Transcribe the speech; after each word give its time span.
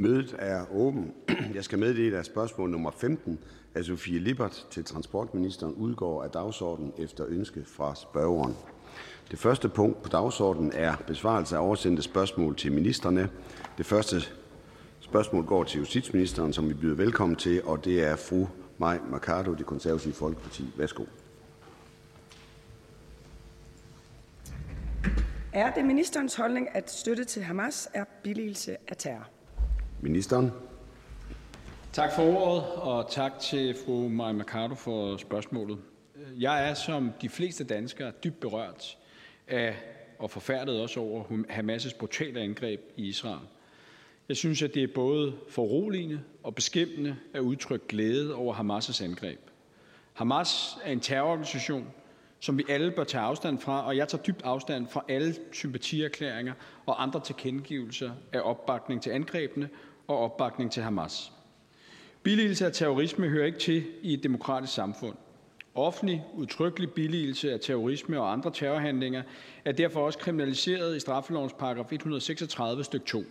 Mødet 0.00 0.36
er 0.38 0.64
åben. 0.72 1.14
Jeg 1.54 1.64
skal 1.64 1.78
meddele, 1.78 2.18
at 2.18 2.26
spørgsmål 2.26 2.70
nummer 2.70 2.90
15 2.90 3.38
af 3.74 3.84
Sofie 3.84 4.18
Lippert 4.18 4.66
til 4.70 4.84
transportministeren 4.84 5.74
udgår 5.74 6.22
af 6.24 6.30
dagsordenen 6.30 6.92
efter 6.98 7.24
ønske 7.28 7.64
fra 7.66 7.94
spørgeren. 7.94 8.56
Det 9.30 9.38
første 9.38 9.68
punkt 9.68 10.02
på 10.02 10.08
dagsordenen 10.08 10.72
er 10.74 10.96
besvarelse 11.06 11.56
af 11.56 11.60
oversendte 11.60 12.02
spørgsmål 12.02 12.56
til 12.56 12.72
ministerne. 12.72 13.30
Det 13.78 13.86
første 13.86 14.16
spørgsmål 15.00 15.44
går 15.44 15.64
til 15.64 15.78
justitsministeren, 15.78 16.52
som 16.52 16.68
vi 16.68 16.74
byder 16.74 16.96
velkommen 16.96 17.36
til, 17.36 17.64
og 17.64 17.84
det 17.84 18.04
er 18.04 18.16
fru 18.16 18.46
Maj 18.78 18.98
Mercado, 19.10 19.54
Det 19.54 19.66
Konservative 19.66 20.14
Folkeparti. 20.14 20.64
Værsgo. 20.76 21.04
Er 25.52 25.74
det 25.74 25.84
ministerens 25.84 26.34
holdning, 26.34 26.68
at 26.72 26.90
støtte 26.90 27.24
til 27.24 27.42
Hamas 27.42 27.88
er 27.94 28.04
billigelse 28.22 28.76
af 28.88 28.96
terror? 28.98 29.39
Ministeren. 30.02 30.50
Tak 31.92 32.12
for 32.12 32.22
ordet, 32.22 32.64
og 32.66 33.10
tak 33.10 33.38
til 33.38 33.76
fru 33.84 34.08
Maja 34.08 34.32
Mercado 34.32 34.74
for 34.74 35.16
spørgsmålet. 35.16 35.78
Jeg 36.38 36.70
er 36.70 36.74
som 36.74 37.12
de 37.22 37.28
fleste 37.28 37.64
danskere 37.64 38.12
dybt 38.24 38.40
berørt 38.40 38.98
af 39.48 39.76
og 40.18 40.30
forfærdet 40.30 40.80
også 40.80 41.00
over 41.00 41.24
Hamas' 41.50 41.98
brutale 41.98 42.40
angreb 42.40 42.80
i 42.96 43.08
Israel. 43.08 43.46
Jeg 44.28 44.36
synes, 44.36 44.62
at 44.62 44.74
det 44.74 44.82
er 44.82 44.88
både 44.94 45.34
foruroligende 45.48 46.20
og 46.42 46.54
beskæmmende 46.54 47.16
at 47.34 47.40
udtrykke 47.40 47.86
glæde 47.86 48.34
over 48.34 48.54
Hamas' 48.54 49.04
angreb. 49.04 49.40
Hamas 50.12 50.78
er 50.84 50.92
en 50.92 51.00
terrororganisation, 51.00 51.86
som 52.40 52.58
vi 52.58 52.64
alle 52.68 52.90
bør 52.90 53.04
tage 53.04 53.22
afstand 53.22 53.58
fra, 53.58 53.86
og 53.86 53.96
jeg 53.96 54.08
tager 54.08 54.22
dybt 54.22 54.42
afstand 54.44 54.86
fra 54.88 55.04
alle 55.08 55.34
sympatierklæringer 55.52 56.52
og 56.86 57.02
andre 57.02 57.20
tilkendegivelser 57.20 58.10
af 58.32 58.40
opbakning 58.44 59.02
til 59.02 59.10
angrebene 59.10 59.68
og 60.10 60.18
opbakning 60.18 60.72
til 60.72 60.82
Hamas. 60.82 61.32
Billigelse 62.22 62.66
af 62.66 62.72
terrorisme 62.72 63.28
hører 63.28 63.46
ikke 63.46 63.58
til 63.58 63.84
i 64.02 64.14
et 64.14 64.22
demokratisk 64.22 64.74
samfund. 64.74 65.14
Offentlig, 65.74 66.24
udtrykkelig 66.34 66.90
billigelse 66.90 67.52
af 67.52 67.60
terrorisme 67.60 68.20
og 68.20 68.32
andre 68.32 68.50
terrorhandlinger 68.54 69.22
er 69.64 69.72
derfor 69.72 70.00
også 70.06 70.18
kriminaliseret 70.18 70.96
i 70.96 71.00
straffelovens 71.00 71.52
paragraf 71.52 71.92
136 71.92 72.84
stykke 72.84 73.06
2. 73.06 73.24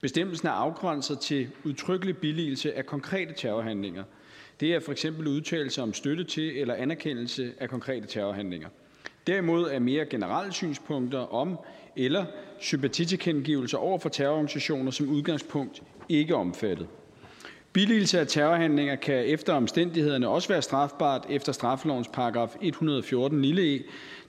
Bestemmelsen 0.00 0.48
er 0.48 0.52
afgrænset 0.52 1.18
til 1.20 1.48
udtrykkelig 1.64 2.16
billigelse 2.16 2.74
af 2.74 2.86
konkrete 2.86 3.32
terrorhandlinger. 3.32 4.04
Det 4.60 4.74
er 4.74 4.80
for 4.80 4.92
eksempel 4.92 5.26
udtalelser 5.26 5.82
om 5.82 5.92
støtte 5.92 6.24
til 6.24 6.58
eller 6.58 6.74
anerkendelse 6.74 7.52
af 7.58 7.68
konkrete 7.68 8.06
terrorhandlinger. 8.06 8.68
Derimod 9.26 9.70
er 9.70 9.78
mere 9.78 10.06
generelle 10.06 10.52
synspunkter 10.52 11.34
om 11.34 11.58
eller 11.96 12.24
sympatitilkendegivelser 12.58 13.78
over 13.78 13.98
for 13.98 14.08
terrororganisationer 14.08 14.90
som 14.90 15.08
udgangspunkt 15.08 15.82
ikke 16.08 16.34
omfattet. 16.34 16.86
Billigelse 17.72 18.20
af 18.20 18.26
terrorhandlinger 18.26 18.96
kan 18.96 19.26
efter 19.26 19.52
omstændighederne 19.52 20.28
også 20.28 20.48
være 20.48 20.62
strafbart 20.62 21.26
efter 21.30 21.52
straffelovens 21.52 22.08
paragraf 22.08 22.56
114 22.60 23.42
lille 23.42 23.74
e, 23.74 23.82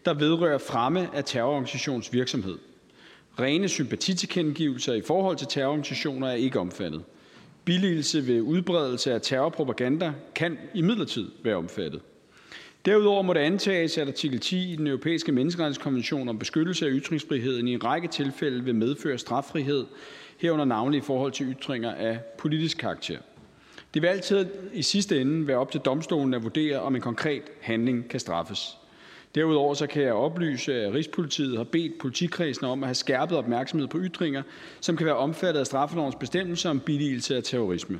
der 0.05 0.13
vedrører 0.13 0.57
fremme 0.57 1.15
af 1.15 1.23
terrororganisations 1.25 2.13
virksomhed. 2.13 2.57
Rene 3.39 3.67
sympatitilkendegivelser 3.67 4.93
i 4.93 5.01
forhold 5.01 5.37
til 5.37 5.47
terrororganisationer 5.47 6.27
er 6.27 6.33
ikke 6.33 6.59
omfattet. 6.59 7.03
Billigelse 7.65 8.27
ved 8.27 8.41
udbredelse 8.41 9.13
af 9.13 9.21
terrorpropaganda 9.21 10.13
kan 10.35 10.57
imidlertid 10.73 11.29
være 11.43 11.55
omfattet. 11.55 12.01
Derudover 12.85 13.21
må 13.21 13.33
det 13.33 13.39
antages, 13.39 13.97
at 13.97 14.07
artikel 14.07 14.39
10 14.39 14.73
i 14.73 14.75
den 14.75 14.87
europæiske 14.87 15.31
menneskerettighedskonvention 15.31 16.29
om 16.29 16.39
beskyttelse 16.39 16.85
af 16.85 16.91
ytringsfriheden 16.93 17.67
i 17.67 17.73
en 17.73 17.83
række 17.83 18.07
tilfælde 18.07 18.63
vil 18.63 18.75
medføre 18.75 19.17
straffrihed, 19.17 19.85
herunder 20.37 20.65
navnlig 20.65 20.97
i 20.97 21.01
forhold 21.01 21.31
til 21.31 21.55
ytringer 21.55 21.91
af 21.91 22.19
politisk 22.37 22.77
karakter. 22.77 23.17
Det 23.93 24.01
vil 24.01 24.07
altid 24.07 24.45
i 24.73 24.81
sidste 24.81 25.21
ende 25.21 25.47
være 25.47 25.57
op 25.57 25.71
til 25.71 25.81
domstolen 25.81 26.33
at 26.33 26.43
vurdere, 26.43 26.79
om 26.79 26.95
en 26.95 27.01
konkret 27.01 27.43
handling 27.61 28.09
kan 28.09 28.19
straffes. 28.19 28.77
Derudover 29.35 29.73
så 29.73 29.87
kan 29.87 30.03
jeg 30.03 30.13
oplyse, 30.13 30.73
at 30.73 30.93
Rigspolitiet 30.93 31.57
har 31.57 31.63
bedt 31.63 31.97
politikredsen 31.99 32.65
om 32.65 32.83
at 32.83 32.87
have 32.87 32.95
skærpet 32.95 33.37
opmærksomhed 33.37 33.87
på 33.87 33.97
ytringer, 34.01 34.43
som 34.79 34.97
kan 34.97 35.05
være 35.05 35.17
omfattet 35.17 35.59
af 35.59 35.65
straffelovens 35.65 36.15
bestemmelser 36.15 36.69
om 36.69 36.79
billigelse 36.79 37.35
af 37.35 37.43
terrorisme. 37.43 37.99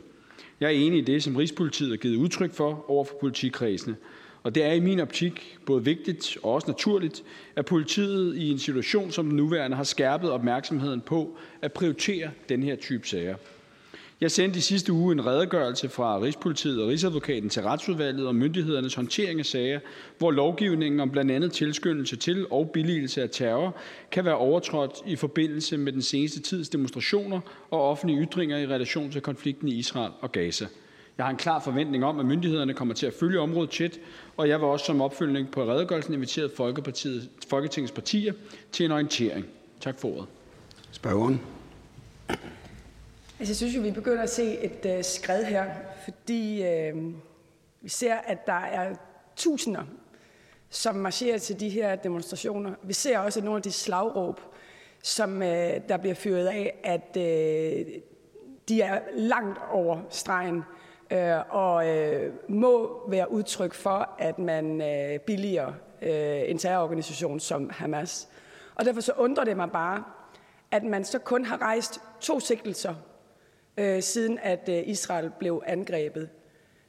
Jeg 0.59 0.67
er 0.67 0.71
enig 0.71 0.99
i 0.99 1.01
det, 1.01 1.23
som 1.23 1.35
Rigspolitiet 1.35 1.89
har 1.89 1.97
givet 1.97 2.15
udtryk 2.15 2.53
for 2.53 2.85
over 2.87 3.05
for 3.05 3.15
politikredsene, 3.19 3.95
og 4.43 4.55
det 4.55 4.63
er 4.63 4.71
i 4.71 4.79
min 4.79 4.99
optik 4.99 5.57
både 5.65 5.83
vigtigt 5.83 6.37
og 6.43 6.53
også 6.53 6.67
naturligt, 6.67 7.23
at 7.55 7.65
politiet 7.65 8.37
i 8.37 8.51
en 8.51 8.59
situation 8.59 9.11
som 9.11 9.25
den 9.25 9.35
nuværende 9.35 9.77
har 9.77 9.83
skærpet 9.83 10.31
opmærksomheden 10.31 11.01
på 11.01 11.37
at 11.61 11.73
prioritere 11.73 12.29
den 12.49 12.63
her 12.63 12.75
type 12.75 13.07
sager. 13.07 13.35
Jeg 14.21 14.31
sendte 14.31 14.57
i 14.57 14.61
sidste 14.61 14.93
uge 14.93 15.11
en 15.11 15.25
redegørelse 15.25 15.89
fra 15.89 16.21
Rigspolitiet 16.21 16.81
og 16.81 16.89
Rigsadvokaten 16.89 17.49
til 17.49 17.63
Retsudvalget 17.63 18.27
om 18.27 18.35
myndighedernes 18.35 18.95
håndtering 18.95 19.39
af 19.39 19.45
sager, 19.45 19.79
hvor 20.17 20.31
lovgivningen 20.31 20.99
om 20.99 21.09
blandt 21.09 21.31
andet 21.31 21.51
tilskyndelse 21.51 22.15
til 22.15 22.45
og 22.51 22.69
billigelse 22.73 23.21
af 23.21 23.29
terror 23.29 23.75
kan 24.11 24.25
være 24.25 24.37
overtrådt 24.37 24.91
i 25.07 25.15
forbindelse 25.15 25.77
med 25.77 25.91
den 25.91 26.01
seneste 26.01 26.41
tids 26.41 26.69
demonstrationer 26.69 27.39
og 27.71 27.89
offentlige 27.89 28.27
ytringer 28.27 28.57
i 28.57 28.67
relation 28.67 29.11
til 29.11 29.21
konflikten 29.21 29.67
i 29.67 29.75
Israel 29.75 30.11
og 30.21 30.31
Gaza. 30.31 30.67
Jeg 31.17 31.25
har 31.25 31.31
en 31.31 31.37
klar 31.37 31.59
forventning 31.59 32.05
om, 32.05 32.19
at 32.19 32.25
myndighederne 32.25 32.73
kommer 32.73 32.93
til 32.93 33.05
at 33.05 33.13
følge 33.13 33.39
området 33.39 33.69
tæt, 33.69 33.99
og 34.37 34.49
jeg 34.49 34.59
vil 34.59 34.67
også 34.67 34.85
som 34.85 35.01
opfølgning 35.01 35.51
på 35.51 35.63
redegørelsen 35.63 36.13
invitere 36.13 36.49
Folketingets 37.49 37.91
partier 37.91 38.33
til 38.71 38.85
en 38.85 38.91
orientering. 38.91 39.45
Tak 39.81 39.99
for 39.99 40.07
ordet. 40.07 40.27
Spørgeren. 40.91 41.41
Altså, 43.39 43.51
jeg 43.51 43.55
synes 43.55 43.75
jo, 43.75 43.81
vi 43.81 43.91
begynder 43.91 44.23
at 44.23 44.29
se 44.29 44.57
et 44.63 44.97
uh, 44.97 45.03
skred 45.03 45.43
her, 45.43 45.65
fordi 46.03 46.63
uh, 46.93 47.13
vi 47.81 47.89
ser, 47.89 48.15
at 48.15 48.47
der 48.47 48.53
er 48.53 48.95
tusinder, 49.35 49.83
som 50.69 50.95
marcherer 50.95 51.37
til 51.37 51.59
de 51.59 51.69
her 51.69 51.95
demonstrationer. 51.95 52.73
Vi 52.83 52.93
ser 52.93 53.19
også, 53.19 53.41
nogle 53.41 53.57
af 53.57 53.63
de 53.63 53.71
slagråb, 53.71 54.41
som 55.03 55.35
uh, 55.35 55.47
der 55.89 55.97
bliver 55.97 56.15
fyret 56.15 56.47
af, 56.47 56.79
at 56.83 57.09
uh, 57.15 57.93
de 58.69 58.81
er 58.81 58.99
langt 59.15 59.59
over 59.71 60.01
stregen 60.09 60.63
øh, 61.11 61.55
og 61.55 61.87
øh, 61.87 62.33
må 62.47 63.03
være 63.09 63.31
udtryk 63.31 63.73
for, 63.73 64.09
at 64.19 64.39
man 64.39 64.81
uh, 64.81 65.19
billiger 65.19 65.73
øh, 66.01 66.41
en 66.49 66.57
terrororganisation 66.57 67.39
som 67.39 67.69
Hamas. 67.69 68.27
Og 68.75 68.85
derfor 68.85 69.01
så 69.01 69.11
undrer 69.17 69.43
det 69.43 69.57
mig 69.57 69.71
bare, 69.71 70.03
at 70.71 70.83
man 70.83 71.05
så 71.05 71.19
kun 71.19 71.45
har 71.45 71.61
rejst 71.61 72.01
to 72.19 72.39
sigtelser 72.39 72.95
øh, 73.77 74.01
siden 74.01 74.39
at 74.41 74.69
øh, 74.69 74.83
Israel 74.85 75.31
blev 75.39 75.63
angrebet. 75.65 76.29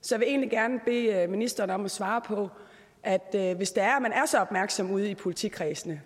Så 0.01 0.15
jeg 0.15 0.21
vil 0.21 0.29
egentlig 0.29 0.51
gerne 0.51 0.81
bede 0.85 1.23
øh, 1.23 1.31
ministeren 1.31 1.71
om 1.71 1.85
at 1.85 1.91
svare 1.91 2.21
på, 2.21 2.49
at 3.03 3.35
øh, 3.35 3.57
hvis 3.57 3.71
det 3.71 3.83
er, 3.83 3.97
at 3.97 4.03
man 4.03 4.13
er 4.13 4.27
så 4.27 4.39
opmærksom 4.39 4.91
ude 4.91 5.11
i 5.11 5.15
politikredsene, 5.15 6.03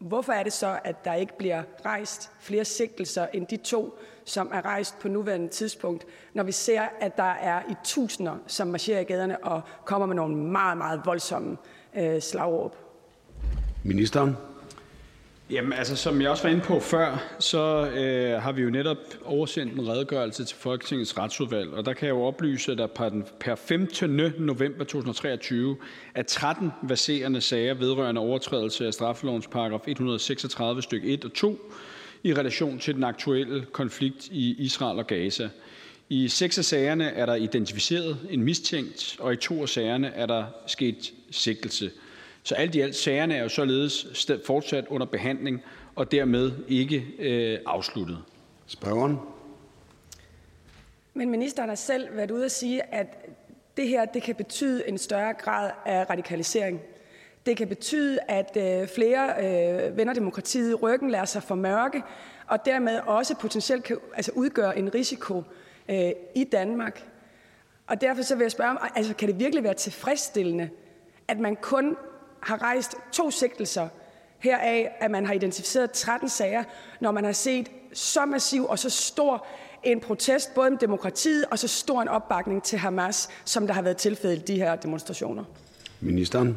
hvorfor 0.00 0.32
er 0.32 0.42
det 0.42 0.52
så, 0.52 0.78
at 0.84 1.04
der 1.04 1.14
ikke 1.14 1.38
bliver 1.38 1.62
rejst 1.84 2.30
flere 2.40 2.64
sigtelser 2.64 3.26
end 3.32 3.46
de 3.46 3.56
to, 3.56 3.98
som 4.24 4.50
er 4.52 4.64
rejst 4.64 4.98
på 4.98 5.08
nuværende 5.08 5.48
tidspunkt, 5.48 6.06
når 6.34 6.42
vi 6.42 6.52
ser, 6.52 6.82
at 7.00 7.16
der 7.16 7.22
er 7.22 7.62
i 7.70 7.74
tusinder, 7.84 8.36
som 8.46 8.68
marcherer 8.68 9.00
i 9.00 9.04
gaderne 9.04 9.44
og 9.44 9.62
kommer 9.84 10.06
med 10.06 10.16
nogle 10.16 10.36
meget, 10.36 10.78
meget 10.78 11.00
voldsomme 11.04 11.56
øh, 11.96 12.22
slagråb? 12.22 12.76
Ministeren. 13.84 14.36
Jamen, 15.50 15.72
altså, 15.72 15.96
som 15.96 16.20
jeg 16.20 16.30
også 16.30 16.42
var 16.42 16.50
inde 16.50 16.62
på 16.62 16.80
før, 16.80 17.36
så 17.38 17.90
øh, 17.90 18.42
har 18.42 18.52
vi 18.52 18.62
jo 18.62 18.70
netop 18.70 18.96
oversendt 19.24 19.72
en 19.72 19.88
redegørelse 19.88 20.44
til 20.44 20.56
Folketingets 20.56 21.18
retsudvalg, 21.18 21.72
og 21.72 21.84
der 21.84 21.92
kan 21.92 22.06
jeg 22.06 22.14
jo 22.14 22.22
oplyse, 22.22 22.72
at 22.72 22.78
der 22.78 22.86
per, 23.40 23.54
15. 23.54 24.32
november 24.38 24.84
2023 24.84 25.76
er 26.14 26.22
13 26.22 26.70
verserende 26.82 27.40
sager 27.40 27.74
vedrørende 27.74 28.20
overtrædelse 28.20 28.86
af 28.86 28.94
straffelovens 28.94 29.46
paragraf 29.46 29.80
136 29.86 30.82
stykke 30.82 31.08
1 31.08 31.24
og 31.24 31.32
2 31.32 31.72
i 32.22 32.34
relation 32.34 32.78
til 32.78 32.94
den 32.94 33.04
aktuelle 33.04 33.66
konflikt 33.72 34.28
i 34.30 34.54
Israel 34.58 34.98
og 34.98 35.06
Gaza. 35.06 35.48
I 36.08 36.28
seks 36.28 36.58
af 36.58 36.64
sagerne 36.64 37.04
er 37.04 37.26
der 37.26 37.34
identificeret 37.34 38.18
en 38.30 38.42
mistænkt, 38.42 39.16
og 39.18 39.32
i 39.32 39.36
to 39.36 39.62
af 39.62 39.68
sagerne 39.68 40.08
er 40.08 40.26
der 40.26 40.44
sket 40.66 41.12
sigtelse. 41.30 41.90
Så 42.50 42.54
alt 42.54 42.74
i 42.74 42.80
alt 42.80 42.96
sagerne 42.96 43.34
er 43.34 43.42
jo 43.42 43.48
således 43.48 44.26
fortsat 44.46 44.86
under 44.88 45.06
behandling 45.06 45.62
og 45.94 46.12
dermed 46.12 46.52
ikke 46.68 47.06
øh, 47.18 47.58
afsluttet. 47.66 48.18
Spørgeren. 48.66 49.18
Men 51.14 51.30
ministeren 51.30 51.68
har 51.68 51.76
selv 51.76 52.16
været 52.16 52.30
ude 52.30 52.44
at 52.44 52.50
sige, 52.50 52.94
at 52.94 53.06
det 53.76 53.88
her 53.88 54.04
det 54.04 54.22
kan 54.22 54.34
betyde 54.34 54.88
en 54.88 54.98
større 54.98 55.32
grad 55.34 55.70
af 55.86 56.10
radikalisering. 56.10 56.80
Det 57.46 57.56
kan 57.56 57.68
betyde, 57.68 58.18
at 58.28 58.56
øh, 58.56 58.88
flere 58.88 59.34
øh, 59.38 59.96
vender 59.96 60.14
demokratiet 60.14 60.82
ryggen, 60.82 61.10
lader 61.10 61.24
sig 61.24 61.42
for 61.42 61.54
mørke, 61.54 62.02
og 62.46 62.64
dermed 62.64 63.00
også 63.06 63.36
potentielt 63.36 63.84
kan 63.84 63.98
altså 64.14 64.32
udgøre 64.34 64.78
en 64.78 64.94
risiko 64.94 65.42
øh, 65.88 66.10
i 66.34 66.44
Danmark. 66.44 67.04
Og 67.86 68.00
derfor 68.00 68.22
så 68.22 68.34
vil 68.36 68.44
jeg 68.44 68.52
spørge, 68.52 68.76
altså, 68.94 69.14
kan 69.14 69.28
det 69.28 69.38
virkelig 69.38 69.64
være 69.64 69.74
tilfredsstillende, 69.74 70.70
at 71.28 71.38
man 71.38 71.56
kun 71.56 71.96
har 72.42 72.62
rejst 72.62 72.96
to 73.12 73.30
sigtelser 73.30 73.88
heraf, 74.38 74.88
at 75.00 75.10
man 75.10 75.26
har 75.26 75.32
identificeret 75.32 75.90
13 75.90 76.28
sager, 76.28 76.64
når 77.00 77.10
man 77.10 77.24
har 77.24 77.32
set 77.32 77.70
så 77.92 78.24
massiv 78.26 78.66
og 78.66 78.78
så 78.78 78.90
stor 78.90 79.46
en 79.82 80.00
protest 80.00 80.54
både 80.54 80.70
med 80.70 80.78
demokratiet 80.78 81.44
og 81.50 81.58
så 81.58 81.68
stor 81.68 82.02
en 82.02 82.08
opbakning 82.08 82.62
til 82.62 82.78
Hamas, 82.78 83.28
som 83.44 83.66
der 83.66 83.74
har 83.74 83.82
været 83.82 83.96
tilfældet 83.96 84.38
i 84.38 84.52
de 84.52 84.58
her 84.58 84.76
demonstrationer? 84.76 85.44
Ministeren. 86.00 86.56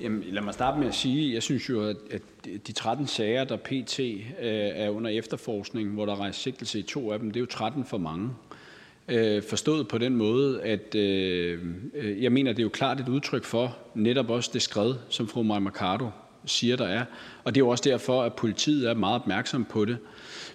Jamen, 0.00 0.22
lad 0.22 0.42
mig 0.42 0.54
starte 0.54 0.78
med 0.78 0.88
at 0.88 0.94
sige, 0.94 1.34
jeg 1.34 1.42
synes 1.42 1.68
jo, 1.68 1.88
at 1.88 2.22
de 2.66 2.72
13 2.72 3.06
sager, 3.06 3.44
der 3.44 3.56
pt. 3.56 4.00
Øh, 4.00 4.24
er 4.40 4.90
under 4.90 5.10
efterforskning, 5.10 5.90
hvor 5.90 6.06
der 6.06 6.12
er 6.12 6.20
rejst 6.20 6.40
sigtelse 6.40 6.78
i 6.78 6.82
to 6.82 7.12
af 7.12 7.18
dem, 7.18 7.30
det 7.30 7.36
er 7.36 7.40
jo 7.40 7.46
13 7.46 7.84
for 7.84 7.98
mange. 7.98 8.30
Øh, 9.08 9.42
forstået 9.42 9.88
på 9.88 9.98
den 9.98 10.16
måde, 10.16 10.62
at 10.62 10.94
øh, 10.94 11.58
øh, 11.94 12.22
jeg 12.22 12.32
mener, 12.32 12.52
det 12.52 12.58
er 12.58 12.62
jo 12.62 12.68
klart 12.68 13.00
et 13.00 13.08
udtryk 13.08 13.44
for 13.44 13.76
netop 13.94 14.30
også 14.30 14.50
det 14.52 14.62
skred, 14.62 14.94
som 15.08 15.28
fru 15.28 15.42
Maja 15.42 15.60
Mercado 15.60 16.10
siger, 16.46 16.76
der 16.76 16.86
er. 16.86 17.04
Og 17.44 17.54
det 17.54 17.60
er 17.60 17.64
jo 17.64 17.68
også 17.68 17.84
derfor, 17.90 18.22
at 18.22 18.34
politiet 18.34 18.90
er 18.90 18.94
meget 18.94 19.14
opmærksom 19.14 19.64
på 19.64 19.84
det. 19.84 19.98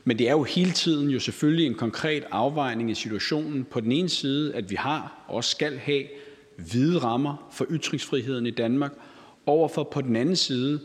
Men 0.03 0.19
det 0.19 0.27
er 0.27 0.31
jo 0.31 0.43
hele 0.43 0.71
tiden 0.71 1.09
jo 1.09 1.19
selvfølgelig 1.19 1.65
en 1.65 1.75
konkret 1.75 2.23
afvejning 2.31 2.91
i 2.91 2.93
situationen. 2.93 3.63
På 3.63 3.79
den 3.79 3.91
ene 3.91 4.09
side, 4.09 4.55
at 4.55 4.69
vi 4.69 4.75
har 4.75 5.25
og 5.27 5.43
skal 5.43 5.77
have 5.77 6.03
hvide 6.57 6.99
rammer 6.99 7.49
for 7.51 7.65
ytringsfriheden 7.69 8.45
i 8.45 8.51
Danmark, 8.51 8.91
overfor 9.45 9.83
på 9.83 10.01
den 10.01 10.15
anden 10.15 10.35
side, 10.35 10.79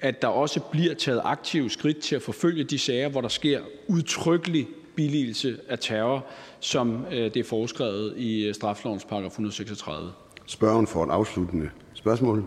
at 0.00 0.22
der 0.22 0.28
også 0.28 0.60
bliver 0.60 0.94
taget 0.94 1.20
aktive 1.24 1.70
skridt 1.70 1.98
til 1.98 2.16
at 2.16 2.22
forfølge 2.22 2.64
de 2.64 2.78
sager, 2.78 3.08
hvor 3.08 3.20
der 3.20 3.28
sker 3.28 3.60
udtrykkelig 3.88 4.68
billigelse 4.96 5.60
af 5.68 5.78
terror, 5.78 6.26
som 6.60 7.06
øh, 7.10 7.16
det 7.16 7.36
er 7.36 7.44
foreskrevet 7.44 8.14
i 8.16 8.46
øh, 8.46 8.54
straflovens 8.54 9.04
paragraf 9.04 9.30
136. 9.30 10.12
Spørgen 10.46 10.86
for 10.86 11.04
et 11.04 11.10
afsluttende 11.10 11.70
spørgsmål. 11.94 12.44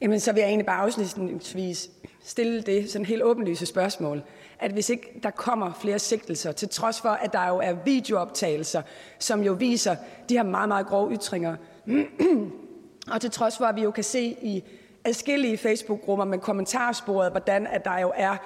Jamen, 0.00 0.20
så 0.20 0.32
vil 0.32 0.40
jeg 0.40 0.48
egentlig 0.48 0.66
bare 0.66 0.80
afslutningsvis 0.80 1.90
stille 2.22 2.62
det 2.62 2.90
sådan 2.90 3.06
helt 3.06 3.22
åbenlyse 3.22 3.66
spørgsmål, 3.66 4.22
at 4.58 4.72
hvis 4.72 4.90
ikke 4.90 5.20
der 5.22 5.30
kommer 5.30 5.72
flere 5.80 5.98
sigtelser, 5.98 6.52
til 6.52 6.68
trods 6.68 7.00
for, 7.00 7.08
at 7.08 7.32
der 7.32 7.48
jo 7.48 7.56
er 7.56 7.72
videooptagelser, 7.84 8.82
som 9.18 9.42
jo 9.42 9.52
viser 9.52 9.96
de 10.28 10.34
her 10.34 10.42
meget, 10.42 10.68
meget 10.68 10.86
grove 10.86 11.12
ytringer, 11.12 11.56
og 13.12 13.20
til 13.20 13.30
trods 13.30 13.58
for, 13.58 13.64
at 13.64 13.76
vi 13.76 13.82
jo 13.82 13.90
kan 13.90 14.04
se 14.04 14.36
i 14.42 14.62
adskillige 15.04 15.58
Facebook-grupper 15.58 16.24
med 16.24 16.38
kommentarsporet, 16.38 17.30
hvordan 17.30 17.66
at 17.66 17.84
der 17.84 17.98
jo 17.98 18.12
er 18.16 18.36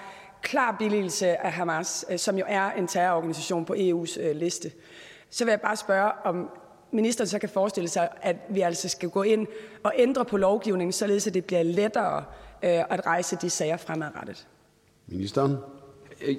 klar 0.44 0.76
billigelse 0.78 1.46
af 1.46 1.52
Hamas, 1.52 2.04
øh, 2.10 2.18
som 2.18 2.38
jo 2.38 2.44
er 2.48 2.70
en 2.70 2.86
terrororganisation 2.86 3.64
på 3.64 3.74
EU's 3.74 4.20
øh, 4.20 4.36
liste, 4.36 4.70
så 5.30 5.44
vil 5.44 5.52
jeg 5.52 5.60
bare 5.60 5.76
spørge, 5.76 6.12
om 6.24 6.50
ministeren 6.92 7.28
så 7.28 7.38
kan 7.38 7.48
forestille 7.48 7.88
sig, 7.88 8.08
at 8.22 8.36
vi 8.48 8.60
altså 8.60 8.88
skal 8.88 9.08
gå 9.08 9.22
ind 9.22 9.46
og 9.82 9.92
ændre 9.96 10.24
på 10.24 10.36
lovgivningen, 10.36 10.92
således 10.92 11.26
at 11.26 11.34
det 11.34 11.44
bliver 11.44 11.62
lettere 11.62 12.24
øh, 12.62 12.70
at 12.90 13.06
rejse 13.06 13.36
de 13.36 13.50
sager 13.50 13.76
fremadrettet. 13.76 14.46
Ministeren. 15.06 15.56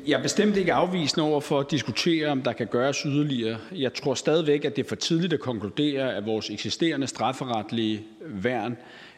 Jeg 0.08 0.18
er 0.18 0.22
bestemt 0.22 0.58
ikke 0.58 0.74
afvisende 0.74 1.26
over 1.26 1.42
for 1.42 1.60
at 1.60 1.72
diskutere, 1.72 2.28
om 2.28 2.42
der 2.42 2.54
kan 2.54 2.68
gøres 2.68 2.98
yderligere. 2.98 3.58
Jeg 3.72 3.94
tror 3.94 4.14
stadigvæk, 4.14 4.66
at 4.66 4.76
det 4.76 4.84
er 4.86 4.90
for 4.90 4.96
tidligt 4.96 5.34
at 5.34 5.40
konkludere, 5.40 6.16
at 6.16 6.26
vores 6.26 6.50
eksisterende 6.50 7.08
strafferetlige 7.08 8.04
værn 8.22 8.78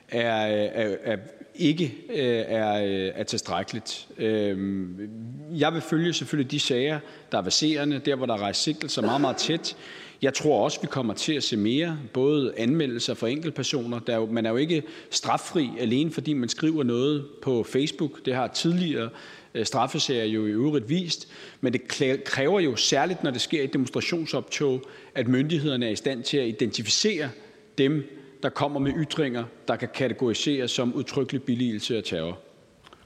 er, 0.09 0.45
er, 0.45 0.95
er 1.03 1.17
ikke 1.59 1.95
øh, 2.09 2.44
er, 2.48 2.83
øh, 2.83 3.12
er 3.15 3.24
tilstrækkeligt. 3.24 4.07
Øh, 4.18 4.80
jeg 5.56 5.74
vil 5.74 5.81
følge 5.81 6.13
selvfølgelig 6.13 6.51
de 6.51 6.59
sager, 6.59 7.00
der 7.31 7.38
er 7.38 7.42
baserende, 7.42 8.00
der 8.06 8.15
hvor 8.15 8.25
der 8.25 8.33
er 8.33 8.42
rejst 8.42 8.63
sigtelser 8.63 9.01
meget, 9.01 9.21
meget 9.21 9.38
tæt. 9.38 9.75
Jeg 10.21 10.33
tror 10.33 10.63
også, 10.63 10.81
vi 10.81 10.88
kommer 10.88 11.13
til 11.13 11.33
at 11.33 11.44
se 11.44 11.57
mere, 11.57 12.00
både 12.13 12.54
anmeldelser 12.57 13.13
for 13.13 13.27
enkeltpersoner. 13.27 14.00
Der 14.00 14.13
er 14.13 14.18
jo, 14.18 14.25
man 14.25 14.45
er 14.45 14.50
jo 14.50 14.56
ikke 14.56 14.83
straffri 15.09 15.69
alene, 15.80 16.12
fordi 16.12 16.33
man 16.33 16.50
skriver 16.50 16.83
noget 16.83 17.25
på 17.42 17.63
Facebook. 17.63 18.25
Det 18.25 18.36
har 18.36 18.48
tidligere 18.48 19.09
øh, 19.54 19.65
straffesager 19.65 20.25
jo 20.25 20.45
i 20.45 20.50
øvrigt 20.50 20.89
vist. 20.89 21.27
Men 21.62 21.74
det 21.74 21.88
kræver 22.24 22.59
jo 22.59 22.75
særligt, 22.75 23.24
når 23.24 23.31
det 23.31 23.42
sker 23.42 23.63
i 23.63 23.68
demonstrationsoptog, 23.68 24.81
at 25.15 25.27
myndighederne 25.27 25.86
er 25.86 25.89
i 25.89 25.95
stand 25.95 26.24
til 26.24 26.38
at 26.38 26.48
identificere 26.48 27.30
dem, 27.77 28.16
der 28.43 28.49
kommer 28.49 28.79
med 28.79 28.93
ytringer, 28.97 29.43
der 29.67 29.75
kan 29.75 29.89
kategoriseres 29.93 30.71
som 30.71 30.93
udtrykkelig 30.93 31.43
billigelse 31.43 31.97
af 31.97 32.03
terror. 32.03 32.39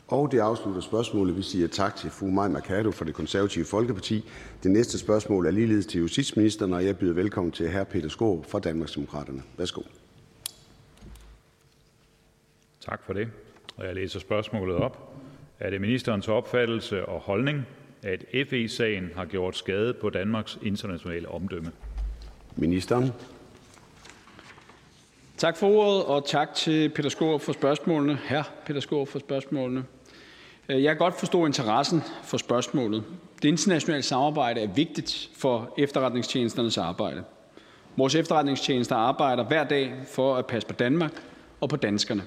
Og 0.07 0.31
det 0.31 0.39
afslutter 0.39 0.81
spørgsmålet. 0.81 1.37
Vi 1.37 1.41
siger 1.41 1.67
tak 1.67 1.95
til 1.95 2.09
fru 2.09 2.27
Maja 2.27 2.49
Mercado 2.49 2.91
fra 2.91 3.05
Det 3.05 3.13
Konservative 3.13 3.65
Folkeparti. 3.65 4.25
Det 4.63 4.71
næste 4.71 4.99
spørgsmål 4.99 5.45
er 5.45 5.51
ligeledes 5.51 5.85
til 5.85 5.99
justitsministeren, 5.99 6.73
og 6.73 6.85
jeg 6.85 6.97
byder 6.97 7.13
velkommen 7.13 7.51
til 7.51 7.71
hr. 7.71 7.83
Peter 7.83 8.09
Skåb 8.09 8.45
fra 8.45 8.59
Danmarksdemokraterne. 8.59 9.43
Værsgo. 9.57 9.81
Tak 12.85 13.03
for 13.03 13.13
det. 13.13 13.27
Og 13.77 13.85
jeg 13.85 13.95
læser 13.95 14.19
spørgsmålet 14.19 14.75
op. 14.75 15.13
Er 15.59 15.69
det 15.69 15.81
ministerens 15.81 16.27
opfattelse 16.27 17.05
og 17.05 17.19
holdning, 17.19 17.65
at 18.03 18.25
FE-sagen 18.49 19.09
har 19.15 19.25
gjort 19.25 19.57
skade 19.57 19.93
på 19.93 20.09
Danmarks 20.09 20.59
internationale 20.61 21.29
omdømme? 21.29 21.71
Ministeren. 22.55 23.11
Tak 25.41 25.57
for 25.57 25.67
ordet, 25.67 26.03
og 26.03 26.25
tak 26.25 26.53
til 26.55 26.89
Peter 26.89 27.09
Skårup 27.09 27.41
for 27.41 27.53
spørgsmålene. 27.53 28.19
Her 28.23 28.43
Peter 28.65 28.79
Skårup 28.79 29.07
for 29.07 29.19
spørgsmålene. 29.19 29.83
Øh, 30.69 30.83
jeg 30.83 30.89
kan 30.89 30.97
godt 30.97 31.19
forstå 31.19 31.45
interessen 31.45 32.03
for 32.23 32.37
spørgsmålet. 32.37 33.03
Det 33.41 33.47
internationale 33.47 34.03
samarbejde 34.03 34.61
er 34.61 34.67
vigtigt 34.67 35.29
for 35.37 35.73
efterretningstjenesternes 35.77 36.77
arbejde. 36.77 37.23
Vores 37.97 38.15
efterretningstjenester 38.15 38.95
arbejder 38.95 39.43
hver 39.43 39.63
dag 39.63 39.93
for 40.07 40.35
at 40.35 40.45
passe 40.45 40.67
på 40.67 40.73
Danmark 40.73 41.11
og 41.61 41.69
på 41.69 41.75
danskerne, 41.75 42.23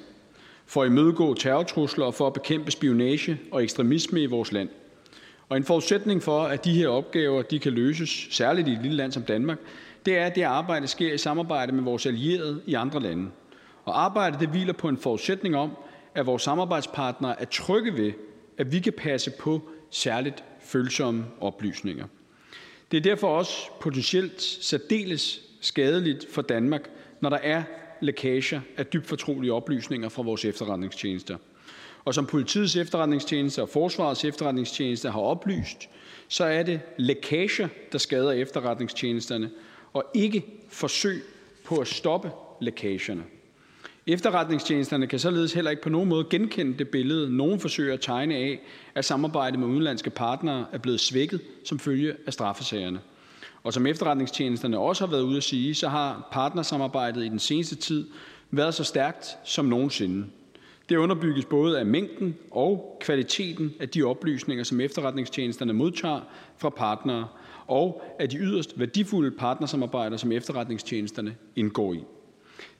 for 0.66 0.82
at 0.82 0.88
imødegå 0.88 1.34
terrortrusler 1.34 2.04
og 2.04 2.14
for 2.14 2.26
at 2.26 2.32
bekæmpe 2.32 2.70
spionage 2.70 3.40
og 3.52 3.62
ekstremisme 3.62 4.22
i 4.22 4.26
vores 4.26 4.52
land. 4.52 4.68
Og 5.48 5.56
en 5.56 5.64
forudsætning 5.64 6.22
for, 6.22 6.42
at 6.42 6.64
de 6.64 6.72
her 6.72 6.88
opgaver 6.88 7.42
de 7.42 7.58
kan 7.58 7.72
løses, 7.72 8.28
særligt 8.30 8.68
i 8.68 8.72
et 8.72 8.82
lille 8.82 8.96
land 8.96 9.12
som 9.12 9.22
Danmark, 9.22 9.58
det 10.06 10.16
er, 10.16 10.26
at 10.26 10.34
det 10.34 10.42
arbejde 10.42 10.86
sker 10.86 11.12
i 11.12 11.18
samarbejde 11.18 11.72
med 11.72 11.82
vores 11.82 12.06
allierede 12.06 12.62
i 12.66 12.74
andre 12.74 13.00
lande. 13.00 13.30
Og 13.84 14.04
arbejdet 14.04 14.40
det 14.40 14.48
hviler 14.48 14.72
på 14.72 14.88
en 14.88 14.98
forudsætning 14.98 15.56
om, 15.56 15.70
at 16.14 16.26
vores 16.26 16.42
samarbejdspartnere 16.42 17.40
er 17.40 17.44
trygge 17.44 17.94
ved, 17.94 18.12
at 18.58 18.72
vi 18.72 18.80
kan 18.80 18.92
passe 18.92 19.30
på 19.30 19.60
særligt 19.90 20.44
følsomme 20.60 21.24
oplysninger. 21.40 22.06
Det 22.90 22.96
er 22.96 23.00
derfor 23.00 23.28
også 23.28 23.70
potentielt 23.80 24.42
særdeles 24.42 25.40
skadeligt 25.60 26.26
for 26.32 26.42
Danmark, 26.42 26.90
når 27.20 27.30
der 27.30 27.38
er 27.42 27.62
lækager 28.00 28.60
af 28.76 28.86
dybt 28.86 29.06
fortrolige 29.06 29.52
oplysninger 29.52 30.08
fra 30.08 30.22
vores 30.22 30.44
efterretningstjenester. 30.44 31.36
Og 32.04 32.14
som 32.14 32.26
politiets 32.26 32.76
efterretningstjeneste 32.76 33.62
og 33.62 33.68
forsvarets 33.68 34.24
efterretningstjeneste 34.24 35.10
har 35.10 35.20
oplyst, 35.20 35.88
så 36.28 36.44
er 36.44 36.62
det 36.62 36.80
lækager, 36.98 37.68
der 37.92 37.98
skader 37.98 38.32
efterretningstjenesterne, 38.32 39.50
og 39.94 40.04
ikke 40.14 40.44
forsøg 40.68 41.22
på 41.64 41.76
at 41.76 41.86
stoppe 41.86 42.30
lækagerne. 42.60 43.22
Efterretningstjenesterne 44.06 45.06
kan 45.06 45.18
således 45.18 45.52
heller 45.52 45.70
ikke 45.70 45.82
på 45.82 45.88
nogen 45.88 46.08
måde 46.08 46.26
genkende 46.30 46.78
det 46.78 46.88
billede, 46.88 47.36
nogen 47.36 47.60
forsøger 47.60 47.94
at 47.94 48.00
tegne 48.00 48.34
af, 48.34 48.60
at 48.94 49.04
samarbejdet 49.04 49.58
med 49.58 49.68
udenlandske 49.68 50.10
partnere 50.10 50.66
er 50.72 50.78
blevet 50.78 51.00
svækket 51.00 51.40
som 51.64 51.78
følge 51.78 52.14
af 52.26 52.32
straffesagerne. 52.32 53.00
Og 53.62 53.72
som 53.72 53.86
efterretningstjenesterne 53.86 54.78
også 54.78 55.06
har 55.06 55.10
været 55.10 55.22
ude 55.22 55.36
at 55.36 55.42
sige, 55.42 55.74
så 55.74 55.88
har 55.88 56.28
partnersamarbejdet 56.32 57.24
i 57.24 57.28
den 57.28 57.38
seneste 57.38 57.76
tid 57.76 58.06
været 58.50 58.74
så 58.74 58.84
stærkt 58.84 59.26
som 59.44 59.64
nogensinde. 59.64 60.26
Det 60.88 60.96
underbygges 60.96 61.44
både 61.44 61.78
af 61.78 61.86
mængden 61.86 62.36
og 62.50 62.98
kvaliteten 63.00 63.74
af 63.80 63.88
de 63.88 64.02
oplysninger, 64.02 64.64
som 64.64 64.80
efterretningstjenesterne 64.80 65.72
modtager 65.72 66.20
fra 66.58 66.70
partnere, 66.70 67.28
og 67.66 68.02
af 68.18 68.28
de 68.28 68.36
yderst 68.36 68.78
værdifulde 68.78 69.30
partnersamarbejder, 69.30 70.16
som 70.16 70.32
efterretningstjenesterne 70.32 71.36
indgår 71.56 71.92
i. 71.92 72.04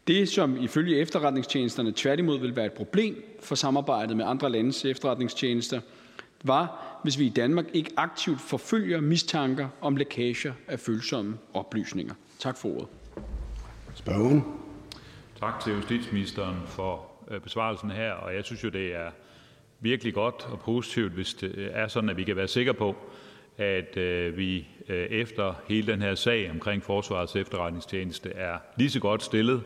Det, 0.06 0.28
som 0.28 0.62
ifølge 0.62 0.96
efterretningstjenesterne 0.96 1.92
tværtimod 1.96 2.38
vil 2.38 2.56
være 2.56 2.66
et 2.66 2.72
problem 2.72 3.24
for 3.40 3.54
samarbejdet 3.54 4.16
med 4.16 4.24
andre 4.24 4.50
landes 4.50 4.84
efterretningstjenester, 4.84 5.80
var, 6.44 6.98
hvis 7.02 7.18
vi 7.18 7.26
i 7.26 7.28
Danmark 7.28 7.64
ikke 7.72 7.90
aktivt 7.96 8.40
forfølger 8.40 9.00
mistanker 9.00 9.68
om 9.80 9.96
lækager 9.96 10.52
af 10.68 10.80
følsomme 10.80 11.38
oplysninger. 11.54 12.14
Tak 12.38 12.56
for 12.56 12.68
ordet. 12.68 12.88
Spørgen. 13.94 14.44
Tak 15.40 15.60
til 15.60 15.72
justitsministeren 15.72 16.56
for 16.66 17.06
øh, 17.30 17.40
besvarelsen 17.40 17.90
her, 17.90 18.12
og 18.12 18.34
jeg 18.34 18.44
synes 18.44 18.64
jo, 18.64 18.68
det 18.68 18.94
er 18.94 19.10
virkelig 19.80 20.14
godt 20.14 20.46
og 20.50 20.60
positivt, 20.60 21.12
hvis 21.12 21.34
det 21.34 21.70
er 21.72 21.88
sådan, 21.88 22.10
at 22.10 22.16
vi 22.16 22.24
kan 22.24 22.36
være 22.36 22.48
sikre 22.48 22.74
på, 22.74 22.96
at 23.58 23.96
øh, 23.96 24.36
vi 24.36 24.58
øh, 24.58 24.64
Øh, 24.88 25.06
efter 25.06 25.54
hele 25.68 25.92
den 25.92 26.02
her 26.02 26.14
sag 26.14 26.50
omkring 26.50 26.82
Forsvarets 26.82 27.36
Efterretningstjeneste 27.36 28.30
er 28.30 28.58
lige 28.76 28.90
så 28.90 29.00
godt 29.00 29.22
stillet 29.22 29.62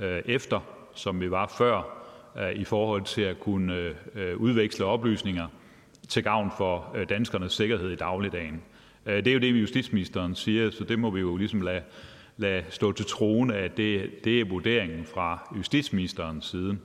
øh, 0.00 0.22
efter, 0.26 0.60
som 0.94 1.20
vi 1.20 1.30
var 1.30 1.54
før, 1.58 2.06
øh, 2.38 2.52
i 2.52 2.64
forhold 2.64 3.02
til 3.02 3.22
at 3.22 3.40
kunne 3.40 3.94
udveksle 4.36 4.84
oplysninger 4.84 5.46
til 6.08 6.22
gavn 6.22 6.50
for 6.56 6.96
danskernes 7.08 7.52
sikkerhed 7.52 7.90
i 7.90 7.96
dagligdagen. 7.96 8.62
Det 9.06 9.26
er 9.26 9.32
jo 9.32 9.38
det, 9.38 9.60
justitsministeren 9.60 10.34
siger, 10.34 10.70
så 10.70 10.84
det 10.84 10.98
må 10.98 11.10
vi 11.10 11.20
jo 11.20 11.36
ligesom 11.36 11.60
lade, 11.60 11.82
lade 12.36 12.64
stå 12.68 12.92
til 12.92 13.06
troende, 13.06 13.54
at 13.54 13.76
det, 13.76 14.10
det 14.24 14.40
er 14.40 14.44
vurderingen 14.44 15.04
fra 15.04 15.54
justitsministerens 15.58 16.46
side 16.46 16.78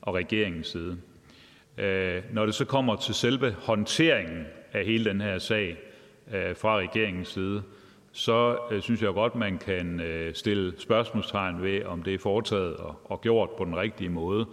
og 0.00 0.14
regeringens 0.14 0.66
side. 0.66 0.98
Når 2.32 2.46
det 2.46 2.54
så 2.54 2.64
kommer 2.64 2.96
til 2.96 3.14
selve 3.14 3.52
håndteringen 3.52 4.44
af 4.72 4.84
hele 4.84 5.04
den 5.04 5.20
her 5.20 5.38
sag 5.38 5.76
Øh, 6.34 6.56
fra 6.56 6.76
regeringens 6.76 7.28
side, 7.28 7.62
så 8.12 8.58
øh, 8.70 8.82
synes 8.82 9.02
jeg 9.02 9.12
godt, 9.12 9.34
man 9.34 9.58
kan 9.58 10.00
øh, 10.00 10.34
stille 10.34 10.72
spørgsmålstegn 10.78 11.62
ved, 11.62 11.84
om 11.84 12.02
det 12.02 12.14
er 12.14 12.18
foretaget 12.18 12.76
og 13.04 13.20
gjort 13.20 13.50
på 13.58 13.64
den 13.64 13.76
rigtige 13.76 14.10
måde. 14.10 14.46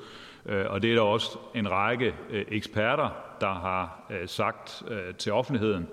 Øh, 0.45 0.65
og 0.69 0.81
det 0.81 0.91
er 0.91 0.95
der 0.95 1.01
også 1.01 1.37
en 1.55 1.71
række 1.71 2.13
eksperter, 2.31 3.09
der 3.41 3.53
har 3.53 4.11
sagt 4.25 4.83
til 5.17 5.31
offentligheden, 5.31 5.87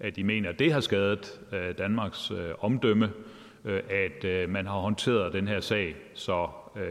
at 0.00 0.16
de 0.16 0.24
mener, 0.24 0.48
at 0.48 0.58
det 0.58 0.72
har 0.72 0.80
skadet 0.80 1.40
Danmarks 1.78 2.32
omdømme, 2.60 3.12
at 3.90 4.48
man 4.48 4.66
har 4.66 4.78
håndteret 4.78 5.32
den 5.32 5.48
her 5.48 5.60
sag 5.60 5.96
så 6.14 6.48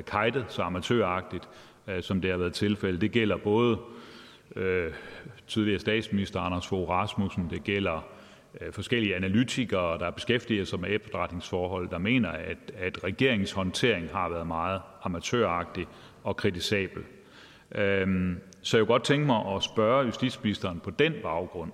kajtet, 0.07 0.45
så 0.49 0.61
amatøragtigt, 0.61 1.49
som 2.01 2.21
det 2.21 2.31
har 2.31 2.37
været 2.37 2.53
tilfældet. 2.53 3.01
Det 3.01 3.11
gælder 3.11 3.37
både 3.37 3.77
øh, 4.55 4.91
tidligere 5.47 5.79
statsminister 5.79 6.39
Anders 6.39 6.67
Fogh 6.67 6.89
Rasmussen, 6.89 7.47
det 7.49 7.63
gælder 7.63 8.05
Øh, 8.61 8.73
forskellige 8.73 9.15
analytikere, 9.15 9.99
der 9.99 10.11
beskæftiger 10.11 10.65
sig 10.65 10.79
med 10.79 10.89
efterretningsforhold, 10.89 11.89
der 11.89 11.97
mener, 11.97 12.29
at, 12.29 12.71
at 12.77 13.03
regeringens 13.03 13.51
håndtering 13.51 14.09
har 14.11 14.29
været 14.29 14.47
meget 14.47 14.81
amatøragtig 15.03 15.87
og 16.23 16.35
kritisabel. 16.35 17.03
Øhm, 17.75 18.39
så 18.61 18.77
jeg 18.77 18.85
kunne 18.85 18.93
godt 18.93 19.03
tænke 19.03 19.25
mig 19.25 19.55
at 19.55 19.63
spørge 19.63 20.05
justitsministeren 20.05 20.79
på 20.79 20.91
den 20.91 21.13
baggrund, 21.23 21.71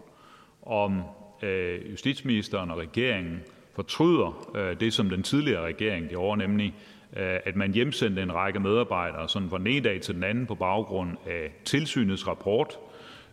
om 0.62 1.02
øh, 1.44 1.92
justitsministeren 1.92 2.72
og 2.72 2.78
regeringen 2.78 3.40
fortryder 3.76 4.52
øh, 4.56 4.80
det, 4.80 4.94
som 4.94 5.10
den 5.10 5.24
tidligere 5.24 5.66
regering 5.66 6.10
gjorde, 6.10 6.38
nemlig 6.38 6.76
Øh, 7.18 7.40
at 7.46 7.56
man 7.56 7.74
hjemsendte 7.74 8.22
en 8.22 8.34
række 8.34 8.60
medarbejdere 8.60 9.30
sådan 9.30 9.50
fra 9.50 9.58
den 9.58 9.68
ene 9.68 9.84
dag 9.84 10.02
til 10.02 10.16
den 10.16 10.24
anden 10.24 10.46
på 10.46 10.56
baggrund 10.56 11.18
af 11.28 11.54
tilsynets 11.66 12.28
rapport, 12.28 12.80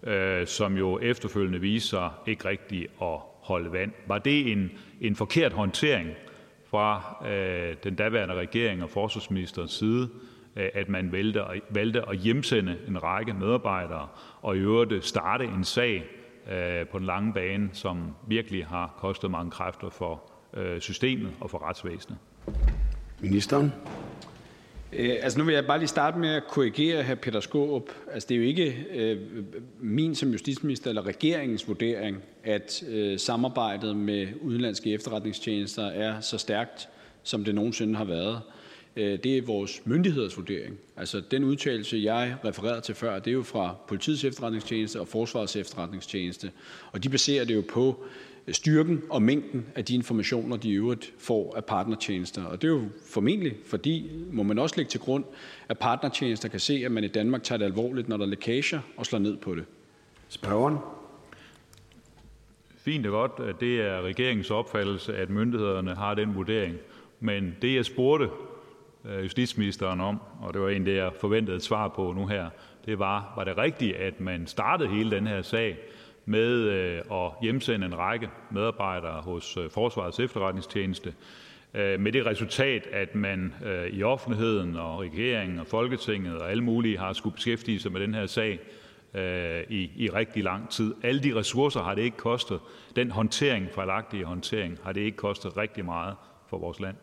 øh, 0.02 0.46
som 0.46 0.76
jo 0.76 0.98
efterfølgende 0.98 1.60
viser 1.60 1.88
sig 1.88 2.10
ikke 2.32 2.48
rigtigt 2.48 2.90
at 3.02 3.18
holde 3.46 3.72
vand. 3.72 3.92
Var 4.06 4.18
det 4.18 4.52
en, 4.52 4.70
en 5.00 5.16
forkert 5.16 5.52
håndtering 5.52 6.10
fra 6.70 7.16
øh, 7.28 7.76
den 7.84 7.94
daværende 7.94 8.34
regering 8.34 8.82
og 8.82 8.90
forsvarsministerens 8.90 9.72
side, 9.72 10.08
øh, 10.56 10.68
at 10.74 10.88
man 10.88 11.12
valgte, 11.12 11.44
valgte 11.70 12.08
at 12.08 12.18
hjemsende 12.18 12.76
en 12.88 13.02
række 13.02 13.32
medarbejdere 13.32 14.08
og 14.42 14.56
i 14.56 14.60
øvrigt 14.60 14.92
øh, 14.92 15.02
starte 15.02 15.44
en 15.44 15.64
sag 15.64 16.04
øh, 16.52 16.86
på 16.86 16.98
den 16.98 17.06
lange 17.06 17.32
bane, 17.32 17.70
som 17.72 18.14
virkelig 18.28 18.66
har 18.66 18.94
kostet 18.98 19.30
mange 19.30 19.50
kræfter 19.50 19.90
for 19.90 20.22
systemet 20.78 21.30
og 21.40 21.50
for 21.50 21.68
retsvæsenet? 21.68 22.18
Ministeren. 23.20 23.72
Øh, 24.98 25.16
altså 25.22 25.38
nu 25.38 25.44
vil 25.44 25.54
jeg 25.54 25.66
bare 25.66 25.78
lige 25.78 25.88
starte 25.88 26.18
med 26.18 26.28
at 26.28 26.46
korrigere 26.48 27.02
her 27.02 27.14
Peter 27.14 27.40
Skåb. 27.40 27.90
Altså 28.12 28.26
det 28.28 28.34
er 28.34 28.38
jo 28.38 28.44
ikke 28.44 28.86
øh, 28.94 29.20
min 29.80 30.14
som 30.14 30.30
justitsminister 30.30 30.88
eller 30.88 31.06
regeringens 31.06 31.68
vurdering, 31.68 32.22
at 32.44 32.82
øh, 32.88 33.18
samarbejdet 33.18 33.96
med 33.96 34.28
udenlandske 34.40 34.92
efterretningstjenester 34.92 35.86
er 35.86 36.20
så 36.20 36.38
stærkt, 36.38 36.88
som 37.22 37.44
det 37.44 37.54
nogensinde 37.54 37.94
har 37.94 38.04
været. 38.04 38.40
Øh, 38.96 39.18
det 39.24 39.38
er 39.38 39.42
vores 39.42 39.82
myndigheders 39.84 40.36
vurdering. 40.36 40.78
Altså 40.96 41.22
den 41.30 41.44
udtalelse, 41.44 42.00
jeg 42.02 42.36
refererede 42.44 42.80
til 42.80 42.94
før, 42.94 43.18
det 43.18 43.30
er 43.30 43.34
jo 43.34 43.42
fra 43.42 43.74
politiets 43.88 44.24
efterretningstjeneste 44.24 45.00
og 45.00 45.08
forsvarets 45.08 45.56
efterretningstjeneste, 45.56 46.50
og 46.92 47.04
de 47.04 47.08
baserer 47.08 47.44
det 47.44 47.54
jo 47.54 47.62
på 47.68 48.04
styrken 48.54 49.02
og 49.10 49.22
mængden 49.22 49.66
af 49.74 49.84
de 49.84 49.94
informationer, 49.94 50.56
de 50.56 50.68
i 50.68 50.72
øvrigt 50.72 51.12
får 51.18 51.56
af 51.56 51.64
partnertjenester. 51.64 52.44
Og 52.44 52.62
det 52.62 52.68
er 52.68 52.72
jo 52.72 52.84
formentlig, 53.10 53.56
fordi, 53.66 54.10
må 54.32 54.42
man 54.42 54.58
også 54.58 54.76
lægge 54.76 54.90
til 54.90 55.00
grund, 55.00 55.24
at 55.68 55.78
partnertjenester 55.78 56.48
kan 56.48 56.60
se, 56.60 56.82
at 56.84 56.92
man 56.92 57.04
i 57.04 57.08
Danmark 57.08 57.42
tager 57.42 57.58
det 57.58 57.64
alvorligt, 57.64 58.08
når 58.08 58.16
der 58.16 58.24
er 58.24 58.28
lækager, 58.28 58.80
og 58.96 59.06
slår 59.06 59.18
ned 59.18 59.36
på 59.36 59.54
det. 59.54 59.64
Spørgeren. 60.28 60.76
Fint 62.76 63.06
og 63.06 63.12
godt, 63.12 63.48
at 63.48 63.60
det 63.60 63.80
er 63.80 64.02
regeringens 64.02 64.50
opfattelse, 64.50 65.16
at 65.16 65.30
myndighederne 65.30 65.94
har 65.94 66.14
den 66.14 66.34
vurdering. 66.34 66.76
Men 67.20 67.56
det, 67.62 67.74
jeg 67.74 67.84
spurgte 67.84 68.28
øh, 69.04 69.22
justitsministeren 69.22 70.00
om, 70.00 70.20
og 70.40 70.54
det 70.54 70.62
var 70.62 70.68
en, 70.68 70.86
det 70.86 70.96
jeg 70.96 71.12
forventede 71.20 71.56
et 71.56 71.62
svar 71.62 71.88
på 71.88 72.12
nu 72.12 72.26
her, 72.26 72.48
det 72.84 72.98
var, 72.98 73.32
var 73.36 73.44
det 73.44 73.58
rigtigt, 73.58 73.96
at 73.96 74.20
man 74.20 74.46
startede 74.46 74.88
hele 74.88 75.10
den 75.10 75.26
her 75.26 75.42
sag 75.42 75.78
med 76.26 76.54
øh, 76.54 77.02
at 77.10 77.32
hjemsende 77.42 77.86
en 77.86 77.98
række 77.98 78.30
medarbejdere 78.50 79.20
hos 79.20 79.56
øh, 79.56 79.70
Forsvarets 79.70 80.20
Efterretningstjeneste 80.20 81.14
øh, 81.74 82.00
med 82.00 82.12
det 82.12 82.26
resultat, 82.26 82.86
at 82.86 83.14
man 83.14 83.54
i 83.92 84.02
offentligheden 84.02 84.76
og 84.76 85.00
regeringen 85.00 85.58
og 85.58 85.66
Folketinget 85.66 86.38
og 86.38 86.50
alle 86.50 86.64
mulige 86.64 86.98
har 86.98 87.12
skulle 87.12 87.34
beskæftige 87.34 87.78
sig 87.78 87.92
med 87.92 88.00
den 88.00 88.14
her 88.14 88.26
sag 88.26 88.60
i, 89.68 89.90
i 89.96 90.10
rigtig 90.10 90.42
lang 90.42 90.70
tid. 90.70 90.94
Alle 91.02 91.22
de 91.22 91.34
ressourcer 91.34 91.82
har 91.82 91.94
det 91.94 92.02
ikke 92.02 92.16
kostet. 92.16 92.60
Den 92.96 93.10
håndtering, 93.10 93.68
fejlagtige 93.74 94.24
håndtering, 94.24 94.78
har 94.82 94.92
det 94.92 95.00
ikke 95.00 95.16
kostet 95.16 95.56
rigtig 95.56 95.84
meget 95.84 96.16
for 96.48 96.58
vores 96.58 96.80
land. 96.80 96.96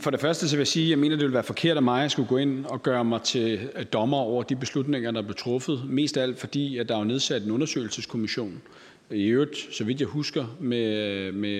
For 0.00 0.10
det 0.10 0.20
første 0.20 0.50
vil 0.50 0.58
jeg 0.58 0.66
sige, 0.66 0.84
at 0.84 0.90
jeg 0.90 0.98
mener, 0.98 1.16
det 1.16 1.22
ville 1.22 1.34
være 1.34 1.42
forkert 1.42 1.76
af 1.76 1.82
mig 1.82 2.04
at 2.04 2.10
skulle 2.10 2.28
gå 2.28 2.36
ind 2.36 2.64
og 2.64 2.82
gøre 2.82 3.04
mig 3.04 3.22
til 3.22 3.70
øh, 3.76 3.84
dommer 3.92 4.16
over 4.16 4.42
de 4.42 4.56
beslutninger, 4.56 5.10
der 5.10 5.22
blev 5.22 5.34
truffet. 5.34 5.82
Mest 5.88 6.16
af 6.16 6.22
alt 6.22 6.38
fordi, 6.38 6.78
at 6.78 6.88
der 6.88 6.96
er 6.96 7.04
nedsat 7.04 7.42
en 7.42 7.50
undersøgelseskommission, 7.50 8.62
i 9.10 9.26
øvrigt, 9.26 9.74
så 9.74 9.84
vidt 9.84 10.00
jeg 10.00 10.08
husker, 10.08 10.56
med, 10.60 10.96
øh, 10.96 11.34
med 11.34 11.58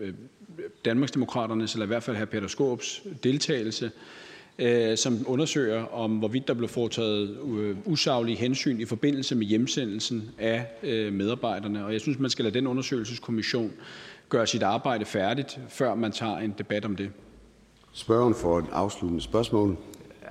øh, 0.00 0.14
Danmarksdemokraternes, 0.84 1.72
eller 1.72 1.84
i 1.84 1.86
hvert 1.86 2.02
fald 2.02 2.16
hr. 2.16 2.24
Peter 2.24 2.46
Skåbs 2.46 3.02
deltagelse, 3.24 3.90
som 4.96 5.24
undersøger, 5.26 5.84
om 5.84 6.18
hvorvidt 6.18 6.48
der 6.48 6.54
blev 6.54 6.68
foretaget 6.68 7.36
usaglige 7.84 8.36
hensyn 8.36 8.80
i 8.80 8.84
forbindelse 8.84 9.34
med 9.34 9.46
hjemsendelsen 9.46 10.30
af 10.38 10.66
medarbejderne. 11.12 11.84
Og 11.84 11.92
jeg 11.92 12.00
synes, 12.00 12.18
man 12.18 12.30
skal 12.30 12.44
lade 12.44 12.54
den 12.54 12.66
undersøgelseskommission 12.66 13.72
gøre 14.28 14.46
sit 14.46 14.62
arbejde 14.62 15.04
færdigt, 15.04 15.58
før 15.68 15.94
man 15.94 16.12
tager 16.12 16.38
en 16.38 16.54
debat 16.58 16.84
om 16.84 16.96
det. 16.96 17.10
Spørgeren 17.98 18.34
for 18.34 18.58
et 18.58 18.66
afsluttende 18.72 19.22
spørgsmål. 19.22 19.76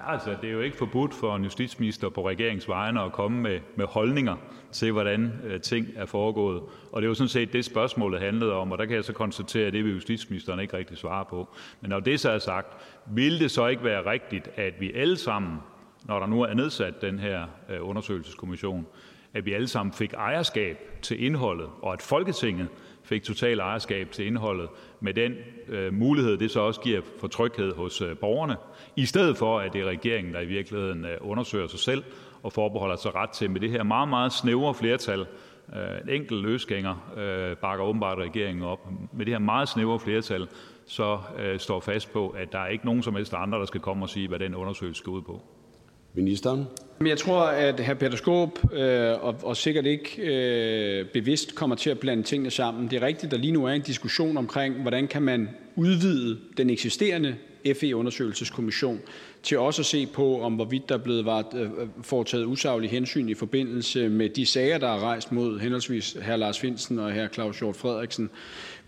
Altså, 0.07 0.35
det 0.41 0.49
er 0.49 0.53
jo 0.53 0.61
ikke 0.61 0.77
forbudt 0.77 1.13
for 1.13 1.35
en 1.35 1.43
justitsminister 1.43 2.09
på 2.09 2.29
regeringens 2.29 2.69
vegne 2.69 3.01
at 3.01 3.11
komme 3.11 3.41
med, 3.41 3.59
med 3.75 3.85
holdninger 3.85 4.35
til, 4.71 4.91
hvordan 4.91 5.31
øh, 5.43 5.61
ting 5.61 5.87
er 5.95 6.05
foregået. 6.05 6.61
Og 6.91 7.01
det 7.01 7.05
er 7.05 7.09
jo 7.09 7.13
sådan 7.13 7.29
set 7.29 7.53
det, 7.53 7.65
spørgsmålet 7.65 8.21
handlede 8.21 8.53
om, 8.53 8.71
og 8.71 8.77
der 8.77 8.85
kan 8.85 8.95
jeg 8.95 9.03
så 9.03 9.13
konstatere, 9.13 9.67
at 9.67 9.73
det 9.73 9.83
vil 9.83 9.93
justitsministeren 9.93 10.59
ikke 10.59 10.77
rigtig 10.77 10.97
svare 10.97 11.25
på. 11.25 11.47
Men 11.81 11.89
når 11.89 11.99
det 11.99 12.19
så 12.19 12.31
er 12.31 12.39
sagt, 12.39 12.77
vil 13.05 13.39
det 13.39 13.51
så 13.51 13.67
ikke 13.67 13.83
være 13.83 14.11
rigtigt, 14.11 14.49
at 14.55 14.73
vi 14.79 14.93
alle 14.93 15.17
sammen, 15.17 15.57
når 16.05 16.19
der 16.19 16.27
nu 16.27 16.41
er 16.41 16.53
nedsat 16.53 17.01
den 17.01 17.19
her 17.19 17.45
øh, 17.69 17.89
undersøgelseskommission, 17.89 18.85
at 19.33 19.45
vi 19.45 19.53
alle 19.53 19.67
sammen 19.67 19.93
fik 19.93 20.13
ejerskab 20.13 20.77
til 21.01 21.23
indholdet, 21.23 21.67
og 21.81 21.93
at 21.93 22.01
Folketinget 22.01 22.67
fik 23.07 23.23
total 23.23 23.59
ejerskab 23.59 24.11
til 24.11 24.27
indholdet 24.27 24.69
med 24.99 25.13
den 25.13 25.35
øh, 25.67 25.93
mulighed, 25.93 26.37
det 26.37 26.51
så 26.51 26.59
også 26.59 26.81
giver 26.81 27.01
for 27.19 27.27
tryghed 27.27 27.73
hos 27.73 28.01
øh, 28.01 28.17
borgerne, 28.17 28.55
i 28.95 29.05
stedet 29.05 29.37
for 29.37 29.59
at 29.59 29.73
det 29.73 29.81
er 29.81 29.85
regeringen, 29.85 30.33
der 30.33 30.39
i 30.39 30.45
virkeligheden 30.45 31.05
øh, 31.05 31.17
undersøger 31.21 31.67
sig 31.67 31.79
selv 31.79 32.03
og 32.43 32.53
forbeholder 32.53 32.95
sig 32.95 33.15
ret 33.15 33.29
til 33.29 33.51
med 33.51 33.61
det 33.61 33.71
her 33.71 33.83
meget, 33.83 34.09
meget 34.09 34.33
snævre 34.33 34.73
flertal. 34.73 35.19
Øh, 35.75 36.01
en 36.03 36.09
enkelt 36.09 36.41
løsgænger 36.41 37.13
øh, 37.17 37.57
bakker 37.57 37.85
åbenbart 37.85 38.17
regeringen 38.17 38.63
op. 38.63 38.87
Med 39.13 39.25
det 39.25 39.33
her 39.33 39.39
meget 39.39 39.69
snævre 39.69 39.99
flertal, 39.99 40.47
så 40.85 41.19
øh, 41.39 41.59
står 41.59 41.79
fast 41.79 42.13
på, 42.13 42.29
at 42.29 42.51
der 42.51 42.59
er 42.59 42.67
ikke 42.67 42.85
nogen 42.85 43.03
som 43.03 43.15
helst 43.15 43.33
andre, 43.33 43.59
der 43.59 43.65
skal 43.65 43.81
komme 43.81 44.05
og 44.05 44.09
sige, 44.09 44.27
hvad 44.27 44.39
den 44.39 44.55
undersøgelse 44.55 44.99
skal 44.99 45.09
ud 45.09 45.21
på. 45.21 45.41
Ministeren. 46.17 46.65
Jeg 47.05 47.17
tror, 47.17 47.41
at 47.41 47.85
hr. 47.85 47.93
Peter 47.93 48.17
Skåb 48.17 48.59
øh, 48.73 49.23
og, 49.23 49.35
og 49.43 49.57
sikkert 49.57 49.85
ikke 49.85 50.21
øh, 50.21 51.05
bevidst 51.13 51.55
kommer 51.55 51.75
til 51.75 51.89
at 51.89 51.99
blande 51.99 52.23
tingene 52.23 52.51
sammen. 52.51 52.89
Det 52.89 53.03
er 53.03 53.05
rigtigt, 53.05 53.31
der 53.31 53.37
lige 53.37 53.51
nu 53.51 53.65
er 53.65 53.71
en 53.71 53.81
diskussion 53.81 54.37
omkring, 54.37 54.81
hvordan 54.81 55.07
kan 55.07 55.21
man 55.21 55.49
udvide 55.75 56.39
den 56.57 56.69
eksisterende 56.69 57.35
FE-undersøgelseskommission 57.79 58.99
til 59.43 59.59
også 59.59 59.81
at 59.81 59.85
se 59.85 60.05
på, 60.05 60.41
om 60.41 60.53
hvorvidt 60.53 60.89
der 60.89 60.95
er 60.95 60.99
blevet 60.99 61.45
øh, 61.55 61.69
foretaget 62.01 62.45
usaglige 62.45 62.91
hensyn 62.91 63.29
i 63.29 63.33
forbindelse 63.33 64.09
med 64.09 64.29
de 64.29 64.45
sager, 64.45 64.77
der 64.77 64.87
er 64.87 64.99
rejst 64.99 65.31
mod 65.31 65.59
henholdsvis 65.59 66.17
hr. 66.21 66.35
Lars 66.35 66.59
Finsen 66.59 66.99
og 66.99 67.13
hr. 67.13 67.27
Claus 67.33 67.59
Hjort 67.59 67.75
Frederiksen. 67.75 68.29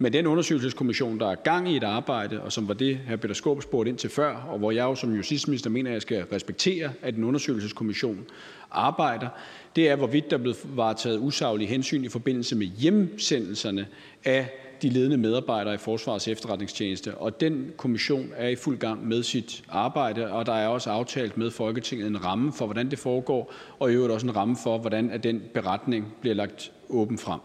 Men 0.02 0.14
den 0.14 0.28
undersøgelseskommission, 0.28 1.20
der 1.20 1.32
er 1.32 1.36
gang 1.36 1.72
i 1.72 1.78
et 1.78 1.84
arbejde, 1.84 2.42
og 2.42 2.52
som 2.52 2.68
var 2.68 2.74
det, 2.74 2.98
hr. 3.08 3.16
Peter 3.16 3.34
Skåb 3.34 3.62
spurgte 3.62 3.90
ind 3.90 3.98
til 3.98 4.10
før, 4.10 4.36
og 4.36 4.60
hvor 4.60 4.72
jeg 4.72 4.84
jo 4.84 4.96
som 4.96 5.14
justitsminister 5.14 5.70
mener, 5.70 5.90
at 5.90 5.94
jeg 5.94 6.02
skal 6.02 6.24
respektere, 6.24 6.92
at 7.02 7.16
en 7.16 7.24
undersøgelseskommission 7.24 8.26
arbejder, 8.72 9.28
det 9.76 9.90
er, 9.90 9.96
hvorvidt 9.96 10.32
der 10.32 10.38
blev 10.38 10.56
varetaget 10.76 11.20
usaglige 11.20 11.68
hensyn 11.68 12.04
i 12.04 12.10
forbindelse 12.10 12.56
med 12.56 12.68
hjemsendelserne 12.68 13.88
af 14.26 14.50
de 14.82 14.90
ledende 14.90 15.18
medarbejdere 15.18 15.74
i 15.74 15.78
Forsvarets 15.78 16.28
Efterretningstjeneste. 16.28 17.16
Og 17.16 17.42
den 17.42 17.72
kommission 17.78 18.30
er 18.36 18.48
i 18.48 18.56
fuld 18.56 18.78
gang 18.78 19.08
med 19.08 19.24
sit 19.24 19.64
arbejde, 19.70 20.32
og 20.32 20.46
der 20.46 20.54
er 20.54 20.68
også 20.68 20.90
aftalt 20.90 21.38
med 21.38 21.52
Folketinget 21.52 22.08
en 22.08 22.26
ramme 22.26 22.54
for, 22.54 22.66
hvordan 22.66 22.92
det 22.92 23.00
foregår, 23.00 23.54
og 23.80 23.92
i 23.92 23.94
øvrigt 23.94 24.14
også 24.14 24.28
en 24.28 24.36
ramme 24.36 24.58
for, 24.64 24.78
hvordan 24.78 25.12
at 25.12 25.24
den 25.24 25.42
beretning 25.54 26.14
bliver 26.22 26.36
lagt 26.36 26.72
åben 26.90 27.18
frem. 27.18 27.40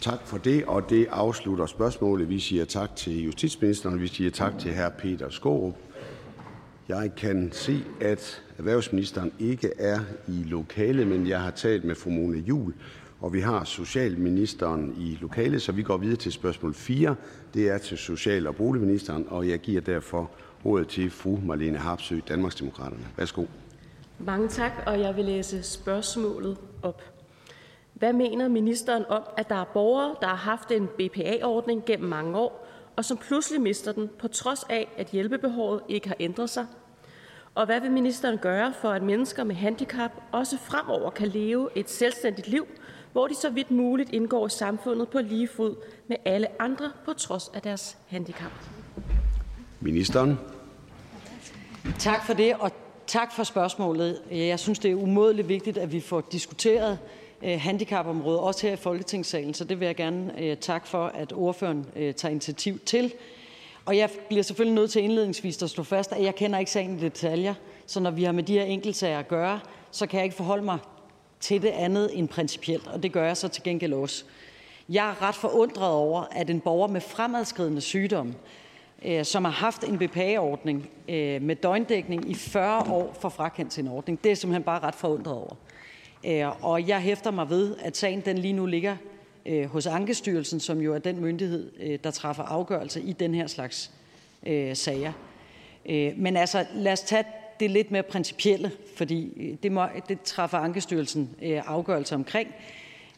Tak 0.00 0.26
for 0.26 0.38
det, 0.38 0.64
og 0.64 0.90
det 0.90 1.06
afslutter 1.10 1.66
spørgsmålet. 1.66 2.28
Vi 2.28 2.38
siger 2.38 2.64
tak 2.64 2.96
til 2.96 3.24
justitsministeren, 3.24 3.94
og 3.94 4.00
vi 4.00 4.08
siger 4.08 4.30
tak 4.30 4.58
til 4.58 4.74
hr. 4.74 4.88
Peter 4.88 5.30
Skorup. 5.30 5.74
Jeg 6.88 7.10
kan 7.16 7.52
se, 7.52 7.84
at 8.00 8.42
erhvervsministeren 8.58 9.32
ikke 9.38 9.70
er 9.78 10.00
i 10.28 10.42
lokale, 10.46 11.04
men 11.04 11.26
jeg 11.26 11.40
har 11.40 11.50
talt 11.50 11.84
med 11.84 11.94
fru 11.94 12.10
Mona 12.10 12.38
Jul, 12.38 12.74
og 13.20 13.32
vi 13.32 13.40
har 13.40 13.64
socialministeren 13.64 14.94
i 14.98 15.18
lokale, 15.20 15.60
så 15.60 15.72
vi 15.72 15.82
går 15.82 15.96
videre 15.96 16.16
til 16.16 16.32
spørgsmål 16.32 16.74
4. 16.74 17.14
Det 17.54 17.68
er 17.68 17.78
til 17.78 17.98
social- 17.98 18.46
og 18.46 18.56
boligministeren, 18.56 19.26
og 19.28 19.48
jeg 19.48 19.58
giver 19.58 19.80
derfor 19.80 20.30
ordet 20.64 20.88
til 20.88 21.10
fru 21.10 21.38
Marlene 21.44 21.78
Harpsø, 21.78 22.20
Danmarksdemokraterne. 22.28 23.06
Værsgo. 23.16 23.44
Mange 24.18 24.48
tak, 24.48 24.72
og 24.86 25.00
jeg 25.00 25.16
vil 25.16 25.24
læse 25.24 25.62
spørgsmålet 25.62 26.56
op. 26.82 27.17
Hvad 27.94 28.12
mener 28.12 28.48
ministeren 28.48 29.04
om, 29.08 29.22
at 29.36 29.48
der 29.48 29.54
er 29.54 29.64
borgere, 29.64 30.16
der 30.20 30.26
har 30.26 30.36
haft 30.36 30.70
en 30.70 30.86
BPA-ordning 30.86 31.84
gennem 31.84 32.08
mange 32.08 32.38
år, 32.38 32.66
og 32.96 33.04
som 33.04 33.16
pludselig 33.16 33.60
mister 33.60 33.92
den, 33.92 34.10
på 34.18 34.28
trods 34.28 34.64
af, 34.68 34.88
at 34.96 35.06
hjælpebehovet 35.06 35.80
ikke 35.88 36.08
har 36.08 36.16
ændret 36.20 36.50
sig? 36.50 36.66
Og 37.54 37.66
hvad 37.66 37.80
vil 37.80 37.90
ministeren 37.90 38.38
gøre 38.38 38.72
for, 38.80 38.90
at 38.90 39.02
mennesker 39.02 39.44
med 39.44 39.54
handicap 39.54 40.10
også 40.32 40.58
fremover 40.58 41.10
kan 41.10 41.28
leve 41.28 41.68
et 41.74 41.90
selvstændigt 41.90 42.48
liv, 42.48 42.66
hvor 43.12 43.26
de 43.26 43.34
så 43.34 43.50
vidt 43.50 43.70
muligt 43.70 44.12
indgår 44.12 44.46
i 44.46 44.50
samfundet 44.50 45.08
på 45.08 45.18
lige 45.18 45.48
fod 45.48 45.76
med 46.08 46.16
alle 46.24 46.62
andre 46.62 46.90
på 47.04 47.12
trods 47.12 47.50
af 47.54 47.62
deres 47.62 47.98
handicap? 48.06 48.52
Ministeren. 49.80 50.38
Tak 51.98 52.26
for 52.26 52.34
det, 52.34 52.54
og 52.60 52.70
tak 53.06 53.32
for 53.32 53.42
spørgsmålet. 53.42 54.22
Jeg 54.30 54.58
synes, 54.58 54.78
det 54.78 54.90
er 54.90 54.94
umådeligt 54.94 55.48
vigtigt, 55.48 55.78
at 55.78 55.92
vi 55.92 56.00
får 56.00 56.20
diskuteret 56.20 56.98
Øh, 57.42 57.60
handicapområdet, 57.60 58.40
også 58.40 58.66
her 58.66 58.72
i 58.72 58.76
Folketingssalen, 58.76 59.54
så 59.54 59.64
det 59.64 59.80
vil 59.80 59.86
jeg 59.86 59.96
gerne 59.96 60.42
øh, 60.42 60.56
takke 60.56 60.88
for, 60.88 61.06
at 61.06 61.32
ordføreren 61.32 61.86
øh, 61.96 62.14
tager 62.14 62.30
initiativ 62.32 62.78
til. 62.78 63.12
Og 63.84 63.96
jeg 63.96 64.10
bliver 64.28 64.42
selvfølgelig 64.42 64.74
nødt 64.74 64.90
til 64.90 65.02
indledningsvis 65.02 65.62
at 65.62 65.70
slå 65.70 65.84
fast, 65.84 66.12
at 66.12 66.22
jeg 66.22 66.34
kender 66.34 66.58
ikke 66.58 66.70
sagen 66.70 66.98
i 66.98 67.00
detaljer, 67.00 67.54
så 67.86 68.00
når 68.00 68.10
vi 68.10 68.24
har 68.24 68.32
med 68.32 68.42
de 68.42 68.52
her 68.52 68.64
enkeltsager 68.64 69.18
at 69.18 69.28
gøre, 69.28 69.60
så 69.90 70.06
kan 70.06 70.16
jeg 70.16 70.24
ikke 70.24 70.36
forholde 70.36 70.64
mig 70.64 70.78
til 71.40 71.62
det 71.62 71.68
andet 71.68 72.18
end 72.18 72.28
principielt, 72.28 72.86
og 72.86 73.02
det 73.02 73.12
gør 73.12 73.24
jeg 73.24 73.36
så 73.36 73.48
til 73.48 73.62
gengæld 73.62 73.92
også. 73.92 74.24
Jeg 74.88 75.10
er 75.10 75.22
ret 75.22 75.34
forundret 75.34 75.90
over, 75.90 76.24
at 76.30 76.50
en 76.50 76.60
borger 76.60 76.88
med 76.88 77.00
fremadskridende 77.00 77.80
sygdom, 77.80 78.34
øh, 79.04 79.24
som 79.24 79.44
har 79.44 79.52
haft 79.52 79.84
en 79.84 79.98
BPA-ordning 79.98 80.90
øh, 81.08 81.42
med 81.42 81.56
døgndækning 81.56 82.30
i 82.30 82.34
40 82.34 82.92
år, 82.92 83.16
får 83.20 83.28
frakendt 83.28 83.72
sin 83.72 83.88
ordning. 83.88 84.24
Det 84.24 84.32
er 84.32 84.36
simpelthen 84.36 84.62
bare 84.62 84.80
ret 84.80 84.94
forundret 84.94 85.34
over. 85.34 85.54
Øh, 86.24 86.64
og 86.64 86.88
jeg 86.88 87.00
hæfter 87.00 87.30
mig 87.30 87.50
ved, 87.50 87.76
at 87.80 87.96
sagen 87.96 88.20
den 88.20 88.38
lige 88.38 88.52
nu 88.52 88.66
ligger 88.66 88.96
øh, 89.46 89.64
hos 89.64 89.86
Ankestyrelsen, 89.86 90.60
som 90.60 90.80
jo 90.80 90.94
er 90.94 90.98
den 90.98 91.20
myndighed, 91.20 91.70
øh, 91.80 91.98
der 92.04 92.10
træffer 92.10 92.42
afgørelse 92.42 93.02
i 93.02 93.12
den 93.12 93.34
her 93.34 93.46
slags 93.46 93.90
sager. 94.74 95.12
Men 96.16 96.36
altså, 96.36 96.66
lad 96.74 96.92
os 96.92 97.00
tage 97.00 97.24
det 97.60 97.70
lidt 97.70 97.90
mere 97.90 98.02
principielle, 98.02 98.70
fordi 98.96 99.30
det, 99.62 99.72
må, 99.72 99.86
det 100.08 100.20
træffer 100.20 100.58
Ankestyrelsen 100.58 101.30
afgørelse 101.66 102.14
omkring. 102.14 102.48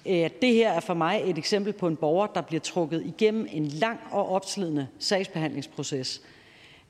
Øh, 0.06 0.30
det 0.42 0.54
her 0.54 0.70
er 0.70 0.80
for 0.80 0.94
mig 0.94 1.22
et 1.24 1.38
eksempel 1.38 1.72
på 1.72 1.88
en 1.88 1.96
borger, 1.96 2.26
der 2.26 2.40
bliver 2.40 2.60
trukket 2.60 3.02
igennem 3.06 3.46
en 3.50 3.66
lang 3.66 4.00
og 4.10 4.28
opslidende 4.28 4.86
sagsbehandlingsproces. 4.98 6.22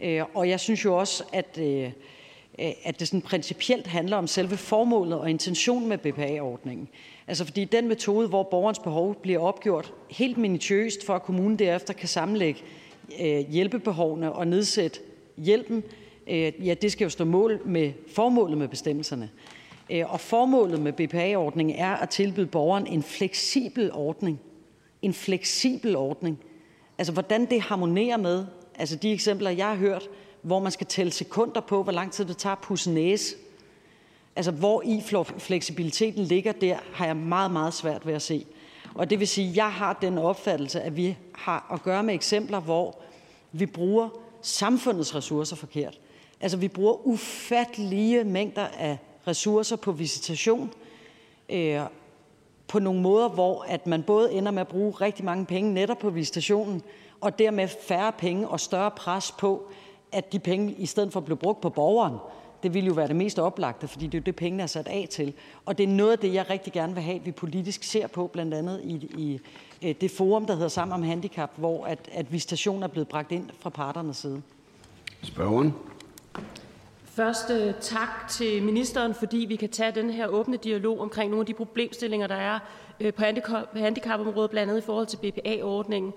Øh, 0.01 0.23
og 0.35 0.49
jeg 0.49 0.61
synes 0.61 0.85
jo 0.85 0.99
også, 0.99 1.25
at, 1.33 1.59
øh, 1.59 1.91
Øh, 2.61 2.73
at 2.85 3.01
det 3.01 3.09
sådan 3.09 3.23
principielt 3.23 3.87
handler 3.87 4.17
om 4.17 4.27
selve 4.27 4.57
formålet 4.57 5.19
og 5.19 5.31
intentionen 5.31 5.89
med 5.89 5.99
BPA-ordningen. 5.99 6.89
Altså 7.27 7.45
fordi 7.45 7.65
den 7.65 7.89
metode, 7.89 8.29
hvor 8.29 8.43
borgerens 8.43 8.79
behov 8.79 9.15
bliver 9.23 9.39
opgjort 9.39 9.95
helt 10.11 10.39
minutiøst, 10.39 11.07
for 11.07 11.15
at 11.15 11.23
kommunen 11.23 11.59
derefter 11.59 11.95
kan 11.95 12.09
sammenlægge 12.09 12.61
øh, 13.21 13.51
hjælpebehovene 13.51 14.33
og 14.33 14.47
nedsætte 14.47 15.01
hjælpen, 15.37 15.83
øh, 16.27 16.67
ja, 16.67 16.75
det 16.75 16.93
skal 16.93 17.05
jo 17.05 17.11
stå 17.11 17.25
mål 17.25 17.61
med 17.65 17.93
formålet 18.15 18.59
med 18.59 18.69
bestemmelserne. 18.69 19.31
Og 20.05 20.21
formålet 20.21 20.81
med 20.81 20.93
BPA-ordningen 20.93 21.77
er 21.77 21.97
at 21.97 22.09
tilbyde 22.09 22.47
borgeren 22.47 22.87
en 22.87 23.03
fleksibel 23.03 23.93
ordning. 23.93 24.41
En 25.03 25.15
fleksibel 25.15 25.97
ordning. 25.97 26.39
Altså, 26.99 27.13
hvordan 27.13 27.47
det 27.47 27.61
harmonerer 27.61 28.17
med 28.17 28.47
altså 28.79 28.97
de 28.97 29.13
eksempler, 29.13 29.51
jeg 29.51 29.67
har 29.67 29.75
hørt, 29.75 30.09
hvor 30.43 30.59
man 30.59 30.73
skal 30.73 30.87
tælle 30.87 31.13
sekunder 31.13 31.61
på, 31.61 31.83
hvor 31.83 31.93
lang 31.93 32.13
tid 32.13 32.25
det 32.25 32.37
tager 32.37 32.57
at 32.57 32.63
pusse 32.63 32.91
næse. 32.91 33.37
Altså, 34.37 34.51
hvor 34.51 34.83
i 34.83 35.03
fleksibiliteten 35.39 36.25
ligger 36.25 36.53
der, 36.53 36.77
har 36.93 37.07
jeg 37.07 37.17
meget, 37.17 37.51
meget 37.51 37.75
svært 37.75 38.07
ved 38.07 38.15
at 38.15 38.23
se. 38.23 38.47
Og 38.95 39.11
det 39.11 39.21
vil 39.21 39.29
sige, 39.29 39.51
at 39.51 39.57
jeg 39.57 39.73
har 39.73 39.93
den 39.93 40.19
opfattelse, 40.19 40.81
at 40.81 40.97
vi 40.97 41.17
har 41.35 41.71
at 41.73 41.83
gøre 41.83 42.03
med 42.03 42.15
eksempler, 42.15 42.61
hvor 42.61 42.99
vi 43.53 43.67
bruger 43.67 44.09
samfundets 44.43 45.15
ressourcer 45.15 45.57
forkert. 45.57 46.01
Altså, 46.41 46.57
vi 46.57 46.69
bruger 46.69 47.07
ufattelige 47.07 48.25
mængder 48.25 48.67
af 48.67 48.99
ressourcer 49.27 49.77
på 49.77 49.93
visitation 49.93 50.73
øh, 51.49 51.81
på 52.69 52.79
nogle 52.79 53.01
måder, 53.01 53.29
hvor 53.29 53.65
at 53.69 53.87
man 53.87 54.03
både 54.03 54.33
ender 54.33 54.53
med 54.53 54.61
at 54.61 54.69
bruge 54.69 54.93
rigtig 54.93 55.25
mange 55.25 55.47
penge 55.47 55.75
netop 55.75 55.99
på 55.99 56.11
visitationen, 56.11 56.83
og 57.21 57.39
dermed 57.39 57.69
færre 57.69 58.13
penge 58.13 58.49
og 58.49 58.61
større 58.61 58.91
pres 58.91 59.33
på, 59.33 59.63
at 60.13 60.33
de 60.33 60.39
penge 60.39 60.73
i 60.73 60.87
stedet 60.87 61.13
for 61.13 61.21
blive 61.21 61.37
brugt 61.37 61.61
på 61.61 61.71
borgeren, 61.71 62.17
det 62.63 62.75
ville 62.75 62.87
jo 62.87 62.93
være 62.93 63.09
det 63.09 63.17
mest 63.17 63.39
oplagte, 63.39 63.89
fordi 63.89 64.07
det 64.07 64.15
er 64.15 64.19
jo 64.19 64.23
det, 64.27 64.37
pengene 64.37 64.63
er 64.63 64.67
sat 64.67 64.89
af 64.89 65.07
til. 65.11 65.35
Og 65.67 65.79
det 65.79 65.85
er 65.85 65.89
noget 65.89 66.13
af 66.13 66.19
det, 66.19 66.35
jeg 66.35 66.51
rigtig 66.51 66.73
gerne 66.73 66.95
vil 66.95 67.03
have, 67.03 67.17
at 67.17 67.27
vi 67.27 67.33
politisk 67.33 67.83
ser 67.83 68.07
på, 68.07 68.27
blandt 68.27 68.55
andet 68.55 68.81
i, 68.85 68.95
i 68.95 69.41
øh, 69.89 69.95
det 70.01 70.11
forum, 70.11 70.47
der 70.47 70.55
hedder 70.55 70.69
Sammen 70.69 70.95
om 70.95 71.03
Handicap, 71.03 71.51
hvor 71.57 71.85
at, 71.85 72.09
at 72.13 72.33
visitation 72.33 72.83
er 72.83 72.89
blevet 72.89 73.09
bragt 73.09 73.33
ind 73.33 73.51
fra 73.61 73.71
parternes 73.71 74.17
side. 74.17 74.43
Spørgeren. 75.23 75.75
Først 77.05 77.51
tak 77.81 78.29
til 78.31 78.63
ministeren, 78.63 79.15
fordi 79.15 79.37
vi 79.37 79.57
kan 79.57 79.69
tage 79.69 79.93
den 79.93 80.11
her 80.11 80.27
åbne 80.27 80.57
dialog 80.57 81.01
omkring 81.01 81.31
nogle 81.31 81.43
af 81.43 81.47
de 81.47 81.55
problemstillinger, 81.55 82.27
der 82.27 82.35
er 82.35 82.59
øh, 83.01 83.15
på 83.15 83.23
handicapområdet, 83.75 84.51
blandt 84.51 84.71
andet 84.71 84.83
i 84.83 84.87
forhold 84.87 85.07
til 85.07 85.17
BPA-ordningen. 85.17 86.13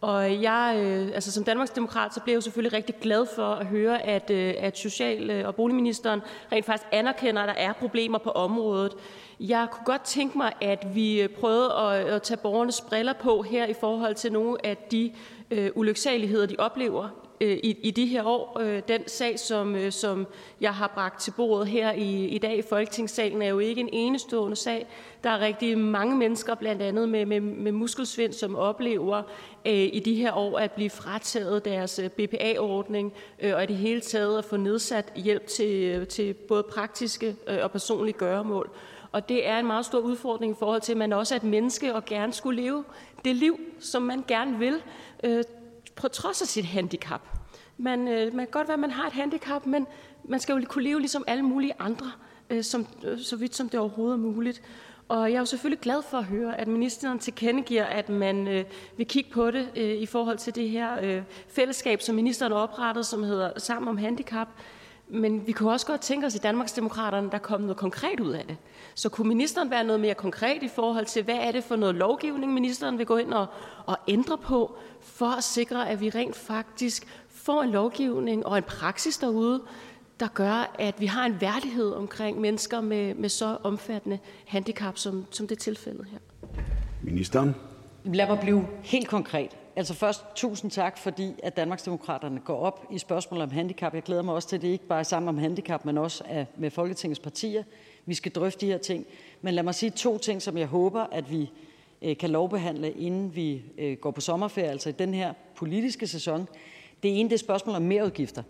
Og 0.00 0.42
jeg, 0.42 0.76
øh, 0.78 1.08
altså 1.14 1.32
som 1.32 1.44
Danmarksdemokrat, 1.44 2.14
så 2.14 2.20
bliver 2.20 2.32
jeg 2.32 2.36
jo 2.36 2.40
selvfølgelig 2.40 2.72
rigtig 2.72 2.94
glad 3.00 3.26
for 3.34 3.46
at 3.46 3.66
høre, 3.66 4.02
at, 4.02 4.30
øh, 4.30 4.54
at 4.58 4.78
Social- 4.78 5.30
øh, 5.30 5.46
og 5.46 5.54
Boligministeren 5.54 6.20
rent 6.52 6.66
faktisk 6.66 6.88
anerkender, 6.92 7.42
at 7.42 7.48
der 7.48 7.54
er 7.54 7.72
problemer 7.72 8.18
på 8.18 8.30
området. 8.30 8.92
Jeg 9.40 9.68
kunne 9.72 9.84
godt 9.84 10.02
tænke 10.02 10.38
mig, 10.38 10.52
at 10.60 10.94
vi 10.94 11.20
øh, 11.20 11.28
prøvede 11.28 11.72
at, 11.72 12.06
at 12.06 12.22
tage 12.22 12.38
borgernes 12.38 12.80
briller 12.80 13.12
på 13.12 13.42
her 13.42 13.66
i 13.66 13.74
forhold 13.80 14.14
til 14.14 14.32
nogle 14.32 14.66
af 14.66 14.76
de 14.76 15.12
øh, 15.50 15.70
ulyksaligheder, 15.74 16.46
de 16.46 16.56
oplever 16.58 17.08
Øh, 17.40 17.58
i, 17.62 17.78
i 17.82 17.90
de 17.90 18.06
her 18.06 18.24
år. 18.24 18.60
Øh, 18.60 18.82
den 18.88 19.08
sag, 19.08 19.38
som, 19.38 19.76
øh, 19.76 19.92
som 19.92 20.26
jeg 20.60 20.74
har 20.74 20.92
bragt 20.94 21.20
til 21.20 21.30
bordet 21.30 21.68
her 21.68 21.92
i, 21.92 22.26
i 22.26 22.38
dag 22.38 22.58
i 22.58 22.62
Folketingssalen, 22.62 23.42
er 23.42 23.48
jo 23.48 23.58
ikke 23.58 23.80
en 23.80 23.88
enestående 23.92 24.56
sag. 24.56 24.86
Der 25.24 25.30
er 25.30 25.40
rigtig 25.40 25.78
mange 25.78 26.16
mennesker, 26.16 26.54
blandt 26.54 26.82
andet 26.82 27.08
med, 27.08 27.26
med, 27.26 27.40
med 27.40 27.72
muskelsvind, 27.72 28.32
som 28.32 28.56
oplever 28.56 29.22
øh, 29.66 29.72
i 29.74 30.02
de 30.04 30.14
her 30.14 30.32
år 30.32 30.58
at 30.58 30.72
blive 30.72 30.90
frataget 30.90 31.64
deres 31.64 31.98
øh, 31.98 32.10
BPA-ordning, 32.10 33.12
øh, 33.40 33.54
og 33.54 33.62
i 33.62 33.66
det 33.66 33.76
hele 33.76 34.00
taget 34.00 34.38
at 34.38 34.44
få 34.44 34.56
nedsat 34.56 35.12
hjælp 35.16 35.46
til, 35.46 35.82
øh, 35.82 36.06
til 36.06 36.34
både 36.34 36.62
praktiske 36.62 37.36
øh, 37.46 37.58
og 37.62 37.70
personlige 37.70 38.18
gøremål. 38.18 38.70
Og 39.12 39.28
det 39.28 39.48
er 39.48 39.58
en 39.58 39.66
meget 39.66 39.86
stor 39.86 39.98
udfordring 39.98 40.52
i 40.52 40.56
forhold 40.58 40.80
til, 40.80 40.92
at 40.92 40.98
man 40.98 41.12
også 41.12 41.34
er 41.34 41.36
et 41.36 41.44
menneske 41.44 41.94
og 41.94 42.04
gerne 42.04 42.32
skulle 42.32 42.62
leve 42.62 42.84
det 43.24 43.36
liv, 43.36 43.60
som 43.80 44.02
man 44.02 44.24
gerne 44.28 44.58
vil. 44.58 44.82
Øh, 45.24 45.44
på 45.96 46.08
trods 46.08 46.42
af 46.42 46.48
sit 46.48 46.64
handicap. 46.64 47.20
Man, 47.78 48.08
øh, 48.08 48.34
man 48.34 48.46
kan 48.46 48.50
godt 48.50 48.68
være, 48.68 48.74
at 48.74 48.80
man 48.80 48.90
har 48.90 49.06
et 49.06 49.12
handicap, 49.12 49.66
men 49.66 49.86
man 50.24 50.40
skal 50.40 50.54
jo 50.54 50.66
kunne 50.68 50.84
leve 50.84 51.00
ligesom 51.00 51.24
alle 51.26 51.42
mulige 51.42 51.72
andre, 51.78 52.12
øh, 52.50 52.64
som, 52.64 52.86
øh, 53.04 53.18
så 53.20 53.36
vidt 53.36 53.56
som 53.56 53.68
det 53.68 53.80
overhovedet 53.80 54.14
er 54.14 54.20
muligt. 54.20 54.62
Og 55.08 55.30
jeg 55.30 55.34
er 55.34 55.38
jo 55.38 55.44
selvfølgelig 55.44 55.80
glad 55.80 56.02
for 56.02 56.18
at 56.18 56.24
høre, 56.24 56.60
at 56.60 56.68
ministeren 56.68 57.18
tilkendegiver, 57.18 57.84
at 57.84 58.08
man 58.08 58.48
øh, 58.48 58.64
vil 58.96 59.06
kigge 59.06 59.30
på 59.30 59.50
det 59.50 59.68
øh, 59.76 59.94
i 59.94 60.06
forhold 60.06 60.38
til 60.38 60.54
det 60.54 60.70
her 60.70 61.00
øh, 61.02 61.22
fællesskab, 61.48 62.00
som 62.02 62.14
ministeren 62.14 62.52
har 62.52 62.58
oprettet, 62.58 63.06
som 63.06 63.22
hedder 63.22 63.50
Sammen 63.58 63.88
om 63.88 63.96
Handicap. 63.96 64.48
Men 65.08 65.46
vi 65.46 65.52
kunne 65.52 65.72
også 65.72 65.86
godt 65.86 66.00
tænke 66.00 66.26
os 66.26 66.34
i 66.34 66.38
Danmarksdemokraterne, 66.38 67.30
der 67.30 67.38
kom 67.38 67.60
noget 67.60 67.76
konkret 67.76 68.20
ud 68.20 68.30
af 68.30 68.44
det. 68.48 68.56
Så 68.94 69.08
kunne 69.08 69.28
ministeren 69.28 69.70
være 69.70 69.84
noget 69.84 70.00
mere 70.00 70.14
konkret 70.14 70.62
i 70.62 70.68
forhold 70.68 71.06
til, 71.06 71.22
hvad 71.22 71.34
er 71.34 71.52
det 71.52 71.64
for 71.64 71.76
noget 71.76 71.94
lovgivning, 71.94 72.52
ministeren 72.54 72.98
vil 72.98 73.06
gå 73.06 73.16
ind 73.16 73.32
og, 73.34 73.46
og 73.86 73.98
ændre 74.08 74.38
på, 74.38 74.76
for 75.00 75.26
at 75.26 75.44
sikre, 75.44 75.88
at 75.88 76.00
vi 76.00 76.10
rent 76.10 76.36
faktisk 76.36 77.06
får 77.28 77.62
en 77.62 77.70
lovgivning 77.70 78.46
og 78.46 78.58
en 78.58 78.64
praksis 78.64 79.18
derude, 79.18 79.62
der 80.20 80.28
gør, 80.28 80.74
at 80.78 81.00
vi 81.00 81.06
har 81.06 81.26
en 81.26 81.40
værdighed 81.40 81.92
omkring 81.92 82.40
mennesker 82.40 82.80
med, 82.80 83.14
med 83.14 83.28
så 83.28 83.56
omfattende 83.62 84.18
handicap, 84.46 84.98
som, 84.98 85.26
som 85.30 85.48
det 85.48 85.56
er 85.56 85.60
tilfældet 85.60 86.06
her. 86.10 86.18
Ministeren. 87.02 87.54
Lad 88.04 88.26
mig 88.26 88.38
blive 88.40 88.66
helt 88.82 89.08
konkret. 89.08 89.56
Altså 89.76 89.94
først 89.94 90.24
tusind 90.34 90.70
tak, 90.70 90.98
fordi 90.98 91.34
at 91.42 91.56
Danmarksdemokraterne 91.56 92.40
går 92.40 92.56
op 92.56 92.86
i 92.90 92.98
spørgsmålet 92.98 93.42
om 93.42 93.50
handicap. 93.50 93.94
Jeg 93.94 94.02
glæder 94.02 94.22
mig 94.22 94.34
også 94.34 94.48
til, 94.48 94.56
at 94.56 94.62
det 94.62 94.68
ikke 94.68 94.86
bare 94.86 94.98
er 94.98 95.02
sammen 95.02 95.28
om 95.28 95.38
handicap, 95.38 95.84
men 95.84 95.98
også 95.98 96.24
er 96.26 96.44
med 96.56 96.70
Folketingets 96.70 97.20
partier. 97.20 97.62
Vi 98.06 98.14
skal 98.14 98.32
drøfte 98.32 98.66
de 98.66 98.70
her 98.72 98.78
ting. 98.78 99.06
Men 99.42 99.54
lad 99.54 99.62
mig 99.62 99.74
sige 99.74 99.90
to 99.90 100.18
ting, 100.18 100.42
som 100.42 100.58
jeg 100.58 100.66
håber, 100.66 101.00
at 101.12 101.30
vi 101.30 101.50
øh, 102.02 102.16
kan 102.16 102.30
lovbehandle, 102.30 102.92
inden 102.92 103.36
vi 103.36 103.62
øh, 103.78 103.96
går 103.96 104.10
på 104.10 104.20
sommerferie, 104.20 104.70
altså 104.70 104.88
i 104.88 104.92
den 104.92 105.14
her 105.14 105.32
politiske 105.56 106.06
sæson. 106.06 106.48
Det 107.02 107.20
ene 107.20 107.28
det 107.28 107.34
er 107.34 107.38
spørgsmålet 107.38 107.76
om 107.76 107.82
merudgifter. 107.82 108.42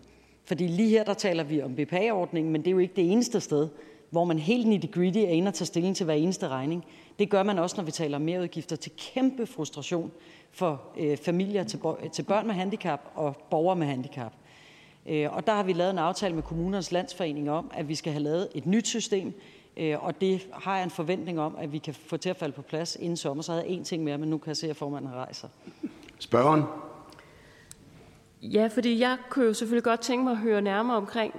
Fordi 0.44 0.66
lige 0.66 0.88
her, 0.88 1.04
der 1.04 1.14
taler 1.14 1.44
vi 1.44 1.62
om 1.62 1.74
BPA-ordningen, 1.74 2.52
men 2.52 2.60
det 2.60 2.68
er 2.68 2.72
jo 2.72 2.78
ikke 2.78 2.96
det 2.96 3.12
eneste 3.12 3.40
sted, 3.40 3.68
hvor 4.10 4.24
man 4.24 4.38
helt 4.38 4.66
nitty-gritty 4.66 5.18
er 5.18 5.28
inde 5.28 5.48
og 5.48 5.54
tager 5.54 5.66
stilling 5.66 5.96
til 5.96 6.04
hver 6.04 6.14
eneste 6.14 6.48
regning. 6.48 6.84
Det 7.18 7.30
gør 7.30 7.42
man 7.42 7.58
også, 7.58 7.76
når 7.76 7.84
vi 7.84 7.90
taler 7.90 8.16
om 8.16 8.22
merudgifter 8.22 8.76
til 8.76 8.92
kæmpe 8.96 9.46
frustration 9.46 10.12
for 10.52 10.82
øh, 10.98 11.16
familier 11.16 11.64
til, 11.64 11.80
til 12.12 12.22
børn 12.22 12.46
med 12.46 12.54
handicap 12.54 13.00
og 13.14 13.36
borgere 13.50 13.76
med 13.76 13.86
handicap. 13.86 14.32
Øh, 15.06 15.32
og 15.32 15.46
der 15.46 15.54
har 15.54 15.62
vi 15.62 15.72
lavet 15.72 15.90
en 15.90 15.98
aftale 15.98 16.34
med 16.34 16.42
kommunernes 16.42 16.92
landsforening 16.92 17.50
om, 17.50 17.70
at 17.74 17.88
vi 17.88 17.94
skal 17.94 18.12
have 18.12 18.22
lavet 18.22 18.48
et 18.54 18.66
nyt 18.66 18.86
system, 18.86 19.40
øh, 19.76 20.04
og 20.04 20.20
det 20.20 20.46
har 20.52 20.76
jeg 20.76 20.84
en 20.84 20.90
forventning 20.90 21.40
om, 21.40 21.56
at 21.58 21.72
vi 21.72 21.78
kan 21.78 21.94
få 21.94 22.16
til 22.16 22.30
at 22.30 22.36
falde 22.36 22.54
på 22.54 22.62
plads 22.62 22.96
inden 23.00 23.16
sommer. 23.16 23.42
Så 23.42 23.52
havde 23.52 23.64
jeg 23.68 23.78
én 23.78 23.84
ting 23.84 24.04
mere, 24.04 24.18
men 24.18 24.30
nu 24.30 24.38
kan 24.38 24.48
jeg 24.48 24.56
se, 24.56 24.70
at 24.70 24.76
formanden 24.76 25.14
rejser. 25.14 25.48
Spørgeren? 26.18 26.62
Ja, 28.42 28.66
fordi 28.66 29.00
jeg 29.00 29.16
kunne 29.30 29.44
jo 29.44 29.54
selvfølgelig 29.54 29.84
godt 29.84 30.00
tænke 30.00 30.24
mig 30.24 30.30
at 30.30 30.38
høre 30.38 30.62
nærmere 30.62 30.96
omkring 30.96 31.34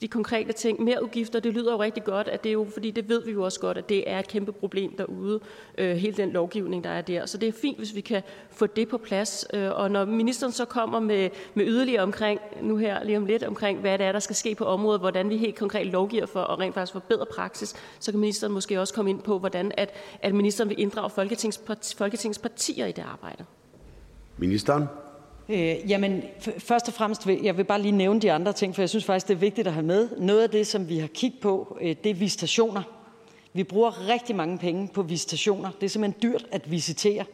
de 0.00 0.08
konkrete 0.08 0.52
ting. 0.52 0.82
Mere 0.82 1.02
udgifter, 1.02 1.40
det 1.40 1.54
lyder 1.54 1.72
jo 1.72 1.82
rigtig 1.82 2.04
godt, 2.04 2.28
at 2.28 2.44
det 2.44 2.50
er 2.50 2.52
jo, 2.52 2.66
fordi 2.72 2.90
det 2.90 3.08
ved 3.08 3.24
vi 3.24 3.32
jo 3.32 3.42
også 3.42 3.60
godt, 3.60 3.78
at 3.78 3.88
det 3.88 4.10
er 4.10 4.18
et 4.18 4.28
kæmpe 4.28 4.52
problem 4.52 4.96
derude, 4.96 5.40
øh, 5.78 5.96
hele 5.96 6.16
den 6.16 6.30
lovgivning, 6.30 6.84
der 6.84 6.90
er 6.90 7.00
der. 7.00 7.26
Så 7.26 7.38
det 7.38 7.48
er 7.48 7.52
fint, 7.52 7.78
hvis 7.78 7.94
vi 7.94 8.00
kan 8.00 8.22
få 8.50 8.66
det 8.66 8.88
på 8.88 8.98
plads. 8.98 9.46
Øh, 9.54 9.70
og 9.70 9.90
når 9.90 10.04
ministeren 10.04 10.52
så 10.52 10.64
kommer 10.64 11.00
med, 11.00 11.30
med 11.54 11.66
yderligere 11.66 12.02
omkring, 12.02 12.40
nu 12.62 12.76
her 12.76 13.04
lige 13.04 13.16
om 13.16 13.26
lidt, 13.26 13.42
omkring 13.42 13.80
hvad 13.80 13.98
det 13.98 14.06
er, 14.06 14.12
der 14.12 14.18
skal 14.18 14.36
ske 14.36 14.54
på 14.54 14.64
området, 14.64 15.00
hvordan 15.00 15.30
vi 15.30 15.36
helt 15.36 15.58
konkret 15.58 15.86
lovgiver 15.86 16.26
for 16.26 16.40
at 16.40 16.58
rent 16.58 16.74
faktisk 16.74 16.92
forbedre 16.92 17.26
praksis, 17.34 17.74
så 18.00 18.10
kan 18.10 18.20
ministeren 18.20 18.52
måske 18.52 18.80
også 18.80 18.94
komme 18.94 19.10
ind 19.10 19.22
på, 19.22 19.38
hvordan 19.38 19.72
at, 19.76 19.90
at 20.22 20.34
ministeren 20.34 20.68
vil 20.70 20.80
inddrage 20.80 21.10
Folketings, 21.10 21.60
Folketingets 21.96 22.38
partier 22.38 22.86
i 22.86 22.92
det 22.92 23.04
arbejde. 23.12 23.44
Ministeren? 24.38 24.84
Øh, 25.48 25.90
jamen, 25.90 26.22
først 26.58 26.88
og 26.88 26.94
fremmest 26.94 27.26
vil 27.26 27.42
jeg 27.42 27.56
vil 27.56 27.64
bare 27.64 27.82
lige 27.82 27.92
nævne 27.92 28.20
de 28.20 28.32
andre 28.32 28.52
ting, 28.52 28.74
for 28.74 28.82
jeg 28.82 28.88
synes 28.88 29.04
faktisk, 29.04 29.28
det 29.28 29.34
er 29.34 29.38
vigtigt 29.38 29.66
at 29.66 29.72
have 29.72 29.86
med. 29.86 30.08
Noget 30.18 30.42
af 30.42 30.50
det, 30.50 30.66
som 30.66 30.88
vi 30.88 30.98
har 30.98 31.06
kigget 31.06 31.40
på, 31.40 31.78
øh, 31.80 31.96
det 32.04 32.10
er 32.10 32.14
visitationer. 32.14 32.82
Vi 33.52 33.64
bruger 33.64 34.08
rigtig 34.08 34.36
mange 34.36 34.58
penge 34.58 34.88
på 34.88 35.02
visitationer. 35.02 35.70
Det 35.80 35.86
er 35.86 35.90
simpelthen 35.90 36.22
dyrt 36.22 36.46
at 36.52 36.70
visitere. 36.70 37.24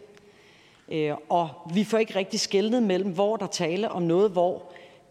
Øh, 0.88 1.14
og 1.29 1.49
vi 1.75 1.85
får 1.85 1.99
ikke 1.99 2.19
rigtig 2.19 2.40
skældnet 2.40 2.83
mellem, 2.83 3.12
hvor 3.12 3.37
der 3.37 3.47
tale 3.47 3.90
om 3.90 4.03
noget, 4.03 4.31
hvor... 4.31 4.62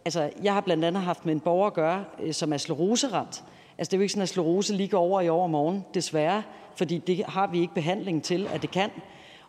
Altså, 0.05 0.29
jeg 0.43 0.53
har 0.53 0.62
blandt 0.62 0.86
andet 0.86 1.03
haft 1.03 1.25
med 1.25 1.34
en 1.34 1.39
borger 1.39 1.67
at 1.67 1.73
gøre, 1.73 2.05
øh, 2.23 2.34
som 2.34 2.53
er 2.53 2.58
skleroseramt. 2.58 3.43
Altså, 3.77 3.91
det 3.91 3.93
er 3.93 3.97
jo 3.97 4.01
ikke 4.01 4.12
sådan, 4.12 4.23
at 4.23 4.29
sklerose 4.29 4.73
lige 4.73 4.89
går 4.89 4.99
over 4.99 5.21
i 5.21 5.29
overmorgen, 5.29 5.86
desværre, 5.93 6.43
fordi 6.75 6.97
det 6.97 7.25
har 7.25 7.47
vi 7.47 7.62
ikke 7.62 7.73
behandling 7.73 8.23
til, 8.23 8.47
at 8.53 8.62
det 8.62 8.71
kan. 8.71 8.89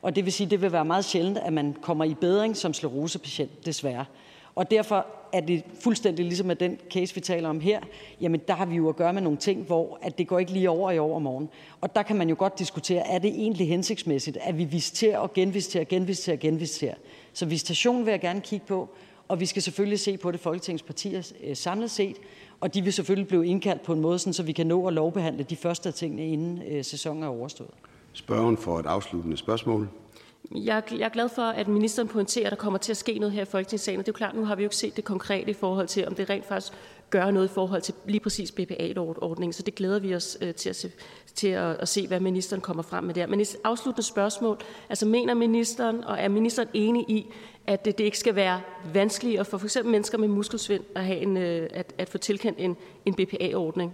Og 0.03 0.17
det 0.17 0.25
vil 0.25 0.33
sige, 0.33 0.51
det 0.51 0.63
vil 0.63 0.73
være 0.73 0.85
meget 0.85 1.05
sjældent, 1.05 1.39
at 1.39 1.53
man 1.53 1.77
kommer 1.83 2.05
i 2.05 2.15
bedring 2.15 2.57
som 2.57 2.75
sklerosepatient, 2.75 3.67
desværre. 3.67 4.05
Og 4.55 4.71
derfor 4.71 5.07
er 5.33 5.41
det 5.41 5.63
fuldstændig 5.81 6.25
ligesom 6.25 6.47
med 6.47 6.57
den 6.57 6.79
case, 6.91 7.15
vi 7.15 7.21
taler 7.21 7.49
om 7.49 7.61
her, 7.61 7.81
jamen 8.21 8.41
der 8.49 8.55
har 8.55 8.67
vi 8.67 8.77
jo 8.77 8.89
at 8.89 8.97
gøre 8.97 9.13
med 9.13 9.23
nogle 9.23 9.39
ting, 9.39 9.63
hvor 9.63 9.99
at 10.03 10.19
det 10.19 10.29
går 10.29 10.39
ikke 10.39 10.53
lige 10.53 10.71
over 10.71 10.91
i 10.91 10.99
overmorgen. 10.99 11.49
Og 11.81 11.95
der 11.95 12.03
kan 12.03 12.17
man 12.17 12.29
jo 12.29 12.35
godt 12.39 12.59
diskutere, 12.59 13.07
er 13.07 13.19
det 13.19 13.31
egentlig 13.31 13.69
hensigtsmæssigt, 13.69 14.39
at 14.41 14.59
vi 14.59 14.65
visiterer 14.65 15.19
og 15.19 15.33
genvisiterer, 15.33 15.85
genvisiterer, 15.85 16.37
genvisiterer. 16.37 16.95
Så 17.33 17.47
visitation 17.47 18.07
vil 18.07 18.11
jeg 18.11 18.21
gerne 18.21 18.41
kigge 18.41 18.67
på, 18.67 18.89
og 19.29 19.41
vi 19.41 19.47
skal 19.47 19.63
selvfølgelig 19.63 20.01
se 20.01 20.17
på 20.17 20.31
det 20.31 20.41
folketingspartier 20.41 21.33
øh, 21.45 21.57
samlet 21.57 21.91
set, 21.91 22.17
og 22.61 22.75
de 22.75 22.83
vil 22.83 22.93
selvfølgelig 22.93 23.29
blive 23.29 23.47
indkaldt 23.47 23.83
på 23.83 23.93
en 23.93 24.01
måde, 24.01 24.19
sådan, 24.19 24.33
så 24.33 24.43
vi 24.43 24.53
kan 24.53 24.67
nå 24.67 24.87
at 24.87 24.93
lovbehandle 24.93 25.43
de 25.43 25.57
første 25.57 25.89
af 25.89 25.95
tingene, 25.95 26.27
inden 26.27 26.63
øh, 26.63 26.85
sæsonen 26.85 27.23
er 27.23 27.29
overstået. 27.29 27.71
Spørgen 28.17 28.57
for 28.57 28.79
et 28.79 28.87
afsluttende 28.87 29.37
spørgsmål. 29.37 29.89
Jeg, 30.55 30.83
jeg 30.93 31.05
er 31.05 31.09
glad 31.09 31.29
for, 31.29 31.43
at 31.43 31.69
ministeren 31.69 32.09
pointerer, 32.09 32.47
at 32.47 32.51
der 32.51 32.57
kommer 32.57 32.79
til 32.79 32.93
at 32.93 32.97
ske 32.97 33.19
noget 33.19 33.33
her 33.33 33.43
i 33.43 33.45
Folketingssalen. 33.45 33.99
Det 33.99 34.09
er 34.09 34.13
jo 34.13 34.17
klart, 34.17 34.35
nu 34.35 34.45
har 34.45 34.55
vi 34.55 34.63
jo 34.63 34.67
ikke 34.67 34.77
set 34.77 34.97
det 34.97 35.05
konkrete 35.05 35.51
i 35.51 35.55
forhold 35.55 35.89
til, 35.89 36.07
om 36.07 36.15
det 36.15 36.31
rent 36.31 36.45
faktisk 36.45 36.73
gør 37.11 37.31
noget 37.31 37.49
i 37.49 37.53
forhold 37.53 37.83
til 37.83 37.95
lige 38.07 38.21
præcis 38.21 38.53
BPA-ordningen, 38.53 39.53
så 39.53 39.63
det 39.63 39.75
glæder 39.75 39.99
vi 39.99 40.15
os 40.15 40.39
øh, 40.41 40.55
til, 40.55 40.69
at 40.69 40.77
se, 40.77 40.91
til 41.35 41.49
at, 41.49 41.77
at 41.77 41.89
se, 41.89 42.07
hvad 42.07 42.21
ministeren 42.21 42.63
kommer 42.63 42.83
frem 42.83 43.05
med 43.05 43.15
der. 43.15 43.27
Men 43.27 43.41
et 43.41 43.57
afsluttende 43.65 44.07
spørgsmål, 44.07 44.59
altså 44.89 45.07
mener 45.07 45.35
ministeren, 45.35 46.05
og 46.05 46.19
er 46.19 46.29
ministeren 46.29 46.69
enig 46.75 47.11
i, 47.11 47.27
at 47.67 47.85
det, 47.85 47.99
det 47.99 48.05
ikke 48.05 48.19
skal 48.19 48.35
være 48.35 48.61
vanskeligt 48.95 49.47
for 49.47 49.59
f.eks. 49.59 49.79
mennesker 49.85 50.19
med 50.19 50.29
muskelsvind 50.29 50.85
at, 50.95 51.05
have 51.05 51.19
en, 51.19 51.37
øh, 51.37 51.69
at, 51.73 51.95
at 51.99 52.09
få 52.09 52.19
tilkendt 52.19 52.59
en, 52.61 52.77
en 53.07 53.15
BPA-ordning? 53.15 53.93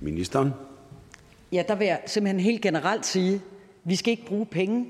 Ministeren? 0.00 0.52
Ja, 1.52 1.62
der 1.68 1.74
vil 1.74 1.86
jeg 1.86 2.00
simpelthen 2.06 2.40
helt 2.40 2.62
generelt 2.62 3.06
sige, 3.06 3.40
vi 3.84 3.96
skal 3.96 4.10
ikke 4.10 4.26
bruge 4.26 4.46
penge, 4.46 4.86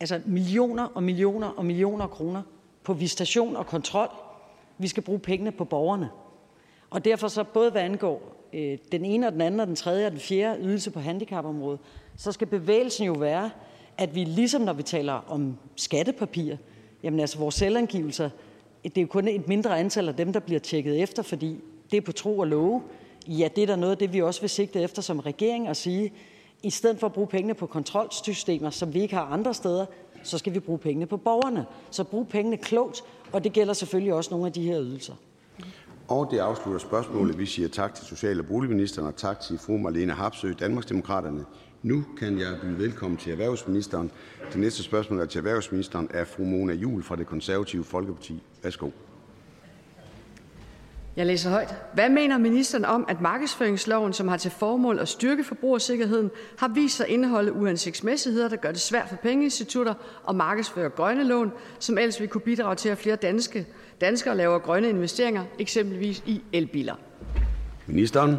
altså 0.00 0.20
millioner 0.26 0.84
og 0.84 1.02
millioner 1.02 1.48
og 1.48 1.66
millioner 1.66 2.04
af 2.04 2.10
kroner 2.10 2.42
på 2.84 2.92
visitation 2.92 3.56
og 3.56 3.66
kontrol. 3.66 4.08
Vi 4.78 4.88
skal 4.88 5.02
bruge 5.02 5.18
pengene 5.18 5.52
på 5.52 5.64
borgerne. 5.64 6.08
Og 6.90 7.04
derfor 7.04 7.28
så 7.28 7.44
både 7.44 7.70
hvad 7.70 7.82
angår 7.82 8.36
øh, 8.52 8.78
den 8.92 9.04
ene 9.04 9.26
og 9.26 9.32
den 9.32 9.40
anden 9.40 9.60
og 9.60 9.66
den 9.66 9.76
tredje 9.76 10.06
og 10.06 10.12
den 10.12 10.20
fjerde 10.20 10.62
ydelse 10.62 10.90
på 10.90 11.00
handicapområdet, 11.00 11.80
så 12.16 12.32
skal 12.32 12.46
bevægelsen 12.46 13.06
jo 13.06 13.12
være, 13.12 13.50
at 13.98 14.14
vi 14.14 14.24
ligesom 14.24 14.62
når 14.62 14.72
vi 14.72 14.82
taler 14.82 15.12
om 15.12 15.56
skattepapir, 15.76 16.56
jamen 17.02 17.20
altså 17.20 17.38
vores 17.38 17.54
selvangivelser, 17.54 18.30
det 18.84 18.98
er 18.98 19.02
jo 19.02 19.06
kun 19.06 19.28
et 19.28 19.48
mindre 19.48 19.78
antal 19.78 20.08
af 20.08 20.16
dem, 20.16 20.32
der 20.32 20.40
bliver 20.40 20.60
tjekket 20.60 21.02
efter, 21.02 21.22
fordi 21.22 21.60
det 21.90 21.96
er 21.96 22.00
på 22.00 22.12
tro 22.12 22.38
og 22.38 22.46
love. 22.46 22.82
Ja, 23.28 23.48
det 23.56 23.62
er 23.62 23.66
da 23.66 23.76
noget 23.76 23.92
af 23.92 23.98
det, 23.98 24.12
vi 24.12 24.22
også 24.22 24.40
vil 24.40 24.50
sigte 24.50 24.80
efter 24.80 25.02
som 25.02 25.18
regering 25.18 25.68
at 25.68 25.76
sige, 25.76 26.12
i 26.62 26.70
stedet 26.70 27.00
for 27.00 27.06
at 27.06 27.12
bruge 27.12 27.28
pengene 27.28 27.54
på 27.54 27.66
kontrolsystemer, 27.66 28.70
som 28.70 28.94
vi 28.94 29.00
ikke 29.00 29.14
har 29.14 29.24
andre 29.24 29.54
steder, 29.54 29.86
så 30.22 30.38
skal 30.38 30.54
vi 30.54 30.60
bruge 30.60 30.78
pengene 30.78 31.06
på 31.06 31.16
borgerne. 31.16 31.66
Så 31.90 32.04
brug 32.04 32.28
pengene 32.28 32.56
klogt, 32.56 33.04
og 33.32 33.44
det 33.44 33.52
gælder 33.52 33.72
selvfølgelig 33.72 34.14
også 34.14 34.30
nogle 34.30 34.46
af 34.46 34.52
de 34.52 34.62
her 34.62 34.80
ydelser. 34.80 35.14
Og 36.08 36.28
det 36.30 36.38
afslutter 36.38 36.80
spørgsmålet. 36.80 37.38
Vi 37.38 37.46
siger 37.46 37.68
tak 37.68 37.94
til 37.94 38.06
social- 38.06 38.40
og 38.40 38.46
boligministeren 38.46 39.08
og 39.08 39.16
tak 39.16 39.40
til 39.40 39.58
fru 39.58 39.76
Marlene 39.76 40.12
Harpsø, 40.12 40.52
Danmarksdemokraterne. 40.60 41.44
Nu 41.82 42.04
kan 42.18 42.38
jeg 42.38 42.56
byde 42.62 42.78
velkommen 42.78 43.16
til 43.16 43.32
erhvervsministeren. 43.32 44.10
Det 44.52 44.60
næste 44.60 44.82
spørgsmål 44.82 45.20
er 45.20 45.26
til 45.26 45.38
erhvervsministeren 45.38 46.08
af 46.14 46.26
fru 46.26 46.44
Mona 46.44 46.72
Jul 46.74 47.02
fra 47.02 47.16
det 47.16 47.26
konservative 47.26 47.84
Folkeparti. 47.84 48.42
Værsgo. 48.62 48.90
Jeg 51.18 51.26
læser 51.26 51.50
højt. 51.50 51.74
Hvad 51.94 52.08
mener 52.08 52.38
ministeren 52.38 52.84
om, 52.84 53.04
at 53.08 53.20
markedsføringsloven, 53.20 54.12
som 54.12 54.28
har 54.28 54.36
til 54.36 54.50
formål 54.50 54.98
at 54.98 55.08
styrke 55.08 55.44
forbrugersikkerheden, 55.44 56.30
har 56.58 56.68
vist 56.68 56.96
sig 56.96 57.08
indeholde 57.08 57.52
uansigtsmæssigheder, 57.52 58.48
der 58.48 58.56
gør 58.56 58.70
det 58.70 58.80
svært 58.80 59.08
for 59.08 59.16
pengeinstitutter 59.16 59.94
at 60.28 60.36
markedsføre 60.36 60.90
grønne 60.90 61.24
lån, 61.24 61.52
som 61.78 61.98
ellers 61.98 62.20
vil 62.20 62.28
kunne 62.28 62.40
bidrage 62.40 62.74
til, 62.74 62.88
at 62.88 62.98
flere 62.98 63.16
danske, 63.16 63.66
danskere 64.00 64.36
laver 64.36 64.58
grønne 64.58 64.88
investeringer, 64.88 65.44
eksempelvis 65.58 66.22
i 66.26 66.42
elbiler? 66.52 66.94
Ministeren. 67.86 68.36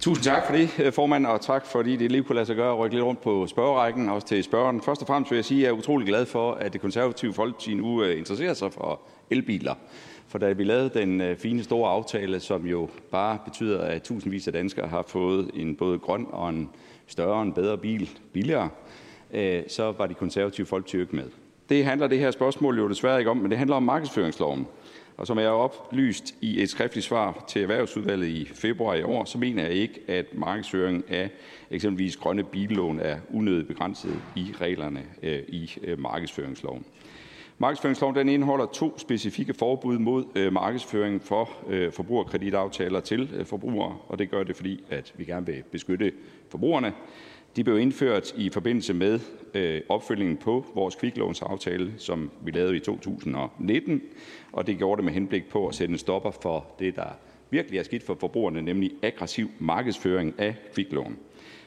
Tusind 0.00 0.24
tak 0.24 0.46
for 0.46 0.54
det, 0.54 0.94
formand, 0.94 1.26
og 1.26 1.40
tak 1.40 1.66
fordi 1.66 1.96
det 1.96 2.12
lige 2.12 2.22
kunne 2.22 2.34
lade 2.34 2.46
sig 2.46 2.56
gøre 2.56 2.72
at 2.72 2.78
rykke 2.78 2.96
lidt 2.96 3.04
rundt 3.04 3.20
på 3.20 3.46
spørgerækken, 3.46 4.08
også 4.08 4.26
til 4.26 4.44
spørgeren. 4.44 4.82
Først 4.82 5.00
og 5.00 5.06
fremmest 5.06 5.30
vil 5.30 5.36
jeg 5.36 5.44
sige, 5.44 5.60
at 5.60 5.62
jeg 5.62 5.68
er 5.68 5.78
utrolig 5.78 6.08
glad 6.08 6.26
for, 6.26 6.52
at 6.52 6.72
det 6.72 6.80
konservative 6.80 7.34
folkeparti 7.34 7.74
nu 7.74 8.02
øh, 8.02 8.18
interesserer 8.18 8.54
sig 8.54 8.72
for 8.72 9.00
elbiler. 9.30 9.74
For 10.28 10.38
da 10.38 10.52
vi 10.52 10.64
lavede 10.64 10.90
den 10.94 11.20
øh, 11.20 11.36
fine 11.36 11.62
store 11.62 11.90
aftale, 11.90 12.40
som 12.40 12.66
jo 12.66 12.88
bare 13.10 13.38
betyder, 13.44 13.80
at 13.80 14.02
tusindvis 14.02 14.46
af 14.46 14.52
danskere 14.52 14.88
har 14.88 15.04
fået 15.06 15.50
en 15.54 15.76
både 15.76 15.98
grøn 15.98 16.26
og 16.30 16.48
en 16.48 16.70
større 17.06 17.34
og 17.34 17.42
en 17.42 17.52
bedre 17.52 17.78
bil 17.78 18.10
billigere, 18.32 18.68
øh, 19.34 19.62
så 19.68 19.92
var 19.92 20.06
de 20.06 20.14
konservative 20.14 20.66
folk 20.66 20.94
ikke 20.94 21.16
med. 21.16 21.24
Det 21.68 21.84
handler 21.84 22.06
det 22.06 22.18
her 22.18 22.30
spørgsmål 22.30 22.78
jo 22.78 22.88
desværre 22.88 23.18
ikke 23.18 23.30
om, 23.30 23.36
men 23.36 23.50
det 23.50 23.58
handler 23.58 23.76
om 23.76 23.82
markedsføringsloven. 23.82 24.66
Og 25.16 25.26
som 25.26 25.38
jeg 25.38 25.46
har 25.46 25.52
oplyst 25.52 26.34
i 26.40 26.62
et 26.62 26.70
skriftligt 26.70 27.06
svar 27.06 27.44
til 27.48 27.62
Erhvervsudvalget 27.62 28.28
i 28.28 28.48
februar 28.54 28.94
i 28.94 29.02
år, 29.02 29.24
så 29.24 29.38
mener 29.38 29.62
jeg 29.62 29.72
ikke, 29.72 30.00
at 30.08 30.26
markedsføring 30.34 31.04
af 31.08 31.30
eksempelvis 31.70 32.16
grønne 32.16 32.44
billån 32.44 33.00
er 33.00 33.18
unødigt 33.32 33.68
begrænset 33.68 34.20
i 34.36 34.54
reglerne 34.60 35.02
øh, 35.22 35.42
i 35.48 35.70
markedsføringsloven. 35.98 36.84
Markedsføringsloven 37.60 38.16
den 38.16 38.28
indeholder 38.28 38.66
to 38.66 38.98
specifikke 38.98 39.54
forbud 39.54 39.98
mod 39.98 40.24
øh, 40.34 40.52
markedsføring 40.52 41.22
for 41.22 41.50
øh, 41.68 41.92
forbrugerkreditaftaler 41.92 43.00
til 43.00 43.30
øh, 43.34 43.46
forbrugere, 43.46 43.96
og 44.08 44.18
det 44.18 44.30
gør 44.30 44.42
det, 44.42 44.56
fordi 44.56 44.84
at 44.90 45.14
vi 45.16 45.24
gerne 45.24 45.46
vil 45.46 45.62
beskytte 45.72 46.12
forbrugerne. 46.50 46.92
De 47.56 47.64
blev 47.64 47.78
indført 47.78 48.34
i 48.36 48.50
forbindelse 48.50 48.94
med 48.94 49.20
øh, 49.54 49.80
opfølgningen 49.88 50.36
på 50.36 50.64
vores 50.74 50.94
kviklånsaftale, 50.94 51.92
som 51.96 52.30
vi 52.44 52.50
lavede 52.50 52.76
i 52.76 52.80
2019, 52.80 54.02
og 54.52 54.66
det 54.66 54.78
gjorde 54.78 54.96
det 54.96 55.04
med 55.04 55.12
henblik 55.12 55.48
på 55.48 55.66
at 55.66 55.74
sætte 55.74 55.92
en 55.92 55.98
stopper 55.98 56.30
for 56.30 56.66
det, 56.78 56.96
der 56.96 57.08
virkelig 57.50 57.78
er 57.78 57.82
skidt 57.82 58.02
for 58.02 58.16
forbrugerne, 58.20 58.62
nemlig 58.62 58.92
aggressiv 59.02 59.50
markedsføring 59.58 60.34
af 60.38 60.54
kviklån. 60.74 61.16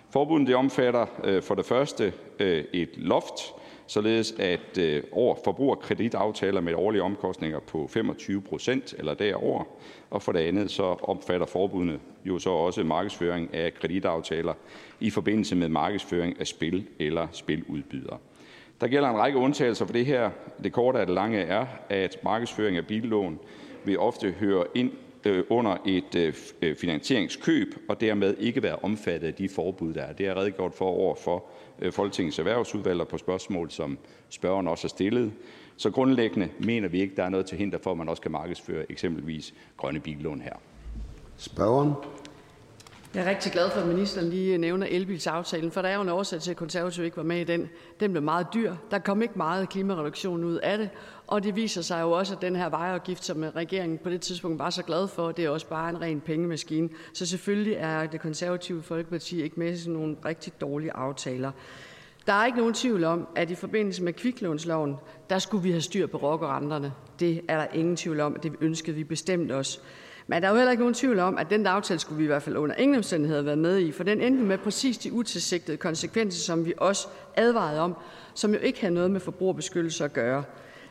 Forbuddet 0.10 0.48
det 0.48 0.56
omfatter 0.56 1.06
øh, 1.24 1.42
for 1.42 1.56
det 1.56 1.66
første 1.66 2.14
øh, 2.40 2.64
et 2.74 2.98
loft 2.98 3.54
således 3.92 4.34
at 4.40 4.78
øh, 4.80 5.04
over 5.12 5.36
forbrugerkreditaftaler 5.44 6.62
med 6.62 6.74
årlige 6.74 7.04
omkostninger 7.04 7.60
på 7.60 7.88
25 7.88 8.42
procent 8.42 8.96
eller 8.98 9.14
derover. 9.14 9.64
Og 10.10 10.22
for 10.22 10.32
det 10.32 10.40
andet 10.40 10.72
så 10.72 10.84
omfatter 10.84 11.46
forbudene 11.46 12.00
jo 12.26 12.40
så 12.40 12.50
også 12.50 12.84
markedsføring 12.84 13.54
af 13.54 13.74
kreditaftaler 13.74 14.54
i 15.00 15.10
forbindelse 15.10 15.56
med 15.56 15.70
markedsføring 15.70 16.40
af 16.40 16.48
spil 16.48 16.88
eller 17.00 17.28
spiludbydere. 17.32 18.18
Der 18.82 18.88
gælder 18.88 19.10
en 19.10 19.18
række 19.18 19.38
undtagelser 19.38 19.86
for 19.86 19.94
det 19.94 20.06
her. 20.06 20.30
Det 20.64 20.74
korte 20.74 21.00
af 21.00 21.06
det 21.06 21.16
lange 21.16 21.40
er, 21.40 21.66
at 21.90 22.18
markedsføring 22.24 22.78
af 22.78 22.88
billån 22.88 23.40
vil 23.86 24.00
ofte 24.00 24.32
høre 24.32 24.66
ind 24.76 24.92
øh, 25.26 25.44
under 25.50 25.78
et 25.86 26.34
øh, 26.62 26.76
finansieringskøb 26.76 27.76
og 27.90 28.02
dermed 28.02 28.38
ikke 28.38 28.64
være 28.64 28.76
omfattet 28.84 29.28
af 29.28 29.34
de 29.34 29.50
forbud, 29.50 29.94
der 29.94 30.02
er. 30.02 30.14
Det 30.14 30.28
er 30.28 30.38
redegjort 30.38 30.74
for 30.74 30.86
over 30.86 31.16
for 31.16 31.46
Øh, 31.82 31.94
Folketingets 31.94 32.40
erhvervsudvalg 32.40 33.02
og 33.02 33.08
på 33.08 33.18
spørgsmål, 33.18 33.72
som 33.72 33.98
spørgeren 34.30 34.68
også 34.68 34.84
har 34.84 34.90
stillet. 34.90 35.32
Så 35.78 35.92
grundlæggende 35.92 36.50
mener 36.60 36.88
vi 36.88 37.02
ikke, 37.02 37.16
der 37.16 37.24
er 37.24 37.30
noget 37.30 37.46
til 37.46 37.58
hinder 37.58 37.78
for, 37.84 37.92
at 37.92 37.98
man 37.98 38.10
også 38.10 38.22
kan 38.22 38.32
markedsføre 38.32 38.92
eksempelvis 38.92 39.54
grønne 39.78 40.00
billån 40.00 40.42
her. 40.42 40.54
Spørgeren. 41.38 41.94
Jeg 43.16 43.26
er 43.26 43.30
rigtig 43.30 43.52
glad 43.52 43.70
for, 43.70 43.82
at 43.82 43.88
ministeren 43.88 44.30
lige 44.30 44.58
nævner 44.58 44.88
elbilsaftalen, 44.90 45.72
for 45.72 45.82
der 45.82 45.90
er 45.90 45.96
jo 45.96 46.02
en 46.02 46.10
årsag 46.10 46.42
til, 46.42 46.52
at 46.52 46.58
konservative 46.58 47.06
ikke 47.06 47.18
var 47.18 47.24
med 47.24 47.42
i 47.42 47.44
den. 47.44 47.70
Den 48.00 48.12
blev 48.12 48.24
meget 48.24 48.48
dyr. 48.54 48.76
Der 48.92 49.00
kom 49.00 49.22
ikke 49.22 49.34
meget 49.38 49.70
klimareduktion 49.70 50.44
ud 50.44 50.56
af 50.56 50.78
det, 50.78 50.90
og 51.28 51.44
det 51.44 51.56
viser 51.56 51.82
sig 51.82 52.02
jo 52.02 52.12
også, 52.12 52.36
at 52.36 52.42
den 52.42 52.56
her 52.56 52.70
vejafgift, 52.70 53.26
som 53.26 53.44
regeringen 53.56 53.98
på 53.98 54.10
det 54.10 54.22
tidspunkt 54.22 54.60
var 54.60 54.70
så 54.70 54.84
glad 54.84 55.08
for, 55.08 55.32
det 55.32 55.46
er 55.46 55.50
også 55.50 55.68
bare 55.68 55.90
en 55.90 56.02
ren 56.02 56.22
pengemaskine. 56.22 56.90
Så 57.14 57.26
selvfølgelig 57.26 57.74
er 57.74 58.08
det 58.08 58.22
konservative 58.22 58.84
Folkeparti 58.84 59.44
ikke 59.44 59.60
med 59.60 59.72
i 59.72 59.78
sådan 59.78 59.94
nogle 59.94 60.16
rigtig 60.26 60.54
dårlige 60.62 60.92
aftaler. 60.94 61.52
Der 62.28 62.34
er 62.34 62.46
ikke 62.46 62.58
nogen 62.58 62.74
tvivl 62.74 63.04
om, 63.04 63.28
at 63.36 63.52
i 63.52 63.56
forbindelse 63.56 64.04
med 64.04 64.14
kviklånsloven, 64.14 64.96
der 65.30 65.40
skulle 65.40 65.64
vi 65.64 65.72
have 65.72 65.82
styr 65.82 66.08
på 66.08 66.18
rockerrenterne. 66.18 66.94
Det 67.20 67.42
er 67.48 67.58
der 67.58 67.68
ingen 67.74 67.96
tvivl 67.96 68.20
om, 68.20 68.36
det 68.44 68.54
ønskede 68.62 68.96
vi 68.96 69.04
bestemt 69.04 69.52
også. 69.52 69.80
Men 70.28 70.42
der 70.42 70.48
er 70.48 70.52
jo 70.52 70.58
heller 70.58 70.72
ikke 70.72 70.84
nogen 70.84 70.94
tvivl 70.94 71.20
om, 71.20 71.38
at 71.38 71.50
den 71.50 71.66
aftale 71.66 72.00
skulle 72.00 72.18
vi 72.18 72.24
i 72.24 72.28
hvert 72.28 72.44
fald 72.44 72.58
under 72.58 72.76
ingen 72.76 72.98
omstændigheder 72.98 73.42
være 73.42 73.56
med 73.56 73.80
i, 73.80 73.92
for 73.92 74.04
den 74.04 74.22
endte 74.22 74.44
med 74.44 74.58
præcis 74.58 74.98
de 74.98 75.14
utilsigtede 75.14 75.78
konsekvenser, 75.78 76.40
som 76.42 76.66
vi 76.66 76.74
også 76.78 77.08
advarede 77.36 77.80
om, 77.80 77.96
som 78.34 78.54
jo 78.54 78.60
ikke 78.60 78.82
havde 78.82 78.94
noget 78.94 79.12
med 79.12 79.20
forbrugerbeskyttelse 79.20 80.04
at 80.04 80.14
gøre. 80.14 80.44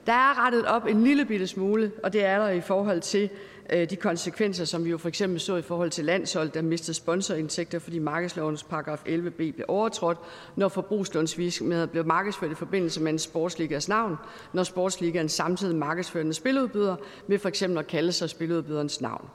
Der 0.06 0.12
er 0.12 0.46
rettet 0.46 0.66
op 0.66 0.86
en 0.86 1.04
lille 1.04 1.24
bitte 1.24 1.46
smule, 1.46 1.92
og 2.02 2.12
det 2.12 2.24
er 2.24 2.38
der 2.38 2.48
i 2.48 2.60
forhold 2.60 3.00
til 3.00 3.30
Øh, 3.72 3.90
de 3.90 3.96
konsekvenser, 3.96 4.64
som 4.64 4.84
vi 4.84 4.90
jo 4.90 4.98
for 4.98 5.08
eksempel 5.08 5.40
så 5.40 5.56
i 5.56 5.62
forhold 5.62 5.90
til 5.90 6.04
landshold, 6.04 6.50
der 6.50 6.62
mistede 6.62 6.94
sponsorindtægter, 6.94 7.78
fordi 7.78 7.98
markedslovens 7.98 8.62
paragraf 8.62 9.02
11b 9.06 9.36
blev 9.36 9.64
overtrådt, 9.68 10.18
når 10.56 10.68
forbrugslånsvirksomheder 10.68 11.86
blev 11.86 12.06
markedsført 12.06 12.50
i 12.50 12.54
forbindelse 12.54 13.02
med 13.02 13.12
en 13.12 13.18
sportsligas 13.18 13.88
navn, 13.88 14.16
når 14.52 14.62
sportsligaen 14.62 15.28
samtidig 15.28 15.76
markedsførende 15.76 16.34
spiludbyder 16.34 16.96
med 17.26 17.38
for 17.38 17.48
eksempel 17.48 17.78
at 17.78 17.86
kalde 17.86 18.12
sig 18.12 18.30
spiludbyderens 18.30 19.00
navn. 19.00 19.28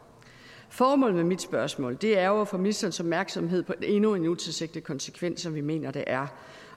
Formålet 0.69 1.15
med 1.15 1.23
mit 1.23 1.41
spørgsmål 1.41 1.97
det 2.01 2.19
er 2.19 2.27
jo 2.27 2.41
at 2.41 2.47
få 2.47 2.57
ministerens 2.57 2.99
opmærksomhed 2.99 3.63
på 3.63 3.73
endnu 3.81 4.15
en 4.15 4.27
utilsigtet 4.27 4.83
konsekvens, 4.83 5.41
som 5.41 5.55
vi 5.55 5.61
mener, 5.61 5.91
det 5.91 6.03
er. 6.07 6.27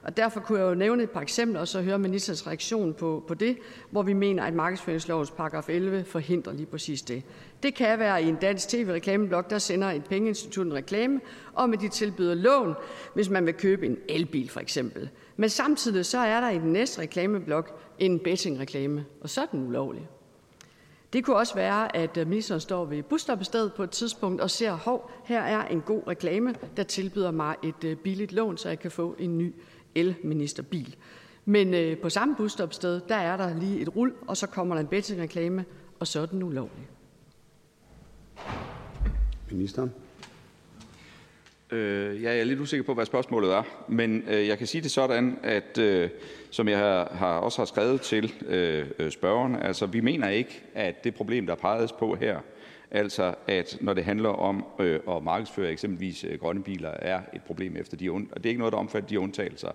Og 0.03 0.17
derfor 0.17 0.39
kunne 0.39 0.59
jeg 0.59 0.69
jo 0.69 0.75
nævne 0.75 1.03
et 1.03 1.09
par 1.09 1.21
eksempler, 1.21 1.59
og 1.59 1.67
så 1.67 1.81
høre 1.81 1.99
ministerens 1.99 2.47
reaktion 2.47 2.93
på, 2.93 3.23
på 3.27 3.33
det, 3.33 3.57
hvor 3.91 4.03
vi 4.03 4.13
mener, 4.13 4.43
at 4.43 4.53
markedsføringslovens 4.53 5.31
paragraf 5.31 5.69
11 5.69 6.03
forhindrer 6.03 6.53
lige 6.53 6.65
præcis 6.65 7.01
det. 7.01 7.23
Det 7.63 7.75
kan 7.75 7.99
være 7.99 8.23
i 8.23 8.27
en 8.27 8.35
dansk 8.35 8.69
tv-reklameblok, 8.69 9.49
der 9.49 9.57
sender 9.57 9.91
et 9.91 10.03
pengeinstitut 10.05 10.65
en 10.65 10.73
reklame, 10.73 11.21
om 11.53 11.73
at 11.73 11.81
de 11.81 11.89
tilbyder 11.89 12.33
lån, 12.33 12.73
hvis 13.13 13.29
man 13.29 13.45
vil 13.45 13.53
købe 13.53 13.85
en 13.85 13.97
elbil 14.09 14.49
for 14.49 14.59
eksempel. 14.59 15.09
Men 15.37 15.49
samtidig 15.49 16.05
så 16.05 16.17
er 16.17 16.41
der 16.41 16.49
i 16.49 16.59
den 16.59 16.73
næste 16.73 17.01
reklameblok 17.01 17.79
en 17.99 18.19
bettingreklame, 18.19 19.05
og 19.21 19.29
så 19.29 19.41
er 19.41 19.45
den 19.45 19.67
ulovlig. 19.67 20.09
Det 21.13 21.25
kunne 21.25 21.35
også 21.35 21.55
være, 21.55 21.95
at 21.95 22.27
ministeren 22.27 22.61
står 22.61 22.85
ved 22.85 23.03
busstoppestedet 23.03 23.73
på 23.73 23.83
et 23.83 23.89
tidspunkt 23.89 24.41
og 24.41 24.49
ser, 24.49 24.71
hov, 24.71 25.11
her 25.25 25.41
er 25.41 25.67
en 25.67 25.81
god 25.81 26.01
reklame, 26.07 26.55
der 26.77 26.83
tilbyder 26.83 27.31
mig 27.31 27.55
et 27.63 27.83
øh, 27.83 27.95
billigt 27.95 28.31
lån, 28.31 28.57
så 28.57 28.69
jeg 28.69 28.79
kan 28.79 28.91
få 28.91 29.15
en 29.19 29.37
ny 29.37 29.53
elministerbil. 29.95 30.95
Men 31.45 31.73
øh, 31.73 31.97
på 31.97 32.09
samme 32.09 32.35
busstopsted, 32.35 33.01
der 33.09 33.15
er 33.15 33.37
der 33.37 33.59
lige 33.59 33.79
et 33.79 33.95
rul, 33.95 34.13
og 34.27 34.37
så 34.37 34.47
kommer 34.47 34.75
der 34.75 34.81
en 34.81 34.87
bettingreklame, 34.87 35.65
og 35.99 36.07
så 36.07 36.19
er 36.19 36.25
den 36.25 36.43
ulovlig. 36.43 36.87
Ministeren. 39.51 39.91
Øh, 41.71 42.23
ja, 42.23 42.29
jeg 42.29 42.39
er 42.39 42.43
lidt 42.43 42.59
usikker 42.59 42.85
på, 42.85 42.93
hvad 42.93 43.05
spørgsmålet 43.05 43.53
er, 43.53 43.63
men 43.87 44.23
øh, 44.29 44.47
jeg 44.47 44.57
kan 44.57 44.67
sige 44.67 44.81
det 44.81 44.91
sådan, 44.91 45.39
at 45.43 45.77
øh, 45.77 46.09
som 46.49 46.67
jeg 46.67 46.77
har, 46.77 47.09
har 47.13 47.37
også 47.37 47.57
har 47.57 47.65
skrevet 47.65 48.01
til 48.01 48.33
øh, 48.47 48.87
øh, 48.99 49.11
spørgeren, 49.11 49.55
altså 49.55 49.85
vi 49.85 50.01
mener 50.01 50.29
ikke, 50.29 50.63
at 50.73 51.03
det 51.03 51.15
problem, 51.15 51.45
der 51.45 51.55
peges 51.55 51.91
på 51.91 52.15
her, 52.15 52.39
altså 52.91 53.35
at 53.47 53.77
når 53.81 53.93
det 53.93 54.05
handler 54.05 54.29
om 54.29 54.65
øh, 54.79 54.99
at 55.09 55.23
markedsføre 55.23 55.71
eksempelvis 55.71 56.23
øh, 56.23 56.39
grønne 56.39 56.63
biler, 56.63 56.89
er 56.89 57.21
et 57.33 57.41
problem 57.41 57.75
efter 57.77 57.97
de 57.97 58.11
und- 58.11 58.31
og 58.31 58.37
det 58.37 58.45
er 58.45 58.49
ikke 58.49 58.59
noget, 58.59 58.73
der 58.73 58.79
omfatter 58.79 59.09
de 59.09 59.19
undtagelser, 59.19 59.71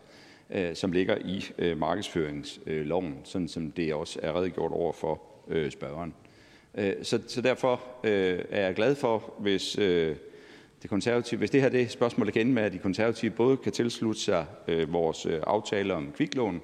øh, 0.50 0.74
som 0.74 0.92
ligger 0.92 1.16
i 1.24 1.44
øh, 1.58 1.78
markedsføringsloven, 1.78 3.18
sådan 3.24 3.48
som 3.48 3.70
det 3.70 3.94
også 3.94 4.18
er 4.22 4.36
redegjort 4.36 4.72
over 4.72 4.92
for 4.92 5.22
øh, 5.48 5.70
spørgeren. 5.70 6.14
Øh, 6.74 6.92
så, 7.02 7.20
så 7.26 7.40
derfor 7.40 7.80
øh, 8.04 8.38
er 8.50 8.66
jeg 8.66 8.74
glad 8.74 8.94
for, 8.94 9.34
hvis 9.38 9.78
øh, 9.78 10.16
det 10.82 10.90
konservative, 10.90 11.38
hvis 11.38 11.50
det 11.50 11.62
her 11.62 11.68
det 11.68 11.90
spørgsmål 11.90 12.30
kan 12.30 12.40
ende 12.40 12.52
med, 12.52 12.62
at 12.62 12.72
de 12.72 12.78
konservative 12.78 13.30
både 13.30 13.56
kan 13.56 13.72
tilslutte 13.72 14.20
sig 14.20 14.46
øh, 14.68 14.92
vores 14.92 15.26
øh, 15.26 15.40
aftale 15.46 15.94
om 15.94 16.12
kviklån, 16.16 16.60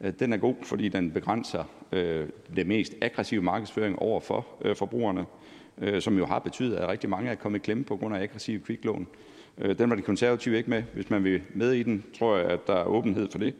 øh, 0.00 0.12
den 0.18 0.32
er 0.32 0.36
god, 0.36 0.54
fordi 0.62 0.88
den 0.88 1.10
begrænser 1.10 1.64
øh, 1.92 2.28
det 2.56 2.66
mest 2.66 2.94
aggressive 3.02 3.42
markedsføring 3.42 3.98
over 3.98 4.20
for 4.20 4.46
øh, 4.64 4.76
forbrugerne, 4.76 5.24
øh, 5.78 6.02
som 6.02 6.18
jo 6.18 6.26
har 6.26 6.38
betydet, 6.38 6.76
at 6.76 6.88
rigtig 6.88 7.10
mange 7.10 7.30
er 7.30 7.34
kommet 7.34 7.58
i 7.58 7.62
klemme 7.62 7.84
på 7.84 7.96
grund 7.96 8.16
af 8.16 8.22
aggressive 8.22 8.60
kviklån. 8.60 9.06
Øh, 9.58 9.78
den 9.78 9.90
var 9.90 9.96
de 9.96 10.02
konservative 10.02 10.56
ikke 10.56 10.70
med. 10.70 10.82
Hvis 10.94 11.10
man 11.10 11.24
vil 11.24 11.42
med 11.54 11.72
i 11.72 11.82
den, 11.82 12.04
tror 12.18 12.36
jeg, 12.36 12.46
at 12.46 12.66
der 12.66 12.74
er 12.74 12.84
åbenhed 12.84 13.28
for 13.30 13.38
det. 13.38 13.54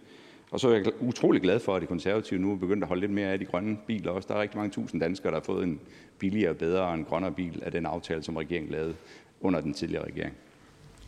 Og 0.50 0.60
så 0.60 0.68
er 0.68 0.72
jeg 0.72 0.84
utrolig 1.00 1.42
glad 1.42 1.60
for, 1.60 1.76
at 1.76 1.82
de 1.82 1.86
konservative 1.86 2.40
nu 2.40 2.52
er 2.52 2.56
begyndt 2.56 2.82
at 2.82 2.88
holde 2.88 3.00
lidt 3.00 3.12
mere 3.12 3.28
af 3.28 3.38
de 3.38 3.44
grønne 3.44 3.78
biler 3.86 4.10
også. 4.10 4.28
Der 4.28 4.34
er 4.34 4.40
rigtig 4.40 4.58
mange 4.58 4.70
tusind 4.70 5.00
danskere, 5.00 5.32
der 5.32 5.38
har 5.38 5.44
fået 5.44 5.64
en 5.64 5.80
billigere, 6.18 6.54
bedre 6.54 6.82
og 6.82 6.94
en 6.94 7.04
grønnere 7.04 7.32
bil 7.32 7.62
af 7.62 7.72
den 7.72 7.86
aftale, 7.86 8.22
som 8.22 8.36
regeringen 8.36 8.72
lavede 8.72 8.94
under 9.40 9.60
den 9.60 9.74
tidligere 9.74 10.04
regering. 10.04 10.34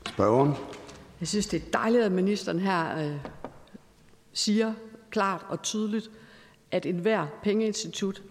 Spørgeren. 0.09 0.53
Jeg 1.21 1.29
synes, 1.29 1.47
det 1.47 1.63
er 1.63 1.71
dejligt, 1.73 2.05
at 2.05 2.13
ministeren 2.13 2.59
her 2.59 3.07
øh, 3.07 3.17
siger 4.33 4.75
klart 5.11 5.47
og 5.49 5.63
tydeligt, 5.63 6.11
at 6.71 6.87
enhver 6.87 7.27
pengeinstitut 7.43 8.23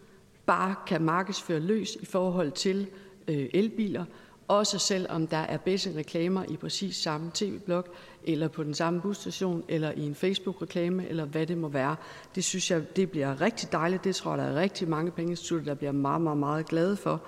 bare 0.45 0.75
kan 0.87 1.01
markedsføre 1.01 1.59
løs 1.59 1.95
i 2.01 2.05
forhold 2.05 2.51
til 2.51 2.87
øh, 3.27 3.45
elbiler, 3.53 4.05
også 4.47 4.79
selvom 4.79 5.27
der 5.27 5.37
er 5.37 5.57
bedste 5.57 5.95
reklamer 5.95 6.43
i 6.49 6.57
præcis 6.57 6.95
samme 6.95 7.31
tv-blok, 7.33 7.93
eller 8.23 8.47
på 8.47 8.63
den 8.63 8.73
samme 8.73 9.01
busstation, 9.01 9.63
eller 9.67 9.91
i 9.91 10.01
en 10.01 10.15
Facebook-reklame, 10.15 11.07
eller 11.07 11.25
hvad 11.25 11.45
det 11.45 11.57
må 11.57 11.67
være. 11.67 11.95
Det 12.35 12.43
synes 12.43 12.71
jeg, 12.71 12.95
det 12.95 13.11
bliver 13.11 13.41
rigtig 13.41 13.71
dejligt. 13.71 14.03
Det 14.03 14.15
tror 14.15 14.35
jeg, 14.35 14.37
der 14.37 14.51
er 14.51 14.61
rigtig 14.61 14.89
mange 14.89 15.11
pengeinstitutter, 15.11 15.65
der 15.65 15.73
bliver 15.73 15.91
meget, 15.91 16.21
meget, 16.21 16.37
meget 16.37 16.65
glade 16.65 16.95
for. 16.95 17.21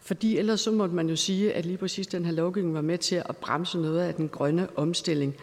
Fordi 0.00 0.38
ellers 0.38 0.60
så 0.60 0.70
måtte 0.70 0.94
man 0.94 1.08
jo 1.08 1.16
sige, 1.16 1.52
at 1.52 1.66
lige 1.66 1.78
præcis 1.78 2.06
den 2.06 2.24
her 2.24 2.32
lovgivning 2.32 2.74
var 2.74 2.80
med 2.80 2.98
til 2.98 3.16
at 3.16 3.36
bremse 3.36 3.78
noget 3.78 4.00
af 4.00 4.14
den 4.14 4.28
grønne 4.28 4.68
omstilling. 4.76 5.34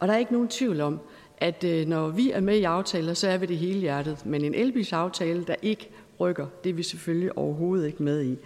Og 0.00 0.08
der 0.08 0.14
er 0.14 0.18
ikke 0.18 0.32
nogen 0.32 0.48
tvivl 0.48 0.80
om, 0.80 1.00
at 1.38 1.64
øh, 1.64 1.86
når 1.86 2.08
vi 2.08 2.30
er 2.30 2.40
med 2.40 2.56
i 2.56 2.62
aftaler, 2.62 3.14
så 3.14 3.28
er 3.28 3.38
vi 3.38 3.46
det 3.46 3.58
hele 3.58 3.80
hjertet. 3.80 4.26
Men 4.26 4.44
en 4.44 4.54
elbilsaftale, 4.54 5.44
der 5.44 5.54
ikke 5.62 5.90
rykker, 6.20 6.46
det 6.64 6.70
er 6.70 6.74
vi 6.74 6.82
selvfølgelig 6.82 7.38
overhovedet 7.38 7.86
ikke 7.86 8.02
med 8.02 8.24
i. 8.24 8.38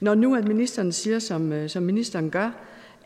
Når 0.00 0.14
nu 0.14 0.34
at 0.34 0.48
ministeren 0.48 0.92
siger, 0.92 1.18
som, 1.18 1.52
øh, 1.52 1.68
som 1.68 1.82
ministeren 1.82 2.30
gør, 2.30 2.50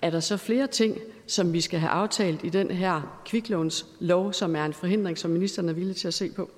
er 0.02 0.10
der 0.10 0.20
så 0.20 0.36
flere 0.36 0.66
ting, 0.66 0.98
som 1.26 1.52
vi 1.52 1.60
skal 1.60 1.78
have 1.78 1.90
aftalt 1.90 2.44
i 2.44 2.48
den 2.48 2.70
her 2.70 3.20
kviklånslov, 3.26 4.32
som 4.32 4.56
er 4.56 4.64
en 4.64 4.72
forhindring, 4.72 5.18
som 5.18 5.30
ministeren 5.30 5.68
er 5.68 5.72
villig 5.72 5.96
til 5.96 6.08
at 6.08 6.14
se 6.14 6.30
på? 6.36 6.50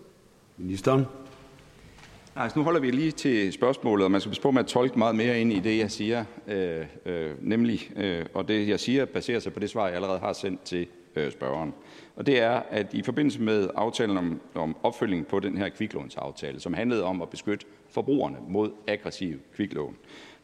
Ministeren. 0.56 1.06
Altså, 2.36 2.58
nu 2.58 2.64
holder 2.64 2.80
vi 2.80 2.90
lige 2.90 3.10
til 3.10 3.52
spørgsmålet, 3.52 4.04
og 4.04 4.10
man 4.10 4.20
skal 4.20 4.30
passe 4.30 4.42
på 4.42 4.50
med 4.50 4.60
at 4.60 4.66
tolke 4.66 4.98
meget 4.98 5.16
mere 5.16 5.40
ind 5.40 5.52
i 5.52 5.60
det, 5.60 5.78
jeg 5.78 5.90
siger. 5.90 6.24
Øh, 6.48 6.86
øh, 7.06 7.30
nemlig, 7.40 7.90
øh, 7.96 8.26
og 8.34 8.48
det 8.48 8.68
jeg 8.68 8.80
siger 8.80 9.04
baserer 9.04 9.40
sig 9.40 9.52
på 9.52 9.60
det 9.60 9.70
svar, 9.70 9.86
jeg 9.86 9.94
allerede 9.94 10.18
har 10.18 10.32
sendt 10.32 10.62
til 10.62 10.86
øh, 11.16 11.32
spørgeren. 11.32 11.74
Og 12.16 12.26
det 12.26 12.40
er, 12.40 12.62
at 12.70 12.94
i 12.94 13.02
forbindelse 13.02 13.42
med 13.42 13.68
aftalen 13.74 14.16
om, 14.16 14.40
om 14.54 14.76
opfølging 14.82 15.26
på 15.26 15.40
den 15.40 15.56
her 15.56 15.68
kviklånsaftale, 15.68 16.60
som 16.60 16.74
handlede 16.74 17.04
om 17.04 17.22
at 17.22 17.30
beskytte 17.30 17.66
forbrugerne 17.88 18.36
mod 18.48 18.70
aggressiv 18.88 19.38
kviklån, 19.54 19.96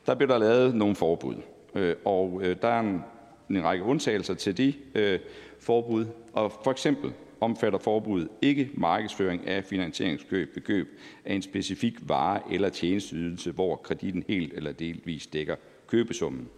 der 0.06 0.14
blev 0.14 0.28
der 0.28 0.38
lavet 0.38 0.74
nogle 0.74 0.94
forbud. 0.94 1.35
Øh, 1.74 1.96
og 2.04 2.40
øh, 2.42 2.56
der 2.62 2.68
er 2.68 2.80
en, 2.80 3.02
en 3.50 3.64
række 3.64 3.85
undtagelser 3.85 4.35
til 4.35 4.56
de 4.56 4.74
øh, 4.94 5.18
forbud. 5.61 6.06
Og 6.33 6.52
for 6.64 6.70
eksempel 6.70 7.12
omfatter 7.40 7.78
forbuddet 7.78 8.28
ikke 8.42 8.70
markedsføring 8.74 9.46
af 9.46 9.64
finansieringskøb 9.64 10.54
ved 10.54 10.62
køb 10.62 10.88
af 11.24 11.35
en 11.35 11.42
specifik 11.42 11.94
vare 12.09 12.40
eller 12.50 12.68
tjenesteydelse, 12.68 13.50
hvor 13.52 13.76
kreditten 13.76 14.24
helt 14.28 14.52
eller 14.54 14.72
delvis 14.72 15.26
dækker 15.26 15.56
købesummen. 15.87 16.48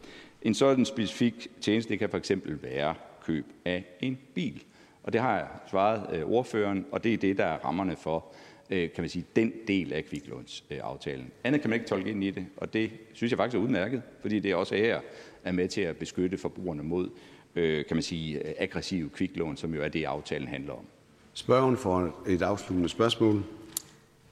En 0.42 0.54
sådan 0.54 0.84
specifik 0.84 1.48
tjeneste 1.60 1.96
kan 1.96 2.10
for 2.10 2.18
eksempel 2.18 2.62
være 2.62 2.94
køb 3.26 3.46
af 3.64 3.84
en 4.00 4.18
bil. 4.34 4.62
Og 5.02 5.12
det 5.12 5.20
har 5.20 5.36
jeg 5.36 5.46
svaret 5.70 6.16
øh, 6.16 6.30
ordføreren, 6.30 6.86
og 6.92 7.04
det 7.04 7.14
er 7.14 7.16
det, 7.16 7.38
der 7.38 7.44
er 7.44 7.58
rammerne 7.58 7.96
for 7.96 8.24
øh, 8.70 8.92
kan 8.92 9.02
man 9.02 9.08
sige, 9.08 9.24
den 9.36 9.52
del 9.68 9.92
af 9.92 10.04
kviklånsaftalen. 10.04 11.30
Andet 11.44 11.60
kan 11.60 11.70
man 11.70 11.80
ikke 11.80 11.88
tolke 11.88 12.10
ind 12.10 12.24
i 12.24 12.30
det, 12.30 12.46
og 12.56 12.72
det 12.72 12.90
synes 13.12 13.30
jeg 13.32 13.38
faktisk 13.38 13.56
er 13.56 13.62
udmærket, 13.62 14.02
fordi 14.20 14.38
det 14.38 14.54
også 14.54 14.74
her 14.74 15.00
er 15.44 15.52
med 15.52 15.68
til 15.68 15.80
at 15.80 15.96
beskytte 15.96 16.38
forbrugerne 16.38 16.82
mod 16.82 17.10
øh, 17.54 17.84
kan 17.84 17.96
man 17.96 18.02
sige, 18.02 18.60
aggressive 18.62 19.08
kviklån, 19.08 19.56
som 19.56 19.74
jo 19.74 19.82
er 19.82 19.88
det, 19.88 20.04
aftalen 20.04 20.48
handler 20.48 20.72
om. 20.72 20.84
Spørgen 21.34 21.76
får 21.76 22.22
et 22.28 22.42
afsluttende 22.42 22.88
spørgsmål. 22.88 23.44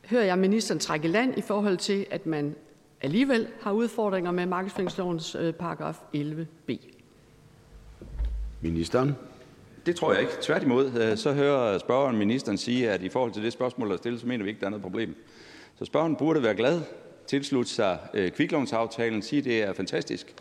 Hører 0.07 0.25
jeg 0.25 0.39
ministeren 0.39 0.79
trække 0.79 1.09
i 1.09 1.11
land 1.11 1.39
i 1.39 1.41
forhold 1.41 1.77
til, 1.77 2.07
at 2.11 2.27
man 2.27 2.55
alligevel 3.01 3.49
har 3.61 3.73
udfordringer 3.73 4.31
med 4.31 4.47
markedsføringslovens 4.47 5.37
paragraf 5.59 5.97
11b? 6.17 6.77
Ministeren. 8.61 9.15
Det 9.87 9.97
tror 9.97 10.12
jeg 10.12 10.21
ikke. 10.21 10.33
Tværtimod, 10.40 10.93
øh, 11.01 11.16
så 11.16 11.33
hører 11.33 11.79
spørgeren 11.79 12.16
ministeren 12.16 12.59
sige, 12.59 12.90
at 12.90 13.03
i 13.03 13.09
forhold 13.09 13.33
til 13.33 13.43
det 13.43 13.53
spørgsmål, 13.53 13.88
der 13.88 13.95
er 13.95 13.99
stillet, 13.99 14.21
så 14.21 14.27
mener 14.27 14.45
vi 14.45 14.51
ikke, 14.51 14.61
der 14.61 14.66
er 14.66 14.71
noget 14.71 14.83
problem. 14.83 15.14
Så 15.79 15.85
spørgeren 15.85 16.16
burde 16.16 16.43
være 16.43 16.55
glad, 16.55 16.81
tilslutte 17.27 17.71
sig 17.71 17.99
øh, 18.14 18.31
kviklånsaftalen, 18.31 19.23
sige, 19.23 19.38
at 19.38 19.45
det 19.45 19.62
er 19.62 19.73
fantastisk, 19.73 20.35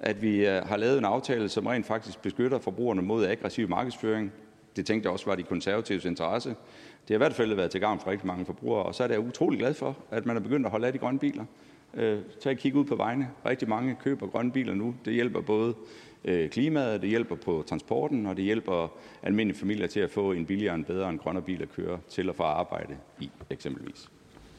at 0.00 0.22
vi 0.22 0.46
øh, 0.46 0.62
har 0.66 0.76
lavet 0.76 0.98
en 0.98 1.04
aftale, 1.04 1.48
som 1.48 1.66
rent 1.66 1.86
faktisk 1.86 2.22
beskytter 2.22 2.58
forbrugerne 2.58 3.02
mod 3.02 3.26
aggressiv 3.26 3.68
markedsføring. 3.68 4.32
Det 4.76 4.86
tænkte 4.86 5.06
jeg 5.06 5.12
også 5.12 5.26
var 5.26 5.34
de 5.34 5.42
konservatives 5.42 6.04
interesse. 6.04 6.48
Det 6.48 7.08
har 7.08 7.14
i 7.14 7.16
hvert 7.16 7.34
fald 7.34 7.54
været 7.54 7.70
til 7.70 7.80
gavn 7.80 8.00
for 8.00 8.10
rigtig 8.10 8.26
mange 8.26 8.44
forbrugere, 8.44 8.82
og 8.82 8.94
så 8.94 9.04
er 9.04 9.08
jeg 9.08 9.20
utrolig 9.20 9.58
glad 9.58 9.74
for, 9.74 9.96
at 10.10 10.26
man 10.26 10.36
er 10.36 10.40
begyndt 10.40 10.66
at 10.66 10.70
holde 10.70 10.86
af 10.86 10.92
de 10.92 10.98
grønne 10.98 11.18
biler. 11.18 11.44
Øh, 11.94 12.18
tag 12.40 12.52
et 12.52 12.58
kig 12.58 12.74
ud 12.74 12.84
på 12.84 12.96
vejene. 12.96 13.28
Rigtig 13.46 13.68
mange 13.68 13.96
køber 14.04 14.26
grønne 14.26 14.52
biler 14.52 14.74
nu. 14.74 14.94
Det 15.04 15.12
hjælper 15.12 15.40
både 15.40 15.74
øh, 16.26 16.50
klimaet, 16.50 17.02
det 17.02 17.10
hjælper 17.10 17.36
på 17.36 17.64
transporten, 17.66 18.26
og 18.26 18.36
det 18.36 18.44
hjælper 18.44 18.92
almindelige 19.22 19.58
familier 19.58 19.86
til 19.86 20.00
at 20.00 20.10
få 20.10 20.32
en 20.32 20.46
billigere 20.46 20.74
en 20.74 20.84
bedre 20.84 21.08
en 21.08 21.18
grønnere 21.18 21.44
bil 21.44 21.62
at 21.62 21.72
køre 21.76 21.98
til 22.08 22.28
og 22.28 22.36
fra 22.36 22.44
arbejde 22.44 22.96
i, 23.20 23.30
eksempelvis. 23.50 24.08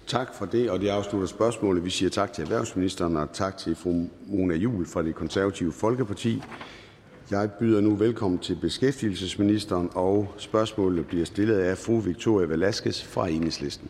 Tak 0.08 0.34
for 0.34 0.46
det, 0.46 0.70
og 0.70 0.80
det 0.80 0.90
afslutter 0.90 1.28
spørgsmålet. 1.28 1.86
Vi 1.86 1.90
siger 1.90 2.10
tak 2.10 2.34
til 2.34 2.44
erhvervsministeren 2.44 3.18
og 3.18 3.34
tak 3.34 3.58
til 3.58 3.76
fru 3.76 4.06
Mona 4.26 4.56
Jul 4.56 4.86
fra 4.86 5.04
det 5.04 5.16
konservative 5.16 5.72
Folkeparti. 5.72 6.42
Jeg 7.32 7.52
byder 7.60 7.82
nu 7.82 7.96
velkommen 7.96 8.40
til 8.40 8.58
beskæftigelsesministeren, 8.62 9.90
og 9.96 10.34
spørgsmålet 10.38 11.08
bliver 11.08 11.26
stillet 11.26 11.60
af 11.60 11.78
fru 11.78 12.00
Victoria 12.00 12.48
Velasquez 12.48 13.04
fra 13.04 13.28
Enhedslisten. 13.28 13.90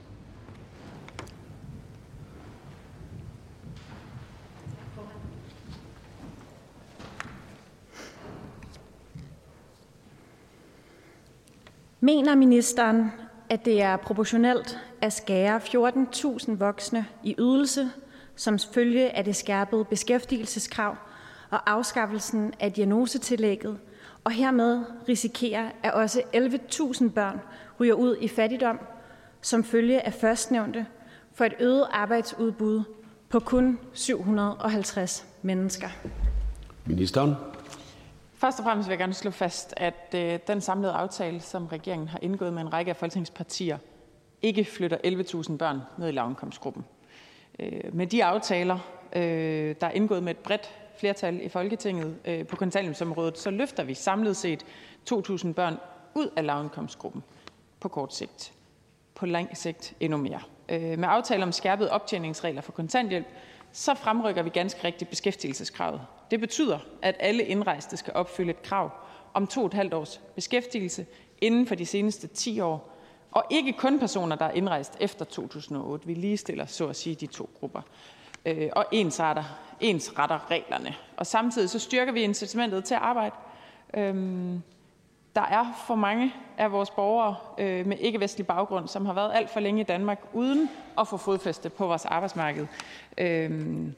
Mener 11.99 12.35
ministeren, 12.35 13.11
at 13.49 13.65
det 13.65 13.81
er 13.81 13.97
proportionelt 13.97 14.79
at 15.01 15.13
skære 15.13 15.57
14.000 15.57 16.55
voksne 16.57 17.05
i 17.23 17.35
ydelse 17.39 17.89
som 18.35 18.59
følge 18.59 19.15
af 19.15 19.23
det 19.23 19.35
skærpede 19.35 19.85
beskæftigelseskrav 19.85 20.95
og 21.49 21.71
afskaffelsen 21.71 22.53
af 22.59 22.73
diagnosetillægget, 22.73 23.77
og 24.23 24.31
hermed 24.31 24.83
risikerer, 25.09 25.69
at 25.83 25.93
også 25.93 26.21
11.000 26.35 27.09
børn 27.09 27.39
ryger 27.79 27.93
ud 27.93 28.17
i 28.21 28.27
fattigdom 28.27 28.79
som 29.41 29.63
følge 29.63 30.05
af 30.05 30.13
førstnævnte 30.13 30.85
for 31.33 31.45
et 31.45 31.53
øget 31.59 31.87
arbejdsudbud 31.91 32.83
på 33.29 33.39
kun 33.39 33.79
750 33.93 35.25
mennesker? 35.41 35.89
Ministeren. 36.85 37.35
Først 38.37 38.59
og 38.59 38.65
fremmest 38.65 38.89
vil 38.89 38.93
jeg 38.93 38.99
gerne 38.99 39.13
slå 39.13 39.31
fast, 39.31 39.73
at 39.77 40.13
øh, 40.15 40.39
den 40.47 40.61
samlede 40.61 40.93
aftale, 40.93 41.39
som 41.39 41.67
regeringen 41.67 42.07
har 42.07 42.19
indgået 42.21 42.53
med 42.53 42.61
en 42.61 42.73
række 42.73 42.89
af 42.89 42.95
folketingspartier, 42.95 43.77
ikke 44.41 44.65
flytter 44.65 44.97
11.000 44.97 45.57
børn 45.57 45.81
ned 45.97 46.07
i 46.07 46.11
lavindkomstgruppen. 46.11 46.85
Øh, 47.59 47.95
med 47.95 48.07
de 48.07 48.25
aftaler, 48.25 48.79
øh, 49.13 49.75
der 49.81 49.87
er 49.87 49.91
indgået 49.91 50.23
med 50.23 50.31
et 50.31 50.37
bredt 50.37 50.75
flertal 50.99 51.45
i 51.45 51.49
Folketinget 51.49 52.17
øh, 52.25 52.47
på 52.47 52.55
kontanthjælpsområdet, 52.55 53.37
så 53.37 53.49
løfter 53.49 53.83
vi 53.83 53.93
samlet 53.93 54.37
set 54.37 54.65
2.000 55.11 55.53
børn 55.53 55.77
ud 56.15 56.29
af 56.35 56.45
lavindkomstgruppen 56.45 57.23
på 57.79 57.87
kort 57.87 58.15
sigt. 58.15 58.53
På 59.15 59.25
lang 59.25 59.57
sigt 59.57 59.93
endnu 59.99 60.17
mere. 60.17 60.41
Øh, 60.69 60.99
med 60.99 61.07
aftale 61.11 61.43
om 61.43 61.51
skærpede 61.51 61.91
optjeningsregler 61.91 62.61
for 62.61 62.71
kontanthjælp, 62.71 63.27
så 63.71 63.93
fremrykker 63.95 64.41
vi 64.41 64.49
ganske 64.49 64.83
rigtigt 64.83 65.09
beskæftigelseskravet. 65.09 66.01
Det 66.31 66.39
betyder, 66.39 66.79
at 67.01 67.15
alle 67.19 67.43
indrejste 67.43 67.97
skal 67.97 68.13
opfylde 68.13 68.49
et 68.49 68.61
krav 68.61 68.91
om 69.33 69.47
to 69.47 69.65
et 69.65 69.73
halvt 69.73 69.93
års 69.93 70.21
beskæftigelse 70.35 71.05
inden 71.41 71.67
for 71.67 71.75
de 71.75 71.85
seneste 71.85 72.27
10 72.27 72.59
år, 72.59 72.93
og 73.31 73.43
ikke 73.49 73.73
kun 73.73 73.99
personer, 73.99 74.35
der 74.35 74.45
er 74.45 74.51
indrejst 74.51 74.97
efter 74.99 75.25
2008. 75.25 76.07
Vi 76.07 76.13
ligestiller 76.13 76.65
så 76.65 76.87
at 76.87 76.95
sige 76.95 77.15
de 77.15 77.25
to 77.25 77.49
grupper 77.59 77.81
øh, 78.45 78.69
og 78.71 78.85
ensretter, 78.91 79.43
ensretter 79.79 80.51
reglerne. 80.51 80.95
Og 81.17 81.25
samtidig 81.25 81.69
så 81.69 81.79
styrker 81.79 82.11
vi 82.11 82.21
incitamentet 82.21 82.85
til 82.85 82.95
at 82.95 83.01
arbejde. 83.01 83.35
Øhm, 83.93 84.61
der 85.35 85.41
er 85.41 85.83
for 85.87 85.95
mange 85.95 86.33
af 86.57 86.71
vores 86.71 86.89
borgere 86.89 87.35
øh, 87.57 87.87
med 87.87 87.97
ikke-vestlig 87.99 88.47
baggrund, 88.47 88.87
som 88.87 89.05
har 89.05 89.13
været 89.13 89.31
alt 89.33 89.49
for 89.49 89.59
længe 89.59 89.81
i 89.81 89.83
Danmark 89.83 90.19
uden 90.33 90.69
at 90.99 91.07
få 91.07 91.17
fodfæste 91.17 91.69
på 91.69 91.87
vores 91.87 92.05
arbejdsmarked. 92.05 92.67
Øhm, 93.17 93.95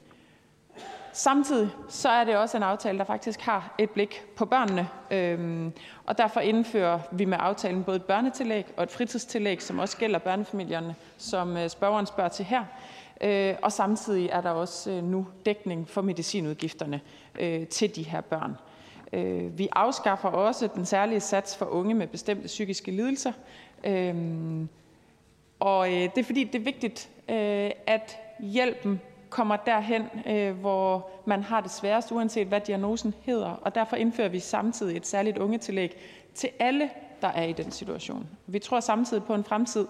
Samtidig 1.12 1.70
så 1.88 2.08
er 2.08 2.24
det 2.24 2.36
også 2.36 2.56
en 2.56 2.62
aftale, 2.62 2.98
der 2.98 3.04
faktisk 3.04 3.40
har 3.40 3.74
et 3.78 3.90
blik 3.90 4.22
på 4.36 4.44
børnene, 4.44 4.88
øhm, 5.10 5.72
og 6.06 6.18
derfor 6.18 6.40
indfører 6.40 6.98
vi 7.12 7.24
med 7.24 7.38
aftalen 7.40 7.84
både 7.84 7.96
et 7.96 8.04
børnetillæg 8.04 8.66
og 8.76 8.82
et 8.82 8.90
fritidstillæg, 8.90 9.62
som 9.62 9.78
også 9.78 9.96
gælder 9.96 10.18
børnefamilierne, 10.18 10.94
som 11.18 11.56
øh, 11.56 11.68
spørgeren 11.68 12.06
spørger 12.06 12.30
til 12.30 12.44
her. 12.44 12.64
Øh, 13.20 13.54
og 13.62 13.72
samtidig 13.72 14.28
er 14.28 14.40
der 14.40 14.50
også 14.50 14.90
øh, 14.90 15.04
nu 15.04 15.26
dækning 15.46 15.88
for 15.88 16.02
medicinudgifterne 16.02 17.00
øh, 17.40 17.66
til 17.66 17.96
de 17.96 18.02
her 18.02 18.20
børn. 18.20 18.56
Øh, 19.12 19.58
vi 19.58 19.68
afskaffer 19.72 20.28
også 20.28 20.68
den 20.74 20.86
særlige 20.86 21.20
sats 21.20 21.56
for 21.56 21.66
unge 21.66 21.94
med 21.94 22.06
bestemte 22.06 22.46
psykiske 22.46 22.90
lidelser. 22.90 23.32
Øh, 23.84 24.14
og 25.60 25.88
øh, 25.88 25.94
det 25.94 26.18
er 26.18 26.24
fordi, 26.24 26.44
det 26.44 26.54
er 26.54 26.64
vigtigt, 26.64 27.08
øh, 27.28 27.70
at 27.86 28.18
hjælpen 28.40 29.00
kommer 29.30 29.56
derhen, 29.56 30.02
øh, 30.26 30.60
hvor 30.60 31.10
man 31.24 31.42
har 31.42 31.60
det 31.60 31.70
sværest, 31.70 32.12
uanset 32.12 32.46
hvad 32.46 32.60
diagnosen 32.60 33.14
hedder. 33.22 33.50
Og 33.50 33.74
derfor 33.74 33.96
indfører 33.96 34.28
vi 34.28 34.38
samtidig 34.38 34.96
et 34.96 35.06
særligt 35.06 35.38
ungetillæg 35.38 35.96
til 36.34 36.48
alle, 36.58 36.90
der 37.22 37.28
er 37.28 37.44
i 37.44 37.52
den 37.52 37.70
situation. 37.70 38.28
Vi 38.46 38.58
tror 38.58 38.80
samtidig 38.80 39.24
på 39.24 39.34
en 39.34 39.44
fremtid 39.44 39.86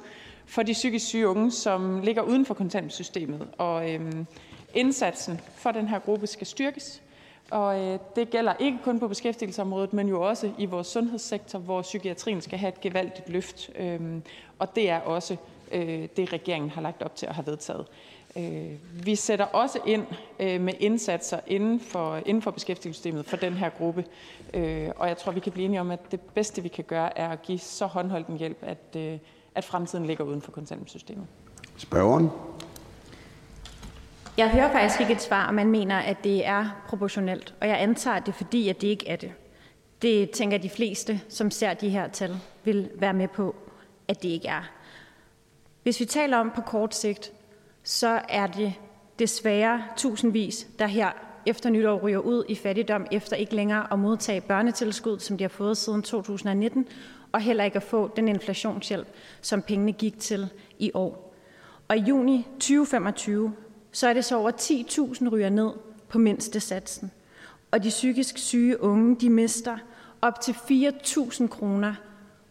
for 0.46 0.62
de 0.62 0.72
psykisk 0.72 1.06
syge 1.06 1.28
unge, 1.28 1.50
som 1.50 2.00
ligger 2.00 2.22
uden 2.22 2.46
for 2.46 2.54
kontantsystemet. 2.54 3.48
Og 3.58 3.90
øhm, 3.94 4.26
indsatsen 4.74 5.40
for 5.54 5.72
den 5.72 5.88
her 5.88 5.98
gruppe 5.98 6.26
skal 6.26 6.46
styrkes. 6.46 7.02
Og 7.50 7.80
øh, 7.80 7.98
det 8.16 8.30
gælder 8.30 8.54
ikke 8.58 8.78
kun 8.84 9.00
på 9.00 9.08
beskæftigelsesområdet, 9.08 9.92
men 9.92 10.08
jo 10.08 10.22
også 10.22 10.52
i 10.58 10.66
vores 10.66 10.86
sundhedssektor, 10.86 11.58
hvor 11.58 11.82
psykiatrien 11.82 12.40
skal 12.40 12.58
have 12.58 12.68
et 12.68 12.80
gevaldigt 12.80 13.28
løft. 13.28 13.70
Øhm, 13.78 14.22
og 14.58 14.76
det 14.76 14.90
er 14.90 15.00
også 15.00 15.36
øh, 15.72 16.08
det, 16.16 16.32
regeringen 16.32 16.70
har 16.70 16.80
lagt 16.80 17.02
op 17.02 17.16
til 17.16 17.26
at 17.26 17.34
have 17.34 17.46
vedtaget. 17.46 17.86
Øh, 18.36 18.72
vi 19.04 19.14
sætter 19.14 19.44
også 19.44 19.78
ind 19.86 20.06
øh, 20.40 20.60
med 20.60 20.74
indsatser 20.80 21.40
inden 21.46 21.80
for, 21.80 22.16
inden 22.26 22.42
for 22.42 22.50
beskæftigelsessystemet 22.50 23.26
for 23.26 23.36
den 23.36 23.52
her 23.52 23.70
gruppe. 23.70 24.04
Øh, 24.54 24.88
og 24.96 25.08
jeg 25.08 25.16
tror, 25.18 25.32
vi 25.32 25.40
kan 25.40 25.52
blive 25.52 25.64
enige 25.64 25.80
om, 25.80 25.90
at 25.90 26.10
det 26.10 26.20
bedste, 26.20 26.62
vi 26.62 26.68
kan 26.68 26.84
gøre, 26.84 27.18
er 27.18 27.28
at 27.28 27.42
give 27.42 27.58
så 27.58 27.86
håndholdt 27.86 28.26
en 28.26 28.36
hjælp, 28.36 28.58
at, 28.62 28.96
at 29.54 29.64
fremtiden 29.64 30.06
ligger 30.06 30.24
uden 30.24 30.42
for 30.42 30.52
kontanthjælpssystemet. 30.52 31.26
Spørgeren? 31.76 32.28
Jeg 34.36 34.50
hører 34.50 34.72
faktisk 34.72 35.00
ikke 35.00 35.12
et 35.12 35.22
svar, 35.22 35.48
om 35.48 35.54
man 35.54 35.70
mener, 35.70 35.98
at 35.98 36.24
det 36.24 36.46
er 36.46 36.82
proportionelt. 36.88 37.54
Og 37.60 37.68
jeg 37.68 37.82
antager, 37.82 38.18
det 38.18 38.28
er 38.28 38.32
fordi, 38.36 38.68
at 38.68 38.80
det 38.80 38.88
ikke 38.88 39.08
er 39.08 39.16
det. 39.16 39.32
Det 40.02 40.30
tænker 40.30 40.58
de 40.58 40.70
fleste, 40.70 41.20
som 41.28 41.50
ser 41.50 41.74
de 41.74 41.88
her 41.88 42.08
tal, 42.08 42.36
vil 42.64 42.90
være 42.94 43.14
med 43.14 43.28
på, 43.28 43.54
at 44.08 44.22
det 44.22 44.28
ikke 44.28 44.48
er. 44.48 44.70
Hvis 45.82 46.00
vi 46.00 46.04
taler 46.04 46.36
om 46.36 46.50
på 46.54 46.60
kort 46.60 46.94
sigt, 46.94 47.32
så 47.82 48.20
er 48.28 48.46
det 48.46 48.74
desværre 49.18 49.82
tusindvis, 49.96 50.66
der 50.78 50.86
her 50.86 51.10
efter 51.46 51.70
nytår 51.70 51.98
ryger 51.98 52.18
ud 52.18 52.44
i 52.48 52.54
fattigdom 52.54 53.06
efter 53.12 53.36
ikke 53.36 53.54
længere 53.54 53.92
at 53.92 53.98
modtage 53.98 54.40
børnetilskud, 54.40 55.18
som 55.18 55.38
de 55.38 55.44
har 55.44 55.48
fået 55.48 55.76
siden 55.76 56.02
2019, 56.02 56.86
og 57.32 57.40
heller 57.40 57.64
ikke 57.64 57.76
at 57.76 57.82
få 57.82 58.10
den 58.16 58.28
inflationshjælp, 58.28 59.08
som 59.40 59.62
pengene 59.62 59.92
gik 59.92 60.18
til 60.18 60.48
i 60.78 60.90
år. 60.94 61.34
Og 61.88 61.96
i 61.96 62.00
juni 62.00 62.46
2025, 62.52 63.52
så 63.92 64.08
er 64.08 64.12
det 64.12 64.24
så 64.24 64.36
over 64.36 64.50
10.000 64.50 65.28
ryger 65.28 65.50
ned 65.50 65.70
på 66.08 66.18
mindste 66.18 66.60
satsen. 66.60 67.10
Og 67.70 67.84
de 67.84 67.88
psykisk 67.88 68.38
syge 68.38 68.82
unge, 68.82 69.16
de 69.16 69.30
mister 69.30 69.78
op 70.22 70.40
til 70.40 70.52
4.000 70.52 71.46
kroner 71.46 71.94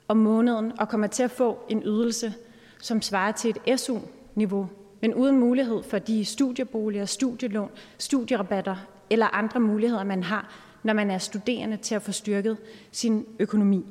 om 0.07 0.17
måneden 0.17 0.79
og 0.79 0.89
kommer 0.89 1.07
til 1.07 1.23
at 1.23 1.31
få 1.31 1.59
en 1.69 1.83
ydelse, 1.85 2.33
som 2.81 3.01
svarer 3.01 3.31
til 3.31 3.55
et 3.65 3.79
SU-niveau 3.79 4.69
men 5.01 5.13
uden 5.13 5.39
mulighed 5.39 5.83
for 5.83 5.99
de 5.99 6.25
studieboliger, 6.25 7.05
studielån, 7.05 7.71
studierabatter 7.97 8.75
eller 9.09 9.35
andre 9.35 9.59
muligheder, 9.59 10.03
man 10.03 10.23
har, 10.23 10.53
når 10.83 10.93
man 10.93 11.11
er 11.11 11.17
studerende 11.17 11.77
til 11.77 11.95
at 11.95 12.01
få 12.01 12.11
styrket 12.11 12.57
sin 12.91 13.25
økonomi. 13.39 13.85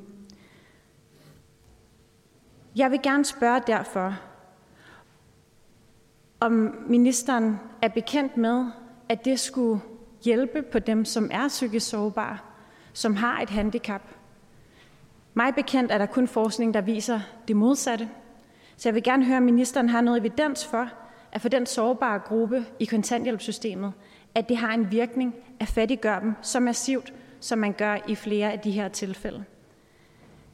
Jeg 2.75 2.91
vil 2.91 2.99
gerne 3.03 3.25
spørge 3.25 3.61
derfor, 3.67 4.15
om 6.39 6.75
ministeren 6.87 7.59
er 7.81 7.87
bekendt 7.87 8.37
med, 8.37 8.65
at 9.09 9.25
det 9.25 9.39
skulle 9.39 9.81
hjælpe 10.23 10.61
på 10.61 10.79
dem, 10.79 11.05
som 11.05 11.29
er 11.33 11.47
psykisk 11.47 11.89
sårbare, 11.89 12.37
som 12.93 13.15
har 13.15 13.41
et 13.41 13.49
handicap. 13.49 14.01
Mig 15.33 15.55
bekendt 15.55 15.91
er 15.91 15.97
der 15.97 16.05
kun 16.05 16.27
forskning, 16.27 16.73
der 16.73 16.81
viser 16.81 17.19
det 17.47 17.55
modsatte. 17.55 18.09
Så 18.79 18.89
jeg 18.89 18.95
vil 18.95 19.03
gerne 19.03 19.25
høre, 19.25 19.37
om 19.37 19.43
ministeren 19.43 19.89
har 19.89 20.01
noget 20.01 20.19
evidens 20.19 20.65
for, 20.65 20.89
at 21.31 21.41
for 21.41 21.49
den 21.49 21.65
sårbare 21.65 22.19
gruppe 22.19 22.65
i 22.79 22.85
kontanthjælpssystemet, 22.85 23.93
at 24.35 24.49
det 24.49 24.57
har 24.57 24.73
en 24.73 24.91
virkning 24.91 25.35
at 25.59 25.67
fattiggøre 25.67 26.21
dem 26.21 26.33
så 26.41 26.59
massivt, 26.59 27.13
som 27.39 27.59
man 27.59 27.73
gør 27.73 27.97
i 28.07 28.15
flere 28.15 28.51
af 28.51 28.59
de 28.59 28.71
her 28.71 28.87
tilfælde. 28.87 29.43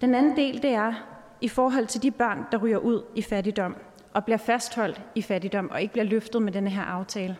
Den 0.01 0.15
anden 0.15 0.35
del, 0.35 0.61
det 0.61 0.71
er 0.71 0.93
i 1.41 1.47
forhold 1.47 1.87
til 1.87 2.03
de 2.03 2.11
børn, 2.11 2.45
der 2.51 2.57
ryger 2.57 2.77
ud 2.77 3.03
i 3.15 3.21
fattigdom 3.21 3.75
og 4.13 4.25
bliver 4.25 4.37
fastholdt 4.37 5.01
i 5.15 5.21
fattigdom 5.21 5.71
og 5.71 5.81
ikke 5.81 5.91
bliver 5.91 6.05
løftet 6.05 6.41
med 6.41 6.51
denne 6.51 6.69
her 6.69 6.83
aftale. 6.83 7.37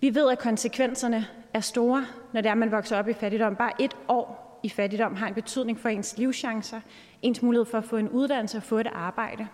Vi 0.00 0.14
ved, 0.14 0.30
at 0.30 0.38
konsekvenserne 0.38 1.26
er 1.54 1.60
store, 1.60 2.06
når 2.32 2.40
det 2.40 2.50
er, 2.50 2.54
man 2.54 2.70
vokser 2.70 2.98
op 2.98 3.08
i 3.08 3.12
fattigdom. 3.12 3.56
Bare 3.56 3.82
et 3.82 3.96
år 4.08 4.45
i 4.66 4.68
fattigdom 4.68 5.14
har 5.14 5.28
en 5.28 5.34
betydning 5.34 5.80
for 5.80 5.88
ens 5.88 6.18
livschancer, 6.18 6.80
ens 7.22 7.42
mulighed 7.42 7.64
for 7.64 7.78
at 7.78 7.84
få 7.84 7.96
en 7.96 8.08
uddannelse 8.08 8.56
og 8.58 8.62
få 8.62 8.78
et 8.78 8.86
arbejde. 8.86 9.46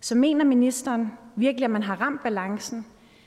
Så 0.00 0.14
mener 0.14 0.44
ministeren 0.44 1.12
virkelig, 1.36 1.64
at 1.64 1.70
man 1.70 1.82
har 1.82 2.00
ramt 2.00 2.22
balancen 2.22 2.86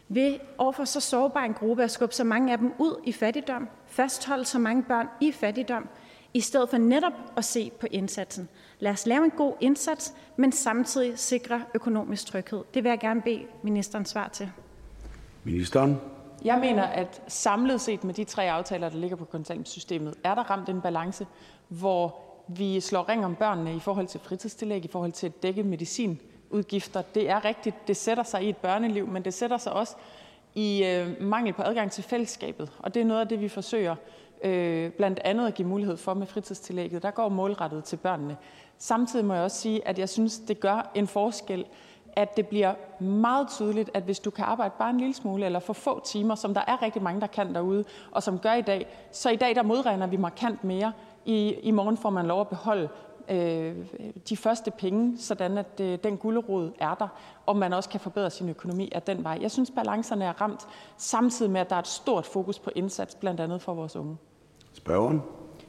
ved 0.09 0.38
overfor 0.57 0.86
så 0.86 0.99
sårbar 0.99 1.43
en 1.43 1.53
gruppe 1.53 1.84
at 1.84 1.91
skubbe 1.91 2.15
så 2.15 2.23
mange 2.23 2.51
af 2.51 2.57
dem 2.57 2.73
ud 2.77 3.01
i 3.03 3.11
fattigdom, 3.11 3.67
fastholde 3.88 4.45
så 4.45 4.59
mange 4.59 4.84
børn 4.84 5.07
i 5.21 5.31
fattigdom, 5.31 5.88
i 6.34 6.39
stedet 6.39 6.69
for 6.69 6.77
netop 6.77 7.13
at 7.38 7.45
se 7.45 7.71
på 7.79 7.88
indsatsen. 7.91 8.49
Lad 8.79 8.91
os 8.91 9.05
lave 9.05 9.25
en 9.25 9.31
god 9.31 9.53
indsats, 9.61 10.13
men 10.38 10.51
samtidig 10.51 11.19
sikre 11.19 11.63
økonomisk 11.73 12.25
tryghed. 12.25 12.63
Det 12.73 12.84
vil 12.84 12.89
jeg 12.89 12.99
gerne 12.99 13.21
bede 13.21 13.45
ministeren 13.63 14.05
svar 14.05 14.27
til. 14.27 14.51
Ministeren. 15.43 15.97
Jeg 16.43 16.57
mener, 16.59 16.83
at 16.83 17.21
samlet 17.27 17.81
set 17.81 18.03
med 18.03 18.13
de 18.13 18.23
tre 18.23 18.51
aftaler, 18.51 18.89
der 18.89 18.97
ligger 18.97 19.17
på 19.17 19.25
kontanthjælpssystemet, 19.25 20.15
er 20.23 20.35
der 20.35 20.43
ramt 20.51 20.69
en 20.69 20.81
balance, 20.81 21.27
hvor 21.67 22.19
vi 22.47 22.79
slår 22.79 23.09
ring 23.09 23.25
om 23.25 23.35
børnene 23.35 23.75
i 23.75 23.79
forhold 23.79 24.07
til 24.07 24.19
fritidstillæg, 24.19 24.85
i 24.85 24.87
forhold 24.87 25.11
til 25.11 25.27
at 25.27 25.43
dække 25.43 25.63
medicinudgifter. 25.63 27.01
Det 27.01 27.29
er 27.29 27.45
rigtigt, 27.45 27.87
det 27.87 27.97
sætter 27.97 28.23
sig 28.23 28.43
i 28.43 28.49
et 28.49 28.57
børneliv, 28.57 29.07
men 29.07 29.25
det 29.25 29.33
sætter 29.33 29.57
sig 29.57 29.73
også 29.73 29.95
i 30.55 30.83
øh, 30.83 31.21
mangel 31.21 31.53
på 31.53 31.61
adgang 31.61 31.91
til 31.91 32.03
fællesskabet. 32.03 32.71
Og 32.79 32.93
det 32.93 33.01
er 33.01 33.05
noget 33.05 33.21
af 33.21 33.27
det, 33.27 33.41
vi 33.41 33.47
forsøger 33.47 33.95
øh, 34.43 34.91
blandt 34.91 35.19
andet 35.19 35.47
at 35.47 35.53
give 35.53 35.67
mulighed 35.67 35.97
for 35.97 36.13
med 36.13 36.27
fritidstillægget. 36.27 37.03
Der 37.03 37.11
går 37.11 37.29
målrettet 37.29 37.83
til 37.83 37.97
børnene. 37.97 38.37
Samtidig 38.77 39.25
må 39.25 39.33
jeg 39.33 39.43
også 39.43 39.57
sige, 39.57 39.87
at 39.87 39.99
jeg 39.99 40.09
synes, 40.09 40.39
det 40.39 40.59
gør 40.59 40.91
en 40.95 41.07
forskel, 41.07 41.65
at 42.16 42.38
det 42.38 42.47
bliver 42.47 42.74
meget 42.99 43.47
tydeligt, 43.49 43.89
at 43.93 44.03
hvis 44.03 44.20
du 44.20 44.30
kan 44.30 44.45
arbejde 44.45 44.74
bare 44.80 44.89
en 44.89 44.97
lille 44.97 45.14
smule 45.14 45.45
eller 45.45 45.59
for 45.59 45.74
få 45.74 46.01
timer, 46.05 46.36
som 46.36 46.53
der 46.53 46.61
er 46.68 46.82
rigtig 46.82 47.01
mange, 47.01 47.22
der 47.22 47.28
kan 47.28 47.55
derude, 47.55 47.84
og 48.11 48.24
som 48.24 48.39
gør 48.39 48.53
i 48.53 48.61
dag, 48.61 48.88
så 49.11 49.30
i 49.30 49.36
dag 49.36 49.55
der 49.55 49.64
modregner 49.64 50.07
vi 50.07 50.18
markant 50.18 50.64
mere. 50.64 50.93
I, 51.26 51.55
i 51.64 51.72
morgen 51.72 51.97
får 51.97 52.09
man 52.09 52.26
lov 52.26 52.41
at 52.41 52.47
beholde 52.47 52.89
øh, 53.30 53.76
de 54.30 54.38
første 54.38 54.72
penge, 54.72 55.18
sådan 55.18 55.57
at 55.57 55.80
øh, 55.82 55.97
den 56.03 56.18
gulderod 56.18 56.72
er 56.80 56.95
der, 56.95 57.07
og 57.45 57.57
man 57.57 57.74
også 57.74 57.89
kan 57.89 57.99
forbedre 57.99 58.30
sin 58.30 58.49
økonomi 58.49 58.89
af 58.95 59.01
den 59.01 59.24
vej. 59.24 59.38
Jeg 59.41 59.51
synes, 59.51 59.72
balancerne 59.72 60.26
er 60.26 60.41
ramt, 60.41 60.68
samtidig 60.97 61.51
med, 61.51 61.61
at 61.61 61.70
der 61.70 61.76
er 61.76 61.80
et 61.80 61.88
stort 61.88 62.26
fokus 62.26 62.59
på 62.59 62.72
indsats, 62.76 63.16
blandt 63.16 63.39
andet 63.39 63.61
for 63.61 63.74
vores 63.74 63.95
unge. 63.95 64.18
Spørgeren. 64.74 65.22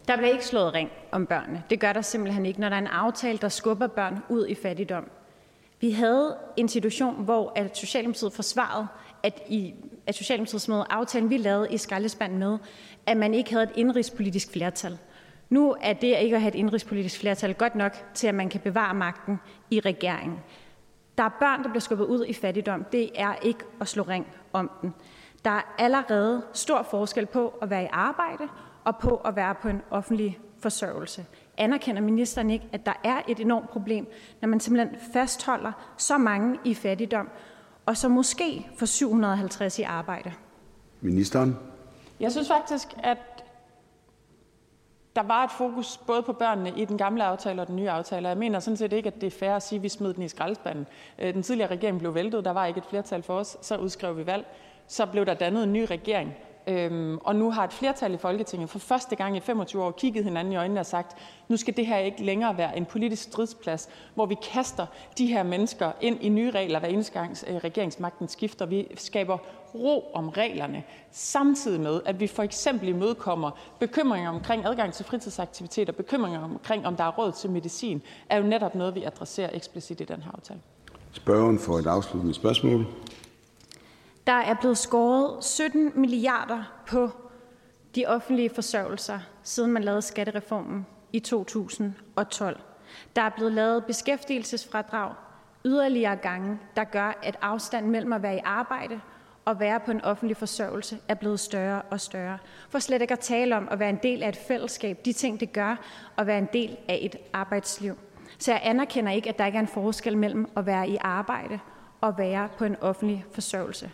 Der 0.08 0.16
bliver 0.16 0.32
ikke 0.32 0.46
slået 0.46 0.74
ring 0.74 0.90
om 1.12 1.26
børnene. 1.26 1.62
Det 1.70 1.80
gør 1.80 1.92
der 1.92 2.00
simpelthen 2.00 2.46
ikke, 2.46 2.60
når 2.60 2.68
der 2.68 2.76
er 2.76 2.80
en 2.80 2.86
aftale, 2.86 3.38
der 3.38 3.48
skubber 3.48 3.86
børn 3.86 4.18
ud 4.28 4.46
i 4.46 4.54
fattigdom. 4.54 5.10
Vi 5.84 5.90
havde 5.90 6.36
en 6.56 6.68
situation, 6.68 7.24
hvor 7.24 7.52
at 7.56 7.76
Socialdemokratiet 7.76 8.32
forsvarede, 8.32 8.86
at, 9.22 9.42
i, 9.48 9.74
at 10.06 10.14
Socialdemokratiet 10.14 10.62
smed 10.62 10.82
aftalen, 10.90 11.30
vi 11.30 11.36
lavede 11.36 11.68
i 11.70 11.78
skraldespanden 11.78 12.38
med, 12.38 12.58
at 13.06 13.16
man 13.16 13.34
ikke 13.34 13.50
havde 13.50 13.64
et 13.64 13.70
indrigspolitisk 13.74 14.52
flertal. 14.52 14.98
Nu 15.50 15.76
er 15.80 15.92
det 15.92 16.16
ikke 16.22 16.36
at 16.36 16.42
have 16.42 16.48
et 16.48 16.54
indrigspolitisk 16.54 17.20
flertal 17.20 17.54
godt 17.54 17.74
nok 17.74 17.92
til, 18.14 18.26
at 18.26 18.34
man 18.34 18.48
kan 18.48 18.60
bevare 18.60 18.94
magten 18.94 19.40
i 19.70 19.80
regeringen. 19.80 20.38
Der 21.18 21.24
er 21.24 21.30
børn, 21.40 21.62
der 21.62 21.68
bliver 21.68 21.80
skubbet 21.80 22.06
ud 22.06 22.24
i 22.26 22.32
fattigdom. 22.32 22.84
Det 22.92 23.10
er 23.14 23.34
ikke 23.42 23.64
at 23.80 23.88
slå 23.88 24.02
ring 24.02 24.26
om 24.52 24.70
den. 24.82 24.94
Der 25.44 25.50
er 25.50 25.74
allerede 25.78 26.42
stor 26.52 26.82
forskel 26.82 27.26
på 27.26 27.48
at 27.62 27.70
være 27.70 27.84
i 27.84 27.88
arbejde 27.92 28.48
og 28.84 28.98
på 28.98 29.16
at 29.16 29.36
være 29.36 29.54
på 29.54 29.68
en 29.68 29.82
offentlig 29.90 30.38
forsørgelse. 30.58 31.26
Anerkender 31.56 32.02
ministeren 32.02 32.50
ikke, 32.50 32.68
at 32.72 32.86
der 32.86 32.92
er 33.04 33.22
et 33.28 33.40
enormt 33.40 33.70
problem, 33.70 34.06
når 34.40 34.48
man 34.48 34.60
simpelthen 34.60 34.96
fastholder 35.12 35.72
så 35.96 36.18
mange 36.18 36.58
i 36.64 36.74
fattigdom, 36.74 37.28
og 37.86 37.96
så 37.96 38.08
måske 38.08 38.66
får 38.78 38.86
750 38.86 39.78
i 39.78 39.82
arbejde? 39.82 40.32
Ministeren. 41.00 41.56
Jeg 42.20 42.32
synes 42.32 42.48
faktisk, 42.48 42.88
at 43.02 43.18
der 45.16 45.22
var 45.22 45.44
et 45.44 45.50
fokus 45.50 46.00
både 46.06 46.22
på 46.22 46.32
børnene 46.32 46.72
i 46.76 46.84
den 46.84 46.98
gamle 46.98 47.24
aftale 47.24 47.62
og 47.62 47.68
den 47.68 47.76
nye 47.76 47.90
aftale. 47.90 48.28
Jeg 48.28 48.38
mener 48.38 48.60
sådan 48.60 48.76
set 48.76 48.92
ikke, 48.92 49.06
at 49.06 49.20
det 49.20 49.26
er 49.26 49.30
fair 49.38 49.56
at 49.56 49.62
sige, 49.62 49.76
at 49.76 49.82
vi 49.82 49.88
smed 49.88 50.14
den 50.14 50.22
i 50.22 50.28
skraldespanden. 50.28 50.86
Øh, 51.18 51.34
den 51.34 51.42
tidligere 51.42 51.70
regering 51.70 51.98
blev 51.98 52.14
væltet, 52.14 52.44
der 52.44 52.50
var 52.50 52.66
ikke 52.66 52.78
et 52.78 52.84
flertal 52.84 53.22
for 53.22 53.38
os, 53.38 53.56
så 53.62 53.76
udskrev 53.76 54.16
vi 54.16 54.26
valg. 54.26 54.46
Så 54.86 55.06
blev 55.06 55.26
der 55.26 55.34
dannet 55.34 55.64
en 55.64 55.72
ny 55.72 55.86
regering, 55.90 56.34
Øhm, 56.66 57.18
og 57.24 57.36
nu 57.36 57.50
har 57.50 57.64
et 57.64 57.72
flertal 57.72 58.14
i 58.14 58.16
Folketinget 58.16 58.70
for 58.70 58.78
første 58.78 59.16
gang 59.16 59.36
i 59.36 59.40
25 59.40 59.82
år 59.82 59.90
kigget 59.90 60.24
hinanden 60.24 60.52
i 60.52 60.56
øjnene 60.56 60.80
og 60.80 60.86
sagt, 60.86 61.16
nu 61.48 61.56
skal 61.56 61.76
det 61.76 61.86
her 61.86 61.98
ikke 61.98 62.24
længere 62.24 62.58
være 62.58 62.76
en 62.76 62.84
politisk 62.84 63.22
stridsplads, 63.22 63.88
hvor 64.14 64.26
vi 64.26 64.36
kaster 64.52 64.86
de 65.18 65.26
her 65.26 65.42
mennesker 65.42 65.92
ind 66.00 66.18
i 66.20 66.28
nye 66.28 66.50
regler, 66.50 66.78
hver 66.78 66.88
eneste 66.88 67.12
gang 67.12 67.36
øh, 67.48 67.56
regeringsmagten 67.56 68.28
skifter. 68.28 68.66
Vi 68.66 68.86
skaber 68.96 69.38
ro 69.74 70.10
om 70.14 70.28
reglerne, 70.28 70.82
samtidig 71.10 71.80
med, 71.80 72.00
at 72.04 72.20
vi 72.20 72.26
for 72.26 72.42
eksempel 72.42 72.88
imødekommer 72.88 73.50
bekymringer 73.80 74.30
omkring 74.30 74.66
adgang 74.66 74.92
til 74.92 75.04
fritidsaktiviteter, 75.04 75.92
bekymringer 75.92 76.44
omkring, 76.44 76.86
om 76.86 76.96
der 76.96 77.04
er 77.04 77.10
råd 77.10 77.32
til 77.32 77.50
medicin, 77.50 78.02
er 78.30 78.36
jo 78.36 78.42
netop 78.42 78.74
noget, 78.74 78.94
vi 78.94 79.02
adresserer 79.02 79.50
eksplicit 79.52 80.00
i 80.00 80.04
den 80.04 80.22
her 80.22 80.30
aftale. 80.34 80.60
Spørgeren 81.12 81.58
for 81.58 81.78
et 81.78 81.86
afsluttende 81.86 82.34
spørgsmål. 82.34 82.86
Der 84.26 84.32
er 84.32 84.54
blevet 84.54 84.78
skåret 84.78 85.44
17 85.44 85.92
milliarder 85.94 86.82
på 86.86 87.10
de 87.94 88.06
offentlige 88.06 88.50
forsørgelser, 88.50 89.18
siden 89.42 89.72
man 89.72 89.84
lavede 89.84 90.02
skattereformen 90.02 90.86
i 91.12 91.20
2012. 91.20 92.60
Der 93.16 93.22
er 93.22 93.30
blevet 93.30 93.52
lavet 93.52 93.84
beskæftigelsesfradrag 93.84 95.14
yderligere 95.64 96.16
gange, 96.16 96.58
der 96.76 96.84
gør, 96.84 97.18
at 97.22 97.36
afstanden 97.42 97.90
mellem 97.90 98.12
at 98.12 98.22
være 98.22 98.36
i 98.36 98.40
arbejde 98.44 99.00
og 99.44 99.60
være 99.60 99.80
på 99.80 99.90
en 99.90 100.00
offentlig 100.00 100.36
forsørgelse 100.36 100.98
er 101.08 101.14
blevet 101.14 101.40
større 101.40 101.82
og 101.82 102.00
større. 102.00 102.38
For 102.70 102.78
slet 102.78 103.02
ikke 103.02 103.12
at 103.12 103.20
tale 103.20 103.56
om 103.56 103.68
at 103.70 103.78
være 103.78 103.90
en 103.90 104.00
del 104.02 104.22
af 104.22 104.28
et 104.28 104.36
fællesskab, 104.36 104.98
de 105.04 105.12
ting, 105.12 105.40
det 105.40 105.52
gør 105.52 105.76
at 106.18 106.26
være 106.26 106.38
en 106.38 106.48
del 106.52 106.76
af 106.88 106.98
et 107.02 107.16
arbejdsliv. 107.32 107.98
Så 108.38 108.52
jeg 108.52 108.60
anerkender 108.64 109.12
ikke, 109.12 109.28
at 109.28 109.38
der 109.38 109.46
ikke 109.46 109.56
er 109.56 109.62
en 109.62 109.68
forskel 109.68 110.18
mellem 110.18 110.48
at 110.56 110.66
være 110.66 110.88
i 110.88 110.96
arbejde 111.00 111.58
og 112.00 112.18
være 112.18 112.48
på 112.58 112.64
en 112.64 112.76
offentlig 112.80 113.24
forsørgelse. 113.32 113.90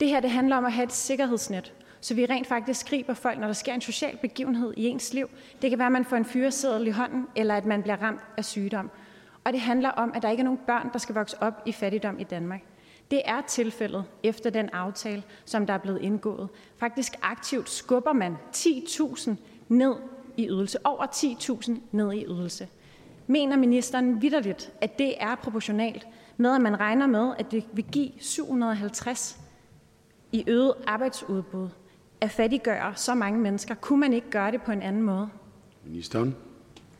Det 0.00 0.08
her 0.08 0.20
det 0.20 0.30
handler 0.30 0.56
om 0.56 0.64
at 0.64 0.72
have 0.72 0.84
et 0.84 0.92
sikkerhedsnet, 0.92 1.72
så 2.00 2.14
vi 2.14 2.26
rent 2.26 2.46
faktisk 2.46 2.88
griber 2.88 3.14
folk, 3.14 3.38
når 3.38 3.46
der 3.46 3.54
sker 3.54 3.74
en 3.74 3.80
social 3.80 4.16
begivenhed 4.16 4.74
i 4.76 4.86
ens 4.86 5.14
liv. 5.14 5.28
Det 5.62 5.70
kan 5.70 5.78
være, 5.78 5.86
at 5.86 5.92
man 5.92 6.04
får 6.04 6.16
en 6.16 6.24
fyreseddel 6.24 6.86
i 6.86 6.90
hånden, 6.90 7.26
eller 7.36 7.54
at 7.54 7.66
man 7.66 7.82
bliver 7.82 8.02
ramt 8.02 8.20
af 8.36 8.44
sygdom. 8.44 8.90
Og 9.44 9.52
det 9.52 9.60
handler 9.60 9.88
om, 9.88 10.12
at 10.14 10.22
der 10.22 10.30
ikke 10.30 10.40
er 10.40 10.44
nogen 10.44 10.60
børn, 10.66 10.90
der 10.92 10.98
skal 10.98 11.14
vokse 11.14 11.42
op 11.42 11.62
i 11.66 11.72
fattigdom 11.72 12.18
i 12.18 12.24
Danmark. 12.24 12.60
Det 13.10 13.22
er 13.24 13.40
tilfældet 13.40 14.04
efter 14.22 14.50
den 14.50 14.68
aftale, 14.68 15.22
som 15.44 15.66
der 15.66 15.74
er 15.74 15.78
blevet 15.78 16.02
indgået. 16.02 16.48
Faktisk 16.78 17.16
aktivt 17.22 17.70
skubber 17.70 18.12
man 18.12 18.36
10.000 18.56 19.30
ned 19.68 19.94
i 20.36 20.48
ydelse. 20.48 20.86
Over 20.86 21.06
10.000 21.06 21.72
ned 21.92 22.12
i 22.12 22.24
ydelse. 22.24 22.68
Mener 23.26 23.56
ministeren 23.56 24.22
vidderligt, 24.22 24.72
at 24.80 24.98
det 24.98 25.14
er 25.22 25.34
proportionalt 25.34 26.06
med, 26.36 26.54
at 26.54 26.60
man 26.60 26.80
regner 26.80 27.06
med, 27.06 27.34
at 27.38 27.50
det 27.50 27.64
vil 27.72 27.84
give 27.84 28.10
750 28.20 29.45
i 30.32 30.44
øget 30.46 30.74
arbejdsudbud 30.86 31.68
at 32.20 32.30
fattiggøre 32.30 32.92
så 32.94 33.14
mange 33.14 33.40
mennesker? 33.40 33.74
Kunne 33.74 34.00
man 34.00 34.12
ikke 34.12 34.30
gøre 34.30 34.50
det 34.50 34.62
på 34.62 34.72
en 34.72 34.82
anden 34.82 35.02
måde? 35.02 35.28
Ministeren. 35.84 36.36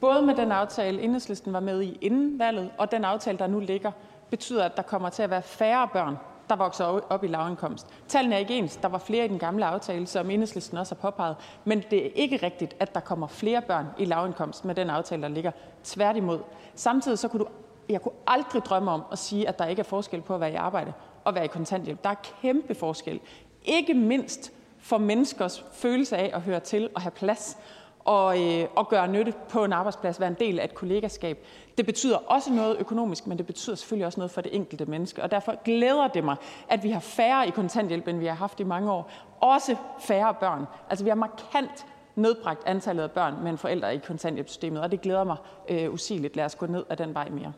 Både 0.00 0.22
med 0.22 0.34
den 0.34 0.52
aftale, 0.52 1.02
enhedslisten 1.02 1.52
var 1.52 1.60
med 1.60 1.82
i 1.82 1.98
inden 2.00 2.38
valget, 2.38 2.70
og 2.78 2.90
den 2.90 3.04
aftale, 3.04 3.38
der 3.38 3.46
nu 3.46 3.60
ligger, 3.60 3.92
betyder, 4.30 4.64
at 4.64 4.76
der 4.76 4.82
kommer 4.82 5.08
til 5.08 5.22
at 5.22 5.30
være 5.30 5.42
færre 5.42 5.88
børn, 5.92 6.16
der 6.48 6.56
vokser 6.56 6.84
op 6.84 7.24
i 7.24 7.26
lavindkomst. 7.26 7.86
Tallene 8.08 8.34
er 8.34 8.38
ikke 8.38 8.54
ens. 8.54 8.76
Der 8.76 8.88
var 8.88 8.98
flere 8.98 9.24
i 9.24 9.28
den 9.28 9.38
gamle 9.38 9.66
aftale, 9.66 10.06
som 10.06 10.30
enhedslisten 10.30 10.78
også 10.78 10.94
har 10.94 11.10
påpeget. 11.10 11.36
Men 11.64 11.82
det 11.90 12.06
er 12.06 12.10
ikke 12.14 12.36
rigtigt, 12.36 12.76
at 12.80 12.94
der 12.94 13.00
kommer 13.00 13.26
flere 13.26 13.62
børn 13.62 13.86
i 13.98 14.04
lavindkomst 14.04 14.64
med 14.64 14.74
den 14.74 14.90
aftale, 14.90 15.22
der 15.22 15.28
ligger. 15.28 15.50
Tværtimod. 15.84 16.38
Samtidig 16.74 17.18
så 17.18 17.28
kunne 17.28 17.40
du 17.40 17.48
jeg 17.88 18.02
kunne 18.02 18.14
aldrig 18.26 18.62
drømme 18.64 18.90
om 18.90 19.02
at 19.12 19.18
sige, 19.18 19.48
at 19.48 19.58
der 19.58 19.66
ikke 19.66 19.80
er 19.80 19.84
forskel 19.84 20.22
på 20.22 20.34
at 20.34 20.40
være 20.40 20.52
i 20.52 20.54
arbejde 20.54 20.92
og 21.26 21.34
være 21.34 21.44
i 21.44 21.48
kontanthjælp. 21.48 22.04
Der 22.04 22.10
er 22.10 22.30
kæmpe 22.42 22.74
forskel. 22.74 23.20
Ikke 23.64 23.94
mindst 23.94 24.52
for 24.78 24.98
menneskers 24.98 25.64
følelse 25.72 26.16
af 26.16 26.30
at 26.34 26.40
høre 26.40 26.60
til 26.60 26.88
og 26.94 27.00
have 27.00 27.10
plads 27.10 27.58
og, 28.06 28.42
øh, 28.42 28.68
og 28.76 28.88
gøre 28.88 29.08
nytte 29.08 29.34
på 29.48 29.64
en 29.64 29.72
arbejdsplads, 29.72 30.20
være 30.20 30.28
en 30.28 30.36
del 30.40 30.58
af 30.58 30.64
et 30.64 30.74
kollegaskab. 30.74 31.46
Det 31.78 31.86
betyder 31.86 32.16
også 32.16 32.52
noget 32.52 32.76
økonomisk, 32.78 33.26
men 33.26 33.38
det 33.38 33.46
betyder 33.46 33.76
selvfølgelig 33.76 34.06
også 34.06 34.20
noget 34.20 34.30
for 34.30 34.40
det 34.40 34.54
enkelte 34.54 34.86
menneske. 34.86 35.22
Og 35.22 35.30
derfor 35.30 35.62
glæder 35.64 36.08
det 36.08 36.24
mig, 36.24 36.36
at 36.68 36.82
vi 36.82 36.90
har 36.90 37.00
færre 37.00 37.48
i 37.48 37.50
kontanthjælp, 37.50 38.08
end 38.08 38.18
vi 38.18 38.26
har 38.26 38.34
haft 38.34 38.60
i 38.60 38.64
mange 38.64 38.92
år. 38.92 39.10
Også 39.40 39.76
færre 40.00 40.34
børn. 40.34 40.66
Altså 40.90 41.04
vi 41.04 41.08
har 41.08 41.16
markant 41.16 41.86
nedbragt 42.14 42.66
antallet 42.66 43.02
af 43.02 43.10
børn 43.10 43.34
med 43.42 43.50
en 43.50 43.58
forælder 43.58 43.88
i 43.88 43.98
kontanthjælpssystemet, 43.98 44.82
og 44.82 44.90
det 44.90 45.00
glæder 45.00 45.24
mig 45.24 45.36
øh, 45.68 45.92
usigeligt. 45.92 46.36
Lad 46.36 46.44
os 46.44 46.54
gå 46.54 46.66
ned 46.66 46.84
ad 46.88 46.96
den 46.96 47.14
vej 47.14 47.28
mere. 47.28 47.52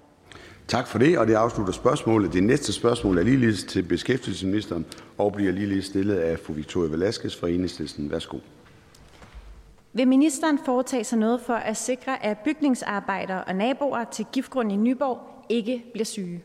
Tak 0.69 0.87
for 0.87 0.99
det, 0.99 1.19
og 1.19 1.27
det 1.27 1.35
afslutter 1.35 1.73
spørgsmålet. 1.73 2.33
Det 2.33 2.43
næste 2.43 2.73
spørgsmål 2.73 3.19
er 3.19 3.23
ligeledes 3.23 3.65
til 3.65 3.83
beskæftigelsesministeren 3.83 4.87
og 5.19 5.33
bliver 5.33 5.53
ligeledes 5.53 5.85
stillet 5.85 6.15
af 6.15 6.39
fru 6.39 6.53
Victoria 6.53 6.91
Velasquez 6.91 7.37
fra 7.37 7.49
Enhedslisten. 7.49 8.11
Værsgo. 8.11 8.39
Vil 9.93 10.09
ministeren 10.09 10.59
foretage 10.65 11.05
sig 11.05 11.19
noget 11.19 11.41
for 11.41 11.55
at 11.55 11.77
sikre, 11.77 12.25
at 12.25 12.39
bygningsarbejdere 12.39 13.45
og 13.45 13.55
naboer 13.55 14.05
til 14.05 14.27
giftgrund 14.33 14.73
i 14.73 14.77
Nyborg 14.77 15.19
ikke 15.49 15.85
bliver 15.93 16.05
syge? 16.05 16.43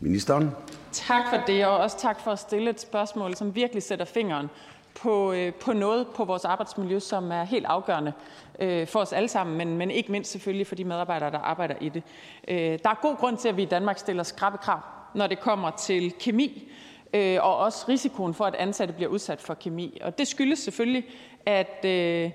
Ministeren. 0.00 0.50
Tak 0.92 1.22
for 1.30 1.42
det, 1.46 1.66
og 1.66 1.78
også 1.78 1.98
tak 1.98 2.20
for 2.20 2.30
at 2.30 2.38
stille 2.38 2.70
et 2.70 2.80
spørgsmål, 2.80 3.36
som 3.36 3.54
virkelig 3.54 3.82
sætter 3.82 4.04
fingeren 4.04 4.46
på, 4.94 5.32
øh, 5.32 5.54
på 5.54 5.72
noget 5.72 6.06
på 6.14 6.24
vores 6.24 6.44
arbejdsmiljø, 6.44 6.98
som 6.98 7.32
er 7.32 7.44
helt 7.44 7.66
afgørende 7.66 8.12
øh, 8.58 8.86
for 8.86 9.00
os 9.00 9.12
alle 9.12 9.28
sammen, 9.28 9.56
men, 9.56 9.78
men 9.78 9.90
ikke 9.90 10.12
mindst 10.12 10.30
selvfølgelig 10.32 10.66
for 10.66 10.74
de 10.74 10.84
medarbejdere, 10.84 11.30
der 11.30 11.38
arbejder 11.38 11.74
i 11.80 11.88
det. 11.88 12.02
Øh, 12.48 12.78
der 12.82 12.90
er 12.90 13.00
god 13.02 13.16
grund 13.16 13.36
til, 13.36 13.48
at 13.48 13.56
vi 13.56 13.62
i 13.62 13.66
Danmark 13.66 13.98
stiller 13.98 14.22
skrappe 14.22 14.58
krav, 14.58 14.80
når 15.14 15.26
det 15.26 15.40
kommer 15.40 15.70
til 15.70 16.12
kemi, 16.12 16.72
øh, 17.14 17.38
og 17.42 17.56
også 17.56 17.84
risikoen 17.88 18.34
for, 18.34 18.44
at 18.44 18.54
ansatte 18.54 18.94
bliver 18.94 19.10
udsat 19.10 19.40
for 19.40 19.54
kemi. 19.54 19.98
Og 20.02 20.18
det 20.18 20.28
skyldes 20.28 20.58
selvfølgelig, 20.58 21.04
at, 21.46 21.84
øh, 21.84 22.30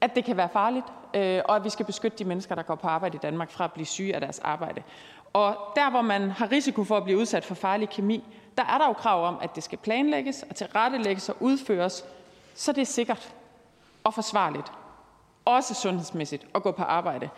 at 0.00 0.14
det 0.14 0.24
kan 0.24 0.36
være 0.36 0.48
farligt, 0.52 0.86
øh, 1.14 1.42
og 1.44 1.56
at 1.56 1.64
vi 1.64 1.70
skal 1.70 1.86
beskytte 1.86 2.18
de 2.18 2.24
mennesker, 2.24 2.54
der 2.54 2.62
går 2.62 2.74
på 2.74 2.88
arbejde 2.88 3.16
i 3.16 3.20
Danmark, 3.22 3.50
fra 3.50 3.64
at 3.64 3.72
blive 3.72 3.86
syge 3.86 4.14
af 4.14 4.20
deres 4.20 4.38
arbejde. 4.38 4.82
Og 5.32 5.56
der, 5.76 5.90
hvor 5.90 6.02
man 6.02 6.30
har 6.30 6.52
risiko 6.52 6.84
for 6.84 6.96
at 6.96 7.04
blive 7.04 7.18
udsat 7.18 7.44
for 7.44 7.54
farlig 7.54 7.88
kemi, 7.88 8.24
der 8.56 8.64
er 8.64 8.78
der 8.78 8.86
jo 8.86 8.92
krav 8.92 9.26
om, 9.26 9.38
at 9.42 9.54
det 9.54 9.62
skal 9.62 9.78
planlægges 9.78 10.44
og 10.50 10.56
tilrettelægges 10.56 11.28
og 11.28 11.36
udføres, 11.40 12.04
så 12.54 12.72
det 12.72 12.80
er 12.80 12.86
sikkert 12.86 13.34
og 14.04 14.14
forsvarligt, 14.14 14.72
også 15.44 15.74
sundhedsmæssigt, 15.74 16.46
at 16.54 16.62
gå 16.62 16.70
på 16.70 16.82
arbejde. 16.82 17.28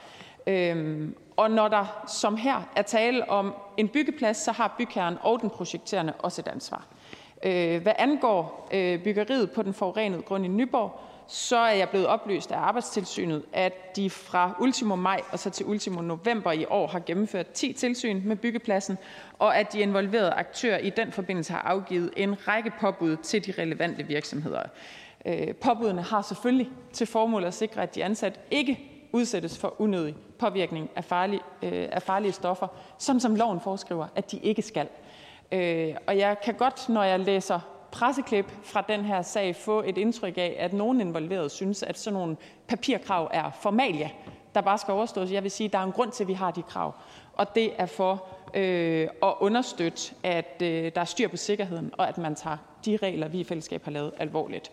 Øhm, 0.46 1.16
og 1.36 1.50
når 1.50 1.68
der 1.68 2.04
som 2.06 2.36
her 2.36 2.62
er 2.76 2.82
tale 2.82 3.30
om 3.30 3.54
en 3.76 3.88
byggeplads, 3.88 4.36
så 4.36 4.52
har 4.52 4.74
bygherren 4.78 5.18
og 5.20 5.40
den 5.40 5.50
projekterende 5.50 6.12
også 6.18 6.42
et 6.42 6.48
ansvar. 6.48 6.86
Øh, 7.42 7.82
hvad 7.82 7.92
angår 7.98 8.68
øh, 8.72 9.02
byggeriet 9.02 9.50
på 9.50 9.62
den 9.62 9.74
forurenede 9.74 10.22
grund 10.22 10.44
i 10.44 10.48
Nyborg, 10.48 11.00
så 11.32 11.56
er 11.56 11.72
jeg 11.72 11.88
blevet 11.88 12.06
oplyst 12.06 12.52
af 12.52 12.58
Arbejdstilsynet, 12.58 13.42
at 13.52 13.96
de 13.96 14.10
fra 14.10 14.56
ultimo 14.60 14.96
maj 14.96 15.20
og 15.30 15.38
så 15.38 15.50
til 15.50 15.66
ultimo 15.66 16.02
november 16.02 16.52
i 16.52 16.64
år 16.64 16.86
har 16.86 16.98
gennemført 17.06 17.50
10 17.50 17.72
tilsyn 17.72 18.22
med 18.24 18.36
byggepladsen, 18.36 18.98
og 19.38 19.56
at 19.56 19.72
de 19.72 19.80
involverede 19.80 20.30
aktører 20.30 20.78
i 20.78 20.90
den 20.90 21.12
forbindelse 21.12 21.52
har 21.52 21.60
afgivet 21.60 22.10
en 22.16 22.48
række 22.48 22.72
påbud 22.80 23.16
til 23.16 23.46
de 23.46 23.62
relevante 23.62 24.06
virksomheder. 24.06 24.62
Øh, 25.26 25.54
påbudene 25.54 26.02
har 26.02 26.22
selvfølgelig 26.22 26.70
til 26.92 27.06
formål 27.06 27.44
at 27.44 27.54
sikre, 27.54 27.82
at 27.82 27.94
de 27.94 28.04
ansatte 28.04 28.40
ikke 28.50 28.80
udsættes 29.12 29.58
for 29.58 29.80
unødig 29.80 30.16
påvirkning 30.38 30.90
af 30.96 31.04
farlige, 31.04 31.40
øh, 31.62 31.88
af 31.92 32.02
farlige 32.02 32.32
stoffer, 32.32 32.66
som 32.98 33.20
som 33.20 33.34
loven 33.34 33.60
foreskriver, 33.60 34.06
at 34.16 34.30
de 34.32 34.38
ikke 34.38 34.62
skal. 34.62 34.88
Øh, 35.52 35.94
og 36.06 36.18
jeg 36.18 36.36
kan 36.44 36.54
godt, 36.54 36.88
når 36.88 37.02
jeg 37.02 37.20
læser 37.20 37.60
presseklip 37.92 38.52
fra 38.64 38.84
den 38.88 39.04
her 39.04 39.22
sag 39.22 39.56
få 39.56 39.82
et 39.86 39.98
indtryk 39.98 40.38
af, 40.38 40.56
at 40.58 40.72
nogen 40.72 41.00
involverede 41.00 41.50
synes, 41.50 41.82
at 41.82 41.98
sådan 41.98 42.18
nogle 42.18 42.36
papirkrav 42.68 43.30
er 43.32 43.50
formalia, 43.60 44.10
der 44.54 44.60
bare 44.60 44.78
skal 44.78 44.92
overstås. 44.92 45.30
Jeg 45.30 45.42
vil 45.42 45.50
sige, 45.50 45.66
at 45.66 45.72
der 45.72 45.78
er 45.78 45.84
en 45.84 45.92
grund 45.92 46.12
til, 46.12 46.24
at 46.24 46.28
vi 46.28 46.32
har 46.32 46.50
de 46.50 46.62
krav, 46.62 46.94
og 47.32 47.54
det 47.54 47.72
er 47.78 47.86
for 47.86 48.26
øh, 48.54 49.08
at 49.22 49.34
understøtte, 49.40 50.14
at 50.22 50.62
øh, 50.62 50.92
der 50.94 51.00
er 51.00 51.04
styr 51.04 51.28
på 51.28 51.36
sikkerheden, 51.36 51.90
og 51.98 52.08
at 52.08 52.18
man 52.18 52.34
tager 52.34 52.56
de 52.84 52.96
regler, 52.96 53.28
vi 53.28 53.40
i 53.40 53.44
fællesskab 53.44 53.84
har 53.84 53.90
lavet, 53.90 54.12
alvorligt. 54.18 54.72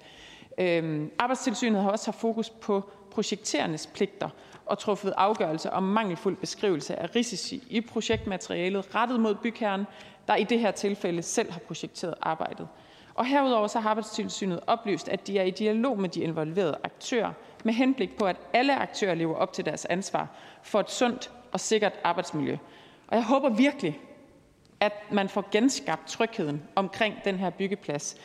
Øh, 0.58 1.08
Arbejdstilsynet 1.20 1.82
har 1.82 1.92
også 1.92 2.08
haft 2.08 2.20
fokus 2.20 2.50
på 2.50 2.90
projekterernes 3.12 3.88
pligter 3.88 4.30
og 4.66 4.80
truffet 4.80 5.14
afgørelse 5.18 5.74
om 5.74 5.84
mangelfuld 5.84 6.38
beskrivelse 6.38 6.96
af 6.96 7.16
risici 7.16 7.64
i 7.70 7.82
projektmaterialet 7.82 8.96
rettet 8.96 9.20
mod 9.20 9.36
bygherren, 9.36 9.88
der 10.28 10.36
i 10.36 10.44
det 10.44 10.60
her 10.60 10.72
tilfælde 10.72 11.22
selv 11.22 11.52
har 11.52 11.60
projekteret 11.60 12.16
arbejdet. 12.22 12.68
Og 13.20 13.26
herudover 13.26 13.68
så 13.68 13.80
har 13.80 13.90
Arbejdstilsynet 13.90 14.60
oplyst, 14.68 15.10
at 15.10 15.28
de 15.28 15.40
er 15.40 15.44
i 15.44 15.52
dialog 15.52 16.00
med 16.00 16.10
de 16.10 16.22
involverede 16.22 16.78
aktører 16.84 17.34
med 17.64 17.74
henblik 17.74 18.18
på, 18.18 18.26
at 18.26 18.36
alle 18.54 18.76
aktører 18.76 19.16
lever 19.16 19.36
op 19.36 19.54
til 19.54 19.66
deres 19.66 19.86
ansvar 19.86 20.28
for 20.64 20.80
et 20.80 20.92
sundt 20.92 21.32
og 21.52 21.60
sikkert 21.60 21.94
arbejdsmiljø. 22.04 22.58
Og 23.08 23.16
jeg 23.16 23.24
håber 23.24 23.50
virkelig, 23.50 24.00
at 24.80 24.94
man 25.12 25.30
får 25.30 25.46
genskabt 25.52 26.08
trygheden 26.08 26.64
omkring 26.76 27.16
den 27.26 27.36
her 27.36 27.50
byggeplads. 27.50 28.16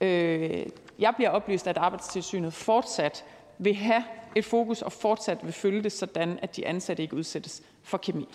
Øh, 0.00 0.66
jeg 0.98 1.12
bliver 1.16 1.30
oplyst, 1.30 1.66
at 1.66 1.76
Arbejdstilsynet 1.76 2.52
fortsat 2.52 3.24
vil 3.58 3.74
have 3.74 4.04
et 4.34 4.44
fokus 4.44 4.82
og 4.82 4.92
fortsat 4.92 5.38
vil 5.42 5.52
følge 5.52 5.82
det 5.82 5.92
sådan, 5.92 6.38
at 6.42 6.56
de 6.56 6.66
ansatte 6.66 7.02
ikke 7.02 7.16
udsættes 7.16 7.62
for 7.82 7.98
kemi. 7.98 8.28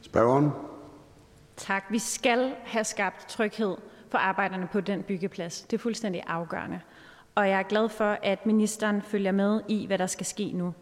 Spørgeren. 0.00 0.50
Tak. 1.56 1.84
Vi 1.90 1.98
skal 1.98 2.52
have 2.64 2.84
skabt 2.84 3.28
tryghed 3.28 3.76
for 4.10 4.18
arbejderne 4.18 4.68
på 4.72 4.80
den 4.80 5.02
byggeplads. 5.02 5.62
Det 5.62 5.76
er 5.76 5.78
fuldstændig 5.78 6.22
afgørende. 6.26 6.80
Og 7.34 7.48
jeg 7.48 7.58
er 7.58 7.62
glad 7.62 7.88
for, 7.88 8.18
at 8.22 8.46
ministeren 8.46 9.02
følger 9.02 9.32
med 9.32 9.60
i, 9.68 9.86
hvad 9.86 9.98
der 9.98 10.06
skal 10.06 10.26
ske 10.26 10.52
nu. 10.52 10.74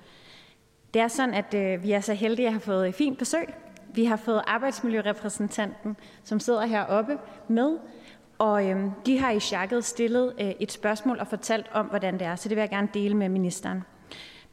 Det 0.94 1.02
er 1.02 1.08
sådan, 1.08 1.34
at 1.34 1.54
øh, 1.54 1.82
vi 1.82 1.92
er 1.92 2.00
så 2.00 2.14
heldige 2.14 2.46
at 2.46 2.52
have 2.52 2.60
fået 2.60 2.88
et 2.88 2.94
fint 2.94 3.18
besøg. 3.18 3.54
Vi 3.94 4.04
har 4.04 4.16
fået 4.16 4.42
arbejdsmiljørepræsentanten, 4.46 5.96
som 6.24 6.40
sidder 6.40 6.66
heroppe 6.66 7.18
med, 7.48 7.78
og 8.38 8.70
øh, 8.70 8.90
de 9.06 9.18
har 9.18 9.30
i 9.30 9.40
chakket 9.40 9.84
stillet 9.84 10.34
øh, 10.40 10.50
et 10.60 10.72
spørgsmål 10.72 11.18
og 11.20 11.26
fortalt 11.26 11.66
om, 11.72 11.86
hvordan 11.86 12.14
det 12.14 12.22
er, 12.22 12.36
så 12.36 12.48
det 12.48 12.56
vil 12.56 12.62
jeg 12.62 12.70
gerne 12.70 12.88
dele 12.94 13.14
med 13.14 13.28
ministeren. 13.28 13.82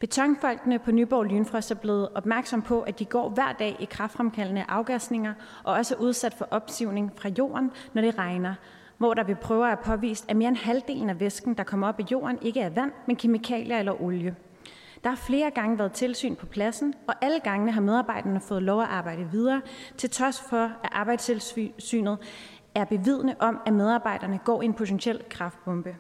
Betonfolkene 0.06 0.80
på 0.80 0.92
Nyborg 0.92 1.26
Lynfrost 1.26 1.72
er 1.72 1.76
blevet 1.76 2.10
opmærksom 2.16 2.62
på, 2.62 2.82
at 2.82 3.00
de 3.00 3.06
går 3.06 3.30
hver 3.30 3.52
dag 3.52 3.76
i 3.80 3.86
kraftfremkaldende 3.86 4.66
afgasninger 4.68 5.34
og 5.64 5.74
også 5.74 5.96
er 5.96 6.00
udsat 6.00 6.34
for 6.34 6.48
opsivning 6.52 7.12
fra 7.18 7.30
jorden, 7.38 7.72
når 7.94 8.02
det 8.02 8.18
regner, 8.18 8.56
hvor 8.98 9.14
der 9.14 9.24
ved 9.24 9.36
prøver 9.36 9.68
er 9.68 9.76
påvist, 9.76 10.26
at 10.28 10.38
mere 10.38 10.48
end 10.48 10.58
halvdelen 10.58 11.10
af 11.10 11.20
væsken, 11.20 11.54
der 11.54 11.64
kommer 11.64 11.88
op 11.88 12.00
i 12.00 12.06
jorden, 12.12 12.38
ikke 12.42 12.60
er 12.60 12.70
vand, 12.70 12.92
men 13.08 13.16
kemikalier 13.16 13.80
eller 13.80 14.02
olie. 14.02 14.36
Der 15.04 15.10
har 15.10 15.18
flere 15.18 15.52
gange 15.52 15.80
været 15.80 15.92
tilsyn 15.92 16.36
på 16.36 16.46
pladsen, 16.46 16.94
og 17.08 17.14
alle 17.22 17.40
gangene 17.40 17.72
har 17.72 17.82
medarbejderne 17.82 18.42
fået 18.42 18.64
lov 18.64 18.82
at 18.82 18.88
arbejde 18.90 19.30
videre, 19.32 19.62
til 19.98 20.10
trods 20.10 20.42
for, 20.50 20.64
at 20.84 20.90
arbejdstilsynet 20.92 22.18
er 22.76 22.86
bevidne 22.86 23.36
om, 23.40 23.60
at 23.66 23.74
medarbejderne 23.74 24.40
går 24.46 24.62
i 24.62 24.66
en 24.66 24.74
potentiel 24.74 25.22
kraftbombe. 25.30 25.96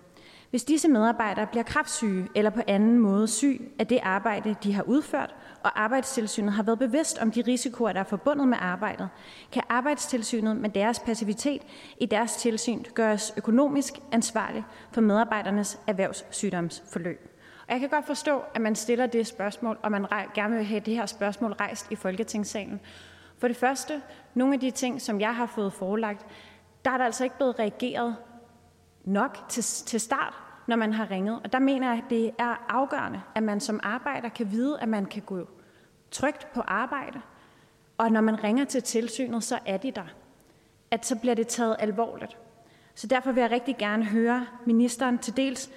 Hvis 0.56 0.64
disse 0.64 0.88
medarbejdere 0.88 1.47
bliver 1.47 1.64
kraftsyge 1.64 2.28
eller 2.36 2.49
på 2.49 2.62
anden 2.68 2.99
måde 2.99 3.28
syg 3.28 3.72
af 3.80 3.88
det 3.88 3.99
arbejde, 4.03 4.56
de 4.64 4.74
har 4.74 4.84
udført, 4.84 5.36
og 5.64 5.82
arbejdstilsynet 5.84 6.53
har 6.53 6.64
været 6.64 6.80
bevidst 6.80 7.18
om 7.18 7.32
de 7.32 7.43
risikoer, 7.47 7.93
der 7.93 7.99
er 7.99 8.03
forbundet 8.03 8.47
med 8.47 8.58
arbejdet, 8.62 9.10
kan 9.51 9.64
arbejdstilsynet 9.70 10.58
med 10.58 10.70
deres 10.70 10.99
passivitet 10.99 11.62
i 12.01 12.06
deres 12.06 12.36
tilsyn 12.36 12.84
gøres 12.93 13.34
økonomisk 13.38 13.93
ansvarlig 14.12 14.64
for 14.91 15.01
medarbejdernes 15.01 15.80
erhvervssygdomsforløb. 15.88 17.30
Og 17.68 17.74
jeg 17.74 17.80
kan 17.80 17.89
godt 17.89 18.06
forstå, 18.06 18.41
at 18.53 18.62
man 18.62 18.76
stiller 18.76 19.06
det 19.06 19.28
spørgsmål, 19.28 19.78
og 19.84 19.91
man 19.91 20.06
gerne 20.34 20.56
vil 20.56 20.66
have 20.66 20.80
det 20.80 20.95
her 20.95 21.06
spørgsmål 21.06 21.51
rejst 21.51 21.91
i 21.91 21.95
Folketingssalen. 21.95 22.80
For 23.38 23.47
det 23.47 23.58
første, 23.58 24.01
nogle 24.34 24.53
af 24.53 24.60
de 24.60 24.72
ting, 24.72 25.01
som 25.01 25.22
jeg 25.22 25.36
har 25.36 25.45
fået 25.45 25.74
forelagt, 25.74 26.26
der 26.86 26.91
er 26.91 26.97
der 26.97 27.06
altså 27.06 27.24
ikke 27.24 27.38
blevet 27.38 27.60
reageret 27.60 28.16
nok 29.06 29.38
til, 29.49 29.64
til 29.64 29.99
start, 29.99 30.45
når 30.68 30.76
man 30.76 30.93
har 30.93 31.11
ringet. 31.11 31.39
Og 31.43 31.53
der 31.53 31.59
mener 31.59 31.89
jeg, 31.89 31.97
at 31.97 32.09
det 32.09 32.32
er 32.39 32.66
afgørende, 32.70 33.22
at 33.36 33.43
man 33.43 33.59
som 33.59 33.80
arbejder 33.84 34.30
kan 34.30 34.51
vide, 34.51 34.80
at 34.82 34.89
man 34.89 35.05
kan 35.05 35.22
gå 35.22 35.47
trygt 36.11 36.53
på 36.53 36.61
arbejde. 36.61 37.22
Og 37.97 38.11
når 38.11 38.22
man 38.22 38.43
ringer 38.43 38.66
til 38.66 38.84
tilsynet, 38.84 39.43
så 39.43 39.59
er 39.66 39.78
de 39.78 39.91
der. 39.91 40.05
At 40.91 41.05
så 41.05 41.16
bliver 41.16 41.36
det 41.36 41.47
taget 41.47 41.76
alvorligt. 41.80 42.38
Så 42.95 43.07
derfor 43.07 43.32
vil 43.32 43.41
jeg 43.41 43.51
rigtig 43.51 43.78
gerne 43.78 44.05
høre 44.05 44.45
ministeren 44.66 45.18
til 45.18 45.38
dels, 45.38 45.70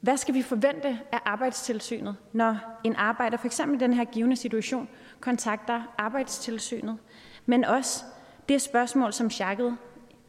hvad 0.00 0.16
skal 0.16 0.34
vi 0.34 0.42
forvente 0.42 0.98
af 1.12 1.20
arbejdstilsynet, 1.24 2.16
når 2.32 2.58
en 2.84 2.96
arbejder, 2.96 3.36
for 3.36 3.46
eksempel 3.46 3.76
i 3.76 3.84
den 3.84 3.92
her 3.92 4.04
givende 4.04 4.36
situation, 4.36 4.88
kontakter 5.20 5.82
arbejdstilsynet, 5.98 6.98
men 7.46 7.64
også 7.64 8.04
det 8.48 8.62
spørgsmål, 8.62 9.12
som 9.12 9.30
Sjakket 9.30 9.76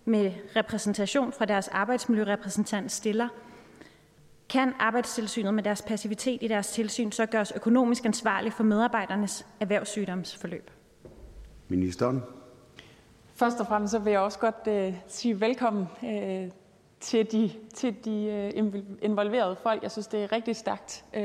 med 0.05 0.31
repræsentation 0.55 1.31
fra 1.31 1.45
deres 1.45 1.67
arbejdsmiljørepræsentant 1.67 2.91
stiller, 2.91 3.27
kan 4.49 4.73
arbejdstilsynet 4.79 5.53
med 5.53 5.63
deres 5.63 5.81
passivitet 5.81 6.43
i 6.43 6.47
deres 6.47 6.71
tilsyn 6.71 7.11
så 7.11 7.25
gøres 7.25 7.53
økonomisk 7.55 8.05
ansvarlig 8.05 8.53
for 8.53 8.63
medarbejdernes 8.63 9.45
erhvervssygdomsforløb? 9.59 10.71
Ministeren. 11.67 12.23
Først 13.35 13.59
og 13.59 13.67
fremmest 13.67 13.91
så 13.91 13.99
vil 13.99 14.11
jeg 14.11 14.19
også 14.19 14.39
godt 14.39 14.89
uh, 14.89 14.95
sige 15.07 15.41
velkommen 15.41 15.87
uh, 16.01 16.51
til 16.99 17.31
de, 17.31 17.51
til 17.73 18.05
de 18.05 18.51
uh, 18.63 18.79
involverede 19.01 19.55
folk. 19.63 19.83
Jeg 19.83 19.91
synes, 19.91 20.07
det 20.07 20.23
er 20.23 20.31
rigtig 20.31 20.55
stærkt, 20.55 21.05
uh, 21.17 21.21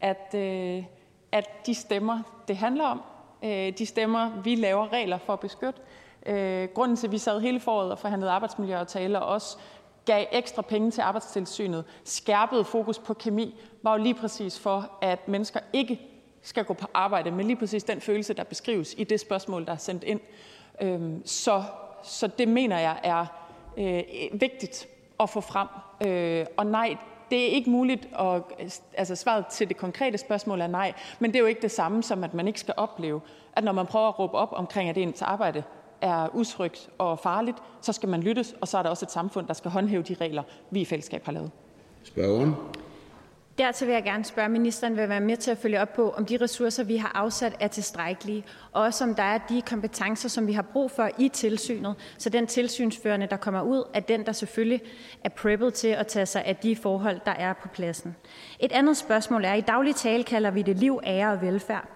at, 0.00 0.34
uh, 0.34 0.84
at 1.32 1.46
de 1.66 1.74
stemmer, 1.74 2.42
det 2.48 2.56
handler 2.56 2.84
om, 2.84 3.02
uh, 3.42 3.48
de 3.78 3.86
stemmer, 3.86 4.40
vi 4.40 4.54
laver 4.54 4.92
regler 4.92 5.18
for 5.18 5.32
at 5.32 5.40
beskytte, 5.40 5.80
Øh, 6.26 6.68
grunden 6.74 6.96
til, 6.96 7.06
at 7.06 7.12
vi 7.12 7.18
sad 7.18 7.40
hele 7.40 7.60
foråret 7.60 7.90
og 7.90 7.98
forhandlede 7.98 8.30
arbejdsmiljøaftaler, 8.30 9.18
også 9.18 9.56
gav 10.04 10.26
ekstra 10.32 10.62
penge 10.62 10.90
til 10.90 11.00
arbejdstilsynet, 11.00 11.84
skærpede 12.04 12.64
fokus 12.64 12.98
på 12.98 13.14
kemi, 13.14 13.60
var 13.82 13.96
jo 13.96 14.02
lige 14.02 14.14
præcis 14.14 14.58
for, 14.58 14.90
at 15.00 15.28
mennesker 15.28 15.60
ikke 15.72 16.00
skal 16.42 16.64
gå 16.64 16.74
på 16.74 16.86
arbejde 16.94 17.30
med 17.30 17.44
lige 17.44 17.56
præcis 17.56 17.84
den 17.84 18.00
følelse, 18.00 18.34
der 18.34 18.44
beskrives 18.44 18.94
i 18.98 19.04
det 19.04 19.20
spørgsmål, 19.20 19.66
der 19.66 19.72
er 19.72 19.76
sendt 19.76 20.04
ind. 20.04 20.20
Øhm, 20.80 21.26
så, 21.26 21.62
så 22.02 22.26
det 22.26 22.48
mener 22.48 22.78
jeg 22.78 23.00
er 23.02 23.26
øh, 23.76 24.02
vigtigt 24.40 24.88
at 25.20 25.30
få 25.30 25.40
frem. 25.40 25.68
Øh, 26.06 26.46
og 26.56 26.66
nej, 26.66 26.96
det 27.30 27.42
er 27.42 27.46
ikke 27.46 27.70
muligt 27.70 28.08
at 28.18 28.42
altså 28.94 29.16
svaret 29.16 29.46
til 29.46 29.68
det 29.68 29.76
konkrete 29.76 30.18
spørgsmål 30.18 30.60
er 30.60 30.66
nej, 30.66 30.92
men 31.18 31.30
det 31.30 31.36
er 31.36 31.40
jo 31.40 31.46
ikke 31.46 31.62
det 31.62 31.70
samme 31.70 32.02
som, 32.02 32.24
at 32.24 32.34
man 32.34 32.46
ikke 32.46 32.60
skal 32.60 32.74
opleve, 32.76 33.20
at 33.52 33.64
når 33.64 33.72
man 33.72 33.86
prøver 33.86 34.08
at 34.08 34.18
råbe 34.18 34.34
op 34.34 34.52
omkring, 34.52 34.88
at 34.88 34.98
ens 34.98 35.22
arbejde 35.22 35.62
er 36.06 36.34
utrygt 36.34 36.88
og 36.98 37.18
farligt, 37.18 37.58
så 37.80 37.92
skal 37.92 38.08
man 38.08 38.20
lyttes, 38.20 38.54
og 38.60 38.68
så 38.68 38.78
er 38.78 38.82
der 38.82 38.90
også 38.90 39.04
et 39.04 39.10
samfund, 39.10 39.46
der 39.46 39.54
skal 39.54 39.70
håndhæve 39.70 40.02
de 40.02 40.16
regler, 40.20 40.42
vi 40.70 40.80
i 40.80 40.84
fællesskab 40.84 41.24
har 41.24 41.32
lavet. 41.32 41.50
Spørgeren. 42.02 42.54
Dertil 43.58 43.86
vil 43.86 43.94
jeg 43.94 44.04
gerne 44.04 44.24
spørge, 44.24 44.48
ministeren 44.48 44.96
vil 44.96 45.08
være 45.08 45.20
med 45.20 45.36
til 45.36 45.50
at 45.50 45.58
følge 45.58 45.80
op 45.80 45.92
på, 45.92 46.10
om 46.10 46.24
de 46.24 46.36
ressourcer, 46.40 46.84
vi 46.84 46.96
har 46.96 47.12
afsat, 47.14 47.56
er 47.60 47.68
tilstrækkelige, 47.68 48.44
og 48.72 48.82
også 48.82 49.04
om 49.04 49.14
der 49.14 49.22
er 49.22 49.38
de 49.48 49.62
kompetencer, 49.62 50.28
som 50.28 50.46
vi 50.46 50.52
har 50.52 50.62
brug 50.62 50.90
for 50.90 51.10
i 51.18 51.28
tilsynet, 51.28 51.94
så 52.18 52.30
den 52.30 52.46
tilsynsførende, 52.46 53.26
der 53.26 53.36
kommer 53.36 53.62
ud, 53.62 53.84
er 53.94 54.00
den, 54.00 54.26
der 54.26 54.32
selvfølgelig 54.32 54.80
er 55.24 55.28
preppet 55.28 55.74
til 55.74 55.88
at 55.88 56.06
tage 56.06 56.26
sig 56.26 56.44
af 56.44 56.56
de 56.56 56.76
forhold, 56.76 57.20
der 57.26 57.32
er 57.32 57.52
på 57.52 57.68
pladsen. 57.68 58.16
Et 58.60 58.72
andet 58.72 58.96
spørgsmål 58.96 59.44
er, 59.44 59.54
i 59.54 59.60
daglig 59.60 59.94
tale 59.94 60.24
kalder 60.24 60.50
vi 60.50 60.62
det 60.62 60.78
liv, 60.78 61.00
ære 61.06 61.32
og 61.32 61.42
velfærd. 61.42 61.88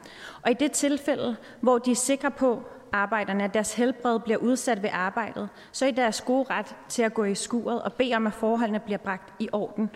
Og 0.43 0.51
i 0.51 0.55
det 0.55 0.73
tilfælde, 0.73 1.37
hvor 1.61 1.79
de 1.79 1.91
er 1.91 1.97
sikre 1.97 2.31
på, 2.31 2.63
arbejderne, 2.93 3.45
at 3.45 3.55
deres 3.55 3.75
helbred 3.75 4.21
bliver 4.21 4.39
udsat 4.39 4.83
ved 4.83 4.91
arbejdet, 4.93 5.49
så 5.73 5.87
er 5.87 5.91
deres 5.91 6.21
gode 6.21 6.47
ret 6.51 6.77
til 6.89 7.03
at 7.03 7.15
gå 7.15 7.25
i 7.25 7.35
skuret 7.35 7.83
og 7.83 7.93
bede 7.93 8.15
om, 8.15 8.27
at 8.27 8.33
forholdene 8.33 8.81
bliver 8.81 8.99
bragt 8.99 9.33
i 9.39 9.49
orden. 9.53 9.91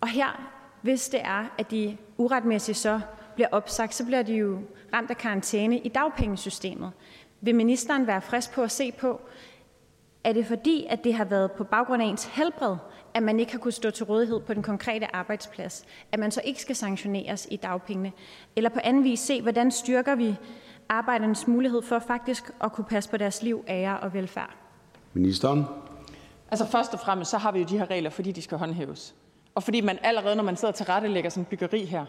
Og 0.00 0.08
her 0.08 0.58
hvis 0.82 1.08
det 1.08 1.20
er, 1.24 1.54
at 1.58 1.70
de 1.70 1.96
uretmæssigt 2.16 2.78
så 2.78 3.00
bliver 3.34 3.48
opsagt, 3.52 3.94
så 3.94 4.04
bliver 4.04 4.22
de 4.22 4.34
jo 4.34 4.58
ramt 4.94 5.10
af 5.10 5.16
karantæne 5.16 5.78
i 5.78 5.88
dagpengesystemet. 5.88 6.92
Vil 7.40 7.54
ministeren 7.54 8.06
være 8.06 8.20
frisk 8.20 8.52
på 8.52 8.62
at 8.62 8.70
se 8.70 8.92
på, 8.92 9.20
er 10.24 10.32
det 10.32 10.46
fordi, 10.46 10.86
at 10.90 11.04
det 11.04 11.14
har 11.14 11.24
været 11.24 11.52
på 11.52 11.64
baggrund 11.64 12.02
af 12.02 12.06
ens 12.06 12.24
helbred, 12.24 12.76
at 13.14 13.22
man 13.22 13.40
ikke 13.40 13.52
har 13.52 13.58
kunnet 13.58 13.74
stå 13.74 13.90
til 13.90 14.06
rådighed 14.06 14.40
på 14.40 14.54
den 14.54 14.62
konkrete 14.62 15.16
arbejdsplads, 15.16 15.84
at 16.12 16.18
man 16.18 16.30
så 16.30 16.40
ikke 16.44 16.62
skal 16.62 16.76
sanktioneres 16.76 17.48
i 17.50 17.56
dagpengene? 17.56 18.12
Eller 18.56 18.70
på 18.70 18.80
anden 18.84 19.04
vis 19.04 19.20
se, 19.20 19.42
hvordan 19.42 19.70
styrker 19.70 20.14
vi 20.14 20.36
arbejdernes 20.88 21.46
mulighed 21.46 21.82
for 21.82 21.98
faktisk 21.98 22.50
at 22.60 22.72
kunne 22.72 22.84
passe 22.84 23.10
på 23.10 23.16
deres 23.16 23.42
liv, 23.42 23.64
ære 23.68 24.00
og 24.00 24.14
velfærd? 24.14 24.50
Ministeren. 25.12 25.64
Altså 26.50 26.66
først 26.66 26.94
og 26.94 27.00
fremmest, 27.00 27.30
så 27.30 27.38
har 27.38 27.52
vi 27.52 27.58
jo 27.58 27.64
de 27.64 27.78
her 27.78 27.90
regler, 27.90 28.10
fordi 28.10 28.32
de 28.32 28.42
skal 28.42 28.58
håndhæves 28.58 29.14
og 29.58 29.62
fordi 29.62 29.80
man 29.80 29.98
allerede, 30.02 30.36
når 30.36 30.42
man 30.42 30.56
sidder 30.56 30.72
til 30.72 30.86
rette 30.86 31.08
lægger 31.08 31.30
sådan 31.30 31.44
byggeri 31.44 31.84
her, 31.84 32.04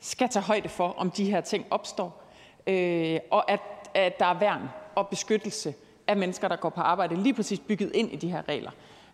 skal 0.00 0.28
tage 0.28 0.42
højde 0.42 0.68
for, 0.68 0.94
om 0.96 1.10
de 1.10 1.24
her 1.24 1.40
ting 1.40 1.66
opstår, 1.70 2.22
øh, 2.66 3.18
og 3.30 3.50
at, 3.50 3.60
at 3.94 4.18
der 4.18 4.26
er 4.26 4.38
værn 4.38 4.68
og 4.94 5.08
beskyttelse 5.08 5.74
af 6.06 6.16
mennesker, 6.16 6.48
der 6.48 6.56
går 6.56 6.68
på 6.68 6.80
arbejde, 6.80 7.22
lige 7.22 7.34
præcis 7.34 7.58
bygget 7.58 7.90
ind 7.94 8.12
i 8.12 8.16
de 8.16 8.30
her 8.30 8.48
regler. 8.48 8.70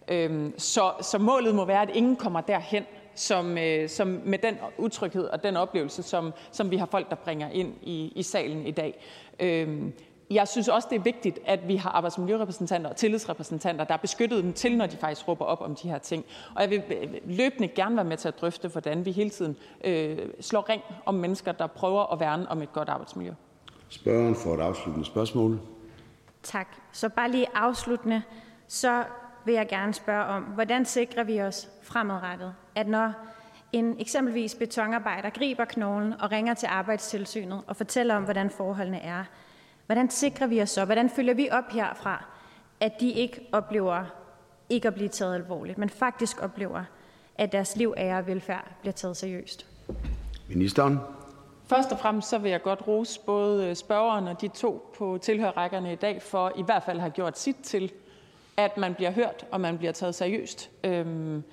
Øh, 0.09 0.51
så, 0.59 0.93
så 1.01 1.19
målet 1.19 1.55
må 1.55 1.65
være, 1.65 1.83
at 1.83 1.91
ingen 1.91 2.17
kommer 2.17 2.41
derhen, 2.41 2.85
som, 3.15 3.59
øh, 3.59 3.89
som 3.89 4.21
med 4.25 4.39
den 4.39 4.55
utryghed 4.79 5.25
og 5.25 5.43
den 5.43 5.57
oplevelse, 5.57 6.03
som, 6.03 6.33
som 6.53 6.71
vi 6.71 6.77
har 6.77 6.87
folk, 6.87 7.11
der 7.11 7.17
bringer 7.17 7.51
ind 7.51 7.75
i, 7.83 8.13
i 8.17 8.23
salen 8.23 8.67
i 8.67 8.71
dag. 8.71 9.05
Øh, 9.41 9.83
jeg 10.31 10.49
synes 10.49 10.69
også, 10.69 10.89
det 10.91 10.99
er 10.99 11.03
vigtigt, 11.03 11.39
at 11.47 11.69
vi 11.69 11.77
har 11.77 11.91
arbejdsmiljørepræsentanter 11.91 12.91
og 12.91 12.97
tillidsrepræsentanter, 12.97 13.85
der 13.85 13.95
er 13.95 13.99
beskyttet 13.99 14.45
dem 14.45 14.53
til, 14.53 14.77
når 14.77 14.87
de 14.87 14.97
faktisk 14.97 15.29
råber 15.29 15.45
op 15.45 15.61
om 15.61 15.75
de 15.75 15.89
her 15.89 15.99
ting. 15.99 16.25
Og 16.55 16.63
jeg 16.63 16.71
vil 16.71 16.83
øh, 16.91 17.15
løbende 17.25 17.69
gerne 17.69 17.97
være 17.97 18.05
med 18.05 18.17
til 18.17 18.29
at 18.29 18.41
drøfte, 18.41 18.69
hvordan 18.69 19.05
vi 19.05 19.13
hele 19.13 19.31
tiden 19.31 19.57
øh, 19.85 20.19
slår 20.41 20.69
ring 20.69 20.83
om 21.07 21.15
mennesker, 21.15 21.53
der 21.53 21.67
prøver 21.67 22.13
at 22.13 22.21
værne 22.21 22.51
om 22.51 22.63
et 22.63 22.73
godt 22.73 22.89
arbejdsmiljø. 22.89 23.33
Spørgeren 23.89 24.35
får 24.35 24.55
et 24.55 24.61
afsluttende 24.61 25.07
spørgsmål. 25.07 25.61
Tak. 26.43 26.69
Så 26.93 27.09
bare 27.09 27.31
lige 27.31 27.47
afsluttende, 27.55 28.23
så 28.69 29.05
vil 29.45 29.55
jeg 29.55 29.69
gerne 29.69 29.95
spørge 29.95 30.25
om, 30.25 30.43
hvordan 30.43 30.85
sikrer 30.85 31.25
vi 31.25 31.41
os 31.41 31.69
fremadrettet, 31.83 32.55
at 32.75 32.89
når 32.89 33.13
en 33.73 34.01
eksempelvis 34.01 34.55
betonarbejder 34.55 35.31
griber 35.31 35.65
knoglen 35.65 36.21
og 36.21 36.33
ringer 36.33 36.55
til 36.55 36.67
arbejdstilsynet 36.67 37.63
og 37.67 37.77
fortæller 37.77 38.17
om, 38.17 38.25
hvordan 38.25 38.51
forholdene 38.51 39.01
er, 39.01 39.25
Hvordan 39.87 40.11
sikrer 40.11 40.47
vi 40.47 40.63
os 40.63 40.71
så? 40.71 40.85
Hvordan 40.85 41.11
følger 41.11 41.35
vi 41.35 41.49
op 41.53 41.73
herfra, 41.73 42.25
at 42.81 43.01
de 43.01 43.11
ikke 43.11 43.41
oplever 43.53 44.05
ikke 44.69 44.89
at 44.89 44.95
blive 44.95 45.09
taget 45.09 45.35
alvorligt, 45.35 45.79
men 45.79 45.89
faktisk 45.89 46.43
oplever, 46.43 46.85
at 47.35 47.53
deres 47.53 47.77
liv, 47.77 47.95
ære 47.97 48.19
og 48.19 48.27
velfærd 48.27 48.69
bliver 48.81 48.93
taget 48.93 49.17
seriøst? 49.17 49.67
Ministeren. 50.49 50.99
Først 51.67 51.93
og 51.93 51.99
fremmest 51.99 52.29
så 52.29 52.39
vil 52.39 52.51
jeg 52.51 52.63
godt 52.63 52.89
rose 52.89 53.21
både 53.27 53.75
spørgeren 53.75 54.29
og 54.29 54.41
de 54.41 54.49
to 54.49 54.93
på 54.99 55.19
tilhørrækkerne 55.23 55.93
i 55.93 55.97
dag 55.97 56.23
for 56.23 56.53
i 56.57 56.63
hvert 56.63 56.83
fald 56.83 56.97
at 56.97 57.01
have 57.01 57.11
gjort 57.11 57.39
sit 57.39 57.57
til, 57.63 57.93
at 58.57 58.77
man 58.77 58.95
bliver 58.95 59.11
hørt 59.11 59.47
og 59.51 59.61
man 59.61 59.79
bliver 59.79 59.93
taget 59.93 60.15
seriøst. 60.15 60.71
Øhm, 60.85 61.45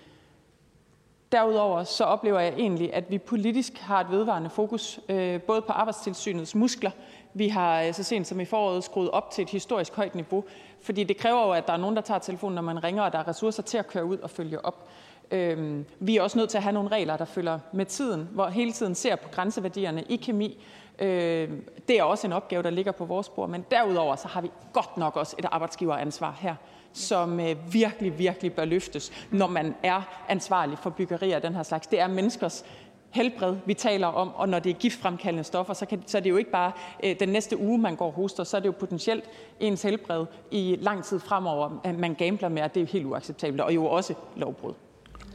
derudover 1.31 1.83
så 1.83 2.03
oplever 2.03 2.39
jeg 2.39 2.53
egentlig, 2.57 2.93
at 2.93 3.11
vi 3.11 3.17
politisk 3.17 3.77
har 3.77 4.01
et 4.01 4.11
vedvarende 4.11 4.49
fokus 4.49 4.99
øh, 5.09 5.41
både 5.41 5.61
på 5.61 5.71
arbejdstilsynets 5.71 6.55
muskler, 6.55 6.91
vi 7.33 7.47
har 7.47 7.81
øh, 7.81 7.93
så 7.93 8.03
sent 8.03 8.27
som 8.27 8.39
i 8.39 8.45
foråret 8.45 8.83
skruet 8.83 9.09
op 9.09 9.31
til 9.31 9.41
et 9.41 9.49
historisk 9.49 9.95
højt 9.95 10.15
niveau, 10.15 10.43
fordi 10.81 11.03
det 11.03 11.17
kræver 11.17 11.45
jo, 11.45 11.51
at 11.51 11.67
der 11.67 11.73
er 11.73 11.77
nogen, 11.77 11.95
der 11.95 12.01
tager 12.01 12.19
telefonen, 12.19 12.55
når 12.55 12.61
man 12.61 12.83
ringer, 12.83 13.03
og 13.03 13.13
der 13.13 13.19
er 13.19 13.27
ressourcer 13.27 13.63
til 13.63 13.77
at 13.77 13.87
køre 13.87 14.05
ud 14.05 14.17
og 14.17 14.29
følge 14.29 14.65
op. 14.65 14.89
Øhm, 15.31 15.85
vi 15.99 16.17
er 16.17 16.21
også 16.21 16.37
nødt 16.37 16.49
til 16.49 16.57
at 16.57 16.63
have 16.63 16.73
nogle 16.73 16.89
regler, 16.89 17.17
der 17.17 17.25
følger 17.25 17.59
med 17.71 17.85
tiden, 17.85 18.29
hvor 18.31 18.47
hele 18.47 18.71
tiden 18.71 18.95
ser 18.95 19.15
på 19.15 19.29
grænseværdierne 19.29 20.03
i 20.03 20.15
kemi. 20.15 20.63
Øhm, 20.99 21.67
det 21.87 21.99
er 21.99 22.03
også 22.03 22.27
en 22.27 22.33
opgave, 22.33 22.63
der 22.63 22.69
ligger 22.69 22.91
på 22.91 23.05
vores 23.05 23.29
bord, 23.29 23.49
men 23.49 23.65
derudover 23.71 24.15
så 24.15 24.27
har 24.27 24.41
vi 24.41 24.51
godt 24.73 24.97
nok 24.97 25.17
også 25.17 25.35
et 25.39 25.45
arbejdsgiveransvar 25.51 26.37
her, 26.39 26.55
som 26.93 27.39
øh, 27.39 27.55
virkelig, 27.73 28.19
virkelig 28.19 28.53
bør 28.53 28.65
løftes, 28.65 29.11
når 29.31 29.47
man 29.47 29.75
er 29.83 30.01
ansvarlig 30.29 30.77
for 30.77 30.89
byggerier 30.89 31.35
af 31.35 31.41
den 31.41 31.55
her 31.55 31.63
slags. 31.63 31.87
Det 31.87 31.99
er 31.99 32.07
menneskers 32.07 32.65
helbred, 33.11 33.55
vi 33.65 33.73
taler 33.73 34.07
om, 34.07 34.35
og 34.35 34.49
når 34.49 34.59
det 34.59 34.69
er 34.69 34.73
giftfremkaldende 34.73 35.43
stoffer, 35.43 35.73
så, 35.73 35.85
kan, 35.85 36.03
så 36.05 36.17
er 36.17 36.21
det 36.21 36.29
jo 36.29 36.37
ikke 36.37 36.51
bare 36.51 36.71
øh, 37.03 37.15
den 37.19 37.29
næste 37.29 37.57
uge, 37.57 37.77
man 37.77 37.95
går 37.95 38.05
og 38.05 38.13
hoster, 38.13 38.43
så 38.43 38.57
er 38.57 38.61
det 38.61 38.67
jo 38.67 38.73
potentielt 38.79 39.23
ens 39.59 39.81
helbred 39.81 40.25
i 40.51 40.77
lang 40.81 41.03
tid 41.03 41.19
fremover, 41.19 41.79
at 41.83 41.99
man 41.99 42.13
gambler 42.13 42.49
med, 42.49 42.61
at 42.61 42.75
det 42.75 42.83
er 42.83 42.87
helt 42.87 43.05
uacceptabelt, 43.05 43.61
og 43.61 43.75
jo 43.75 43.85
også 43.85 44.13
lovbrud. 44.35 44.73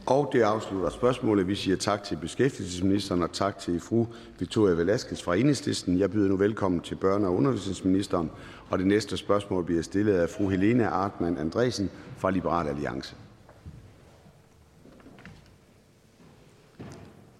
Og 0.07 0.29
det 0.33 0.41
afslutter 0.41 0.89
spørgsmålet. 0.89 1.47
Vi 1.47 1.55
siger 1.55 1.77
tak 1.77 2.03
til 2.03 2.15
beskæftigelsesministeren 2.15 3.23
og 3.23 3.31
tak 3.31 3.57
til 3.57 3.79
fru 3.79 4.05
Victoria 4.39 4.75
Velasquez 4.75 5.23
fra 5.23 5.35
Enhedslisten. 5.35 5.99
Jeg 5.99 6.11
byder 6.11 6.29
nu 6.29 6.35
velkommen 6.35 6.81
til 6.81 6.95
børne- 6.95 7.25
og 7.25 7.35
undervisningsministeren, 7.35 8.31
og 8.69 8.79
det 8.79 8.87
næste 8.87 9.17
spørgsmål 9.17 9.63
bliver 9.63 9.81
stillet 9.81 10.13
af 10.13 10.29
fru 10.29 10.49
Helena 10.49 10.87
Artmann 10.87 11.37
Andresen 11.37 11.91
fra 12.17 12.31
Liberal 12.31 12.67
Alliance. 12.67 13.15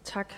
Tak. 0.04 0.34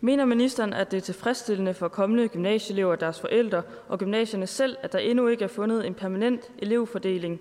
Mener 0.00 0.24
ministeren, 0.24 0.72
at 0.72 0.90
det 0.90 0.96
er 0.96 1.00
tilfredsstillende 1.00 1.74
for 1.74 1.88
kommende 1.88 2.28
gymnasieelever 2.28 2.92
og 2.92 3.00
deres 3.00 3.20
forældre 3.20 3.62
og 3.88 3.98
gymnasierne 3.98 4.46
selv, 4.46 4.76
at 4.82 4.92
der 4.92 4.98
endnu 4.98 5.26
ikke 5.26 5.44
er 5.44 5.48
fundet 5.48 5.86
en 5.86 5.94
permanent 5.94 6.40
elevfordeling 6.58 7.40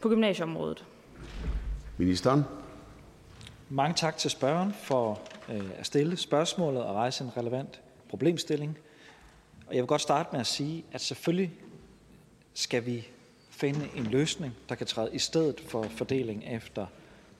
på 0.00 0.08
gymnasieområdet? 0.08 0.84
Ministeren. 1.96 2.44
Mange 3.68 3.94
tak 3.94 4.16
til 4.16 4.30
spørgeren 4.30 4.74
for 4.82 5.20
øh, 5.52 5.70
at 5.78 5.86
stille 5.86 6.16
spørgsmålet 6.16 6.82
og 6.82 6.94
rejse 6.94 7.24
en 7.24 7.36
relevant 7.36 7.80
problemstilling. 8.08 8.78
Og 9.66 9.74
jeg 9.74 9.82
vil 9.82 9.88
godt 9.88 10.00
starte 10.00 10.28
med 10.32 10.40
at 10.40 10.46
sige, 10.46 10.84
at 10.92 11.00
selvfølgelig 11.00 11.52
skal 12.56 12.86
vi 12.86 13.08
finde 13.50 13.88
en 13.96 14.04
løsning, 14.04 14.54
der 14.68 14.74
kan 14.74 14.86
træde 14.86 15.10
i 15.12 15.18
stedet 15.18 15.60
for 15.60 15.82
fordeling 15.82 16.44
efter 16.46 16.86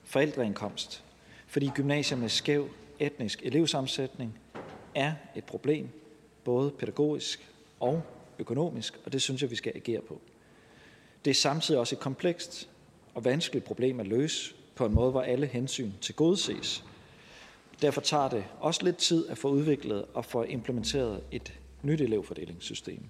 forældreindkomst. 0.03 1.03
Fordi 1.47 1.71
gymnasier 1.75 2.17
med 2.17 2.29
skæv 2.29 2.69
etnisk 2.99 3.39
elevsammensætning 3.43 4.39
er 4.95 5.13
et 5.35 5.43
problem, 5.43 5.89
både 6.43 6.71
pædagogisk 6.71 7.49
og 7.79 8.03
økonomisk, 8.39 8.99
og 9.05 9.13
det 9.13 9.21
synes 9.21 9.41
jeg, 9.41 9.51
vi 9.51 9.55
skal 9.55 9.71
agere 9.75 10.01
på. 10.01 10.21
Det 11.25 11.31
er 11.31 11.35
samtidig 11.35 11.79
også 11.79 11.95
et 11.95 11.99
komplekst 11.99 12.69
og 13.13 13.25
vanskeligt 13.25 13.65
problem 13.65 13.99
at 13.99 14.07
løse 14.07 14.55
på 14.75 14.85
en 14.85 14.93
måde, 14.93 15.11
hvor 15.11 15.21
alle 15.21 15.47
hensyn 15.47 15.91
til 16.01 16.15
godses. 16.15 16.83
Derfor 17.81 18.01
tager 18.01 18.29
det 18.29 18.45
også 18.59 18.83
lidt 18.83 18.97
tid 18.97 19.27
at 19.27 19.37
få 19.37 19.49
udviklet 19.49 20.05
og 20.13 20.25
få 20.25 20.43
implementeret 20.43 21.23
et 21.31 21.53
nyt 21.83 22.01
elevfordelingssystem. 22.01 23.03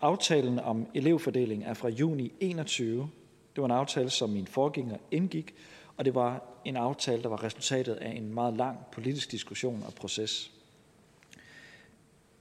Aftalen 0.00 0.58
om 0.58 0.86
elevfordeling 0.94 1.64
er 1.64 1.74
fra 1.74 1.88
juni 1.88 2.32
21. 2.40 3.10
Det 3.56 3.62
var 3.62 3.64
en 3.64 3.70
aftale, 3.70 4.10
som 4.10 4.30
min 4.30 4.46
forgænger 4.46 4.96
indgik, 5.10 5.54
og 5.96 6.04
det 6.04 6.14
var 6.14 6.42
en 6.64 6.76
aftale, 6.76 7.22
der 7.22 7.28
var 7.28 7.44
resultatet 7.44 7.94
af 7.94 8.10
en 8.10 8.34
meget 8.34 8.54
lang 8.54 8.78
politisk 8.92 9.30
diskussion 9.30 9.84
og 9.86 9.94
proces. 9.94 10.50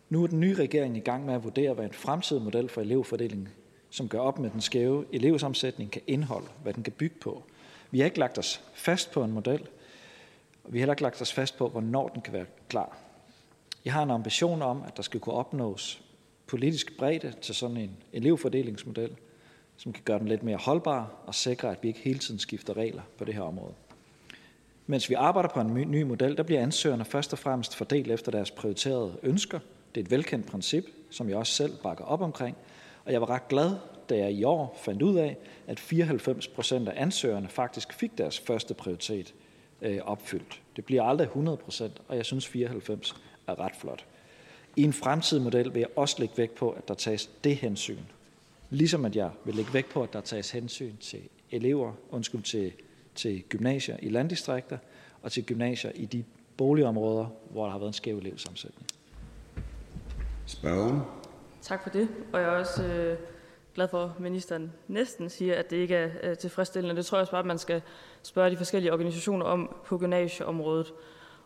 Nu 0.09 0.23
er 0.23 0.27
den 0.27 0.39
nye 0.39 0.55
regering 0.55 0.97
i 0.97 0.99
gang 0.99 1.25
med 1.25 1.33
at 1.33 1.43
vurdere, 1.43 1.73
hvad 1.73 1.85
en 1.85 1.93
fremtidig 1.93 2.41
model 2.41 2.69
for 2.69 2.81
elevfordeling, 2.81 3.49
som 3.89 4.09
gør 4.09 4.19
op 4.19 4.39
med 4.39 4.49
den 4.49 4.61
skæve 4.61 5.05
elevsammensætning, 5.13 5.91
kan 5.91 6.01
indeholde, 6.07 6.47
hvad 6.63 6.73
den 6.73 6.83
kan 6.83 6.93
bygge 6.93 7.15
på. 7.21 7.43
Vi 7.91 7.99
har 7.99 8.05
ikke 8.05 8.19
lagt 8.19 8.37
os 8.37 8.61
fast 8.73 9.11
på 9.11 9.23
en 9.23 9.31
model, 9.31 9.67
og 10.63 10.73
vi 10.73 10.77
har 10.77 10.81
heller 10.81 10.93
ikke 10.93 11.03
lagt 11.03 11.21
os 11.21 11.33
fast 11.33 11.57
på, 11.57 11.69
hvornår 11.69 12.07
den 12.07 12.21
kan 12.21 12.33
være 12.33 12.45
klar. 12.69 12.97
Jeg 13.85 13.93
har 13.93 14.03
en 14.03 14.11
ambition 14.11 14.61
om, 14.61 14.83
at 14.87 14.97
der 14.97 15.03
skal 15.03 15.19
kunne 15.19 15.35
opnås 15.35 16.08
politisk 16.49 16.97
bredde 16.97 17.33
til 17.41 17.55
sådan 17.55 17.77
en 17.77 17.91
elevfordelingsmodel, 18.13 19.15
som 19.77 19.93
kan 19.93 20.03
gøre 20.05 20.19
den 20.19 20.27
lidt 20.27 20.43
mere 20.43 20.57
holdbar 20.57 21.23
og 21.25 21.35
sikre, 21.35 21.71
at 21.71 21.77
vi 21.81 21.87
ikke 21.87 21.99
hele 21.99 22.19
tiden 22.19 22.39
skifter 22.39 22.77
regler 22.77 23.01
på 23.17 23.25
det 23.25 23.33
her 23.33 23.41
område. 23.41 23.73
Mens 24.87 25.09
vi 25.09 25.13
arbejder 25.13 25.49
på 25.49 25.59
en 25.59 25.91
ny 25.91 26.01
model, 26.01 26.37
der 26.37 26.43
bliver 26.43 26.61
ansøgerne 26.61 27.05
først 27.05 27.33
og 27.33 27.39
fremmest 27.39 27.75
fordelt 27.75 28.11
efter 28.11 28.31
deres 28.31 28.51
prioriterede 28.51 29.17
ønsker. 29.23 29.59
Det 29.95 30.01
er 30.01 30.05
et 30.05 30.11
velkendt 30.11 30.47
princip, 30.47 30.83
som 31.09 31.29
jeg 31.29 31.37
også 31.37 31.53
selv 31.53 31.73
bakker 31.83 32.05
op 32.05 32.21
omkring. 32.21 32.57
Og 33.05 33.11
jeg 33.11 33.21
var 33.21 33.29
ret 33.29 33.47
glad, 33.47 33.75
da 34.09 34.17
jeg 34.17 34.31
i 34.31 34.43
år 34.43 34.79
fandt 34.81 35.01
ud 35.01 35.17
af, 35.17 35.37
at 35.67 35.79
94 35.79 36.47
procent 36.47 36.89
af 36.89 37.01
ansøgerne 37.01 37.47
faktisk 37.47 37.93
fik 37.93 38.17
deres 38.17 38.39
første 38.39 38.73
prioritet 38.73 39.33
øh, 39.81 39.99
opfyldt. 40.03 40.61
Det 40.75 40.85
bliver 40.85 41.03
aldrig 41.03 41.25
100 41.25 41.57
procent, 41.57 42.01
og 42.07 42.17
jeg 42.17 42.25
synes 42.25 42.47
94 42.47 43.15
er 43.47 43.59
ret 43.59 43.75
flot. 43.75 44.05
I 44.79 44.83
en 44.83 44.93
fremtidig 44.93 45.43
model 45.43 45.73
vil 45.73 45.79
jeg 45.79 45.89
også 45.95 46.15
lægge 46.19 46.37
vægt 46.37 46.55
på, 46.55 46.69
at 46.69 46.87
der 46.87 46.93
tages 46.93 47.29
det 47.43 47.55
hensyn. 47.55 47.99
Ligesom 48.69 49.05
at 49.05 49.15
jeg 49.15 49.31
vil 49.45 49.55
lægge 49.55 49.73
vægt 49.73 49.89
på, 49.89 50.03
at 50.03 50.13
der 50.13 50.21
tages 50.21 50.51
hensyn 50.51 50.97
til 50.97 51.19
elever, 51.51 51.93
undskyld, 52.11 52.41
til, 52.41 52.71
til 53.15 53.43
gymnasier 53.49 53.97
i 54.01 54.09
landdistrikter 54.09 54.77
og 55.21 55.31
til 55.31 55.45
gymnasier 55.45 55.91
i 55.95 56.05
de 56.05 56.23
boligområder, 56.57 57.25
hvor 57.51 57.63
der 57.63 57.71
har 57.71 57.79
været 57.79 57.89
en 57.89 57.93
skæv 57.93 58.17
elevsammensætning. 58.17 58.87
Spørgen. 60.45 61.01
Tak 61.61 61.83
for 61.83 61.89
det. 61.89 62.09
Og 62.33 62.39
jeg 62.39 62.47
er 62.47 62.59
også 62.59 62.83
øh, 62.83 63.17
glad 63.75 63.87
for, 63.87 64.03
at 64.03 64.19
ministeren 64.19 64.71
næsten 64.87 65.29
siger, 65.29 65.55
at 65.55 65.69
det 65.69 65.77
ikke 65.77 65.95
er 65.95 66.09
øh, 66.23 66.37
tilfredsstillende. 66.37 66.95
Det 66.95 67.05
tror 67.05 67.17
jeg 67.17 67.21
også 67.21 67.31
bare, 67.31 67.39
at 67.39 67.45
man 67.45 67.57
skal 67.57 67.81
spørge 68.23 68.51
de 68.51 68.57
forskellige 68.57 68.93
organisationer 68.93 69.45
om 69.45 69.75
på 69.85 69.97
gymnasieområdet. 69.97 70.93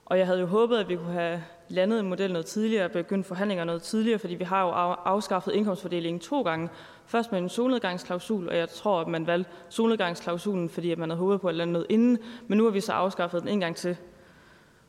Og 0.06 0.18
jeg 0.18 0.26
havde 0.26 0.40
jo 0.40 0.46
håbet, 0.46 0.78
at 0.78 0.90
vi 0.90 0.96
kunne 0.96 1.14
have 1.14 1.44
landet 1.70 2.00
en 2.00 2.10
model 2.10 2.32
noget 2.32 2.46
tidligere 2.46 2.90
begyndt 2.90 3.28
forhandlinger 3.28 3.64
noget 3.64 3.82
tidligere, 3.82 4.20
fordi 4.20 4.36
vi 4.36 4.44
har 4.44 4.64
jo 4.64 4.70
afskaffet 5.06 5.52
indkomstfordelingen 5.52 6.20
to 6.20 6.42
gange. 6.42 6.70
Først 7.06 7.32
med 7.32 7.40
en 7.40 7.50
solnedgangsklausul, 7.50 8.50
og 8.50 8.58
jeg 8.58 8.70
tror, 8.70 9.02
at 9.02 9.08
man 9.08 9.28
valgte 9.28 9.52
solnedgangsklausulen, 9.70 10.70
fordi 10.70 10.92
at 10.92 10.98
man 10.98 11.10
havde 11.10 11.20
håbet 11.20 11.42
på 11.42 11.48
at 11.48 11.56
lande 11.56 11.74
noget 11.74 11.88
inden, 11.90 12.18
men 12.48 12.58
nu 12.58 12.64
har 12.64 12.72
vi 12.72 12.80
så 12.80 12.92
afskaffet 12.92 13.42
den 13.42 13.50
en 13.50 13.60
gang 13.60 13.76
til 13.76 13.98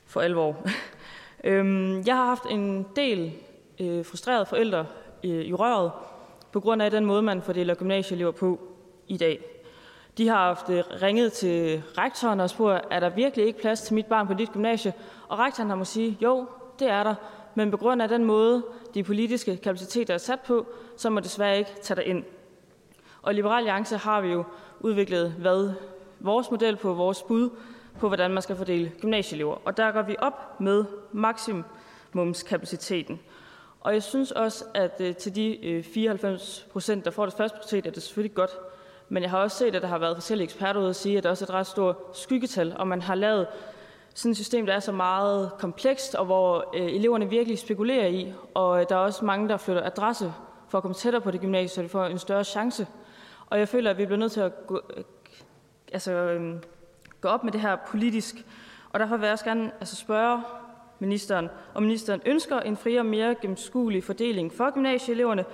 for 0.06 0.20
alvor. 0.20 0.56
Øhm, 1.46 2.02
jeg 2.06 2.16
har 2.16 2.26
haft 2.26 2.46
en 2.50 2.86
del 2.96 3.32
øh, 3.80 4.04
frustrerede 4.04 4.46
forældre 4.46 4.86
øh, 5.24 5.30
i 5.30 5.52
røret, 5.52 5.92
på 6.52 6.60
grund 6.60 6.82
af 6.82 6.90
den 6.90 7.04
måde, 7.04 7.22
man 7.22 7.42
fordeler 7.42 7.74
gymnasieelever 7.74 8.30
på 8.30 8.60
i 9.08 9.16
dag. 9.16 9.44
De 10.18 10.28
har 10.28 10.46
haft 10.46 10.70
øh, 10.70 10.84
ringet 11.02 11.32
til 11.32 11.82
rektoren 11.98 12.40
og 12.40 12.50
spurgt, 12.50 12.84
er 12.90 13.00
der 13.00 13.08
virkelig 13.08 13.46
ikke 13.46 13.60
plads 13.60 13.80
til 13.80 13.94
mit 13.94 14.06
barn 14.06 14.26
på 14.26 14.34
dit 14.34 14.52
gymnasie? 14.52 14.92
Og 15.28 15.38
rektoren 15.38 15.68
har 15.68 15.76
må 15.76 15.84
sige, 15.84 16.18
jo, 16.22 16.46
det 16.78 16.88
er 16.88 17.02
der, 17.02 17.14
men 17.54 17.70
på 17.70 17.76
grund 17.76 18.02
af 18.02 18.08
den 18.08 18.24
måde, 18.24 18.62
de 18.94 19.02
politiske 19.02 19.56
kapaciteter 19.56 20.14
er 20.14 20.18
sat 20.18 20.40
på, 20.40 20.66
så 20.96 21.10
må 21.10 21.20
desværre 21.20 21.58
ikke 21.58 21.70
tage 21.82 21.96
dig 21.96 22.06
ind. 22.06 22.24
Og 23.22 23.32
i 23.32 23.34
Liberal 23.34 23.56
Alliance 23.56 23.96
har 23.96 24.20
vi 24.20 24.28
jo 24.28 24.44
udviklet 24.80 25.32
hvad 25.32 25.72
vores 26.20 26.50
model 26.50 26.76
på 26.76 26.94
vores 26.94 27.22
bud 27.22 27.50
på, 28.00 28.08
hvordan 28.08 28.30
man 28.30 28.42
skal 28.42 28.56
fordele 28.56 28.92
gymnasieelever. 29.00 29.56
Og 29.64 29.76
der 29.76 29.92
går 29.92 30.02
vi 30.02 30.16
op 30.18 30.60
med 30.60 30.84
maksimumskapaciteten. 31.12 33.20
Og 33.80 33.92
jeg 33.92 34.02
synes 34.02 34.30
også, 34.30 34.64
at 34.74 35.00
øh, 35.00 35.16
til 35.16 35.34
de 35.34 35.66
øh, 35.66 35.84
94 35.84 36.66
procent, 36.72 37.04
der 37.04 37.10
får 37.10 37.26
det 37.26 37.34
første 37.34 37.56
prioritet, 37.56 37.86
er 37.86 37.90
det 37.90 38.02
selvfølgelig 38.02 38.34
godt. 38.34 38.50
Men 39.08 39.22
jeg 39.22 39.30
har 39.30 39.38
også 39.38 39.56
set, 39.56 39.74
at 39.74 39.82
der 39.82 39.88
har 39.88 39.98
været 39.98 40.16
forskellige 40.16 40.44
eksperter 40.44 40.80
ude 40.80 40.88
at 40.88 40.96
sige, 40.96 41.18
at 41.18 41.24
der 41.24 41.30
også 41.30 41.44
er 41.44 41.46
et 41.46 41.54
ret 41.54 41.66
stort 41.66 41.96
skyggetal, 42.12 42.74
og 42.78 42.88
man 42.88 43.02
har 43.02 43.14
lavet 43.14 43.46
sådan 44.14 44.30
et 44.30 44.36
system, 44.36 44.66
der 44.66 44.74
er 44.74 44.80
så 44.80 44.92
meget 44.92 45.50
komplekst, 45.58 46.14
og 46.14 46.24
hvor 46.24 46.70
øh, 46.74 46.86
eleverne 46.86 47.30
virkelig 47.30 47.58
spekulerer 47.58 48.06
i, 48.06 48.32
og 48.54 48.80
øh, 48.80 48.86
der 48.88 48.94
er 48.94 49.00
også 49.00 49.24
mange, 49.24 49.48
der 49.48 49.56
flytter 49.56 49.82
adresse 49.86 50.34
for 50.68 50.78
at 50.78 50.82
komme 50.82 50.94
tættere 50.94 51.22
på 51.22 51.30
det 51.30 51.40
gymnasie, 51.40 51.68
så 51.68 51.82
de 51.82 51.88
får 51.88 52.04
en 52.04 52.18
større 52.18 52.44
chance. 52.44 52.86
Og 53.46 53.58
jeg 53.58 53.68
føler, 53.68 53.90
at 53.90 53.98
vi 53.98 54.06
bliver 54.06 54.18
nødt 54.18 54.32
til 54.32 54.40
at 54.40 54.66
gå, 54.66 54.80
øh, 54.96 55.04
altså, 55.92 56.12
øh, 56.12 56.54
gå 57.20 57.28
op 57.28 57.44
med 57.44 57.52
det 57.52 57.60
her 57.60 57.76
politisk. 57.88 58.34
Og 58.92 59.00
derfor 59.00 59.16
vil 59.16 59.24
jeg 59.24 59.32
også 59.32 59.44
gerne 59.44 59.70
altså, 59.80 59.96
spørge 59.96 60.42
ministeren, 60.98 61.48
om 61.74 61.82
ministeren 61.82 62.20
ønsker 62.26 62.60
en 62.60 62.76
friere 62.76 63.00
og 63.00 63.06
mere 63.06 63.34
gennemskuelig 63.34 64.04
fordeling 64.04 64.52
for 64.52 64.70
gymnasieeleverne, 64.70 65.44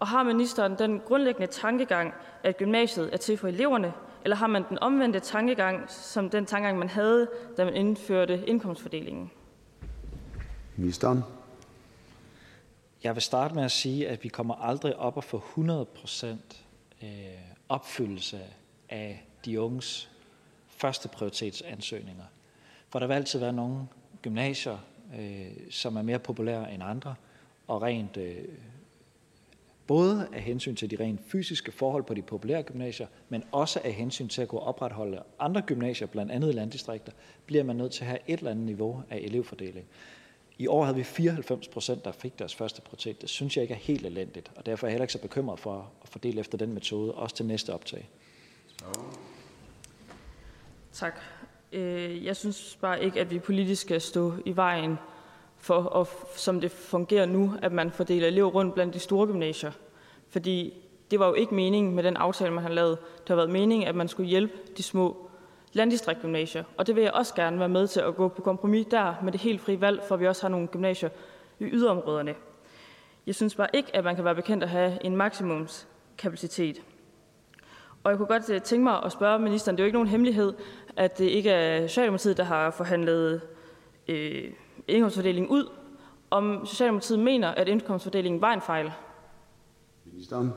og 0.00 0.06
har 0.06 0.22
ministeren 0.22 0.78
den 0.78 1.00
grundlæggende 1.00 1.46
tankegang, 1.46 2.14
at 2.42 2.56
gymnasiet 2.56 3.10
er 3.12 3.16
til 3.16 3.36
for 3.36 3.48
eleverne, 3.48 3.92
eller 4.24 4.36
har 4.36 4.46
man 4.46 4.64
den 4.68 4.78
omvendte 4.78 5.20
tankegang, 5.20 5.90
som 5.90 6.30
den 6.30 6.46
tankegang, 6.46 6.78
man 6.78 6.88
havde, 6.88 7.28
da 7.56 7.64
man 7.64 7.74
indførte 7.74 8.44
indkomstfordelingen? 8.46 9.30
Ministeren. 10.76 11.22
Jeg 13.04 13.14
vil 13.14 13.22
starte 13.22 13.54
med 13.54 13.64
at 13.64 13.70
sige, 13.70 14.08
at 14.08 14.24
vi 14.24 14.28
kommer 14.28 14.54
aldrig 14.54 14.96
op 14.96 15.16
og 15.16 15.24
få 15.24 15.36
100 15.36 15.84
procent 15.84 16.64
øh, 17.02 17.08
opfyldelse 17.68 18.40
af 18.88 19.26
de 19.44 19.60
unges 19.60 20.10
første 20.68 21.08
prioritetsansøgninger. 21.08 22.24
For 22.88 22.98
der 22.98 23.06
vil 23.06 23.14
altid 23.14 23.38
være 23.38 23.52
nogle 23.52 23.86
gymnasier, 24.22 24.78
øh, 25.18 25.50
som 25.70 25.96
er 25.96 26.02
mere 26.02 26.18
populære 26.18 26.72
end 26.74 26.82
andre, 26.82 27.14
og 27.66 27.82
rent 27.82 28.16
øh, 28.16 28.44
både 29.88 30.28
af 30.32 30.42
hensyn 30.42 30.74
til 30.74 30.90
de 30.90 30.96
rent 31.00 31.20
fysiske 31.26 31.72
forhold 31.72 32.04
på 32.04 32.14
de 32.14 32.22
populære 32.22 32.62
gymnasier, 32.62 33.06
men 33.28 33.44
også 33.52 33.80
af 33.84 33.92
hensyn 33.92 34.28
til 34.28 34.42
at 34.42 34.48
kunne 34.48 34.60
opretholde 34.60 35.22
andre 35.38 35.62
gymnasier, 35.62 36.08
blandt 36.08 36.32
andet 36.32 36.48
i 36.48 36.52
landdistrikter, 36.52 37.12
bliver 37.46 37.64
man 37.64 37.76
nødt 37.76 37.92
til 37.92 38.00
at 38.00 38.06
have 38.06 38.18
et 38.26 38.38
eller 38.38 38.50
andet 38.50 38.66
niveau 38.66 39.02
af 39.10 39.16
elevfordeling. 39.16 39.86
I 40.58 40.66
år 40.66 40.84
havde 40.84 40.96
vi 40.96 41.04
94 41.04 41.68
procent, 41.68 42.04
der 42.04 42.12
fik 42.12 42.38
deres 42.38 42.54
første 42.54 42.80
prioritet. 42.80 43.20
Det 43.20 43.28
synes 43.28 43.56
jeg 43.56 43.62
ikke 43.62 43.74
er 43.74 43.78
helt 43.78 44.06
elendigt, 44.06 44.50
og 44.56 44.66
derfor 44.66 44.86
er 44.86 44.88
jeg 44.88 44.92
heller 44.92 45.04
ikke 45.04 45.12
så 45.12 45.22
bekymret 45.22 45.60
for 45.60 45.90
at 46.02 46.08
fordele 46.08 46.40
efter 46.40 46.58
den 46.58 46.72
metode, 46.72 47.14
også 47.14 47.36
til 47.36 47.46
næste 47.46 47.74
optag. 47.74 48.08
Tak. 50.92 51.20
Øh, 51.72 52.24
jeg 52.24 52.36
synes 52.36 52.78
bare 52.80 53.04
ikke, 53.04 53.20
at 53.20 53.30
vi 53.30 53.38
politisk 53.38 53.82
skal 53.82 54.00
stå 54.00 54.34
i 54.46 54.56
vejen 54.56 54.96
for, 55.58 55.74
og 55.74 56.08
som 56.36 56.60
det 56.60 56.70
fungerer 56.70 57.26
nu, 57.26 57.52
at 57.62 57.72
man 57.72 57.90
fordeler 57.90 58.26
elever 58.26 58.48
rundt 58.48 58.74
blandt 58.74 58.94
de 58.94 58.98
store 58.98 59.26
gymnasier. 59.26 59.70
Fordi 60.28 60.74
det 61.10 61.18
var 61.18 61.26
jo 61.26 61.34
ikke 61.34 61.54
meningen 61.54 61.94
med 61.94 62.02
den 62.02 62.16
aftale, 62.16 62.50
man 62.52 62.62
har 62.62 62.70
lavet. 62.70 62.98
Det 63.20 63.28
har 63.28 63.36
været 63.36 63.50
meningen, 63.50 63.88
at 63.88 63.94
man 63.94 64.08
skulle 64.08 64.28
hjælpe 64.28 64.54
de 64.76 64.82
små 64.82 65.28
landdistriktgymnasier. 65.72 66.64
Og 66.76 66.86
det 66.86 66.96
vil 66.96 67.02
jeg 67.02 67.12
også 67.12 67.34
gerne 67.34 67.58
være 67.58 67.68
med 67.68 67.86
til 67.86 68.00
at 68.00 68.16
gå 68.16 68.28
på 68.28 68.42
kompromis 68.42 68.86
der 68.90 69.14
med 69.22 69.32
det 69.32 69.40
helt 69.40 69.60
frie 69.60 69.80
valg, 69.80 70.02
for 70.08 70.16
vi 70.16 70.26
også 70.26 70.42
har 70.42 70.48
nogle 70.48 70.66
gymnasier 70.66 71.10
i 71.58 71.64
yderområderne. 71.64 72.34
Jeg 73.26 73.34
synes 73.34 73.54
bare 73.54 73.68
ikke, 73.72 73.96
at 73.96 74.04
man 74.04 74.16
kan 74.16 74.24
være 74.24 74.34
bekendt 74.34 74.64
at 74.64 74.70
have 74.70 74.98
en 75.04 75.16
maksimumskapacitet. 75.16 76.82
Og 78.04 78.10
jeg 78.10 78.18
kunne 78.18 78.28
godt 78.28 78.50
øh, 78.50 78.62
tænke 78.62 78.84
mig 78.84 79.02
at 79.04 79.12
spørge 79.12 79.38
ministeren, 79.38 79.76
det 79.76 79.82
er 79.82 79.84
jo 79.84 79.86
ikke 79.86 79.96
nogen 79.96 80.08
hemmelighed, 80.08 80.52
at 80.96 81.18
det 81.18 81.24
ikke 81.24 81.50
er 81.50 81.86
Socialdemokratiet, 81.86 82.36
der 82.36 82.44
har 82.44 82.70
forhandlet 82.70 83.40
øh, 84.08 84.50
indkomstfordelingen 84.88 85.50
ud, 85.50 85.68
om 86.30 86.66
Socialdemokratiet 86.66 87.18
mener, 87.18 87.48
at 87.48 87.68
indkomstfordelingen 87.68 88.40
var 88.40 88.52
en 88.52 88.60
fejl. 88.60 88.90
Ministeren. 90.04 90.50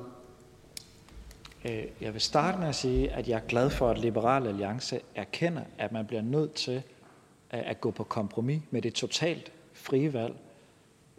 Øh, 1.66 1.84
jeg 2.02 2.14
vil 2.14 2.22
starte 2.22 2.60
med 2.60 2.68
at 2.68 2.76
sige, 2.76 3.12
at 3.12 3.28
jeg 3.28 3.36
er 3.36 3.48
glad 3.48 3.70
for, 3.70 3.90
at 3.90 3.98
Liberal 3.98 4.48
Alliance 4.48 5.00
erkender, 5.16 5.62
at 5.78 5.92
man 5.92 6.06
bliver 6.06 6.22
nødt 6.22 6.54
til 6.54 6.84
at 7.50 7.82
gå 7.82 7.92
på 7.92 8.04
kompromis 8.04 8.62
med 8.72 8.82
det 8.82 8.94
totalt 8.94 9.52
frie 9.74 10.14
valg, 10.14 10.36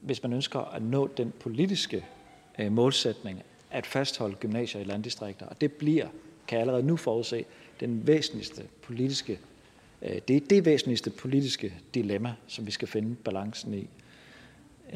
hvis 0.01 0.23
man 0.23 0.33
ønsker 0.33 0.61
at 0.61 0.83
nå 0.83 1.07
den 1.07 1.33
politiske 1.41 2.05
øh, 2.59 2.73
målsætning 2.73 3.43
at 3.71 3.87
fastholde 3.87 4.35
gymnasier 4.35 4.81
i 4.81 4.85
landdistrikter. 4.85 5.47
Og 5.47 5.61
det 5.61 5.73
bliver, 5.73 6.07
kan 6.47 6.57
jeg 6.57 6.61
allerede 6.61 6.83
nu 6.83 6.97
forudse, 6.97 7.45
den 7.81 8.07
væsentligste 8.07 8.63
politiske 8.83 9.39
det 10.03 10.37
er 10.37 10.41
det 10.51 10.65
væsentligste 10.65 11.11
politiske 11.11 11.75
dilemma, 11.95 12.35
som 12.47 12.67
vi 12.67 12.71
skal 12.71 12.89
finde 12.89 13.15
balancen 13.15 13.75
i. 13.75 13.89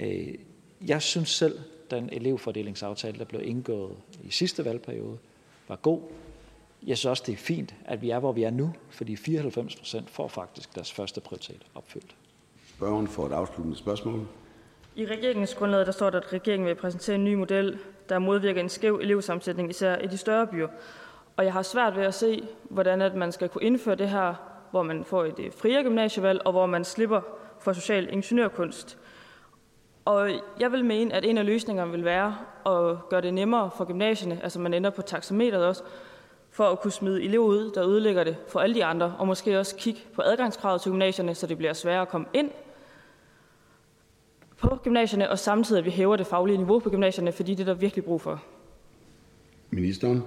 Øh, 0.02 0.34
jeg 0.86 1.02
synes 1.02 1.28
selv, 1.28 1.58
den 1.90 2.08
elevfordelingsaftale, 2.12 3.18
der 3.18 3.24
blev 3.24 3.40
indgået 3.44 3.96
i 4.22 4.30
sidste 4.30 4.64
valgperiode, 4.64 5.18
var 5.68 5.76
god. 5.76 6.00
Jeg 6.86 6.98
synes 6.98 7.10
også, 7.10 7.22
det 7.26 7.32
er 7.32 7.36
fint, 7.36 7.74
at 7.84 8.02
vi 8.02 8.10
er, 8.10 8.18
hvor 8.18 8.32
vi 8.32 8.42
er 8.42 8.50
nu, 8.50 8.74
fordi 8.90 9.16
94 9.16 9.76
procent 9.76 10.10
får 10.10 10.28
faktisk 10.28 10.74
deres 10.74 10.92
første 10.92 11.20
prioritet 11.20 11.62
opfyldt. 11.74 12.16
Spørgen 12.76 13.08
får 13.08 13.26
et 13.26 13.32
afsluttende 13.32 13.78
spørgsmål. 13.78 14.26
I 14.96 15.06
regeringsgrundlaget 15.06 15.86
der 15.86 15.92
står 15.92 16.10
der, 16.10 16.20
at 16.20 16.32
regeringen 16.32 16.68
vil 16.68 16.74
præsentere 16.74 17.16
en 17.16 17.24
ny 17.24 17.34
model, 17.34 17.78
der 18.08 18.18
modvirker 18.18 18.60
en 18.60 18.68
skæv 18.68 18.98
elevsammensætning, 19.02 19.70
især 19.70 19.98
i 19.98 20.06
de 20.06 20.16
større 20.16 20.46
byer. 20.46 20.68
Og 21.36 21.44
jeg 21.44 21.52
har 21.52 21.62
svært 21.62 21.96
ved 21.96 22.04
at 22.04 22.14
se, 22.14 22.42
hvordan 22.70 23.02
at 23.02 23.14
man 23.14 23.32
skal 23.32 23.48
kunne 23.48 23.64
indføre 23.64 23.94
det 23.94 24.08
her 24.08 24.55
hvor 24.70 24.82
man 24.82 25.04
får 25.04 25.24
et 25.24 25.38
øh, 25.38 25.52
friere 25.52 25.82
gymnasievalg, 25.82 26.40
og 26.44 26.52
hvor 26.52 26.66
man 26.66 26.84
slipper 26.84 27.20
for 27.58 27.72
social 27.72 28.12
ingeniørkunst. 28.12 28.98
Og 30.04 30.30
jeg 30.60 30.72
vil 30.72 30.84
mene, 30.84 31.14
at 31.14 31.24
en 31.24 31.38
af 31.38 31.46
løsningerne 31.46 31.90
vil 31.90 32.04
være 32.04 32.36
at 32.66 33.08
gøre 33.08 33.20
det 33.20 33.34
nemmere 33.34 33.70
for 33.76 33.84
gymnasierne, 33.84 34.40
altså 34.42 34.60
man 34.60 34.74
ender 34.74 34.90
på 34.90 35.02
taxameteret 35.02 35.66
også, 35.66 35.82
for 36.50 36.64
at 36.64 36.80
kunne 36.80 36.92
smide 36.92 37.22
elever 37.22 37.46
ud, 37.46 37.70
der 37.74 37.88
ødelægger 37.88 38.24
det 38.24 38.36
for 38.48 38.60
alle 38.60 38.74
de 38.74 38.84
andre, 38.84 39.14
og 39.18 39.26
måske 39.26 39.58
også 39.58 39.76
kigge 39.76 40.00
på 40.14 40.22
adgangskravet 40.24 40.80
til 40.80 40.90
gymnasierne, 40.90 41.34
så 41.34 41.46
det 41.46 41.58
bliver 41.58 41.72
sværere 41.72 42.02
at 42.02 42.08
komme 42.08 42.26
ind 42.34 42.50
på 44.56 44.78
gymnasierne, 44.82 45.30
og 45.30 45.38
samtidig 45.38 45.78
at 45.78 45.84
vi 45.84 45.90
hæver 45.90 46.16
det 46.16 46.26
faglige 46.26 46.56
niveau 46.56 46.78
på 46.78 46.90
gymnasierne, 46.90 47.32
fordi 47.32 47.54
det 47.54 47.60
er 47.60 47.72
der 47.72 47.74
virkelig 47.74 48.04
brug 48.04 48.20
for. 48.20 48.42
Ministeren. 49.70 50.24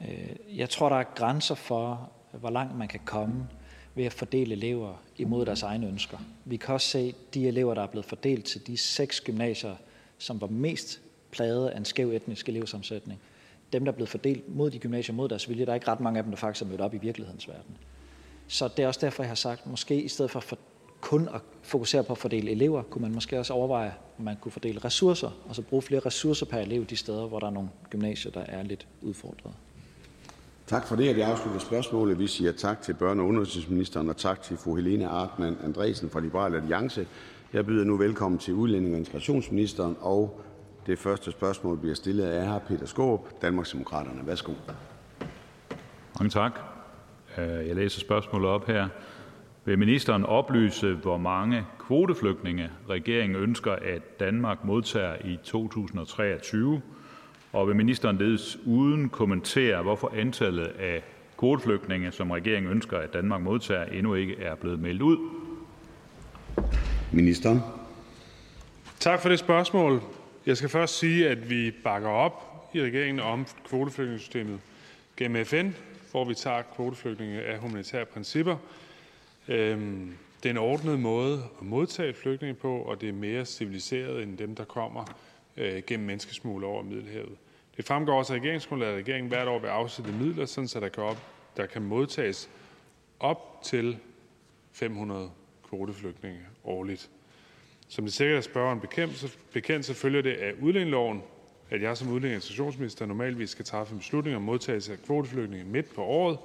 Øh, 0.00 0.58
jeg 0.58 0.70
tror, 0.70 0.88
der 0.88 0.96
er 0.96 1.04
grænser 1.14 1.54
for, 1.54 2.10
hvor 2.32 2.50
langt 2.50 2.78
man 2.78 2.88
kan 2.88 3.00
komme 3.04 3.48
ved 3.94 4.04
at 4.04 4.12
fordele 4.12 4.52
elever 4.52 5.02
imod 5.16 5.46
deres 5.46 5.62
egne 5.62 5.86
ønsker. 5.86 6.18
Vi 6.44 6.56
kan 6.56 6.74
også 6.74 6.88
se 6.88 7.14
de 7.34 7.48
elever, 7.48 7.74
der 7.74 7.82
er 7.82 7.86
blevet 7.86 8.04
fordelt 8.04 8.44
til 8.44 8.66
de 8.66 8.76
seks 8.76 9.20
gymnasier, 9.20 9.74
som 10.18 10.40
var 10.40 10.46
mest 10.46 11.00
plaget 11.30 11.68
af 11.68 11.76
en 11.76 11.84
skæv 11.84 12.10
etnisk 12.10 12.48
elevsammensætning. 12.48 13.20
Dem, 13.72 13.84
der 13.84 13.92
er 13.92 13.96
blevet 13.96 14.08
fordelt 14.08 14.56
mod 14.56 14.70
de 14.70 14.78
gymnasier 14.78 15.14
mod 15.14 15.28
deres 15.28 15.48
vilje, 15.48 15.64
der 15.64 15.70
er 15.70 15.74
ikke 15.74 15.88
ret 15.88 16.00
mange 16.00 16.18
af 16.18 16.24
dem, 16.24 16.32
der 16.32 16.36
faktisk 16.36 16.64
er 16.64 16.68
mødt 16.68 16.80
op 16.80 16.94
i 16.94 16.98
virkelighedens 16.98 17.48
verden. 17.48 17.76
Så 18.48 18.68
det 18.68 18.82
er 18.82 18.86
også 18.86 19.00
derfor, 19.00 19.22
jeg 19.22 19.30
har 19.30 19.34
sagt, 19.34 19.66
måske 19.66 20.02
i 20.02 20.08
stedet 20.08 20.30
for 20.30 20.40
for 20.40 20.58
kun 21.00 21.28
at 21.34 21.40
fokusere 21.62 22.04
på 22.04 22.12
at 22.12 22.18
fordele 22.18 22.50
elever, 22.50 22.82
kunne 22.82 23.02
man 23.02 23.14
måske 23.14 23.38
også 23.38 23.52
overveje, 23.52 23.94
om 24.18 24.24
man 24.24 24.36
kunne 24.36 24.52
fordele 24.52 24.78
ressourcer, 24.78 25.30
og 25.48 25.54
så 25.54 25.62
bruge 25.62 25.82
flere 25.82 26.00
ressourcer 26.00 26.46
per 26.46 26.58
elev 26.58 26.84
de 26.84 26.96
steder, 26.96 27.26
hvor 27.26 27.38
der 27.38 27.46
er 27.46 27.50
nogle 27.50 27.68
gymnasier, 27.90 28.32
der 28.32 28.40
er 28.40 28.62
lidt 28.62 28.86
udfordret. 29.02 29.52
Tak 30.66 30.86
for 30.86 30.96
det, 30.96 31.08
at 31.08 31.18
jeg 31.18 31.30
afslutter 31.30 31.60
spørgsmålet. 31.60 32.18
Vi 32.18 32.26
siger 32.26 32.52
tak 32.52 32.82
til 32.82 32.92
børne- 32.92 33.20
og 33.20 33.26
undervisningsministeren 33.26 34.08
og 34.08 34.16
tak 34.16 34.42
til 34.42 34.56
fru 34.56 34.74
Helene 34.76 35.08
Artmann 35.08 35.56
Andresen 35.64 36.10
fra 36.10 36.20
Liberal 36.20 36.54
Alliance. 36.54 37.06
Jeg 37.52 37.66
byder 37.66 37.84
nu 37.84 37.96
velkommen 37.96 38.38
til 38.38 38.54
udlænding- 38.54 38.94
og 38.94 38.98
integrationsministeren, 38.98 39.96
og 40.00 40.40
det 40.86 40.98
første 40.98 41.30
spørgsmål 41.30 41.78
bliver 41.78 41.94
stillet 41.94 42.24
af 42.24 42.46
hr. 42.48 42.58
Peter 42.58 42.86
Skåb, 42.86 43.42
Danmarksdemokraterne. 43.42 44.26
Værsgo. 44.26 44.52
Mange 46.18 46.30
tak. 46.30 46.58
Øh, 47.38 47.68
jeg 47.68 47.76
læser 47.76 48.00
spørgsmålet 48.00 48.48
op 48.48 48.66
her. 48.66 48.88
Vil 49.64 49.78
ministeren 49.78 50.24
oplyse, 50.24 50.94
hvor 50.94 51.16
mange 51.16 51.66
kvoteflygtninge 51.78 52.70
regeringen 52.88 53.36
ønsker, 53.36 53.72
at 53.72 54.20
Danmark 54.20 54.64
modtager 54.64 55.14
i 55.24 55.38
2023, 55.42 56.82
og 57.52 57.68
vil 57.68 57.76
ministeren 57.76 58.38
uden 58.66 59.08
kommentere, 59.08 59.82
hvorfor 59.82 60.12
antallet 60.16 60.66
af 60.66 61.02
kvoteflygtninge, 61.38 62.12
som 62.12 62.30
regeringen 62.30 62.72
ønsker, 62.72 62.98
at 62.98 63.12
Danmark 63.12 63.40
modtager, 63.42 63.84
endnu 63.84 64.14
ikke 64.14 64.36
er 64.42 64.54
blevet 64.54 64.80
meldt 64.80 65.02
ud? 65.02 65.18
Ministeren. 67.12 67.60
Tak 69.00 69.20
for 69.20 69.28
det 69.28 69.38
spørgsmål. 69.38 70.02
Jeg 70.46 70.56
skal 70.56 70.68
først 70.68 70.98
sige, 70.98 71.28
at 71.28 71.50
vi 71.50 71.70
bakker 71.84 72.08
op 72.08 72.68
i 72.74 72.82
regeringen 72.82 73.20
om 73.20 73.46
kvoteflygtningesystemet 73.68 74.60
gennem 75.16 75.44
FN, 75.44 75.70
hvor 76.10 76.24
vi 76.24 76.34
tager 76.34 76.62
kvoteflygtninge 76.76 77.42
af 77.42 77.58
humanitære 77.58 78.04
principper. 78.04 78.56
Øhm, 79.48 80.14
det 80.42 80.48
er 80.48 80.50
en 80.50 80.58
ordnet 80.58 81.00
måde 81.00 81.42
at 81.60 81.66
modtage 81.66 82.14
flygtninge 82.14 82.54
på, 82.54 82.76
og 82.76 83.00
det 83.00 83.08
er 83.08 83.12
mere 83.12 83.44
civiliseret 83.44 84.22
end 84.22 84.38
dem, 84.38 84.54
der 84.54 84.64
kommer 84.64 85.04
øh, 85.56 85.82
gennem 85.86 86.06
menneskesmugler 86.06 86.68
over 86.68 86.82
Middelhavet. 86.82 87.36
Det 87.76 87.84
fremgår 87.84 88.18
også 88.18 88.34
af 88.34 88.38
regeringsgrundlaget, 88.38 88.92
at 88.92 88.98
regeringen 88.98 89.28
hvert 89.28 89.48
år 89.48 89.58
vil 89.58 89.68
afsætte 89.68 90.12
midler, 90.12 90.46
sådan 90.46 90.68
så 90.68 90.80
der 90.80 90.88
kan, 90.88 91.02
op, 91.02 91.18
der 91.56 91.66
kan 91.66 91.82
modtages 91.82 92.50
op 93.20 93.62
til 93.62 93.98
500 94.72 95.30
kvoteflygtninge 95.68 96.40
årligt. 96.64 97.10
Som 97.88 98.04
det 98.04 98.14
sikkert 98.14 98.36
er 98.38 98.40
spørgeren 98.40 98.80
bekendt, 98.80 99.16
så, 99.16 99.36
bekendt, 99.52 99.86
så 99.86 99.94
følger 99.94 100.22
det 100.22 100.32
af 100.32 100.52
udlændingeloven, 100.60 101.22
at 101.70 101.82
jeg 101.82 101.96
som 101.96 102.08
udlænding- 102.08 102.32
og 102.32 102.34
integrationsminister 102.34 103.06
normalvis 103.06 103.50
skal 103.50 103.64
træffe 103.64 103.92
en 103.92 103.98
beslutning 103.98 104.36
om 104.36 104.42
modtagelse 104.42 104.92
af 104.92 104.98
kvoteflygtninge 105.06 105.64
midt 105.64 105.94
på 105.94 106.02
året. 106.02 106.38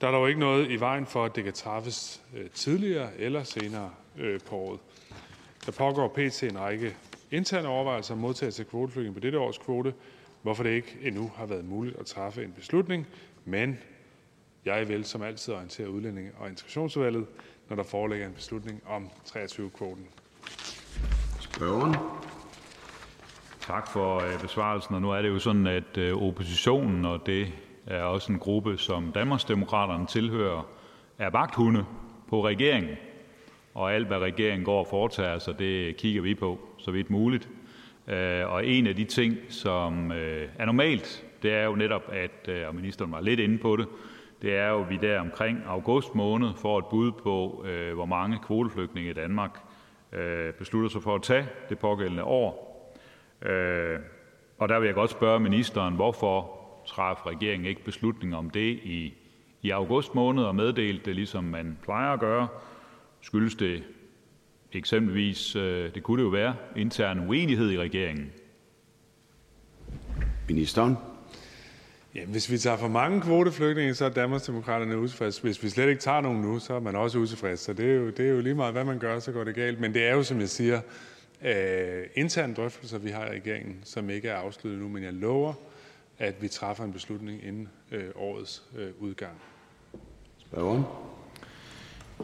Der 0.00 0.06
er 0.06 0.12
dog 0.12 0.28
ikke 0.28 0.40
noget 0.40 0.70
i 0.70 0.76
vejen 0.76 1.06
for, 1.06 1.24
at 1.24 1.36
det 1.36 1.44
kan 1.44 1.52
træffes 1.52 2.22
øh, 2.36 2.50
tidligere 2.50 3.16
eller 3.18 3.42
senere 3.42 3.90
øh, 4.18 4.40
på 4.40 4.56
året. 4.56 4.80
Der 5.66 5.72
pågår 5.72 6.08
pt. 6.08 6.42
en 6.42 6.58
række 6.58 6.96
interne 7.30 7.68
overvejelser 7.68 8.14
om 8.14 8.20
modtagelse 8.20 8.62
af 8.62 8.68
kvoteflygtninge 8.68 9.14
på 9.14 9.20
dette 9.20 9.38
års 9.38 9.58
kvote, 9.58 9.94
hvorfor 10.44 10.62
det 10.62 10.70
ikke 10.70 10.98
endnu 11.02 11.32
har 11.36 11.46
været 11.46 11.64
muligt 11.64 11.96
at 11.96 12.06
træffe 12.06 12.44
en 12.44 12.52
beslutning, 12.52 13.06
men 13.44 13.78
jeg 14.64 14.88
vil 14.88 15.04
som 15.04 15.22
altid 15.22 15.54
orientere 15.54 15.90
udlændinge- 15.90 16.32
og 16.38 16.48
integrationsudvalget, 16.48 17.26
når 17.68 17.76
der 17.76 17.82
foreligger 17.82 18.26
en 18.26 18.32
beslutning 18.32 18.82
om 18.86 19.08
23-kvoten. 19.28 20.06
Spørgeren. 21.40 21.94
Tak 23.60 23.88
for 23.88 24.18
øh, 24.18 24.40
besvarelsen. 24.40 24.94
Og 24.94 25.02
nu 25.02 25.10
er 25.10 25.22
det 25.22 25.28
jo 25.28 25.38
sådan, 25.38 25.66
at 25.66 25.98
øh, 25.98 26.22
oppositionen, 26.22 27.04
og 27.04 27.26
det 27.26 27.52
er 27.86 28.02
også 28.02 28.32
en 28.32 28.38
gruppe, 28.38 28.78
som 28.78 29.12
Danmarksdemokraterne 29.12 30.06
tilhører, 30.06 30.66
er 31.18 31.30
vagthunde 31.30 31.84
på 32.28 32.46
regeringen. 32.46 32.96
Og 33.74 33.94
alt, 33.94 34.06
hvad 34.06 34.18
regeringen 34.18 34.64
går 34.64 34.78
og 34.78 34.86
foretager 34.86 35.38
sig, 35.38 35.58
det 35.58 35.96
kigger 35.96 36.22
vi 36.22 36.34
på, 36.34 36.68
så 36.78 36.90
vidt 36.90 37.10
muligt. 37.10 37.48
Øh, 38.08 38.52
og 38.52 38.66
en 38.66 38.86
af 38.86 38.96
de 38.96 39.04
ting, 39.04 39.36
som 39.48 40.12
øh, 40.12 40.48
er 40.58 40.64
normalt, 40.64 41.24
det 41.42 41.52
er 41.52 41.64
jo 41.64 41.74
netop, 41.74 42.02
at, 42.12 42.48
øh, 42.48 42.68
og 42.68 42.74
ministeren 42.74 43.12
var 43.12 43.20
lidt 43.20 43.40
inde 43.40 43.58
på 43.58 43.76
det, 43.76 43.86
det 44.42 44.56
er 44.56 44.68
jo, 44.68 44.80
at 44.80 44.90
vi 44.90 44.96
der 44.96 45.20
omkring 45.20 45.62
august 45.66 46.14
måned 46.14 46.48
får 46.56 46.78
et 46.78 46.86
bud 46.86 47.12
på, 47.12 47.64
øh, 47.68 47.94
hvor 47.94 48.04
mange 48.04 48.38
kvoteflygtninge 48.46 49.10
i 49.10 49.14
Danmark 49.14 49.58
beslutter 50.58 50.88
sig 50.88 51.02
for 51.02 51.14
at 51.14 51.22
tage 51.22 51.46
det 51.68 51.78
pågældende 51.78 52.24
år. 52.24 52.70
Og 54.58 54.68
der 54.68 54.78
vil 54.78 54.86
jeg 54.86 54.94
godt 54.94 55.10
spørge 55.10 55.40
ministeren, 55.40 55.94
hvorfor 55.94 56.50
træffer 56.86 57.26
regeringen 57.26 57.66
ikke 57.66 57.84
beslutning 57.84 58.36
om 58.36 58.50
det 58.50 58.80
i, 58.82 59.14
i 59.62 59.70
august 59.70 60.14
måned 60.14 60.44
og 60.44 60.54
meddelte 60.54 61.04
det, 61.04 61.14
ligesom 61.14 61.44
man 61.44 61.78
plejer 61.82 62.12
at 62.12 62.20
gøre? 62.20 62.48
Skyldes 63.20 63.54
det 63.54 63.82
eksempelvis, 64.78 65.52
det 65.94 66.02
kunne 66.02 66.18
det 66.18 66.24
jo 66.24 66.30
være, 66.30 66.56
intern 66.76 67.28
uenighed 67.28 67.70
i 67.70 67.78
regeringen? 67.78 68.32
Ministeren. 70.48 70.96
Ja, 72.14 72.24
hvis 72.24 72.50
vi 72.50 72.58
tager 72.58 72.76
for 72.76 72.88
mange 72.88 73.20
kvoteflygtninge, 73.20 73.94
så 73.94 74.04
er 74.04 74.08
Danmarksdemokraterne 74.08 74.98
utilfredse. 74.98 75.42
Hvis 75.42 75.62
vi 75.62 75.68
slet 75.68 75.88
ikke 75.88 76.00
tager 76.00 76.20
nogen 76.20 76.40
nu, 76.40 76.58
så 76.58 76.74
er 76.74 76.80
man 76.80 76.96
også 76.96 77.18
utilfreds. 77.18 77.60
Så 77.60 77.72
det 77.72 77.90
er, 77.90 77.94
jo, 77.94 78.10
det 78.10 78.26
er 78.26 78.30
jo 78.30 78.40
lige 78.40 78.54
meget, 78.54 78.72
hvad 78.72 78.84
man 78.84 78.98
gør, 78.98 79.18
så 79.18 79.32
går 79.32 79.44
det 79.44 79.54
galt. 79.54 79.80
Men 79.80 79.94
det 79.94 80.04
er 80.04 80.14
jo, 80.14 80.22
som 80.22 80.40
jeg 80.40 80.48
siger, 80.48 80.80
øh, 81.42 82.02
interne 82.14 82.54
drøftelser, 82.54 82.98
vi 82.98 83.10
har 83.10 83.26
i 83.26 83.30
regeringen, 83.30 83.80
som 83.84 84.10
ikke 84.10 84.28
er 84.28 84.36
afsluttet 84.36 84.80
nu. 84.80 84.88
Men 84.88 85.02
jeg 85.02 85.12
lover, 85.12 85.54
at 86.18 86.42
vi 86.42 86.48
træffer 86.48 86.84
en 86.84 86.92
beslutning 86.92 87.44
inden 87.44 87.68
øh, 87.92 88.04
årets 88.14 88.62
øh, 88.76 88.88
udgang. 88.98 89.40
Spørgeren. 90.38 90.82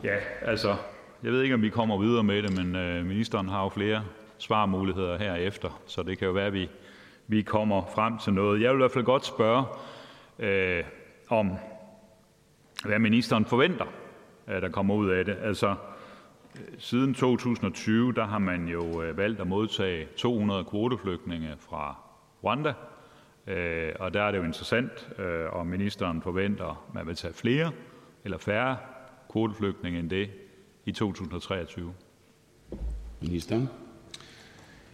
Ja, 0.04 0.16
altså, 0.42 0.76
jeg 1.22 1.32
ved 1.32 1.42
ikke, 1.42 1.54
om 1.54 1.62
vi 1.62 1.68
kommer 1.68 1.98
videre 1.98 2.22
med 2.22 2.42
det, 2.42 2.56
men 2.56 2.76
øh, 2.76 3.06
ministeren 3.06 3.48
har 3.48 3.62
jo 3.62 3.68
flere 3.68 4.04
svarmuligheder 4.38 5.18
herefter, 5.18 5.82
så 5.86 6.02
det 6.02 6.18
kan 6.18 6.26
jo 6.26 6.32
være, 6.32 6.46
at 6.46 6.52
vi 6.52 6.68
vi 7.30 7.42
kommer 7.42 7.82
frem 7.94 8.18
til 8.18 8.32
noget. 8.32 8.60
Jeg 8.60 8.70
vil 8.70 8.76
i 8.76 8.82
hvert 8.82 8.90
fald 8.90 9.04
godt 9.04 9.26
spørge 9.26 9.64
øh, 10.38 10.84
om, 11.28 11.50
hvad 12.84 12.98
ministeren 12.98 13.44
forventer, 13.44 13.84
at 14.46 14.62
der 14.62 14.68
kommer 14.68 14.94
ud 14.94 15.10
af 15.10 15.24
det. 15.24 15.36
Altså, 15.42 15.74
siden 16.78 17.14
2020 17.14 18.12
der 18.12 18.24
har 18.24 18.38
man 18.38 18.68
jo 18.68 19.02
øh, 19.02 19.16
valgt 19.16 19.40
at 19.40 19.46
modtage 19.46 20.06
200 20.16 20.64
kvoteflygtninge 20.64 21.54
fra 21.58 21.96
Rwanda, 22.44 22.72
øh, 23.46 23.92
og 24.00 24.14
der 24.14 24.22
er 24.22 24.30
det 24.30 24.38
jo 24.38 24.44
interessant, 24.44 25.08
øh, 25.18 25.52
om 25.52 25.66
ministeren 25.66 26.22
forventer, 26.22 26.84
at 26.88 26.94
man 26.94 27.06
vil 27.06 27.14
tage 27.14 27.34
flere 27.34 27.72
eller 28.24 28.38
færre 28.38 28.76
kvoteflygtninge 29.32 29.98
end 29.98 30.10
det 30.10 30.30
i 30.90 30.92
2023. 30.92 31.94
Ministeren. 33.20 33.68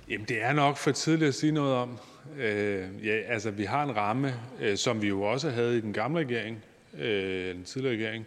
Jamen, 0.09 0.27
det 0.29 0.43
er 0.43 0.53
nok 0.53 0.77
for 0.77 0.91
tidligt 0.91 1.29
at 1.29 1.35
sige 1.35 1.53
noget 1.53 1.75
om. 1.75 1.99
Øh, 2.39 3.07
ja, 3.07 3.21
altså, 3.27 3.51
vi 3.51 3.65
har 3.65 3.83
en 3.83 3.97
ramme, 3.97 4.35
øh, 4.61 4.77
som 4.77 5.03
vi 5.03 5.09
jo 5.09 5.23
også 5.23 5.51
havde 5.51 5.79
i 5.79 5.81
den 5.81 5.93
gamle 5.93 6.21
regering, 6.21 6.65
øh, 6.99 7.55
den 7.55 7.65
tidligere 7.65 7.95
regering, 7.95 8.27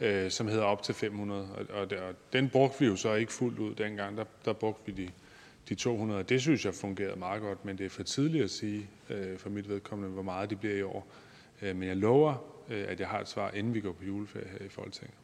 øh, 0.00 0.30
som 0.30 0.48
hedder 0.48 0.64
op 0.64 0.82
til 0.82 0.94
500. 0.94 1.48
Og, 1.56 1.80
og, 1.80 1.90
der, 1.90 2.00
og 2.00 2.14
den 2.32 2.48
brugte 2.48 2.80
vi 2.80 2.86
jo 2.86 2.96
så 2.96 3.14
ikke 3.14 3.32
fuldt 3.32 3.58
ud 3.58 3.74
dengang. 3.74 4.16
Der, 4.16 4.24
der 4.44 4.52
brugte 4.52 4.92
vi 4.92 5.04
de, 5.04 5.10
de 5.68 5.74
200. 5.74 6.22
Det 6.22 6.40
synes 6.40 6.64
jeg 6.64 6.74
fungerede 6.74 7.18
meget 7.18 7.42
godt, 7.42 7.64
men 7.64 7.78
det 7.78 7.86
er 7.86 7.90
for 7.90 8.02
tidligt 8.02 8.44
at 8.44 8.50
sige 8.50 8.88
øh, 9.10 9.38
for 9.38 9.50
mit 9.50 9.68
vedkommende, 9.68 10.12
hvor 10.12 10.22
meget 10.22 10.50
det 10.50 10.60
bliver 10.60 10.76
i 10.76 10.82
år. 10.82 11.06
Øh, 11.62 11.76
men 11.76 11.88
jeg 11.88 11.96
lover, 11.96 12.34
øh, 12.68 12.84
at 12.88 13.00
jeg 13.00 13.08
har 13.08 13.20
et 13.20 13.28
svar, 13.28 13.50
inden 13.50 13.74
vi 13.74 13.80
går 13.80 13.92
på 13.92 14.04
juleferie 14.04 14.48
her 14.58 14.66
i 14.66 14.68
Folketinget. 14.68 15.19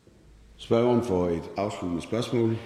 Spørgeren 0.58 1.02
for 1.02 1.28
et 1.28 1.50
afsluttende 1.56 2.02
spørgsmål. 2.02 2.56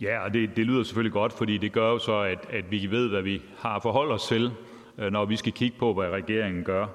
Ja, 0.00 0.24
og 0.24 0.34
det, 0.34 0.56
det 0.56 0.66
lyder 0.66 0.82
selvfølgelig 0.82 1.12
godt, 1.12 1.32
fordi 1.32 1.58
det 1.58 1.72
gør 1.72 1.90
jo 1.90 1.98
så, 1.98 2.20
at, 2.20 2.46
at 2.50 2.70
vi 2.70 2.86
ved, 2.90 3.08
hvad 3.08 3.22
vi 3.22 3.42
har 3.58 3.80
forhold 3.80 4.10
os 4.10 4.26
til, 4.26 4.50
øh, 4.98 5.12
når 5.12 5.24
vi 5.24 5.36
skal 5.36 5.52
kigge 5.52 5.78
på, 5.78 5.94
hvad 5.94 6.08
regeringen 6.08 6.64
gør. 6.64 6.86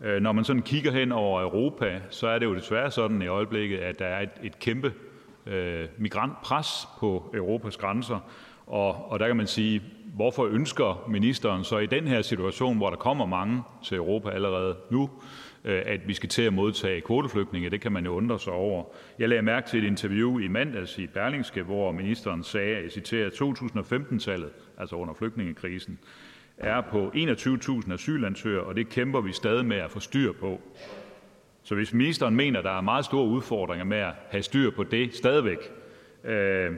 Øh, 0.00 0.22
når 0.22 0.32
man 0.32 0.44
sådan 0.44 0.62
kigger 0.62 0.92
hen 0.92 1.12
over 1.12 1.42
Europa, 1.42 2.00
så 2.10 2.28
er 2.28 2.38
det 2.38 2.46
jo 2.46 2.54
desværre 2.54 2.90
sådan 2.90 3.22
i 3.22 3.26
øjeblikket, 3.26 3.78
at 3.78 3.98
der 3.98 4.06
er 4.06 4.20
et, 4.20 4.30
et 4.42 4.58
kæmpe 4.58 4.92
øh, 5.46 5.88
migrantpres 5.98 6.88
på 6.98 7.30
Europas 7.34 7.76
grænser, 7.76 8.18
Og, 8.66 9.10
og 9.10 9.18
der 9.18 9.26
kan 9.26 9.36
man 9.36 9.46
sige, 9.46 9.82
hvorfor 10.14 10.44
ønsker 10.46 11.04
ministeren 11.08 11.64
så 11.64 11.78
i 11.78 11.86
den 11.86 12.06
her 12.06 12.22
situation, 12.22 12.76
hvor 12.76 12.90
der 12.90 12.96
kommer 12.96 13.26
mange 13.26 13.62
til 13.84 13.96
Europa 13.96 14.30
allerede 14.30 14.76
nu, 14.90 15.10
Øh, 15.64 15.82
at 15.86 16.08
vi 16.08 16.14
skal 16.14 16.28
til 16.28 16.42
at 16.42 16.52
modtage 16.52 17.00
kvoteflygtninge? 17.00 17.70
Det 17.70 17.80
kan 17.80 17.92
man 17.92 18.04
jo 18.04 18.12
undre 18.12 18.38
sig 18.38 18.52
over. 18.52 18.84
Jeg 19.18 19.28
lagde 19.28 19.42
mærke 19.42 19.68
til 19.68 19.84
et 19.84 19.86
interview 19.86 20.38
i 20.38 20.48
mandags 20.48 20.98
i 20.98 21.06
Berlingske, 21.06 21.62
hvor 21.62 21.92
ministeren 21.92 22.44
sagde, 22.44 22.76
at 22.76 22.82
jeg 22.82 22.90
citerer, 22.90 23.30
2015-tallet, 23.30 24.50
altså 24.78 24.96
under 24.96 25.14
flygtningekrisen, 25.14 25.98
er 26.58 26.80
på 26.80 27.10
21.000 27.14 27.92
asylansøgere, 27.92 28.64
og 28.64 28.76
det 28.76 28.88
kæmper 28.88 29.20
vi 29.20 29.32
stadig 29.32 29.64
med 29.64 29.76
at 29.76 29.90
få 29.90 30.00
styr 30.00 30.32
på. 30.32 30.60
Så 31.62 31.74
hvis 31.74 31.92
ministeren 31.92 32.36
mener, 32.36 32.62
der 32.62 32.70
er 32.70 32.80
meget 32.80 33.04
store 33.04 33.26
udfordringer 33.26 33.84
med 33.84 33.98
at 33.98 34.12
have 34.30 34.42
styr 34.42 34.70
på 34.70 34.84
det 34.84 35.14
stadigvæk, 35.14 35.58
øh, 36.24 36.72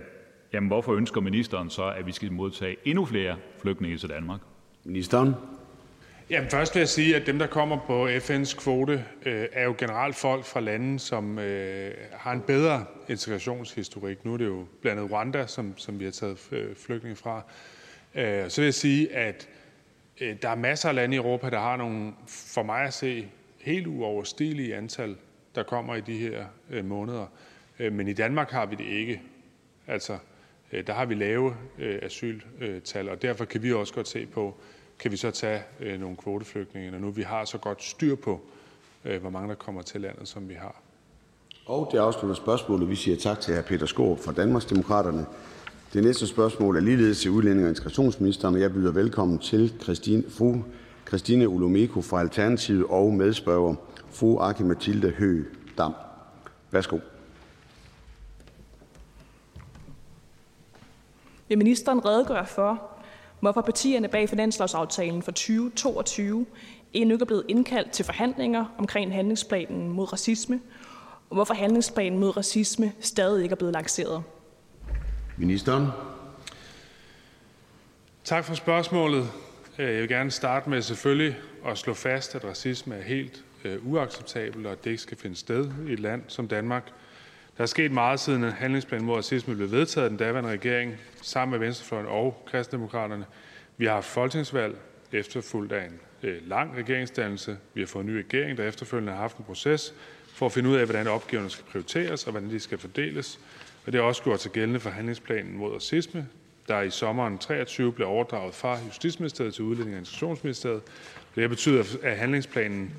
jamen 0.53 0.69
hvorfor 0.69 0.95
ønsker 0.95 1.21
ministeren 1.21 1.71
så, 1.71 1.85
at 1.85 2.07
vi 2.07 2.13
skal 2.13 2.33
modtage 2.33 2.77
endnu 2.85 3.05
flere 3.05 3.37
flygtninge 3.63 3.97
til 3.99 4.09
Danmark? 4.09 4.41
Ministeren. 4.85 5.35
Jamen 6.33 6.51
først 6.51 6.75
vil 6.75 6.81
jeg 6.81 6.89
sige, 6.89 7.17
at 7.17 7.27
dem, 7.27 7.39
der 7.39 7.47
kommer 7.47 7.79
på 7.87 8.09
FN's 8.09 8.57
kvote, 8.57 9.05
øh, 9.27 9.47
er 9.53 9.65
jo 9.65 9.75
generelt 9.79 10.17
folk 10.17 10.45
fra 10.45 10.61
lande, 10.61 10.99
som 10.99 11.39
øh, 11.39 11.95
har 12.13 12.33
en 12.33 12.41
bedre 12.41 12.85
integrationshistorik. 13.09 14.25
Nu 14.25 14.33
er 14.33 14.37
det 14.37 14.45
jo 14.45 14.67
blandt 14.81 15.01
andet 15.01 15.13
Rwanda, 15.13 15.47
som, 15.47 15.79
som 15.79 16.01
vi 16.01 16.05
har 16.05 16.11
taget 16.11 16.49
øh, 16.53 16.77
flygtninge 16.77 17.17
fra. 17.17 17.43
Øh, 18.15 18.51
så 18.51 18.61
vil 18.61 18.67
jeg 18.67 18.75
sige, 18.75 19.15
at 19.15 19.49
øh, 20.21 20.37
der 20.43 20.49
er 20.49 20.55
masser 20.55 20.89
af 20.89 20.95
lande 20.95 21.15
i 21.15 21.19
Europa, 21.19 21.51
der 21.51 21.59
har 21.59 21.77
nogle, 21.77 22.13
for 22.27 22.63
mig 22.63 22.83
at 22.83 22.95
se, 22.95 23.29
helt 23.61 23.87
uoverstigelige 23.87 24.77
antal, 24.77 25.17
der 25.55 25.63
kommer 25.63 25.95
i 25.95 26.01
de 26.01 26.19
her 26.19 26.45
øh, 26.71 26.85
måneder. 26.85 27.27
Øh, 27.79 27.93
men 27.93 28.09
i 28.09 28.13
Danmark 28.13 28.51
har 28.51 28.67
vi 28.67 28.77
det 28.77 28.87
ikke. 28.87 29.23
Altså, 29.87 30.19
øh, 30.73 30.87
der 30.87 30.93
har 30.93 31.05
vi 31.05 31.15
lave 31.15 31.57
øh, 31.79 31.99
asyltal, 32.03 33.09
og 33.09 33.23
derfor 33.23 33.45
kan 33.45 33.63
vi 33.63 33.73
også 33.73 33.95
godt 33.95 34.09
se 34.09 34.27
på, 34.27 34.61
kan 35.03 35.13
vi 35.13 35.17
så 35.17 35.31
tage 35.31 35.63
øh, 35.81 36.01
nogle 36.01 36.17
kvoteflygtninge, 36.17 36.91
når 36.91 36.99
nu 36.99 37.11
vi 37.11 37.23
har 37.23 37.45
så 37.45 37.59
godt 37.59 37.83
styr 37.83 38.15
på, 38.15 38.41
øh, 39.05 39.21
hvor 39.21 39.31
mange 39.31 39.49
der 39.49 39.55
kommer 39.55 39.83
til 39.83 40.01
landet, 40.01 40.29
som 40.29 40.49
vi 40.49 40.55
har. 40.55 40.81
Og 41.67 41.89
det 41.93 41.99
afslutter 41.99 42.35
spørgsmålet. 42.35 42.89
Vi 42.89 42.97
siger 42.97 43.17
tak 43.17 43.41
til 43.41 43.57
hr. 43.57 43.61
Peter 43.63 43.87
Skåb 43.87 44.19
fra 44.19 44.33
Danmarksdemokraterne. 44.33 45.27
Det 45.93 46.05
næste 46.05 46.27
spørgsmål 46.27 46.77
er 46.77 46.81
ligeledes 46.81 47.21
til 47.21 47.31
udlænding 47.31 47.65
og 47.65 47.69
integrationsministeren, 47.69 48.55
og 48.55 48.61
jeg 48.61 48.73
byder 48.73 48.93
velkommen 48.93 49.39
til 49.39 49.75
Christine, 49.83 50.25
fru 50.29 50.57
Christine 51.09 51.47
Olumeko 51.47 52.03
fra 52.03 52.21
Alternativet 52.21 52.87
og 52.89 53.13
medspørger 53.13 53.75
fru 54.11 54.39
Aki 54.39 54.63
Mathilde 54.63 55.11
Høgh 55.11 55.45
Dam. 55.79 55.95
Værsgo. 56.71 56.99
Vil 61.49 61.59
ministeren 61.59 62.05
redegøre 62.05 62.47
for, 62.47 62.92
hvorfor 63.43 63.61
partierne 63.61 64.09
bag 64.09 64.29
finanslovsaftalen 64.29 65.23
for 65.23 65.31
2022 65.31 66.47
endnu 66.93 67.15
ikke 67.15 67.23
er 67.23 67.27
blevet 67.27 67.45
indkaldt 67.49 67.91
til 67.91 68.05
forhandlinger 68.05 68.65
omkring 68.79 69.15
handlingsplanen 69.15 69.89
mod 69.89 70.13
racisme, 70.13 70.61
og 71.31 71.35
hvorfor 71.35 71.55
handlingsplanen 71.55 72.19
mod 72.19 72.37
racisme 72.37 72.93
stadig 73.01 73.43
ikke 73.43 73.53
er 73.53 73.57
blevet 73.57 73.73
lanceret? 73.75 74.23
Ministeren. 75.37 75.87
Tak 78.25 78.45
for 78.45 78.55
spørgsmålet. 78.55 79.29
Jeg 79.79 80.01
vil 80.01 80.09
gerne 80.09 80.31
starte 80.31 80.71
med 80.71 80.83
selvfølgelig 80.83 81.37
at 81.67 81.79
slå 81.79 81.95
fast, 81.95 82.35
at 82.35 82.45
racisme 82.45 82.95
er 82.95 83.03
helt 83.03 83.45
øh, 83.65 83.87
uacceptabelt, 83.87 84.67
og 84.67 84.73
at 84.73 84.85
det 84.85 84.91
ikke 84.91 85.03
skal 85.03 85.19
finde 85.19 85.37
sted 85.37 85.71
i 85.89 85.93
et 85.93 86.01
land 86.01 86.23
som 86.29 86.49
Danmark. 86.49 86.93
Der 87.57 87.63
er 87.63 87.67
sket 87.67 87.93
meget 87.93 88.21
siden 88.21 88.43
handlingsplan 88.43 89.05
mod 89.05 89.17
racisme 89.17 89.55
blev 89.55 89.71
vedtaget 89.71 90.05
af 90.05 90.11
den 90.11 90.19
daværende 90.19 90.51
regering 90.51 90.97
sammen 91.23 91.51
med 91.59 91.67
Venstrefløjen 91.67 92.07
og 92.07 92.43
Kristdemokraterne. 92.47 93.25
Vi 93.77 93.85
har 93.85 93.93
haft 93.93 94.07
folketingsvalg 94.07 94.77
efterfulgt 95.13 95.73
af 95.73 95.87
en 95.87 96.01
øh, 96.23 96.49
lang 96.49 96.77
regeringsdannelse. 96.77 97.59
Vi 97.75 97.81
har 97.81 97.87
fået 97.87 98.05
en 98.05 98.11
ny 98.11 98.17
regering, 98.17 98.59
der 98.59 98.69
efterfølgende 98.69 99.13
har 99.13 99.21
haft 99.21 99.37
en 99.37 99.45
proces 99.45 99.95
for 100.27 100.47
at 100.47 100.53
finde 100.53 100.71
ud 100.71 100.77
af, 100.77 100.85
hvordan 100.85 101.07
opgaverne 101.07 101.51
skal 101.51 101.65
prioriteres 101.65 102.25
og 102.25 102.31
hvordan 102.31 102.51
de 102.51 102.61
skal 102.61 102.79
fordeles. 102.79 103.41
Og 103.87 103.93
det 103.93 104.01
har 104.01 104.09
også 104.09 104.23
gjort 104.23 104.43
sig 104.43 104.53
gældende 104.53 104.81
for 104.81 104.91
handlingsplanen 104.91 105.57
mod 105.57 105.75
racisme, 105.75 106.27
der 106.69 106.81
i 106.81 106.91
sommeren 106.91 107.39
23 107.39 107.93
blev 107.93 108.09
overdraget 108.09 108.55
fra 108.55 108.79
Justitsministeriet 108.87 109.55
til 109.55 109.65
Udlænding 109.65 109.95
og 109.95 109.99
Integrationsministeriet. 109.99 110.83
Det 111.35 111.51
betyder, 111.51 111.85
at 112.03 112.17
handlingsplanen 112.17 112.95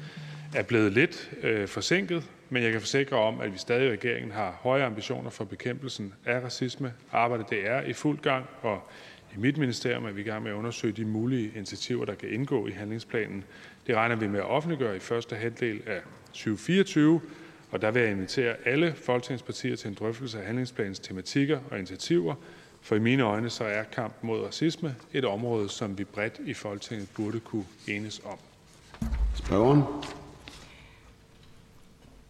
er 0.55 0.63
blevet 0.63 0.93
lidt 0.93 1.31
øh, 1.43 1.67
forsinket, 1.67 2.23
men 2.53 2.63
jeg 2.63 2.71
kan 2.71 2.81
forsikre 2.81 3.17
om, 3.17 3.41
at 3.41 3.53
vi 3.53 3.57
stadig 3.57 3.87
i 3.87 3.91
regeringen 3.91 4.31
har 4.31 4.59
høje 4.61 4.83
ambitioner 4.83 5.29
for 5.29 5.43
bekæmpelsen 5.43 6.13
af 6.25 6.39
racisme. 6.39 6.93
Arbejdet 7.11 7.49
det 7.49 7.69
er 7.69 7.81
i 7.81 7.93
fuld 7.93 8.19
gang, 8.19 8.45
og 8.61 8.89
i 9.35 9.39
mit 9.39 9.57
ministerium 9.57 10.05
er 10.05 10.11
vi 10.11 10.21
i 10.21 10.23
gang 10.23 10.43
med 10.43 10.51
at 10.51 10.55
undersøge 10.55 10.93
de 10.93 11.05
mulige 11.05 11.51
initiativer, 11.55 12.05
der 12.05 12.15
kan 12.15 12.29
indgå 12.29 12.67
i 12.67 12.71
handlingsplanen. 12.71 13.43
Det 13.87 13.95
regner 13.95 14.15
vi 14.15 14.27
med 14.27 14.39
at 14.39 14.45
offentliggøre 14.45 14.95
i 14.95 14.99
første 14.99 15.35
halvdel 15.35 15.81
af 15.85 15.99
2024, 16.25 17.21
og 17.71 17.81
der 17.81 17.91
vil 17.91 18.01
jeg 18.01 18.11
invitere 18.11 18.55
alle 18.65 18.93
folketingspartier 18.93 19.75
til 19.75 19.87
en 19.87 19.93
drøftelse 19.93 20.39
af 20.39 20.45
handlingsplanens 20.45 20.99
tematikker 20.99 21.59
og 21.71 21.77
initiativer, 21.77 22.35
for 22.81 22.95
i 22.95 22.99
mine 22.99 23.23
øjne 23.23 23.49
så 23.49 23.63
er 23.63 23.83
kampen 23.83 24.27
mod 24.27 24.45
racisme 24.45 24.95
et 25.13 25.25
område, 25.25 25.69
som 25.69 25.97
vi 25.97 26.03
bredt 26.03 26.39
i 26.45 26.53
Folketinget 26.53 27.09
burde 27.15 27.39
kunne 27.39 27.65
enes 27.87 28.21
om. 28.25 28.37
Spørgeren. 29.35 29.83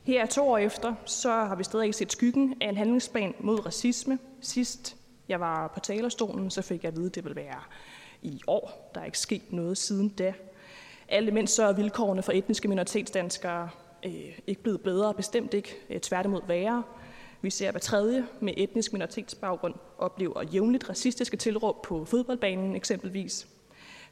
Her 0.03 0.25
to 0.25 0.49
år 0.49 0.57
efter, 0.57 0.95
så 1.05 1.29
har 1.29 1.55
vi 1.55 1.63
stadig 1.63 1.85
ikke 1.85 1.97
set 1.97 2.11
skyggen 2.11 2.55
af 2.61 2.69
en 2.69 2.77
handlingsplan 2.77 3.33
mod 3.39 3.65
racisme. 3.65 4.19
Sidst 4.41 4.95
jeg 5.27 5.39
var 5.39 5.67
på 5.67 5.79
talerstolen, 5.79 6.49
så 6.49 6.61
fik 6.61 6.83
jeg 6.83 6.91
at 6.91 6.95
vide, 6.95 7.05
at 7.05 7.15
det 7.15 7.23
ville 7.23 7.35
være 7.35 7.59
i 8.21 8.41
år. 8.47 8.91
Der 8.95 9.01
er 9.01 9.05
ikke 9.05 9.19
sket 9.19 9.53
noget 9.53 9.77
siden 9.77 10.09
da. 10.09 10.33
Alt 11.07 11.27
imens 11.27 11.51
så 11.51 11.63
er 11.63 11.73
vilkårene 11.73 12.23
for 12.23 12.31
etniske 12.31 12.67
minoritetsdanskere 12.67 13.69
øh, 14.05 14.39
ikke 14.47 14.63
blevet 14.63 14.81
bedre, 14.81 15.13
bestemt 15.13 15.53
ikke, 15.53 15.75
øh, 15.89 15.99
tværtimod 15.99 16.41
værre. 16.47 16.83
Vi 17.41 17.49
ser, 17.49 17.71
hver 17.71 17.79
tredje 17.79 18.25
med 18.39 18.53
etnisk 18.57 18.93
minoritetsbaggrund 18.93 19.73
oplever 19.97 20.43
jævnligt 20.43 20.89
racistiske 20.89 21.37
tilråb 21.37 21.85
på 21.85 22.05
fodboldbanen 22.05 22.75
eksempelvis. 22.75 23.47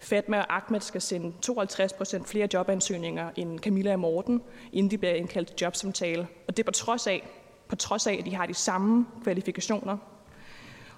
Fatma 0.02 0.40
og 0.40 0.56
Ahmed 0.56 0.82
skal 0.82 1.02
sende 1.02 1.34
52 1.42 1.94
procent 1.94 2.28
flere 2.28 2.48
jobansøgninger 2.54 3.30
end 3.36 3.60
Camilla 3.60 3.94
og 3.94 4.00
Morten, 4.00 4.42
inden 4.74 4.92
de 4.92 4.98
bliver 4.98 5.14
indkaldt 5.14 5.48
til 5.48 5.58
jobsamtale. 5.62 6.28
Og 6.48 6.58
det 6.58 6.66
på 6.66 6.72
trods 6.72 7.08
af, 7.08 7.28
på 7.68 7.76
trods 7.76 8.08
af, 8.08 8.14
at 8.20 8.26
de 8.26 8.36
har 8.36 8.46
de 8.46 8.54
samme 8.54 9.06
kvalifikationer. 9.24 9.98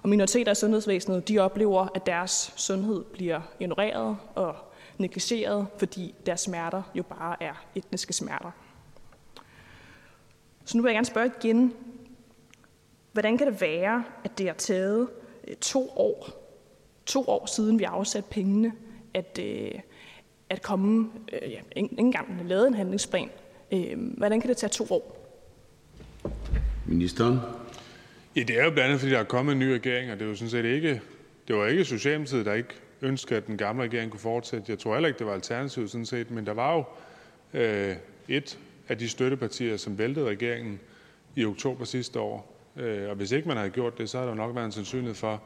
Og 0.02 0.08
minoriteter 0.08 0.52
i 0.52 0.54
sundhedsvæsenet, 0.54 1.28
de 1.28 1.38
oplever, 1.38 1.88
at 1.94 2.06
deres 2.06 2.52
sundhed 2.56 3.04
bliver 3.04 3.40
ignoreret 3.60 4.16
og 4.34 4.56
negligeret, 4.98 5.66
fordi 5.78 6.14
deres 6.26 6.40
smerter 6.40 6.82
jo 6.94 7.02
bare 7.02 7.42
er 7.42 7.64
etniske 7.74 8.12
smerter. 8.12 8.50
Så 10.64 10.76
nu 10.76 10.82
vil 10.82 10.90
jeg 10.90 10.94
gerne 10.94 11.06
spørge 11.06 11.30
igen, 11.38 11.74
hvordan 13.12 13.38
kan 13.38 13.46
det 13.46 13.60
være, 13.60 14.04
at 14.24 14.38
det 14.38 14.46
har 14.46 14.54
taget 14.54 15.08
øh, 15.48 15.56
to 15.56 15.90
år, 15.96 16.28
to 17.06 17.24
år 17.28 17.46
siden 17.46 17.78
vi 17.78 17.84
afsatte 17.84 18.30
pengene, 18.30 18.72
at, 19.14 19.38
øh, 19.42 19.70
at 20.50 20.62
komme, 20.62 21.10
øh, 21.32 21.50
ja, 21.50 21.60
ikke 21.76 21.94
engang 21.98 22.48
lavet 22.48 22.66
en 22.66 22.74
handlingsplan. 22.74 23.30
hvordan 24.16 24.40
kan 24.40 24.48
det 24.48 24.56
tage 24.56 24.70
to 24.70 24.86
år? 24.90 25.20
Ministeren. 26.86 27.38
Ja, 28.36 28.42
det 28.42 28.58
er 28.58 28.64
jo 28.64 28.70
blandt 28.70 28.86
andet, 28.86 29.00
fordi 29.00 29.12
der 29.12 29.18
er 29.18 29.24
kommet 29.24 29.52
en 29.52 29.58
ny 29.58 29.68
regering, 29.68 30.12
og 30.12 30.18
det 30.18 30.24
er 30.24 30.28
jo 30.28 30.34
sådan 30.34 30.50
set 30.50 30.64
ikke, 30.64 31.00
det 31.48 31.56
var 31.56 31.66
ikke 31.66 31.84
Socialdemokratiet, 31.84 32.46
der 32.46 32.52
ikke 32.52 32.74
ønskede, 33.02 33.36
at 33.36 33.46
den 33.46 33.56
gamle 33.56 33.82
regering 33.82 34.10
kunne 34.10 34.20
fortsætte. 34.20 34.64
Jeg 34.68 34.78
tror 34.78 34.94
heller 34.94 35.08
ikke, 35.08 35.18
det 35.18 35.26
var 35.26 35.34
Alternativet 35.34 35.90
sådan 35.90 36.06
set, 36.06 36.30
men 36.30 36.46
der 36.46 36.52
var 36.52 36.74
jo 36.74 36.84
øh, 37.60 37.96
et 38.28 38.58
af 38.88 38.98
de 38.98 39.08
støttepartier, 39.08 39.76
som 39.76 39.98
væltede 39.98 40.26
regeringen 40.26 40.80
i 41.36 41.44
oktober 41.44 41.84
sidste 41.84 42.20
år. 42.20 42.54
Øh, 42.76 43.08
og 43.08 43.16
hvis 43.16 43.32
ikke 43.32 43.48
man 43.48 43.56
havde 43.56 43.70
gjort 43.70 43.98
det, 43.98 44.10
så 44.10 44.18
havde 44.18 44.28
der 44.28 44.36
nok 44.36 44.54
været 44.54 44.66
en 44.66 44.72
sandsynlighed 44.72 45.14
for, 45.14 45.42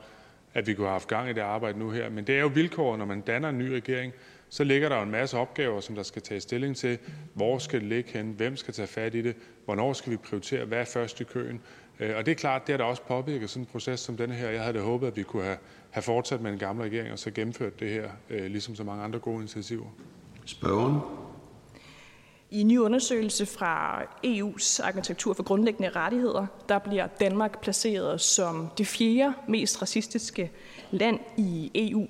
at 0.54 0.66
vi 0.66 0.74
kunne 0.74 0.86
have 0.86 0.92
haft 0.92 1.08
gang 1.08 1.30
i 1.30 1.32
det 1.32 1.40
arbejde 1.40 1.78
nu 1.78 1.90
her. 1.90 2.10
Men 2.10 2.26
det 2.26 2.36
er 2.36 2.40
jo 2.40 2.46
vilkåret, 2.46 2.98
når 2.98 3.06
man 3.06 3.20
danner 3.20 3.48
en 3.48 3.58
ny 3.58 3.68
regering, 3.68 4.12
så 4.48 4.64
ligger 4.64 4.88
der 4.88 4.96
jo 4.96 5.02
en 5.02 5.10
masse 5.10 5.38
opgaver, 5.38 5.80
som 5.80 5.94
der 5.94 6.02
skal 6.02 6.22
tage 6.22 6.40
stilling 6.40 6.76
til. 6.76 6.98
Hvor 7.34 7.58
skal 7.58 7.80
det 7.80 7.88
ligge 7.88 8.10
hen? 8.12 8.34
Hvem 8.36 8.56
skal 8.56 8.74
tage 8.74 8.88
fat 8.88 9.14
i 9.14 9.22
det? 9.22 9.36
Hvornår 9.64 9.92
skal 9.92 10.12
vi 10.12 10.16
prioritere? 10.16 10.64
Hvad 10.64 10.78
er 10.78 10.84
først 10.84 11.20
i 11.20 11.24
køen? 11.24 11.60
Øh, 12.00 12.16
og 12.16 12.26
det 12.26 12.32
er 12.32 12.36
klart, 12.36 12.66
det 12.66 12.72
har 12.72 12.76
da 12.76 12.84
også 12.84 13.02
påvirket 13.02 13.50
sådan 13.50 13.62
en 13.62 13.66
proces 13.66 14.00
som 14.00 14.16
denne 14.16 14.34
her. 14.34 14.50
Jeg 14.50 14.60
havde 14.60 14.78
da 14.78 14.82
håbet, 14.82 15.06
at 15.06 15.16
vi 15.16 15.22
kunne 15.22 15.44
have, 15.44 15.58
have 15.90 16.02
fortsat 16.02 16.40
med 16.40 16.50
den 16.50 16.58
gamle 16.58 16.84
regering 16.84 17.12
og 17.12 17.18
så 17.18 17.30
gennemført 17.30 17.80
det 17.80 17.90
her, 17.90 18.10
øh, 18.30 18.46
ligesom 18.46 18.74
så 18.74 18.84
mange 18.84 19.04
andre 19.04 19.18
gode 19.18 19.36
initiativer. 19.36 19.86
Spørgeren. 20.44 21.27
I 22.50 22.60
en 22.60 22.68
ny 22.68 22.78
undersøgelse 22.78 23.46
fra 23.46 24.02
EU's 24.26 24.86
Arkitektur 24.86 25.34
for 25.34 25.42
Grundlæggende 25.42 25.88
Rettigheder, 25.88 26.46
der 26.68 26.78
bliver 26.78 27.06
Danmark 27.06 27.60
placeret 27.60 28.20
som 28.20 28.68
det 28.78 28.86
fjerde 28.86 29.34
mest 29.48 29.82
racistiske 29.82 30.50
land 30.90 31.20
i 31.36 31.70
EU. 31.74 32.06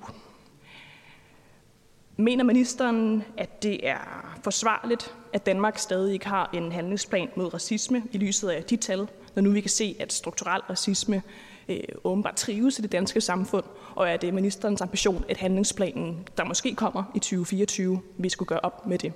Mener 2.16 2.45
ministeren, 2.45 3.24
at 3.36 3.62
det 3.62 3.89
er 3.89 4.36
forsvarligt, 4.45 5.14
at 5.32 5.47
Danmark 5.47 5.78
stadig 5.78 6.12
ikke 6.12 6.26
har 6.26 6.51
en 6.55 6.72
handlingsplan 6.72 7.28
mod 7.36 7.55
racisme 7.55 8.03
i 8.12 8.18
lyset 8.18 8.49
af 8.49 8.64
de 8.64 8.76
tal, 8.76 9.09
når 9.34 9.43
nu 9.43 9.51
vi 9.51 9.61
kan 9.61 9.70
se, 9.70 9.97
at 10.01 10.12
strukturel 10.12 10.61
racisme 10.61 11.22
øh, 11.68 11.80
åbenbart 12.05 12.36
trives 12.36 12.78
i 12.78 12.82
det 12.82 12.93
danske 12.93 13.20
samfund, 13.20 13.64
og 13.95 14.09
er 14.09 14.16
det 14.16 14.34
ministerens 14.34 14.80
ambition, 14.80 15.24
at 15.28 15.36
handlingsplanen, 15.36 16.28
der 16.36 16.45
måske 16.45 16.74
kommer 16.74 17.05
i 17.14 17.18
2024, 17.18 18.01
vi 18.18 18.28
skulle 18.28 18.49
gøre 18.49 18.61
op 18.61 18.86
med 18.86 18.99
det? 18.99 19.12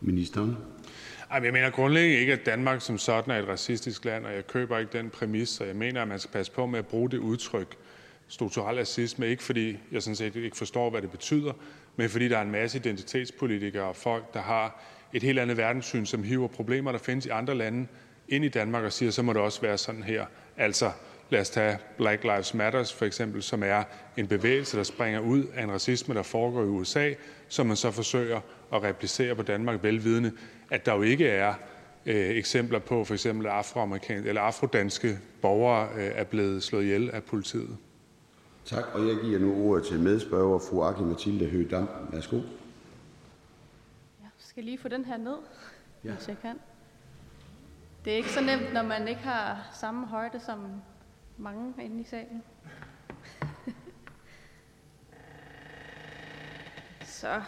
Ministeren. 0.00 0.56
Jeg 1.32 1.52
mener 1.52 1.70
grundlæggende 1.70 2.20
ikke, 2.20 2.32
at 2.32 2.46
Danmark 2.46 2.80
som 2.80 2.98
sådan 2.98 3.34
er 3.34 3.38
et 3.38 3.48
racistisk 3.48 4.04
land, 4.04 4.26
og 4.26 4.34
jeg 4.34 4.46
køber 4.46 4.78
ikke 4.78 4.98
den 4.98 5.10
præmis, 5.10 5.60
og 5.60 5.66
jeg 5.66 5.76
mener, 5.76 6.02
at 6.02 6.08
man 6.08 6.18
skal 6.18 6.30
passe 6.32 6.52
på 6.52 6.66
med 6.66 6.78
at 6.78 6.86
bruge 6.86 7.10
det 7.10 7.18
udtryk 7.18 7.76
strukturel 8.28 8.76
racisme, 8.76 9.26
ikke 9.26 9.42
fordi 9.42 9.78
jeg 9.92 10.02
sådan 10.02 10.16
set 10.16 10.36
ikke 10.36 10.56
forstår, 10.56 10.90
hvad 10.90 11.02
det 11.02 11.10
betyder, 11.10 11.52
men 11.96 12.08
fordi 12.08 12.28
der 12.28 12.38
er 12.38 12.42
en 12.42 12.50
masse 12.50 12.78
identitetspolitikere 12.78 13.84
og 13.84 13.96
folk, 13.96 14.34
der 14.34 14.40
har 14.40 14.82
et 15.12 15.22
helt 15.22 15.38
andet 15.38 15.56
verdenssyn, 15.56 16.04
som 16.04 16.22
hiver 16.22 16.48
problemer, 16.48 16.92
der 16.92 16.98
findes 16.98 17.26
i 17.26 17.28
andre 17.28 17.54
lande, 17.54 17.86
ind 18.28 18.44
i 18.44 18.48
Danmark 18.48 18.84
og 18.84 18.92
siger, 18.92 19.10
så 19.10 19.22
må 19.22 19.32
det 19.32 19.42
også 19.42 19.60
være 19.60 19.78
sådan 19.78 20.02
her. 20.02 20.26
Altså, 20.56 20.90
lad 21.30 21.40
os 21.40 21.50
tage 21.50 21.78
Black 21.96 22.24
Lives 22.24 22.54
Matters 22.54 22.92
for 22.92 23.04
eksempel, 23.04 23.42
som 23.42 23.62
er 23.62 23.82
en 24.16 24.26
bevægelse, 24.26 24.76
der 24.76 24.82
springer 24.82 25.20
ud 25.20 25.44
af 25.54 25.62
en 25.62 25.72
racisme, 25.72 26.14
der 26.14 26.22
foregår 26.22 26.62
i 26.62 26.66
USA, 26.66 27.12
som 27.48 27.66
man 27.66 27.76
så 27.76 27.90
forsøger 27.90 28.40
at 28.72 28.82
replicere 28.82 29.34
på 29.36 29.42
Danmark, 29.42 29.82
velvidende, 29.82 30.32
at 30.70 30.86
der 30.86 30.94
jo 30.94 31.02
ikke 31.02 31.28
er 31.28 31.54
øh, 32.06 32.30
eksempler 32.30 32.78
på 32.78 33.04
for 33.04 33.14
eksempel 33.14 33.46
afroamerikanske 33.46 34.28
eller 34.28 34.40
afrodanske 34.40 35.18
borgere 35.42 35.88
øh, 35.94 36.10
er 36.14 36.24
blevet 36.24 36.62
slået 36.62 36.82
ihjel 36.84 37.10
af 37.10 37.24
politiet. 37.24 37.76
Tak, 38.64 38.84
og 38.94 39.08
jeg 39.08 39.16
giver 39.22 39.38
nu 39.38 39.68
ordet 39.68 39.86
til 39.86 40.00
medspørger 40.00 40.58
fru 40.58 40.82
Aki 40.82 41.02
Mathilde 41.02 41.46
Høgh 41.46 41.72
Værsgo. 42.12 42.36
Jeg 44.20 44.30
skal 44.38 44.64
lige 44.64 44.78
få 44.78 44.88
den 44.88 45.04
her 45.04 45.16
ned, 45.16 45.36
ja. 46.04 46.12
hvis 46.12 46.28
jeg 46.28 46.36
kan. 46.42 46.58
Det 48.04 48.12
er 48.12 48.16
ikke 48.16 48.32
så 48.32 48.40
nemt, 48.40 48.72
når 48.72 48.82
man 48.82 49.08
ikke 49.08 49.20
har 49.20 49.70
samme 49.74 50.06
højde 50.06 50.40
som 50.40 50.58
mange 51.38 51.84
inde 51.84 52.00
i 52.00 52.04
salen. 52.04 52.42
så. 57.20 57.42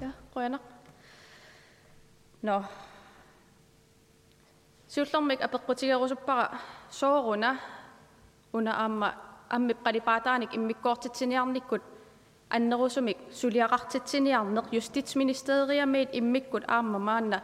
Ja, 0.00 0.10
rønner. 0.34 0.58
Nå. 2.42 2.62
Siutlormik 4.88 5.42
apeqqutigerusuppaqa 5.42 6.58
sooruna 6.90 7.56
una 8.52 8.72
amma 8.84 9.12
аммипқалипаатааник 9.50 10.54
иммиккоортитсиниарниккут 10.54 11.82
аннерусумик 12.50 13.18
сулиақартитсиниарнеқ 13.30 14.66
justitsministeriamиит 14.72 16.10
иммиккут 16.12 16.64
аама 16.68 16.98
маанна 16.98 17.42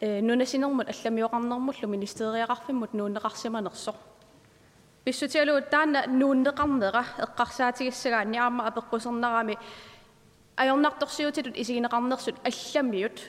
э 0.00 0.20
нунасинермут 0.20 0.88
алламиоқарнермуллу 0.88 1.86
министериақарфиммут 1.88 2.94
нуунеқарсиманерсо 2.94 3.94
писсутиалуу 5.04 5.60
таана 5.70 6.04
нууннеқарнера 6.06 7.04
эққарсаатигиссагаани 7.18 8.38
аама 8.38 8.68
апеққусернарами 8.68 9.58
ajornartorsiutitut 10.56 11.56
isigineqarnersut 11.56 12.36
алламиут 12.44 13.22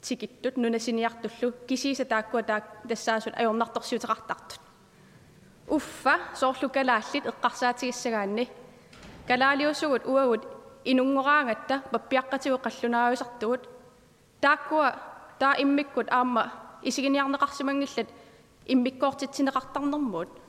тикиттут 0.00 0.56
нунасиниартуллу 0.56 1.52
кисиса 1.68 2.04
тааккуа 2.04 2.42
таак 2.42 2.64
тассаасут 2.88 3.34
ajornartorsiuteqartartut 3.34 4.60
уффа 5.68 6.18
соорлукалааллит 6.34 7.24
эққарсаатигиссагаанни 7.26 8.48
калаалиусугут 9.28 10.06
уагут 10.06 10.42
инунгораангатта 10.84 11.82
паппиаққатигу 11.92 12.58
қаллунаависартугут 12.58 13.68
тааккуа 14.40 14.96
таа 15.38 15.54
иммиккут 15.58 16.08
аама 16.10 16.52
исигиниарнеқарсимангиллат 16.82 18.08
иммиккоортитсинеқартарнэрмуут 18.66 20.44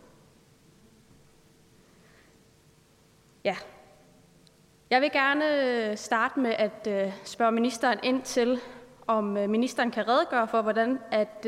Ja. 3.45 3.55
Jeg 4.90 5.00
vil 5.00 5.12
gerne 5.12 5.44
øh, 5.64 5.96
starte 5.96 6.40
med 6.40 6.50
at 6.50 6.86
øh, 6.88 7.12
spørge 7.24 7.52
ministeren 7.52 7.98
ind 8.02 8.22
til, 8.22 8.60
om 9.06 9.36
øh, 9.36 9.50
ministeren 9.50 9.90
kan 9.90 10.08
redegøre 10.08 10.48
for, 10.48 10.62
hvordan 10.62 10.98
at 11.10 11.46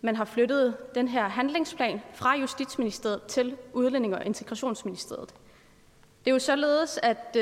man 0.00 0.16
har 0.16 0.24
flyttet 0.24 0.76
den 0.94 1.08
her 1.08 1.28
handlingsplan 1.28 2.02
fra 2.14 2.36
Justitsministeriet 2.36 3.22
til 3.22 3.56
Udlænding- 3.72 4.14
og 4.14 4.26
Integrationsministeriet. 4.26 5.34
Det 6.24 6.30
er 6.30 6.34
jo 6.34 6.38
således, 6.38 6.98
at 7.02 7.36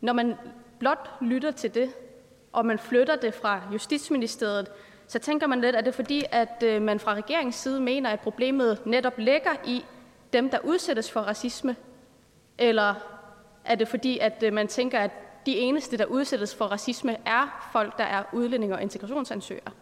når 0.00 0.12
man 0.12 0.34
blot 0.78 1.10
lytter 1.20 1.50
til 1.50 1.74
det, 1.74 1.92
og 2.52 2.66
man 2.66 2.78
flytter 2.78 3.16
det 3.16 3.34
fra 3.34 3.60
Justitsministeriet, 3.72 4.68
så 5.06 5.18
tænker 5.18 5.46
man 5.46 5.60
lidt, 5.60 5.76
at 5.76 5.84
det 5.84 5.90
er 5.90 5.96
fordi, 5.96 6.24
at 6.30 6.82
man 6.82 7.00
fra 7.00 7.14
regeringens 7.14 7.56
side 7.56 7.80
mener, 7.80 8.10
at 8.10 8.20
problemet 8.20 8.86
netop 8.86 9.18
ligger 9.18 9.52
i 9.66 9.84
dem, 10.32 10.50
der 10.50 10.58
udsættes 10.64 11.10
for 11.10 11.20
racisme, 11.20 11.76
eller 12.58 13.11
er 13.64 13.74
det 13.74 13.88
fordi, 13.88 14.18
at 14.18 14.42
øh, 14.42 14.52
man 14.52 14.68
tænker, 14.68 14.98
at 14.98 15.10
de 15.46 15.56
eneste, 15.56 15.98
der 15.98 16.04
udsættes 16.04 16.54
for 16.54 16.64
racisme, 16.64 17.16
er 17.26 17.68
folk, 17.72 17.98
der 17.98 18.04
er 18.04 18.22
udlændinge 18.32 18.74
og 18.74 18.82
integrationsansøgere? 18.82 19.72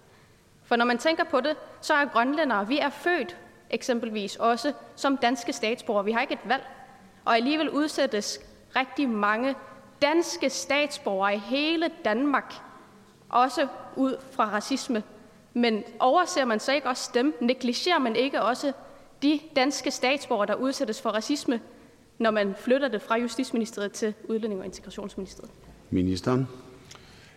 For 0.64 0.76
når 0.76 0.84
man 0.84 0.98
tænker 0.98 1.24
på 1.24 1.40
det, 1.40 1.56
så 1.80 1.94
er 1.94 2.04
grønlændere, 2.04 2.68
vi 2.68 2.78
er 2.78 2.90
født 2.90 3.36
eksempelvis 3.70 4.36
også 4.36 4.72
som 4.96 5.16
danske 5.16 5.52
statsborgere. 5.52 6.04
Vi 6.04 6.12
har 6.12 6.20
ikke 6.20 6.34
et 6.34 6.48
valg. 6.48 6.66
Og 7.24 7.36
alligevel 7.36 7.70
udsættes 7.70 8.40
rigtig 8.76 9.08
mange 9.08 9.54
danske 10.02 10.50
statsborgere 10.50 11.34
i 11.34 11.38
hele 11.38 11.90
Danmark, 12.04 12.54
også 13.28 13.68
ud 13.96 14.16
fra 14.30 14.44
racisme. 14.44 15.02
Men 15.54 15.84
overser 15.98 16.44
man 16.44 16.60
så 16.60 16.72
ikke 16.72 16.88
også 16.88 17.10
dem? 17.14 17.36
Negligerer 17.40 17.98
man 17.98 18.16
ikke 18.16 18.42
også 18.42 18.72
de 19.22 19.40
danske 19.56 19.90
statsborgere, 19.90 20.46
der 20.46 20.54
udsættes 20.54 21.02
for 21.02 21.10
racisme, 21.10 21.60
når 22.20 22.30
man 22.30 22.54
flytter 22.58 22.88
det 22.88 23.02
fra 23.02 23.18
Justitsministeriet 23.18 23.92
til 23.92 24.14
Udlænding- 24.24 24.60
og 24.60 24.66
Integrationsministeriet? 24.66 25.50
Ministeren? 25.90 26.48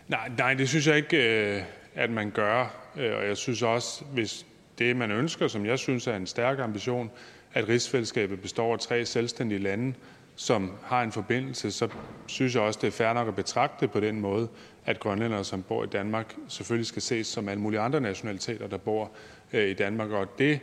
Nej, 0.08 0.32
nej, 0.38 0.54
det 0.54 0.70
synes 0.70 0.88
jeg 0.88 0.98
ikke, 0.98 1.56
øh, 1.56 1.64
at 1.96 2.10
man 2.10 2.32
gør. 2.32 2.90
Øh, 2.98 3.18
og 3.18 3.28
jeg 3.28 3.38
synes 3.38 3.62
også, 3.62 4.04
hvis 4.14 4.46
det, 4.78 4.96
man 4.96 5.12
ønsker, 5.12 5.48
som 5.48 5.66
jeg 5.66 5.80
synes 5.80 6.08
er 6.08 6.16
en 6.16 6.28
stærk 6.28 6.60
ambition, 6.60 7.12
at 7.54 7.70
rigsfællesskabet 7.70 8.42
består 8.42 8.74
af 8.74 8.80
tre 8.80 9.06
selvstændige 9.06 9.60
lande, 9.60 9.94
som 10.36 10.72
har 10.84 11.04
en 11.04 11.12
forbindelse, 11.12 11.72
så 11.72 11.88
synes 12.28 12.56
jeg 12.56 12.64
også, 12.64 12.80
det 12.82 12.88
er 12.88 12.92
fair 12.92 13.14
nok 13.14 13.28
at 13.28 13.36
betragte 13.36 13.88
på 13.88 14.00
den 14.00 14.20
måde, 14.20 14.48
at 14.86 15.00
grønlændere, 15.00 15.44
som 15.44 15.64
bor 15.64 15.84
i 15.84 15.88
Danmark, 15.88 16.36
selvfølgelig 16.48 16.88
skal 16.88 17.02
ses 17.02 17.28
som 17.28 17.50
alle 17.50 17.62
mulige 17.62 17.80
andre 17.80 18.02
nationaliteter, 18.02 18.68
der 18.68 18.78
bor 18.78 19.12
øh, 19.54 19.70
i 19.70 19.74
Danmark. 19.74 20.12
Og 20.12 20.38
det, 20.38 20.60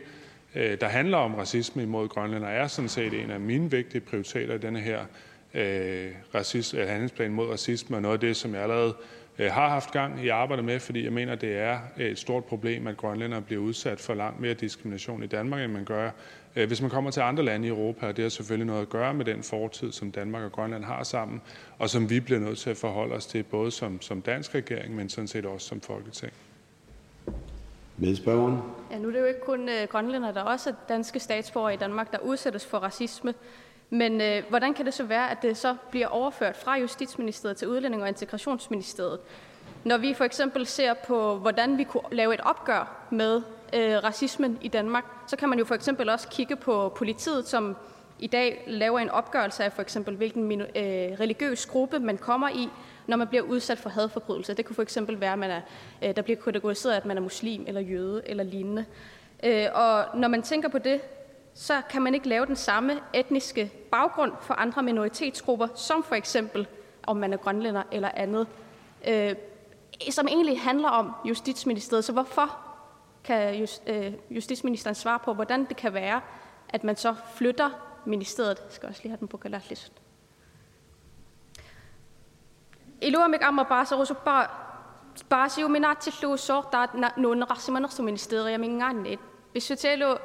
Øh, 0.55 0.81
der 0.81 0.87
handler 0.87 1.17
om 1.17 1.35
racisme 1.35 1.83
imod 1.83 2.07
grønlænder, 2.07 2.47
er 2.47 2.67
sådan 2.67 2.89
set 2.89 3.13
en 3.23 3.31
af 3.31 3.39
mine 3.39 3.71
vigtige 3.71 4.01
prioriteter 4.01 4.53
i 4.53 4.57
denne 4.57 4.79
her 4.79 4.99
øh, 5.53 6.11
øh, 6.35 6.87
handlingsplan 6.87 7.31
mod 7.31 7.47
racisme, 7.47 7.97
og 7.97 8.01
noget 8.01 8.13
af 8.13 8.19
det, 8.19 8.35
som 8.35 8.53
jeg 8.53 8.61
allerede 8.61 8.93
Øh, 9.39 9.51
har 9.51 9.69
haft 9.69 9.91
gang 9.91 10.25
i 10.25 10.27
arbejdet 10.27 10.65
med, 10.65 10.79
fordi 10.79 11.03
jeg 11.03 11.13
mener, 11.13 11.35
det 11.35 11.57
er 11.57 11.79
et 11.97 12.19
stort 12.19 12.45
problem, 12.45 12.87
at 12.87 12.97
grønlændere 12.97 13.41
bliver 13.41 13.61
udsat 13.61 13.99
for 13.99 14.13
langt 14.13 14.39
mere 14.39 14.53
diskrimination 14.53 15.23
i 15.23 15.27
Danmark, 15.27 15.63
end 15.63 15.71
man 15.71 15.85
gør, 15.85 16.11
hvis 16.53 16.81
man 16.81 16.89
kommer 16.89 17.11
til 17.11 17.21
andre 17.21 17.43
lande 17.43 17.67
i 17.67 17.69
Europa. 17.69 18.07
Og 18.07 18.17
det 18.17 18.23
har 18.23 18.29
selvfølgelig 18.29 18.67
noget 18.67 18.81
at 18.81 18.89
gøre 18.89 19.13
med 19.13 19.25
den 19.25 19.43
fortid, 19.43 19.91
som 19.91 20.11
Danmark 20.11 20.43
og 20.43 20.51
Grønland 20.51 20.83
har 20.83 21.03
sammen, 21.03 21.41
og 21.79 21.89
som 21.89 22.09
vi 22.09 22.19
bliver 22.19 22.39
nødt 22.39 22.57
til 22.57 22.69
at 22.69 22.77
forholde 22.77 23.15
os 23.15 23.25
til, 23.25 23.43
både 23.43 23.71
som, 23.71 24.01
som 24.01 24.21
dansk 24.21 24.55
regering, 24.55 24.95
men 24.95 25.09
sådan 25.09 25.27
set 25.27 25.45
også 25.45 25.67
som 25.67 25.81
folketing. 25.81 26.33
Medspørgeren. 28.01 28.61
Ja, 28.91 28.97
nu 28.97 29.07
er 29.07 29.11
det 29.11 29.19
jo 29.19 29.25
ikke 29.25 29.45
kun 29.45 29.69
øh, 29.69 29.87
grønlænder, 29.89 30.31
der 30.31 30.41
også 30.41 30.69
er 30.69 30.73
danske 30.89 31.19
statsborgere 31.19 31.73
i 31.73 31.77
Danmark, 31.77 32.11
der 32.11 32.19
udsættes 32.19 32.65
for 32.65 32.77
racisme. 32.77 33.33
Men 33.89 34.21
øh, 34.21 34.43
hvordan 34.49 34.73
kan 34.73 34.85
det 34.85 34.93
så 34.93 35.03
være, 35.03 35.31
at 35.31 35.37
det 35.41 35.57
så 35.57 35.75
bliver 35.91 36.07
overført 36.07 36.57
fra 36.57 36.77
Justitsministeriet 36.77 37.57
til 37.57 37.67
Udlænding- 37.67 38.01
og 38.01 38.07
Integrationsministeriet? 38.07 39.19
Når 39.83 39.97
vi 39.97 40.13
for 40.13 40.23
eksempel 40.23 40.65
ser 40.65 40.93
på, 40.93 41.35
hvordan 41.35 41.77
vi 41.77 41.83
kunne 41.83 42.03
lave 42.11 42.33
et 42.33 42.41
opgør 42.41 43.07
med 43.09 43.41
øh, 43.73 44.03
racismen 44.03 44.57
i 44.61 44.67
Danmark, 44.67 45.05
så 45.27 45.37
kan 45.37 45.49
man 45.49 45.59
jo 45.59 45.65
for 45.65 45.75
eksempel 45.75 46.09
også 46.09 46.27
kigge 46.27 46.55
på 46.55 46.93
politiet, 46.95 47.47
som 47.47 47.75
i 48.19 48.27
dag 48.27 48.63
laver 48.67 48.99
en 48.99 49.09
opgørelse 49.09 49.63
af 49.63 49.73
for 49.73 49.81
eksempel, 49.81 50.15
hvilken 50.15 50.61
øh, 50.61 50.67
religiøs 51.19 51.65
gruppe 51.65 51.99
man 51.99 52.17
kommer 52.17 52.49
i, 52.49 52.69
når 53.11 53.17
man 53.17 53.27
bliver 53.27 53.43
udsat 53.43 53.77
for 53.77 53.89
hadforbrydelser. 53.89 54.53
Det 54.53 54.65
kunne 54.65 54.75
for 54.75 54.81
eksempel 54.81 55.19
være, 55.19 55.33
at 55.33 55.39
man 55.39 55.51
er, 55.51 55.61
øh, 56.03 56.15
der 56.15 56.21
bliver 56.21 56.41
kategoriseret, 56.41 56.93
at 56.93 57.05
man 57.05 57.17
er 57.17 57.21
muslim 57.21 57.63
eller 57.67 57.81
jøde 57.81 58.21
eller 58.25 58.43
lignende. 58.43 58.85
Øh, 59.43 59.67
og 59.73 60.05
når 60.19 60.27
man 60.27 60.41
tænker 60.41 60.69
på 60.69 60.77
det, 60.77 61.01
så 61.53 61.81
kan 61.89 62.01
man 62.01 62.13
ikke 62.13 62.27
lave 62.27 62.45
den 62.45 62.55
samme 62.55 62.99
etniske 63.13 63.71
baggrund 63.91 64.31
for 64.41 64.53
andre 64.53 64.83
minoritetsgrupper, 64.83 65.67
som 65.75 66.03
for 66.03 66.15
eksempel 66.15 66.67
om 67.07 67.17
man 67.17 67.33
er 67.33 67.37
grønlænder 67.37 67.83
eller 67.91 68.11
andet, 68.13 68.47
øh, 69.07 69.35
som 70.09 70.27
egentlig 70.27 70.61
handler 70.61 70.89
om 70.89 71.11
Justitsministeriet. 71.25 72.05
Så 72.05 72.13
hvorfor 72.13 72.57
kan 73.23 73.55
just, 73.55 73.83
øh, 73.87 74.13
Justitsministeren 74.29 74.95
svare 74.95 75.19
på, 75.25 75.33
hvordan 75.33 75.65
det 75.65 75.77
kan 75.77 75.93
være, 75.93 76.21
at 76.69 76.83
man 76.83 76.95
så 76.95 77.15
flytter 77.35 77.69
ministeriet? 78.05 78.57
Jeg 78.65 78.71
skal 78.71 78.89
også 78.89 79.01
lige 79.03 79.11
have 79.11 79.19
den 79.19 79.27
på 79.27 79.37
galatlis. 79.37 79.91
Iluamik 83.00 83.42
amma 83.42 83.64
baasarusu 83.64 84.14
pa 84.14 84.48
baasiuminaatsilluussoortaat 85.30 86.90
nuunneqarsimanersu 87.16 88.02
ministeriaminggaanniit. 88.02 89.20
Pissutelu 89.52 90.18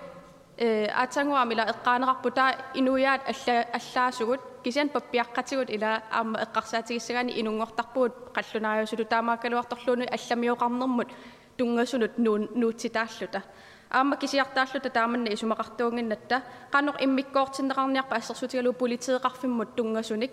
атангуам 0.95 1.51
ила 1.51 1.65
эққаанеқарпута 1.65 2.55
инуяат 2.73 3.21
алла 3.27 3.65
аллаасугут 3.73 4.41
кисиан 4.63 4.89
паппиаққатигут 4.89 5.69
ила 5.69 6.01
аама 6.11 6.39
эққарсаатигиссагани 6.39 7.39
инунгортарпугут 7.39 8.13
қаллунаариусулу 8.35 9.05
таамааккалуарторлуну 9.05 10.05
алламиоқарнэрмут 10.05 11.09
тунгасунут 11.57 12.17
нуун 12.17 12.49
нуутситааллута 12.53 13.41
аама 13.89 14.17
кисиартааллута 14.17 14.89
тааманна 14.89 15.29
исумақартуунгиннатта 15.29 16.43
qanor 16.71 16.95
иммиккоортиннеқарниарпа 16.99 18.15
ассерсутигалу 18.15 18.73
политеэқарфиммут 18.73 19.75
тунгасуник 19.75 20.31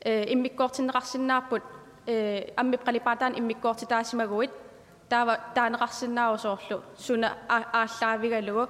э 0.00 0.32
иммиккоортиннеқарсиннааппут 0.32 1.62
э 2.06 2.52
аммиққалипаатаан 2.56 3.38
иммиккоортитаасимагуит 3.38 4.50
таава 5.08 5.38
таанеқарсиннаавусоорлу 5.54 6.82
суна 6.96 7.28
ааллаавигалугу 7.48 8.68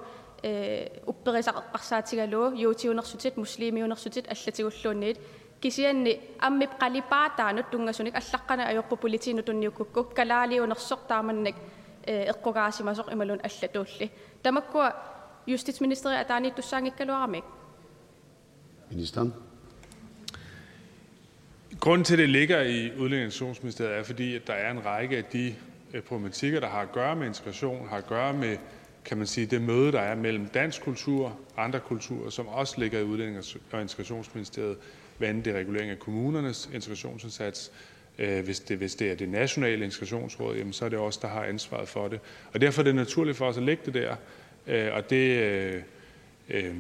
упперисақарсаатигалугу 1.11 2.57
юутиунерсутит 2.57 3.37
муслимиунерсутит 3.37 4.27
аллатигуллуунниит 4.29 5.19
кисианни 5.61 6.21
аммип 6.39 6.71
қалипаатаанут 6.81 7.71
тунгасуник 7.71 8.15
аллаққана 8.15 8.69
ajorpu 8.71 8.97
политину 8.97 9.43
тунниуккукку 9.43 10.05
калаалиунерсоқ 10.15 11.01
тааманнак 11.09 11.57
эққугаасимасоқ 12.07 13.13
ималун 13.13 13.41
аллатуулли 13.49 14.11
тамаккуа 14.43 14.93
justitsministeriet 15.47 16.21
атааниттуссаангиккалуарамик 16.25 17.45
Ministeren. 18.91 19.33
Grunden 21.82 22.06
til, 22.06 22.14
at 22.14 22.20
det 22.20 22.30
ligger 22.30 22.62
i 22.62 22.92
Udlændinge- 22.98 23.84
er, 23.84 24.04
fordi 24.04 24.36
at 24.36 24.48
der 24.48 24.54
er 24.54 24.72
en 24.72 24.86
række 24.86 25.18
af 25.18 25.24
de 25.24 25.56
øh, 25.94 26.02
problematikker, 26.02 26.60
der 26.60 26.68
har 26.68 26.82
at 26.82 26.92
gøre 26.92 27.16
med 27.16 27.28
integration, 27.28 27.90
har 27.90 27.98
at 27.98 28.08
gøre 28.08 28.34
med 28.34 28.58
kan 29.06 29.18
man 29.18 29.28
sige, 29.28 29.46
det 29.46 29.62
møde, 29.62 29.92
der 29.92 30.00
er 30.00 30.16
mellem 30.16 30.46
dansk 30.46 30.82
kultur 30.82 31.40
og 31.56 31.64
andre 31.64 31.80
kulturer, 31.80 32.30
som 32.30 32.48
også 32.48 32.80
ligger 32.80 33.00
i 33.00 33.04
Udlændinge- 33.04 33.60
og 33.72 33.82
Integrationsministeriet, 33.82 34.78
hvad 35.18 35.30
enten 35.30 35.46
det 35.46 35.54
er 35.54 35.60
regulering 35.60 35.92
af 35.92 36.00
kommunernes 36.00 36.70
integrationsindsats, 36.74 37.72
øh, 38.20 38.44
hvis, 38.44 38.60
det, 38.60 38.78
hvis 38.78 38.96
det 38.96 39.12
er 39.12 39.16
det 39.16 39.30
nationale 39.30 39.86
integrationsråd, 39.86 40.56
jamen, 40.56 40.74
så 40.74 40.86
er 40.86 40.90
det 40.90 41.00
også 41.00 41.20
der 41.22 41.28
har 41.28 41.44
ansvaret 41.44 41.88
for 41.88 42.08
det. 42.08 42.20
Og 42.54 42.62
derfor 42.62 42.82
er 42.82 42.84
det 42.84 42.96
naturligt 42.96 43.38
for 43.38 43.46
os 43.46 43.58
at 43.58 43.64
lægge 43.64 43.84
det 43.86 43.94
der, 43.94 44.16
øh, 44.68 44.94
og 44.94 45.10
det 45.10 45.38
øh, 45.38 45.82
øh, 46.50 46.76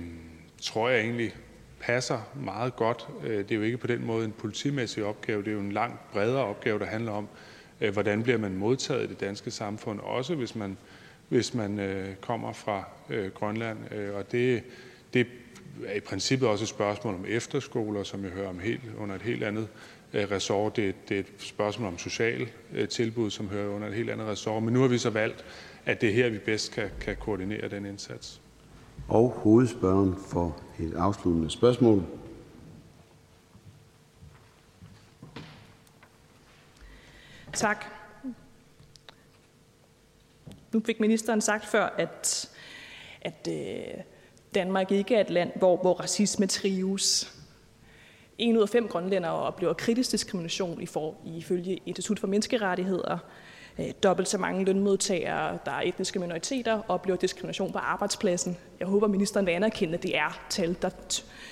tror 0.61 0.89
jeg 0.89 0.99
egentlig 0.99 1.35
passer 1.81 2.31
meget 2.35 2.75
godt. 2.75 3.07
Øh, 3.23 3.37
det 3.37 3.51
er 3.51 3.55
jo 3.55 3.61
ikke 3.61 3.77
på 3.77 3.87
den 3.87 4.05
måde 4.05 4.25
en 4.25 4.31
politimæssig 4.31 5.03
opgave, 5.03 5.43
det 5.43 5.47
er 5.47 5.53
jo 5.53 5.59
en 5.59 5.71
langt 5.71 6.11
bredere 6.11 6.45
opgave, 6.45 6.79
der 6.79 6.85
handler 6.85 7.11
om, 7.11 7.27
øh, 7.81 7.93
hvordan 7.93 8.23
bliver 8.23 8.37
man 8.37 8.55
modtaget 8.57 9.03
i 9.03 9.07
det 9.07 9.19
danske 9.19 9.51
samfund, 9.51 9.99
også 9.99 10.35
hvis 10.35 10.55
man, 10.55 10.77
hvis 11.29 11.53
man 11.53 11.79
øh, 11.79 12.15
kommer 12.15 12.53
fra 12.53 12.83
Grønland. 13.33 13.77
Og 14.13 14.31
det, 14.31 14.63
det 15.13 15.27
er 15.85 15.95
i 15.95 15.99
princippet 15.99 16.49
også 16.49 16.63
et 16.63 16.69
spørgsmål 16.69 17.13
om 17.13 17.25
efterskoler, 17.27 18.03
som 18.03 18.23
jeg 18.23 18.31
hører 18.31 18.49
om 18.49 18.59
helt, 18.59 18.81
under 18.97 19.15
et 19.15 19.21
helt 19.21 19.43
andet 19.43 19.67
ressort. 20.13 20.75
Det, 20.75 20.95
det 21.09 21.15
er 21.15 21.19
et 21.19 21.31
spørgsmål 21.37 21.87
om 21.87 21.97
social 21.97 22.47
tilbud, 22.89 23.29
som 23.29 23.49
hører 23.49 23.69
under 23.69 23.87
et 23.87 23.93
helt 23.93 24.09
andet 24.09 24.27
ressort. 24.27 24.63
Men 24.63 24.73
nu 24.73 24.81
har 24.81 24.87
vi 24.87 24.97
så 24.97 25.09
valgt, 25.09 25.45
at 25.85 26.01
det 26.01 26.09
er 26.09 26.13
her, 26.13 26.29
vi 26.29 26.37
bedst 26.37 26.71
kan, 26.71 26.89
kan 27.01 27.15
koordinere 27.15 27.69
den 27.69 27.85
indsats. 27.85 28.41
Og 29.07 29.29
hovedspørgeren 29.29 30.15
for 30.27 30.57
et 30.79 30.93
afsluttende 30.93 31.49
spørgsmål. 31.49 32.03
Tak. 37.53 37.85
Nu 40.73 40.81
fik 40.85 40.99
ministeren 40.99 41.41
sagt 41.41 41.65
før, 41.65 41.85
at, 41.97 42.49
at 43.21 43.47
øh, 43.49 44.03
Danmark 44.55 44.91
ikke 44.91 45.15
er 45.15 45.21
et 45.21 45.29
land, 45.29 45.51
hvor, 45.55 45.77
hvor 45.77 45.93
racisme 45.93 46.47
trives. 46.47 47.35
En 48.37 48.57
ud 48.57 48.61
af 48.61 48.69
fem 48.69 48.87
grønlændere 48.87 49.33
oplever 49.33 49.73
kritisk 49.73 50.11
diskrimination 50.11 50.81
i 50.81 50.85
for, 50.85 51.15
ifølge 51.25 51.79
Institut 51.85 52.19
for 52.19 52.27
Menneskerettigheder. 52.27 53.17
Øh, 53.79 53.85
dobbelt 54.03 54.27
så 54.27 54.37
mange 54.37 54.65
lønmodtagere, 54.65 55.57
der 55.65 55.71
er 55.71 55.81
etniske 55.81 56.19
minoriteter, 56.19 56.81
oplever 56.87 57.17
diskrimination 57.17 57.71
på 57.71 57.77
arbejdspladsen. 57.77 58.57
Jeg 58.79 58.87
håber, 58.87 59.07
ministeren 59.07 59.45
vil 59.45 59.51
anerkende, 59.51 59.93
at 59.93 60.03
det 60.03 60.17
er 60.17 60.41
tal, 60.49 60.77
der 60.81 60.89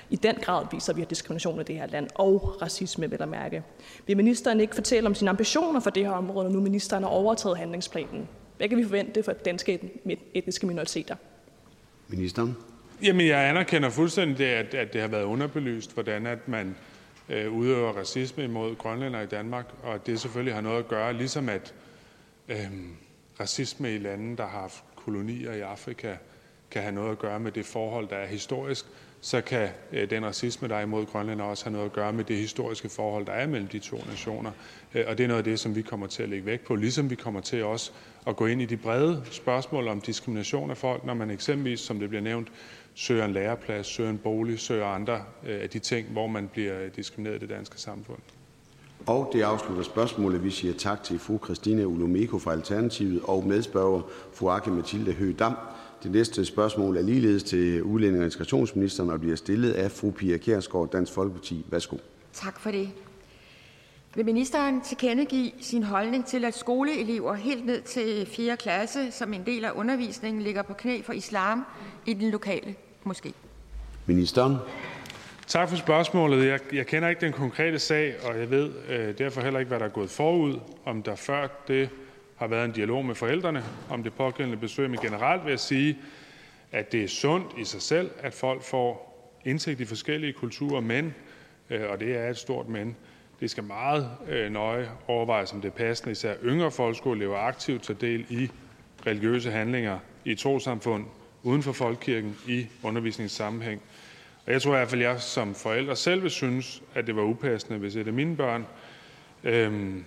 i 0.10 0.16
den 0.16 0.36
grad 0.36 0.66
viser, 0.72 0.94
at 0.94 0.96
vi 0.98 1.02
har 1.02 1.08
diskrimination 1.08 1.62
i 1.62 1.64
det 1.64 1.76
her 1.76 1.88
land, 1.88 2.08
og 2.16 2.62
racisme, 2.62 3.10
vil 3.10 3.18
jeg 3.20 3.30
mærke. 3.30 3.64
Vil 4.08 4.18
ministeren 4.18 4.60
ikke 4.60 4.76
fortælle 4.76 5.08
om 5.08 5.16
sine 5.16 5.30
ambitioner 5.30 5.80
for 5.80 5.90
det 5.90 6.06
her 6.06 6.12
område, 6.12 6.46
når 6.46 6.56
nu 6.56 6.62
ministeren 6.62 7.04
har 7.04 7.10
overtaget 7.10 7.58
handlingsplanen? 7.58 8.28
Hvad 8.58 8.70
kan 8.70 8.78
vi 8.78 8.84
forvente 8.84 9.24
for 9.24 9.32
danske 9.32 9.92
etniske 10.34 10.68
minoriteter? 10.68 11.16
Ministeren. 12.08 12.58
Jamen, 13.04 13.28
jeg 13.28 13.50
anerkender 13.50 13.90
fuldstændig, 13.90 14.46
at, 14.48 14.74
at 14.74 14.94
det 14.94 15.02
har 15.02 15.08
været 15.08 15.24
underbelyst, 15.24 15.94
hvordan 15.94 16.28
at 16.28 16.48
man 16.48 16.76
øh, 17.30 17.54
udøver 17.54 17.92
racisme 17.92 18.44
imod 18.44 18.76
grønlænder 18.76 19.22
i 19.22 19.26
Danmark, 19.26 19.66
og 19.84 20.06
det 20.06 20.20
selvfølgelig 20.20 20.54
har 20.54 20.62
noget 20.62 20.80
at 20.80 20.88
gøre, 20.88 21.14
ligesom 21.14 21.50
at 21.50 21.74
Øhm, 22.50 22.96
racisme 23.40 23.96
i 23.96 23.98
lande, 23.98 24.38
der 24.38 24.48
har 24.48 24.60
haft 24.60 24.84
kolonier 24.96 25.54
i 25.54 25.60
Afrika, 25.60 26.16
kan 26.72 26.82
have 26.82 26.96
noget 26.96 27.12
at 27.12 27.20
gøre 27.20 27.40
med 27.40 27.52
det 27.52 27.66
forhold, 27.66 28.08
der 28.08 28.16
er 28.16 28.28
historisk, 28.28 28.86
så 29.22 29.42
kan 29.42 29.70
øh, 29.92 30.10
den 30.10 30.26
racisme, 30.26 30.68
der 30.68 30.76
er 30.76 30.82
imod 30.82 31.06
Grønland, 31.06 31.42
også 31.42 31.66
have 31.66 31.74
noget 31.74 31.86
at 31.86 31.94
gøre 31.94 32.14
med 32.14 32.24
det 32.24 32.38
historiske 32.38 32.90
forhold, 32.90 33.26
der 33.26 33.32
er 33.32 33.48
mellem 33.48 33.68
de 33.68 33.80
to 33.80 33.98
nationer. 34.10 34.52
Øh, 34.96 35.06
og 35.08 35.18
det 35.18 35.24
er 35.24 35.28
noget 35.28 35.38
af 35.38 35.44
det, 35.44 35.60
som 35.60 35.76
vi 35.76 35.82
kommer 35.82 36.08
til 36.08 36.24
at 36.24 36.30
lægge 36.30 36.46
vægt 36.46 36.66
på, 36.66 36.76
ligesom 36.76 37.10
vi 37.10 37.16
kommer 37.16 37.42
til 37.42 37.64
også 37.64 37.92
at 38.28 38.36
gå 38.36 38.46
ind 38.46 38.62
i 38.62 38.66
de 38.66 38.78
brede 38.78 39.24
spørgsmål 39.32 39.88
om 39.88 40.02
diskrimination 40.02 40.72
af 40.72 40.78
folk, 40.78 41.06
når 41.06 41.14
man 41.14 41.30
eksempelvis, 41.30 41.80
som 41.80 42.00
det 42.00 42.10
bliver 42.10 42.22
nævnt, 42.22 42.48
søger 42.96 43.26
en 43.26 43.34
læreplads, 43.34 43.88
søger 43.88 44.10
en 44.10 44.18
bolig, 44.18 44.60
søger 44.60 44.86
andre 44.86 45.24
øh, 45.46 45.62
af 45.62 45.70
de 45.70 45.80
ting, 45.80 46.08
hvor 46.08 46.28
man 46.28 46.48
bliver 46.48 46.90
diskrimineret 46.90 47.36
i 47.36 47.40
det 47.40 47.50
danske 47.50 47.78
samfund. 47.78 48.20
Og 49.08 49.30
det 49.34 49.42
afslutter 49.42 49.84
spørgsmålet. 49.84 50.44
Vi 50.44 50.52
siger 50.52 50.74
tak 50.74 51.04
til 51.04 51.20
fru 51.20 51.40
Christine 51.44 51.86
Olumeko 51.86 52.40
fra 52.40 52.52
Alternativet 52.52 53.22
og 53.24 53.48
medspørger 53.48 54.02
fru 54.34 54.50
Ake 54.50 54.72
Mathilde 54.72 55.12
Høgh-Dam. 55.12 55.54
Det 56.04 56.12
næste 56.12 56.46
spørgsmål 56.46 56.98
er 56.98 57.02
ligeledes 57.02 57.44
til 57.44 57.84
udlænding- 57.84 58.20
og 58.20 58.26
integrationsministeren 58.26 59.10
og 59.10 59.20
bliver 59.20 59.36
stillet 59.36 59.72
af 59.72 59.92
fru 59.92 60.12
Pia 60.12 60.38
Kjærsgaard, 60.38 60.92
Dansk 60.92 61.14
Folkeparti. 61.14 61.66
Værsgo. 61.70 61.98
Tak 62.34 62.60
for 62.60 62.72
det. 62.72 62.90
Vil 64.16 64.26
ministeren 64.26 64.82
tilkendegive 64.82 65.52
sin 65.62 65.84
holdning 65.84 66.26
til, 66.26 66.46
at 66.46 66.58
skoleelever 66.58 67.34
helt 67.34 67.66
ned 67.66 67.82
til 67.82 68.26
4. 68.26 68.58
klasse 68.58 69.12
som 69.12 69.34
en 69.34 69.46
del 69.46 69.66
af 69.66 69.72
undervisningen 69.76 70.42
ligger 70.42 70.62
på 70.62 70.74
knæ 70.74 71.02
for 71.02 71.14
islam 71.14 71.66
i 72.06 72.14
den 72.14 72.32
lokale 72.32 72.76
moské? 73.06 73.32
Ministeren. 74.06 74.56
Tak 75.50 75.70
for 75.70 75.76
spørgsmålet. 75.76 76.48
Jeg, 76.48 76.60
jeg 76.74 76.88
kender 76.88 77.10
ikke 77.10 77.22
den 77.22 77.34
konkrete 77.34 77.80
sag, 77.80 78.16
og 78.24 78.40
jeg 78.40 78.50
ved 78.50 78.72
øh, 78.90 79.18
derfor 79.18 79.42
heller 79.42 79.60
ikke, 79.60 79.70
hvad 79.70 79.80
der 79.80 79.86
er 79.86 79.90
gået 79.90 80.10
forud. 80.10 80.60
Om 80.86 81.04
der 81.04 81.16
før 81.16 81.48
det 81.68 81.90
har 82.36 82.48
været 82.48 82.66
en 82.66 82.72
dialog 82.72 83.06
med 83.06 83.16
forældrene 83.16 83.64
om 83.90 84.04
det 84.04 84.14
pågældende 84.14 84.58
besøg. 84.58 84.90
Men 84.90 85.00
generelt 85.00 85.46
vil 85.46 85.50
jeg 85.50 85.60
sige, 85.60 85.98
at 86.72 86.92
det 86.92 87.04
er 87.04 87.08
sundt 87.08 87.48
i 87.58 87.64
sig 87.64 87.82
selv, 87.82 88.12
at 88.20 88.34
folk 88.34 88.64
får 88.64 89.10
indsigt 89.46 89.80
i 89.80 89.86
forskellige 89.86 90.34
kulturer, 90.34 90.82
men, 90.82 91.14
øh, 91.70 91.90
og 91.90 92.00
det 92.00 92.18
er 92.18 92.30
et 92.30 92.38
stort 92.38 92.68
men, 92.68 92.96
det 93.40 93.52
skal 93.52 93.64
meget 93.64 94.10
øh, 94.28 94.52
nøje 94.52 94.90
overvejes, 95.08 95.54
om 95.54 95.62
det 95.62 95.68
er 95.68 95.76
passende, 95.76 96.12
især 96.12 96.34
yngre 96.44 96.72
folkeskoleelever 96.72 97.38
aktivt 97.38 97.84
tager 97.84 97.98
del 98.00 98.26
i 98.30 98.50
religiøse 99.08 99.52
handlinger 99.52 100.00
i 100.26 100.36
trosamfund 100.36 101.06
uden 101.44 101.64
for 101.64 101.72
folkekirken 101.72 102.38
i 102.48 102.68
undervisningssammenhæng. 102.84 103.82
Og 104.50 104.54
jeg 104.54 104.62
tror 104.62 104.72
i 104.72 104.78
hvert 104.78 104.90
fald, 104.90 105.02
at 105.02 105.08
jeg 105.08 105.22
som 105.22 105.56
forælder 105.56 105.94
selv 105.94 106.24
vil 106.24 106.32
synes, 106.32 106.84
at 106.96 107.08
det 107.08 107.16
var 107.16 107.22
upassende, 107.22 107.80
hvis 107.80 107.96
et 107.96 108.08
af 108.08 108.14
mine 108.14 108.36
børn 108.36 108.66
øhm, 109.44 110.06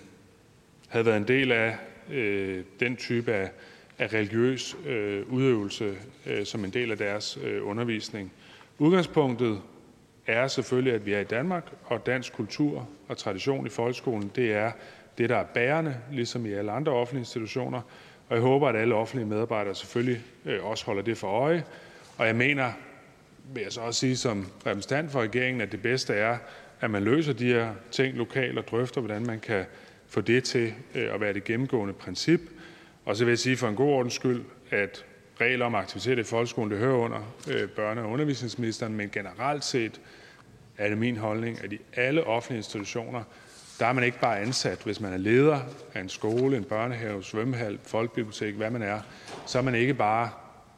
havde 0.89 1.07
været 1.07 1.17
en 1.17 1.29
del 1.29 1.53
af 1.53 1.77
øh, 2.11 2.65
den 2.81 2.97
type 2.97 3.33
af, 3.33 3.51
af 3.99 4.13
religiøs 4.13 4.77
øh, 4.87 5.33
udøvelse 5.33 5.95
øh, 6.27 6.47
som 6.47 6.65
en 6.65 6.71
del 6.71 6.91
af 6.91 6.99
deres 6.99 7.39
øh, 7.45 7.69
undervisning. 7.69 8.33
Udgangspunktet 8.79 9.61
er 10.27 10.49
selvfølgelig, 10.49 10.95
at 10.95 11.07
vi 11.07 11.13
er 11.13 11.21
i 11.21 11.25
Danmark, 11.25 11.71
og 11.85 12.07
dansk 12.07 12.33
kultur 12.33 12.89
og 13.09 13.19
tradition 13.19 13.67
i 13.67 13.71
folkeskolen, 13.71 14.33
det 14.37 14.53
er 14.53 14.73
det, 15.19 15.29
der 15.29 15.37
er 15.37 15.45
bærende, 15.45 15.97
ligesom 16.13 16.47
i 16.47 16.53
alle 16.53 16.73
andre 16.73 16.93
offentlige 16.93 17.21
institutioner. 17.21 17.81
Og 18.29 18.37
jeg 18.37 18.43
håber, 18.43 18.69
at 18.69 18.77
alle 18.77 18.95
offentlige 18.95 19.27
medarbejdere 19.27 19.75
selvfølgelig 19.75 20.21
øh, 20.45 20.65
også 20.65 20.87
holder 20.87 21.03
det 21.03 21.19
for 21.19 21.29
øje. 21.29 21.65
Og 22.19 22.27
jeg 22.27 22.37
mener, 22.37 22.73
vil 23.55 23.63
jeg 23.63 23.73
så 23.73 23.81
også 23.81 24.01
sige 24.01 24.17
som 24.17 24.47
repræsentant 24.67 25.13
for 25.13 25.23
regeringen, 25.23 25.61
at 25.61 25.73
det 25.73 25.83
bedste 25.83 26.15
er, 26.15 26.39
at 26.81 26.91
man 26.91 27.03
løser 27.03 27.33
de 27.33 27.47
her 27.47 27.75
ting 27.91 28.17
lokalt 28.17 28.59
og 28.59 28.69
drøfter, 28.69 29.01
hvordan 29.01 29.27
man 29.27 29.41
kan 29.41 29.65
få 30.09 30.21
det 30.21 30.45
til 30.45 30.75
øh, 30.95 31.15
at 31.15 31.21
være 31.21 31.33
det 31.33 31.45
gennemgående 31.45 31.95
princip. 31.95 32.41
Og 33.05 33.17
så 33.17 33.25
vil 33.25 33.33
jeg 33.33 33.39
sige 33.39 33.57
for 33.57 33.69
en 33.69 33.77
god 33.77 33.93
ordens 33.93 34.15
skyld, 34.15 34.45
at 34.71 35.05
regler 35.41 35.67
om 35.67 35.75
aktivitet 35.75 36.19
i 36.19 36.23
folkeskolen, 36.23 36.71
det 36.71 36.79
hører 36.79 36.97
under 36.97 37.35
øh, 37.51 37.69
børne- 37.77 38.01
og 38.01 38.11
undervisningsministeren, 38.11 38.95
men 38.95 39.11
generelt 39.11 39.65
set 39.65 40.01
er 40.79 40.89
det 40.89 40.99
min 40.99 41.17
holdning, 41.17 41.65
at 41.65 41.73
i 41.73 41.81
alle 41.97 42.25
offentlige 42.25 42.59
institutioner, 42.59 43.23
der 43.79 43.87
er 43.87 43.93
man 43.93 44.05
ikke 44.05 44.21
bare 44.21 44.41
ansat, 44.41 44.83
hvis 44.85 45.01
man 45.01 45.13
er 45.13 45.17
leder 45.17 45.61
af 45.95 46.01
en 46.01 46.09
skole, 46.09 46.57
en 46.57 46.65
børnehave, 46.65 47.23
svømmehal, 47.23 47.79
folkebibliotek, 47.83 48.55
hvad 48.55 48.71
man 48.71 48.83
er, 48.83 49.01
så 49.47 49.59
er 49.59 49.63
man 49.63 49.75
ikke 49.75 49.95
bare 49.95 50.31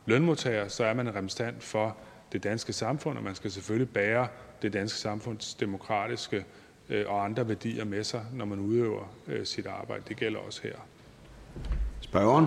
lønmodtager, 0.06 0.68
så 0.68 0.84
er 0.84 0.94
man 0.94 1.06
en 1.06 1.14
repræsentant 1.14 1.62
for 1.62 1.96
det 2.34 2.42
danske 2.42 2.72
samfund, 2.72 3.18
og 3.18 3.24
man 3.24 3.34
skal 3.34 3.50
selvfølgelig 3.50 3.90
bære 3.90 4.28
det 4.62 4.72
danske 4.72 4.98
samfunds 4.98 5.54
demokratiske 5.54 6.44
øh, 6.88 7.04
og 7.08 7.24
andre 7.24 7.48
værdier 7.48 7.84
med 7.84 8.04
sig, 8.04 8.24
når 8.32 8.44
man 8.44 8.60
udøver 8.60 9.14
øh, 9.26 9.46
sit 9.46 9.66
arbejde. 9.66 10.02
Det 10.08 10.16
gælder 10.16 10.38
også 10.38 10.60
her. 10.62 10.76
Spørgeren. 12.00 12.46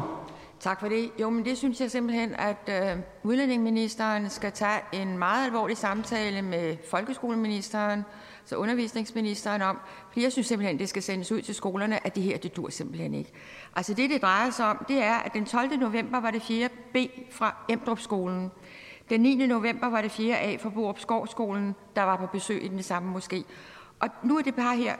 Tak 0.60 0.80
for 0.80 0.88
det. 0.88 1.10
Jo, 1.22 1.30
men 1.30 1.46
det 1.46 1.58
synes 1.58 1.82
jeg 1.82 1.92
simpelthen, 1.92 2.36
at 2.36 2.58
øh, 2.70 3.00
udlændingeministeren 3.24 4.30
skal 4.30 4.52
tage 4.52 4.80
en 4.94 5.18
meget 5.18 5.46
alvorlig 5.46 5.78
samtale 5.78 6.42
med 6.42 6.78
folkeskoleministeren, 6.90 8.04
så 8.46 8.56
undervisningsministeren 8.56 9.62
om, 9.62 9.80
fordi 10.10 10.24
jeg 10.24 10.32
synes 10.32 10.48
simpelthen, 10.48 10.80
det 10.80 10.90
skal 10.90 11.04
sendes 11.04 11.32
ud 11.32 11.42
til 11.42 11.56
skolerne, 11.56 12.08
at 12.08 12.16
det 12.16 12.24
her, 12.24 12.38
det 12.38 12.56
dur 12.56 12.70
simpelthen 12.70 13.14
ikke. 13.14 13.32
Altså 13.76 13.94
det, 13.94 14.10
det 14.10 14.22
drejer 14.22 14.50
sig 14.50 14.66
om, 14.66 14.86
det 14.88 15.04
er, 15.04 15.14
at 15.14 15.34
den 15.34 15.46
12. 15.46 15.78
november 15.80 16.22
var 16.22 16.32
det 16.32 16.42
4. 16.42 16.70
B 16.94 16.98
fra 17.32 17.56
Emdrup-skolen. 17.70 18.52
Den 19.10 19.22
9. 19.22 19.48
november 19.48 19.88
var 19.88 20.02
det 20.02 20.12
4. 20.12 20.40
A 20.40 20.58
fra 20.58 20.70
Borup 20.70 21.00
Skovskolen, 21.00 21.76
der 21.96 22.04
var 22.04 22.18
på 22.18 22.28
besøg 22.28 22.64
i 22.64 22.68
den 22.68 22.84
samme 22.84 23.18
moské. 23.18 23.44
Og 24.00 24.10
nu 24.24 24.38
er 24.38 24.42
det 24.42 24.56
bare 24.56 24.78
her, 24.78 24.96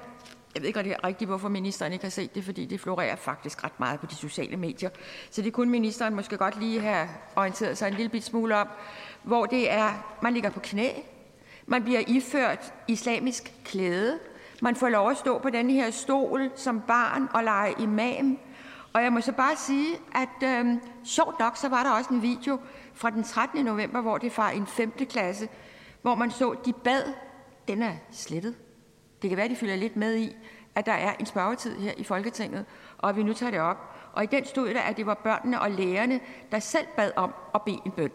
jeg 0.56 0.62
ved 0.62 0.68
ikke 0.68 0.96
rigtigt, 1.04 1.30
hvorfor 1.30 1.50
ministeren 1.50 1.94
ikke 1.94 2.06
har 2.06 2.10
set 2.10 2.36
det, 2.36 2.44
fordi 2.44 2.66
det 2.66 2.80
florerer 2.80 3.16
faktisk 3.16 3.64
ret 3.64 3.80
meget 3.80 4.00
på 4.00 4.06
de 4.06 4.16
sociale 4.16 4.58
medier. 4.58 4.90
Så 5.32 5.42
det 5.42 5.54
kunne 5.54 5.72
ministeren 5.72 6.16
måske 6.16 6.38
godt 6.38 6.60
lige 6.60 6.82
have 6.82 7.08
orienteret 7.36 7.78
sig 7.78 7.88
en 7.88 7.94
lille 7.94 8.10
bit 8.10 8.24
smule 8.24 8.56
om, 8.56 8.68
hvor 9.24 9.46
det 9.46 9.72
er, 9.72 10.18
man 10.22 10.34
ligger 10.34 10.50
på 10.50 10.60
knæ, 10.60 10.90
man 11.66 11.84
bliver 11.84 12.02
iført 12.08 12.74
islamisk 12.88 13.54
klæde, 13.66 14.20
man 14.62 14.76
får 14.76 14.90
lov 14.90 15.12
at 15.12 15.18
stå 15.18 15.40
på 15.40 15.50
den 15.50 15.70
her 15.70 15.92
stol 15.92 16.52
som 16.56 16.82
barn 16.82 17.28
og 17.34 17.44
lege 17.44 17.74
imam. 17.80 18.40
Og 18.98 19.04
jeg 19.04 19.14
må 19.14 19.22
så 19.22 19.32
bare 19.32 19.56
sige, 19.56 19.96
at 20.16 20.44
øh, 20.50 20.76
sjovt 21.04 21.40
nok, 21.40 21.58
så 21.58 21.70
var 21.70 21.84
der 21.84 21.92
også 21.92 22.14
en 22.14 22.22
video 22.22 22.60
fra 22.94 23.10
den 23.10 23.24
13. 23.24 23.66
november, 23.66 24.02
hvor 24.02 24.18
det 24.18 24.38
var 24.38 24.50
en 24.50 24.68
5. 24.68 24.92
klasse, 24.92 25.50
hvor 26.02 26.16
man 26.16 26.32
så, 26.32 26.56
de 26.66 26.74
bad, 26.74 27.14
den 27.68 27.84
er 27.84 27.94
slettet. 28.12 28.56
Det 29.22 29.30
kan 29.30 29.38
være, 29.38 29.50
de 29.50 29.56
fylder 29.56 29.76
lidt 29.76 29.96
med 29.96 30.16
i, 30.16 30.36
at 30.76 30.86
der 30.86 30.92
er 30.92 31.14
en 31.20 31.26
spørgetid 31.26 31.80
her 31.80 31.92
i 31.98 32.04
Folketinget, 32.04 32.66
og 32.98 33.10
at 33.10 33.16
vi 33.16 33.24
nu 33.24 33.34
tager 33.34 33.52
det 33.52 33.60
op. 33.60 33.78
Og 34.14 34.24
i 34.24 34.28
den 34.28 34.46
stod 34.46 34.68
der, 34.70 34.82
at 34.82 34.98
det 34.98 35.06
var 35.06 35.14
børnene 35.14 35.62
og 35.62 35.72
lærerne, 35.72 36.20
der 36.52 36.60
selv 36.60 36.88
bad 36.96 37.12
om 37.16 37.34
at 37.56 37.62
bede 37.62 37.80
en 37.86 37.92
bøn. 37.92 38.12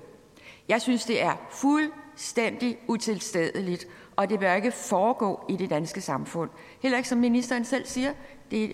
Jeg 0.68 0.82
synes, 0.82 1.04
det 1.04 1.22
er 1.22 1.36
fuldstændig 1.50 2.78
utilstedeligt, 2.88 3.86
og 4.16 4.28
det 4.28 4.40
bør 4.40 4.54
ikke 4.54 4.72
foregå 4.72 5.44
i 5.48 5.56
det 5.56 5.70
danske 5.70 6.00
samfund. 6.00 6.50
Heller 6.80 6.98
ikke 6.98 7.09
som 7.09 7.18
ministeren 7.18 7.64
selv 7.64 7.86
siger, 7.86 8.12
det 8.50 8.64
er 8.64 8.72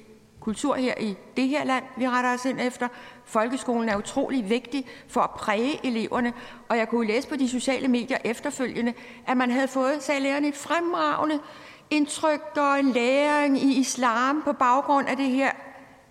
kultur 0.49 0.75
her 0.75 0.95
i 1.01 1.17
det 1.37 1.49
her 1.49 1.65
land, 1.65 1.85
vi 1.97 2.09
retter 2.09 2.35
os 2.35 2.45
ind 2.45 2.61
efter. 2.61 2.89
Folkeskolen 3.25 3.89
er 3.89 3.97
utrolig 3.97 4.51
vigtig 4.51 4.87
for 5.09 5.21
at 5.21 5.31
præge 5.31 5.87
eleverne, 5.87 6.33
og 6.69 6.79
jeg 6.79 6.89
kunne 6.89 7.07
læse 7.07 7.29
på 7.29 7.37
de 7.37 7.49
sociale 7.49 7.89
medier 7.89 8.19
efterfølgende, 8.25 8.95
at 9.27 9.37
man 9.37 9.51
havde 9.51 9.69
fået, 9.69 10.03
sagde 10.03 10.21
lærerne, 10.21 10.49
et 10.49 10.57
fremragende 10.57 11.39
indtryk 11.91 12.41
og 12.57 12.79
en 12.79 12.93
læring 12.93 13.59
i 13.59 13.81
islam 13.81 14.43
på 14.43 14.53
baggrund 14.53 15.09
af 15.09 15.17
det 15.17 15.27
her. 15.27 15.51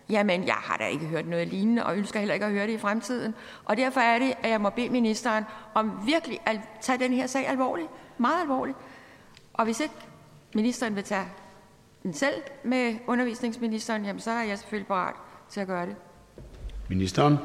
Jamen, 0.10 0.48
jeg 0.48 0.56
har 0.56 0.78
da 0.78 0.86
ikke 0.86 1.06
hørt 1.06 1.28
noget 1.28 1.48
lignende, 1.48 1.86
og 1.86 1.98
ønsker 1.98 2.20
heller 2.20 2.34
ikke 2.34 2.46
at 2.46 2.52
høre 2.52 2.68
det 2.68 2.74
i 2.74 2.78
fremtiden. 2.78 3.36
Og 3.66 3.78
derfor 3.78 4.00
er 4.00 4.20
det, 4.20 4.34
at 4.44 4.50
jeg 4.50 4.62
må 4.62 4.70
bede 4.70 4.90
ministeren 4.90 5.44
om 5.74 5.92
virkelig 6.06 6.40
at 6.46 6.60
tage 6.82 7.00
den 7.00 7.14
her 7.14 7.28
sag 7.28 7.48
alvorligt. 7.48 7.90
Meget 8.18 8.42
alvorligt. 8.42 8.78
Og 9.54 9.66
hvis 9.66 9.80
ikke 9.80 9.96
ministeren 10.54 10.96
vil 10.96 11.04
tage 11.04 11.26
selv 12.14 12.42
med 12.64 12.96
undervisningsministeren, 13.08 14.06
jamen 14.06 14.20
så 14.20 14.32
er 14.32 14.44
jeg 14.44 14.58
selvfølgelig 14.58 14.88
parat 14.88 15.16
til 15.50 15.60
at 15.60 15.68
gøre 15.68 15.86
det. 15.86 15.96
Ministeren. 16.90 17.38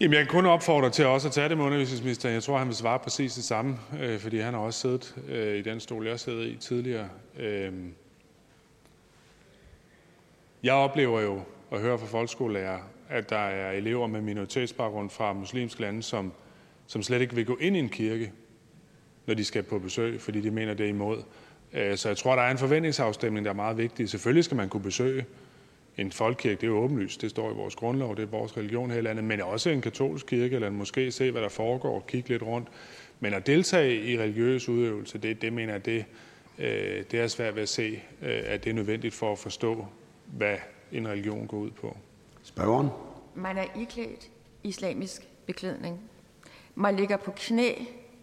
Jamen, 0.00 0.14
jeg 0.14 0.24
kan 0.24 0.32
kun 0.32 0.46
opfordre 0.46 0.90
til 0.90 1.06
også 1.06 1.28
at 1.28 1.34
tage 1.34 1.48
det 1.48 1.56
med 1.56 1.64
undervisningsministeren. 1.64 2.34
Jeg 2.34 2.42
tror, 2.42 2.58
han 2.58 2.66
vil 2.66 2.76
svare 2.76 2.98
præcis 2.98 3.34
det 3.34 3.44
samme, 3.44 3.78
øh, 4.00 4.18
fordi 4.18 4.38
han 4.38 4.54
har 4.54 4.60
også 4.60 4.80
siddet 4.80 5.14
øh, 5.28 5.56
i 5.56 5.62
den 5.62 5.80
stol, 5.80 6.06
jeg 6.06 6.20
sidder 6.20 6.42
i 6.42 6.56
tidligere. 6.60 7.08
Øh, 7.38 7.72
jeg 10.62 10.74
oplever 10.74 11.20
jo 11.20 11.42
at 11.72 11.80
høre 11.80 11.98
fra 11.98 12.06
folkeskolelærer, 12.06 12.78
at 13.08 13.30
der 13.30 13.38
er 13.38 13.72
elever 13.72 14.06
med 14.06 14.20
minoritetsbaggrund 14.20 15.10
fra 15.10 15.32
muslimske 15.32 15.80
lande, 15.80 16.02
som, 16.02 16.32
som 16.86 17.02
slet 17.02 17.20
ikke 17.20 17.34
vil 17.34 17.46
gå 17.46 17.56
ind 17.60 17.76
i 17.76 17.78
en 17.78 17.88
kirke, 17.88 18.32
når 19.26 19.34
de 19.34 19.44
skal 19.44 19.62
på 19.62 19.78
besøg, 19.78 20.20
fordi 20.20 20.40
de 20.40 20.50
mener, 20.50 20.74
det 20.74 20.86
er 20.86 20.90
imod. 20.90 21.22
Øh, 21.72 21.96
så 21.96 22.08
jeg 22.08 22.16
tror, 22.16 22.36
der 22.36 22.42
er 22.42 22.50
en 22.50 22.58
forventningsafstemning, 22.58 23.44
der 23.44 23.50
er 23.50 23.56
meget 23.56 23.78
vigtig. 23.78 24.08
Selvfølgelig 24.08 24.44
skal 24.44 24.56
man 24.56 24.68
kunne 24.68 24.82
besøge 24.82 25.26
en 25.98 26.12
folkekirke, 26.12 26.60
det 26.60 26.62
er 26.62 26.70
jo 26.70 26.78
åbenlyst, 26.78 27.22
det 27.22 27.30
står 27.30 27.50
i 27.50 27.54
vores 27.54 27.76
grundlov, 27.76 28.16
det 28.16 28.22
er 28.22 28.26
vores 28.26 28.56
religion 28.56 28.90
her 28.90 28.98
i 28.98 29.00
landet, 29.00 29.24
men 29.24 29.40
også 29.40 29.70
en 29.70 29.80
katolsk 29.80 30.26
kirke, 30.26 30.54
eller 30.54 30.70
måske 30.70 31.12
se, 31.12 31.30
hvad 31.30 31.42
der 31.42 31.48
foregår, 31.48 32.04
kigge 32.08 32.28
lidt 32.28 32.42
rundt. 32.42 32.68
Men 33.20 33.34
at 33.34 33.46
deltage 33.46 34.04
i 34.04 34.18
religiøs 34.18 34.68
udøvelse, 34.68 35.18
det, 35.18 35.42
det 35.42 35.52
mener 35.52 35.72
jeg, 35.72 35.84
det, 35.84 36.04
øh, 36.58 37.04
det 37.10 37.20
er 37.20 37.26
svært 37.26 37.54
ved 37.54 37.62
at 37.62 37.68
se, 37.68 38.02
øh, 38.22 38.42
at 38.44 38.64
det 38.64 38.70
er 38.70 38.74
nødvendigt 38.74 39.14
for 39.14 39.32
at 39.32 39.38
forstå, 39.38 39.86
hvad 40.26 40.56
en 40.92 41.08
religion 41.08 41.46
går 41.46 41.56
ud 41.56 41.70
på. 41.70 41.96
Spørgeren? 42.42 42.88
Man 43.34 43.58
er 43.58 43.64
iklædt 43.80 44.30
islamisk 44.62 45.28
beklædning. 45.46 46.00
Man 46.74 46.96
ligger 46.96 47.16
på 47.16 47.32
knæ 47.36 47.72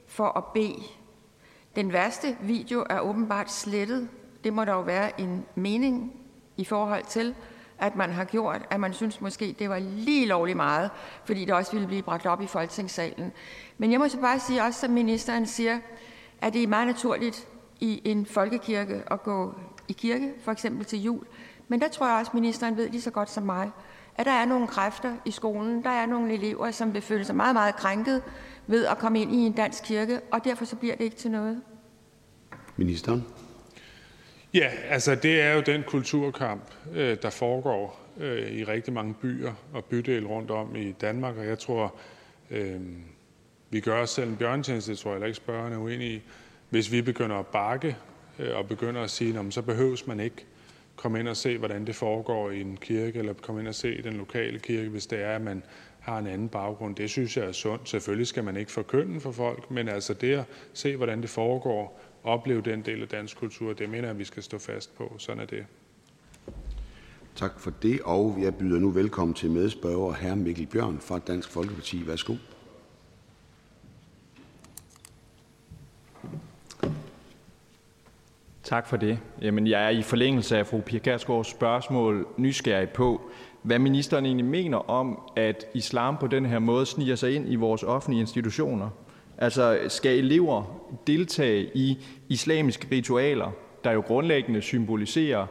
for 0.07 0.37
at 0.37 0.43
bede. 0.53 0.83
Den 1.75 1.93
værste 1.93 2.37
video 2.41 2.85
er 2.89 2.99
åbenbart 2.99 3.51
slettet. 3.51 4.09
Det 4.43 4.53
må 4.53 4.65
der 4.65 4.73
jo 4.73 4.81
være 4.81 5.21
en 5.21 5.45
mening 5.55 6.13
i 6.57 6.65
forhold 6.65 7.03
til, 7.03 7.35
at 7.79 7.95
man 7.95 8.11
har 8.11 8.23
gjort, 8.23 8.61
at 8.69 8.79
man 8.79 8.93
synes 8.93 9.21
måske, 9.21 9.55
det 9.59 9.69
var 9.69 9.79
lige 9.79 10.25
lovligt 10.25 10.55
meget, 10.55 10.89
fordi 11.25 11.45
det 11.45 11.53
også 11.53 11.71
ville 11.71 11.87
blive 11.87 12.01
bragt 12.01 12.25
op 12.25 12.41
i 12.41 12.47
Folketingssalen. 12.47 13.31
Men 13.77 13.91
jeg 13.91 13.99
må 13.99 14.07
så 14.07 14.19
bare 14.19 14.39
sige, 14.39 14.63
også 14.63 14.79
som 14.79 14.91
ministeren 14.91 15.45
siger, 15.45 15.79
at 16.41 16.53
det 16.53 16.63
er 16.63 16.67
meget 16.67 16.87
naturligt 16.87 17.47
i 17.79 18.01
en 18.03 18.25
folkekirke 18.25 19.03
at 19.11 19.23
gå 19.23 19.53
i 19.87 19.93
kirke, 19.93 20.33
for 20.43 20.51
eksempel 20.51 20.85
til 20.85 21.03
jul. 21.03 21.25
Men 21.67 21.81
der 21.81 21.87
tror 21.87 22.07
jeg 22.07 22.15
også, 22.15 22.29
at 22.29 22.33
ministeren 22.33 22.77
ved 22.77 22.89
lige 22.89 23.01
så 23.01 23.11
godt 23.11 23.29
som 23.29 23.43
mig, 23.43 23.71
at 24.17 24.25
der 24.25 24.31
er 24.31 24.45
nogle 24.45 24.67
kræfter 24.67 25.15
i 25.25 25.31
skolen, 25.31 25.83
der 25.83 25.89
er 25.89 26.05
nogle 26.05 26.33
elever, 26.33 26.71
som 26.71 26.93
vil 26.93 27.01
føle 27.01 27.25
sig 27.25 27.35
meget, 27.35 27.55
meget 27.55 27.75
krænket 27.75 28.21
ved 28.67 28.85
at 28.85 28.97
komme 28.97 29.21
ind 29.21 29.31
i 29.35 29.37
en 29.37 29.51
dansk 29.51 29.83
kirke, 29.83 30.19
og 30.31 30.43
derfor 30.43 30.65
så 30.65 30.75
bliver 30.75 30.95
det 30.95 31.03
ikke 31.03 31.15
til 31.15 31.31
noget. 31.31 31.61
Ministeren. 32.77 33.25
Ja, 34.53 34.71
altså 34.89 35.15
det 35.15 35.41
er 35.41 35.53
jo 35.53 35.61
den 35.61 35.83
kulturkamp, 35.87 36.63
øh, 36.93 37.17
der 37.21 37.29
foregår 37.29 37.99
øh, 38.17 38.51
i 38.51 38.63
rigtig 38.63 38.93
mange 38.93 39.13
byer 39.13 39.53
og 39.73 39.85
bydele 39.85 40.27
rundt 40.27 40.51
om 40.51 40.75
i 40.75 40.91
Danmark, 40.91 41.37
og 41.37 41.45
jeg 41.45 41.59
tror, 41.59 41.95
øh, 42.51 42.81
vi 43.69 43.79
gør 43.79 44.01
os 44.01 44.09
selv 44.09 44.29
en 44.29 44.35
bjørntjeneste, 44.35 44.91
det 44.91 44.99
tror 44.99 45.11
jeg 45.11 45.15
heller 45.15 45.27
ikke 45.27 45.37
spørgeren 45.37 45.73
er 45.73 45.77
uenig 45.77 46.07
i, 46.07 46.21
hvis 46.69 46.91
vi 46.91 47.01
begynder 47.01 47.35
at 47.35 47.47
bakke 47.47 47.97
øh, 48.39 48.57
og 48.57 48.67
begynder 48.67 49.01
at 49.01 49.09
sige, 49.09 49.51
så 49.51 49.61
behøves 49.61 50.07
man 50.07 50.19
ikke 50.19 50.45
komme 50.95 51.19
ind 51.19 51.27
og 51.27 51.37
se, 51.37 51.57
hvordan 51.57 51.87
det 51.87 51.95
foregår 51.95 52.51
i 52.51 52.61
en 52.61 52.77
kirke, 52.77 53.19
eller 53.19 53.33
komme 53.33 53.61
ind 53.61 53.67
og 53.67 53.75
se 53.75 54.01
den 54.01 54.13
lokale 54.13 54.59
kirke, 54.59 54.89
hvis 54.89 55.07
det 55.07 55.21
er, 55.21 55.35
at 55.35 55.41
man 55.41 55.63
har 55.99 56.17
en 56.17 56.27
anden 56.27 56.49
baggrund. 56.49 56.95
Det 56.95 57.09
synes 57.09 57.37
jeg 57.37 57.45
er 57.45 57.51
sundt. 57.51 57.89
Selvfølgelig 57.89 58.27
skal 58.27 58.43
man 58.43 58.57
ikke 58.57 58.71
forkynde 58.71 59.19
for 59.19 59.31
folk, 59.31 59.71
men 59.71 59.87
altså 59.87 60.13
det 60.13 60.33
at 60.33 60.45
se, 60.73 60.95
hvordan 60.95 61.21
det 61.21 61.29
foregår, 61.29 62.01
opleve 62.23 62.61
den 62.61 62.81
del 62.81 63.01
af 63.01 63.07
dansk 63.07 63.37
kultur, 63.37 63.73
det 63.73 63.89
mener 63.89 64.07
jeg, 64.07 64.19
vi 64.19 64.23
skal 64.23 64.43
stå 64.43 64.57
fast 64.57 64.97
på. 64.97 65.15
Sådan 65.17 65.41
er 65.41 65.45
det. 65.45 65.65
Tak 67.35 67.59
for 67.59 67.71
det, 67.81 67.99
og 68.01 68.37
jeg 68.41 68.55
byder 68.55 68.79
nu 68.79 68.89
velkommen 68.89 69.33
til 69.33 69.51
medspørger 69.51 70.13
hr. 70.13 70.35
Mikkel 70.35 70.65
Bjørn 70.65 70.99
fra 70.99 71.19
Dansk 71.19 71.49
Folkeparti. 71.51 72.07
Værsgo. 72.07 72.33
Tak 78.65 78.87
for 78.87 78.97
det. 78.97 79.19
Jamen, 79.41 79.67
jeg 79.67 79.85
er 79.85 79.89
i 79.89 80.01
forlængelse 80.01 80.57
af 80.57 80.67
fru 80.67 80.81
Pia 80.81 80.99
Kærsgaards 80.99 81.47
spørgsmål 81.47 82.27
nysgerrig 82.37 82.89
på, 82.89 83.21
hvad 83.61 83.79
ministeren 83.79 84.25
egentlig 84.25 84.45
mener 84.45 84.89
om, 84.89 85.19
at 85.35 85.65
islam 85.73 86.17
på 86.17 86.27
den 86.27 86.45
her 86.45 86.59
måde 86.59 86.85
sniger 86.85 87.15
sig 87.15 87.35
ind 87.35 87.51
i 87.51 87.55
vores 87.55 87.83
offentlige 87.83 88.21
institutioner. 88.21 88.89
Altså, 89.37 89.79
skal 89.87 90.17
elever 90.17 90.63
deltage 91.07 91.69
i 91.73 92.05
islamiske 92.29 92.87
ritualer, 92.91 93.51
der 93.83 93.91
jo 93.91 94.01
grundlæggende 94.01 94.61
symboliserer 94.61 95.45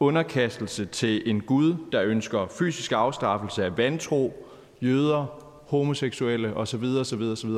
underkastelse 0.00 0.84
til 0.84 1.30
en 1.30 1.40
Gud, 1.40 1.74
der 1.92 2.02
ønsker 2.02 2.46
fysisk 2.58 2.92
afstraffelse 2.92 3.64
af 3.64 3.78
vantro, 3.78 4.46
jøder, 4.82 5.26
homoseksuelle 5.68 6.54
osv. 6.54 6.84
osv. 7.00 7.22
osv. 7.22 7.50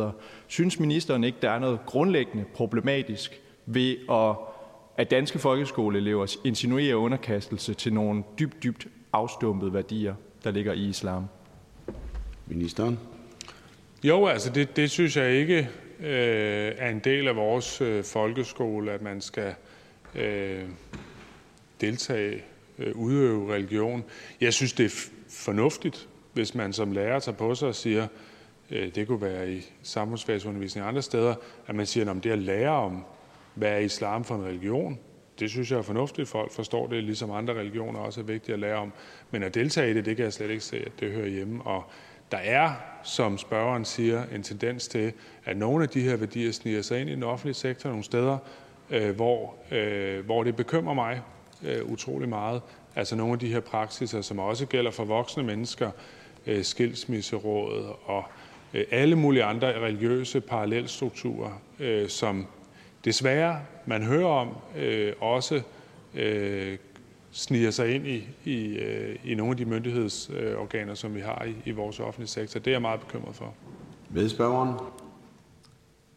Synes 0.46 0.80
ministeren 0.80 1.24
ikke, 1.24 1.38
der 1.42 1.50
er 1.50 1.58
noget 1.58 1.78
grundlæggende 1.86 2.44
problematisk 2.54 3.40
ved 3.66 3.96
at 4.10 4.51
at 4.96 5.10
danske 5.10 5.38
folkeskoleelever 5.38 6.36
insinuerer 6.44 6.94
underkastelse 6.94 7.74
til 7.74 7.92
nogle 7.92 8.22
dybt, 8.38 8.62
dybt 8.62 8.86
afstumpede 9.12 9.72
værdier, 9.72 10.14
der 10.44 10.50
ligger 10.50 10.72
i 10.72 10.88
islam? 10.88 11.24
Ministeren. 12.46 12.98
Jo, 14.04 14.26
altså 14.26 14.50
det, 14.50 14.76
det 14.76 14.90
synes 14.90 15.16
jeg 15.16 15.32
ikke 15.32 15.68
øh, 16.00 16.72
er 16.78 16.90
en 16.90 16.98
del 16.98 17.28
af 17.28 17.36
vores 17.36 17.80
øh, 17.80 18.04
folkeskole, 18.04 18.92
at 18.92 19.02
man 19.02 19.20
skal 19.20 19.54
øh, 20.14 20.64
deltage, 21.80 22.42
øh, 22.78 22.96
udøve 22.96 23.54
religion. 23.54 24.04
Jeg 24.40 24.52
synes, 24.52 24.72
det 24.72 24.86
er 24.86 25.10
fornuftigt, 25.28 26.08
hvis 26.32 26.54
man 26.54 26.72
som 26.72 26.92
lærer 26.92 27.18
tager 27.18 27.36
på 27.36 27.54
sig 27.54 27.68
og 27.68 27.74
siger, 27.74 28.06
øh, 28.70 28.94
det 28.94 29.06
kunne 29.06 29.20
være 29.20 29.52
i 29.52 29.60
samfundsfagsundervisning 29.82 30.86
andre 30.86 31.02
steder, 31.02 31.34
at 31.66 31.74
man 31.74 31.86
siger, 31.86 32.10
at 32.10 32.24
det 32.24 32.30
at 32.30 32.38
lære 32.38 32.70
om, 32.70 33.04
hvad 33.54 33.70
er 33.70 33.78
islam 33.78 34.24
for 34.24 34.34
en 34.34 34.44
religion, 34.44 34.98
det 35.38 35.50
synes 35.50 35.70
jeg 35.70 35.78
er 35.78 35.82
fornuftigt. 35.82 36.28
Folk 36.28 36.52
forstår 36.52 36.86
det, 36.86 37.04
ligesom 37.04 37.30
andre 37.30 37.54
religioner 37.54 38.00
også 38.00 38.20
er 38.20 38.24
vigtige 38.24 38.52
at 38.52 38.58
lære 38.58 38.76
om. 38.76 38.92
Men 39.30 39.42
at 39.42 39.54
deltage 39.54 39.90
i 39.90 39.94
det, 39.94 40.04
det 40.04 40.16
kan 40.16 40.24
jeg 40.24 40.32
slet 40.32 40.50
ikke 40.50 40.64
se, 40.64 40.76
at 40.76 40.92
det 41.00 41.12
hører 41.12 41.28
hjemme. 41.28 41.62
Og 41.62 41.84
der 42.30 42.38
er, 42.38 42.70
som 43.02 43.38
spørgeren 43.38 43.84
siger, 43.84 44.24
en 44.34 44.42
tendens 44.42 44.88
til, 44.88 45.12
at 45.44 45.56
nogle 45.56 45.82
af 45.82 45.88
de 45.88 46.00
her 46.00 46.16
værdier 46.16 46.52
sniger 46.52 46.82
sig 46.82 47.00
ind 47.00 47.10
i 47.10 47.12
den 47.12 47.22
offentlige 47.22 47.54
sektor 47.54 47.88
nogle 47.88 48.04
steder, 48.04 48.38
øh, 48.90 49.16
hvor, 49.16 49.54
øh, 49.70 50.24
hvor 50.24 50.42
det 50.42 50.56
bekymrer 50.56 50.94
mig 50.94 51.20
øh, 51.64 51.84
utrolig 51.84 52.28
meget. 52.28 52.62
Altså 52.96 53.16
nogle 53.16 53.32
af 53.32 53.38
de 53.38 53.52
her 53.52 53.60
praksiser, 53.60 54.20
som 54.20 54.38
også 54.38 54.66
gælder 54.66 54.90
for 54.90 55.04
voksne 55.04 55.42
mennesker, 55.42 55.90
øh, 56.46 56.64
skilsmisserådet 56.64 57.92
og 58.04 58.24
øh, 58.74 58.84
alle 58.90 59.16
mulige 59.16 59.44
andre 59.44 59.80
religiøse 59.80 60.40
parallelstrukturer, 60.40 61.60
øh, 61.78 62.08
som 62.08 62.46
desværre 63.04 63.60
man 63.86 64.02
hører 64.02 64.28
om, 64.28 64.48
øh, 64.76 65.12
også 65.20 65.62
øh, 66.14 66.78
sniger 67.30 67.70
sig 67.70 67.94
ind 67.94 68.06
i, 68.06 68.28
i, 68.44 68.76
øh, 68.76 69.16
i 69.24 69.34
nogle 69.34 69.50
af 69.50 69.56
de 69.56 69.64
myndighedsorganer, 69.64 70.94
som 70.94 71.14
vi 71.14 71.20
har 71.20 71.44
i, 71.44 71.54
i 71.64 71.70
vores 71.70 72.00
offentlige 72.00 72.28
sektor. 72.28 72.60
Det 72.60 72.66
er 72.66 72.74
jeg 72.74 72.82
meget 72.82 73.00
bekymret 73.00 73.36
for. 73.36 73.54
Medspørgeren. 74.10 74.74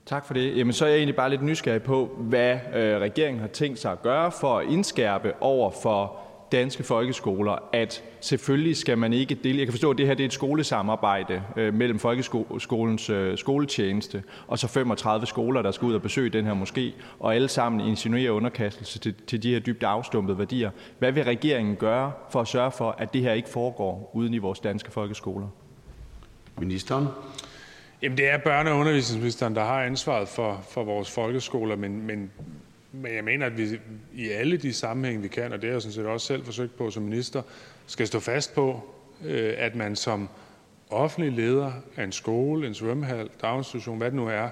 Tak 0.06 0.26
for 0.26 0.34
det. 0.34 0.58
Jamen, 0.58 0.74
så 0.74 0.86
er 0.86 0.90
jeg 0.90 0.98
egentlig 0.98 1.16
bare 1.16 1.30
lidt 1.30 1.44
nysgerrig 1.44 1.84
på, 1.84 2.06
hvad 2.18 2.60
øh, 2.74 2.98
regeringen 2.98 3.42
har 3.42 3.48
tænkt 3.48 3.80
sig 3.80 3.92
at 3.92 4.02
gøre 4.02 4.32
for 4.32 4.60
at 4.60 4.68
indskærpe 4.70 5.34
over 5.42 5.72
for 5.72 6.20
danske 6.56 6.84
folkeskoler, 6.84 7.70
at 7.74 8.04
selvfølgelig 8.20 8.78
skal 8.78 8.98
man 8.98 9.14
ikke 9.14 9.36
dele. 9.36 9.58
Jeg 9.58 9.68
kan 9.68 9.74
forstå, 9.74 9.92
at 9.92 9.98
det 9.98 10.08
her 10.08 10.14
det 10.14 10.24
er 10.24 10.28
et 10.28 10.34
skolesamarbejde 10.34 11.44
øh, 11.58 11.74
mellem 11.74 12.00
folkeskolens 12.00 13.10
øh, 13.10 13.38
skoletjeneste 13.38 14.24
og 14.48 14.60
så 14.60 14.68
35 14.68 15.26
skoler, 15.26 15.62
der 15.62 15.72
skal 15.72 15.86
ud 15.86 15.94
og 15.94 16.02
besøge 16.02 16.30
den 16.30 16.46
her 16.46 16.54
moské, 16.54 17.02
og 17.20 17.36
alle 17.36 17.48
sammen 17.48 17.88
insinuerer 17.88 18.32
underkastelse 18.32 19.00
til, 19.00 19.16
til 19.28 19.44
de 19.44 19.54
her 19.54 19.60
dybt 19.60 19.84
afstumpede 19.84 20.38
værdier. 20.38 20.72
Hvad 21.00 21.12
vil 21.12 21.24
regeringen 21.24 21.76
gøre 21.76 22.12
for 22.32 22.42
at 22.42 22.48
sørge 22.48 22.72
for, 22.72 22.96
at 22.98 23.14
det 23.14 23.22
her 23.22 23.34
ikke 23.34 23.50
foregår 23.50 24.12
uden 24.14 24.34
i 24.34 24.38
vores 24.38 24.60
danske 24.60 24.92
folkeskoler? 24.92 25.48
Ministeren. 26.58 27.08
Jamen, 28.02 28.18
det 28.18 28.30
er 28.30 28.38
børne- 28.38 28.70
og 28.70 28.78
undervisningsministeren, 28.78 29.56
der 29.56 29.64
har 29.64 29.84
ansvaret 29.84 30.28
for, 30.28 30.64
for 30.70 30.84
vores 30.84 31.12
folkeskoler, 31.12 31.76
men, 31.76 32.08
men 32.08 32.32
men 33.02 33.16
jeg 33.16 33.24
mener, 33.24 33.46
at 33.46 33.58
vi 33.58 33.80
i 34.14 34.30
alle 34.30 34.58
de 34.58 34.74
sammenhænge, 34.74 35.22
vi 35.22 35.28
kan, 35.28 35.54
og 35.54 35.62
det 35.62 35.68
har 35.68 35.74
jeg 35.74 35.82
sådan 35.82 35.94
set 35.94 36.06
også 36.06 36.28
selv 36.28 36.46
forsøgt 36.46 36.78
på 36.78 36.92
som 36.92 37.04
minister, 37.04 37.42
skal 37.88 38.08
stå 38.08 38.20
fast 38.20 38.56
på, 38.56 38.90
øh, 39.26 39.54
at 39.58 39.76
man 39.76 39.96
som 39.96 40.30
offentlig 40.90 41.32
leder 41.32 41.72
af 41.98 42.04
en 42.04 42.12
skole, 42.12 42.68
en 42.68 42.74
svømmehal, 42.74 43.30
daginstitution, 43.42 43.98
hvad 43.98 44.08
det 44.08 44.16
nu 44.16 44.28
er, 44.28 44.50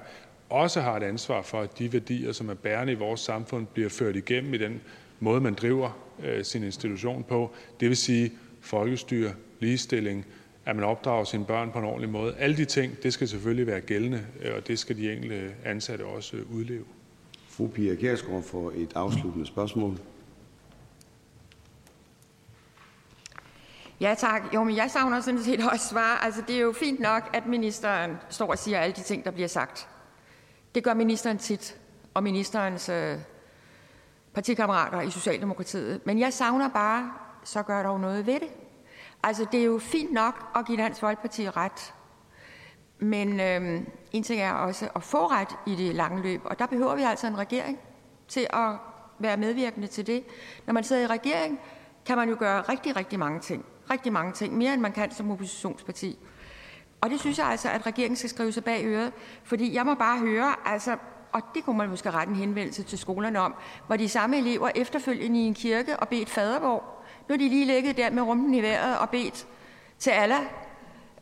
også 0.50 0.80
har 0.80 0.96
et 0.96 1.02
ansvar 1.02 1.42
for, 1.42 1.60
at 1.60 1.78
de 1.78 1.92
værdier, 1.92 2.32
som 2.32 2.48
er 2.48 2.54
bærende 2.54 2.92
i 2.92 2.96
vores 2.96 3.20
samfund, 3.20 3.66
bliver 3.66 3.88
ført 3.88 4.16
igennem 4.16 4.54
i 4.54 4.58
den 4.58 4.80
måde, 5.20 5.40
man 5.40 5.54
driver 5.54 5.98
øh, 6.24 6.44
sin 6.44 6.62
institution 6.62 7.24
på. 7.28 7.54
Det 7.80 7.88
vil 7.88 7.96
sige 7.96 8.32
folkestyre, 8.60 9.32
ligestilling, 9.60 10.26
at 10.66 10.76
man 10.76 10.84
opdrager 10.84 11.24
sine 11.24 11.44
børn 11.44 11.72
på 11.72 11.78
en 11.78 11.84
ordentlig 11.84 12.10
måde. 12.10 12.34
Alle 12.38 12.56
de 12.56 12.64
ting, 12.64 13.02
det 13.02 13.12
skal 13.12 13.28
selvfølgelig 13.28 13.66
være 13.66 13.80
gældende, 13.80 14.26
øh, 14.42 14.54
og 14.56 14.68
det 14.68 14.78
skal 14.78 14.96
de 14.96 15.12
enkelte 15.12 15.54
ansatte 15.64 16.02
også 16.02 16.36
øh, 16.36 16.52
udleve. 16.52 16.84
Fru 17.56 17.66
Pia 17.66 17.94
Kjærsgaard 17.94 18.42
for 18.42 18.72
et 18.74 18.92
afsluttende 18.94 19.46
spørgsmål. 19.46 19.98
Ja, 24.00 24.14
tak. 24.18 24.42
Jo, 24.54 24.64
men 24.64 24.76
jeg 24.76 24.90
savner 24.90 25.20
sådan 25.20 25.42
set 25.42 25.60
også 25.72 25.88
svar. 25.88 26.20
Altså, 26.22 26.42
det 26.46 26.56
er 26.56 26.60
jo 26.60 26.72
fint 26.72 27.00
nok, 27.00 27.30
at 27.32 27.46
ministeren 27.46 28.16
står 28.30 28.46
og 28.46 28.58
siger 28.58 28.78
alle 28.78 28.94
de 28.94 29.02
ting, 29.02 29.24
der 29.24 29.30
bliver 29.30 29.48
sagt. 29.48 29.88
Det 30.74 30.84
gør 30.84 30.94
ministeren 30.94 31.38
tit, 31.38 31.80
og 32.14 32.22
ministerens 32.22 32.88
øh, 32.88 33.18
partikammerater 34.34 35.00
i 35.00 35.10
Socialdemokratiet. 35.10 36.06
Men 36.06 36.18
jeg 36.18 36.32
savner 36.32 36.68
bare, 36.68 37.12
så 37.44 37.62
gør 37.62 37.82
dog 37.82 38.00
noget 38.00 38.26
ved 38.26 38.40
det. 38.40 38.48
Altså, 39.22 39.46
det 39.52 39.60
er 39.60 39.64
jo 39.64 39.78
fint 39.78 40.12
nok 40.12 40.46
at 40.56 40.66
give 40.66 40.78
Dansk 40.78 41.00
Folkeparti 41.00 41.50
ret. 41.50 41.94
Men 42.98 43.40
øh, 43.40 43.82
en 44.14 44.22
ting 44.22 44.40
er 44.40 44.52
også 44.52 44.88
at 44.96 45.02
få 45.02 45.26
ret 45.26 45.56
i 45.66 45.74
det 45.74 45.94
lange 45.94 46.22
løb, 46.22 46.40
og 46.44 46.58
der 46.58 46.66
behøver 46.66 46.94
vi 46.94 47.02
altså 47.02 47.26
en 47.26 47.38
regering 47.38 47.78
til 48.28 48.46
at 48.50 48.70
være 49.18 49.36
medvirkende 49.36 49.86
til 49.86 50.06
det. 50.06 50.24
Når 50.66 50.72
man 50.72 50.84
sidder 50.84 51.02
i 51.02 51.06
regering, 51.06 51.60
kan 52.06 52.16
man 52.16 52.28
jo 52.28 52.36
gøre 52.38 52.60
rigtig, 52.60 52.96
rigtig 52.96 53.18
mange 53.18 53.40
ting. 53.40 53.64
Rigtig 53.90 54.12
mange 54.12 54.32
ting. 54.32 54.56
Mere 54.56 54.74
end 54.74 54.80
man 54.80 54.92
kan 54.92 55.10
som 55.10 55.30
oppositionsparti. 55.30 56.18
Og 57.00 57.10
det 57.10 57.20
synes 57.20 57.38
jeg 57.38 57.46
altså, 57.46 57.68
at 57.68 57.86
regeringen 57.86 58.16
skal 58.16 58.30
skrive 58.30 58.52
sig 58.52 58.64
bag 58.64 58.84
øret. 58.84 59.12
Fordi 59.44 59.74
jeg 59.74 59.86
må 59.86 59.94
bare 59.94 60.18
høre, 60.18 60.54
altså, 60.64 60.96
og 61.32 61.42
det 61.54 61.64
kunne 61.64 61.78
man 61.78 61.88
måske 61.88 62.10
rette 62.10 62.30
en 62.30 62.36
henvendelse 62.36 62.82
til 62.82 62.98
skolerne 62.98 63.40
om, 63.40 63.54
hvor 63.86 63.96
de 63.96 64.08
samme 64.08 64.38
elever 64.38 64.70
efterfølgende 64.74 65.40
i 65.40 65.42
en 65.42 65.54
kirke 65.54 65.96
og 65.96 66.08
bedt 66.08 66.30
faderborg. 66.30 66.84
Nu 67.28 67.32
er 67.32 67.38
de 67.38 67.48
lige 67.48 67.66
ligget 67.66 67.96
der 67.96 68.10
med 68.10 68.22
rumpen 68.22 68.54
i 68.54 68.62
vejret 68.62 68.98
og 68.98 69.10
bedt 69.10 69.46
til 69.98 70.10
alle. 70.10 70.36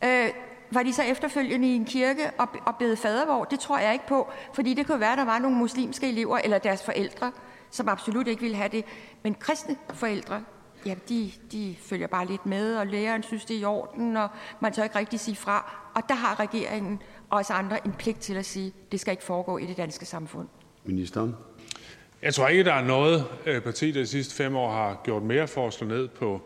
Øh, 0.05 0.31
var 0.75 0.83
de 0.83 0.93
så 0.93 1.03
efterfølgende 1.03 1.69
i 1.69 1.75
en 1.75 1.85
kirke 1.85 2.31
og, 2.39 2.49
og 2.67 2.77
bede 2.77 2.97
fadervor? 2.97 3.45
Det 3.45 3.61
tror 3.61 3.79
jeg 3.79 3.93
ikke 3.93 4.07
på, 4.07 4.31
fordi 4.55 4.75
det 4.75 4.87
kunne 4.87 5.01
være, 5.01 5.13
at 5.13 5.19
der 5.19 5.25
var 5.25 5.39
nogle 5.39 5.57
muslimske 5.57 6.09
elever 6.09 6.39
eller 6.39 6.59
deres 6.59 6.85
forældre, 6.85 7.33
som 7.71 7.89
absolut 7.89 8.29
ikke 8.29 8.43
ville 8.43 8.57
have 8.57 8.69
det. 8.69 8.85
Men 9.23 9.35
kristne 9.35 9.77
forældre, 9.95 10.45
ja, 10.87 10.95
de, 11.09 11.33
de 11.53 11.77
følger 11.81 12.07
bare 12.07 12.27
lidt 12.27 12.47
med, 12.47 12.77
og 12.77 12.87
læreren 12.87 13.23
synes, 13.23 13.45
det 13.45 13.57
er 13.57 13.61
i 13.61 13.65
orden, 13.65 14.17
og 14.17 14.29
man 14.61 14.73
tør 14.73 14.83
ikke 14.83 14.99
rigtig 14.99 15.21
sige 15.21 15.37
fra. 15.37 15.73
Og 15.95 16.03
der 16.09 16.15
har 16.15 16.41
regeringen 16.41 17.03
og 17.31 17.39
os 17.39 17.51
andre 17.51 17.87
en 17.87 17.93
pligt 17.93 18.21
til 18.21 18.35
at 18.35 18.45
sige, 18.45 18.67
at 18.67 18.93
det 18.93 19.01
skal 19.01 19.11
ikke 19.11 19.25
foregå 19.25 19.59
i 19.59 19.67
det 19.67 19.77
danske 19.77 20.07
samfund. 20.07 20.49
Ministeren. 20.85 21.37
Jeg 22.23 22.35
tror 22.35 22.49
ikke, 22.49 22.65
der 22.65 22.75
er 22.75 22.85
noget 22.85 23.25
øh, 23.47 23.63
parti, 23.63 23.93
der 23.93 24.01
de 24.01 24.07
sidste 24.07 24.35
fem 24.35 24.57
år 24.57 24.73
har 24.73 25.01
gjort 25.05 25.23
mere 25.23 25.49
for 25.49 25.67
at 25.67 25.73
slå 25.73 25.87
ned 25.87 26.09
på 26.09 26.35
øh, 26.35 26.41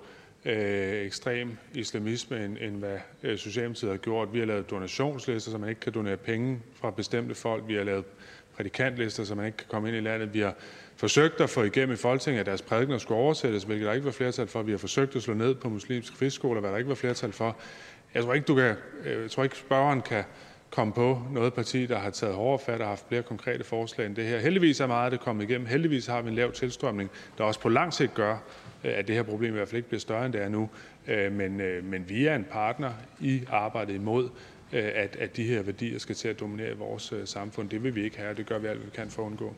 Øh, 0.46 1.06
ekstrem 1.06 1.56
islamisme, 1.74 2.44
end, 2.44 2.56
end 2.60 2.76
hvad 2.76 2.98
øh, 3.22 3.38
Socialdemokratiet 3.38 3.90
har 3.90 3.98
gjort. 3.98 4.32
Vi 4.32 4.38
har 4.38 4.46
lavet 4.46 4.70
donationslister, 4.70 5.50
så 5.50 5.58
man 5.58 5.68
ikke 5.68 5.80
kan 5.80 5.92
donere 5.92 6.16
penge 6.16 6.60
fra 6.74 6.90
bestemte 6.90 7.34
folk. 7.34 7.64
Vi 7.68 7.74
har 7.74 7.84
lavet 7.84 8.04
prædikantlister, 8.56 9.24
så 9.24 9.34
man 9.34 9.46
ikke 9.46 9.56
kan 9.56 9.66
komme 9.70 9.88
ind 9.88 9.96
i 9.96 10.00
landet. 10.00 10.34
Vi 10.34 10.40
har 10.40 10.54
forsøgt 10.96 11.40
at 11.40 11.50
få 11.50 11.62
igennem 11.62 11.92
i 11.92 11.96
Folketinget, 11.96 12.40
at 12.40 12.46
deres 12.46 12.62
prædikner 12.62 12.98
skulle 12.98 13.20
oversættes, 13.20 13.62
hvilket 13.62 13.86
der 13.86 13.92
ikke 13.92 14.04
var 14.04 14.12
flertal 14.12 14.46
for. 14.46 14.62
Vi 14.62 14.70
har 14.70 14.78
forsøgt 14.78 15.16
at 15.16 15.22
slå 15.22 15.34
ned 15.34 15.54
på 15.54 15.68
muslimske 15.68 16.16
friskoler, 16.16 16.60
hvad 16.60 16.70
der 16.70 16.76
ikke 16.76 16.88
var 16.88 16.94
flertal 16.94 17.32
for. 17.32 17.56
Jeg 18.14 18.22
tror 18.22 18.34
ikke, 18.34 18.46
du 18.46 18.54
kan, 18.54 18.74
øh, 19.04 19.22
jeg 19.22 19.30
tror 19.30 19.44
ikke 19.44 19.56
spørgeren 19.56 20.02
kan 20.02 20.24
komme 20.70 20.92
på 20.92 21.22
noget 21.32 21.54
parti, 21.54 21.86
der 21.86 21.98
har 21.98 22.10
taget 22.10 22.34
hårdere 22.34 22.58
fat 22.66 22.80
og 22.80 22.88
haft 22.88 23.08
flere 23.08 23.22
konkrete 23.22 23.64
forslag 23.64 24.06
end 24.06 24.16
det 24.16 24.24
her. 24.24 24.38
Heldigvis 24.38 24.80
er 24.80 24.86
meget 24.86 25.04
af 25.04 25.10
det 25.10 25.20
kommet 25.20 25.50
igennem. 25.50 25.66
Heldigvis 25.66 26.06
har 26.06 26.22
vi 26.22 26.28
en 26.28 26.34
lav 26.34 26.52
tilstrømning, 26.52 27.10
der 27.38 27.44
også 27.44 27.60
på 27.60 27.68
lang 27.68 27.92
sigt 27.92 28.14
gør, 28.14 28.36
at 28.90 29.08
det 29.08 29.16
her 29.16 29.22
problem 29.22 29.50
i 29.50 29.56
hvert 29.56 29.68
fald 29.68 29.76
ikke 29.76 29.88
bliver 29.88 30.00
større, 30.00 30.24
end 30.24 30.32
det 30.32 30.42
er 30.42 30.48
nu. 30.48 30.68
Øh, 31.08 31.32
men, 31.32 31.60
øh, 31.60 31.84
men 31.84 32.08
vi 32.08 32.26
er 32.26 32.36
en 32.36 32.46
partner 32.50 32.90
i 33.20 33.42
arbejdet 33.50 33.94
imod, 33.94 34.28
at, 34.72 35.16
at 35.16 35.36
de 35.36 35.44
her 35.44 35.62
værdier 35.62 35.98
skal 35.98 36.14
til 36.14 36.28
at 36.28 36.40
dominere 36.40 36.76
vores 36.76 37.14
samfund. 37.24 37.68
Det 37.68 37.82
vil 37.82 37.94
vi 37.94 38.04
ikke 38.04 38.18
have, 38.18 38.30
og 38.30 38.36
det 38.36 38.46
gør 38.46 38.58
vi 38.58 38.66
alt, 38.66 38.78
hvad 38.78 38.86
vi 38.86 38.96
kan 38.96 39.10
for 39.10 39.22
at 39.22 39.26
undgå. 39.26 39.54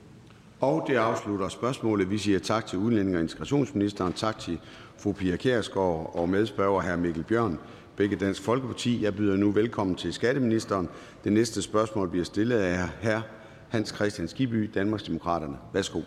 Og 0.61 0.85
det 0.89 0.97
afslutter 0.97 1.49
spørgsmålet. 1.49 2.11
Vi 2.11 2.19
siger 2.19 2.39
tak 2.39 2.67
til 2.67 2.79
udlænding- 2.79 3.17
og 3.17 3.23
integrationsministeren, 3.23 4.13
tak 4.13 4.39
til 4.39 4.61
fru 4.97 5.13
Pia 5.13 5.37
Kjærsgaard 5.37 6.11
og 6.15 6.29
medspørger 6.29 6.81
hr. 6.81 6.97
Mikkel 6.97 7.25
Bjørn, 7.25 7.59
begge 7.97 8.17
Dansk 8.17 8.43
Folkeparti. 8.43 9.05
Jeg 9.05 9.17
byder 9.17 9.37
nu 9.37 9.51
velkommen 9.51 9.97
til 9.97 10.13
skatteministeren. 10.13 10.89
Det 11.25 11.33
næste 11.33 11.63
spørgsmål 11.63 12.09
bliver 12.09 12.25
stillet 12.25 12.57
af 12.59 12.79
hr. 12.89 13.21
Hans 13.69 13.89
Christian 13.89 14.29
Skibby, 14.29 14.71
Danmarksdemokraterne. 14.75 15.57
Værsgo. 15.73 16.01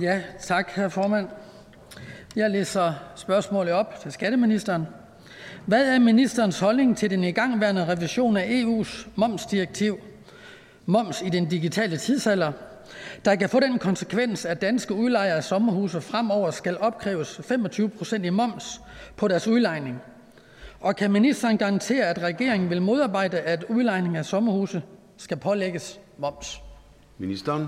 Ja, 0.00 0.22
tak, 0.40 0.70
herr 0.70 0.88
formand. 0.88 1.28
Jeg 2.36 2.50
læser 2.50 2.92
spørgsmålet 3.16 3.72
op 3.72 4.00
til 4.02 4.12
skatteministeren. 4.12 4.86
Hvad 5.66 5.94
er 5.94 5.98
ministerens 5.98 6.60
holdning 6.60 6.96
til 6.96 7.10
den 7.10 7.24
igangværende 7.24 7.88
revision 7.88 8.36
af 8.36 8.44
EU's 8.44 9.08
momsdirektiv, 9.14 9.98
moms 10.86 11.22
i 11.22 11.28
den 11.28 11.48
digitale 11.48 11.96
tidsalder, 11.96 12.52
der 13.24 13.34
kan 13.34 13.48
få 13.48 13.60
den 13.60 13.78
konsekvens, 13.78 14.44
at 14.44 14.60
danske 14.60 14.94
udlejere 14.94 15.36
af 15.36 15.44
sommerhuse 15.44 16.00
fremover 16.00 16.50
skal 16.50 16.78
opkræves 16.80 17.40
25 17.44 17.88
procent 17.88 18.24
i 18.24 18.30
moms 18.30 18.80
på 19.16 19.28
deres 19.28 19.48
udlejning? 19.48 20.02
Og 20.80 20.96
kan 20.96 21.12
ministeren 21.12 21.58
garantere, 21.58 22.04
at 22.04 22.22
regeringen 22.22 22.70
vil 22.70 22.82
modarbejde, 22.82 23.40
at 23.40 23.64
udlejning 23.68 24.16
af 24.16 24.24
sommerhuse 24.24 24.82
skal 25.16 25.36
pålægges 25.36 26.00
moms? 26.18 26.62
Ministeren. 27.18 27.66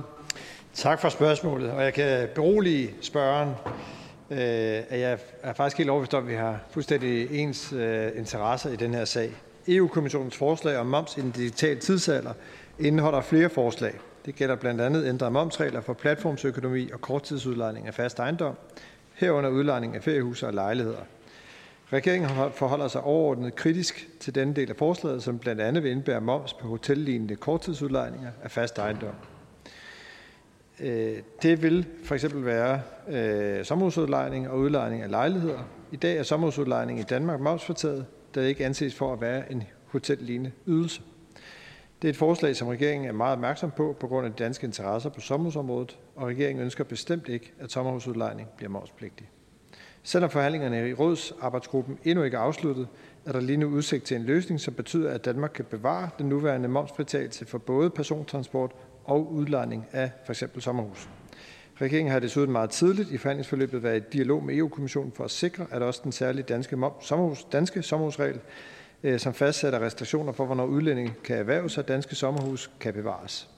Tak 0.74 1.00
for 1.00 1.08
spørgsmålet. 1.08 1.70
Og 1.70 1.82
jeg 1.82 1.94
kan 1.94 2.28
berolige 2.34 2.90
spørgeren, 3.02 3.54
øh, 4.30 4.38
at 4.88 5.00
jeg 5.00 5.18
er 5.42 5.52
faktisk 5.52 5.78
helt 5.78 5.90
overbevist 5.90 6.14
om, 6.14 6.24
at 6.24 6.30
vi 6.30 6.34
har 6.34 6.60
fuldstændig 6.70 7.40
ens 7.40 7.72
øh, 7.72 8.08
interesser 8.16 8.70
i 8.70 8.76
den 8.76 8.94
her 8.94 9.04
sag. 9.04 9.30
EU-kommissionens 9.68 10.36
forslag 10.36 10.76
om 10.78 10.86
moms 10.86 11.16
i 11.16 11.20
den 11.20 11.30
digitale 11.30 11.80
tidsalder 11.80 12.32
indeholder 12.78 13.20
flere 13.20 13.48
forslag. 13.48 13.94
Det 14.26 14.34
gælder 14.36 14.56
blandt 14.56 14.80
andet 14.80 15.06
ændrede 15.06 15.30
momsregler 15.30 15.80
for 15.80 15.92
platformsøkonomi 15.92 16.90
og 16.90 17.00
korttidsudlejning 17.00 17.86
af 17.86 17.94
fast 17.94 18.18
ejendom, 18.18 18.54
herunder 19.14 19.50
udlejning 19.50 19.96
af 19.96 20.02
feriehuse 20.02 20.46
og 20.46 20.54
lejligheder. 20.54 21.00
Regeringen 21.92 22.30
forholder 22.54 22.88
sig 22.88 23.00
overordnet 23.00 23.54
kritisk 23.54 24.08
til 24.20 24.34
denne 24.34 24.54
del 24.54 24.70
af 24.70 24.76
forslaget, 24.76 25.22
som 25.22 25.38
blandt 25.38 25.60
andet 25.60 25.82
vil 25.82 25.92
indbære 25.92 26.20
moms 26.20 26.52
på 26.52 26.68
hotellignende 26.68 27.36
korttidsudlejninger 27.36 28.30
af 28.42 28.50
fast 28.50 28.78
ejendom. 28.78 29.14
Øh, 30.80 31.16
det 31.42 31.62
vil 31.62 31.86
for 32.04 32.14
eksempel 32.14 32.44
være 32.44 32.80
øh, 33.08 33.64
sommerhusudlejning 33.64 34.48
og 34.48 34.58
udlejning 34.58 35.02
af 35.02 35.10
lejligheder. 35.10 35.58
I 35.92 35.96
dag 35.96 36.16
er 36.16 36.22
sommerhusudlejning 36.22 36.98
i 36.98 37.02
Danmark 37.02 37.40
momsfortaget, 37.40 38.06
da 38.34 38.42
det 38.42 38.48
ikke 38.48 38.66
anses 38.66 38.94
for 38.94 39.12
at 39.12 39.20
være 39.20 39.52
en 39.52 39.62
hotellignende 39.86 40.50
ydelse. 40.66 41.02
Det 42.02 42.08
er 42.08 42.12
et 42.12 42.16
forslag, 42.16 42.56
som 42.56 42.68
regeringen 42.68 43.08
er 43.08 43.12
meget 43.12 43.32
opmærksom 43.32 43.70
på 43.70 43.96
på 44.00 44.06
grund 44.06 44.26
af 44.26 44.32
de 44.32 44.44
danske 44.44 44.66
interesser 44.66 45.10
på 45.10 45.20
sommerhusområdet, 45.20 45.98
og 46.16 46.26
regeringen 46.26 46.64
ønsker 46.64 46.84
bestemt 46.84 47.28
ikke, 47.28 47.52
at 47.60 47.72
sommerhusudlejning 47.72 48.48
bliver 48.56 48.70
momspligtig. 48.70 49.30
Selvom 50.02 50.30
forhandlingerne 50.30 50.88
i 50.88 50.92
rådsarbejdsgruppen 50.92 51.98
endnu 52.04 52.24
ikke 52.24 52.36
er 52.36 52.40
afsluttet, 52.40 52.88
er 53.26 53.32
der 53.32 53.40
lige 53.40 53.56
nu 53.56 53.66
udsigt 53.66 54.04
til 54.04 54.16
en 54.16 54.22
løsning, 54.22 54.60
som 54.60 54.74
betyder, 54.74 55.10
at 55.10 55.24
Danmark 55.24 55.50
kan 55.54 55.64
bevare 55.64 56.08
den 56.18 56.28
nuværende 56.28 56.68
momsfritagelse 56.68 57.46
for 57.46 57.58
både 57.58 57.90
persontransport 57.90 58.72
og 59.06 59.32
udlejning 59.32 59.86
af 59.92 60.10
f.eks. 60.26 60.44
sommerhus. 60.58 61.08
Regeringen 61.80 62.12
har 62.12 62.18
desuden 62.18 62.52
meget 62.52 62.70
tidligt 62.70 63.10
i 63.10 63.18
forhandlingsforløbet 63.18 63.82
været 63.82 63.96
i 63.96 64.04
dialog 64.12 64.44
med 64.44 64.56
EU-kommissionen 64.56 65.12
for 65.12 65.24
at 65.24 65.30
sikre, 65.30 65.66
at 65.70 65.82
også 65.82 66.00
den 66.04 66.12
særlige 66.12 66.42
danske, 66.42 66.76
sommerhus, 67.00 67.44
danske 67.52 67.82
sommerhusregel, 67.82 68.40
øh, 69.02 69.18
som 69.18 69.34
fastsætter 69.34 69.80
restriktioner 69.80 70.32
for, 70.32 70.46
hvornår 70.46 70.66
udlændinge 70.66 71.14
kan 71.24 71.36
erhverve 71.36 71.70
sig 71.70 71.88
danske 71.88 72.14
sommerhus, 72.14 72.70
kan 72.80 72.94
bevares. 72.94 73.48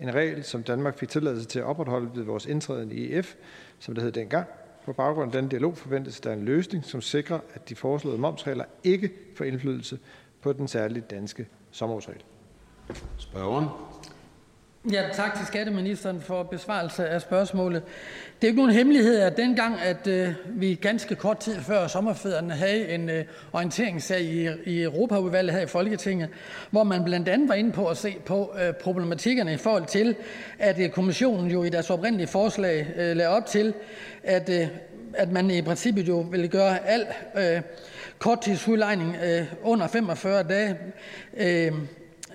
En 0.00 0.14
regel, 0.14 0.44
som 0.44 0.62
Danmark 0.62 0.98
fik 0.98 1.08
tilladelse 1.08 1.48
til 1.48 1.58
at 1.58 1.64
opretholde 1.64 2.10
ved 2.14 2.24
vores 2.24 2.46
indtræden 2.46 2.92
i 2.92 3.12
EF, 3.12 3.34
som 3.78 3.94
det 3.94 4.04
hed 4.04 4.12
dengang. 4.12 4.46
På 4.84 4.92
baggrund 4.92 5.34
af 5.34 5.42
den 5.42 5.50
dialog 5.50 5.76
forventes 5.76 6.20
der 6.20 6.32
en 6.32 6.44
løsning, 6.44 6.84
som 6.84 7.00
sikrer, 7.00 7.38
at 7.54 7.68
de 7.68 7.74
foreslåede 7.74 8.18
momsregler 8.18 8.64
ikke 8.84 9.10
får 9.36 9.44
indflydelse 9.44 9.98
på 10.42 10.52
den 10.52 10.68
særlige 10.68 11.04
danske 11.10 11.46
sommerhusregel. 11.70 12.22
Spørgeren. 13.18 13.68
Ja, 14.92 15.02
tak 15.12 15.36
til 15.36 15.46
skatteministeren 15.46 16.20
for 16.20 16.42
besvarelse 16.42 17.08
af 17.08 17.20
spørgsmålet. 17.20 17.82
Det 18.40 18.46
er 18.46 18.50
ikke 18.50 18.56
nogen 18.56 18.72
hemmelighed, 18.74 19.18
at 19.18 19.36
dengang, 19.36 19.80
at 19.80 20.06
øh, 20.06 20.28
vi 20.46 20.74
ganske 20.74 21.14
kort 21.14 21.38
tid 21.38 21.60
før 21.60 21.86
sommerferien 21.86 22.50
havde 22.50 22.88
en 22.88 23.10
øh, 23.10 23.24
orienteringssag 23.52 24.20
i, 24.20 24.48
i 24.64 24.82
Europaudvalget 24.82 25.54
her 25.54 25.60
i 25.60 25.66
Folketinget, 25.66 26.28
hvor 26.70 26.84
man 26.84 27.04
blandt 27.04 27.28
andet 27.28 27.48
var 27.48 27.54
inde 27.54 27.72
på 27.72 27.86
at 27.88 27.96
se 27.96 28.16
på 28.26 28.54
øh, 28.62 28.72
problematikkerne 28.74 29.52
i 29.54 29.56
forhold 29.56 29.86
til, 29.86 30.16
at 30.58 30.80
øh, 30.80 30.90
kommissionen 30.90 31.50
jo 31.50 31.64
i 31.64 31.68
deres 31.68 31.90
oprindelige 31.90 32.28
forslag 32.28 32.86
øh, 32.96 33.16
lagde 33.16 33.30
op 33.30 33.46
til, 33.46 33.74
at, 34.22 34.48
øh, 34.48 34.68
at 35.14 35.32
man 35.32 35.50
i 35.50 35.62
princippet 35.62 36.08
jo 36.08 36.18
ville 36.20 36.48
gøre 36.48 36.86
al 36.88 37.06
øh, 37.36 37.62
korttidsudlejning 38.18 39.16
øh, 39.24 39.42
under 39.62 39.86
45 39.86 40.42
dage 40.42 40.76
øh, 41.36 41.72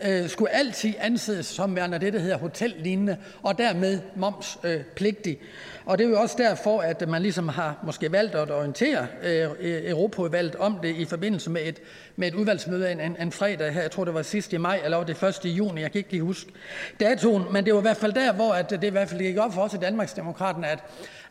Øh, 0.05 0.30
skulle 0.30 0.51
altid 0.51 0.93
anses 0.99 1.45
som 1.45 1.76
værende 1.76 1.99
det, 1.99 2.13
der 2.13 2.19
hedder 2.19 2.38
hotellignende, 2.38 3.17
og 3.43 3.57
dermed 3.57 3.99
momspligtig. 4.15 5.39
Og 5.85 5.97
det 5.97 6.05
er 6.05 6.09
jo 6.09 6.21
også 6.21 6.35
derfor, 6.38 6.81
at 6.81 7.09
man 7.09 7.21
ligesom 7.21 7.49
har 7.49 7.80
måske 7.84 8.11
valgt 8.11 8.35
at 8.35 8.51
orientere 8.51 9.07
øh, 9.23 9.49
Europaudvalget 9.61 10.55
om 10.55 10.80
det 10.84 10.95
i 10.95 11.05
forbindelse 11.05 11.49
med 11.49 11.61
et, 11.65 11.80
med 12.15 12.27
et 12.27 12.34
udvalgsmøde 12.34 12.91
en, 12.91 12.99
en, 12.99 13.15
en 13.21 13.31
fredag 13.31 13.73
her. 13.73 13.81
Jeg 13.81 13.91
tror, 13.91 14.05
det 14.05 14.13
var 14.13 14.21
sidst 14.21 14.53
i 14.53 14.57
maj, 14.57 14.81
eller 14.84 15.03
det 15.03 15.23
1. 15.23 15.45
juni. 15.45 15.81
Jeg 15.81 15.91
kan 15.91 15.99
ikke 15.99 16.11
lige 16.11 16.21
huske 16.21 16.51
datoen. 16.99 17.43
Men 17.51 17.65
det 17.65 17.73
var 17.73 17.80
i 17.80 17.81
hvert 17.81 17.97
fald 17.97 18.13
der, 18.13 18.34
hvor 18.34 18.53
at 18.53 18.69
det 18.69 18.84
i 18.84 18.89
hvert 18.89 19.09
fald 19.09 19.21
gik 19.21 19.38
op 19.38 19.53
for 19.53 19.61
os 19.61 19.73
i 19.73 19.77
Danmarksdemokraterne, 19.77 20.67
at, 20.67 20.80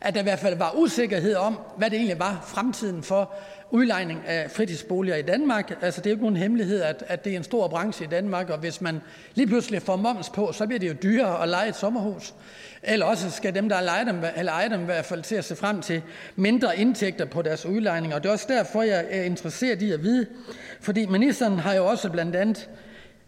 at 0.01 0.13
der 0.13 0.19
i 0.19 0.23
hvert 0.23 0.39
fald 0.39 0.57
var 0.57 0.75
usikkerhed 0.75 1.35
om, 1.35 1.59
hvad 1.77 1.89
det 1.89 1.97
egentlig 1.97 2.19
var 2.19 2.45
fremtiden 2.47 3.03
for 3.03 3.33
udlejning 3.71 4.23
af 4.27 4.51
fritidsboliger 4.51 5.15
i 5.15 5.21
Danmark. 5.21 5.77
Altså, 5.81 6.01
det 6.01 6.07
er 6.07 6.11
jo 6.11 6.15
ikke 6.15 6.23
nogen 6.23 6.37
hemmelighed, 6.37 6.81
at, 6.81 7.03
at 7.07 7.25
det 7.25 7.33
er 7.33 7.37
en 7.37 7.43
stor 7.43 7.67
branche 7.67 8.05
i 8.05 8.07
Danmark, 8.07 8.49
og 8.49 8.57
hvis 8.57 8.81
man 8.81 9.01
lige 9.35 9.47
pludselig 9.47 9.81
får 9.81 9.95
moms 9.95 10.29
på, 10.29 10.51
så 10.51 10.67
bliver 10.67 10.79
det 10.79 10.89
jo 10.89 10.95
dyrere 11.03 11.43
at 11.43 11.49
lege 11.49 11.69
et 11.69 11.75
sommerhus. 11.75 12.33
Eller 12.83 13.05
også 13.05 13.31
skal 13.31 13.55
dem, 13.55 13.69
der 13.69 13.81
lejer 13.81 14.03
dem, 14.03 14.23
eller 14.37 14.51
ejer 14.51 14.69
dem 14.69 14.81
i 14.81 14.85
hvert 14.85 15.05
fald 15.05 15.23
til 15.23 15.35
at 15.35 15.45
se 15.45 15.55
frem 15.55 15.81
til 15.81 16.01
mindre 16.35 16.77
indtægter 16.77 17.25
på 17.25 17.41
deres 17.41 17.65
udlejning. 17.65 18.13
Og 18.13 18.23
det 18.23 18.29
er 18.29 18.33
også 18.33 18.47
derfor, 18.49 18.81
jeg 18.81 19.05
er 19.09 19.23
interesseret 19.23 19.81
i 19.81 19.91
at 19.91 20.03
vide, 20.03 20.25
fordi 20.81 21.05
ministeren 21.05 21.59
har 21.59 21.73
jo 21.73 21.85
også 21.85 22.09
blandt 22.09 22.35
andet 22.35 22.69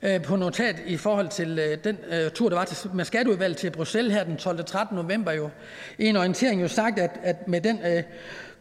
øh, 0.02 0.22
på 0.22 0.36
notat 0.36 0.76
i 0.88 0.98
forhold 0.98 1.30
til 1.30 1.60
øh, 1.60 1.78
den 1.84 1.98
øh, 2.12 2.32
tur, 2.32 2.50
der 2.50 2.56
var 2.56 2.66
til, 2.66 2.90
med 2.94 3.06
skatteudvalget 3.06 3.58
til 3.58 3.72
Bruxelles 3.72 4.14
her 4.14 4.24
den 4.24 4.38
12. 4.38 4.66
13. 4.66 4.96
november 4.96 5.32
jo, 5.32 5.50
i 5.98 6.06
en 6.06 6.16
orientering 6.16 6.62
jo 6.62 6.68
sagt, 6.68 7.00
at, 7.00 7.12
at 7.24 7.48
med 7.48 7.62
den 7.62 7.80
øh, 7.86 8.04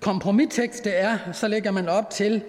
kompromistekst, 0.00 0.84
det 0.84 1.00
er, 1.00 1.18
så 1.32 1.48
lægger 1.48 1.70
man 1.70 1.88
op 1.88 2.10
til, 2.10 2.42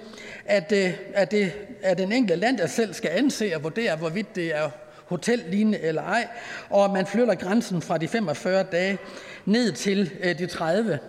at, 0.46 0.72
øh, 0.72 0.94
at, 1.14 1.32
det 1.32 1.52
er 1.82 1.94
den 1.94 2.12
enkelte 2.12 2.36
land, 2.36 2.58
der 2.58 2.68
selv 2.68 2.94
skal 2.94 3.12
anse 3.14 3.52
og 3.56 3.64
vurdere, 3.64 3.96
hvorvidt 3.96 4.36
det 4.36 4.56
er 4.56 4.70
hotellignende 5.06 5.80
eller 5.80 6.02
ej, 6.02 6.28
og 6.70 6.90
man 6.90 7.06
flytter 7.06 7.36
grænsen 7.36 7.82
fra 7.82 7.98
de 7.98 8.08
45 8.08 8.64
dage 8.64 8.98
ned 9.46 9.72
til 9.72 10.12
øh, 10.24 10.38
de 10.38 10.46
30. 10.46 11.00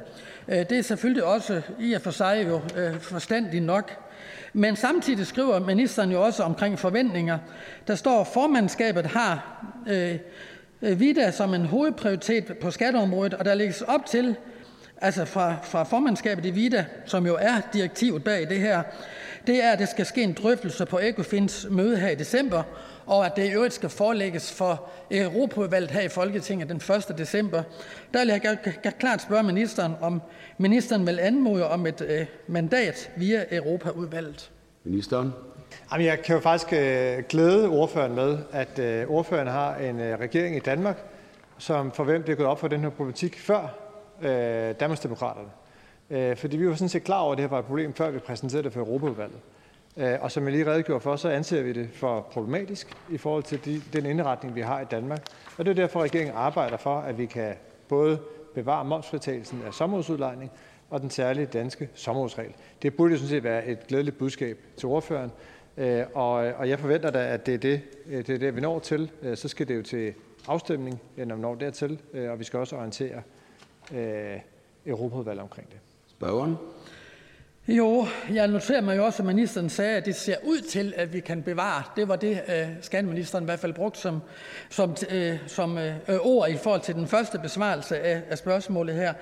Øh, 0.48 0.56
det 0.56 0.72
er 0.72 0.82
selvfølgelig 0.82 1.24
også 1.24 1.62
i 1.78 1.92
og 1.92 2.00
for 2.00 2.10
sig 2.10 2.46
jo 2.48 2.60
forstandigt 3.00 3.64
nok. 3.64 3.96
Men 4.52 4.76
samtidig 4.76 5.26
skriver 5.26 5.58
ministeren 5.58 6.10
jo 6.10 6.22
også 6.22 6.42
omkring 6.42 6.78
forventninger. 6.78 7.38
Der 7.86 7.94
står, 7.94 8.24
formandskabet 8.24 9.06
har 9.06 9.64
øh, 9.86 10.18
VIDA 11.00 11.30
som 11.30 11.54
en 11.54 11.66
hovedprioritet 11.66 12.58
på 12.60 12.70
skatteområdet, 12.70 13.34
og 13.34 13.44
der 13.44 13.54
lægges 13.54 13.82
op 13.82 14.06
til, 14.06 14.36
altså 15.02 15.24
fra, 15.24 15.54
fra 15.62 15.82
formandskabet 15.82 16.46
i 16.46 16.50
VIDA, 16.50 16.84
som 17.06 17.26
jo 17.26 17.36
er 17.40 17.60
direktivet 17.72 18.24
bag 18.24 18.48
det 18.48 18.60
her, 18.60 18.82
det 19.46 19.64
er, 19.64 19.70
at 19.70 19.78
der 19.78 19.86
skal 19.86 20.06
ske 20.06 20.22
en 20.22 20.32
drøftelse 20.32 20.86
på 20.86 20.98
ECOFINs 20.98 21.66
møde 21.70 21.96
her 21.96 22.08
i 22.08 22.14
december, 22.14 22.62
og 23.06 23.26
at 23.26 23.36
det 23.36 23.46
i 23.46 23.52
øvrigt 23.52 23.74
skal 23.74 23.88
forelægges 23.88 24.52
for 24.52 24.88
Europaudvalget 25.10 25.90
her 25.90 26.00
i 26.00 26.08
Folketinget 26.08 26.68
den 26.68 26.76
1. 27.10 27.18
december. 27.18 27.62
Der 28.14 28.20
vil 28.20 28.28
jeg 28.84 28.92
klart 28.98 29.22
spørge 29.22 29.42
ministeren, 29.42 29.92
om 30.00 30.22
ministeren 30.58 31.06
vil 31.06 31.20
anmode 31.20 31.68
om 31.68 31.86
et 31.86 32.00
øh, 32.00 32.26
mandat 32.46 33.10
via 33.16 33.44
Europaudvalget. 33.50 34.50
Ministeren. 34.84 35.32
Jamen, 35.92 36.06
jeg 36.06 36.22
kan 36.22 36.34
jo 36.34 36.40
faktisk 36.40 36.72
øh, 36.72 37.22
glæde 37.28 37.68
ordføreren 37.68 38.14
med, 38.14 38.38
at 38.52 38.78
øh, 38.78 39.10
ordføreren 39.10 39.48
har 39.48 39.76
en 39.76 40.00
regering 40.20 40.56
i 40.56 40.60
Danmark, 40.60 40.96
som 41.58 41.92
for 41.92 42.04
hvem 42.04 42.22
det 42.22 42.32
er 42.32 42.36
gået 42.36 42.48
op 42.48 42.60
for 42.60 42.68
den 42.68 42.80
her 42.80 42.90
politik 42.90 43.38
før 43.38 43.91
øh, 44.22 44.74
Danmarksdemokraterne. 44.80 45.48
Øh, 46.10 46.36
fordi 46.36 46.56
vi 46.56 46.68
var 46.68 46.74
sådan 46.74 46.88
set 46.88 47.04
klar 47.04 47.20
over, 47.20 47.32
at 47.32 47.38
det 47.38 47.42
her 47.42 47.50
var 47.50 47.58
et 47.58 47.64
problem, 47.64 47.94
før 47.94 48.10
vi 48.10 48.18
præsenterede 48.18 48.64
det 48.64 48.72
for 48.72 48.80
Europaudvalget. 48.80 49.38
Øh, 49.96 50.18
og 50.20 50.30
som 50.30 50.44
jeg 50.44 50.52
lige 50.52 50.70
redegjorde 50.70 51.00
for, 51.00 51.16
så 51.16 51.28
anser 51.28 51.62
vi 51.62 51.72
det 51.72 51.88
for 51.92 52.20
problematisk 52.20 52.96
i 53.10 53.18
forhold 53.18 53.42
til 53.42 53.64
de, 53.64 53.82
den 53.92 54.06
indretning, 54.06 54.54
vi 54.54 54.60
har 54.60 54.80
i 54.80 54.84
Danmark. 54.84 55.22
Og 55.58 55.64
det 55.64 55.70
er 55.70 55.74
derfor, 55.74 56.00
at 56.00 56.04
regeringen 56.04 56.36
arbejder 56.36 56.76
for, 56.76 56.98
at 56.98 57.18
vi 57.18 57.26
kan 57.26 57.54
både 57.88 58.18
bevare 58.54 58.84
momsfritagelsen 58.84 59.62
af 59.66 59.74
sommerhusudlejning 59.74 60.50
og 60.90 61.00
den 61.00 61.10
særlige 61.10 61.46
danske 61.46 61.88
sommerhusregel. 61.94 62.52
Det 62.82 62.94
burde 62.94 63.12
jo 63.12 63.16
sådan 63.18 63.28
set 63.28 63.44
være 63.44 63.66
et 63.66 63.86
glædeligt 63.86 64.18
budskab 64.18 64.58
til 64.76 64.88
ordføreren. 64.88 65.30
Øh, 65.76 66.04
og, 66.14 66.32
og 66.32 66.68
jeg 66.68 66.78
forventer 66.78 67.10
da, 67.10 67.18
at 67.18 67.46
det 67.46 67.54
er 67.54 67.58
det, 67.58 67.80
øh, 68.06 68.26
det 68.26 68.34
er 68.34 68.38
det, 68.38 68.56
vi 68.56 68.60
når 68.60 68.78
til. 68.78 69.10
Øh, 69.22 69.36
så 69.36 69.48
skal 69.48 69.68
det 69.68 69.76
jo 69.76 69.82
til 69.82 70.14
afstemning, 70.48 71.00
når 71.16 71.34
vi 71.34 71.40
når 71.42 71.54
dertil, 71.54 72.00
øh, 72.12 72.30
og 72.30 72.38
vi 72.38 72.44
skal 72.44 72.58
også 72.58 72.76
orientere 72.76 73.22
øh, 73.92 74.40
Europaudvalget 74.86 75.42
omkring 75.42 75.68
det. 75.70 75.78
Spørgeren? 76.06 76.56
Jo, 77.68 78.06
jeg 78.32 78.48
noterer 78.48 78.80
mig 78.80 78.96
jo 78.96 79.04
også, 79.04 79.22
at 79.22 79.26
ministeren 79.26 79.68
sagde, 79.68 79.96
at 79.96 80.06
det 80.06 80.14
ser 80.14 80.36
ud 80.44 80.60
til, 80.60 80.94
at 80.96 81.12
vi 81.12 81.20
kan 81.20 81.42
bevare. 81.42 81.82
Det 81.96 82.08
var 82.08 82.16
det, 82.16 82.40
øh, 82.48 82.68
skatteministeren 82.80 83.44
i 83.44 83.46
hvert 83.46 83.58
fald 83.58 83.72
brugt 83.72 83.98
som, 83.98 84.22
som, 84.70 84.96
øh, 85.10 85.38
som 85.46 85.78
øh, 85.78 85.94
ord 86.20 86.50
i 86.50 86.56
forhold 86.56 86.80
til 86.80 86.94
den 86.94 87.06
første 87.06 87.38
besvarelse 87.38 87.98
af, 88.00 88.22
af 88.30 88.38
spørgsmålet 88.38 88.94
her. 88.94 89.14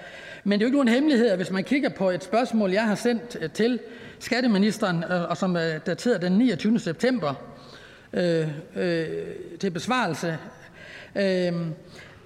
Men 0.44 0.52
det 0.52 0.64
er 0.64 0.66
jo 0.66 0.68
ikke 0.68 0.76
nogen 0.76 0.94
hemmelighed, 0.94 1.28
at 1.28 1.36
hvis 1.36 1.50
man 1.50 1.64
kigger 1.64 1.88
på 1.88 2.10
et 2.10 2.24
spørgsmål, 2.24 2.70
jeg 2.70 2.86
har 2.86 2.94
sendt 2.94 3.36
øh, 3.40 3.50
til 3.50 3.80
skatteministeren, 4.18 5.04
øh, 5.04 5.30
og 5.30 5.36
som 5.36 5.56
er 5.56 5.78
dateret 5.78 6.22
den 6.22 6.32
29. 6.32 6.78
september 6.78 7.34
øh, 8.12 8.48
øh, 8.76 9.06
til 9.60 9.70
besvarelse, 9.70 10.38
øh, 11.16 11.52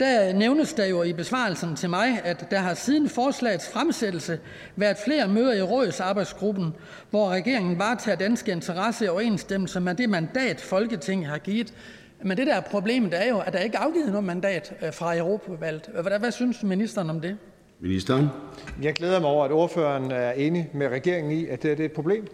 der 0.01 0.33
nævnes 0.33 0.73
der 0.73 0.87
jo 0.87 1.03
i 1.03 1.12
besvarelsen 1.12 1.77
til 1.77 1.91
mig, 1.91 2.21
at 2.25 2.51
der 2.51 2.59
har 2.59 2.75
siden 2.75 3.09
forslagets 3.09 3.69
fremsættelse 3.69 4.39
været 4.77 4.97
flere 5.05 5.29
møder 5.29 5.53
i 5.53 5.62
rådsarbejdsgruppen, 5.62 6.75
hvor 7.11 7.29
regeringen 7.29 7.79
varetager 7.79 8.16
danske 8.16 8.53
interesser 8.53 9.07
i 9.07 9.09
overensstemmelse 9.09 9.81
med 9.81 9.95
det 9.95 10.09
mandat, 10.09 10.61
Folketinget 10.61 11.29
har 11.29 11.39
givet. 11.39 11.75
Men 12.23 12.37
det 12.37 12.47
der 12.47 12.55
er 12.55 12.61
problemet 12.61 13.15
er 13.15 13.29
jo, 13.29 13.39
at 13.39 13.53
der 13.53 13.59
ikke 13.59 13.77
er 13.77 13.81
afgivet 13.81 14.09
noget 14.09 14.25
mandat 14.25 14.75
øh, 14.83 14.93
fra 14.93 15.16
Europaudvalget. 15.16 15.91
Hvad, 16.03 16.19
hvad 16.19 16.33
synes 16.33 16.62
ministeren 16.62 17.11
om 17.11 17.21
det? 17.21 17.37
Ministeren. 17.81 18.29
Jeg 18.83 18.95
glæder 18.95 19.21
mig 19.21 19.31
over, 19.31 19.45
at 19.45 19.53
ordføreren 19.53 20.11
er 20.11 20.33
enig 20.33 20.71
med 20.73 20.89
regeringen 20.89 21.33
i, 21.33 21.47
at 21.47 21.62
det, 21.62 21.81
er 21.81 21.85
et 21.85 21.93
problem. 21.93 22.27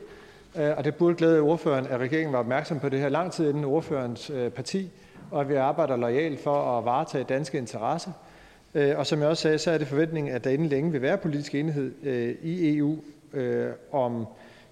Øh, 0.57 0.71
og 0.77 0.85
det 0.85 0.95
burde 0.95 1.15
glæde 1.15 1.41
ordføreren, 1.41 1.87
at 1.87 2.01
regeringen 2.01 2.33
var 2.33 2.39
opmærksom 2.39 2.81
på 2.81 2.89
det 2.89 3.01
her 3.01 3.09
lang 3.09 3.33
tid 3.33 3.49
inden 3.49 3.65
ordførens 3.65 4.31
øh, 4.31 4.51
parti 4.51 4.91
og 5.31 5.41
at 5.41 5.49
vi 5.49 5.55
arbejder 5.55 5.97
lojalt 5.97 6.41
for 6.41 6.79
at 6.79 6.85
varetage 6.85 7.25
danske 7.25 7.59
interesser. 7.59 8.13
Øh, 8.75 8.99
og 8.99 9.07
som 9.07 9.21
jeg 9.21 9.29
også 9.29 9.43
sagde, 9.43 9.59
så 9.59 9.71
er 9.71 9.79
det 9.79 9.87
forventningen, 9.87 10.33
at 10.33 10.45
der 10.45 10.51
inden 10.51 10.69
længe 10.69 10.93
vil 10.93 11.03
være 11.03 11.19
politisk 11.19 11.55
enighed 11.55 11.93
øh, 12.03 12.35
i 12.43 12.77
EU 12.77 12.99
øh, 13.33 13.71
om 13.93 14.27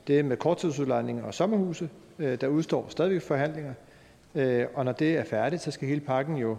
Det 0.06 0.24
med 0.24 0.36
korttidsudlejning 0.36 1.24
og 1.24 1.34
sommerhuse. 1.34 1.88
Der 2.18 2.46
udstår 2.46 2.86
stadigvæk 2.88 3.22
forhandlinger. 3.22 3.72
Og 4.74 4.84
når 4.84 4.92
det 4.92 5.18
er 5.18 5.24
færdigt, 5.24 5.62
så 5.62 5.70
skal 5.70 5.88
hele 5.88 6.00
pakken 6.00 6.36
jo 6.36 6.56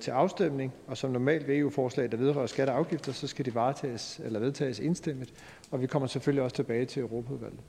til 0.00 0.10
afstemning, 0.10 0.72
og 0.86 0.96
som 0.96 1.10
normalt 1.10 1.48
ved 1.48 1.56
EU-forslag, 1.56 2.10
der 2.10 2.16
vedrører 2.16 2.46
skatter 2.46 2.74
og 2.74 2.78
afgifter, 2.78 3.12
så 3.12 3.26
skal 3.26 3.44
de 3.44 3.54
varetages 3.54 4.20
eller 4.24 4.40
vedtages 4.40 4.78
indstemmigt, 4.78 5.32
og 5.70 5.80
vi 5.80 5.86
kommer 5.86 6.06
selvfølgelig 6.08 6.42
også 6.42 6.56
tilbage 6.56 6.84
til 6.84 7.02
Europaudvalget. 7.02 7.60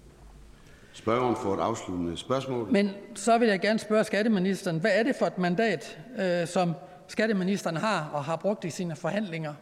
Spørgeren 0.93 1.35
får 1.35 1.53
et 1.53 1.59
afsluttende 1.59 2.17
spørgsmål. 2.17 2.71
Men 2.71 2.89
så 3.15 3.37
vil 3.37 3.47
jeg 3.47 3.59
gerne 3.59 3.79
spørge 3.79 4.03
skatteministeren, 4.03 4.79
hvad 4.79 4.91
er 4.93 5.03
det 5.03 5.15
for 5.15 5.25
et 5.25 5.37
mandat, 5.37 5.99
øh, 6.19 6.47
som 6.47 6.73
skatteministeren 7.07 7.77
har 7.77 8.09
og 8.13 8.23
har 8.23 8.35
brugt 8.35 8.65
i 8.65 8.69
sine 8.69 8.95
forhandlinger, 8.95 9.53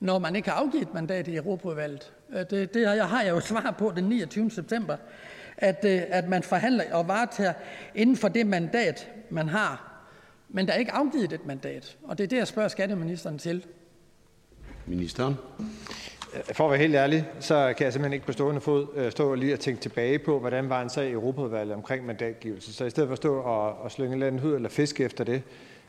når 0.00 0.18
man 0.18 0.36
ikke 0.36 0.50
har 0.50 0.56
afgivet 0.56 0.82
et 0.82 0.94
mandat 0.94 1.28
i 1.28 1.36
Europaudvalget? 1.36 2.12
Øh, 2.32 2.44
det, 2.50 2.74
det 2.74 2.88
har 3.08 3.22
jeg 3.22 3.30
jo 3.30 3.40
svar 3.40 3.74
på 3.78 3.92
den 3.96 4.04
29. 4.04 4.50
september, 4.50 4.96
at, 5.56 5.84
øh, 5.84 6.02
at 6.08 6.28
man 6.28 6.42
forhandler 6.42 6.94
og 6.94 7.08
varetager 7.08 7.52
inden 7.94 8.16
for 8.16 8.28
det 8.28 8.46
mandat, 8.46 9.10
man 9.30 9.48
har. 9.48 9.90
Men 10.48 10.66
der 10.66 10.72
er 10.72 10.76
ikke 10.76 10.92
afgivet 10.92 11.32
et 11.32 11.46
mandat, 11.46 11.96
og 12.02 12.18
det 12.18 12.24
er 12.24 12.28
det, 12.28 12.36
jeg 12.36 12.46
spørger 12.46 12.68
skatteministeren 12.68 13.38
til. 13.38 13.66
Ministeren. 14.86 15.36
Øh, 16.34 16.54
for 16.54 16.64
at 16.64 16.70
være 16.70 16.80
helt 16.80 16.94
ærlig, 16.94 17.28
så 17.40 17.74
kan 17.76 17.84
jeg 17.84 17.92
simpelthen 17.92 18.12
ikke 18.12 18.26
på 18.26 18.32
stående 18.32 18.60
fod 18.60 18.86
øh, 18.94 19.04
stå 19.04 19.10
stå 19.10 19.34
lige 19.34 19.52
og 19.52 19.60
tænke 19.60 19.80
tilbage 19.80 20.18
på, 20.18 20.38
hvordan 20.38 20.68
var 20.68 20.82
en 20.82 20.90
sag 20.90 21.08
i 21.08 21.12
Europaudvalget 21.12 21.74
omkring 21.74 22.06
mandatgivelse. 22.06 22.72
Så 22.72 22.84
i 22.84 22.90
stedet 22.90 23.08
for 23.08 23.12
at 23.12 23.18
stå 23.18 23.36
og, 23.36 23.72
og 23.72 23.90
slynge 23.90 24.28
en 24.28 24.38
hud 24.38 24.54
eller 24.54 24.68
fiske 24.68 25.04
efter 25.04 25.24
det, 25.24 25.42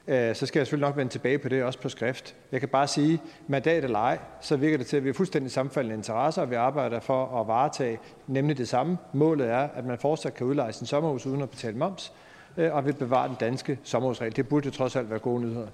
øh, 0.07 0.35
så 0.35 0.45
skal 0.45 0.59
jeg 0.59 0.67
selvfølgelig 0.67 0.87
nok 0.87 0.97
vende 0.97 1.11
tilbage 1.11 1.37
på 1.37 1.49
det, 1.49 1.63
også 1.63 1.79
på 1.79 1.89
skrift. 1.89 2.35
Jeg 2.51 2.59
kan 2.59 2.69
bare 2.69 2.87
sige, 2.87 3.21
mandat 3.47 3.83
eller 3.83 3.99
ej, 3.99 4.19
så 4.41 4.55
virker 4.55 4.77
det 4.77 4.87
til, 4.87 4.97
at 4.97 5.03
vi 5.03 5.09
er 5.09 5.13
fuldstændig 5.13 5.51
sammenfaldende 5.51 5.95
interesser, 5.95 6.41
og 6.41 6.49
vi 6.49 6.55
arbejder 6.55 6.99
for 6.99 7.41
at 7.41 7.47
varetage 7.47 7.99
nemlig 8.27 8.57
det 8.57 8.67
samme. 8.67 8.97
Målet 9.13 9.49
er, 9.49 9.67
at 9.75 9.85
man 9.85 9.97
fortsat 9.97 10.33
kan 10.33 10.47
udleje 10.47 10.73
sin 10.73 10.87
sommerhus 10.87 11.25
uden 11.25 11.41
at 11.41 11.49
betale 11.49 11.77
moms, 11.77 12.13
øh, 12.57 12.75
og 12.75 12.85
vi 12.85 12.91
bevarer 12.91 13.27
den 13.27 13.37
danske 13.39 13.79
sommerhusregel. 13.83 14.35
Det 14.35 14.47
burde 14.47 14.65
jo 14.65 14.71
trods 14.71 14.95
alt 14.95 15.09
være 15.09 15.19
gode 15.19 15.41
nyheder. 15.41 15.67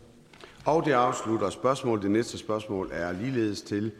Og 0.66 0.86
det 0.86 0.92
afslutter 0.92 1.50
spørgsmålet. 1.50 2.04
Det 2.04 2.12
næste 2.12 2.38
spørgsmål 2.38 2.90
er 2.94 3.12
ligeledes 3.12 3.62
til 3.62 3.92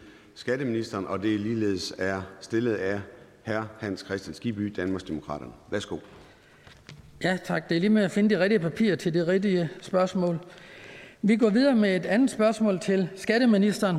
skatteministeren, 0.42 1.08
og 1.08 1.24
det 1.24 1.36
er 1.36 1.40
ligeledes 1.40 1.94
er 1.98 2.22
stillet 2.40 2.76
af 2.76 3.02
hr. 3.46 3.62
Hans 3.80 4.00
Christian 4.00 4.34
Skibby, 4.34 4.74
Danmarksdemokraterne. 4.76 5.52
Værsgo. 5.72 5.98
Ja, 7.24 7.38
tak. 7.44 7.70
Det 7.70 7.76
er 7.76 7.80
lige 7.80 7.90
med 7.90 8.04
at 8.04 8.12
finde 8.12 8.36
de 8.36 8.40
rigtige 8.40 8.60
papirer 8.60 8.96
til 8.96 9.14
det 9.14 9.28
rigtige 9.28 9.70
spørgsmål. 9.82 10.40
Vi 11.22 11.36
går 11.36 11.50
videre 11.50 11.76
med 11.76 11.96
et 11.96 12.06
andet 12.06 12.30
spørgsmål 12.30 12.80
til 12.80 13.10
skatteministeren, 13.16 13.98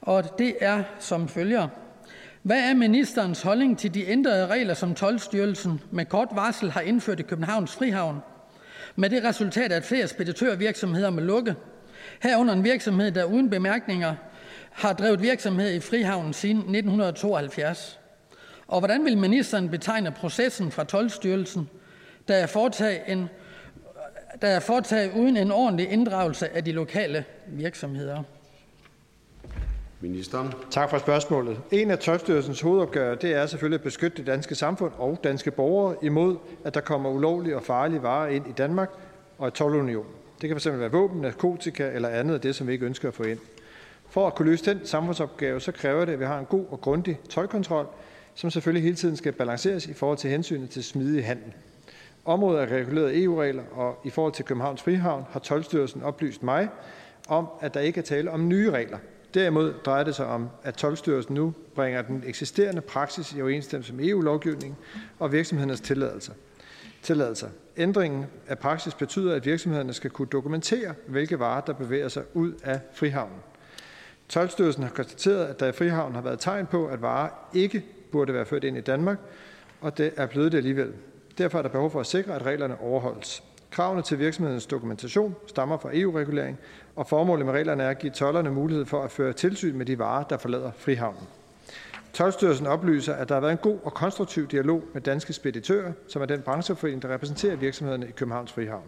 og 0.00 0.38
det 0.38 0.54
er 0.60 0.82
som 0.98 1.28
følger. 1.28 1.68
Hvad 2.42 2.70
er 2.70 2.74
ministerens 2.74 3.42
holdning 3.42 3.78
til 3.78 3.94
de 3.94 4.06
ændrede 4.06 4.46
regler, 4.46 4.74
som 4.74 4.94
Tolvstyrelsen 4.94 5.80
med 5.90 6.06
kort 6.06 6.28
varsel 6.32 6.70
har 6.70 6.80
indført 6.80 7.20
i 7.20 7.22
Københavns 7.22 7.76
Frihavn? 7.76 8.18
Med 8.96 9.10
det 9.10 9.24
resultat, 9.24 9.72
at 9.72 9.84
flere 9.84 10.08
speditørvirksomheder 10.08 11.10
må 11.10 11.20
lukke. 11.20 11.54
Herunder 12.22 12.54
en 12.54 12.64
virksomhed, 12.64 13.10
der 13.10 13.24
uden 13.24 13.50
bemærkninger 13.50 14.14
har 14.70 14.92
drevet 14.92 15.22
virksomhed 15.22 15.74
i 15.74 15.80
Frihavnen 15.80 16.32
siden 16.32 16.56
1972. 16.56 17.98
Og 18.68 18.80
hvordan 18.80 19.04
vil 19.04 19.18
ministeren 19.18 19.68
betegne 19.68 20.10
processen 20.10 20.70
fra 20.70 20.84
Tolvstyrelsen, 20.84 21.68
der 22.28 22.34
er 22.34 22.46
foretaget, 22.46 23.00
en, 23.06 23.28
der 24.42 24.48
er 24.48 24.60
foretaget 24.60 25.12
uden 25.16 25.36
en 25.36 25.50
ordentlig 25.50 25.90
inddragelse 25.90 26.48
af 26.56 26.64
de 26.64 26.72
lokale 26.72 27.24
virksomheder? 27.46 28.22
Ministeren. 30.00 30.52
Tak 30.70 30.90
for 30.90 30.98
spørgsmålet. 30.98 31.60
En 31.70 31.90
af 31.90 31.98
Tolvstyrelsens 31.98 32.60
hovedopgaver 32.60 33.14
det 33.14 33.34
er 33.34 33.46
selvfølgelig 33.46 33.78
at 33.78 33.84
beskytte 33.84 34.16
det 34.16 34.26
danske 34.26 34.54
samfund 34.54 34.92
og 34.98 35.20
danske 35.24 35.50
borgere 35.50 35.96
imod, 36.02 36.36
at 36.64 36.74
der 36.74 36.80
kommer 36.80 37.10
ulovlige 37.10 37.56
og 37.56 37.62
farlige 37.62 38.02
varer 38.02 38.28
ind 38.28 38.46
i 38.48 38.52
Danmark 38.52 38.90
og 39.38 39.48
i 39.48 39.50
tolvunionen. 39.50 40.10
Det 40.40 40.48
kan 40.48 40.60
fx 40.60 40.66
være 40.66 40.90
våben, 40.90 41.20
narkotika 41.20 41.90
eller 41.94 42.08
andet 42.08 42.34
af 42.34 42.40
det, 42.40 42.54
som 42.54 42.66
vi 42.66 42.72
ikke 42.72 42.86
ønsker 42.86 43.08
at 43.08 43.14
få 43.14 43.22
ind. 43.22 43.38
For 44.10 44.26
at 44.26 44.34
kunne 44.34 44.50
løse 44.50 44.64
den 44.64 44.86
samfundsopgave, 44.86 45.60
så 45.60 45.72
kræver 45.72 46.04
det, 46.04 46.12
at 46.12 46.20
vi 46.20 46.24
har 46.24 46.38
en 46.38 46.46
god 46.46 46.64
og 46.70 46.80
grundig 46.80 47.20
tøjkontrol, 47.28 47.86
som 48.34 48.50
selvfølgelig 48.50 48.82
hele 48.82 48.96
tiden 48.96 49.16
skal 49.16 49.32
balanceres 49.32 49.86
i 49.86 49.92
forhold 49.92 50.18
til 50.18 50.30
hensynet 50.30 50.70
til 50.70 50.84
smidig 50.84 51.26
handel. 51.26 51.52
Området 52.24 52.62
er 52.62 52.66
reguleret 52.76 53.08
af 53.08 53.12
EU-regler, 53.14 53.62
og 53.72 54.00
i 54.04 54.10
forhold 54.10 54.32
til 54.32 54.44
Københavns 54.44 54.82
Frihavn 54.82 55.24
har 55.30 55.40
Tolstyrelsen 55.40 56.02
oplyst 56.02 56.42
mig 56.42 56.68
om, 57.28 57.46
at 57.60 57.74
der 57.74 57.80
ikke 57.80 57.98
er 57.98 58.04
tale 58.04 58.30
om 58.30 58.48
nye 58.48 58.70
regler. 58.70 58.98
Derimod 59.34 59.74
drejer 59.84 60.04
det 60.04 60.14
sig 60.14 60.26
om, 60.26 60.48
at 60.62 60.74
Tolstyrelsen 60.74 61.34
nu 61.34 61.54
bringer 61.74 62.02
den 62.02 62.22
eksisterende 62.26 62.80
praksis 62.80 63.32
i 63.32 63.42
overensstemmelse 63.42 63.94
med 63.94 64.08
EU-lovgivningen 64.08 64.76
og 65.18 65.32
virksomhedernes 65.32 65.80
tilladelser. 65.80 66.32
tilladelser. 67.02 67.48
Ændringen 67.76 68.26
af 68.48 68.58
praksis 68.58 68.94
betyder, 68.94 69.34
at 69.34 69.46
virksomhederne 69.46 69.92
skal 69.92 70.10
kunne 70.10 70.28
dokumentere, 70.28 70.94
hvilke 71.06 71.38
varer, 71.38 71.60
der 71.60 71.72
bevæger 71.72 72.08
sig 72.08 72.22
ud 72.34 72.52
af 72.64 72.80
frihavnen. 72.92 73.36
Tolvstyrelsen 74.30 74.82
har 74.82 74.90
konstateret, 74.90 75.46
at 75.46 75.60
der 75.60 75.66
i 75.66 75.72
frihavnen 75.72 76.14
har 76.14 76.22
været 76.22 76.40
tegn 76.40 76.66
på, 76.66 76.86
at 76.86 77.02
varer 77.02 77.28
ikke 77.54 77.84
burde 78.12 78.34
være 78.34 78.44
ført 78.44 78.64
ind 78.64 78.76
i 78.76 78.80
Danmark, 78.80 79.18
og 79.80 79.98
det 79.98 80.12
er 80.16 80.26
blevet 80.26 80.52
det 80.52 80.58
alligevel. 80.58 80.92
Derfor 81.38 81.58
er 81.58 81.62
der 81.62 81.68
behov 81.68 81.90
for 81.90 82.00
at 82.00 82.06
sikre, 82.06 82.34
at 82.34 82.46
reglerne 82.46 82.80
overholdes. 82.80 83.42
Kravene 83.70 84.02
til 84.02 84.18
virksomhedens 84.18 84.66
dokumentation 84.66 85.36
stammer 85.46 85.78
fra 85.78 85.90
EU-regulering, 85.92 86.58
og 86.96 87.06
formålet 87.06 87.46
med 87.46 87.54
reglerne 87.54 87.82
er 87.82 87.88
at 87.88 87.98
give 87.98 88.12
tollerne 88.12 88.50
mulighed 88.50 88.86
for 88.86 89.02
at 89.02 89.10
føre 89.10 89.32
tilsyn 89.32 89.76
med 89.76 89.86
de 89.86 89.98
varer, 89.98 90.24
der 90.24 90.38
forlader 90.38 90.70
frihavnen. 90.76 91.22
Tolvstyrelsen 92.12 92.66
oplyser, 92.66 93.14
at 93.14 93.28
der 93.28 93.34
har 93.34 93.40
været 93.40 93.52
en 93.52 93.58
god 93.58 93.78
og 93.82 93.94
konstruktiv 93.94 94.48
dialog 94.48 94.82
med 94.92 95.02
danske 95.02 95.32
speditører, 95.32 95.92
som 96.08 96.22
er 96.22 96.26
den 96.26 96.40
brancheforening, 96.40 97.02
der 97.02 97.14
repræsenterer 97.14 97.56
virksomhederne 97.56 98.08
i 98.08 98.10
Københavns 98.10 98.52
Frihavn. 98.52 98.84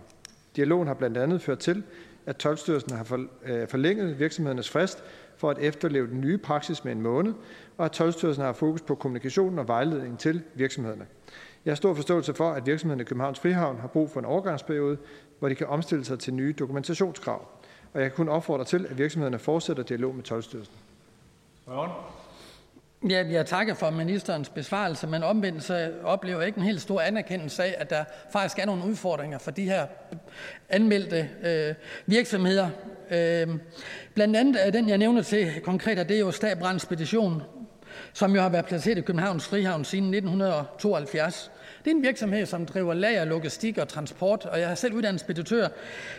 Dialogen 0.57 0.87
har 0.87 0.95
blandt 0.95 1.19
andet 1.19 1.43
ført 1.43 1.59
til, 1.59 1.83
at 2.27 2.37
Tolvstyrelsen 2.37 2.93
har 2.97 3.27
øh, 3.45 3.69
forlænget 3.69 4.19
virksomhedernes 4.19 4.71
frist 4.71 5.05
for 5.43 5.51
at 5.51 5.59
efterleve 5.59 6.07
den 6.07 6.21
nye 6.21 6.39
praksis 6.39 6.85
med 6.85 6.93
en 6.93 7.03
måned, 7.03 7.35
og 7.79 7.85
at 7.85 7.93
Tolvstyrelsen 7.93 8.45
har 8.45 8.53
fokus 8.53 8.83
på 8.83 8.95
kommunikation 8.95 9.59
og 9.59 9.69
vejledning 9.69 10.19
til 10.19 10.43
virksomhederne. 10.55 11.07
Jeg 11.65 11.71
har 11.71 11.77
stor 11.77 11.95
forståelse 11.95 12.35
for, 12.35 12.51
at 12.51 12.67
virksomhederne 12.67 13.03
i 13.03 13.05
Københavns 13.05 13.41
Frihavn 13.41 13.79
har 13.79 13.89
brug 13.89 14.11
for 14.11 14.21
en 14.21 14.27
overgangsperiode, 14.27 14.99
hvor 15.39 15.49
de 15.49 15.55
kan 15.55 15.67
omstille 15.67 16.05
sig 16.05 16.19
til 16.19 16.35
nye 16.35 16.55
dokumentationskrav. 16.59 17.49
Og 17.93 18.01
jeg 18.01 18.11
kan 18.11 18.17
kun 18.17 18.29
opfordre 18.29 18.65
til, 18.65 18.87
at 18.91 18.99
virksomhederne 18.99 19.39
fortsætter 19.39 19.83
dialog 19.83 20.15
med 20.15 20.23
Tolvstyrelsen. 20.23 20.75
Ja, 23.09 23.25
jeg 23.31 23.47
takker 23.47 23.75
for 23.75 23.91
ministerens 23.91 24.49
besvarelse, 24.49 25.07
men 25.07 25.23
omvendt 25.23 25.63
så 25.63 25.93
oplever 26.05 26.39
jeg 26.39 26.47
ikke 26.47 26.59
en 26.59 26.65
helt 26.65 26.81
stor 26.81 27.01
anerkendelse 27.01 27.65
af, 27.65 27.75
at 27.79 27.91
der 27.91 28.05
faktisk 28.33 28.59
er 28.59 28.67
nogle 28.67 28.85
udfordringer 28.85 29.39
for 29.39 29.51
de 29.51 29.65
her 29.65 29.87
anmeldte 30.69 31.29
øh, 31.45 31.75
virksomheder. 32.07 32.69
Øh, 33.11 33.49
blandt 34.15 34.37
andet 34.37 34.67
er 34.67 34.71
den, 34.71 34.89
jeg 34.89 34.99
nævner 34.99 35.23
til 35.23 35.61
konkret, 35.65 35.99
at 35.99 36.09
det 36.09 36.17
er 36.17 36.21
jo 36.21 36.31
Stabbrand 36.31 36.81
Spedition, 36.81 37.43
som 38.13 38.35
jo 38.35 38.41
har 38.41 38.49
været 38.49 38.67
placeret 38.67 38.99
i 38.99 39.01
Københavns 39.01 39.49
Frihavn 39.49 39.85
siden 39.85 40.15
1972. 40.15 41.51
Det 41.85 41.91
er 41.91 41.95
en 41.95 42.03
virksomhed, 42.03 42.47
som 42.47 42.67
driver 42.67 42.95
lager, 42.95 43.25
logistik 43.25 43.79
og 43.79 43.89
transport, 43.89 44.47
og 44.47 44.61
jeg 44.61 44.69
har 44.69 44.75
selv 44.75 44.95
uddannet 44.95 45.21
speditør, 45.21 45.69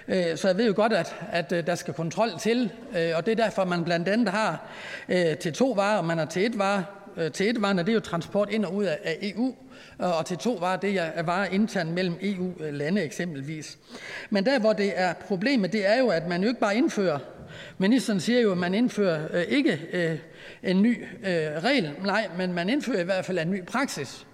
øh, 0.07 0.37
så 0.37 0.47
jeg 0.47 0.57
ved 0.57 0.67
jo 0.67 0.73
godt, 0.75 0.93
at, 0.93 1.15
at 1.31 1.51
øh, 1.51 1.67
der 1.67 1.75
skal 1.75 1.93
kontrol 1.93 2.29
til, 2.39 2.71
øh, 2.97 3.11
og 3.15 3.25
det 3.25 3.31
er 3.31 3.43
derfor, 3.43 3.65
man 3.65 3.83
blandt 3.83 4.07
andet 4.07 4.29
har 4.29 4.67
til 5.41 5.53
to 5.53 5.71
varer, 5.71 6.01
man 6.01 6.17
har 6.17 6.25
til 6.25 6.45
et 6.45 6.57
varer, 6.57 6.83
til 7.33 7.49
et 7.49 7.61
varer, 7.61 7.73
det 7.73 7.89
er 7.89 7.93
jo 7.93 7.99
transport 7.99 8.49
ind 8.51 8.65
og 8.65 8.75
ud 8.75 8.83
af 8.83 9.17
EU, 9.21 9.55
og 9.99 10.25
til 10.25 10.37
to 10.37 10.53
varer, 10.53 10.77
det 10.77 10.99
er 10.99 11.23
varer 11.23 11.45
internt 11.45 11.91
mellem 11.91 12.15
EU-lande 12.21 13.01
eksempelvis. 13.01 13.77
Men 14.29 14.45
der, 14.45 14.59
hvor 14.59 14.73
det 14.73 14.91
er 14.95 15.13
problemet, 15.13 15.73
det 15.73 15.87
er 15.87 15.99
jo, 15.99 16.07
at 16.07 16.27
man 16.27 16.41
jo 16.41 16.47
ikke 16.47 16.59
bare 16.59 16.77
indfører 16.77 17.19
Ministeren 17.77 18.19
siger 18.19 18.39
jo, 18.39 18.51
at 18.51 18.57
man 18.57 18.73
indfører 18.73 19.41
ikke 19.41 19.79
en 20.63 20.81
ny 20.81 21.05
regel, 21.63 21.91
nej, 22.03 22.27
men 22.37 22.53
man 22.53 22.69
indfører 22.69 22.99
i 22.99 23.03
hvert 23.03 23.25
fald 23.25 23.39
en 23.39 23.51
ny 23.51 23.65
praksis. 23.65 24.25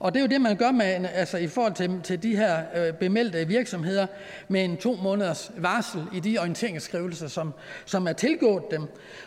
Og 0.00 0.14
det 0.14 0.20
er 0.20 0.22
jo 0.22 0.28
det, 0.28 0.40
man 0.40 0.56
gør 0.56 0.70
med, 0.70 1.06
altså 1.14 1.38
i 1.38 1.46
forhold 1.46 1.74
til, 1.74 2.00
til 2.02 2.22
de 2.22 2.36
her 2.36 2.62
øh, 2.76 2.92
bemeldte 2.92 3.48
virksomheder 3.48 4.06
med 4.48 4.64
en 4.64 4.76
to 4.76 4.98
måneders 5.02 5.50
varsel 5.56 6.02
i 6.14 6.20
de 6.20 6.38
orienteringsskrivelser, 6.38 7.28
som, 7.28 7.54
som 7.84 8.06
er 8.06 8.12
tilgået 8.12 8.62
dem. 8.70 8.82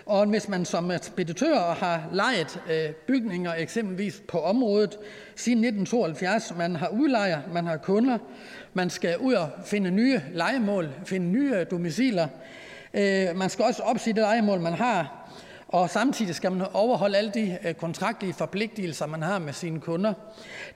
Og 0.06 0.26
hvis 0.26 0.48
man 0.48 0.66
som 0.66 0.92
speditør 1.02 1.60
har 1.60 2.10
lejet 2.12 2.62
øh, 2.72 2.94
bygninger 2.94 3.54
eksempelvis 3.54 4.22
på 4.28 4.42
området 4.42 4.98
siden 5.36 5.60
1972, 5.60 6.54
man 6.58 6.76
har 6.76 6.88
udlejer, 6.88 7.42
man 7.54 7.66
har 7.66 7.78
kunder, 7.78 8.18
man 8.74 8.90
skal 8.90 9.18
ud 9.18 9.34
og 9.34 9.50
finde 9.66 9.92
nye 9.92 10.22
legemål, 10.34 10.90
finde 11.06 11.26
nye 11.26 11.64
domiciler, 11.64 12.28
øh, 12.94 13.36
man 13.36 13.50
skal 13.50 13.66
også 13.66 13.84
opsige 13.84 14.14
det 14.14 14.22
legemål, 14.22 14.60
man 14.60 14.74
har, 14.74 15.21
og 15.72 15.90
samtidig 15.90 16.36
skal 16.36 16.52
man 16.52 16.68
overholde 16.74 17.18
alle 17.18 17.32
de 17.32 17.58
øh, 17.64 17.74
kontraktlige 17.74 18.34
forpligtelser, 18.34 19.06
man 19.06 19.22
har 19.22 19.40
med 19.40 19.54
sine 19.54 19.80
kunder. 19.80 20.14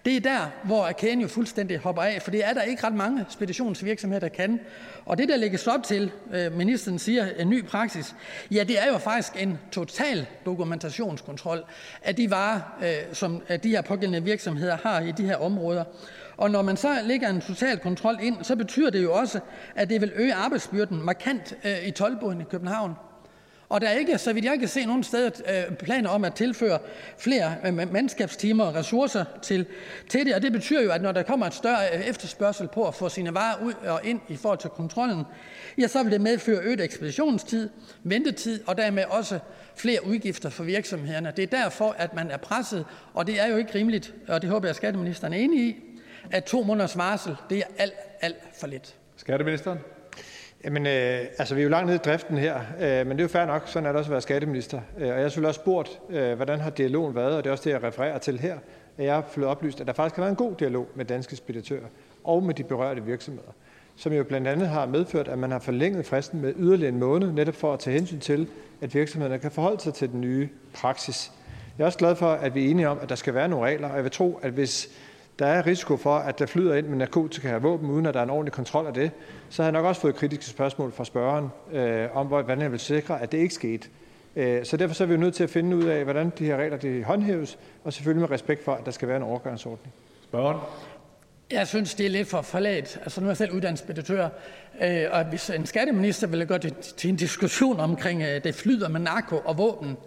Det 0.06 0.16
er 0.16 0.20
der, 0.20 0.52
hvor 0.64 0.92
kæden 0.92 1.22
jo 1.22 1.28
fuldstændig 1.28 1.78
hopper 1.78 2.02
af, 2.02 2.22
for 2.22 2.32
det 2.32 2.46
er 2.46 2.54
der 2.54 2.62
ikke 2.62 2.84
ret 2.84 2.94
mange 2.94 3.26
speditionsvirksomheder, 3.30 4.20
der 4.20 4.28
kan. 4.28 4.60
Og 5.06 5.18
det, 5.18 5.30
der 5.30 5.38
lægges 5.38 5.68
op 5.68 5.84
til, 5.84 6.12
øh, 6.34 6.58
ministeren 6.58 7.00
siger, 7.00 7.28
en 7.40 7.50
ny 7.50 7.66
praksis, 7.66 8.16
ja, 8.52 8.64
det 8.64 8.82
er 8.84 8.88
jo 8.88 8.98
faktisk 8.98 9.44
en 9.44 9.60
total 9.72 10.26
dokumentationskontrol 10.46 11.64
af 12.04 12.16
de 12.16 12.32
varer, 12.32 12.60
øh, 12.82 13.14
som 13.14 13.42
de 13.64 13.70
her 13.70 13.82
pågældende 13.82 14.24
virksomheder 14.24 14.78
har 14.84 15.00
i 15.00 15.12
de 15.12 15.26
her 15.26 15.36
områder. 15.36 15.84
Og 16.38 16.52
når 16.52 16.62
man 16.62 16.78
så 16.78 17.00
lægger 17.04 17.30
en 17.30 17.42
total 17.42 17.80
kontrol 17.80 18.18
ind, 18.22 18.44
så 18.44 18.56
betyder 18.56 18.90
det 18.90 19.04
jo 19.04 19.14
også, 19.14 19.40
at 19.76 19.90
det 19.90 20.02
vil 20.02 20.12
øge 20.16 20.34
arbejdsbyrden 20.34 21.02
markant 21.02 21.54
i 21.86 21.92
tolvboden 21.92 22.42
i 22.42 22.44
København. 22.44 22.96
Og 23.70 23.82
der 23.82 23.88
er 23.88 23.94
ikke, 23.94 24.18
så 24.18 24.34
vidt 24.34 24.46
jeg 24.46 24.60
kan 24.60 24.68
se, 24.68 24.86
nogen 24.86 25.04
steder 25.04 25.30
øh, 25.70 25.76
planer 25.76 26.10
om 26.10 26.26
at 26.26 26.34
tilføre 26.34 26.80
flere 27.18 27.56
øh, 27.66 27.94
mandskabstimer 27.94 28.64
og 28.64 28.76
ressourcer 28.76 29.26
til, 29.42 29.66
til 30.10 30.26
det. 30.26 30.36
Og 30.36 30.42
det 30.42 30.52
betyder 30.52 30.82
jo, 30.82 30.92
at 30.92 31.02
når 31.02 31.12
der 31.12 31.24
kommer 31.24 31.46
et 31.46 31.54
større 31.54 31.80
øh, 31.94 32.02
efterspørgsel 32.02 32.68
på 32.68 32.88
at 32.88 32.96
få 32.96 33.10
sine 33.10 33.34
varer 33.34 33.64
ud 33.64 33.74
og 33.74 34.00
ind 34.04 34.22
i 34.28 34.36
forhold 34.36 34.60
til 34.60 34.70
kontrollen, 34.70 35.24
ja, 35.78 35.88
så 35.88 36.04
vil 36.04 36.12
det 36.12 36.22
medføre 36.22 36.60
øget 36.64 36.82
ekspeditionstid, 36.82 37.70
ventetid 38.04 38.64
og 38.68 38.78
dermed 38.78 39.04
også 39.10 39.40
flere 39.76 40.08
udgifter 40.08 40.50
for 40.50 40.64
virksomhederne. 40.64 41.34
Det 41.36 41.44
er 41.44 41.64
derfor, 41.64 41.96
at 41.98 42.14
man 42.14 42.32
er 42.32 42.38
presset, 42.38 42.86
og 43.14 43.28
det 43.28 43.42
er 43.42 43.48
jo 43.48 43.58
ikke 43.58 43.76
rimeligt, 43.76 44.14
og 44.28 44.42
det 44.42 44.50
håber 44.50 44.68
jeg, 44.68 44.70
at 44.70 44.76
skatteministeren 44.76 45.34
er 45.34 45.38
enig 45.38 45.60
i, 45.60 45.76
at 46.32 46.44
to 46.44 46.64
måneders 46.64 46.98
varsel, 46.98 47.36
det 47.50 47.58
er 47.58 47.64
alt, 47.78 47.94
alt 48.22 48.38
for 48.60 48.68
lidt. 48.68 48.96
Skatteministeren? 49.16 49.80
Jamen, 50.66 50.86
øh, 50.86 51.20
altså, 51.38 51.56
vi 51.56 51.62
er 51.62 51.64
jo 51.64 51.70
langt 51.70 51.86
nede 51.86 51.96
i 51.96 52.00
driften 52.06 52.38
her, 52.38 52.56
øh, 52.56 53.08
men 53.08 53.10
det 53.10 53.20
er 53.20 53.24
jo 53.24 53.28
fair 53.28 53.46
nok. 53.46 53.64
Sådan 53.66 53.86
er 53.86 53.92
det 53.92 54.00
også 54.00 54.10
at 54.10 54.12
være 54.12 54.22
skatteminister. 54.22 54.82
Øh, 54.98 55.02
og 55.02 55.08
jeg 55.08 55.16
har 55.16 55.22
selvfølgelig 55.22 55.48
også 55.48 55.60
spurgt, 55.60 56.00
øh, 56.10 56.36
hvordan 56.36 56.60
har 56.60 56.70
dialogen 56.70 57.16
været, 57.16 57.38
og 57.38 57.44
det 57.44 57.50
er 57.50 57.52
også 57.52 57.64
det, 57.64 57.72
jeg 57.72 57.84
refererer 57.84 58.18
til 58.18 58.40
her. 58.40 58.58
Jeg 58.98 59.14
har 59.14 59.26
fået 59.32 59.48
oplyst, 59.48 59.82
at 59.82 59.88
der 59.88 59.94
faktisk 59.94 60.16
har 60.16 60.24
været 60.24 60.32
en 60.32 60.36
god 60.36 60.56
dialog 60.56 60.88
med 60.96 61.06
danske 61.06 61.36
speditører 61.36 61.86
og 62.24 62.44
med 62.44 62.54
de 62.54 62.64
berørte 62.64 63.04
virksomheder, 63.04 63.52
som 63.96 64.14
jo 64.14 64.24
blandt 64.24 64.48
andet 64.48 64.68
har 64.68 64.86
medført, 64.86 65.28
at 65.28 65.40
man 65.40 65.52
har 65.52 65.60
forlænget 65.60 66.06
fristen 66.06 66.42
med 66.42 66.54
yderligere 66.58 66.92
en 66.92 67.00
måned, 67.00 67.32
netop 67.32 67.56
for 67.56 67.74
at 67.74 67.80
tage 67.80 67.94
hensyn 67.94 68.20
til, 68.20 68.48
at 68.82 68.96
virksomhederne 68.96 69.40
kan 69.40 69.52
forholde 69.52 69.82
sig 69.82 69.94
til 69.94 70.12
den 70.12 70.22
nye 70.22 70.50
praksis. 70.74 71.32
Jeg 71.78 71.84
er 71.84 71.86
også 71.86 71.98
glad 71.98 72.16
for, 72.16 72.32
at 72.32 72.56
vi 72.56 72.66
er 72.66 72.70
enige 72.70 72.90
om, 72.90 73.00
at 73.02 73.10
der 73.10 73.16
skal 73.16 73.34
være 73.34 73.48
nogle 73.48 73.66
regler, 73.66 73.90
og 73.90 73.96
jeg 73.96 74.04
vil 74.04 74.12
tro, 74.12 74.40
at 74.42 74.52
hvis 74.52 74.90
der 75.40 75.46
er 75.46 75.68
risiko 75.68 75.98
for, 75.98 76.16
at 76.16 76.40
der 76.40 76.46
flyder 76.46 76.76
ind 76.76 76.88
med 76.88 76.98
narkotika 76.98 77.56
og 77.56 77.64
våben, 77.64 77.90
uden 77.90 78.06
at 78.06 78.14
der 78.14 78.20
er 78.20 78.24
en 78.24 78.30
ordentlig 78.30 78.54
kontrol 78.54 78.88
af 78.88 78.94
det, 78.94 79.12
så 79.50 79.64
har 79.64 79.68
jeg 79.68 79.74
nok 79.74 79.86
også 79.86 80.02
fået 80.02 80.16
kritiske 80.16 80.46
spørgsmål 80.46 80.92
fra 80.92 81.06
spørgeren 81.06 81.50
øh, 81.72 82.18
om, 82.18 82.28
hvordan 82.28 82.62
jeg 82.62 82.72
vil 82.72 82.80
sikre, 82.80 83.22
at 83.22 83.32
det 83.32 83.38
ikke 83.38 83.54
skete. 83.54 83.88
Øh, 84.36 84.66
så 84.66 84.78
derfor 84.78 84.96
så 84.96 85.04
er 85.04 85.08
vi 85.08 85.14
jo 85.14 85.20
nødt 85.20 85.36
til 85.36 85.44
at 85.44 85.50
finde 85.50 85.78
ud 85.78 85.84
af, 85.84 86.04
hvordan 86.04 86.32
de 86.40 86.46
her 86.46 86.58
regler 86.58 86.78
de 86.78 87.04
håndhæves, 87.04 87.58
og 87.84 87.94
selvfølgelig 87.94 88.22
med 88.22 88.32
respekt 88.32 88.64
for, 88.64 88.74
at 88.74 88.86
der 88.86 88.92
skal 88.92 89.08
være 89.08 89.18
en 89.18 89.24
overgangsordning. 89.24 89.94
Spørgeren? 90.24 90.58
Jeg 91.52 91.68
synes, 91.68 91.96
det 91.96 92.06
er 92.06 92.10
lidt 92.10 92.28
for 92.28 92.42
forladt. 92.42 93.00
Altså, 93.04 93.22
nu 93.22 93.28
er 93.28 93.30
jeg 93.30 93.38
selv 93.38 93.52
uddannet 93.52 93.80
speditør, 93.80 94.30
øh, 94.82 95.04
og 95.12 95.24
hvis 95.26 95.50
en 95.50 95.66
skatteminister 95.66 96.28
ville 96.28 96.46
gøre 96.46 96.58
det 96.58 96.78
til 96.80 97.10
en 97.10 97.16
diskussion 97.16 97.80
omkring, 97.80 98.22
øh, 98.22 98.44
det 98.44 98.56
flyder 98.56 98.90
med 98.90 99.00
narko 99.00 99.42
og 99.46 99.58
våben, 99.58 99.98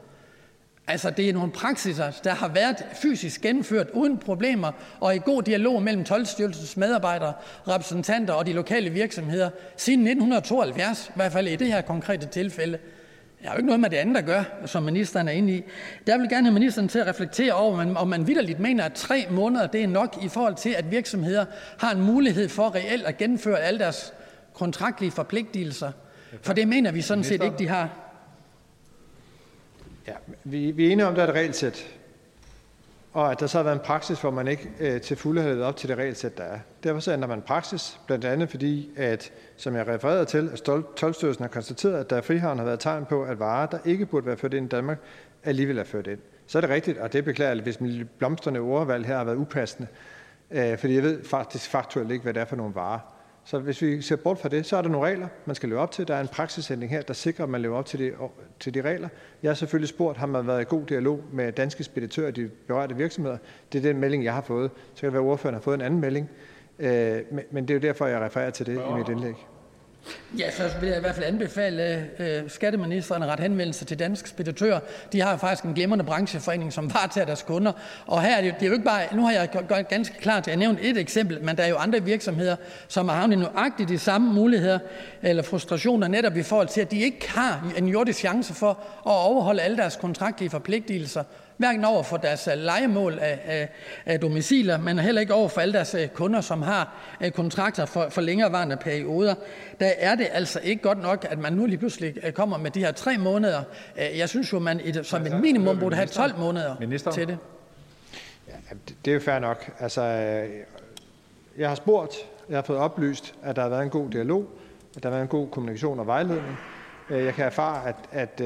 Altså, 0.88 1.10
det 1.10 1.28
er 1.28 1.32
nogle 1.32 1.50
praksiser, 1.52 2.10
der 2.24 2.34
har 2.34 2.48
været 2.48 2.76
fysisk 3.02 3.40
gennemført 3.40 3.90
uden 3.92 4.18
problemer 4.18 4.72
og 5.00 5.14
i 5.14 5.18
god 5.24 5.42
dialog 5.42 5.82
mellem 5.82 6.04
Toldstyrelsens 6.04 6.76
medarbejdere, 6.76 7.32
repræsentanter 7.68 8.34
og 8.34 8.46
de 8.46 8.52
lokale 8.52 8.90
virksomheder 8.90 9.50
siden 9.76 10.00
1972, 10.00 11.08
i 11.08 11.12
hvert 11.14 11.32
fald 11.32 11.48
i 11.48 11.56
det 11.56 11.66
her 11.66 11.80
konkrete 11.80 12.26
tilfælde. 12.26 12.78
Det 13.38 13.46
har 13.46 13.54
jo 13.54 13.58
ikke 13.58 13.66
noget 13.66 13.80
med 13.80 13.90
det 13.90 13.96
andet 13.96 14.16
at 14.16 14.24
gøre, 14.24 14.44
som 14.66 14.82
ministeren 14.82 15.28
er 15.28 15.32
inde 15.32 15.52
i. 15.52 15.64
Der 16.06 16.18
vil 16.18 16.28
gerne 16.28 16.46
have 16.46 16.54
ministeren 16.54 16.88
til 16.88 16.98
at 16.98 17.06
reflektere 17.06 17.52
over, 17.52 17.94
om 17.96 18.08
man 18.08 18.26
vidderligt 18.26 18.60
mener, 18.60 18.84
at 18.84 18.92
tre 18.92 19.26
måneder 19.30 19.66
det 19.66 19.82
er 19.82 19.86
nok 19.86 20.18
i 20.22 20.28
forhold 20.28 20.54
til, 20.54 20.70
at 20.70 20.90
virksomheder 20.90 21.44
har 21.78 21.92
en 21.92 22.02
mulighed 22.02 22.48
for 22.48 22.74
reelt 22.74 23.06
at 23.06 23.16
gennemføre 23.16 23.60
alle 23.60 23.78
deres 23.78 24.12
kontraktlige 24.54 25.10
forpligtelser. 25.10 25.92
For 26.42 26.52
det 26.52 26.68
mener 26.68 26.92
vi 26.92 27.02
sådan 27.02 27.24
set 27.24 27.42
ikke, 27.42 27.58
de 27.58 27.68
har. 27.68 28.07
Ja, 30.08 30.14
vi, 30.44 30.70
vi 30.70 30.86
er 30.86 30.92
enige 30.92 31.06
om, 31.06 31.12
at 31.12 31.16
der 31.16 31.22
er 31.24 31.28
et 31.28 31.34
regelsæt, 31.34 31.96
og 33.12 33.32
at 33.32 33.40
der 33.40 33.46
så 33.46 33.58
har 33.58 33.62
været 33.62 33.74
en 33.74 33.82
praksis, 33.84 34.20
hvor 34.20 34.30
man 34.30 34.48
ikke 34.48 34.70
øh, 34.80 35.00
til 35.00 35.16
fulde 35.16 35.42
har 35.42 35.48
levet 35.48 35.64
op 35.64 35.76
til 35.76 35.88
det 35.88 35.98
regelsæt, 35.98 36.38
der 36.38 36.44
er. 36.44 36.58
Derfor 36.82 37.00
så 37.00 37.12
ændrer 37.12 37.28
man 37.28 37.42
praksis, 37.42 38.00
blandt 38.06 38.24
andet 38.24 38.50
fordi, 38.50 38.90
at, 38.96 39.32
som 39.56 39.76
jeg 39.76 39.88
refererede 39.88 40.24
til, 40.24 40.50
at 40.52 40.62
Tolvstyrelsen 40.96 41.42
har 41.42 41.48
konstateret, 41.48 41.94
at 41.94 42.10
der 42.10 42.18
i 42.18 42.22
frihavn 42.22 42.58
har 42.58 42.64
været 42.64 42.80
tegn 42.80 43.04
på, 43.06 43.22
at 43.22 43.38
varer, 43.38 43.66
der 43.66 43.78
ikke 43.84 44.06
burde 44.06 44.26
være 44.26 44.36
ført 44.36 44.54
ind 44.54 44.66
i 44.66 44.68
Danmark, 44.68 44.98
alligevel 45.44 45.78
er 45.78 45.84
ført 45.84 46.06
ind. 46.06 46.18
Så 46.46 46.58
er 46.58 46.60
det 46.60 46.70
rigtigt, 46.70 46.98
og 46.98 47.12
det 47.12 47.24
beklager 47.24 47.52
jeg, 47.52 47.62
hvis 47.62 47.80
min 47.80 48.08
blomstrende 48.18 48.60
ordvalg 48.60 49.06
her 49.06 49.16
har 49.16 49.24
været 49.24 49.36
upassende, 49.36 49.88
øh, 50.50 50.78
fordi 50.78 50.94
jeg 50.94 51.02
ved 51.02 51.24
faktisk 51.24 51.70
faktuelt 51.70 52.10
ikke, 52.10 52.22
hvad 52.22 52.34
det 52.34 52.40
er 52.40 52.46
for 52.46 52.56
nogle 52.56 52.74
varer. 52.74 53.17
Så 53.48 53.58
hvis 53.58 53.82
vi 53.82 54.02
ser 54.02 54.16
bort 54.16 54.38
fra 54.38 54.48
det, 54.48 54.66
så 54.66 54.76
er 54.76 54.82
der 54.82 54.88
nogle 54.88 55.06
regler, 55.06 55.28
man 55.46 55.56
skal 55.56 55.68
leve 55.68 55.80
op 55.80 55.90
til. 55.90 56.08
Der 56.08 56.14
er 56.14 56.20
en 56.20 56.28
praksisændring 56.28 56.90
her, 56.90 57.02
der 57.02 57.14
sikrer, 57.14 57.44
at 57.44 57.50
man 57.50 57.62
lever 57.62 57.76
op 57.76 57.86
til 57.86 57.98
de, 57.98 58.12
til 58.60 58.74
de 58.74 58.82
regler. 58.82 59.08
Jeg 59.42 59.50
har 59.50 59.54
selvfølgelig 59.54 59.88
spurgt, 59.88 60.18
har 60.18 60.26
man 60.26 60.46
været 60.46 60.60
i 60.60 60.64
god 60.68 60.86
dialog 60.86 61.20
med 61.32 61.52
danske 61.52 61.84
speditører 61.84 62.26
og 62.26 62.36
de 62.36 62.50
berørte 62.66 62.96
virksomheder? 62.96 63.38
Det 63.72 63.78
er 63.78 63.82
den 63.82 64.00
melding, 64.00 64.24
jeg 64.24 64.34
har 64.34 64.40
fået. 64.40 64.70
Så 64.94 65.00
kan 65.00 65.06
det 65.06 65.12
være, 65.12 65.22
at 65.22 65.28
ordføreren 65.28 65.54
har 65.54 65.60
fået 65.60 65.74
en 65.74 65.80
anden 65.80 66.00
melding. 66.00 66.30
Øh, 66.78 67.20
men 67.50 67.68
det 67.68 67.70
er 67.70 67.74
jo 67.74 67.80
derfor, 67.80 68.06
jeg 68.06 68.20
refererer 68.20 68.50
til 68.50 68.66
det 68.66 68.74
i 68.74 68.94
mit 68.98 69.08
indlæg. 69.08 69.34
Ja, 70.38 70.50
så 70.50 70.70
vil 70.80 70.88
jeg 70.88 70.98
i 70.98 71.00
hvert 71.00 71.14
fald 71.14 71.26
anbefale 71.26 72.06
øh, 72.18 72.50
skatteministeren 72.50 73.22
at 73.22 73.28
rette 73.28 73.42
henvendelse 73.42 73.84
til 73.84 73.98
danske 73.98 74.28
speditører. 74.28 74.80
De 75.12 75.20
har 75.20 75.36
faktisk 75.36 75.64
en 75.64 75.74
glimrende 75.74 76.04
brancheforening, 76.04 76.72
som 76.72 76.94
varetager 76.94 77.24
deres 77.24 77.42
kunder. 77.42 77.72
Og 78.06 78.22
her 78.22 78.36
er 78.36 78.40
det, 78.40 78.54
det 78.54 78.62
er 78.62 78.66
jo 78.66 78.72
ikke 78.72 78.84
bare, 78.84 79.16
nu 79.16 79.22
har 79.22 79.32
jeg 79.32 79.48
gjort 79.50 79.88
ganske 79.88 80.18
klart, 80.20 80.46
jeg 80.46 80.52
har 80.52 80.58
nævnt 80.58 80.78
et 80.82 80.98
eksempel, 80.98 81.44
men 81.44 81.56
der 81.56 81.62
er 81.62 81.68
jo 81.68 81.76
andre 81.76 82.02
virksomheder, 82.02 82.56
som 82.88 83.08
har 83.08 83.16
havnet 83.16 83.38
nøjagtigt 83.38 83.88
de 83.88 83.98
samme 83.98 84.34
muligheder 84.34 84.78
eller 85.22 85.42
frustrationer 85.42 86.08
netop 86.08 86.36
i 86.36 86.42
forhold 86.42 86.68
til, 86.68 86.80
at 86.80 86.90
de 86.90 86.98
ikke 87.00 87.30
har 87.30 87.72
en 87.76 87.88
jordisk 87.88 88.18
chance 88.18 88.54
for 88.54 88.70
at 89.06 89.12
overholde 89.12 89.62
alle 89.62 89.76
deres 89.76 89.96
kontraktlige 89.96 90.50
forpligtelser 90.50 91.22
hverken 91.58 91.84
over 91.84 92.02
for 92.02 92.16
deres 92.16 92.48
øh, 92.48 92.54
lejemål 92.58 93.18
af, 93.20 93.40
af, 93.44 93.68
af 94.06 94.20
domiciler, 94.20 94.78
men 94.78 94.98
heller 94.98 95.20
ikke 95.20 95.34
over 95.34 95.48
for 95.48 95.60
alle 95.60 95.74
deres 95.74 95.94
øh, 95.94 96.08
kunder, 96.08 96.40
som 96.40 96.62
har 96.62 96.94
øh, 97.20 97.30
kontrakter 97.30 97.86
for, 97.86 98.08
for 98.08 98.20
længerevarende 98.20 98.76
perioder. 98.76 99.34
Der 99.80 99.90
er 99.98 100.14
det 100.14 100.26
altså 100.32 100.60
ikke 100.62 100.82
godt 100.82 101.02
nok, 101.02 101.26
at 101.30 101.38
man 101.38 101.52
nu 101.52 101.66
lige 101.66 101.78
pludselig 101.78 102.34
kommer 102.34 102.58
med 102.58 102.70
de 102.70 102.80
her 102.80 102.92
tre 102.92 103.18
måneder. 103.18 103.62
Jeg 103.96 104.28
synes 104.28 104.52
jo, 104.52 104.58
man 104.58 105.04
som 105.04 105.26
et 105.26 105.40
minimum 105.40 105.78
burde 105.78 105.96
have 105.96 106.06
12 106.06 106.38
måneder 106.38 106.76
Minister. 106.80 107.10
til 107.10 107.28
det. 107.28 107.38
Ja, 108.48 108.52
det 109.04 109.10
er 109.10 109.14
jo 109.14 109.20
fair 109.20 109.38
nok. 109.38 109.70
Altså, 109.80 110.02
jeg 111.58 111.68
har 111.68 111.74
spurgt, 111.74 112.14
jeg 112.48 112.56
har 112.56 112.62
fået 112.62 112.78
oplyst, 112.78 113.34
at 113.42 113.56
der 113.56 113.62
har 113.62 113.68
været 113.68 113.82
en 113.82 113.90
god 113.90 114.10
dialog, 114.10 114.46
at 114.96 115.02
der 115.02 115.08
har 115.08 115.16
været 115.16 115.22
en 115.22 115.28
god 115.28 115.48
kommunikation 115.48 115.98
og 116.00 116.06
vejledning. 116.06 116.58
Jeg 117.10 117.34
kan 117.34 117.44
erfare, 117.44 117.88
at, 117.88 117.96
at 118.12 118.42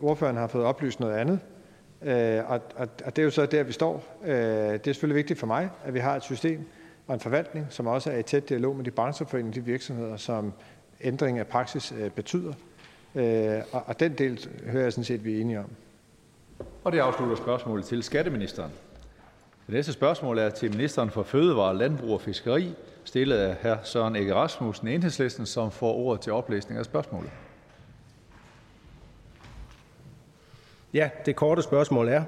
ordføreren 0.00 0.36
har 0.36 0.46
fået 0.46 0.64
oplyst 0.64 1.00
noget 1.00 1.14
andet. 1.14 1.40
Øh, 2.02 2.50
og, 2.50 2.60
det 3.06 3.18
er 3.18 3.22
jo 3.22 3.30
så 3.30 3.46
der, 3.46 3.62
vi 3.62 3.72
står. 3.72 4.18
Øh, 4.24 4.30
det 4.32 4.86
er 4.86 4.92
selvfølgelig 4.92 5.16
vigtigt 5.16 5.38
for 5.38 5.46
mig, 5.46 5.70
at 5.84 5.94
vi 5.94 5.98
har 5.98 6.16
et 6.16 6.22
system 6.22 6.66
og 7.06 7.14
en 7.14 7.20
forvaltning, 7.20 7.66
som 7.70 7.86
også 7.86 8.10
er 8.10 8.18
i 8.18 8.22
tæt 8.22 8.48
dialog 8.48 8.76
med 8.76 8.84
de 8.84 8.90
brancheforeninger, 8.90 9.52
de 9.52 9.64
virksomheder, 9.64 10.16
som 10.16 10.52
ændring 11.00 11.38
af 11.38 11.46
praksis 11.46 11.92
øh, 11.92 12.10
betyder. 12.10 12.52
Og, 13.72 13.82
og 13.86 14.00
den 14.00 14.12
del 14.14 14.48
hører 14.66 14.82
jeg 14.82 14.92
sådan 14.92 15.04
set, 15.04 15.24
vi 15.24 15.36
er 15.36 15.40
enige 15.40 15.58
om. 15.58 15.70
Og 16.84 16.92
det 16.92 16.98
afslutter 16.98 17.36
spørgsmålet 17.36 17.84
til 17.84 18.02
skatteministeren. 18.02 18.70
Det 19.66 19.74
næste 19.74 19.92
spørgsmål 19.92 20.38
er 20.38 20.50
til 20.50 20.70
ministeren 20.70 21.10
for 21.10 21.22
Fødevare, 21.22 21.76
Landbrug 21.76 22.10
og 22.10 22.20
Fiskeri, 22.20 22.74
stillet 23.04 23.36
af 23.36 23.56
hr. 23.62 23.84
Søren 23.84 24.16
Ege 24.16 24.34
Rasmussen, 24.34 24.88
enhedslisten, 24.88 25.46
som 25.46 25.70
får 25.70 25.92
ordet 25.94 26.20
til 26.20 26.32
oplæsning 26.32 26.78
af 26.78 26.84
spørgsmålet. 26.84 27.30
Ja, 27.30 27.36
det 31.26 31.36
korte 31.36 31.62
spørgsmål 31.62 32.08
er: 32.08 32.22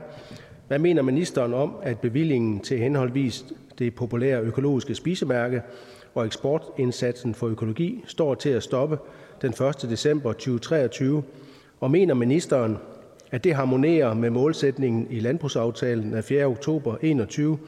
Hvad 0.69 0.79
mener 0.79 1.03
ministeren 1.03 1.55
om, 1.55 1.75
at 1.83 1.99
bevillingen 1.99 2.61
til 2.61 2.79
henholdsvis 2.79 3.45
det 3.79 3.95
populære 3.95 4.41
økologiske 4.41 4.95
spisemærke 4.95 5.63
og 6.15 6.27
eksportindsatsen 6.27 7.35
for 7.35 7.47
økologi 7.47 8.05
står 8.07 8.35
til 8.35 8.51
at 8.51 8.63
stoppe 8.63 8.99
den 9.43 9.51
1. 9.51 9.57
december 9.91 10.33
2023, 10.33 11.23
og 11.81 11.91
mener 11.91 12.15
ministeren, 12.15 12.79
at 13.31 13.45
det 13.45 13.55
harmonerer 13.55 14.15
med 14.15 14.31
målsætningen 14.31 15.07
i 15.11 15.21
landbrugsaftalen 15.21 16.15
af 16.15 16.25
4. 16.25 16.45
oktober 16.45 16.91
2021 16.91 17.59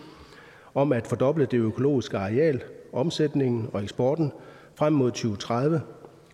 om 0.74 0.92
at 0.92 1.06
fordoble 1.06 1.46
det 1.46 1.58
økologiske 1.58 2.18
areal, 2.18 2.62
omsætningen 2.92 3.68
og 3.72 3.82
eksporten 3.82 4.32
frem 4.74 4.92
mod 4.92 5.10
2030, 5.10 5.80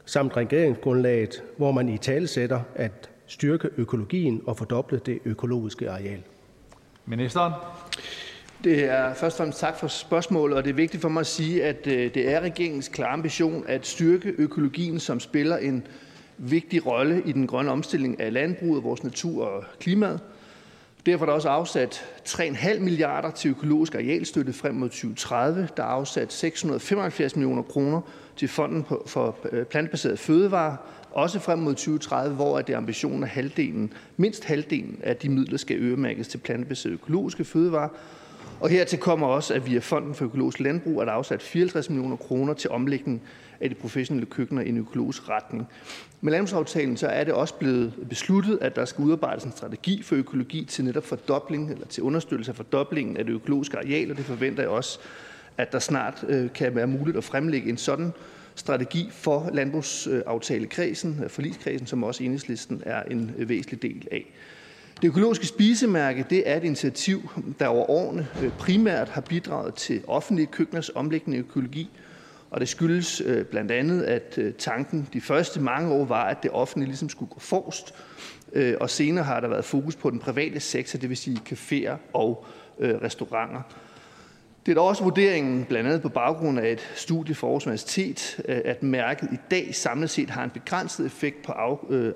samt 0.05 0.37
regeringsgrundlaget, 0.37 1.43
hvor 1.57 1.73
man 1.73 1.89
i 1.89 1.99
talesætter, 1.99 2.61
at 2.75 3.11
styrke 3.29 3.69
økologien 3.77 4.43
og 4.47 4.57
fordoble 4.57 5.01
det 5.07 5.19
økologiske 5.25 5.91
areal? 5.91 6.23
Ministeren. 7.07 7.53
Det 8.65 8.85
er 8.85 9.15
først 9.15 9.35
og 9.35 9.39
fremmest 9.39 9.61
tak 9.61 9.79
for 9.79 9.87
spørgsmålet, 9.87 10.57
og 10.57 10.65
det 10.65 10.71
er 10.71 10.75
vigtigt 10.75 11.01
for 11.01 11.09
mig 11.09 11.21
at 11.21 11.27
sige, 11.27 11.65
at 11.65 11.87
øh, 11.87 12.15
det 12.15 12.31
er 12.31 12.41
regeringens 12.41 12.89
klare 12.89 13.13
ambition 13.13 13.65
at 13.67 13.87
styrke 13.87 14.35
økologien, 14.39 15.01
som 15.01 15.21
spiller 15.21 15.57
en 15.57 15.87
vigtig 16.39 16.87
rolle 16.87 17.23
i 17.27 17.33
den 17.33 17.47
grønne 17.47 17.71
omstilling 17.71 18.21
af 18.21 18.33
landbruget, 18.33 18.85
vores 18.85 19.05
natur 19.05 19.45
og 19.45 19.65
klimaet. 19.81 20.21
Derfor 21.09 21.25
er 21.25 21.27
der 21.27 21.35
også 21.35 21.49
afsat 21.49 22.05
3,5 22.29 22.79
milliarder 22.79 23.31
til 23.31 23.51
økologisk 23.51 23.95
arealstøtte 23.95 24.53
frem 24.53 24.75
mod 24.75 24.89
2030. 24.89 25.69
Der 25.77 25.83
er 25.83 25.87
afsat 25.87 26.33
675 26.33 27.37
millioner 27.37 27.63
kroner 27.63 28.01
til 28.37 28.49
Fonden 28.49 28.87
for 29.07 29.37
øh, 29.53 29.65
plantebaseret 29.65 30.19
også 31.11 31.41
frem 31.41 31.59
mod 31.59 31.75
2030, 31.75 32.35
hvor 32.35 32.61
det 32.61 32.73
er 32.73 32.77
ambitionen, 32.77 33.23
at 33.23 33.29
halvdelen, 33.29 33.93
mindst 34.17 34.45
halvdelen 34.45 35.01
af 35.03 35.17
de 35.17 35.29
midler 35.29 35.59
skal 35.59 35.77
øremærkes 35.77 36.29
til 36.29 36.39
plantebaseret 36.39 36.93
økologiske 36.93 37.45
fødevarer. 37.45 37.89
Og 38.61 38.69
hertil 38.69 38.99
kommer 38.99 39.27
også, 39.27 39.55
at 39.55 39.67
via 39.67 39.79
Fonden 39.79 40.15
for 40.15 40.25
økologisk 40.25 40.61
landbrug 40.61 41.01
er 41.01 41.05
der 41.05 41.13
afsat 41.13 41.43
54 41.43 41.91
millioner 41.91 42.17
kroner 42.17 42.55
til 42.55 42.71
omlægning 42.71 43.23
af 43.61 43.69
de 43.69 43.75
professionelle 43.75 44.27
køkkener 44.27 44.63
i 44.63 44.69
en 44.69 44.77
økologisk 44.77 45.29
retning. 45.29 45.69
Med 46.21 46.33
landbrugsaftalen 46.33 46.97
så 46.97 47.07
er 47.07 47.25
det 47.25 47.35
også 47.35 47.55
blevet 47.55 47.93
besluttet, 48.09 48.59
at 48.61 48.77
der 48.77 48.85
skal 48.85 49.05
udarbejdes 49.05 49.45
en 49.45 49.53
strategi 49.53 50.03
for 50.03 50.17
økologi 50.17 50.65
til 50.65 50.85
netop 50.85 51.05
fordobling 51.05 51.71
eller 51.71 51.87
til 51.87 52.03
understøttelse 52.03 52.53
af 52.53 52.57
fordoblingen 52.57 53.17
af 53.17 53.25
det 53.25 53.33
økologiske 53.33 53.79
areal, 53.79 54.11
og 54.11 54.17
det 54.17 54.25
forventer 54.25 54.63
jeg 54.63 54.71
også, 54.71 54.99
at 55.59 55.73
der 55.73 55.79
snart 55.79 56.25
øh, 56.29 56.53
kan 56.53 56.77
være 56.77 56.87
muligt 56.87 57.17
at 57.17 57.25
fremlægge 57.25 57.71
en 57.71 57.77
sådan 57.77 58.13
strategi 58.55 59.09
for 59.13 59.51
landbrugsaftalekredsen, 59.53 61.21
øh, 61.25 61.31
forligskredsen, 61.31 61.87
som 61.87 62.03
også 62.03 62.25
enhedslisten 62.25 62.83
er 62.87 63.03
en 63.03 63.35
øh, 63.39 63.49
væsentlig 63.49 63.83
del 63.83 64.09
af. 64.13 64.35
Det 65.03 65.09
økologiske 65.09 65.47
spisemærke 65.47 66.25
det 66.31 66.51
er 66.51 66.57
et 66.57 66.65
initiativ, 66.65 67.31
der 67.59 67.67
over 67.67 67.91
årene 67.91 68.29
øh, 68.43 68.51
primært 68.51 69.09
har 69.09 69.21
bidraget 69.21 69.75
til 69.75 70.03
offentlige 70.07 70.47
køkkeners 70.47 70.89
omlæggende 70.89 71.39
økologi, 71.39 71.91
og 72.51 72.61
det 72.61 72.69
skyldes 72.69 73.21
øh, 73.21 73.45
blandt 73.45 73.71
andet, 73.71 74.03
at 74.03 74.39
øh, 74.39 74.55
tanken 74.55 75.09
de 75.13 75.21
første 75.21 75.61
mange 75.61 75.93
år 75.93 76.05
var, 76.05 76.25
at 76.25 76.43
det 76.43 76.51
offentlige 76.51 76.89
ligesom 76.89 77.09
skulle 77.09 77.31
gå 77.31 77.41
forrest, 77.41 77.95
og 78.81 78.91
senere 78.91 79.25
har 79.25 79.41
der 79.41 79.49
været 79.49 79.65
fokus 79.65 79.97
på 79.97 80.11
den 80.11 80.19
private 80.19 80.61
sektor, 80.61 80.99
det 80.99 81.09
vil 81.09 81.17
sige 81.17 81.41
caféer 81.49 81.97
og 82.13 82.47
restauranter. 82.81 83.61
Det 84.67 84.73
er 84.73 84.75
da 84.75 84.81
også 84.81 85.03
vurderingen, 85.03 85.65
blandt 85.65 85.89
andet 85.89 86.03
på 86.03 86.09
baggrund 86.09 86.59
af 86.59 86.73
et 86.73 86.91
studie 86.95 87.35
for 87.35 87.47
Aarhus 87.47 87.67
Universitet, 87.67 88.41
at 88.45 88.83
mærket 88.83 89.29
i 89.33 89.37
dag 89.51 89.75
samlet 89.75 90.11
set 90.11 90.31
har 90.31 90.45
en 90.45 90.51
begrænset 90.51 91.07
effekt 91.07 91.43
på 91.43 91.53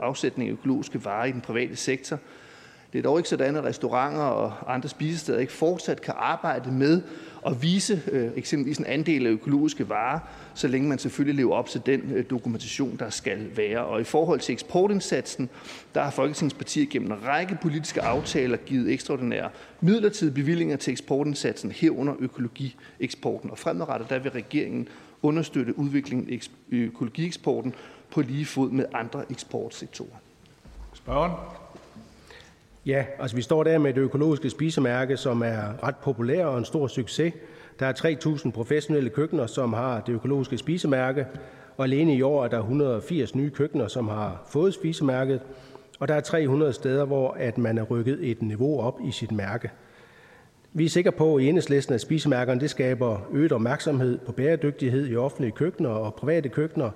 afsætning 0.00 0.48
af 0.48 0.52
økologiske 0.52 1.04
varer 1.04 1.24
i 1.24 1.32
den 1.32 1.40
private 1.40 1.76
sektor. 1.76 2.18
Det 2.92 2.98
er 2.98 3.02
dog 3.02 3.18
ikke 3.18 3.28
sådan, 3.28 3.56
at 3.56 3.64
restauranter 3.64 4.22
og 4.22 4.74
andre 4.74 4.88
spisesteder 4.88 5.38
ikke 5.38 5.52
fortsat 5.52 6.00
kan 6.00 6.14
arbejde 6.16 6.72
med 6.72 7.02
at 7.46 7.62
vise 7.62 8.02
øh, 8.12 8.30
eksempelvis 8.36 8.78
en 8.78 8.86
andel 8.86 9.26
af 9.26 9.30
økologiske 9.30 9.88
varer, 9.88 10.18
så 10.54 10.68
længe 10.68 10.88
man 10.88 10.98
selvfølgelig 10.98 11.36
lever 11.36 11.54
op 11.54 11.68
til 11.68 11.82
den 11.86 12.00
øh, 12.14 12.24
dokumentation, 12.30 12.96
der 12.96 13.10
skal 13.10 13.56
være. 13.56 13.84
Og 13.84 14.00
i 14.00 14.04
forhold 14.04 14.40
til 14.40 14.52
eksportindsatsen, 14.52 15.48
der 15.94 16.02
har 16.02 16.10
Folketingets 16.10 16.54
partier 16.54 16.86
gennem 16.90 17.12
en 17.12 17.26
række 17.26 17.58
politiske 17.62 18.02
aftaler 18.02 18.56
givet 18.56 18.92
ekstraordinære 18.92 19.50
midlertidige 19.80 20.34
bevillinger 20.34 20.76
til 20.76 20.90
eksportindsatsen 20.90 21.72
herunder 21.72 22.14
økologieksporten. 22.18 23.50
Og 23.50 23.58
fremadrettet 23.58 24.10
der 24.10 24.18
vil 24.18 24.30
regeringen 24.30 24.88
understøtte 25.22 25.78
udviklingen 25.78 26.32
af 26.32 26.48
økologieksporten 26.70 27.74
på 28.10 28.20
lige 28.20 28.46
fod 28.46 28.70
med 28.70 28.84
andre 28.94 29.24
eksportsektorer. 29.30 30.16
Spørgen? 30.94 31.32
Ja, 32.86 33.04
altså 33.18 33.36
vi 33.36 33.42
står 33.42 33.64
der 33.64 33.78
med 33.78 33.94
det 33.94 34.00
økologiske 34.00 34.50
spisemærke, 34.50 35.16
som 35.16 35.42
er 35.42 35.84
ret 35.84 35.96
populært 35.96 36.46
og 36.46 36.58
en 36.58 36.64
stor 36.64 36.86
succes. 36.86 37.34
Der 37.80 37.86
er 37.86 37.92
3.000 38.46 38.50
professionelle 38.50 39.10
køkkener, 39.10 39.46
som 39.46 39.72
har 39.72 40.00
det 40.00 40.12
økologiske 40.12 40.58
spisemærke, 40.58 41.26
og 41.76 41.84
alene 41.84 42.14
i 42.14 42.22
år 42.22 42.44
er 42.44 42.48
der 42.48 42.58
180 42.58 43.34
nye 43.34 43.50
køkkener, 43.50 43.88
som 43.88 44.08
har 44.08 44.42
fået 44.50 44.74
spisemærket, 44.74 45.40
og 45.98 46.08
der 46.08 46.14
er 46.14 46.20
300 46.20 46.72
steder, 46.72 47.04
hvor 47.04 47.36
at 47.38 47.58
man 47.58 47.78
er 47.78 47.82
rykket 47.82 48.18
et 48.30 48.42
niveau 48.42 48.80
op 48.80 49.00
i 49.04 49.10
sit 49.10 49.32
mærke. 49.32 49.70
Vi 50.72 50.84
er 50.84 50.88
sikre 50.88 51.12
på 51.12 51.38
i 51.38 51.46
enhedslisten, 51.46 51.94
at 51.94 52.00
spisemærkerne 52.00 52.60
det 52.60 52.70
skaber 52.70 53.18
øget 53.32 53.52
opmærksomhed 53.52 54.18
på 54.18 54.32
bæredygtighed 54.32 55.08
i 55.08 55.16
offentlige 55.16 55.52
køkkener 55.52 55.90
og 55.90 56.14
private 56.14 56.48
køkkener, 56.48 56.90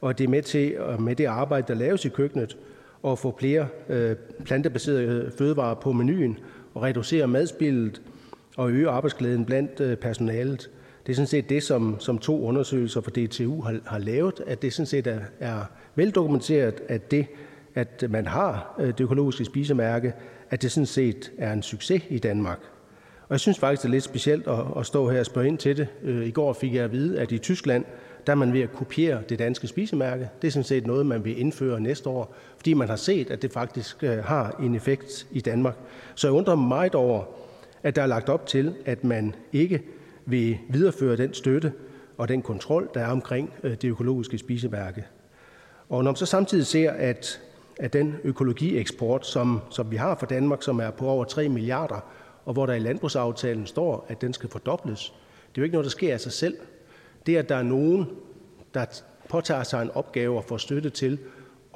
og 0.00 0.18
det 0.18 0.24
er 0.24 0.28
med 0.28 0.42
til 0.42 0.76
med 0.98 1.16
det 1.16 1.24
arbejde, 1.24 1.64
der 1.68 1.74
laves 1.74 2.04
i 2.04 2.08
køkkenet, 2.08 2.56
og 3.02 3.18
få 3.18 3.36
flere 3.38 3.68
øh, 3.88 4.16
plantebaserede 4.44 5.32
fødevarer 5.38 5.74
på 5.74 5.92
menuen 5.92 6.38
og 6.74 6.82
reducere 6.82 7.26
madspildet 7.26 8.02
og 8.56 8.70
øge 8.70 8.88
arbejdsglæden 8.88 9.44
blandt 9.44 9.80
øh, 9.80 9.96
personalet. 9.96 10.70
Det 11.06 11.12
er 11.12 11.16
sådan 11.16 11.26
set 11.26 11.48
det, 11.48 11.62
som, 11.62 11.96
som 11.98 12.18
to 12.18 12.44
undersøgelser 12.44 13.00
fra 13.00 13.10
DTU 13.10 13.62
har, 13.62 13.78
har 13.86 13.98
lavet, 13.98 14.42
at 14.46 14.62
det 14.62 14.72
sådan 14.72 14.86
set 14.86 15.06
er, 15.06 15.20
er 15.40 15.64
veldokumenteret, 15.94 16.74
at 16.88 17.10
det, 17.10 17.26
at 17.74 18.04
man 18.10 18.26
har 18.26 18.74
øh, 18.80 18.86
det 18.86 19.00
økologiske 19.00 19.44
spisemærke, 19.44 20.12
at 20.50 20.62
det 20.62 20.72
sådan 20.72 20.86
set 20.86 21.32
er 21.38 21.52
en 21.52 21.62
succes 21.62 22.02
i 22.08 22.18
Danmark. 22.18 22.58
Og 23.22 23.34
jeg 23.34 23.40
synes 23.40 23.58
faktisk, 23.58 23.82
det 23.82 23.88
er 23.88 23.92
lidt 23.92 24.04
specielt 24.04 24.46
at, 24.46 24.58
at 24.76 24.86
stå 24.86 25.10
her 25.10 25.20
og 25.20 25.26
spørge 25.26 25.48
ind 25.48 25.58
til 25.58 25.76
det. 25.76 25.88
I 26.24 26.30
går 26.30 26.52
fik 26.52 26.74
jeg 26.74 26.84
at 26.84 26.92
vide, 26.92 27.20
at 27.20 27.32
i 27.32 27.38
Tyskland, 27.38 27.84
der 28.26 28.32
er 28.32 28.36
man 28.36 28.52
ved 28.52 28.60
at 28.60 28.72
kopiere 28.72 29.22
det 29.28 29.38
danske 29.38 29.66
spisemærke. 29.66 30.28
Det 30.42 30.48
er 30.48 30.52
sådan 30.52 30.64
set 30.64 30.86
noget, 30.86 31.06
man 31.06 31.24
vil 31.24 31.40
indføre 31.40 31.80
næste 31.80 32.08
år, 32.08 32.34
fordi 32.56 32.74
man 32.74 32.88
har 32.88 32.96
set, 32.96 33.30
at 33.30 33.42
det 33.42 33.52
faktisk 33.52 34.04
øh, 34.04 34.24
har 34.24 34.56
en 34.62 34.74
effekt 34.74 35.26
i 35.30 35.40
Danmark. 35.40 35.76
Så 36.14 36.26
jeg 36.26 36.34
undrer 36.34 36.54
mig 36.54 36.68
meget 36.68 36.94
over, 36.94 37.24
at 37.82 37.96
der 37.96 38.02
er 38.02 38.06
lagt 38.06 38.28
op 38.28 38.46
til, 38.46 38.74
at 38.84 39.04
man 39.04 39.34
ikke 39.52 39.82
vil 40.26 40.58
videreføre 40.68 41.16
den 41.16 41.34
støtte 41.34 41.72
og 42.18 42.28
den 42.28 42.42
kontrol, 42.42 42.90
der 42.94 43.00
er 43.00 43.10
omkring 43.10 43.52
øh, 43.62 43.70
det 43.70 43.84
økologiske 43.84 44.38
spisemærke. 44.38 45.04
Og 45.88 46.04
når 46.04 46.10
man 46.10 46.16
så 46.16 46.26
samtidig 46.26 46.66
ser, 46.66 46.90
at, 46.90 47.40
at 47.78 47.92
den 47.92 48.16
økologieksport, 48.24 49.26
som, 49.26 49.60
som 49.70 49.90
vi 49.90 49.96
har 49.96 50.14
for 50.14 50.26
Danmark, 50.26 50.62
som 50.62 50.80
er 50.80 50.90
på 50.90 51.06
over 51.06 51.24
3 51.24 51.48
milliarder, 51.48 52.00
og 52.44 52.52
hvor 52.52 52.66
der 52.66 52.74
i 52.74 52.78
landbrugsaftalen 52.78 53.66
står, 53.66 54.06
at 54.08 54.20
den 54.20 54.32
skal 54.32 54.50
fordobles, 54.50 55.14
det 55.48 55.58
er 55.58 55.62
jo 55.62 55.64
ikke 55.64 55.74
noget, 55.74 55.84
der 55.84 55.90
sker 55.90 56.12
af 56.12 56.20
sig 56.20 56.32
selv. 56.32 56.56
Det, 57.30 57.36
at 57.36 57.48
der 57.48 57.56
er 57.56 57.62
nogen, 57.62 58.06
der 58.74 58.84
påtager 59.28 59.62
sig 59.62 59.82
en 59.82 59.90
opgave 59.90 60.36
og 60.36 60.44
får 60.44 60.56
støtte 60.56 60.90
til 60.90 61.18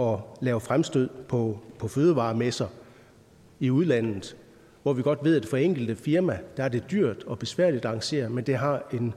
at 0.01 0.19
lave 0.41 0.61
fremstød 0.61 1.09
på, 1.29 1.59
på 1.79 1.89
fødevaremesser 1.89 2.67
i 3.61 3.71
udlandet, 3.71 4.37
hvor 4.83 4.93
vi 4.93 5.03
godt 5.03 5.25
ved, 5.25 5.37
at 5.37 5.47
for 5.47 5.57
enkelte 5.57 5.97
firma, 5.97 6.39
der 6.57 6.65
er 6.65 6.69
det 6.69 6.85
dyrt 6.91 7.25
og 7.27 7.39
besværligt 7.39 7.85
at 7.85 7.89
arrangere, 7.89 8.29
men 8.29 8.45
det 8.45 8.57
har 8.57 8.83
en, 8.93 9.15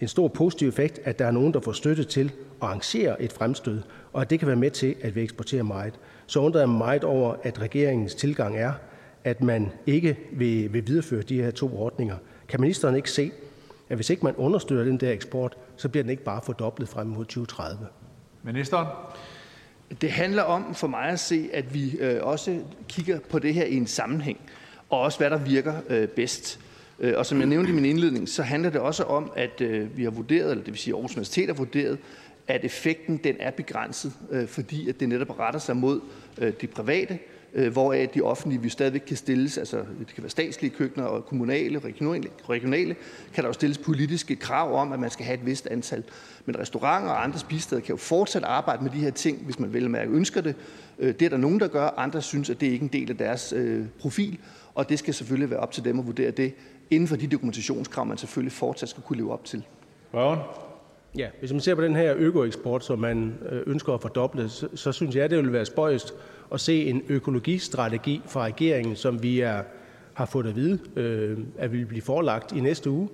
en 0.00 0.08
stor 0.08 0.28
positiv 0.28 0.68
effekt, 0.68 1.00
at 1.04 1.18
der 1.18 1.26
er 1.26 1.30
nogen, 1.30 1.54
der 1.54 1.60
får 1.60 1.72
støtte 1.72 2.04
til 2.04 2.24
at 2.26 2.68
arrangere 2.68 3.22
et 3.22 3.32
fremstød, 3.32 3.80
og 4.12 4.20
at 4.20 4.30
det 4.30 4.38
kan 4.38 4.48
være 4.48 4.56
med 4.56 4.70
til, 4.70 4.94
at 5.00 5.14
vi 5.14 5.22
eksporterer 5.22 5.62
meget. 5.62 5.94
Så 6.26 6.40
undrer 6.40 6.60
jeg 6.60 6.68
mig 6.68 6.78
meget 6.78 7.04
over, 7.04 7.34
at 7.42 7.60
regeringens 7.60 8.14
tilgang 8.14 8.56
er, 8.56 8.72
at 9.24 9.42
man 9.42 9.72
ikke 9.86 10.18
vil, 10.32 10.72
vil 10.72 10.86
videreføre 10.86 11.22
de 11.22 11.42
her 11.42 11.50
to 11.50 11.76
ordninger. 11.76 12.16
Kan 12.48 12.60
ministeren 12.60 12.96
ikke 12.96 13.10
se, 13.10 13.30
at 13.92 13.98
hvis 13.98 14.10
ikke 14.10 14.24
man 14.24 14.34
understøtter 14.36 14.84
den 14.84 14.96
der 14.96 15.12
eksport, 15.12 15.56
så 15.76 15.88
bliver 15.88 16.02
den 16.02 16.10
ikke 16.10 16.24
bare 16.24 16.40
fordoblet 16.42 16.88
frem 16.88 17.06
mod 17.06 17.24
2030. 17.24 17.86
Ministeren? 18.42 18.86
Det 20.00 20.10
handler 20.10 20.42
om 20.42 20.74
for 20.74 20.86
mig 20.86 21.04
at 21.04 21.20
se, 21.20 21.50
at 21.52 21.74
vi 21.74 21.98
øh, 21.98 22.22
også 22.22 22.60
kigger 22.88 23.18
på 23.30 23.38
det 23.38 23.54
her 23.54 23.64
i 23.64 23.74
en 23.74 23.86
sammenhæng, 23.86 24.40
og 24.90 25.00
også 25.00 25.18
hvad 25.18 25.30
der 25.30 25.36
virker 25.36 25.74
øh, 25.88 26.08
bedst. 26.08 26.60
Øh, 26.98 27.14
og 27.16 27.26
som 27.26 27.38
jeg 27.38 27.46
nævnte 27.46 27.70
i 27.70 27.74
min 27.74 27.84
indledning, 27.84 28.28
så 28.28 28.42
handler 28.42 28.70
det 28.70 28.80
også 28.80 29.02
om, 29.04 29.32
at 29.36 29.60
øh, 29.60 29.96
vi 29.96 30.04
har 30.04 30.10
vurderet, 30.10 30.50
eller 30.50 30.64
det 30.64 30.72
vil 30.72 30.80
sige 30.80 30.94
Aarhus 30.94 31.12
Universitet 31.12 31.46
har 31.46 31.54
vurderet, 31.54 31.98
at 32.48 32.64
effekten 32.64 33.16
den 33.16 33.36
er 33.40 33.50
begrænset, 33.50 34.12
øh, 34.30 34.48
fordi 34.48 34.88
at 34.88 35.00
det 35.00 35.08
netop 35.08 35.38
retter 35.38 35.60
sig 35.60 35.76
mod 35.76 36.00
øh, 36.38 36.52
de 36.60 36.66
private, 36.66 37.18
Øh, 37.54 37.72
hvoraf 37.72 38.08
de 38.14 38.20
offentlige 38.20 38.62
vi 38.62 38.68
stadigvæk 38.68 39.00
kan 39.00 39.16
stilles, 39.16 39.58
altså 39.58 39.76
det 39.76 40.14
kan 40.14 40.22
være 40.22 40.30
statslige 40.30 40.70
køkkener 40.70 41.06
og 41.06 41.26
kommunale, 41.26 41.78
regionale, 41.78 42.28
regionale, 42.48 42.96
kan 43.34 43.44
der 43.44 43.48
jo 43.48 43.52
stilles 43.52 43.78
politiske 43.78 44.36
krav 44.36 44.74
om, 44.74 44.92
at 44.92 45.00
man 45.00 45.10
skal 45.10 45.26
have 45.26 45.38
et 45.38 45.46
vist 45.46 45.66
antal. 45.66 46.04
Men 46.46 46.58
restauranter 46.58 47.10
og 47.10 47.24
andre 47.24 47.38
spisesteder 47.38 47.80
kan 47.80 47.92
jo 47.92 47.96
fortsat 47.96 48.44
arbejde 48.44 48.82
med 48.82 48.90
de 48.90 48.96
her 48.96 49.10
ting, 49.10 49.44
hvis 49.44 49.58
man 49.58 49.72
vel 49.72 49.90
mærke 49.90 50.10
ønsker 50.10 50.40
det. 50.40 50.54
Øh, 50.98 51.14
det 51.14 51.22
er 51.22 51.28
der 51.28 51.36
nogen, 51.36 51.60
der 51.60 51.68
gør, 51.68 51.88
andre 51.96 52.22
synes, 52.22 52.50
at 52.50 52.60
det 52.60 52.66
ikke 52.66 52.84
er 52.84 52.88
en 52.88 52.92
del 52.92 53.10
af 53.10 53.16
deres 53.16 53.52
øh, 53.56 53.84
profil, 54.00 54.38
og 54.74 54.88
det 54.88 54.98
skal 54.98 55.14
selvfølgelig 55.14 55.50
være 55.50 55.60
op 55.60 55.72
til 55.72 55.84
dem 55.84 55.98
at 55.98 56.06
vurdere 56.06 56.30
det, 56.30 56.54
inden 56.90 57.08
for 57.08 57.16
de 57.16 57.26
dokumentationskrav, 57.26 58.06
man 58.06 58.18
selvfølgelig 58.18 58.52
fortsat 58.52 58.88
skal 58.88 59.02
kunne 59.02 59.16
leve 59.16 59.32
op 59.32 59.44
til. 59.44 59.64
Spørgen? 60.08 60.38
Ja, 61.18 61.28
hvis 61.38 61.52
man 61.52 61.60
ser 61.60 61.74
på 61.74 61.82
den 61.82 61.96
her 61.96 62.14
økoeksport, 62.16 62.84
som 62.84 62.98
man 62.98 63.34
øh, 63.50 63.62
ønsker 63.66 63.92
at 63.92 64.00
fordoble, 64.00 64.48
så, 64.48 64.68
så 64.74 64.92
synes 64.92 65.16
jeg, 65.16 65.30
det 65.30 65.38
ville 65.38 65.52
være 65.52 65.64
spøjst 65.64 66.14
at 66.52 66.60
se 66.60 66.84
en 66.84 67.02
økologistrategi 67.08 68.22
fra 68.26 68.44
regeringen, 68.44 68.96
som 68.96 69.22
vi 69.22 69.40
er, 69.40 69.62
har 70.14 70.26
fået 70.26 70.46
at 70.46 70.56
vide, 70.56 70.78
øh, 70.96 71.38
at 71.58 71.72
vil 71.72 71.86
blive 71.86 72.02
forelagt 72.02 72.52
i 72.52 72.60
næste 72.60 72.90
uge. 72.90 73.08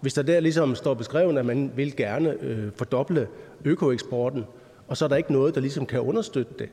Hvis 0.00 0.14
der 0.14 0.22
der 0.22 0.40
ligesom 0.40 0.74
står 0.74 0.94
beskrevet, 0.94 1.38
at 1.38 1.46
man 1.46 1.72
vil 1.76 1.96
gerne 1.96 2.36
øh, 2.42 2.72
fordoble 2.76 3.28
økoeksporten, 3.64 4.44
og 4.88 4.96
så 4.96 5.04
er 5.04 5.08
der 5.08 5.16
ikke 5.16 5.32
noget, 5.32 5.54
der 5.54 5.60
ligesom 5.60 5.86
kan 5.86 6.00
understøtte 6.00 6.54
det, 6.58 6.68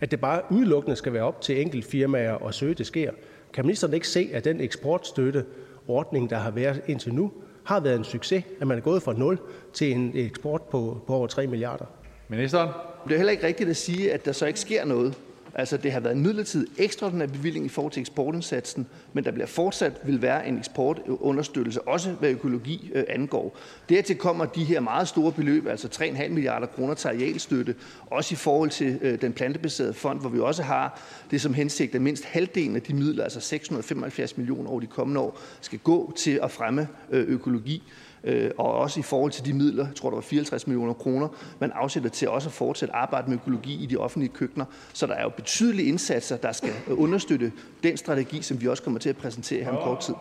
at 0.00 0.10
det 0.10 0.20
bare 0.20 0.42
udelukkende 0.50 0.96
skal 0.96 1.12
være 1.12 1.22
op 1.22 1.40
til 1.40 1.60
enkelte 1.60 1.88
firmaer 1.88 2.46
at 2.46 2.54
søge, 2.54 2.74
det 2.74 2.86
sker. 2.86 3.10
Kan 3.52 3.66
ministeren 3.66 3.94
ikke 3.94 4.08
se, 4.08 4.30
at 4.32 4.44
den 4.44 4.60
eksportstøtteordning, 4.60 6.30
der 6.30 6.36
har 6.36 6.50
været 6.50 6.82
indtil 6.86 7.14
nu, 7.14 7.32
har 7.68 7.80
været 7.80 7.96
en 7.96 8.04
succes, 8.04 8.44
at 8.60 8.66
man 8.66 8.78
er 8.78 8.82
gået 8.82 9.02
fra 9.02 9.12
0 9.12 9.38
til 9.72 9.92
en 9.92 10.12
eksport 10.14 10.62
på, 10.62 11.00
på 11.06 11.14
over 11.14 11.26
3 11.26 11.46
milliarder? 11.46 11.84
Ministeren. 12.28 12.68
Det 13.04 13.12
er 13.12 13.16
heller 13.16 13.30
ikke 13.30 13.46
rigtigt 13.46 13.70
at 13.70 13.76
sige, 13.76 14.12
at 14.12 14.24
der 14.24 14.32
så 14.32 14.46
ikke 14.46 14.60
sker 14.60 14.84
noget. 14.84 15.14
Altså, 15.58 15.76
det 15.76 15.92
har 15.92 16.00
været 16.00 16.16
en 16.16 16.22
midlertidig 16.22 16.68
ekstraordinær 16.78 17.26
bevilling 17.26 17.66
i 17.66 17.68
forhold 17.68 17.92
til 17.92 18.00
eksportindsatsen, 18.00 18.86
men 19.12 19.24
der 19.24 19.30
bliver 19.30 19.46
fortsat 19.46 20.00
vil 20.04 20.22
være 20.22 20.48
en 20.48 20.58
eksportunderstøttelse, 20.58 21.88
også 21.88 22.10
hvad 22.10 22.30
økologi 22.30 22.90
øh, 22.94 23.04
angår. 23.08 23.58
Dertil 23.88 24.16
kommer 24.16 24.44
de 24.44 24.64
her 24.64 24.80
meget 24.80 25.08
store 25.08 25.32
beløb, 25.32 25.66
altså 25.66 25.88
3,5 25.88 26.28
milliarder 26.28 26.66
kroner 26.66 26.94
til 26.94 27.08
arealstøtte, 27.08 27.74
også 28.06 28.34
i 28.34 28.36
forhold 28.36 28.70
til 28.70 28.98
øh, 29.02 29.20
den 29.20 29.32
plantebaserede 29.32 29.94
fond, 29.94 30.20
hvor 30.20 30.30
vi 30.30 30.40
også 30.40 30.62
har 30.62 31.00
det 31.30 31.40
som 31.40 31.54
hensigt, 31.54 31.94
at 31.94 32.00
mindst 32.00 32.24
halvdelen 32.24 32.76
af 32.76 32.82
de 32.82 32.94
midler, 32.94 33.24
altså 33.24 33.40
675 33.40 34.36
millioner 34.36 34.70
over 34.70 34.80
de 34.80 34.86
kommende 34.86 35.20
år, 35.20 35.40
skal 35.60 35.78
gå 35.78 36.12
til 36.16 36.40
at 36.42 36.50
fremme 36.50 36.88
øh, 37.10 37.28
økologi. 37.28 37.82
Øh, 38.24 38.50
og 38.58 38.74
også 38.74 39.00
i 39.00 39.02
forhold 39.02 39.32
til 39.32 39.44
de 39.44 39.52
midler, 39.52 39.86
jeg 39.86 39.94
tror, 39.94 40.10
der 40.10 40.16
var 40.16 40.22
54 40.22 40.66
millioner 40.66 40.92
kroner, 40.92 41.28
man 41.58 41.72
afsætter 41.74 42.10
til 42.10 42.28
også 42.28 42.48
at 42.48 42.52
fortsætte 42.52 42.94
arbejde 42.94 43.30
med 43.30 43.38
økologi 43.38 43.82
i 43.82 43.86
de 43.86 43.96
offentlige 43.96 44.32
køkkener. 44.34 44.64
Så 44.92 45.06
der 45.06 45.14
er 45.14 45.22
jo 45.22 45.28
betydelige 45.28 45.88
indsatser, 45.88 46.36
der 46.36 46.52
skal 46.52 46.70
understøtte 46.90 47.52
den 47.82 47.96
strategi, 47.96 48.42
som 48.42 48.60
vi 48.60 48.68
også 48.68 48.82
kommer 48.82 49.00
til 49.00 49.08
at 49.08 49.16
præsentere 49.16 49.64
her 49.64 49.70
om 49.70 49.82
kort 49.84 50.00
tid. 50.00 50.14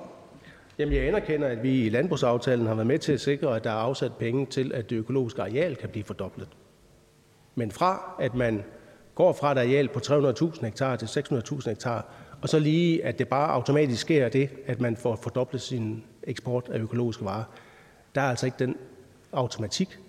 Jamen, 0.80 0.96
jeg 0.96 1.08
anerkender, 1.08 1.48
at 1.48 1.64
vi 1.64 1.86
i 1.86 1.90
landbrugsaftalen 1.90 2.68
har 2.68 2.76
været 2.76 2.88
med 2.88 3.00
til 3.00 3.12
at 3.12 3.22
sikre, 3.22 3.56
at 3.56 3.64
der 3.64 3.70
er 3.70 3.76
afsat 3.76 4.12
penge 4.14 4.46
til, 4.46 4.72
at 4.74 4.90
det 4.90 4.96
økologiske 4.96 5.42
areal 5.42 5.76
kan 5.76 5.90
blive 5.90 6.04
fordoblet. 6.04 6.48
Men 7.56 7.72
fra 7.72 8.16
at 8.20 8.36
man 8.36 8.64
går 9.16 9.34
fra 9.34 9.52
et 9.52 9.58
areal 9.58 9.88
på 9.88 10.00
300.000 10.00 10.66
hektar 10.66 10.96
til 10.96 11.06
600.000 11.06 11.70
hektar, 11.70 12.06
og 12.42 12.50
så 12.50 12.60
lige, 12.60 13.06
at 13.06 13.20
det 13.20 13.28
bare 13.28 13.52
automatisk 13.52 14.02
sker 14.02 14.30
det, 14.30 14.50
at 14.66 14.82
man 14.82 14.98
får 14.98 15.16
fordoblet 15.16 15.62
sin 15.62 16.04
eksport 16.24 16.70
af 16.70 16.80
økologiske 16.80 17.26
varer, 17.26 17.44
der 18.16 18.22
er 18.22 18.30
altså 18.30 18.46
ikke 18.46 18.60
den 18.60 18.76
automatik. 19.32 20.00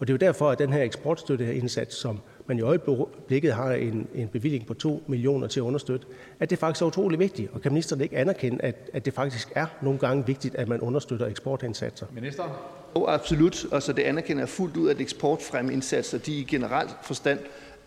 Og 0.00 0.06
det 0.06 0.12
er 0.12 0.14
jo 0.14 0.26
derfor, 0.26 0.50
at 0.50 0.58
den 0.58 0.72
her 0.72 0.82
eksportstøtteindsats, 0.82 1.96
som 1.96 2.20
man 2.46 2.58
i 2.58 2.60
øjeblikket 2.60 3.54
har 3.54 3.72
en, 3.72 4.06
en 4.14 4.28
bevilling 4.28 4.66
på 4.66 4.74
2 4.74 5.02
millioner 5.06 5.46
til 5.46 5.60
at 5.60 5.64
understøtte, 5.64 6.06
at 6.40 6.50
det 6.50 6.58
faktisk 6.58 6.82
er 6.82 6.86
utrolig 6.86 7.18
vigtigt. 7.18 7.50
Og 7.52 7.60
kan 7.60 7.72
ministeren 7.72 8.02
ikke 8.02 8.16
anerkende, 8.16 8.64
at, 8.64 8.90
at 8.92 9.04
det 9.04 9.14
faktisk 9.14 9.52
er 9.54 9.66
nogle 9.82 9.98
gange 9.98 10.26
vigtigt, 10.26 10.54
at 10.54 10.68
man 10.68 10.80
understøtter 10.80 11.26
eksportindsatser? 11.26 12.06
Ministeren? 12.12 12.50
Oh, 12.94 13.14
absolut. 13.14 13.66
Altså, 13.72 13.92
det 13.92 14.02
anerkender 14.02 14.42
jeg 14.42 14.48
fuldt 14.48 14.76
ud, 14.76 14.88
at 14.88 15.00
eksportfremmeindsatser, 15.00 16.18
de 16.18 16.32
i 16.32 16.44
generelt 16.44 16.90
forstand 17.02 17.38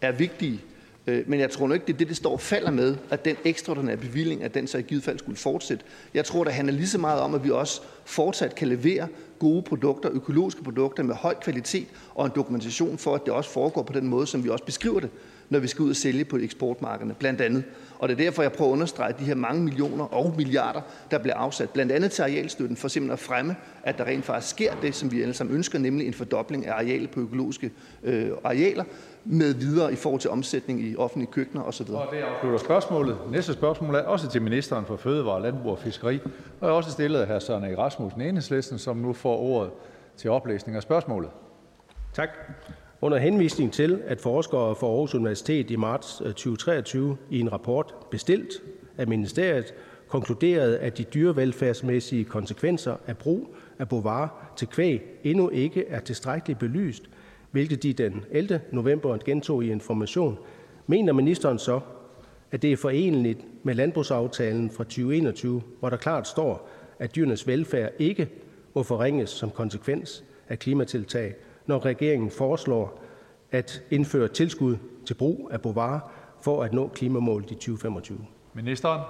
er 0.02 0.12
vigtige. 0.12 0.62
Øh, 1.08 1.30
men 1.30 1.40
jeg 1.40 1.50
tror 1.50 1.68
nu 1.68 1.74
ikke, 1.74 1.86
det 1.86 1.94
er 1.94 1.98
det, 1.98 2.08
det 2.08 2.18
står 2.18 2.32
og 2.32 2.42
falder 2.42 2.72
med, 2.72 2.96
at 3.10 3.26
den 3.26 3.36
ekstraordinære 3.46 3.98
bevilling, 3.98 4.44
at 4.44 4.54
den 4.54 4.68
så 4.68 4.78
i 4.78 4.82
givet 4.82 5.04
fald 5.04 5.20
skulle 5.20 5.38
fortsætte. 5.38 5.84
Jeg 6.14 6.26
tror, 6.26 6.44
det 6.44 6.54
handler 6.54 6.74
lige 6.74 6.88
så 6.88 6.98
meget 6.98 7.22
om, 7.22 7.36
at 7.36 7.44
vi 7.44 7.50
også 7.50 7.82
fortsat 8.06 8.56
kan 8.56 8.68
levere 8.68 9.08
gode 9.42 9.62
produkter, 9.62 10.10
økologiske 10.14 10.64
produkter 10.64 11.04
med 11.04 11.16
høj 11.16 11.36
kvalitet 11.42 11.88
og 12.16 12.26
en 12.26 12.32
dokumentation 12.36 12.98
for, 12.98 13.16
at 13.16 13.22
det 13.26 13.34
også 13.34 13.50
foregår 13.50 13.84
på 13.84 13.94
den 13.94 14.08
måde, 14.08 14.28
som 14.28 14.44
vi 14.44 14.50
også 14.50 14.66
beskriver 14.66 15.00
det, 15.00 15.10
når 15.50 15.60
vi 15.60 15.68
skal 15.68 15.84
ud 15.84 15.90
og 15.90 15.96
sælge 15.96 16.26
på 16.26 16.38
eksportmarkederne, 16.38 17.14
blandt 17.14 17.42
andet. 17.42 17.64
Og 18.00 18.10
det 18.10 18.20
er 18.20 18.24
derfor, 18.24 18.42
jeg 18.42 18.52
prøver 18.52 18.72
at 18.72 18.74
understrege 18.74 19.14
de 19.20 19.24
her 19.24 19.36
mange 19.36 19.64
millioner 19.64 20.04
og 20.04 20.34
milliarder, 20.38 20.82
der 21.12 21.18
bliver 21.18 21.36
afsat, 21.36 21.70
blandt 21.70 21.92
andet 21.92 22.12
til 22.12 22.22
arealstøtten, 22.22 22.78
for 22.78 22.88
simpelthen 22.88 23.14
at 23.14 23.20
fremme, 23.20 23.56
at 23.84 23.98
der 23.98 24.06
rent 24.06 24.26
faktisk 24.26 24.50
sker 24.50 24.74
det, 24.82 24.96
som 24.96 25.12
vi 25.12 25.22
alle 25.22 25.34
sammen 25.34 25.56
ønsker, 25.56 25.80
nemlig 25.80 26.08
en 26.08 26.14
fordobling 26.14 26.68
af 26.68 26.74
arealet 26.74 27.10
på 27.10 27.20
økologiske 27.20 27.72
øh, 28.04 28.30
arealer, 28.44 28.84
med 29.26 29.54
videre 29.54 29.94
i 29.94 29.96
forhold 29.96 30.22
til 30.22 30.30
omsætning 30.30 30.82
i 30.82 30.96
offentlige 30.96 31.32
køkkener 31.32 31.64
osv. 31.64 31.90
Og 31.90 32.08
det 32.12 32.18
afslutter 32.18 32.60
spørgsmålet. 32.60 33.18
Næste 33.32 33.54
spørgsmål 33.54 33.96
er 33.96 34.04
også 34.04 34.30
til 34.30 34.42
ministeren 34.42 34.86
for 34.86 34.96
Fødevare, 34.96 35.42
Landbrug 35.42 35.72
og 35.72 35.80
Fiskeri, 35.80 36.20
og 36.60 36.70
er 36.70 36.72
også 36.72 36.92
stillet 36.92 37.20
af 37.20 37.28
hr. 37.28 37.40
Søren 37.40 37.64
Egge 37.64 37.78
Rasmussen, 37.78 38.22
Enhedslisten, 38.22 38.80
som 38.80 38.98
nu 38.98 39.14
får 39.14 39.38
ordet 39.38 39.72
til 40.18 40.30
oplæsning 40.30 40.76
af 40.76 40.82
spørgsmålet. 40.82 41.30
Tak. 42.14 42.30
Under 43.02 43.18
henvisning 43.18 43.74
til, 43.74 44.02
at 44.08 44.22
forskere 44.22 44.76
fra 44.76 44.88
Aarhus 44.88 45.16
Universitet 45.16 45.72
i 45.72 45.76
marts 45.76 46.18
2023 46.18 47.12
øh, 47.12 47.18
i 47.30 47.40
en 47.40 47.52
rapport 47.52 47.96
bestilt 48.12 48.54
af 48.98 49.08
ministeriet 49.08 49.74
konkluderede, 50.08 50.80
at 50.80 50.98
de 50.98 51.04
dyrevelfærdsmæssige 51.04 52.26
konsekvenser 52.26 52.96
af 53.08 53.18
brug 53.18 53.56
af 53.80 53.90
bovar 53.90 54.54
til 54.58 54.68
kvæg 54.68 55.20
endnu 55.24 55.50
ikke 55.50 55.88
er 55.88 56.00
tilstrækkeligt 56.00 56.60
belyst, 56.60 57.04
hvilket 57.52 57.84
de 57.84 57.94
den 57.94 58.24
11. 58.32 58.62
november 58.72 59.18
gentog 59.18 59.64
i 59.64 59.72
Information, 59.72 60.38
mener 60.88 61.14
ministeren 61.14 61.60
så, 61.60 61.80
at 62.52 62.62
det 62.62 62.72
er 62.72 62.78
forenligt 62.78 63.40
med 63.64 63.76
landbrugsaftalen 63.76 64.72
fra 64.72 64.84
2021, 64.84 65.62
hvor 65.80 65.90
der 65.90 65.98
klart 65.98 66.28
står, 66.28 66.70
at 67.00 67.16
dyrenes 67.16 67.48
velfærd 67.48 67.92
ikke 68.00 68.30
må 68.76 68.84
forringes 68.84 69.30
som 69.30 69.50
konsekvens 69.50 70.24
af 70.50 70.60
klimatiltag, 70.60 71.36
når 71.66 71.86
regeringen 71.86 72.32
foreslår 72.32 73.04
at 73.52 73.84
indføre 73.92 74.28
tilskud 74.28 74.78
til 75.06 75.14
brug 75.14 75.50
af 75.52 75.62
bovar 75.62 76.12
for 76.42 76.64
at 76.64 76.74
nå 76.74 76.88
klimamålet 76.88 77.52
i 77.52 77.54
2025? 77.54 78.20
Ministeren. 78.54 79.02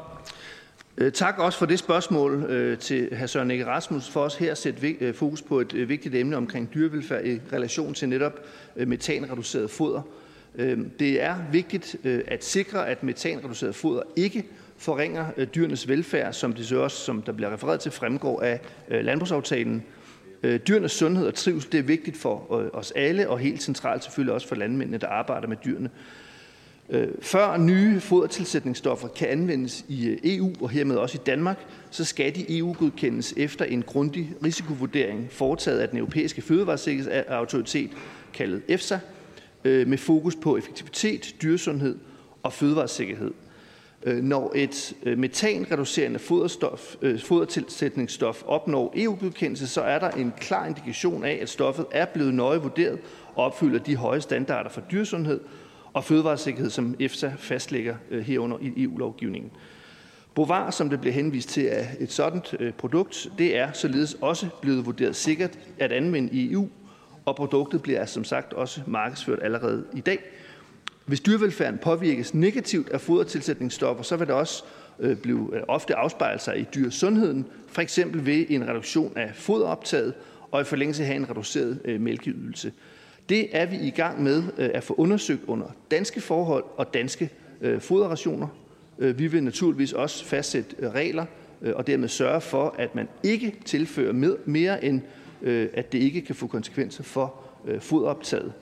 Øh, 0.98 1.12
tak 1.12 1.40
også 1.40 1.60
for 1.60 1.66
det 1.66 1.80
spørgsmål 1.80 2.44
øh, 2.44 2.78
til 2.78 3.16
hr. 3.16 3.26
Søren 3.26 3.52
Egge 3.52 3.66
Rasmus 3.66 4.10
for 4.10 4.22
os 4.22 4.36
her 4.36 4.52
at 4.52 4.58
sætte 4.58 4.88
øh, 5.00 5.14
fokus 5.14 5.42
på 5.42 5.60
et 5.60 5.90
vigtigt 5.90 6.16
emne 6.16 6.38
omkring 6.38 6.74
dyrevelfærd 6.74 7.26
i 7.26 7.40
relation 7.54 7.94
til 7.94 8.10
netop 8.10 8.40
metanreduceret 8.76 9.70
foder. 9.70 10.02
Det 11.00 11.22
er 11.22 11.36
vigtigt 11.52 11.96
at 12.28 12.44
sikre, 12.44 12.88
at 12.88 13.04
metanreduceret 13.04 13.76
foder 13.76 14.02
ikke 14.16 14.46
forringer 14.78 15.46
dyrenes 15.56 15.88
velfærd, 15.88 16.34
som 16.34 16.54
det 16.54 16.66
så 16.68 16.80
også, 16.80 16.98
som 16.98 17.22
der 17.22 17.32
bliver 17.32 17.54
refereret 17.54 17.80
til, 17.80 17.92
fremgår 17.92 18.42
af 18.42 18.60
landbrugsaftalen. 18.90 19.84
Dyrenes 20.44 20.92
sundhed 20.92 21.28
og 21.28 21.34
trivsel 21.34 21.72
det 21.72 21.78
er 21.78 21.84
vigtigt 21.84 22.18
for 22.18 22.52
os 22.74 22.92
alle, 22.92 23.30
og 23.30 23.40
helt 23.40 23.64
centralt 23.64 24.04
selvfølgelig 24.04 24.34
også 24.34 24.48
for 24.48 24.56
landmændene, 24.56 24.98
der 24.98 25.08
arbejder 25.08 25.48
med 25.48 25.58
dyrene. 25.66 25.90
Øh, 26.92 27.08
før 27.22 27.58
nye 27.58 28.00
fodertilsætningsstoffer 28.00 29.08
kan 29.08 29.28
anvendes 29.28 29.86
i 29.88 30.08
øh, 30.08 30.18
EU 30.24 30.54
og 30.62 30.70
hermed 30.70 30.96
også 30.96 31.18
i 31.18 31.24
Danmark, 31.26 31.60
så 31.92 32.06
skal 32.06 32.36
de 32.36 32.58
EU-godkendes 32.58 33.34
efter 33.38 33.66
en 33.66 33.82
grundig 33.82 34.34
risikovurdering 34.46 35.28
foretaget 35.32 35.80
af 35.80 35.90
den 35.90 35.98
europæiske 35.98 36.42
fødevaresikkerhedsautoritet, 36.42 37.92
kaldet 38.34 38.62
EFSA, 38.68 39.00
øh, 39.64 39.88
med 39.88 39.98
fokus 39.98 40.36
på 40.36 40.58
effektivitet, 40.58 41.36
dyresundhed 41.42 41.98
og 42.44 42.54
fødevaresikkerhed. 42.54 43.32
Når 44.06 44.52
et 44.56 44.94
metanreducerende 45.18 46.20
foderstof, 46.20 46.96
fodertilsætningsstof 47.20 48.44
opnår 48.46 48.94
EU-godkendelse, 48.96 49.68
så 49.68 49.82
er 49.82 50.00
der 50.00 50.10
en 50.10 50.34
klar 50.40 50.66
indikation 50.66 51.26
af, 51.26 51.40
at 51.42 51.50
stoffet 51.50 51.86
er 51.92 52.06
blevet 52.06 52.34
nøje 52.34 52.62
vurderet 52.62 53.00
og 53.36 53.46
opfylder 53.46 53.80
de 53.80 53.96
høje 53.96 54.22
standarder 54.22 54.70
for 54.70 54.82
dyresundhed, 54.82 55.40
og 55.94 56.04
fødevaresikkerhed, 56.04 56.70
som 56.70 56.96
EFSA 57.00 57.32
fastlægger 57.38 57.96
øh, 58.12 58.24
herunder 58.26 58.58
i 58.62 58.84
EU-lovgivningen. 58.84 59.52
Bovar, 60.36 60.72
som 60.72 60.90
det 60.90 61.02
bliver 61.02 61.14
henvist 61.14 61.50
til, 61.50 61.68
er 61.72 61.86
et 62.00 62.12
sådan 62.12 62.42
øh, 62.60 62.74
produkt. 62.74 63.28
Det 63.38 63.58
er 63.58 63.72
således 63.72 64.18
også 64.22 64.48
blevet 64.62 64.86
vurderet 64.86 65.16
sikkert 65.16 65.60
at 65.80 65.92
anvende 65.92 66.34
i 66.34 66.52
EU, 66.52 66.70
og 67.26 67.36
produktet 67.36 67.82
bliver 67.82 68.06
som 68.06 68.24
sagt 68.24 68.54
også 68.54 68.82
markedsført 68.88 69.40
allerede 69.42 69.86
i 69.94 70.02
dag. 70.02 70.20
Hvis 71.06 71.20
dyrevelfærden 71.20 71.80
påvirkes 71.84 72.34
negativt 72.34 72.90
af 72.90 73.02
fodertilsætningsstoffer, 73.02 74.04
så 74.04 74.18
vil 74.18 74.28
det 74.28 74.36
også 74.36 74.64
øh, 75.00 75.18
blive 75.18 75.70
ofte 75.70 75.96
afspejle 75.96 76.40
sig 76.40 76.60
i 76.60 76.66
dyresundheden, 76.76 77.46
for 77.68 77.82
eksempel 77.82 78.26
ved 78.26 78.46
en 78.50 78.68
reduktion 78.68 79.18
af 79.18 79.32
foderoptaget 79.36 80.14
og 80.52 80.62
i 80.62 80.64
forlængelse 80.64 81.04
have 81.04 81.16
en 81.16 81.30
reduceret 81.30 82.02
mælkeydelse. 82.02 82.72
Det 83.30 83.48
er 83.52 83.66
vi 83.66 83.76
i 83.76 83.90
gang 83.90 84.24
med 84.24 84.44
øh, 84.58 84.70
at 84.74 84.84
få 84.84 84.96
undersøgt 84.98 85.44
under 85.48 85.66
danske 85.92 86.22
forhold 86.22 86.64
og 86.78 86.94
danske 86.94 87.30
øh, 87.62 87.82
foderrationer. 87.82 88.48
Øh, 89.00 89.20
vi 89.20 89.28
vil 89.28 89.44
naturligvis 89.44 89.94
også 89.94 90.26
fastsætte 90.26 90.90
regler 90.90 91.26
og 91.76 91.88
dermed 91.88 92.08
sørge 92.08 92.42
for, 92.42 92.76
at 92.78 92.96
man 92.96 93.08
ikke 93.24 93.56
tilfører 93.66 94.36
mere 94.46 94.86
end, 94.86 95.02
at 95.74 95.92
det 95.92 96.00
ikke 96.00 96.22
kan 96.22 96.36
få 96.36 96.48
konsekvenser 96.48 97.04
for 97.04 97.36
foderoptaget. 97.80 98.54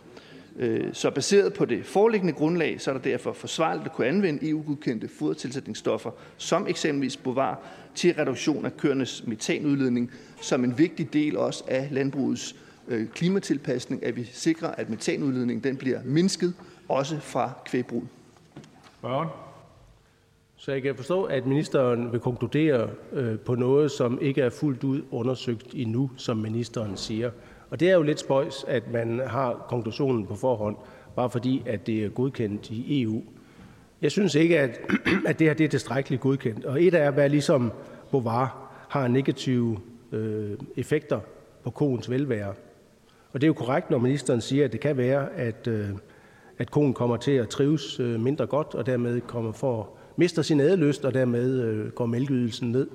Så 0.94 1.12
baseret 1.16 1.54
på 1.54 1.66
det 1.66 1.86
foreliggende 1.86 2.34
grundlag, 2.34 2.82
så 2.82 2.92
er 2.92 2.94
det 2.94 3.04
derfor 3.04 3.34
forsvarligt 3.34 3.86
at 3.86 3.94
kunne 3.94 4.08
anvende 4.08 4.50
EU-godkendte 4.50 5.08
fodertilsætningsstoffer, 5.08 6.12
som 6.38 6.68
eksempelvis 6.68 7.18
bovar, 7.18 7.60
til 7.96 8.14
reduktion 8.14 8.66
af 8.66 8.78
køernes 8.78 9.24
metanudledning, 9.28 10.12
som 10.42 10.64
en 10.64 10.78
vigtig 10.78 11.14
del 11.14 11.38
også 11.38 11.64
af 11.68 11.88
landbrugets 11.92 12.56
Øh, 12.90 13.08
klimatilpasning, 13.08 14.06
at 14.06 14.16
vi 14.16 14.24
sikrer, 14.24 14.68
at 14.70 14.90
metanudledningen 14.90 15.64
den 15.64 15.78
bliver 15.78 16.00
mindsket, 16.06 16.54
også 16.88 17.20
fra 17.20 17.52
kvægbrug. 17.66 18.04
Så 20.56 20.72
jeg 20.72 20.82
kan 20.82 20.96
forstå, 20.96 21.24
at 21.24 21.46
ministeren 21.46 22.12
vil 22.12 22.20
konkludere 22.20 22.90
øh, 23.14 23.40
på 23.40 23.56
noget, 23.56 23.92
som 23.92 24.20
ikke 24.22 24.42
er 24.42 24.50
fuldt 24.50 24.84
ud 24.84 25.02
undersøgt 25.12 25.74
endnu, 25.74 26.12
som 26.18 26.38
ministeren 26.38 26.98
siger. 26.98 27.32
Og 27.70 27.80
det 27.80 27.90
er 27.90 27.94
jo 27.94 28.02
lidt 28.02 28.20
spøjs, 28.20 28.66
at 28.68 28.92
man 28.92 29.22
har 29.28 29.66
konklusionen 29.70 30.26
på 30.26 30.36
forhånd, 30.36 30.76
bare 31.16 31.30
fordi 31.30 31.64
at 31.66 31.88
det 31.88 32.06
er 32.06 32.10
godkendt 32.10 32.70
i 32.70 33.02
EU. 33.04 33.24
Jeg 34.02 34.12
synes 34.12 34.36
ikke, 34.36 34.60
at, 34.60 34.80
at 35.28 35.40
det 35.40 35.48
her 35.48 35.54
det 35.54 35.64
er 35.64 35.70
tilstrækkeligt 35.70 36.22
godkendt. 36.22 36.66
Og 36.66 36.84
et 36.84 36.94
af, 36.94 37.14
hvad 37.14 37.30
ligesom 37.30 37.72
Bovar 38.12 38.72
har 38.90 39.08
negative 39.08 39.80
øh, 40.12 40.58
effekter 40.78 41.20
på 41.64 41.70
koens 41.70 42.10
velvære. 42.10 42.54
Og 43.34 43.42
det 43.42 43.44
er 43.44 43.48
jo 43.48 43.54
korrekt, 43.54 43.90
når 43.90 43.98
ministeren 43.98 44.42
siger, 44.42 44.66
at 44.66 44.72
det 44.72 44.80
kan 44.80 44.98
være, 44.98 45.34
at, 45.34 45.68
øh, 45.68 45.90
at 46.58 46.72
konen 46.72 46.94
kommer 46.94 47.18
til 47.18 47.32
at 47.32 47.50
trives 47.50 48.00
øh, 48.00 48.20
mindre 48.20 48.48
godt, 48.48 48.76
og 48.76 48.86
dermed 48.86 49.22
kommer 49.22 49.52
for, 49.52 49.90
mister 50.16 50.42
sin 50.42 50.60
ædelyst, 50.60 51.06
og 51.06 51.14
dermed 51.14 51.62
øh, 51.62 51.92
går 51.92 52.06
mælkeydelsen 52.06 52.72
ned. 52.72 52.88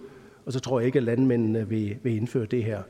Og 0.46 0.52
så 0.52 0.60
tror 0.60 0.80
jeg 0.80 0.86
ikke, 0.86 0.96
at 0.96 1.02
landmændene 1.02 1.68
vil, 1.68 1.96
vil 2.02 2.16
indføre 2.16 2.46
det 2.46 2.64
her. 2.64 2.82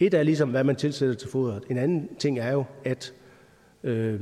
Et 0.00 0.14
er 0.14 0.22
ligesom, 0.22 0.50
hvad 0.50 0.64
man 0.64 0.76
tilsætter 0.76 1.14
til 1.14 1.28
fodret. 1.28 1.64
En 1.70 1.76
anden 1.76 2.08
ting 2.18 2.38
er 2.38 2.52
jo, 2.52 2.64
at 2.84 3.14
øh, 3.84 4.20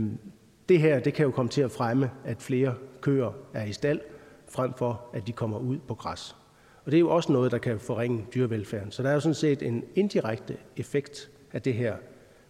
det 0.68 0.80
her 0.80 1.00
det 1.00 1.14
kan 1.14 1.24
jo 1.24 1.30
komme 1.30 1.48
til 1.48 1.62
at 1.62 1.70
fremme, 1.70 2.10
at 2.24 2.42
flere 2.42 2.74
køer 3.00 3.32
er 3.54 3.64
i 3.64 3.72
stald, 3.72 4.00
frem 4.48 4.72
for 4.78 5.04
at 5.14 5.26
de 5.26 5.32
kommer 5.32 5.58
ud 5.58 5.78
på 5.88 5.94
græs. 5.94 6.36
Og 6.84 6.90
det 6.90 6.96
er 6.96 7.00
jo 7.00 7.10
også 7.10 7.32
noget, 7.32 7.52
der 7.52 7.58
kan 7.58 7.78
forringe 7.80 8.26
dyrevelfærden. 8.34 8.90
Så 8.90 9.02
der 9.02 9.08
er 9.08 9.14
jo 9.14 9.20
sådan 9.20 9.34
set 9.34 9.62
en 9.62 9.84
indirekte 9.94 10.56
effekt 10.76 11.30
af 11.52 11.62
det 11.62 11.74
her, 11.74 11.94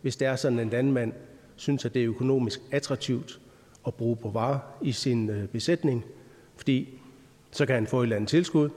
hvis 0.03 0.17
det 0.17 0.29
er 0.29 0.37
sådan, 0.37 0.59
at 0.59 0.65
en 0.65 0.71
landmand 0.71 1.13
synes, 1.57 1.85
at 1.85 1.95
det 1.95 2.03
er 2.03 2.09
økonomisk 2.09 2.61
attraktivt 2.71 3.41
at 3.87 3.95
bruge 3.95 4.17
på 4.17 4.29
varer 4.29 4.59
i 4.83 4.93
sin 4.93 5.31
øh, 5.31 5.49
besætning, 5.49 6.05
fordi 6.57 6.89
så 7.51 7.67
kan 7.67 7.75
han 7.75 7.87
få 7.87 8.01
et 8.01 8.03
eller 8.03 8.17
andet 8.17 8.29
tilskud, 8.29 8.69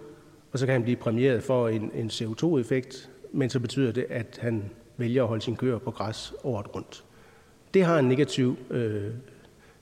og 0.52 0.60
så 0.60 0.66
kan 0.66 0.74
han 0.74 0.84
blive 0.84 0.96
præmieret 0.98 1.44
for 1.44 1.68
en, 1.68 1.92
en 1.96 2.08
CO2-effekt, 2.08 3.10
men 3.32 3.50
så 3.50 3.60
betyder 3.60 3.92
det, 3.92 4.06
at 4.10 4.40
han 4.42 4.64
vælger 4.98 5.22
at 5.22 5.28
holde 5.28 5.44
sin 5.44 5.56
køer 5.56 5.78
på 5.78 5.92
græs 5.92 6.34
året 6.44 6.76
rundt. 6.76 7.04
Det 7.74 7.86
har 7.86 8.00
en 8.00 8.08
negativ 8.08 8.58
øh, 8.70 9.14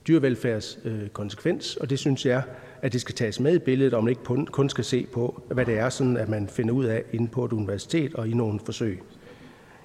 dyrevelfærdskonsekvens, 0.08 1.76
øh, 1.76 1.80
og 1.80 1.90
det 1.90 1.98
synes 1.98 2.26
jeg, 2.26 2.42
at 2.82 2.92
det 2.92 3.00
skal 3.00 3.14
tages 3.14 3.40
med 3.40 3.54
i 3.54 3.58
billedet, 3.58 3.94
og 3.94 4.04
man 4.04 4.10
ikke 4.10 4.46
kun 4.52 4.68
skal 4.68 4.84
se 4.84 5.06
på, 5.12 5.42
hvad 5.50 5.66
det 5.66 5.78
er, 5.78 5.88
sådan 5.88 6.16
at 6.16 6.28
man 6.28 6.48
finder 6.48 6.74
ud 6.74 6.84
af 6.84 7.04
inde 7.12 7.28
på 7.28 7.44
et 7.44 7.52
universitet 7.52 8.14
og 8.14 8.28
i 8.28 8.32
nogle 8.32 8.60
forsøg. 8.64 9.02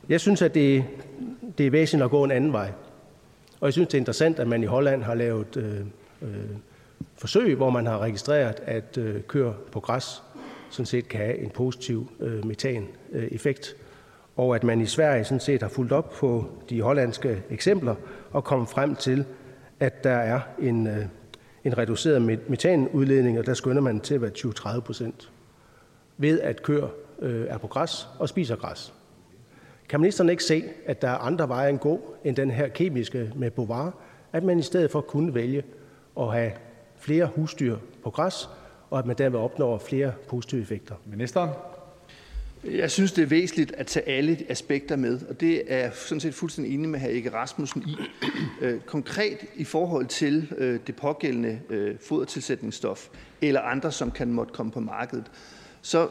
Jeg 0.09 0.21
synes, 0.21 0.41
at 0.41 0.53
det, 0.53 0.85
det 1.57 1.67
er 1.67 1.71
væsentligt 1.71 2.05
at 2.05 2.11
gå 2.11 2.23
en 2.23 2.31
anden 2.31 2.53
vej. 2.53 2.71
Og 3.59 3.65
jeg 3.65 3.73
synes, 3.73 3.87
det 3.87 3.93
er 3.93 4.01
interessant, 4.01 4.39
at 4.39 4.47
man 4.47 4.63
i 4.63 4.65
Holland 4.65 5.03
har 5.03 5.13
lavet 5.13 5.57
øh, 5.57 5.79
øh, 6.21 6.49
forsøg, 7.15 7.55
hvor 7.55 7.69
man 7.69 7.85
har 7.85 7.99
registreret, 7.99 8.59
at 8.65 8.97
øh, 8.97 9.21
køer 9.21 9.53
på 9.71 9.79
græs 9.79 10.23
sådan 10.69 10.85
set 10.85 11.07
kan 11.07 11.19
have 11.19 11.37
en 11.37 11.49
positiv 11.49 12.11
øh, 12.19 12.45
metaneffekt, 12.45 13.75
øh, 13.79 13.85
og 14.35 14.55
at 14.55 14.63
man 14.63 14.81
i 14.81 14.85
Sverige 14.85 15.23
sådan 15.23 15.39
set 15.39 15.61
har 15.61 15.69
fulgt 15.69 15.91
op 15.91 16.09
på 16.09 16.45
de 16.69 16.81
hollandske 16.81 17.43
eksempler 17.49 17.95
og 18.31 18.43
kommet 18.43 18.69
frem 18.69 18.95
til, 18.95 19.25
at 19.79 20.03
der 20.03 20.15
er 20.15 20.39
en, 20.59 20.87
øh, 20.87 21.05
en 21.63 21.77
reduceret 21.77 22.21
metanudledning, 22.21 23.39
og 23.39 23.45
der 23.45 23.53
skynder 23.53 23.81
man 23.81 23.99
til 23.99 24.15
at 24.15 24.21
være 24.21 24.31
20-30 24.37 24.79
procent, 24.79 25.31
ved 26.17 26.41
at 26.41 26.63
køer 26.63 26.87
øh, 27.19 27.45
er 27.49 27.57
på 27.57 27.67
græs 27.67 28.07
og 28.19 28.29
spiser 28.29 28.55
græs. 28.55 28.93
Kan 29.89 29.99
ministeren 29.99 30.29
ikke 30.29 30.43
se, 30.43 30.63
at 30.85 31.01
der 31.01 31.09
er 31.09 31.17
andre 31.17 31.49
veje 31.49 31.73
at 31.73 31.79
gå 31.79 32.15
end 32.23 32.35
den 32.35 32.51
her 32.51 32.67
kemiske 32.67 33.31
med 33.35 33.51
Bovar, 33.51 33.93
at 34.33 34.43
man 34.43 34.59
i 34.59 34.61
stedet 34.61 34.91
for 34.91 35.01
kunne 35.01 35.35
vælge 35.35 35.63
at 36.19 36.33
have 36.33 36.51
flere 36.97 37.25
husdyr 37.25 37.77
på 38.03 38.09
græs, 38.09 38.49
og 38.89 38.99
at 38.99 39.05
man 39.05 39.17
dermed 39.17 39.39
opnår 39.39 39.77
flere 39.77 40.13
positive 40.27 40.61
effekter? 40.61 40.95
Ministeren? 41.05 41.49
Jeg 42.63 42.91
synes, 42.91 43.11
det 43.11 43.21
er 43.21 43.25
væsentligt 43.25 43.71
at 43.71 43.87
tage 43.87 44.09
alle 44.09 44.37
aspekter 44.49 44.95
med, 44.95 45.19
og 45.29 45.39
det 45.39 45.73
er 45.73 45.77
jeg 45.77 45.91
sådan 45.93 46.19
set 46.19 46.33
fuldstændig 46.33 46.73
enig 46.73 46.89
med 46.89 46.99
hr. 46.99 47.05
Ikke 47.05 47.33
Rasmussen 47.33 47.83
i. 47.87 47.95
Øh, 48.61 48.79
konkret 48.79 49.37
i 49.55 49.63
forhold 49.63 50.05
til 50.05 50.53
øh, 50.57 50.79
det 50.87 50.95
pågældende 50.95 51.59
øh, 51.69 51.95
fodertilsætningsstof 52.07 53.07
eller 53.41 53.61
andre, 53.61 53.91
som 53.91 54.11
kan 54.11 54.31
måtte 54.31 54.53
komme 54.53 54.71
på 54.71 54.79
markedet, 54.79 55.31
så 55.81 56.07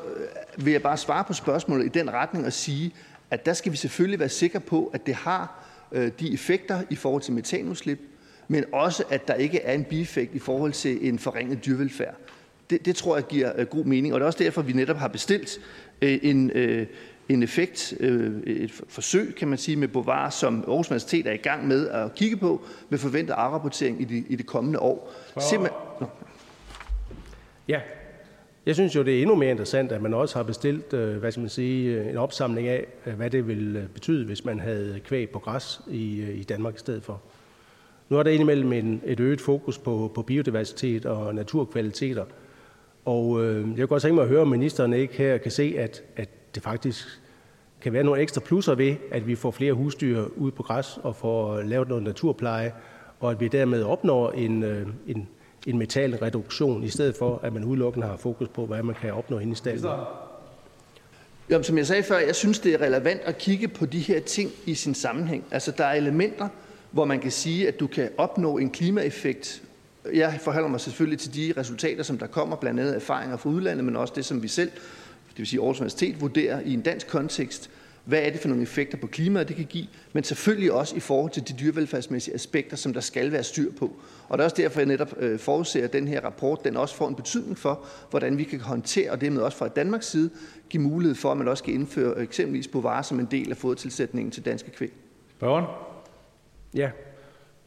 vil 0.59 0.73
jeg 0.73 0.83
bare 0.83 0.97
svare 0.97 1.25
på 1.25 1.33
spørgsmålet 1.33 1.85
i 1.87 1.89
den 1.89 2.13
retning 2.13 2.47
og 2.47 2.53
sige, 2.53 2.95
at 3.35 3.47
der 3.47 3.53
skal 3.53 3.73
vi 3.73 3.77
selvfølgelig 3.77 4.19
være 4.19 4.29
sikre 4.29 4.61
på, 4.61 4.91
at 4.95 5.07
det 5.07 5.15
har 5.15 5.65
øh, 5.93 6.11
de 6.21 6.35
effekter 6.35 6.83
i 6.91 6.97
forhold 6.97 7.23
til 7.23 7.33
metanudslip, 7.33 8.01
men 8.49 8.65
også 8.73 9.05
at 9.11 9.29
der 9.29 9.35
ikke 9.35 9.61
er 9.61 9.73
en 9.73 9.85
bieffekt 9.85 10.35
i 10.35 10.39
forhold 10.39 10.73
til 10.73 11.09
en 11.09 11.19
forringet 11.19 11.65
dyrevelfærd. 11.65 12.15
Det, 12.71 12.87
det 12.87 12.97
tror 12.97 13.17
jeg 13.17 13.27
giver 13.27 13.53
øh, 13.57 13.67
god 13.67 13.85
mening, 13.85 14.15
og 14.15 14.21
det 14.21 14.25
er 14.25 14.27
også 14.27 14.39
derfor, 14.39 14.63
vi 14.63 14.73
netop 14.73 14.97
har 14.97 15.09
bestilt 15.09 15.59
øh, 16.03 16.19
en, 16.23 16.51
øh, 16.51 16.87
en 17.29 17.43
effekt, 17.43 17.95
øh, 18.01 18.43
et 18.47 18.71
forsøg, 18.89 19.35
kan 19.39 19.49
man 19.49 19.59
sige, 19.59 19.77
med 19.77 19.89
Bovar, 19.89 20.31
som 20.31 20.65
Aarhus 20.69 20.89
Universitet 20.91 21.27
er 21.27 21.33
i 21.33 21.37
gang 21.37 21.69
med 21.69 21.89
at 21.89 22.15
kigge 22.15 22.37
på, 22.37 22.63
med 22.89 22.99
forventet 22.99 23.35
afrapportering 23.35 24.01
i 24.01 24.05
de, 24.05 24.25
i 24.29 24.37
det 24.37 24.47
kommende 24.47 24.79
år. 24.79 25.13
Simpel- 25.41 25.71
Ja, 27.69 27.81
jeg 28.67 28.75
synes 28.75 28.97
jo, 28.97 29.03
det 29.03 29.19
er 29.19 29.23
endnu 29.23 29.35
mere 29.35 29.51
interessant, 29.51 29.93
at 29.93 30.03
man 30.03 30.15
også 30.15 30.37
har 30.37 30.43
bestilt 30.43 30.93
øh, 30.93 31.17
hvad 31.17 31.33
skal 31.33 31.41
man 31.41 31.51
sige, 31.51 31.95
øh, 31.95 32.11
en 32.11 32.17
opsamling 32.17 32.69
af, 32.69 32.87
øh, 33.07 33.15
hvad 33.15 33.31
det 33.31 33.49
ville 33.49 33.89
betyde, 33.95 34.27
hvis 34.27 34.45
man 34.45 34.61
havde 34.61 35.01
kvæg 35.05 35.31
på 35.31 35.39
græs 35.39 35.81
i, 35.91 36.23
i 36.33 36.43
Danmark 36.43 36.75
i 36.75 36.79
stedet 36.79 37.03
for. 37.03 37.23
Nu 38.09 38.19
er 38.19 38.23
der 38.23 38.31
indimellem 38.31 38.73
en, 38.73 39.03
et 39.05 39.21
øget 39.21 39.41
fokus 39.41 39.79
på, 39.79 40.13
på 40.15 40.23
biodiversitet 40.23 41.07
og 41.07 41.35
naturkvaliteter, 41.35 42.25
og 43.05 43.45
øh, 43.45 43.57
jeg 43.57 43.77
kunne 43.77 43.87
godt 43.87 44.03
tænke 44.03 44.15
mig 44.15 44.23
at 44.23 44.29
høre, 44.29 44.41
om 44.41 44.49
ministeren 44.49 44.93
ikke 44.93 45.15
her 45.15 45.39
kan 45.39 45.51
se, 45.51 45.75
at, 45.79 46.03
at 46.17 46.55
det 46.55 46.63
faktisk 46.63 47.21
kan 47.81 47.93
være 47.93 48.05
nogle 48.05 48.23
ekstra 48.23 48.41
plusser 48.41 48.75
ved, 48.75 48.95
at 49.11 49.27
vi 49.27 49.35
får 49.35 49.51
flere 49.51 49.73
husdyr 49.73 50.25
ud 50.37 50.51
på 50.51 50.63
græs 50.63 50.99
og 51.03 51.17
får 51.17 51.63
lavet 51.63 51.89
noget 51.89 52.03
naturpleje, 52.03 52.73
og 53.21 53.31
at 53.31 53.41
vi 53.41 53.49
dermed 53.49 53.83
opnår 53.83 54.31
en, 54.31 54.63
øh, 54.63 54.87
en, 55.07 55.29
en 55.67 55.79
metalreduktion, 55.79 56.85
i 56.85 56.89
stedet 56.89 57.17
for 57.17 57.41
at 57.43 57.53
man 57.53 57.65
udelukkende 57.65 58.07
har 58.07 58.17
fokus 58.17 58.49
på, 58.49 58.67
hvad 58.67 58.83
man 58.83 58.95
kan 58.95 59.13
opnå 59.13 59.39
inde 59.39 59.53
i 59.53 59.55
stallen. 59.55 59.91
Jamen, 61.51 61.65
som 61.65 61.79
jeg 61.79 61.87
sagde 61.87 62.03
før, 62.03 62.19
jeg 62.19 62.35
synes, 62.35 62.59
det 62.59 62.75
er 62.75 62.81
relevant 62.81 63.21
at 63.21 63.39
kigge 63.39 63.69
på 63.69 63.87
de 63.87 63.99
her 63.99 64.21
ting 64.21 64.51
i 64.67 64.75
sin 64.75 64.95
sammenhæng. 64.95 65.45
Altså, 65.51 65.73
der 65.79 65.85
er 65.85 65.95
elementer, 65.95 66.49
hvor 66.91 67.05
man 67.05 67.21
kan 67.21 67.31
sige, 67.31 67.69
at 67.69 67.81
du 67.81 67.87
kan 67.87 68.11
opnå 68.19 68.59
en 68.59 68.71
klimaeffekt 68.71 69.63
jeg 70.13 70.39
forholder 70.41 70.69
mig 70.69 70.81
selvfølgelig 70.81 71.19
til 71.19 71.35
de 71.35 71.55
resultater, 71.57 72.03
som 72.03 72.19
der 72.19 72.27
kommer, 72.27 72.57
blandt 72.57 72.81
andet 72.81 72.97
erfaringer 72.97 73.37
fra 73.37 73.51
udlandet, 73.51 73.85
men 73.85 73.97
også 73.97 74.13
det, 74.17 74.25
som 74.25 74.43
vi 74.43 74.49
selv, 74.49 74.71
det 75.31 75.39
vil 75.39 75.47
sige 75.47 75.61
Aarhus 75.61 75.81
Universitet, 75.81 76.21
vurderer 76.21 76.61
i 76.61 76.75
en 76.75 76.81
dansk 76.81 77.09
kontekst, 77.09 77.71
hvad 78.05 78.23
er 78.23 78.31
det 78.31 78.41
for 78.41 78.49
nogle 78.49 78.63
effekter 78.63 78.99
på 78.99 79.07
klimaet, 79.07 79.49
det 79.49 79.57
kan 79.57 79.65
give, 79.65 79.87
men 80.13 80.25
selvfølgelig 80.25 80.73
også 80.73 80.97
i 80.97 81.01
forhold 81.01 81.31
til 81.31 81.49
de 81.49 81.53
dyrevelfærdsmæssige 81.61 82.35
aspekter, 82.35 82.77
som 82.77 82.93
der 82.93 83.01
skal 83.01 83.33
være 83.33 83.43
styr 83.43 83.73
på. 83.73 83.93
Og 84.29 84.39
det 84.39 84.43
er 84.43 84.45
også 84.45 84.57
derfor, 84.57 84.81
jeg 84.81 84.87
netop 84.87 85.15
øh, 85.19 85.39
forudser, 85.39 85.85
at 85.85 85.93
den 85.93 86.09
her 86.09 86.21
rapport 86.21 86.65
den 86.65 86.77
også 86.77 86.95
får 86.95 87.09
en 87.09 87.15
betydning 87.15 87.59
for, 87.59 87.85
hvordan 88.11 88.39
vi 88.39 88.45
kan 88.45 88.61
håndtere, 88.61 89.11
og 89.11 89.21
dermed 89.21 89.43
også 89.43 89.59
fra 89.59 89.69
Danmarks 89.69 90.07
side, 90.07 90.31
give 90.71 90.83
mulighed 90.83 91.15
for, 91.15 91.31
at 91.31 91.37
man 91.37 91.49
også 91.49 91.63
skal 91.63 91.75
indføre 91.75 92.23
eksempelvis 92.23 92.69
på 92.69 92.81
varer 92.81 93.03
som 93.03 93.21
en 93.21 93.29
del 93.31 93.51
af 93.51 93.57
fodertilsætningen 93.57 94.31
til 94.31 94.45
danske 94.45 94.71
kvæg. 94.71 94.93
Spørgeren? 95.37 95.65
Ja, 96.75 96.91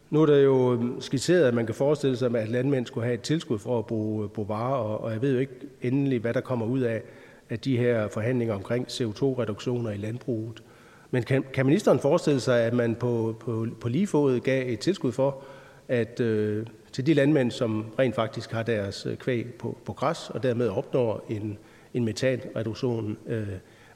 nu 0.09 0.21
er 0.21 0.25
det 0.25 0.43
jo 0.43 0.79
skitseret, 0.99 1.43
at 1.43 1.53
man 1.53 1.65
kan 1.65 1.75
forestille 1.75 2.17
sig, 2.17 2.35
at 2.35 2.49
landmænd 2.49 2.85
skulle 2.85 3.05
have 3.05 3.13
et 3.13 3.21
tilskud 3.21 3.59
for 3.59 3.79
at 3.79 3.85
bruge 3.85 4.49
varer, 4.49 4.75
og 4.75 5.11
jeg 5.11 5.21
ved 5.21 5.33
jo 5.33 5.39
ikke 5.39 5.53
endelig, 5.81 6.19
hvad 6.19 6.33
der 6.33 6.41
kommer 6.41 6.65
ud 6.65 6.79
af, 6.79 7.01
af 7.49 7.59
de 7.59 7.77
her 7.77 8.07
forhandlinger 8.07 8.55
omkring 8.55 8.87
CO2-reduktioner 8.87 9.91
i 9.91 9.97
landbruget. 9.97 10.63
Men 11.11 11.23
kan, 11.23 11.43
kan 11.53 11.65
ministeren 11.65 11.99
forestille 11.99 12.39
sig, 12.39 12.61
at 12.61 12.73
man 12.73 12.95
på, 12.95 13.35
på, 13.39 13.67
på 13.81 13.89
lige 13.89 14.07
fod 14.07 14.39
gav 14.39 14.73
et 14.73 14.79
tilskud 14.79 15.11
for, 15.11 15.43
at 15.87 16.19
øh, 16.19 16.65
til 16.91 17.05
de 17.05 17.13
landmænd, 17.13 17.51
som 17.51 17.85
rent 17.99 18.15
faktisk 18.15 18.51
har 18.51 18.63
deres 18.63 19.05
øh, 19.05 19.17
kvæg 19.17 19.53
på, 19.53 19.77
på 19.85 19.93
græs, 19.93 20.29
og 20.29 20.43
dermed 20.43 20.69
opnår 20.69 21.25
en, 21.29 21.57
en 21.93 22.05
metanreduktion 22.05 23.17
øh, 23.27 23.47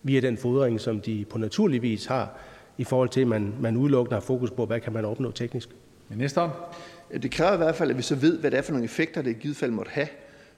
via 0.03 0.19
den 0.19 0.37
fodring, 0.37 0.79
som 0.79 1.01
de 1.01 1.25
på 1.29 1.37
naturlig 1.37 1.81
vis 1.81 2.05
har, 2.05 2.37
i 2.77 2.83
forhold 2.83 3.09
til, 3.09 3.21
at 3.21 3.27
man, 3.27 3.53
man 3.59 3.77
udelukkende 3.77 4.15
har 4.15 4.21
fokus 4.21 4.51
på, 4.51 4.65
hvad 4.65 4.79
kan 4.79 4.93
man 4.93 5.05
opnå 5.05 5.31
teknisk? 5.31 5.69
Ministeren? 6.09 6.51
Det 7.21 7.31
kræver 7.31 7.53
i 7.53 7.57
hvert 7.57 7.75
fald, 7.75 7.89
at 7.89 7.97
vi 7.97 8.01
så 8.01 8.15
ved, 8.15 8.39
hvad 8.39 8.51
det 8.51 8.57
er 8.57 8.61
for 8.61 8.71
nogle 8.71 8.85
effekter, 8.85 9.21
det 9.21 9.31
i 9.31 9.33
givet 9.33 9.57
fald 9.57 9.71
måtte 9.71 9.91
have. 9.91 10.07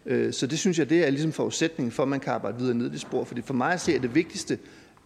Øh, 0.05 0.33
så 0.33 0.47
det 0.47 0.59
synes 0.59 0.79
jeg, 0.79 0.89
det 0.89 1.07
er 1.07 1.09
ligesom 1.09 1.31
forudsætningen 1.31 1.91
for, 1.91 2.03
at 2.03 2.09
man 2.09 2.19
kan 2.19 2.33
arbejde 2.33 2.57
videre 2.57 2.75
ned 2.75 2.85
i 2.85 2.89
det 2.89 3.01
spor. 3.01 3.23
Fordi 3.23 3.41
for 3.41 3.53
mig 3.53 3.73
at 3.73 3.81
se, 3.81 3.95
er 3.95 3.99
det 3.99 4.15
vigtigste, 4.15 4.59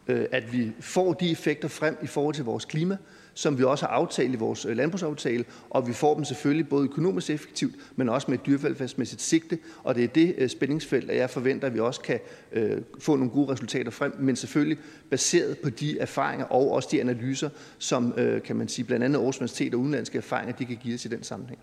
øh, 0.08 0.26
at 0.32 0.54
vi 0.54 0.72
får 0.80 1.14
de 1.14 1.32
effekter 1.32 1.68
frem 1.68 1.98
i 2.04 2.08
forhold 2.08 2.36
til 2.36 2.46
vores 2.46 2.66
klima, 2.66 2.98
som 3.34 3.58
vi 3.58 3.64
også 3.64 3.86
har 3.86 3.94
aftalt 3.94 4.34
i 4.34 4.38
vores 4.38 4.66
øh, 4.66 4.78
landbrugsaftale, 4.78 5.46
og 5.70 5.88
vi 5.88 5.94
får 5.94 6.16
dem 6.16 6.24
selvfølgelig 6.24 6.70
både 6.70 6.84
økonomisk 6.84 7.30
effektivt, 7.30 7.76
men 7.96 8.10
også 8.10 8.32
med 8.32 8.40
et 8.40 8.46
dyrevelfærdsmæssigt 8.46 9.22
sigte, 9.22 9.58
og 9.84 9.96
det 9.96 10.04
er 10.04 10.08
det 10.08 10.36
øh, 10.38 10.50
spændingsfelt, 10.50 11.12
at 11.12 11.18
jeg 11.18 11.30
forventer, 11.30 11.68
at 11.68 11.74
vi 11.74 11.80
også 11.80 12.02
kan 12.02 12.20
øh, 12.52 12.82
få 13.00 13.16
nogle 13.16 13.32
gode 13.32 13.52
resultater 13.52 13.92
frem, 13.92 14.16
men 14.20 14.36
selvfølgelig 14.36 14.78
baseret 15.10 15.58
på 15.58 15.70
de 15.70 16.00
erfaringer 16.00 16.46
og 16.46 16.72
også 16.72 16.90
de 16.92 17.02
analyser, 17.02 17.50
som 17.78 18.14
øh, 18.18 18.42
kan 18.42 18.56
man 18.56 18.68
sige, 18.68 18.86
blandt 18.86 19.06
andet 19.06 19.20
Aarhus 19.20 19.38
Universitet 19.38 19.74
og 19.74 19.80
udenlandske 19.80 20.18
erfaringer, 20.18 20.56
de 20.56 20.66
kan 20.66 20.78
give 20.84 20.96
os 20.96 21.06
i 21.06 21.08
den 21.08 21.24
sammenhæng. 21.24 21.60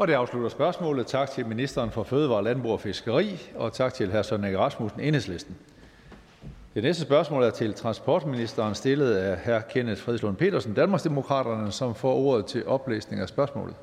Og 0.00 0.08
det 0.08 0.14
afslutter 0.14 0.48
spørgsmålet. 0.48 1.06
Tak 1.06 1.30
til 1.30 1.46
ministeren 1.46 1.90
for 1.90 2.02
Fødevare, 2.02 2.44
Landbrug 2.44 2.72
og 2.72 2.80
Fiskeri, 2.80 3.50
og 3.56 3.72
tak 3.72 3.94
til 3.94 4.12
hr. 4.12 4.22
Søren 4.22 4.58
Rasmussen, 4.58 5.00
Enhedslisten. 5.00 5.56
Det 6.74 6.82
næste 6.82 7.02
spørgsmål 7.02 7.42
er 7.42 7.50
til 7.50 7.74
transportministeren, 7.74 8.74
stillet 8.74 9.14
af 9.14 9.38
hr. 9.38 9.60
Kenneth 9.68 10.02
Fredslund 10.02 10.36
Petersen, 10.36 10.74
Danmarksdemokraterne, 10.74 11.72
som 11.72 11.94
får 11.94 12.14
ordet 12.14 12.46
til 12.46 12.66
oplæsning 12.66 13.22
af 13.22 13.28
spørgsmålet. 13.28 13.74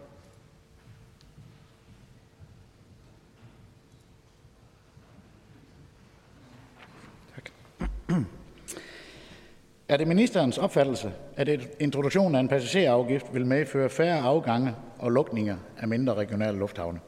Er 9.90 9.98
det 9.98 10.08
ministerens 10.08 10.58
opfattelse, 10.58 11.14
at 11.36 11.50
et 11.50 11.70
introduktion 11.80 12.36
af 12.36 12.40
en 12.40 12.48
passagerafgift 12.48 13.26
vil 13.34 13.46
medføre 13.46 13.90
færre 13.90 14.20
afgange 14.20 14.76
og 15.00 15.12
lukninger 15.12 15.58
af 15.78 15.88
mindre 15.88 16.14
regionale 16.14 16.58
lufthavne? 16.58 17.00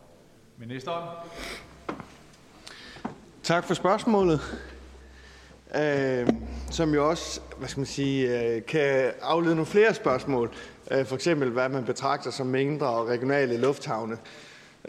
Ministeren. 0.58 1.04
Tak 3.44 3.64
for 3.64 3.74
spørgsmålet, 3.74 4.40
øh, 5.76 6.28
som 6.72 6.94
jo 6.94 7.10
også 7.10 7.42
hvad 7.58 7.68
skal 7.68 7.80
man 7.80 7.86
sige, 7.86 8.44
øh, 8.44 8.66
kan 8.66 9.12
aflede 9.22 9.56
nogle 9.56 9.66
flere 9.66 9.94
spørgsmål. 9.94 10.52
Øh, 10.92 11.06
for 11.06 11.16
eksempel, 11.16 11.50
hvad 11.50 11.70
man 11.70 11.86
betragter 11.86 12.32
som 12.32 12.48
mindre 12.48 12.88
og 12.88 13.08
regionale 13.08 13.58
lufthavne. 13.58 14.18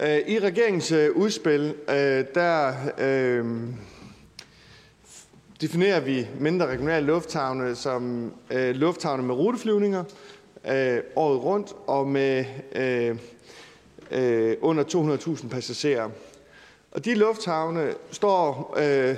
Øh, 0.01 0.19
I 0.27 0.39
regeringens 0.39 0.93
øh, 0.93 1.11
udspil, 1.17 1.75
øh, 1.89 2.25
der 2.35 2.75
øh, 2.99 3.45
definerer 5.61 6.01
vi 6.01 6.27
mindre 6.39 6.66
regionale 6.66 7.07
lufthavne 7.07 7.74
som 7.74 8.32
øh, 8.51 8.74
lufthavne 8.74 9.23
med 9.23 9.35
ruteflyvninger 9.35 10.05
øh, 10.70 10.99
året 11.16 11.45
rundt 11.45 11.73
og 11.87 12.07
med 12.07 12.45
øh, 12.74 13.16
øh, 14.11 14.57
under 14.61 14.85
200.000 14.85 15.49
passagerer. 15.49 16.09
Og 16.93 17.05
de 17.05 17.15
lufthavne 17.15 17.93
står 18.11 18.74
øh, 18.78 19.16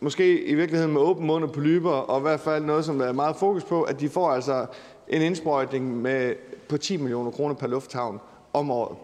måske 0.00 0.44
i 0.44 0.54
virkeligheden 0.54 0.92
med 0.92 1.00
åben 1.00 1.26
mund 1.26 1.44
og 1.44 1.52
polyper, 1.52 1.90
og 1.90 2.18
i 2.18 2.22
hvert 2.22 2.40
fald 2.40 2.64
noget, 2.64 2.84
som 2.84 2.98
der 2.98 3.06
er 3.06 3.12
meget 3.12 3.36
fokus 3.36 3.64
på, 3.64 3.82
at 3.82 4.00
de 4.00 4.08
får 4.08 4.30
altså 4.30 4.66
en 5.08 5.22
indsprøjtning 5.22 6.02
med, 6.02 6.34
på 6.68 6.76
10 6.76 6.96
millioner 6.96 7.30
kroner 7.30 7.54
per 7.54 7.66
lufthavn 7.66 8.20
om 8.52 8.70
året. 8.70 8.96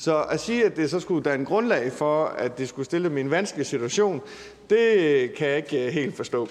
Så 0.00 0.22
at 0.22 0.40
sige, 0.40 0.64
at 0.64 0.76
det 0.76 0.90
så 0.90 1.00
skulle 1.00 1.30
danne 1.30 1.46
grundlag 1.46 1.92
for, 1.92 2.24
at 2.24 2.58
det 2.58 2.68
skulle 2.68 2.86
stille 2.86 3.10
min 3.10 3.30
vanskelige 3.30 3.66
situation, 3.66 4.20
det 4.70 5.34
kan 5.34 5.48
jeg 5.48 5.56
ikke 5.56 5.86
øh, 5.86 5.92
helt 5.92 6.16
forstå. 6.16 6.48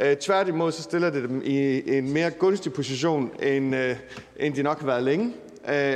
Øh, 0.00 0.16
tværtimod 0.16 0.72
så 0.72 0.82
stiller 0.82 1.10
det 1.10 1.28
dem 1.28 1.42
i 1.44 1.82
en 1.98 2.12
mere 2.12 2.30
gunstig 2.30 2.72
position, 2.72 3.30
end, 3.42 3.76
øh, 3.76 3.96
end 4.36 4.54
de 4.54 4.62
nok 4.62 4.80
har 4.80 4.86
været 4.86 5.02
længe. 5.02 5.34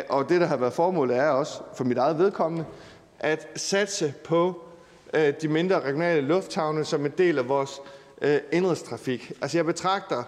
Og 0.08 0.28
det, 0.28 0.40
der 0.40 0.46
har 0.46 0.56
været 0.56 0.72
formålet, 0.72 1.16
er 1.16 1.28
også 1.28 1.52
for 1.76 1.84
mit 1.84 1.98
eget 1.98 2.18
vedkommende, 2.18 2.64
at 3.20 3.48
satse 3.56 4.14
på 4.24 4.62
de 5.42 5.48
mindre 5.48 5.80
regionale 5.80 6.20
lufthavne 6.20 6.84
som 6.84 7.06
en 7.06 7.12
del 7.18 7.38
af 7.38 7.48
vores 7.48 7.80
indrigstrafik. 8.52 9.32
Altså 9.42 9.58
jeg 9.58 9.64
betragter 9.64 10.22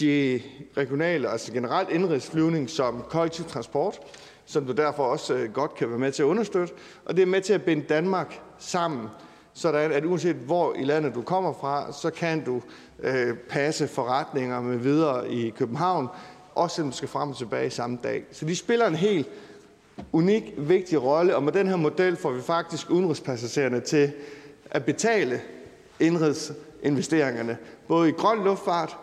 de 0.00 0.42
regionale, 0.76 1.28
altså 1.28 1.52
generelt 1.52 1.90
indrigsflyvning 1.90 2.70
som 2.70 3.04
kollektiv 3.08 3.44
transport, 3.44 3.98
som 4.48 4.66
du 4.66 4.72
derfor 4.72 5.04
også 5.04 5.34
øh, 5.34 5.52
godt 5.52 5.74
kan 5.74 5.90
være 5.90 5.98
med 5.98 6.12
til 6.12 6.22
at 6.22 6.26
understøtte. 6.26 6.74
Og 7.04 7.16
det 7.16 7.22
er 7.22 7.26
med 7.26 7.40
til 7.40 7.52
at 7.52 7.62
binde 7.62 7.82
Danmark 7.82 8.40
sammen, 8.58 9.08
sådan 9.54 9.92
at 9.92 10.04
uanset 10.04 10.36
hvor 10.36 10.74
i 10.74 10.84
landet 10.84 11.14
du 11.14 11.22
kommer 11.22 11.52
fra, 11.52 11.92
så 11.92 12.10
kan 12.10 12.44
du 12.44 12.62
øh, 12.98 13.36
passe 13.36 13.88
forretninger 13.88 14.60
med 14.60 14.76
videre 14.76 15.30
i 15.30 15.50
København, 15.50 16.08
også 16.54 16.76
selvom 16.76 16.90
du 16.90 16.96
skal 16.96 17.08
frem 17.08 17.30
og 17.30 17.36
tilbage 17.36 17.70
samme 17.70 17.98
dag. 18.02 18.24
Så 18.32 18.44
de 18.44 18.56
spiller 18.56 18.86
en 18.86 18.94
helt 18.94 19.28
unik, 20.12 20.54
vigtig 20.56 21.02
rolle, 21.02 21.36
og 21.36 21.42
med 21.42 21.52
den 21.52 21.66
her 21.66 21.76
model 21.76 22.16
får 22.16 22.30
vi 22.30 22.42
faktisk 22.42 22.90
udenrigspassagererne 22.90 23.80
til 23.80 24.12
at 24.70 24.84
betale 24.84 25.40
indrigsinvesteringerne, 26.00 27.56
både 27.88 28.08
i 28.08 28.12
grøn 28.12 28.44
luftfart 28.44 28.96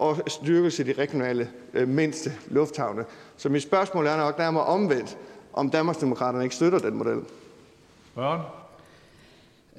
og 0.00 0.16
styrkelse 0.26 0.82
af 0.82 0.94
de 0.94 1.02
regionale 1.02 1.48
øh, 1.74 1.88
mindste 1.88 2.32
lufthavne. 2.48 3.04
Så 3.36 3.48
mit 3.48 3.62
spørgsmål 3.62 4.06
er 4.06 4.16
nok 4.16 4.38
nærmere 4.38 4.64
omvendt, 4.64 5.18
om 5.52 5.70
Danmarksdemokraterne 5.70 6.44
ikke 6.44 6.56
støtter 6.56 6.78
den 6.78 6.94
model. 6.94 7.20
Børn. 8.14 8.40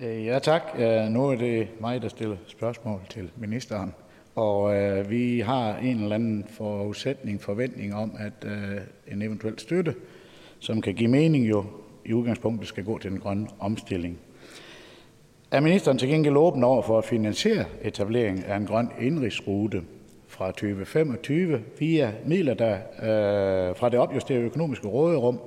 Øh, 0.02 0.26
ja, 0.26 0.40
tak. 0.40 0.62
Nu 1.10 1.30
er 1.30 1.36
det 1.36 1.68
mig, 1.80 2.02
der 2.02 2.10
stiller 2.10 2.38
spørgsmål 2.48 3.00
til 3.10 3.32
ministeren. 3.38 3.94
Og 4.36 4.76
øh, 4.76 5.10
vi 5.10 5.40
har 5.40 5.78
en 5.78 6.04
eller 6.04 6.16
anden 6.16 6.46
forudsætning, 6.50 7.42
forventning 7.42 7.96
om, 7.96 8.12
at 8.20 8.52
øh, 8.52 8.78
en 9.08 9.22
eventuel 9.22 9.60
støtte, 9.60 9.96
som 10.60 10.82
kan 10.82 10.96
give 10.96 11.10
mening 11.10 11.50
jo 11.50 11.66
i 12.06 12.14
udgangspunktet 12.14 12.68
skal 12.68 12.84
gå 12.84 12.98
til 12.98 13.12
den 13.12 13.20
grønne 13.20 13.48
omstilling. 13.60 14.20
Er 15.52 15.60
ministeren 15.60 15.98
til 15.98 16.10
gengæld 16.10 16.36
åben 16.36 16.64
over 16.64 16.82
for 16.82 16.98
at 16.98 17.06
finansiere 17.06 17.66
etablering 17.82 18.46
af 18.46 18.58
en 18.58 18.66
grøn 18.66 18.92
indrigsrute 19.00 19.82
fra 20.42 20.48
2025 20.48 21.62
via 21.80 22.14
midler 22.26 22.54
der, 22.54 22.74
øh, 22.74 23.76
fra 23.76 23.90
det 23.90 24.00
opjusterede 24.00 24.44
økonomiske 24.44 24.88
råderum, 24.88 25.40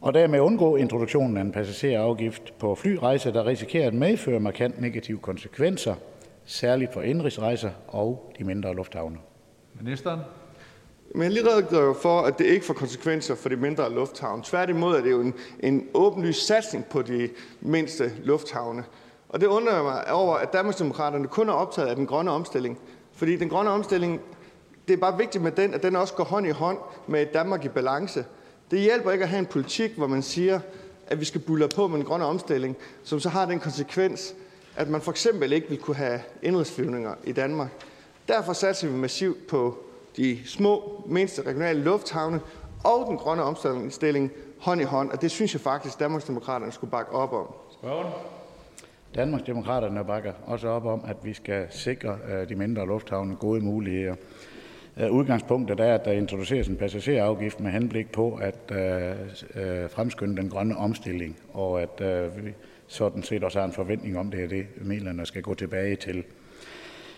og 0.00 0.14
dermed 0.14 0.40
undgå 0.40 0.76
introduktionen 0.76 1.36
af 1.36 1.40
en 1.40 1.52
passagerafgift 1.52 2.58
på 2.58 2.74
flyrejser, 2.74 3.30
der 3.30 3.46
risikerer 3.46 3.86
at 3.86 3.94
medføre 3.94 4.40
markant 4.40 4.80
negative 4.80 5.18
konsekvenser, 5.18 5.94
særligt 6.44 6.92
for 6.92 7.02
indrigsrejser 7.02 7.70
og 7.88 8.32
de 8.38 8.44
mindre 8.44 8.74
lufthavne. 8.74 9.16
Ministeren. 9.80 10.20
Men 11.14 11.22
jeg 11.22 11.30
lige 11.30 11.48
redegør 11.48 11.92
for, 12.02 12.20
at 12.20 12.38
det 12.38 12.44
ikke 12.44 12.66
får 12.66 12.74
konsekvenser 12.74 13.34
for 13.34 13.48
de 13.48 13.56
mindre 13.56 13.92
lufthavne. 13.92 14.42
Tværtimod 14.44 14.96
er 14.96 15.02
det 15.02 15.10
jo 15.10 15.20
en, 15.20 15.34
en 15.60 15.88
åbenlyst 15.94 16.46
satsning 16.46 16.84
på 16.84 17.02
de 17.02 17.28
mindste 17.60 18.12
lufthavne. 18.24 18.84
Og 19.28 19.40
det 19.40 19.46
undrer 19.46 19.82
mig 19.82 20.12
over, 20.12 20.34
at 20.34 20.52
Danmarksdemokraterne 20.52 21.28
kun 21.28 21.48
er 21.48 21.52
optaget 21.52 21.88
af 21.88 21.96
den 21.96 22.06
grønne 22.06 22.30
omstilling. 22.30 22.78
Fordi 23.22 23.36
den 23.36 23.48
grønne 23.48 23.70
omstilling, 23.70 24.20
det 24.88 24.94
er 24.94 24.98
bare 24.98 25.18
vigtigt 25.18 25.44
med 25.44 25.52
den, 25.52 25.74
at 25.74 25.82
den 25.82 25.96
også 25.96 26.14
går 26.14 26.24
hånd 26.24 26.46
i 26.46 26.50
hånd 26.50 26.78
med 27.06 27.22
et 27.22 27.34
Danmark 27.34 27.64
i 27.64 27.68
balance. 27.68 28.24
Det 28.70 28.80
hjælper 28.80 29.10
ikke 29.10 29.22
at 29.22 29.28
have 29.28 29.38
en 29.38 29.46
politik, 29.46 29.90
hvor 29.96 30.06
man 30.06 30.22
siger, 30.22 30.60
at 31.06 31.20
vi 31.20 31.24
skal 31.24 31.40
bulle 31.40 31.68
på 31.68 31.88
med 31.88 31.98
en 31.98 32.04
grønne 32.04 32.26
omstilling, 32.26 32.76
som 33.02 33.20
så 33.20 33.28
har 33.28 33.46
den 33.46 33.60
konsekvens, 33.60 34.34
at 34.76 34.88
man 34.88 35.00
for 35.00 35.10
eksempel 35.10 35.52
ikke 35.52 35.68
vil 35.68 35.78
kunne 35.78 35.96
have 35.96 36.20
indrigsflyvninger 36.42 37.14
i 37.24 37.32
Danmark. 37.32 37.70
Derfor 38.28 38.52
satser 38.52 38.88
vi 38.88 38.94
massivt 38.94 39.46
på 39.46 39.78
de 40.16 40.38
små, 40.46 41.02
mindste 41.06 41.42
regionale 41.42 41.82
lufthavne 41.82 42.40
og 42.84 43.06
den 43.06 43.16
grønne 43.18 43.42
omstilling 43.42 44.30
hånd 44.60 44.80
i 44.80 44.84
hånd, 44.84 45.10
og 45.10 45.22
det 45.22 45.30
synes 45.30 45.54
jeg 45.54 45.60
faktisk, 45.60 46.00
Danmarksdemokraterne 46.00 46.72
skulle 46.72 46.90
bakke 46.90 47.12
op 47.12 47.32
om. 47.32 47.46
Spørgen. 47.70 48.12
Danmarksdemokraterne 49.14 50.04
bakker 50.04 50.32
også 50.46 50.68
op 50.68 50.84
om, 50.84 51.04
at 51.06 51.16
vi 51.22 51.32
skal 51.32 51.66
sikre 51.70 52.18
øh, 52.28 52.48
de 52.48 52.54
mindre 52.54 52.86
lufthavne 52.86 53.36
gode 53.36 53.60
muligheder. 53.60 54.14
Øh, 55.00 55.10
udgangspunktet 55.10 55.80
er, 55.80 55.94
at 55.94 56.04
der 56.04 56.12
introduceres 56.12 56.68
en 56.68 56.76
passagerafgift 56.76 57.60
med 57.60 57.70
henblik 57.70 58.12
på 58.12 58.34
at 58.34 58.72
øh, 58.72 59.10
øh 59.54 59.90
fremskynde 59.90 60.36
den 60.36 60.48
grønne 60.50 60.76
omstilling, 60.76 61.36
og 61.52 61.82
at 61.82 62.02
vi 62.44 62.52
sådan 62.86 63.22
set 63.22 63.44
også 63.44 63.58
har 63.58 63.66
en 63.66 63.72
forventning 63.72 64.18
om, 64.18 64.30
det 64.30 64.44
er 64.44 64.48
det, 64.48 64.66
midlerne 64.76 65.26
skal 65.26 65.42
gå 65.42 65.54
tilbage 65.54 65.96
til. 65.96 66.24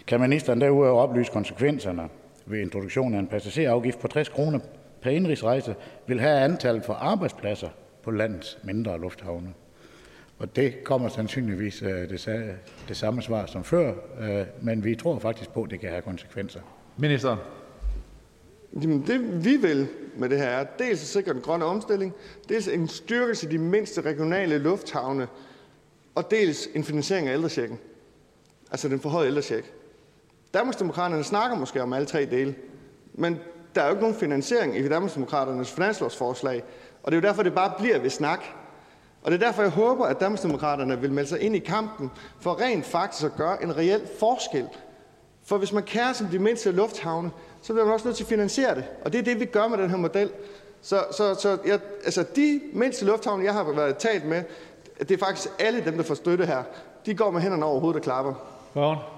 Kan 0.07 0.21
ministeren 0.21 0.61
derudover 0.61 1.03
oplyse 1.03 1.33
konsekvenserne 1.33 2.09
ved 2.47 2.61
introduktionen 2.61 3.15
af 3.15 3.19
en 3.19 3.27
passagerafgift 3.27 3.99
på 4.01 4.09
60 4.09 4.29
kroner 4.29 4.59
per 5.03 5.11
indrigsrejse 5.11 5.75
vil 6.07 6.21
have 6.21 6.41
antallet 6.41 6.85
for 6.85 6.95
arbejdspladser 6.95 7.69
på 8.03 8.11
landets 8.11 8.59
mindre 8.65 9.01
lufthavne? 9.01 9.49
Og 10.45 10.57
det 10.57 10.85
kommer 10.85 11.09
sandsynligvis 11.09 11.83
øh, 11.83 12.09
det, 12.09 12.57
det 12.89 12.97
samme 12.97 13.23
svar 13.23 13.47
som 13.47 13.65
før, 13.65 13.95
øh, 14.21 14.47
men 14.63 14.85
vi 14.85 14.95
tror 14.95 15.19
faktisk 15.19 15.51
på, 15.51 15.63
at 15.63 15.71
det 15.71 15.81
kan 15.81 15.91
have 15.91 16.03
konsekvenser. 16.03 16.61
Minister. 16.97 17.37
Jamen 18.83 19.07
det 19.07 19.45
vi 19.45 19.57
vil 19.57 19.89
med 20.17 20.29
det 20.29 20.39
her 20.39 20.47
er 20.47 20.67
dels 20.79 21.03
at 21.03 21.07
sikre 21.07 21.33
den 21.33 21.41
grønne 21.41 21.65
omstilling, 21.65 22.15
dels 22.49 22.69
en 22.69 22.89
styrkelse 22.89 23.47
af 23.47 23.51
de 23.51 23.59
mindste 23.59 24.01
regionale 24.01 24.59
lufthavne, 24.59 25.29
og 26.15 26.31
dels 26.31 26.69
en 26.75 26.85
finansiering 26.85 27.29
af 27.29 27.33
ældrechecken. 27.33 27.79
Altså 28.71 28.89
den 28.89 29.01
forhøjede 29.01 29.29
ældrecheck. 29.29 29.73
Danmarksdemokraterne 30.55 31.25
snakker 31.25 31.57
måske 31.57 31.83
om 31.83 31.93
alle 31.93 32.07
tre 32.07 32.25
dele, 32.25 32.55
men 33.15 33.39
der 33.75 33.81
er 33.81 33.87
jo 33.87 33.93
ikke 33.93 34.03
nogen 34.03 34.17
finansiering 34.17 34.77
i 34.77 34.89
Danmarksdemokraternes 34.89 35.73
finanslovsforslag, 35.73 36.63
og 37.03 37.13
det 37.13 37.19
er 37.19 37.21
jo 37.23 37.29
derfor, 37.29 37.43
det 37.43 37.55
bare 37.55 37.73
bliver 37.79 37.99
ved 37.99 38.11
snak. 38.11 38.45
Og 39.25 39.31
det 39.31 39.43
er 39.43 39.47
derfor, 39.47 39.63
jeg 39.63 39.71
håber, 39.71 40.07
at 40.07 40.21
Danmarksdemokraterne 40.21 41.01
vil 41.01 41.13
melde 41.13 41.29
sig 41.29 41.41
ind 41.41 41.57
i 41.57 41.59
kampen 41.59 42.11
for 42.41 42.61
rent 42.61 42.87
faktisk 42.87 43.25
at 43.25 43.37
gøre 43.37 43.63
en 43.63 43.77
reel 43.77 44.01
forskel. 44.19 44.69
For 45.45 45.59
hvis 45.59 45.73
man 45.73 45.83
kærer 45.83 46.13
som 46.13 46.27
de 46.27 46.39
mindste 46.39 46.73
lufthavne, 46.73 47.31
så 47.63 47.73
bliver 47.73 47.85
man 47.85 47.95
også 47.95 48.07
nødt 48.07 48.17
til 48.17 48.25
at 48.25 48.29
finansiere 48.29 48.75
det. 48.75 48.85
Og 49.05 49.13
det 49.13 49.19
er 49.19 49.23
det, 49.23 49.41
vi 49.41 49.45
gør 49.45 49.69
med 49.69 49.79
den 49.79 49.91
her 49.91 49.97
model. 49.97 50.31
Så, 50.83 51.05
så, 51.11 51.35
så 51.35 51.59
jeg, 51.67 51.81
altså 52.05 52.25
de 52.37 52.61
mindste 52.73 53.05
lufthavne, 53.05 53.45
jeg 53.45 53.53
har 53.53 53.73
været 53.73 53.97
talt 53.97 54.25
med, 54.25 54.43
det 54.99 55.11
er 55.11 55.19
faktisk 55.19 55.49
alle 55.59 55.85
dem, 55.85 55.97
der 55.97 56.03
får 56.03 56.15
støtte 56.15 56.47
her. 56.47 56.63
De 57.07 57.15
går 57.15 57.31
med 57.31 57.41
hænderne 57.41 57.65
over 57.65 57.81
hovedet 57.81 57.97
og 57.97 58.03
klapper. 58.03 58.35
Børn. 58.75 59.14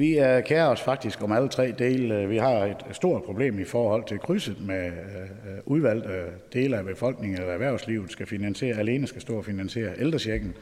Vi 0.00 0.18
øh, 0.18 0.44
kærer 0.44 0.66
os 0.66 0.80
faktisk 0.80 1.22
om 1.22 1.32
alle 1.32 1.48
tre 1.48 1.74
dele. 1.78 2.28
Vi 2.28 2.36
har 2.36 2.64
et 2.64 2.76
stort 2.92 3.22
problem 3.22 3.58
i 3.58 3.64
forhold 3.64 4.04
til 4.04 4.18
krydset 4.18 4.66
med 4.66 4.86
øh, 4.86 4.92
øh 4.92 5.58
udvalgte 5.64 6.08
øh, 6.08 6.24
dele 6.52 6.76
af 6.76 6.84
befolkningen 6.84 7.40
eller 7.40 7.52
erhvervslivet 7.52 8.10
skal 8.10 8.26
finansiere, 8.26 8.78
alene 8.78 9.06
skal 9.06 9.20
stå 9.20 9.36
og 9.36 9.44
finansiere 9.44 9.92
ældresjekken. 9.98 10.54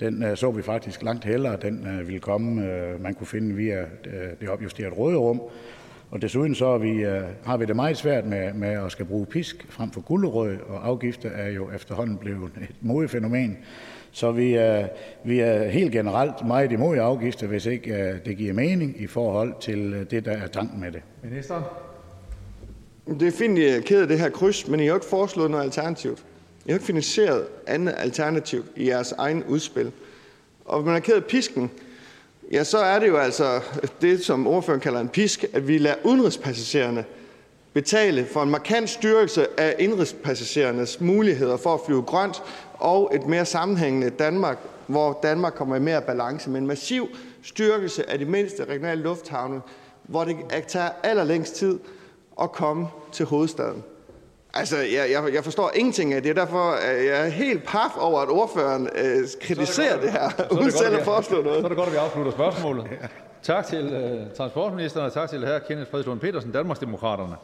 Den 0.00 0.22
øh, 0.22 0.36
så 0.36 0.50
vi 0.50 0.62
faktisk 0.62 1.02
langt 1.02 1.24
hellere, 1.24 1.56
den 1.62 1.86
øh, 1.86 2.06
ville 2.06 2.20
komme, 2.20 2.62
man 2.98 3.14
kunne 3.14 3.26
finde 3.26 3.54
via 3.54 3.84
det 4.40 4.48
opjusterede 4.48 4.94
råderum. 4.94 5.40
Og 6.10 6.22
desuden 6.22 6.54
så 6.54 6.66
er 6.66 6.78
vi, 6.78 6.90
øh, 6.90 7.22
har 7.44 7.56
vi 7.56 7.64
det 7.64 7.76
meget 7.76 7.96
svært 7.96 8.26
med, 8.26 8.52
med 8.52 8.68
at 8.68 8.92
skal 8.92 9.04
bruge 9.04 9.26
pisk 9.26 9.66
frem 9.68 9.90
for 9.90 10.00
gulerød, 10.00 10.56
og 10.68 10.86
afgifter 10.86 11.30
er 11.30 11.48
jo 11.48 11.70
efterhånden 11.70 12.16
blevet 12.16 12.52
et 12.60 12.76
modefænomen. 12.80 13.58
Så 14.12 14.32
vi 14.32 14.54
er, 14.54 14.88
vi 15.24 15.40
er 15.40 15.68
helt 15.68 15.92
generelt 15.92 16.46
meget 16.46 16.72
imod 16.72 16.98
afgifter, 16.98 17.46
hvis 17.46 17.66
ikke 17.66 17.92
uh, 17.92 18.26
det 18.26 18.36
giver 18.36 18.52
mening 18.52 19.00
i 19.00 19.06
forhold 19.06 19.54
til 19.60 19.94
uh, 19.94 20.00
det, 20.10 20.24
der 20.24 20.32
er 20.32 20.46
tanken 20.46 20.80
med 20.80 20.92
det. 20.92 21.02
Ministeren? 21.22 21.62
Det 23.20 23.28
er 23.28 23.32
fint, 23.32 23.58
at 23.58 23.64
I 23.64 23.68
er 23.68 23.80
ked 23.80 24.02
af 24.02 24.08
det 24.08 24.18
her 24.18 24.30
kryds, 24.30 24.68
men 24.68 24.80
I 24.80 24.82
har 24.82 24.88
jo 24.88 24.94
ikke 24.94 25.06
foreslået 25.06 25.50
noget 25.50 25.64
alternativt. 25.64 26.18
I 26.66 26.70
har 26.70 26.74
ikke 26.74 26.86
finansieret 26.86 27.46
andet 27.66 27.94
alternativ 27.98 28.64
i 28.76 28.88
jeres 28.88 29.12
egen 29.18 29.44
udspil. 29.44 29.92
Og 30.64 30.80
hvis 30.80 30.86
man 30.86 30.96
er 30.96 31.00
ked 31.00 31.14
af 31.14 31.24
pisken, 31.24 31.70
ja, 32.52 32.64
så 32.64 32.78
er 32.78 32.98
det 32.98 33.08
jo 33.08 33.16
altså 33.16 33.60
det, 34.00 34.24
som 34.24 34.46
ordføreren 34.46 34.80
kalder 34.80 35.00
en 35.00 35.08
pisk, 35.08 35.44
at 35.52 35.68
vi 35.68 35.78
lader 35.78 35.96
udenrigspassagererne 36.04 37.04
betale 37.72 38.26
for 38.26 38.42
en 38.42 38.50
markant 38.50 38.90
styrkelse 38.90 39.60
af 39.60 39.74
indrigspassagerernes 39.78 41.00
muligheder 41.00 41.56
for 41.56 41.74
at 41.74 41.80
flyve 41.86 42.02
grønt 42.02 42.42
og 42.78 43.10
et 43.14 43.26
mere 43.26 43.44
sammenhængende 43.44 44.10
Danmark, 44.10 44.58
hvor 44.86 45.18
Danmark 45.22 45.52
kommer 45.52 45.76
i 45.76 45.80
mere 45.80 46.02
balance 46.02 46.50
med 46.50 46.60
en 46.60 46.66
massiv 46.66 47.08
styrkelse 47.42 48.10
af 48.10 48.18
de 48.18 48.24
mindste 48.24 48.64
regionale 48.64 49.02
lufthavne, 49.02 49.60
hvor 50.02 50.24
det 50.24 50.36
tager 50.68 50.88
allerlængst 51.02 51.54
tid 51.54 51.78
at 52.42 52.52
komme 52.52 52.88
til 53.12 53.26
hovedstaden. 53.26 53.84
Altså, 54.54 54.76
jeg, 54.76 55.10
jeg, 55.10 55.34
jeg 55.34 55.44
forstår 55.44 55.72
ingenting 55.74 56.12
af 56.14 56.22
det. 56.22 56.36
Derfor 56.36 56.72
er 56.72 56.92
jeg 56.92 57.32
helt 57.32 57.64
paf 57.64 57.96
over, 57.96 58.20
at 58.20 58.28
ordføreren 58.28 58.88
øh, 58.94 59.28
kritiserer 59.40 59.94
det, 59.94 60.02
det 60.02 60.12
her, 60.12 60.30
uden 60.50 60.70
selv 60.70 60.96
at 60.96 61.04
foreslå 61.04 61.42
noget. 61.42 61.60
Så 61.60 61.64
er 61.64 61.68
det 61.68 61.76
godt, 61.76 61.86
at 61.86 61.92
vi 61.92 61.98
afslutter 61.98 62.32
spørgsmålet. 62.32 62.86
Tak 63.42 63.66
til 63.66 63.86
uh, 63.86 64.36
transportministeren, 64.36 65.06
og 65.06 65.12
tak 65.12 65.30
til 65.30 65.46
hr. 65.46 65.58
Kenneth 65.68 65.90
Fredslund 65.90 66.20
Petersen, 66.20 66.52
Danmarksdemokraterne. 66.52 67.34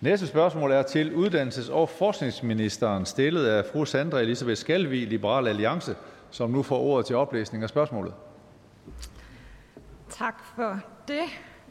Næste 0.00 0.26
spørgsmål 0.26 0.70
er 0.70 0.82
til 0.82 1.12
uddannelses- 1.14 1.72
og 1.72 1.88
forskningsministeren, 1.88 3.06
stillet 3.06 3.46
af 3.46 3.64
fru 3.72 3.84
Sandra 3.84 4.20
Elisabeth 4.20 4.56
Skalvig, 4.56 5.08
Liberal 5.08 5.48
Alliance, 5.48 5.96
som 6.30 6.50
nu 6.50 6.62
får 6.62 6.78
ordet 6.78 7.06
til 7.06 7.16
oplæsning 7.16 7.62
af 7.62 7.68
spørgsmålet. 7.68 8.14
Tak 10.10 10.34
for 10.56 10.80
det. 11.08 11.22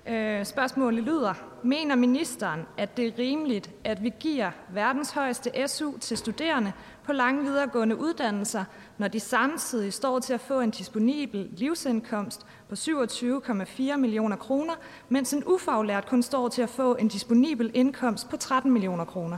Øh, 0.08 0.46
spørgsmålet 0.46 1.04
lyder: 1.04 1.34
Mener 1.64 1.96
ministeren, 1.96 2.66
at 2.78 2.98
det 2.98 3.08
er 3.08 3.12
rimeligt, 3.20 3.70
at 3.84 4.04
vi 4.04 4.14
giver 4.20 4.52
verdens 4.74 5.12
højeste 5.12 5.68
SU 5.68 5.98
til 5.98 6.18
studerende 6.18 6.72
på 7.04 7.14
lange 7.14 7.44
videregående 7.44 7.98
uddannelser, 7.98 8.64
når 8.98 9.08
de 9.08 9.20
samtidig 9.20 9.94
står 9.94 10.20
til 10.20 10.34
at 10.34 10.42
få 10.42 10.60
en 10.60 10.70
disponibel 10.70 11.50
livsindkomst 11.58 12.46
på 12.70 12.76
27,4 12.76 13.98
millioner 13.98 14.36
kroner, 14.36 14.74
mens 15.10 15.34
en 15.34 15.44
ufaglært 15.46 16.06
kun 16.08 16.24
står 16.24 16.48
til 16.48 16.62
at 16.62 16.70
få 16.70 16.96
en 16.96 17.08
disponibel 17.08 17.72
indkomst 17.74 18.30
på 18.30 18.38
13 18.38 18.72
millioner 18.72 19.06
kroner? 19.06 19.38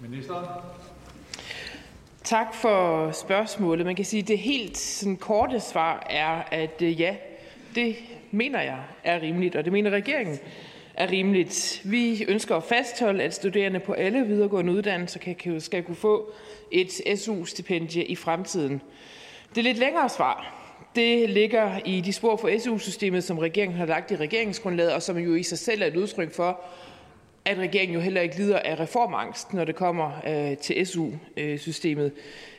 Ministeren? 0.00 0.44
Tak 2.24 2.54
for 2.54 3.10
spørgsmålet. 3.12 3.86
Man 3.86 3.96
kan 3.96 4.04
sige, 4.04 4.22
at 4.22 4.28
det 4.28 4.38
helt 4.38 4.78
sådan 4.78 5.16
korte 5.16 5.60
svar 5.60 6.06
er, 6.10 6.42
at 6.50 6.82
øh, 6.82 7.00
ja, 7.00 7.16
det 7.74 7.96
mener 8.30 8.62
jeg 8.62 8.78
er 9.04 9.22
rimeligt, 9.22 9.56
og 9.56 9.64
det 9.64 9.72
mener 9.72 9.90
regeringen 9.90 10.38
er 10.94 11.10
rimeligt. 11.10 11.82
Vi 11.84 12.24
ønsker 12.28 12.56
at 12.56 12.64
fastholde, 12.64 13.22
at 13.22 13.34
studerende 13.34 13.80
på 13.80 13.92
alle 13.92 14.26
videregående 14.26 14.72
uddannelser 14.72 15.18
kan, 15.18 15.60
skal 15.60 15.82
kunne 15.82 15.96
få 15.96 16.32
et 16.70 17.18
SU-stipendie 17.18 18.04
i 18.04 18.16
fremtiden. 18.16 18.82
Det 19.54 19.64
lidt 19.64 19.78
længere 19.78 20.08
svar, 20.08 20.56
det 20.94 21.30
ligger 21.30 21.78
i 21.84 22.00
de 22.00 22.12
spor 22.12 22.36
for 22.36 22.58
SU-systemet, 22.58 23.24
som 23.24 23.38
regeringen 23.38 23.78
har 23.78 23.86
lagt 23.86 24.10
i 24.10 24.16
regeringsgrundlaget, 24.16 24.92
og 24.92 25.02
som 25.02 25.18
jo 25.18 25.34
i 25.34 25.42
sig 25.42 25.58
selv 25.58 25.82
er 25.82 25.86
et 25.86 25.96
udtryk 25.96 26.34
for, 26.34 26.60
at 27.44 27.58
regeringen 27.58 27.94
jo 27.94 28.00
heller 28.00 28.20
ikke 28.20 28.36
lider 28.36 28.58
af 28.58 28.80
reformangst, 28.80 29.54
når 29.54 29.64
det 29.64 29.74
kommer 29.74 30.10
øh, 30.26 30.56
til 30.56 30.86
SU-systemet. 30.86 32.12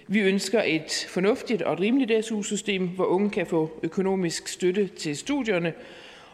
Vi 0.07 0.19
ønsker 0.19 0.61
et 0.65 1.07
fornuftigt 1.09 1.61
og 1.61 1.73
et 1.73 1.79
rimeligt 1.79 2.25
SU-system, 2.25 2.87
hvor 2.87 3.05
unge 3.05 3.29
kan 3.29 3.45
få 3.45 3.79
økonomisk 3.83 4.47
støtte 4.47 4.87
til 4.87 5.17
studierne, 5.17 5.73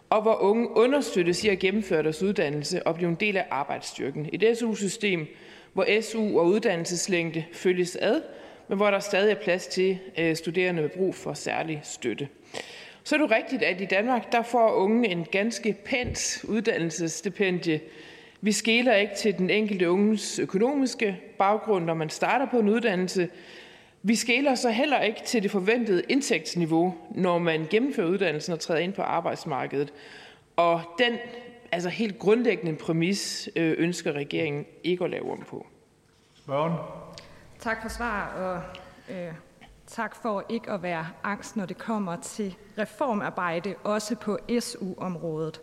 og 0.10 0.22
hvor 0.22 0.36
unge 0.42 0.70
understøttes 0.78 1.44
i 1.44 1.50
at 1.50 1.60
gennemføre 1.60 2.04
deres 2.04 2.24
uddannelse 2.24 2.88
og 2.88 2.96
blive 2.96 3.10
en 3.10 3.16
del 3.16 3.38
af 3.38 3.46
arbejdsstyrken. 3.50 4.30
Et 4.34 4.58
SU-system, 4.58 5.28
hvor 5.74 6.02
SU 6.02 6.40
og 6.40 6.46
uddannelseslængde 6.46 7.44
følges 7.54 7.98
ad, 8.02 8.22
men 8.68 8.78
hvor 8.78 8.92
der 8.92 9.00
stadig 9.00 9.32
er 9.32 9.36
plads 9.36 9.68
til 9.68 10.00
øh, 10.18 10.36
studerende 10.36 10.82
med 10.82 10.90
brug 10.90 11.16
for 11.16 11.34
særlig 11.34 11.80
støtte. 11.84 12.28
Så 13.04 13.16
er 13.16 13.20
det 13.20 13.32
rigtigt, 13.32 13.64
at 13.64 13.82
i 13.82 13.86
Danmark 13.86 14.32
der 14.32 14.44
får 14.44 14.74
unge 14.74 15.10
en 15.10 15.26
ganske 15.32 15.78
pænt 15.86 16.46
uddannelsesstipendie. 16.48 17.82
Vi 18.42 18.52
skæler 18.52 18.96
ikke 18.96 19.16
til 19.16 19.38
den 19.38 19.50
enkelte 19.50 19.90
unges 19.90 20.40
økonomiske 20.40 21.18
baggrund, 21.38 21.86
når 21.86 21.94
man 21.94 22.10
starter 22.10 22.46
på 22.46 22.60
en 22.60 22.70
uddannelse. 22.70 23.30
Vi 24.04 24.16
skæler 24.16 24.56
så 24.56 24.70
heller 24.70 25.02
ikke 25.02 25.22
til 25.26 25.44
det 25.44 25.52
forventede 25.52 26.04
indtægtsniveau, 26.10 26.96
når 27.12 27.38
man 27.38 27.68
gennemfører 27.70 28.08
uddannelsen 28.08 28.54
og 28.54 28.60
træder 28.60 28.80
ind 28.80 28.94
på 28.94 29.02
arbejdsmarkedet. 29.02 29.94
Og 30.56 30.82
den 31.00 31.14
altså 31.74 31.90
helt 31.90 32.20
grundlæggende 32.20 32.76
præmis 32.76 33.50
øh, 33.56 33.76
ønsker 33.78 34.12
regeringen 34.12 34.66
ikke 34.84 35.04
at 35.04 35.10
lave 35.10 35.32
om 35.32 35.44
på. 35.50 35.68
Spørgen? 36.34 36.74
Tak 37.60 37.82
for 37.82 37.90
svar, 37.90 38.28
og 38.28 38.62
øh, 39.16 39.34
tak 39.88 40.16
for 40.22 40.46
ikke 40.50 40.72
at 40.72 40.84
være 40.84 41.08
angst, 41.24 41.56
når 41.56 41.66
det 41.66 41.78
kommer 41.78 42.16
til 42.16 42.56
reformarbejde, 42.78 43.76
også 43.84 44.16
på 44.16 44.38
SU-området. 44.60 45.62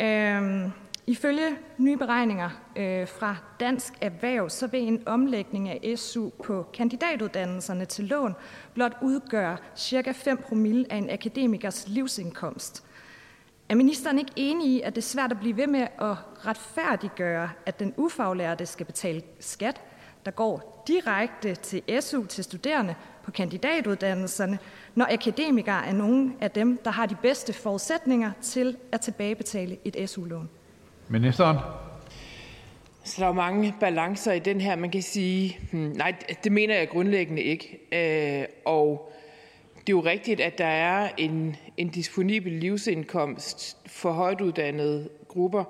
Øh, 0.00 0.70
Ifølge 1.06 1.56
nye 1.78 1.96
beregninger 1.96 2.50
øh, 2.76 3.08
fra 3.08 3.36
Dansk 3.60 3.92
Erhverv, 4.00 4.50
så 4.50 4.66
vil 4.66 4.80
en 4.80 5.02
omlægning 5.06 5.68
af 5.68 5.98
SU 5.98 6.28
på 6.44 6.66
kandidatuddannelserne 6.74 7.84
til 7.84 8.04
lån 8.04 8.34
blot 8.74 8.92
udgøre 9.02 9.56
ca. 9.78 10.12
5 10.12 10.36
promille 10.36 10.86
af 10.90 10.96
en 10.96 11.10
akademikers 11.10 11.88
livsindkomst. 11.88 12.84
Er 13.72 13.76
ministeren 13.76 14.18
ikke 14.18 14.32
enig 14.36 14.68
i, 14.68 14.80
at 14.80 14.94
det 14.94 15.02
er 15.02 15.06
svært 15.06 15.30
at 15.30 15.38
blive 15.38 15.56
ved 15.56 15.66
med 15.66 15.80
at 15.80 16.16
retfærdiggøre, 16.46 17.50
at 17.66 17.78
den 17.78 17.94
ufaglærte 17.96 18.66
skal 18.66 18.86
betale 18.86 19.22
skat, 19.40 19.80
der 20.24 20.30
går 20.30 20.84
direkte 20.88 21.54
til 21.54 21.82
SU 22.00 22.24
til 22.24 22.44
studerende 22.44 22.94
på 23.24 23.30
kandidatuddannelserne, 23.30 24.58
når 24.94 25.06
akademikere 25.10 25.86
er 25.86 25.92
nogle 25.92 26.32
af 26.40 26.50
dem, 26.50 26.78
der 26.84 26.90
har 26.90 27.06
de 27.06 27.16
bedste 27.22 27.52
forudsætninger 27.52 28.32
til 28.42 28.76
at 28.92 29.00
tilbagebetale 29.00 29.76
et 29.84 30.10
SU-lån? 30.10 30.48
Ministeren? 31.08 31.56
Så 33.04 33.22
der 33.22 33.28
er 33.28 33.32
mange 33.32 33.74
balancer 33.80 34.32
i 34.32 34.38
den 34.38 34.60
her. 34.60 34.76
Man 34.76 34.90
kan 34.90 35.02
sige, 35.02 35.58
hmm, 35.70 35.80
nej, 35.80 36.14
det 36.44 36.52
mener 36.52 36.74
jeg 36.74 36.88
grundlæggende 36.88 37.42
ikke. 37.42 37.78
Øh, 37.92 38.46
og 38.64 39.12
det 39.86 39.92
er 39.92 39.96
jo 39.96 40.00
rigtigt, 40.00 40.40
at 40.40 40.58
der 40.58 40.64
er 40.64 41.08
en, 41.18 41.56
en 41.76 41.88
disponibel 41.88 42.52
livsindkomst 42.52 43.76
for 43.86 44.12
højtuddannede 44.12 45.08
grupper, 45.28 45.64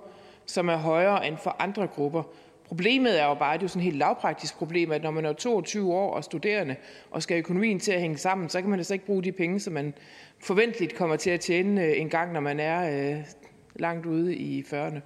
som 0.46 0.68
er 0.68 0.76
højere 0.76 1.26
end 1.26 1.36
for 1.36 1.56
andre 1.58 1.86
grupper. 1.86 2.22
Problemet 2.64 3.20
er 3.20 3.26
jo 3.26 3.34
bare, 3.34 3.54
at 3.54 3.60
det 3.60 3.66
er 3.66 3.68
sådan 3.68 3.80
et 3.80 3.84
helt 3.84 3.96
lavpraktisk 3.96 4.58
problem, 4.58 4.92
at 4.92 5.02
når 5.02 5.10
man 5.10 5.24
er 5.24 5.32
22 5.32 5.94
år 5.94 6.14
og 6.14 6.24
studerende 6.24 6.76
og 7.10 7.22
skal 7.22 7.38
økonomien 7.38 7.80
til 7.80 7.92
at 7.92 8.00
hænge 8.00 8.18
sammen, 8.18 8.48
så 8.48 8.60
kan 8.60 8.70
man 8.70 8.78
altså 8.78 8.92
ikke 8.92 9.06
bruge 9.06 9.22
de 9.22 9.32
penge, 9.32 9.60
som 9.60 9.72
man 9.72 9.94
forventeligt 10.38 10.94
kommer 10.94 11.16
til 11.16 11.30
at 11.30 11.40
tjene 11.40 11.84
øh, 11.84 12.00
en 12.00 12.08
gang, 12.08 12.32
når 12.32 12.40
man 12.40 12.60
er 12.60 13.12
øh, 13.16 13.24
langt 13.74 14.06
ude 14.06 14.36
i 14.36 14.62
40'erne. 14.62 15.00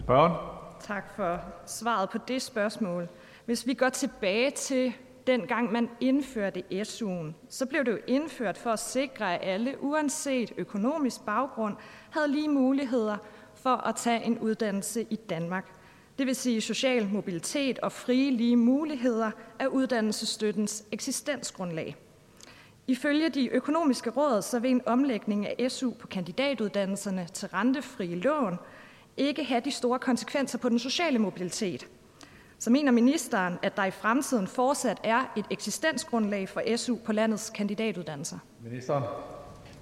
Spørgen? 0.00 0.32
Tak 0.80 1.16
for 1.16 1.40
svaret 1.66 2.10
på 2.10 2.18
det 2.28 2.42
spørgsmål. 2.42 3.08
Hvis 3.44 3.66
vi 3.66 3.74
går 3.74 3.88
tilbage 3.88 4.50
til 4.50 4.92
dengang 5.28 5.72
man 5.72 5.88
indførte 6.00 6.62
SU'en, 6.72 7.32
så 7.48 7.66
blev 7.66 7.84
det 7.84 7.92
jo 7.92 7.98
indført 8.06 8.58
for 8.58 8.70
at 8.70 8.78
sikre, 8.78 9.34
at 9.34 9.52
alle, 9.52 9.82
uanset 9.82 10.52
økonomisk 10.56 11.20
baggrund, 11.26 11.76
havde 12.10 12.28
lige 12.28 12.48
muligheder 12.48 13.16
for 13.54 13.76
at 13.76 13.96
tage 13.96 14.24
en 14.24 14.38
uddannelse 14.38 15.06
i 15.10 15.16
Danmark. 15.16 15.72
Det 16.18 16.26
vil 16.26 16.36
sige 16.36 16.60
social 16.60 17.08
mobilitet 17.08 17.78
og 17.78 17.92
frie 17.92 18.30
lige 18.30 18.56
muligheder 18.56 19.30
er 19.58 19.66
uddannelsesstøttens 19.66 20.84
eksistensgrundlag. 20.92 21.96
Ifølge 22.86 23.28
de 23.28 23.48
økonomiske 23.48 24.10
råd, 24.10 24.42
så 24.42 24.58
vil 24.58 24.70
en 24.70 24.82
omlægning 24.86 25.46
af 25.46 25.70
SU 25.70 25.90
på 25.90 26.06
kandidatuddannelserne 26.06 27.26
til 27.34 27.48
rentefrie 27.48 28.14
lån 28.14 28.56
ikke 29.16 29.44
have 29.44 29.60
de 29.60 29.70
store 29.70 29.98
konsekvenser 29.98 30.58
på 30.58 30.68
den 30.68 30.78
sociale 30.78 31.18
mobilitet. 31.18 31.86
Så 32.58 32.70
mener 32.70 32.92
ministeren, 32.92 33.54
at 33.62 33.76
der 33.76 33.84
i 33.84 33.90
fremtiden 33.90 34.46
fortsat 34.46 34.98
er 35.04 35.32
et 35.36 35.44
eksistensgrundlag 35.50 36.48
for 36.48 36.76
SU 36.76 36.96
på 37.04 37.12
landets 37.12 37.50
kandidatuddannelser? 37.50 38.38
Ministeren? 38.64 39.04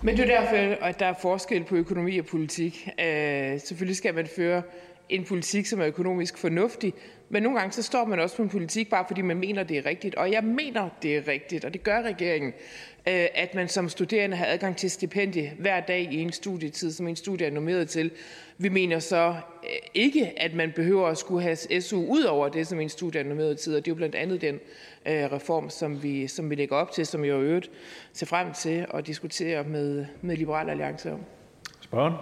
Men 0.03 0.16
det 0.16 0.31
er 0.31 0.40
derfor, 0.40 0.85
at 0.85 1.01
der 1.01 1.07
er 1.07 1.15
forskel 1.23 1.65
på 1.65 1.77
økonomi 1.77 2.19
og 2.19 2.27
politik. 2.27 2.89
Øh, 3.01 3.61
selvfølgelig 3.61 3.97
skal 3.97 4.15
man 4.15 4.28
føre 4.36 4.62
en 5.09 5.24
politik, 5.24 5.66
som 5.66 5.81
er 5.81 5.86
økonomisk 5.86 6.39
fornuftig. 6.39 6.94
Men 7.28 7.43
nogle 7.43 7.59
gange 7.59 7.73
så 7.73 7.82
står 7.82 8.05
man 8.05 8.20
også 8.20 8.36
på 8.36 8.43
en 8.43 8.48
politik, 8.48 8.90
bare 8.90 9.05
fordi 9.09 9.23
man 9.23 9.36
mener, 9.36 9.62
det 9.62 9.78
er 9.78 9.86
rigtigt. 9.86 10.15
Og 10.15 10.32
jeg 10.32 10.44
mener, 10.44 10.89
det 11.03 11.16
er 11.16 11.28
rigtigt, 11.28 11.65
og 11.65 11.73
det 11.73 11.82
gør 11.82 12.03
regeringen, 12.03 12.53
øh, 13.09 13.27
at 13.35 13.55
man 13.55 13.69
som 13.69 13.89
studerende 13.89 14.36
har 14.36 14.47
adgang 14.47 14.77
til 14.77 14.90
stipendie 14.90 15.53
hver 15.59 15.81
dag 15.81 16.09
i 16.12 16.16
en 16.16 16.32
studietid, 16.32 16.93
som 16.93 17.09
en 17.09 17.16
studie 17.16 17.47
er 17.47 17.51
normeret 17.51 17.89
til. 17.89 18.11
Vi 18.58 18.68
mener 18.68 18.98
så 18.98 19.34
øh, 19.64 19.70
ikke, 19.94 20.42
at 20.42 20.54
man 20.54 20.72
behøver 20.76 21.08
at 21.08 21.18
skulle 21.18 21.42
have 21.42 21.80
SU 21.80 22.06
ud 22.08 22.22
over 22.22 22.48
det, 22.48 22.66
som 22.66 22.80
en 22.80 22.88
studie 22.88 23.20
er 23.20 23.24
normeret 23.24 23.58
tid, 23.58 23.76
og 23.76 23.84
det 23.84 23.90
er 23.90 23.94
jo 23.94 23.96
blandt 23.96 24.14
andet 24.14 24.40
den 24.40 24.54
øh, 25.06 25.32
reform, 25.32 25.70
som 25.70 26.02
vi, 26.02 26.26
som 26.26 26.50
vi 26.50 26.54
lægger 26.54 26.76
op 26.76 26.90
til, 26.90 27.06
som 27.06 27.24
jeg 27.24 27.36
i 27.36 27.40
øvrigt 27.40 27.70
ser 28.12 28.26
frem 28.26 28.52
til 28.52 28.86
at 28.94 29.06
diskutere 29.06 29.64
med, 29.64 30.06
med 30.22 30.36
Liberal 30.36 30.70
Alliance 30.70 31.12
om. 31.12 31.20
Spørgen? 31.80 32.14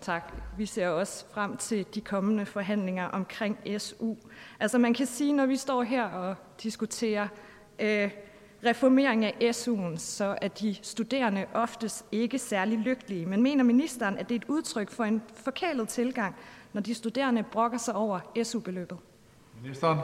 Tak. 0.00 0.32
Vi 0.58 0.66
ser 0.66 0.88
også 0.88 1.24
frem 1.32 1.56
til 1.56 1.86
de 1.94 2.00
kommende 2.00 2.46
forhandlinger 2.46 3.04
omkring 3.04 3.58
SU. 3.78 4.14
Altså 4.60 4.78
man 4.78 4.94
kan 4.94 5.06
sige, 5.06 5.32
når 5.32 5.46
vi 5.46 5.56
står 5.56 5.82
her 5.82 6.04
og 6.04 6.34
diskuterer 6.62 7.28
øh, 7.78 8.10
reformering 8.64 9.24
af 9.24 9.52
SU'en, 9.54 9.96
så 9.96 10.38
er 10.42 10.48
de 10.48 10.76
studerende 10.82 11.46
oftest 11.54 12.04
ikke 12.12 12.38
særlig 12.38 12.78
lykkelige. 12.78 13.26
Men 13.26 13.42
mener 13.42 13.64
ministeren, 13.64 14.18
at 14.18 14.28
det 14.28 14.34
er 14.34 14.38
et 14.38 14.48
udtryk 14.48 14.90
for 14.90 15.04
en 15.04 15.22
forkælet 15.34 15.88
tilgang, 15.88 16.34
når 16.72 16.80
de 16.80 16.94
studerende 16.94 17.42
brokker 17.42 17.78
sig 17.78 17.94
over 17.94 18.20
SU-beløbet? 18.44 18.98
Ministeren? 19.62 19.98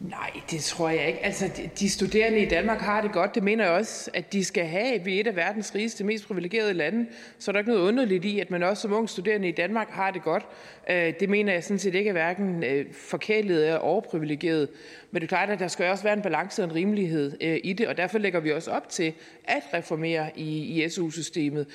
Nej, 0.00 0.30
det 0.50 0.60
tror 0.60 0.88
jeg 0.88 1.06
ikke. 1.06 1.24
Altså, 1.24 1.68
de 1.78 1.90
studerende 1.90 2.38
i 2.38 2.48
Danmark 2.48 2.80
har 2.80 3.00
det 3.00 3.12
godt. 3.12 3.34
Det 3.34 3.42
mener 3.42 3.64
jeg 3.64 3.72
også, 3.72 4.10
at 4.14 4.32
de 4.32 4.44
skal 4.44 4.66
have. 4.66 5.04
Vi 5.04 5.16
er 5.16 5.20
et 5.20 5.26
af 5.26 5.36
verdens 5.36 5.74
rigeste, 5.74 6.04
mest 6.04 6.26
privilegerede 6.26 6.74
lande. 6.74 7.06
Så 7.38 7.50
er 7.50 7.52
der 7.52 7.58
ikke 7.58 7.70
noget 7.70 7.88
underligt 7.88 8.24
i, 8.24 8.40
at 8.40 8.50
man 8.50 8.62
også 8.62 8.80
som 8.80 8.92
ung 8.92 9.08
studerende 9.08 9.48
i 9.48 9.52
Danmark 9.52 9.90
har 9.90 10.10
det 10.10 10.22
godt. 10.22 10.46
Øh, 10.90 11.14
det 11.20 11.28
mener 11.28 11.52
jeg 11.52 11.64
sådan 11.64 11.78
set 11.78 11.94
ikke 11.94 12.08
er 12.08 12.12
hverken 12.12 12.64
øh, 12.64 12.86
forkælet 12.92 13.64
eller 13.64 13.78
overprivilegeret. 13.78 14.68
Men 15.10 15.20
det 15.20 15.26
er 15.26 15.28
klart, 15.28 15.50
at 15.50 15.58
der 15.58 15.68
skal 15.68 15.90
også 15.90 16.04
være 16.04 16.14
en 16.14 16.22
balance 16.22 16.62
og 16.62 16.68
en 16.68 16.74
rimelighed 16.74 17.36
øh, 17.40 17.60
i 17.64 17.72
det, 17.72 17.88
og 17.88 17.96
derfor 17.96 18.18
lægger 18.18 18.40
vi 18.40 18.52
også 18.52 18.70
op 18.70 18.88
til 18.88 19.12
at 19.44 19.62
reformere 19.74 20.30
i, 20.36 20.82
i 20.84 20.88
SU-systemet. 20.88 21.66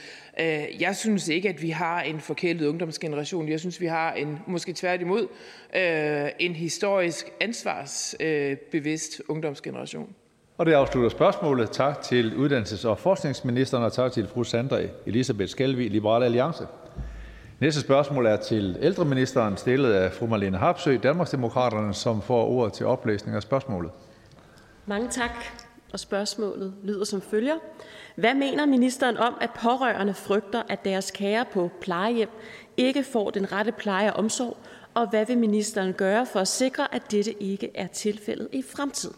Jeg 0.80 0.96
synes 0.96 1.28
ikke, 1.28 1.50
at 1.50 1.62
vi 1.62 1.70
har 1.70 2.02
en 2.02 2.20
forkælet 2.20 2.68
ungdomsgeneration. 2.68 3.50
Jeg 3.50 3.60
synes, 3.60 3.82
vi 3.82 3.86
har 3.86 4.14
en, 4.14 4.40
måske 4.48 4.74
tværtimod, 4.74 5.28
en 6.40 6.56
historisk 6.56 7.26
ansvarsbevidst 7.40 9.22
ungdomsgeneration. 9.28 10.16
Og 10.58 10.66
det 10.66 10.74
afslutter 10.74 11.10
spørgsmålet. 11.10 11.72
Tak 11.72 12.02
til 12.02 12.34
uddannelses- 12.38 12.88
og 12.88 13.00
forskningsministeren, 13.00 13.84
og 13.84 13.94
tak 13.94 14.12
til 14.12 14.28
fru 14.28 14.44
Sandra 14.44 14.80
Elisabeth 15.06 15.50
Skalvig, 15.50 15.92
Liberal 15.92 16.24
Alliance. 16.24 16.64
Næste 17.60 17.82
spørgsmål 17.82 18.26
er 18.26 18.38
til 18.38 18.78
ældreministeren, 18.82 19.58
stillet 19.58 19.94
af 19.94 20.12
fru 20.14 20.28
Marlene 20.28 20.58
Harpsø, 20.58 20.98
Danmarksdemokraterne, 21.04 21.94
som 21.94 22.22
får 22.22 22.46
ordet 22.46 22.74
til 22.74 22.86
oplæsning 22.86 23.36
af 23.36 23.42
spørgsmålet. 23.42 23.92
Mange 24.86 25.10
tak. 25.10 25.32
Og 25.94 26.00
spørgsmålet 26.00 26.74
lyder 26.84 27.04
som 27.04 27.22
følger. 27.22 27.56
Hvad 28.16 28.34
mener 28.34 28.66
ministeren 28.66 29.18
om, 29.18 29.38
at 29.42 29.50
pårørende 29.52 30.14
frygter, 30.14 30.64
at 30.70 30.86
deres 30.86 31.12
kære 31.12 31.46
på 31.46 31.72
plejehjem 31.82 32.30
ikke 32.78 33.04
får 33.04 33.30
den 33.30 33.52
rette 33.52 33.72
pleje 33.72 34.14
og 34.14 34.20
omsorg, 34.20 34.58
og 34.94 35.10
hvad 35.10 35.26
vil 35.26 35.38
ministeren 35.38 35.94
gøre 35.94 36.26
for 36.26 36.40
at 36.40 36.48
sikre, 36.48 36.96
at 36.96 37.12
dette 37.12 37.44
ikke 37.44 37.72
er 37.76 37.88
tilfældet 37.88 38.50
i 38.52 38.62
fremtiden? 38.62 39.16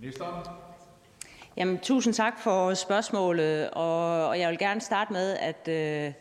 Ministeren. 0.00 0.34
Jamen, 1.56 1.78
tusind 1.78 2.14
tak 2.14 2.40
for 2.40 2.74
spørgsmålet, 2.74 3.70
og, 3.70 4.28
og 4.28 4.38
jeg 4.40 4.50
vil 4.50 4.58
gerne 4.58 4.80
starte 4.80 5.12
med, 5.12 5.36
at 5.40 5.68
øh, 5.68 6.12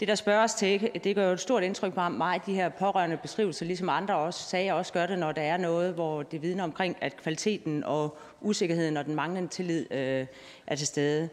det, 0.00 0.08
der 0.08 0.14
spørges 0.14 0.54
til, 0.54 0.90
det 1.04 1.14
gør 1.14 1.26
jo 1.26 1.32
et 1.32 1.40
stort 1.40 1.62
indtryk 1.62 1.94
på 1.94 2.08
mig, 2.08 2.40
de 2.46 2.54
her 2.54 2.68
pårørende 2.68 3.16
beskrivelser, 3.16 3.66
ligesom 3.66 3.88
andre 3.88 4.14
også 4.14 4.42
sagde, 4.42 4.72
også 4.72 4.92
gør 4.92 5.06
det, 5.06 5.18
når 5.18 5.32
der 5.32 5.42
er 5.42 5.56
noget, 5.56 5.94
hvor 5.94 6.22
det 6.22 6.42
vidner 6.42 6.64
omkring, 6.64 6.96
at 7.00 7.16
kvaliteten 7.16 7.84
og 7.84 8.18
usikkerheden 8.40 8.96
og 8.96 9.04
den 9.04 9.14
manglende 9.14 9.48
tillid 9.48 9.92
øh, 9.92 10.26
er 10.66 10.76
til 10.76 10.86
stede. 10.86 11.28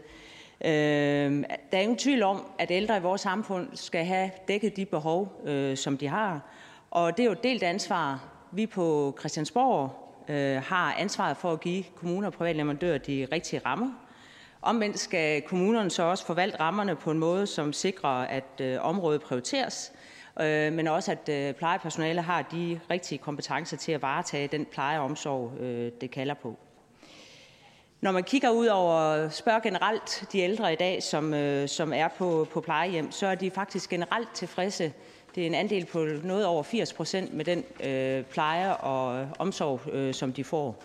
Øh, 0.66 1.44
der 1.72 1.78
er 1.78 1.82
ingen 1.82 1.98
tvivl 1.98 2.24
om, 2.24 2.46
at 2.60 2.72
ældre 2.72 2.98
i 2.98 3.02
vores 3.02 3.22
samfund 3.22 3.70
skal 3.74 4.06
have 4.06 4.32
dækket 4.48 4.76
de 4.76 4.86
behov, 4.86 5.42
øh, 5.46 5.78
som 5.78 5.98
de 5.98 6.08
har. 6.08 6.42
Og 6.92 7.18
det 7.18 7.24
er 7.24 7.26
jo 7.26 7.32
et 7.32 7.44
delt 7.44 7.64
ansvar. 7.64 8.30
Vi 8.52 8.66
på 8.66 9.16
Christiansborg 9.20 9.92
øh, 10.30 10.62
har 10.62 10.96
ansvaret 11.00 11.38
for 11.38 11.52
at 11.52 11.60
give 11.60 11.84
kommuner 11.96 12.28
og 12.28 12.34
private 12.34 12.58
leverandører 12.58 12.98
de 12.98 13.28
rigtige 13.32 13.62
rammer 13.66 13.90
Omvendt 14.62 15.00
skal 15.00 15.42
kommunerne 15.42 15.90
så 15.90 16.04
også 16.04 16.26
forvalte 16.26 16.60
rammerne 16.60 16.96
på 16.96 17.12
en 17.12 17.18
måde, 17.18 17.48
som 17.48 17.74
sikrer, 17.74 18.10
at 18.10 18.62
øh, 18.62 18.78
området 18.82 19.22
prioriteres, 19.22 19.92
øh, 20.42 20.74
men 20.74 20.88
også 20.88 21.12
at 21.12 21.30
øh, 21.30 21.54
plejepersonale 21.54 22.22
har 22.22 22.42
de 22.42 22.80
rigtige 22.90 23.18
kompetencer 23.18 23.78
til 23.78 23.92
at 23.92 24.02
varetage 24.02 24.48
den 24.48 24.66
pleje 24.66 25.00
og 25.00 25.06
omsorg, 25.06 25.54
øh, 25.60 25.92
det 26.02 26.12
kalder 26.12 26.34
på. 26.34 26.58
Når 28.02 28.12
man 28.12 28.24
kigger 28.24 28.50
ud 28.50 28.68
over, 28.68 29.30
spørger 29.30 29.60
generelt 29.60 30.24
de 30.32 30.40
ældre 30.40 30.74
i 30.74 30.76
dag, 30.76 31.04
som, 31.04 31.34
øh, 31.34 31.70
som 31.70 31.94
er 31.94 32.08
på, 32.08 32.48
på 32.52 32.62
plejehjem, 32.62 33.12
så 33.12 33.28
er 33.28 33.36
de 33.36 33.52
faktisk 33.52 33.90
generelt 33.90 34.34
tilfredse. 34.34 34.94
Det 35.36 35.44
er 35.44 35.48
en 35.48 35.56
andel 35.56 35.86
på 35.86 36.08
noget 36.24 36.46
over 36.46 36.64
80 36.64 36.94
procent 36.94 37.34
med 37.34 37.46
den 37.46 37.64
øh, 37.84 38.24
pleje 38.24 38.76
og 38.76 39.22
øh, 39.22 39.28
omsorg, 39.40 39.82
øh, 39.94 40.14
som 40.14 40.34
de 40.34 40.44
får. 40.44 40.84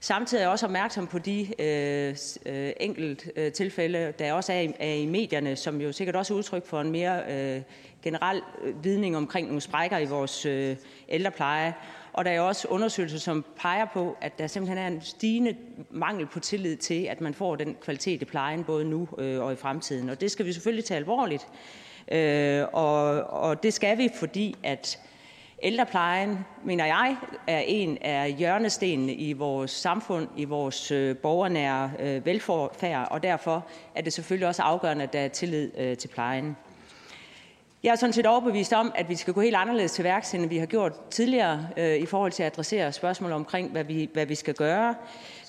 Samtidig 0.00 0.40
er 0.40 0.44
jeg 0.44 0.50
også 0.50 0.66
opmærksom 0.66 1.06
på 1.06 1.18
de 1.18 1.46
øh, 1.58 2.16
øh, 2.46 2.72
enkelt 2.80 3.30
øh, 3.36 3.52
tilfælde, 3.52 4.12
der 4.18 4.32
også 4.32 4.52
er 4.52 4.60
i, 4.60 4.72
er 4.78 4.94
i 4.94 5.06
medierne, 5.06 5.56
som 5.56 5.80
jo 5.80 5.92
sikkert 5.92 6.16
også 6.16 6.34
er 6.34 6.38
udtryk 6.38 6.66
for 6.66 6.80
en 6.80 6.90
mere 6.90 7.22
øh, 7.30 7.62
generel 8.02 8.42
øh, 8.64 8.84
vidning 8.84 9.16
omkring 9.16 9.46
nogle 9.46 9.60
sprækker 9.60 9.98
i 9.98 10.04
vores 10.04 10.46
øh, 10.46 10.76
ældrepleje. 11.08 11.74
Og 12.12 12.24
der 12.24 12.30
er 12.30 12.40
også 12.40 12.68
undersøgelser, 12.68 13.18
som 13.18 13.44
peger 13.56 13.86
på, 13.92 14.16
at 14.20 14.38
der 14.38 14.46
simpelthen 14.46 14.78
er 14.78 14.86
en 14.86 15.00
stigende 15.00 15.56
mangel 15.90 16.26
på 16.26 16.40
tillid 16.40 16.76
til, 16.76 17.04
at 17.04 17.20
man 17.20 17.34
får 17.34 17.56
den 17.56 17.76
kvalitet 17.80 18.22
i 18.22 18.24
plejen, 18.24 18.64
både 18.64 18.84
nu 18.84 19.08
øh, 19.18 19.42
og 19.42 19.52
i 19.52 19.56
fremtiden. 19.56 20.08
Og 20.08 20.20
det 20.20 20.30
skal 20.30 20.46
vi 20.46 20.52
selvfølgelig 20.52 20.84
tage 20.84 20.98
alvorligt. 20.98 21.46
Øh, 22.12 22.64
og, 22.72 23.24
og 23.24 23.62
det 23.62 23.74
skal 23.74 23.98
vi, 23.98 24.08
fordi 24.14 24.56
at 24.62 24.98
Ældreplejen, 25.64 26.38
mener 26.64 26.86
jeg, 26.86 27.16
er 27.46 27.62
en 27.66 27.98
af 28.00 28.32
hjørnestenene 28.32 29.14
i 29.14 29.32
vores 29.32 29.70
samfund, 29.70 30.28
i 30.36 30.44
vores 30.44 30.90
øh, 30.90 31.16
borgernære 31.16 31.90
velfærd, 32.24 33.08
og 33.10 33.22
derfor 33.22 33.66
er 33.94 34.02
det 34.02 34.12
selvfølgelig 34.12 34.48
også 34.48 34.62
afgørende, 34.62 35.02
at 35.02 35.12
der 35.12 35.20
er 35.20 35.28
tillid 35.28 35.96
til 35.96 36.08
plejen. 36.08 36.56
Jeg 37.82 37.90
er 37.90 37.96
sådan 37.96 38.12
set 38.12 38.26
overbevist 38.26 38.72
om, 38.72 38.92
at 38.94 39.08
vi 39.08 39.16
skal 39.16 39.34
gå 39.34 39.40
helt 39.40 39.56
anderledes 39.56 39.92
til 39.92 40.04
værks, 40.04 40.34
end 40.34 40.46
vi 40.46 40.58
har 40.58 40.66
gjort 40.66 40.92
tidligere 41.10 41.68
øh, 41.76 41.96
i 41.96 42.06
forhold 42.06 42.32
til 42.32 42.42
at 42.42 42.52
adressere 42.52 42.92
spørgsmål 42.92 43.32
omkring, 43.32 43.70
hvad 43.70 43.84
vi, 43.84 44.10
hvad 44.12 44.26
vi 44.26 44.34
skal 44.34 44.54
gøre. 44.54 44.94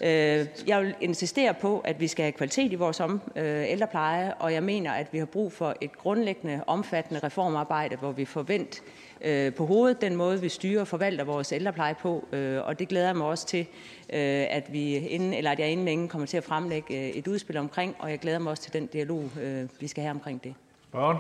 Øh, 0.04 0.48
jeg 0.68 0.82
vil 0.82 0.96
insistere 1.02 1.54
på, 1.54 1.80
at 1.80 2.00
vi 2.00 2.08
skal 2.08 2.24
have 2.24 2.32
kvalitet 2.32 2.72
i 2.72 2.76
vores 2.76 3.00
om, 3.00 3.22
øh, 3.36 3.72
ældrepleje, 3.72 4.34
og 4.34 4.54
jeg 4.54 4.64
mener, 4.64 4.92
at 4.92 5.14
vi 5.14 5.18
har 5.18 5.26
brug 5.26 5.52
for 5.52 5.76
et 5.82 5.98
grundlæggende, 5.98 6.64
omfattende 6.68 7.20
reformarbejde, 7.24 7.96
hvor 7.96 8.12
vi 8.12 8.26
forventer 8.26 8.82
øh, 9.22 9.54
på 9.54 9.66
hovedet 9.66 10.02
den 10.02 10.16
måde, 10.16 10.42
vi 10.42 10.50
styrer 10.50 10.82
og 10.82 10.88
forvalter 10.88 11.24
vores 11.24 11.52
ældrepleje 11.52 11.96
på, 12.02 12.28
øh, 12.32 12.62
og 12.66 12.80
det 12.80 12.88
glæder 12.88 13.08
jeg 13.08 13.16
mig 13.16 13.28
også 13.28 13.48
til, 13.48 13.68
øh, 14.14 14.46
at, 14.50 14.74
vi 14.74 14.96
inden, 14.98 15.34
eller 15.34 15.52
at 15.52 15.60
jeg 15.60 15.70
inden 15.70 15.86
længe 15.86 16.08
kommer 16.08 16.28
til 16.28 16.38
at 16.38 16.44
fremlægge 16.44 16.94
øh, 16.94 17.10
et 17.10 17.28
udspil 17.28 17.58
omkring, 17.58 17.96
og 18.00 18.10
jeg 18.10 18.20
glæder 18.20 18.40
mig 18.40 18.52
også 18.52 18.64
til 18.64 18.74
den 18.74 18.86
dialog, 18.86 19.30
øh, 19.42 19.70
vi 19.80 19.88
skal 19.88 20.02
have 20.02 20.12
omkring 20.12 20.44
det. 20.44 20.54
Børn. 20.92 21.18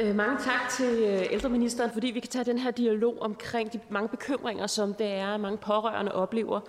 Øh, 0.00 0.14
mange 0.14 0.38
tak 0.38 0.68
til 0.70 1.02
øh, 1.02 1.22
ældreministeren, 1.30 1.90
fordi 1.90 2.06
vi 2.06 2.20
kan 2.20 2.30
tage 2.30 2.44
den 2.44 2.58
her 2.58 2.70
dialog 2.70 3.16
omkring 3.20 3.72
de 3.72 3.80
mange 3.88 4.08
bekymringer, 4.08 4.66
som 4.66 4.94
det 4.94 5.06
er, 5.06 5.36
mange 5.36 5.58
pårørende 5.58 6.12
oplever. 6.12 6.60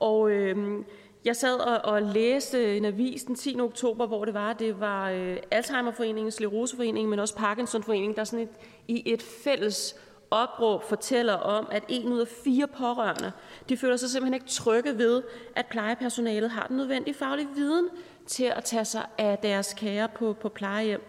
Og 0.00 0.30
øh, 0.30 0.84
jeg 1.24 1.36
sad 1.36 1.54
og, 1.54 1.92
og 1.92 2.02
læste 2.02 2.76
en 2.76 2.84
avis 2.84 3.22
den 3.22 3.34
10. 3.34 3.60
oktober, 3.60 4.06
hvor 4.06 4.24
det 4.24 4.34
var, 4.34 4.52
det 4.52 4.80
var 4.80 5.10
øh, 5.10 5.36
Alzheimerforeningen, 5.50 6.30
Scleroseforeningen, 6.30 7.10
men 7.10 7.18
også 7.18 7.36
Parkinsonforeningen, 7.36 8.16
der 8.16 8.24
sådan 8.24 8.48
et, 8.48 8.50
i 8.88 9.12
et 9.12 9.22
fælles 9.44 9.96
opråb 10.30 10.82
fortæller 10.82 11.34
om, 11.34 11.68
at 11.70 11.84
en 11.88 12.12
ud 12.12 12.20
af 12.20 12.28
fire 12.28 12.66
pårørende, 12.66 13.32
de 13.68 13.76
føler 13.76 13.96
sig 13.96 14.10
simpelthen 14.10 14.34
ikke 14.34 14.46
trygge 14.46 14.98
ved, 14.98 15.22
at 15.56 15.66
plejepersonalet 15.66 16.50
har 16.50 16.66
den 16.66 16.76
nødvendige 16.76 17.14
faglige 17.14 17.48
viden 17.54 17.88
til 18.26 18.44
at 18.44 18.64
tage 18.64 18.84
sig 18.84 19.06
af 19.18 19.38
deres 19.38 19.74
kære 19.74 20.08
på, 20.08 20.32
på 20.32 20.48
plejehjem. 20.48 21.00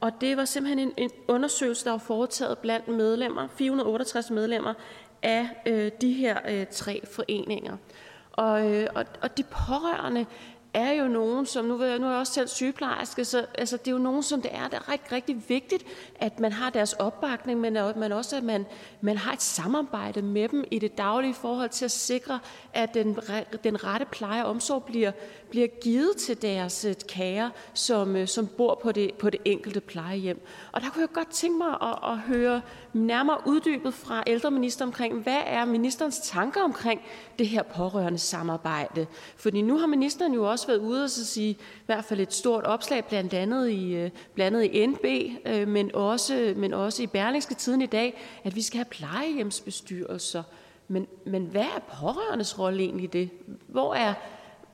Og 0.00 0.20
det 0.20 0.36
var 0.36 0.44
simpelthen 0.44 0.78
en, 0.78 0.92
en 0.96 1.10
undersøgelse, 1.28 1.84
der 1.84 1.90
var 1.90 1.98
foretaget 1.98 2.58
blandt 2.58 2.88
medlemmer, 2.88 3.48
468 3.48 4.30
medlemmer 4.30 4.74
af 5.22 5.48
øh, 5.66 5.90
de 6.00 6.12
her 6.12 6.38
øh, 6.48 6.66
tre 6.70 7.02
foreninger. 7.06 7.76
Og, 8.32 8.72
øh, 8.72 8.86
og, 8.94 9.04
og 9.22 9.36
de 9.36 9.42
pårørende 9.42 10.26
er 10.74 10.92
jo 10.92 11.08
nogen, 11.08 11.46
som 11.46 11.64
nu, 11.64 11.76
nu 11.76 11.84
er 11.84 11.86
jeg 11.86 12.18
også 12.18 12.32
selv 12.32 12.48
sygeplejerske, 12.48 13.24
så 13.24 13.46
altså, 13.58 13.76
det 13.76 13.88
er 13.88 13.92
jo 13.92 13.98
nogen, 13.98 14.22
som 14.22 14.42
det 14.42 14.50
er, 14.54 14.68
det 14.68 14.74
er 14.74 14.88
rigtig, 14.88 15.12
rigtig 15.12 15.42
vigtigt, 15.48 15.84
at 16.20 16.40
man 16.40 16.52
har 16.52 16.70
deres 16.70 16.92
opbakning, 16.92 17.60
men, 17.60 17.76
men 17.96 18.12
også, 18.12 18.36
at 18.36 18.42
man, 18.42 18.66
man 19.00 19.16
har 19.16 19.32
et 19.32 19.42
samarbejde 19.42 20.22
med 20.22 20.48
dem 20.48 20.64
i 20.70 20.78
det 20.78 20.98
daglige 20.98 21.34
forhold 21.34 21.68
til 21.68 21.84
at 21.84 21.90
sikre, 21.90 22.38
at 22.72 22.94
den, 22.94 23.18
den 23.64 23.84
rette 23.84 24.06
pleje 24.06 24.44
og 24.44 24.50
omsorg 24.50 24.84
bliver, 24.84 25.12
bliver 25.50 25.66
givet 25.66 26.16
til 26.16 26.42
deres 26.42 26.84
øh, 26.84 26.94
kære, 27.08 27.50
som, 27.74 28.16
øh, 28.16 28.28
som 28.28 28.46
bor 28.46 28.80
på 28.82 28.92
det, 28.92 29.14
på 29.14 29.30
det 29.30 29.40
enkelte 29.44 29.80
plejehjem. 29.80 30.46
Og 30.72 30.80
der 30.80 30.90
kunne 30.90 31.00
jeg 31.00 31.12
godt 31.12 31.30
tænke 31.30 31.58
mig 31.58 31.76
at, 31.82 32.12
at 32.12 32.18
høre 32.18 32.60
nærmere 32.92 33.38
uddybet 33.46 33.94
fra 33.94 34.22
ældreminister 34.26 34.84
omkring, 34.84 35.22
hvad 35.22 35.40
er 35.46 35.64
ministerens 35.64 36.18
tanker 36.18 36.62
omkring 36.62 37.00
det 37.38 37.48
her 37.48 37.62
pårørende 37.62 38.18
samarbejde? 38.18 39.06
Fordi 39.36 39.62
nu 39.62 39.78
har 39.78 39.86
ministeren 39.86 40.34
jo 40.34 40.50
også 40.50 40.66
været 40.66 40.78
ude 40.78 41.04
og 41.04 41.10
så 41.10 41.26
sige, 41.26 41.50
i 41.50 41.58
hvert 41.86 42.04
fald 42.04 42.20
et 42.20 42.34
stort 42.34 42.64
opslag, 42.64 43.04
blandt 43.04 43.34
andet 43.34 43.70
i, 43.70 43.94
øh, 43.94 44.10
blandt 44.34 44.56
andet 44.56 44.74
i 44.74 44.86
NB, 44.86 45.04
men 45.68 45.94
også, 45.94 46.54
men 46.56 46.74
også 46.74 47.02
i 47.02 47.06
Berlingske 47.06 47.54
Tiden 47.54 47.82
i 47.82 47.86
dag, 47.86 48.20
at 48.44 48.56
vi 48.56 48.62
skal 48.62 48.78
have 48.78 48.84
plejehjemsbestyrelser. 48.84 50.42
Men, 50.88 51.06
men 51.26 51.44
hvad 51.44 51.62
er 51.62 51.80
pårørendes 52.00 52.58
rolle 52.58 52.82
egentlig 52.82 53.04
i 53.04 53.06
det? 53.06 53.30
Hvor 53.68 53.94
er, 53.94 54.14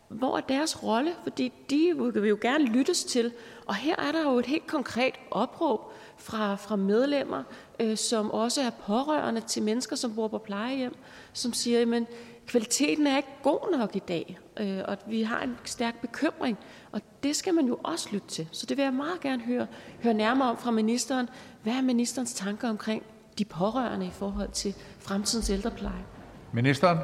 hvor 0.09 0.37
er 0.37 0.41
deres 0.41 0.83
rolle? 0.83 1.11
Fordi 1.23 1.53
de 1.71 2.11
vil 2.15 2.29
jo 2.29 2.39
gerne 2.41 2.65
lyttes 2.65 3.05
til. 3.05 3.33
Og 3.67 3.75
her 3.75 3.97
er 3.97 4.13
der 4.13 4.23
jo 4.23 4.39
et 4.39 4.47
helt 4.47 4.67
konkret 4.67 5.15
opråb 5.31 5.93
fra, 6.19 6.55
fra 6.55 6.77
medlemmer, 6.77 7.43
øh, 7.81 7.97
som 7.97 8.31
også 8.31 8.63
er 8.63 8.71
pårørende 8.71 9.41
til 9.41 9.63
mennesker, 9.63 9.97
som 9.97 10.15
bor 10.15 10.29
på 10.29 10.39
plejehjem, 10.39 10.95
som 11.33 11.53
siger, 11.53 11.97
at 11.97 12.03
kvaliteten 12.47 13.07
er 13.07 13.17
ikke 13.17 13.29
god 13.43 13.79
nok 13.79 13.97
i 13.97 13.99
dag, 13.99 14.39
øh, 14.61 14.79
og 14.85 14.97
vi 15.07 15.23
har 15.23 15.43
en 15.43 15.57
stærk 15.65 16.01
bekymring, 16.01 16.59
og 16.93 17.01
det 17.23 17.37
skal 17.37 17.55
man 17.55 17.67
jo 17.67 17.79
også 17.83 18.09
lytte 18.13 18.29
til. 18.29 18.49
Så 18.53 18.67
det 18.67 18.77
vil 18.77 18.83
jeg 18.83 18.93
meget 18.93 19.21
gerne 19.21 19.43
høre, 19.43 19.67
høre 20.03 20.15
nærmere 20.15 20.51
om 20.51 20.57
fra 20.57 20.71
ministeren. 20.71 21.29
Hvad 21.63 21.73
er 21.73 21.83
ministerens 21.83 22.35
tanker 22.35 22.69
omkring 22.69 23.03
de 23.39 23.45
pårørende 23.45 24.07
i 24.07 24.11
forhold 24.13 24.51
til 24.51 24.75
fremtidens 25.01 25.51
ældrepleje? 25.51 26.05
Ministeren? 26.53 26.99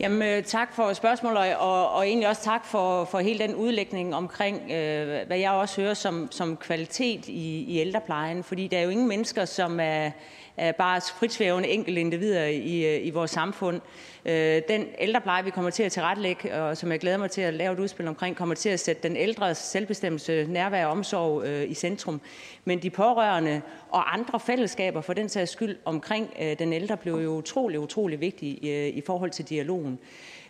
Jamen, 0.00 0.22
øh, 0.22 0.44
tak 0.44 0.74
for 0.74 0.92
spørgsmålet, 0.92 1.56
og, 1.56 1.92
og 1.92 2.06
egentlig 2.06 2.28
også 2.28 2.42
tak 2.42 2.64
for, 2.64 3.04
for 3.04 3.18
hele 3.18 3.38
den 3.38 3.54
udlægning 3.54 4.14
omkring, 4.14 4.70
øh, 4.70 5.26
hvad 5.26 5.38
jeg 5.38 5.50
også 5.50 5.80
hører 5.80 5.94
som, 5.94 6.28
som 6.30 6.56
kvalitet 6.56 7.28
i, 7.28 7.64
i 7.68 7.78
ældreplejen. 7.78 8.44
Fordi 8.44 8.66
der 8.66 8.78
er 8.78 8.82
jo 8.82 8.88
ingen 8.88 9.08
mennesker, 9.08 9.44
som 9.44 9.80
er, 9.80 10.10
er 10.56 10.72
bare 10.72 11.00
fritsvævende 11.00 11.68
enkelte 11.68 12.00
individer 12.00 12.44
i, 12.44 12.96
øh, 12.96 13.06
i 13.06 13.10
vores 13.10 13.30
samfund. 13.30 13.80
Øh, 14.24 14.62
den 14.68 14.86
ældrepleje, 14.98 15.44
vi 15.44 15.50
kommer 15.50 15.70
til 15.70 15.82
at 15.82 15.92
tilrettelægge, 15.92 16.54
og 16.54 16.76
som 16.76 16.92
jeg 16.92 17.00
glæder 17.00 17.16
mig 17.16 17.30
til 17.30 17.40
at 17.40 17.54
lave 17.54 17.72
et 17.72 17.78
udspil 17.78 18.08
omkring, 18.08 18.36
kommer 18.36 18.54
til 18.54 18.68
at 18.68 18.80
sætte 18.80 19.08
den 19.08 19.16
ældres 19.16 19.58
selvbestemmelse, 19.58 20.46
nærvær 20.48 20.86
og 20.86 20.92
omsorg 20.92 21.44
øh, 21.44 21.70
i 21.70 21.74
centrum. 21.74 22.20
Men 22.64 22.82
de 22.82 22.90
pårørende 22.90 23.62
og 23.90 24.14
andre 24.14 24.40
fællesskaber 24.40 25.00
for 25.00 25.12
den 25.12 25.28
sags 25.28 25.50
skyld 25.50 25.76
omkring 25.84 26.34
øh, 26.40 26.58
den 26.58 26.72
ældre 26.72 26.96
blev 26.96 27.14
jo 27.14 27.30
utrolig, 27.30 27.80
utrolig 27.80 28.20
vigtige 28.20 28.90
i 28.90 29.02
forhold 29.06 29.30
til 29.30 29.48
dialogen. 29.48 29.98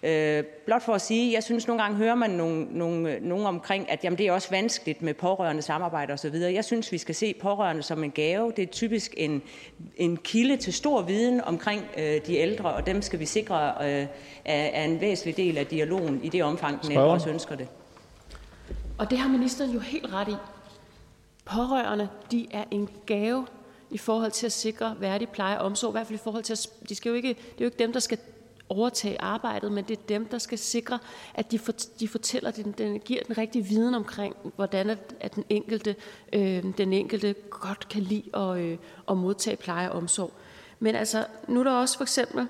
Øh, 0.04 0.44
blot 0.66 0.82
for 0.82 0.92
at 0.92 1.00
sige, 1.00 1.32
jeg 1.32 1.42
synes 1.42 1.66
nogle 1.66 1.82
gange 1.82 1.96
hører 1.96 2.14
man 2.14 2.30
nogen, 2.30 2.68
nogen, 2.70 3.22
nogen 3.22 3.46
omkring, 3.46 3.90
at 3.90 4.04
jamen, 4.04 4.18
det 4.18 4.26
er 4.26 4.32
også 4.32 4.50
vanskeligt 4.50 5.02
med 5.02 5.14
pårørende 5.14 5.62
samarbejde 5.62 6.12
osv. 6.12 6.34
Jeg 6.34 6.64
synes, 6.64 6.92
vi 6.92 6.98
skal 6.98 7.14
se 7.14 7.34
pårørende 7.40 7.82
som 7.82 8.04
en 8.04 8.10
gave. 8.10 8.52
Det 8.56 8.62
er 8.62 8.66
typisk 8.66 9.14
en, 9.16 9.42
en 9.96 10.16
kilde 10.16 10.56
til 10.56 10.72
stor 10.72 11.02
viden 11.02 11.40
omkring 11.40 11.82
øh, 11.96 12.20
de 12.26 12.36
ældre, 12.36 12.72
og 12.72 12.86
dem 12.86 13.02
skal 13.02 13.18
vi 13.18 13.26
sikre 13.26 13.72
øh, 13.80 13.86
er, 13.86 14.06
er 14.44 14.84
en 14.84 15.00
væsentlig 15.00 15.36
del 15.36 15.58
af 15.58 15.66
dialogen 15.66 16.20
i 16.24 16.28
det 16.28 16.42
omfang, 16.42 16.82
den 16.82 16.92
ældre 16.92 17.04
også 17.04 17.30
ønsker 17.30 17.54
det. 17.56 17.68
Og 18.98 19.10
det 19.10 19.18
har 19.18 19.28
ministeren 19.28 19.70
jo 19.70 19.78
helt 19.78 20.12
ret 20.12 20.28
i. 20.28 20.34
Pårørende, 21.44 22.08
de 22.30 22.46
er 22.50 22.64
en 22.70 22.88
gave 23.06 23.46
i 23.90 23.98
forhold 23.98 24.30
til 24.30 24.46
at 24.46 24.52
sikre 24.52 24.96
værdig 25.00 25.28
pleje 25.28 25.58
og 25.58 25.66
omsorg, 25.66 25.90
i 25.90 25.92
hvert 25.92 26.06
fald 26.06 26.18
i 26.18 26.22
forhold 26.22 26.42
til 26.42 26.52
at, 26.52 26.68
de 26.88 26.94
skal 26.94 27.10
jo 27.10 27.16
ikke, 27.16 27.28
det 27.28 27.38
er 27.38 27.60
jo 27.60 27.64
ikke 27.64 27.78
dem, 27.78 27.92
der 27.92 28.00
skal 28.00 28.18
overtage 28.74 29.20
arbejdet, 29.20 29.72
men 29.72 29.84
det 29.84 29.98
er 29.98 30.02
dem, 30.08 30.26
der 30.26 30.38
skal 30.38 30.58
sikre, 30.58 30.98
at 31.34 31.50
de, 31.50 31.58
for, 31.58 31.72
de 32.00 32.08
fortæller, 32.08 32.50
den, 32.50 32.72
den 32.78 33.00
giver 33.00 33.22
den 33.26 33.38
rigtige 33.38 33.64
viden 33.64 33.94
omkring, 33.94 34.36
hvordan 34.56 34.90
at, 34.90 35.14
at 35.20 35.34
den, 35.34 35.44
enkelte, 35.48 35.96
øh, 36.32 36.64
den 36.78 36.92
enkelte 36.92 37.34
godt 37.50 37.88
kan 37.88 38.02
lide 38.02 38.36
at, 38.36 38.58
øh, 38.58 38.78
at 39.10 39.16
modtage 39.16 39.56
pleje 39.56 39.90
og 39.90 39.96
omsorg. 39.96 40.32
Men 40.80 40.94
altså, 40.94 41.26
nu 41.48 41.60
er 41.60 41.64
der 41.64 41.72
også 41.72 41.96
for 41.96 42.04
eksempel 42.04 42.46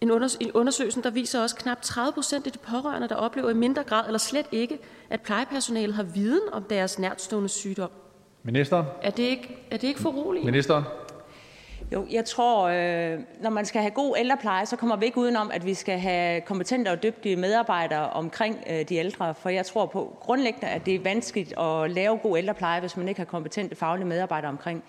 en, 0.00 0.10
unders- 0.10 0.36
en 0.40 0.52
undersøgelse, 0.52 1.02
der 1.02 1.10
viser 1.10 1.42
også, 1.42 1.56
at 1.56 1.62
knap 1.62 1.82
30 1.82 2.12
procent 2.12 2.46
af 2.46 2.52
de 2.52 2.58
pårørende, 2.58 3.08
der 3.08 3.14
oplever 3.14 3.50
i 3.50 3.54
mindre 3.54 3.82
grad 3.82 4.06
eller 4.06 4.18
slet 4.18 4.46
ikke, 4.52 4.78
at 5.10 5.20
plejepersonalet 5.20 5.94
har 5.94 6.02
viden 6.02 6.40
om 6.52 6.62
deres 6.62 6.98
nærtstående 6.98 7.48
sygdom. 7.48 7.90
Ministeren? 8.42 8.86
Er 9.02 9.10
det 9.10 9.22
ikke, 9.22 9.66
er 9.70 9.76
det 9.76 9.88
ikke 9.88 10.00
for 10.00 10.10
roligt? 10.10 10.44
Ministeren? 10.44 10.84
Jo, 11.92 12.06
jeg 12.10 12.24
tror, 12.24 12.62
øh, 12.62 13.18
når 13.40 13.50
man 13.50 13.64
skal 13.64 13.80
have 13.80 13.90
god 13.90 14.16
ældrepleje, 14.18 14.66
så 14.66 14.76
kommer 14.76 14.96
vi 14.96 15.04
ikke 15.04 15.18
udenom, 15.18 15.50
at 15.50 15.66
vi 15.66 15.74
skal 15.74 15.98
have 15.98 16.40
kompetente 16.40 16.88
og 16.88 17.02
dygtige 17.02 17.36
medarbejdere 17.36 18.10
omkring 18.10 18.64
øh, 18.70 18.88
de 18.88 18.94
ældre. 18.94 19.34
For 19.34 19.48
jeg 19.48 19.66
tror 19.66 19.86
på 19.86 20.16
grundlæggende, 20.20 20.68
at 20.68 20.86
det 20.86 20.94
er 20.94 21.00
vanskeligt 21.00 21.58
at 21.58 21.90
lave 21.90 22.18
god 22.18 22.38
ældrepleje, 22.38 22.80
hvis 22.80 22.96
man 22.96 23.08
ikke 23.08 23.20
har 23.20 23.24
kompetente 23.26 23.76
faglige 23.76 24.06
medarbejdere 24.06 24.50
omkring. 24.50 24.84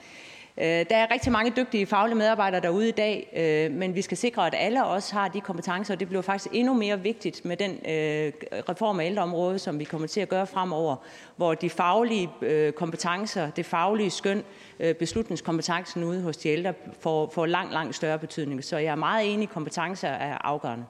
Øh, 0.57 0.65
der 0.65 0.95
er 0.95 1.11
rigtig 1.11 1.31
mange 1.31 1.53
dygtige 1.57 1.85
faglige 1.85 2.17
medarbejdere 2.17 2.61
derude 2.61 2.89
i 2.89 2.91
dag, 2.91 3.33
øh, 3.35 3.77
men 3.77 3.95
vi 3.95 4.01
skal 4.01 4.17
sikre, 4.17 4.47
at 4.47 4.55
alle 4.57 4.85
også 4.85 5.13
har 5.13 5.27
de 5.27 5.41
kompetencer, 5.41 5.93
og 5.93 5.99
det 5.99 6.07
bliver 6.07 6.21
faktisk 6.21 6.53
endnu 6.53 6.73
mere 6.73 6.99
vigtigt 6.99 7.45
med 7.45 7.57
den 7.57 7.71
øh, 7.71 8.33
reform 8.69 8.99
af 8.99 9.05
ældreområdet, 9.05 9.61
som 9.61 9.79
vi 9.79 9.83
kommer 9.83 10.07
til 10.07 10.21
at 10.21 10.29
gøre 10.29 10.47
fremover, 10.47 10.95
hvor 11.35 11.53
de 11.53 11.69
faglige 11.69 12.29
øh, 12.41 12.73
kompetencer, 12.73 13.49
det 13.49 13.65
faglige 13.65 14.09
skøn, 14.09 14.43
Øh, 14.79 14.95
beslutningskompetencen 14.95 16.03
ude 16.03 16.21
hos 16.21 16.37
de 16.37 16.49
ældre 16.49 16.73
får, 16.99 17.29
får 17.29 17.45
langt, 17.45 17.73
langt 17.73 17.95
større 17.95 18.19
betydning. 18.19 18.63
Så 18.63 18.77
jeg 18.77 18.91
er 18.91 18.95
meget 18.95 19.33
enig, 19.33 19.43
at 19.43 19.53
kompetencer 19.53 20.07
er 20.07 20.37
afgørende. 20.37 20.85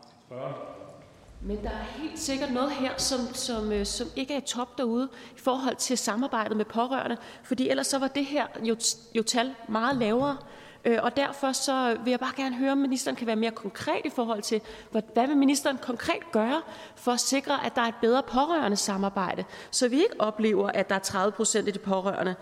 Men 1.42 1.64
der 1.64 1.70
er 1.70 2.02
helt 2.02 2.20
sikkert 2.20 2.52
noget 2.52 2.72
her, 2.72 2.92
som, 2.98 3.20
som, 3.34 3.72
øh, 3.72 3.86
som 3.86 4.08
ikke 4.16 4.34
er 4.34 4.38
i 4.38 4.42
top 4.42 4.78
derude 4.78 5.10
i 5.38 5.40
forhold 5.40 5.76
til 5.76 5.98
samarbejdet 5.98 6.58
med 6.58 6.66
pårørende, 6.66 7.18
fordi 7.44 7.70
ellers 7.70 7.88
så 7.88 8.00
var 8.00 8.08
det 8.08 8.26
her 8.26 8.48
jo, 8.64 8.76
jo 9.16 9.24
tal 9.24 9.56
meget 9.68 9.98
lavere. 9.98 10.38
Øh, 10.86 10.98
og 11.02 11.18
derfor 11.18 11.52
så 11.52 11.98
vil 12.04 12.12
jeg 12.12 12.20
bare 12.20 12.34
gerne 12.38 12.56
høre, 12.56 12.72
om 12.72 12.78
ministeren 12.78 13.16
kan 13.16 13.28
være 13.28 13.36
mere 13.36 13.52
konkret 13.52 14.02
i 14.06 14.10
forhold 14.10 14.42
til, 14.42 14.62
hvad, 14.92 15.02
hvad 15.14 15.28
vil 15.28 15.38
ministeren 15.38 15.78
konkret 15.78 16.32
gøre 16.32 16.62
for 16.96 17.12
at 17.12 17.20
sikre, 17.20 17.66
at 17.66 17.76
der 17.76 17.82
er 17.82 17.88
et 17.88 17.96
bedre 18.02 18.24
pårørende 18.24 18.78
samarbejde, 18.78 19.44
så 19.72 19.88
vi 19.88 19.96
ikke 19.96 20.16
oplever, 20.22 20.70
at 20.70 20.90
der 20.90 20.96
er 20.96 21.00
30 21.00 21.32
procent 21.32 21.68
af 21.68 21.74
de 21.74 21.80
pårørende, 21.80 22.36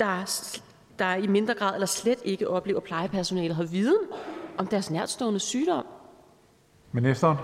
der, 0.00 0.24
der 0.98 1.14
i 1.14 1.26
mindre 1.26 1.54
grad 1.54 1.74
eller 1.74 1.86
slet 1.86 2.18
ikke 2.24 2.48
oplever, 2.48 2.80
at 2.80 2.84
plejepersonalet 2.84 3.56
har 3.56 3.64
viden 3.64 4.02
om 4.58 4.66
deres 4.66 4.90
nærtstående 4.90 5.40
sygdom. 5.40 5.86
Ministeren? 6.92 7.36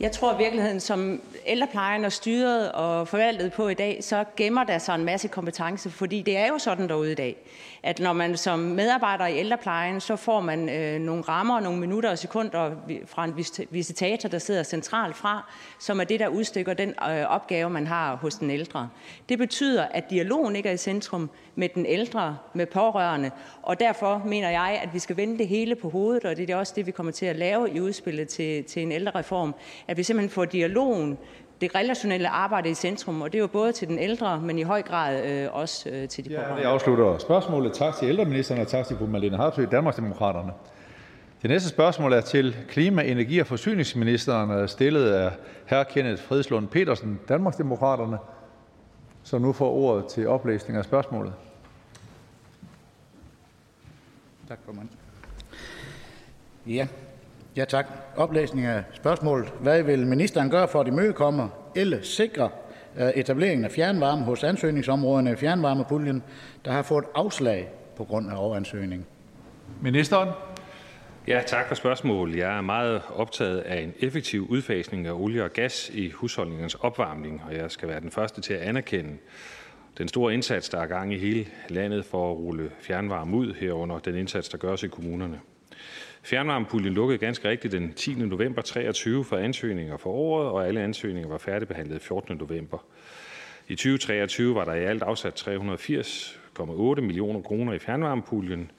Jeg 0.00 0.12
tror 0.12 0.34
i 0.34 0.36
virkeligheden, 0.38 0.80
som 0.80 1.20
ældreplejen 1.46 2.04
er 2.04 2.08
styret 2.08 2.72
og 2.72 3.08
forvaltet 3.08 3.52
på 3.52 3.68
i 3.68 3.74
dag, 3.74 4.04
så 4.04 4.24
gemmer 4.36 4.64
der 4.64 4.78
sig 4.78 4.94
en 4.94 5.04
masse 5.04 5.28
kompetence, 5.28 5.90
fordi 5.90 6.22
det 6.22 6.36
er 6.36 6.48
jo 6.48 6.58
sådan 6.58 6.88
derude 6.88 7.12
i 7.12 7.14
dag, 7.14 7.36
at 7.82 8.00
når 8.00 8.12
man 8.12 8.36
som 8.36 8.58
medarbejder 8.58 9.26
i 9.26 9.38
ældreplejen, 9.38 10.00
så 10.00 10.16
får 10.16 10.40
man 10.40 10.68
øh, 10.68 11.00
nogle 11.00 11.22
rammer, 11.22 11.60
nogle 11.60 11.80
minutter 11.80 12.10
og 12.10 12.18
sekunder 12.18 12.70
fra 13.06 13.24
en 13.24 13.34
visitator, 13.70 14.28
der 14.28 14.38
sidder 14.38 14.62
centralt 14.62 15.16
fra, 15.16 15.52
som 15.78 16.00
er 16.00 16.04
det, 16.04 16.20
der 16.20 16.28
udstykker 16.28 16.74
den 16.74 16.88
øh, 16.88 17.24
opgave, 17.24 17.70
man 17.70 17.86
har 17.86 18.16
hos 18.16 18.34
den 18.34 18.50
ældre. 18.50 18.88
Det 19.28 19.38
betyder, 19.38 19.84
at 19.84 20.10
dialogen 20.10 20.56
ikke 20.56 20.68
er 20.68 20.72
i 20.72 20.76
centrum 20.76 21.30
med 21.54 21.68
den 21.74 21.86
ældre, 21.86 22.38
med 22.54 22.66
pårørende, 22.66 23.30
og 23.62 23.80
derfor 23.80 24.22
mener 24.26 24.50
jeg, 24.50 24.80
at 24.82 24.94
vi 24.94 24.98
skal 24.98 25.16
vende 25.16 25.38
det 25.38 25.48
hele 25.48 25.74
på 25.74 25.90
hovedet, 25.90 26.24
og 26.24 26.36
det 26.36 26.50
er 26.50 26.56
også 26.56 26.72
det, 26.76 26.86
vi 26.86 26.90
kommer 26.90 27.12
til 27.12 27.26
at 27.26 27.36
lave 27.36 27.70
i 27.70 27.80
udspillet 27.80 28.28
til, 28.28 28.64
til 28.64 28.82
en 28.82 28.92
ældrereform, 28.92 29.54
at 29.88 29.96
vi 29.96 30.02
simpelthen 30.02 30.30
får 30.30 30.44
dialogen 30.44 31.18
det 31.60 31.74
relationelle 31.74 32.28
arbejde 32.28 32.70
i 32.70 32.74
centrum, 32.74 33.22
og 33.22 33.32
det 33.32 33.38
er 33.38 33.40
jo 33.40 33.46
både 33.46 33.72
til 33.72 33.88
den 33.88 33.98
ældre, 33.98 34.40
men 34.40 34.58
i 34.58 34.62
høj 34.62 34.82
grad 34.82 35.24
øh, 35.26 35.48
også 35.52 35.88
øh, 35.88 36.08
til 36.08 36.24
de 36.24 36.30
pårørende. 36.30 36.54
Ja, 36.54 36.60
det 36.60 36.66
afslutter 36.66 37.18
spørgsmålet. 37.18 37.72
Tak 37.72 37.96
til 37.96 38.08
ældreministeren, 38.08 38.60
og 38.60 38.68
tak 38.68 38.86
til 38.86 38.96
fru 38.96 39.06
Marlene 39.06 39.36
Harpsø, 39.36 39.66
Danmarksdemokraterne. 39.70 40.52
Det 41.42 41.50
næste 41.50 41.68
spørgsmål 41.68 42.12
er 42.12 42.20
til 42.20 42.56
klima-, 42.68 43.02
energi- 43.02 43.38
og 43.38 43.46
forsyningsministeren, 43.46 44.50
er 44.50 44.66
stillet 44.66 45.10
af 45.10 45.32
hr. 45.70 45.82
Kenneth 45.82 46.22
Fredslund 46.22 46.68
Petersen, 46.68 47.20
Danmarksdemokraterne, 47.28 48.18
som 49.22 49.42
nu 49.42 49.52
får 49.52 49.70
ordet 49.70 50.06
til 50.06 50.28
oplæsning 50.28 50.78
af 50.78 50.84
spørgsmålet. 50.84 51.32
Tak, 54.48 54.58
formand. 54.64 54.88
Ja, 56.66 56.86
Ja, 57.56 57.64
tak. 57.64 57.86
Oplæsning 58.16 58.66
af 58.66 58.82
spørgsmålet. 58.92 59.52
Hvad 59.60 59.82
vil 59.82 60.06
ministeren 60.06 60.50
gøre 60.50 60.68
for 60.68 60.80
at 60.80 60.86
imødekomme 60.86 61.48
eller 61.76 61.98
sikre 62.02 62.50
øh, 62.98 63.08
etableringen 63.08 63.64
af 63.64 63.70
fjernvarme 63.70 64.24
hos 64.24 64.44
ansøgningsområderne 64.44 65.32
i 65.32 65.36
fjernvarmepuljen, 65.36 66.22
der 66.64 66.72
har 66.72 66.82
fået 66.82 67.04
afslag 67.14 67.68
på 67.96 68.04
grund 68.04 68.30
af 68.30 68.34
overansøgning? 68.36 69.06
Ministeren? 69.82 70.28
Ja, 71.28 71.42
tak 71.46 71.68
for 71.68 71.74
spørgsmålet. 71.74 72.36
Jeg 72.36 72.56
er 72.56 72.60
meget 72.60 73.02
optaget 73.14 73.58
af 73.58 73.80
en 73.80 73.94
effektiv 74.00 74.46
udfasning 74.50 75.06
af 75.06 75.12
olie 75.12 75.44
og 75.44 75.50
gas 75.50 75.90
i 75.94 76.10
husholdningernes 76.10 76.74
opvarmning, 76.74 77.42
og 77.46 77.56
jeg 77.56 77.70
skal 77.70 77.88
være 77.88 78.00
den 78.00 78.10
første 78.10 78.40
til 78.40 78.54
at 78.54 78.60
anerkende 78.60 79.10
den 79.98 80.08
store 80.08 80.34
indsats, 80.34 80.68
der 80.68 80.78
er 80.78 80.86
gang 80.86 81.14
i 81.14 81.18
hele 81.18 81.46
landet 81.68 82.04
for 82.04 82.30
at 82.30 82.36
rulle 82.36 82.70
fjernvarme 82.80 83.36
ud, 83.36 83.54
herunder 83.54 83.98
den 83.98 84.14
indsats, 84.14 84.48
der 84.48 84.58
gøres 84.58 84.82
i 84.82 84.88
kommunerne. 84.88 85.40
Fjernvarmepuljen 86.24 86.94
lukkede 86.94 87.18
ganske 87.18 87.48
rigtigt 87.48 87.72
den 87.72 87.92
10. 87.92 88.14
november 88.14 88.62
23 88.62 89.24
for 89.24 89.36
ansøgninger 89.36 89.96
for 89.96 90.10
året, 90.10 90.48
og 90.48 90.66
alle 90.66 90.80
ansøgninger 90.80 91.28
var 91.28 91.38
færdigbehandlet 91.38 92.02
14. 92.02 92.36
november. 92.36 92.78
I 93.68 93.74
2023 93.74 94.54
var 94.54 94.64
der 94.64 94.74
i 94.74 94.84
alt 94.84 95.02
afsat 95.02 95.48
380,8 95.48 97.00
millioner 97.00 97.42
kroner 97.42 97.72
i 97.72 97.78
fjernvarmepuljen. 97.78 98.70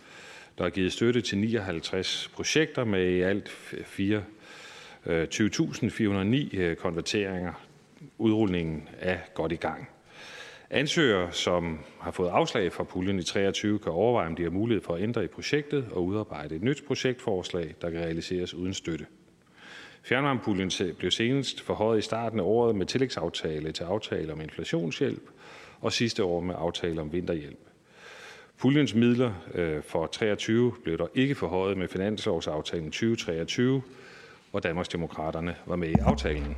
Der 0.58 0.66
er 0.66 0.70
givet 0.70 0.94
støtte 0.94 1.22
til 1.22 1.38
59 1.38 2.32
projekter 2.34 2.84
med 2.84 3.10
i 3.10 3.22
alt 3.22 3.50
20.409 3.50 5.06
øh, 5.06 6.70
øh, 6.70 6.76
konverteringer. 6.76 7.54
Udrulningen 8.18 8.90
er 9.00 9.18
godt 9.34 9.52
i 9.52 9.56
gang. 9.56 9.90
Ansøgere, 10.76 11.32
som 11.32 11.80
har 12.00 12.12
fået 12.12 12.30
afslag 12.30 12.74
fra 12.74 12.84
puljen 12.84 13.20
i 13.20 13.24
23, 13.24 13.80
kan 13.80 13.92
overveje, 13.92 14.28
om 14.28 14.36
de 14.36 14.44
har 14.44 14.50
mulighed 14.50 14.84
for 14.84 14.96
at 14.96 15.02
ændre 15.02 15.24
i 15.24 15.28
projektet 15.28 15.88
og 15.92 16.06
udarbejde 16.06 16.56
et 16.56 16.64
nyt 16.64 16.84
projektforslag, 16.88 17.76
der 17.82 17.90
kan 17.90 18.00
realiseres 18.00 18.54
uden 18.54 18.74
støtte. 18.74 19.06
Fjernvarmepuljen 20.04 20.72
blev 20.98 21.12
senest 21.12 21.62
forhøjet 21.62 22.00
i 22.00 22.02
starten 22.02 22.40
af 22.40 22.44
året 22.44 22.76
med 22.76 22.86
tillægsaftale 22.86 23.72
til 23.72 23.84
aftale 23.84 24.34
om 24.34 24.42
inflationshjælp 24.42 25.30
og 25.82 25.94
sidste 25.94 26.24
år 26.24 26.40
med 26.40 26.56
aftale 26.58 27.02
om 27.02 27.14
vinterhjælp. 27.14 27.60
Puljens 28.60 28.94
midler 28.94 29.34
øh, 29.54 29.84
for 29.84 30.08
23 30.08 30.74
blev 30.84 30.98
der 30.98 31.08
ikke 31.16 31.36
forhøjet 31.36 31.78
med 31.78 31.88
finanslovsaftalen 31.88 32.92
2023, 32.92 33.82
hvor 34.52 34.60
Danmarksdemokraterne 34.60 35.56
var 35.66 35.76
med 35.76 35.90
i 35.90 35.96
aftalen. 36.02 36.56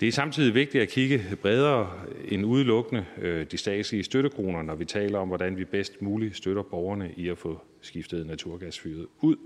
Det 0.00 0.08
er 0.08 0.12
samtidig 0.12 0.54
vigtigt 0.54 0.82
at 0.82 0.88
kigge 0.88 1.36
bredere 1.42 1.90
end 2.28 2.46
udelukkende 2.46 3.06
øh, 3.18 3.46
de 3.50 3.56
statslige 3.56 4.04
støttekroner, 4.04 4.62
når 4.62 4.74
vi 4.74 4.84
taler 4.84 5.18
om, 5.18 5.28
hvordan 5.28 5.56
vi 5.56 5.64
bedst 5.64 6.02
muligt 6.02 6.36
støtter 6.36 6.62
borgerne 6.62 7.12
i 7.16 7.28
at 7.28 7.38
få 7.38 7.60
skiftet 7.80 8.26
naturgasfyret 8.26 9.06
ud. 9.20 9.36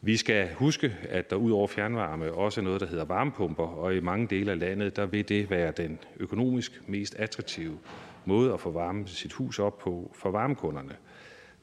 Vi 0.00 0.16
skal 0.16 0.52
huske, 0.54 0.96
at 1.08 1.30
der 1.30 1.36
ud 1.36 1.50
over 1.50 1.66
fjernvarme 1.66 2.32
også 2.32 2.60
er 2.60 2.64
noget, 2.64 2.80
der 2.80 2.86
hedder 2.86 3.04
varmepumper, 3.04 3.64
og 3.64 3.94
i 3.94 4.00
mange 4.00 4.26
dele 4.26 4.50
af 4.50 4.58
landet 4.58 4.96
der 4.96 5.06
vil 5.06 5.28
det 5.28 5.50
være 5.50 5.72
den 5.76 5.98
økonomisk 6.16 6.88
mest 6.88 7.14
attraktive 7.14 7.78
måde 8.24 8.52
at 8.52 8.60
få 8.60 8.70
varme 8.70 9.08
sit 9.08 9.32
hus 9.32 9.58
op 9.58 9.78
på 9.78 10.10
for 10.14 10.30
varmekunderne. 10.30 10.96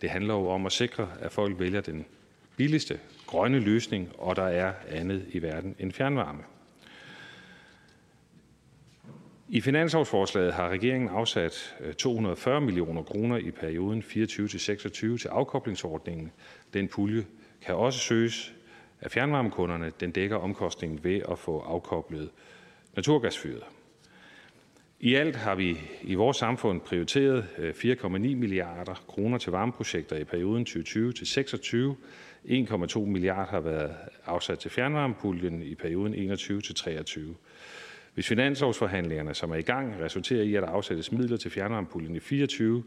Det 0.01 0.09
handler 0.09 0.33
jo 0.33 0.47
om 0.47 0.65
at 0.65 0.71
sikre, 0.71 1.09
at 1.19 1.31
folk 1.31 1.59
vælger 1.59 1.81
den 1.81 2.05
billigste 2.57 2.99
grønne 3.27 3.59
løsning, 3.59 4.09
og 4.17 4.35
der 4.35 4.47
er 4.47 4.73
andet 4.89 5.25
i 5.31 5.41
verden 5.41 5.75
end 5.79 5.91
fjernvarme. 5.91 6.43
I 9.49 9.61
finanslovsforslaget 9.61 10.53
har 10.53 10.69
regeringen 10.69 11.09
afsat 11.09 11.75
øh, 11.79 11.93
240 11.93 12.61
millioner 12.61 13.03
kroner 13.03 13.37
i 13.37 13.51
perioden 13.51 14.03
24 14.03 14.47
til 14.47 14.59
26 14.59 15.17
til 15.17 15.27
afkoblingsordningen. 15.27 16.31
Den 16.73 16.87
pulje 16.87 17.25
kan 17.61 17.75
også 17.75 17.99
søges 17.99 18.53
af 19.01 19.11
fjernvarmekunderne. 19.11 19.91
Den 19.99 20.11
dækker 20.11 20.35
omkostningen 20.37 21.03
ved 21.03 21.21
at 21.31 21.39
få 21.39 21.59
afkoblet 21.59 22.29
naturgasfyret. 22.95 23.63
I 24.99 25.15
alt 25.15 25.35
har 25.35 25.55
vi 25.55 25.77
i 26.01 26.15
vores 26.15 26.37
samfund 26.37 26.81
prioriteret 26.81 27.47
øh, 27.57 27.69
4,9 27.71 28.07
milliarder 28.07 29.03
kroner 29.07 29.37
til 29.37 29.51
varmeprojekter 29.51 30.15
i 30.15 30.23
perioden 30.23 30.65
2020 30.65 31.13
til 31.13 31.27
26. 31.27 31.95
1,2 32.45 32.99
milliarder 32.99 33.45
har 33.45 33.59
været 33.59 33.95
afsat 34.25 34.59
til 34.59 34.71
fjernvarmepuljen 34.71 35.63
i 35.63 35.75
perioden 35.75 36.13
21 36.13 36.61
til 36.61 36.75
23. 36.75 37.35
Hvis 38.13 38.27
finanslovsforhandlingerne, 38.27 39.33
som 39.33 39.51
er 39.51 39.55
i 39.55 39.61
gang, 39.61 39.95
resulterer 40.03 40.43
i, 40.43 40.55
at 40.55 40.63
der 40.63 40.69
afsættes 40.69 41.11
midler 41.11 41.37
til 41.37 41.51
fjernvarmepuljen 41.51 42.15
i 42.15 42.19
24, 42.19 42.83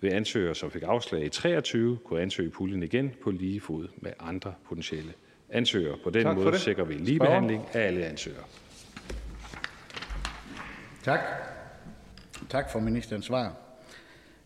vil 0.00 0.12
ansøgere, 0.12 0.54
som 0.54 0.70
fik 0.70 0.82
afslag 0.86 1.24
i 1.24 1.28
23, 1.28 1.98
kunne 2.04 2.20
ansøge 2.20 2.50
puljen 2.50 2.82
igen 2.82 3.10
på 3.22 3.30
lige 3.30 3.60
fod 3.60 3.88
med 3.96 4.12
andre 4.20 4.54
potentielle 4.68 5.12
ansøgere. 5.50 5.96
På 6.04 6.10
den 6.10 6.34
måde 6.34 6.58
sikrer 6.58 6.84
vi 6.84 6.94
ligebehandling 6.94 7.64
af 7.72 7.86
alle 7.86 8.04
ansøgere. 8.04 8.44
Tak. 11.02 11.20
Tak 12.48 12.70
for 12.72 12.80
ministerens 12.80 13.26
svar. 13.26 13.52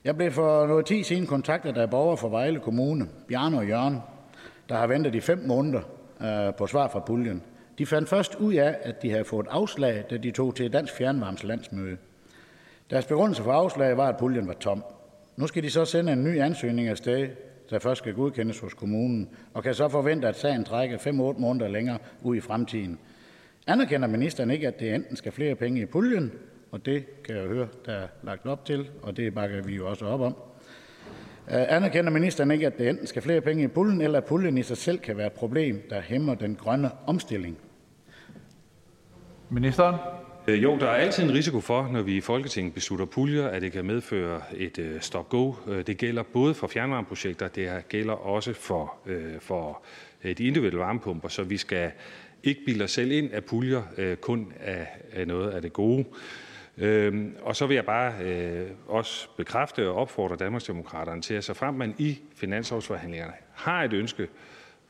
Jeg 0.05 0.17
blev 0.17 0.31
for 0.31 0.67
noget 0.67 0.87
tid 0.87 1.05
siden 1.05 1.27
kontaktet 1.27 1.77
af 1.77 1.91
borgere 1.91 2.17
fra 2.17 2.29
Vejle 2.29 2.61
Kommune, 2.61 3.09
Bjarne 3.29 3.59
og 3.59 3.67
Jørgen, 3.67 3.99
der 4.69 4.77
har 4.77 4.87
ventet 4.87 5.15
i 5.15 5.21
fem 5.21 5.39
måneder 5.47 5.81
øh, 6.21 6.55
på 6.55 6.67
svar 6.67 6.89
fra 6.89 7.01
puljen. 7.01 7.43
De 7.79 7.87
fandt 7.87 8.09
først 8.09 8.35
ud 8.35 8.55
af, 8.55 8.77
at 8.83 9.03
de 9.03 9.11
havde 9.11 9.25
fået 9.25 9.47
afslag, 9.51 10.05
da 10.11 10.17
de 10.17 10.31
tog 10.31 10.55
til 10.55 10.73
Dansk 10.73 10.97
Fjernvarmes 10.97 11.45
landsmøde. 11.45 11.97
Deres 12.91 13.07
begrundelse 13.07 13.43
for 13.43 13.53
afslag 13.53 13.97
var, 13.97 14.09
at 14.09 14.17
puljen 14.17 14.49
var 14.49 14.55
tom. 14.55 14.85
Nu 15.37 15.47
skal 15.47 15.63
de 15.63 15.71
så 15.71 15.85
sende 15.85 16.13
en 16.13 16.25
ny 16.25 16.41
ansøgning 16.41 16.89
af 16.89 16.97
sted, 16.97 17.29
der 17.71 17.79
først 17.79 17.99
skal 17.99 18.15
godkendes 18.15 18.59
hos 18.59 18.75
kommunen, 18.75 19.29
og 19.55 19.63
kan 19.63 19.75
så 19.75 19.89
forvente, 19.89 20.29
at 20.29 20.37
sagen 20.37 20.65
trækker 20.65 20.99
5-8 20.99 21.11
måneder 21.41 21.69
længere 21.69 21.99
ud 22.23 22.37
i 22.37 22.41
fremtiden. 22.41 22.99
Anerkender 23.67 24.09
ministeren 24.09 24.51
ikke, 24.51 24.69
at 24.69 24.81
det 24.81 24.95
enten 24.95 25.17
skal 25.17 25.33
flere 25.33 25.55
penge 25.55 25.81
i 25.81 25.87
puljen, 25.87 26.33
og 26.71 26.87
det 26.87 27.23
kan 27.23 27.37
jeg 27.37 27.47
høre, 27.47 27.69
der 27.87 27.93
er 27.93 28.07
lagt 28.23 28.47
op 28.47 28.65
til, 28.65 28.91
og 29.03 29.17
det 29.17 29.35
bakker 29.35 29.63
vi 29.63 29.75
jo 29.75 29.91
også 29.91 30.07
op 30.07 30.21
om. 30.21 30.37
Øh, 31.51 31.77
anerkender 31.77 32.11
ministeren 32.11 32.51
ikke, 32.51 32.67
at 32.67 32.79
det 32.79 32.89
enten 32.89 33.07
skal 33.07 33.23
flere 33.23 33.41
penge 33.41 33.65
i 33.65 33.67
puljen, 33.67 34.01
eller 34.01 34.19
at 34.19 34.25
puljen 34.25 34.59
i 34.59 34.63
sig 34.63 34.77
selv 34.77 34.99
kan 34.99 35.17
være 35.17 35.27
et 35.27 35.33
problem, 35.33 35.83
der 35.91 36.01
hæmmer 36.01 36.35
den 36.35 36.55
grønne 36.55 36.91
omstilling? 37.07 37.59
Ministeren? 39.51 39.97
Øh, 40.49 40.63
jo, 40.63 40.79
der 40.79 40.87
er 40.87 40.95
altid 40.95 41.25
en 41.25 41.33
risiko 41.33 41.61
for, 41.61 41.89
når 41.93 42.03
vi 42.03 42.17
i 42.17 42.21
Folketinget 42.21 42.75
beslutter 42.75 43.07
puljer, 43.07 43.49
at 43.49 43.63
det 43.63 43.73
kan 43.73 43.85
medføre 43.85 44.41
et 44.57 44.79
øh, 44.79 45.01
stop-go. 45.01 45.53
Det 45.87 45.99
gælder 45.99 46.23
både 46.23 46.55
for 46.55 46.67
fjernvarmeprojekter, 46.67 47.49
det 47.49 47.89
gælder 47.89 48.13
også 48.13 48.53
for, 48.53 48.95
for 49.41 49.83
de 50.23 50.31
individuelle 50.31 50.79
varmepumper, 50.79 51.29
så 51.29 51.43
vi 51.43 51.57
skal 51.57 51.91
ikke 52.43 52.61
bilde 52.67 52.85
os 52.85 52.91
selv 52.91 53.13
ind, 53.13 53.33
at 53.33 53.45
puljer 53.45 54.15
kun 54.21 54.53
er 54.61 55.25
noget 55.25 55.51
af 55.51 55.63
det 55.63 55.73
gode. 55.73 56.05
Øhm, 56.79 57.37
og 57.43 57.57
så 57.57 57.67
vil 57.67 57.75
jeg 57.75 57.85
bare 57.85 58.13
øh, 58.23 58.71
også 58.89 59.29
bekræfte 59.37 59.89
og 59.89 59.95
opfordre 59.95 60.37
Danmarksdemokraterne 60.37 61.23
til, 61.23 61.35
at 61.35 61.45
så 61.45 61.55
frem 61.55 61.75
man 61.75 61.95
i 61.99 62.19
finanslovsforhandlingerne 62.37 63.33
har 63.53 63.85
et 63.85 63.93
ønske 63.93 64.29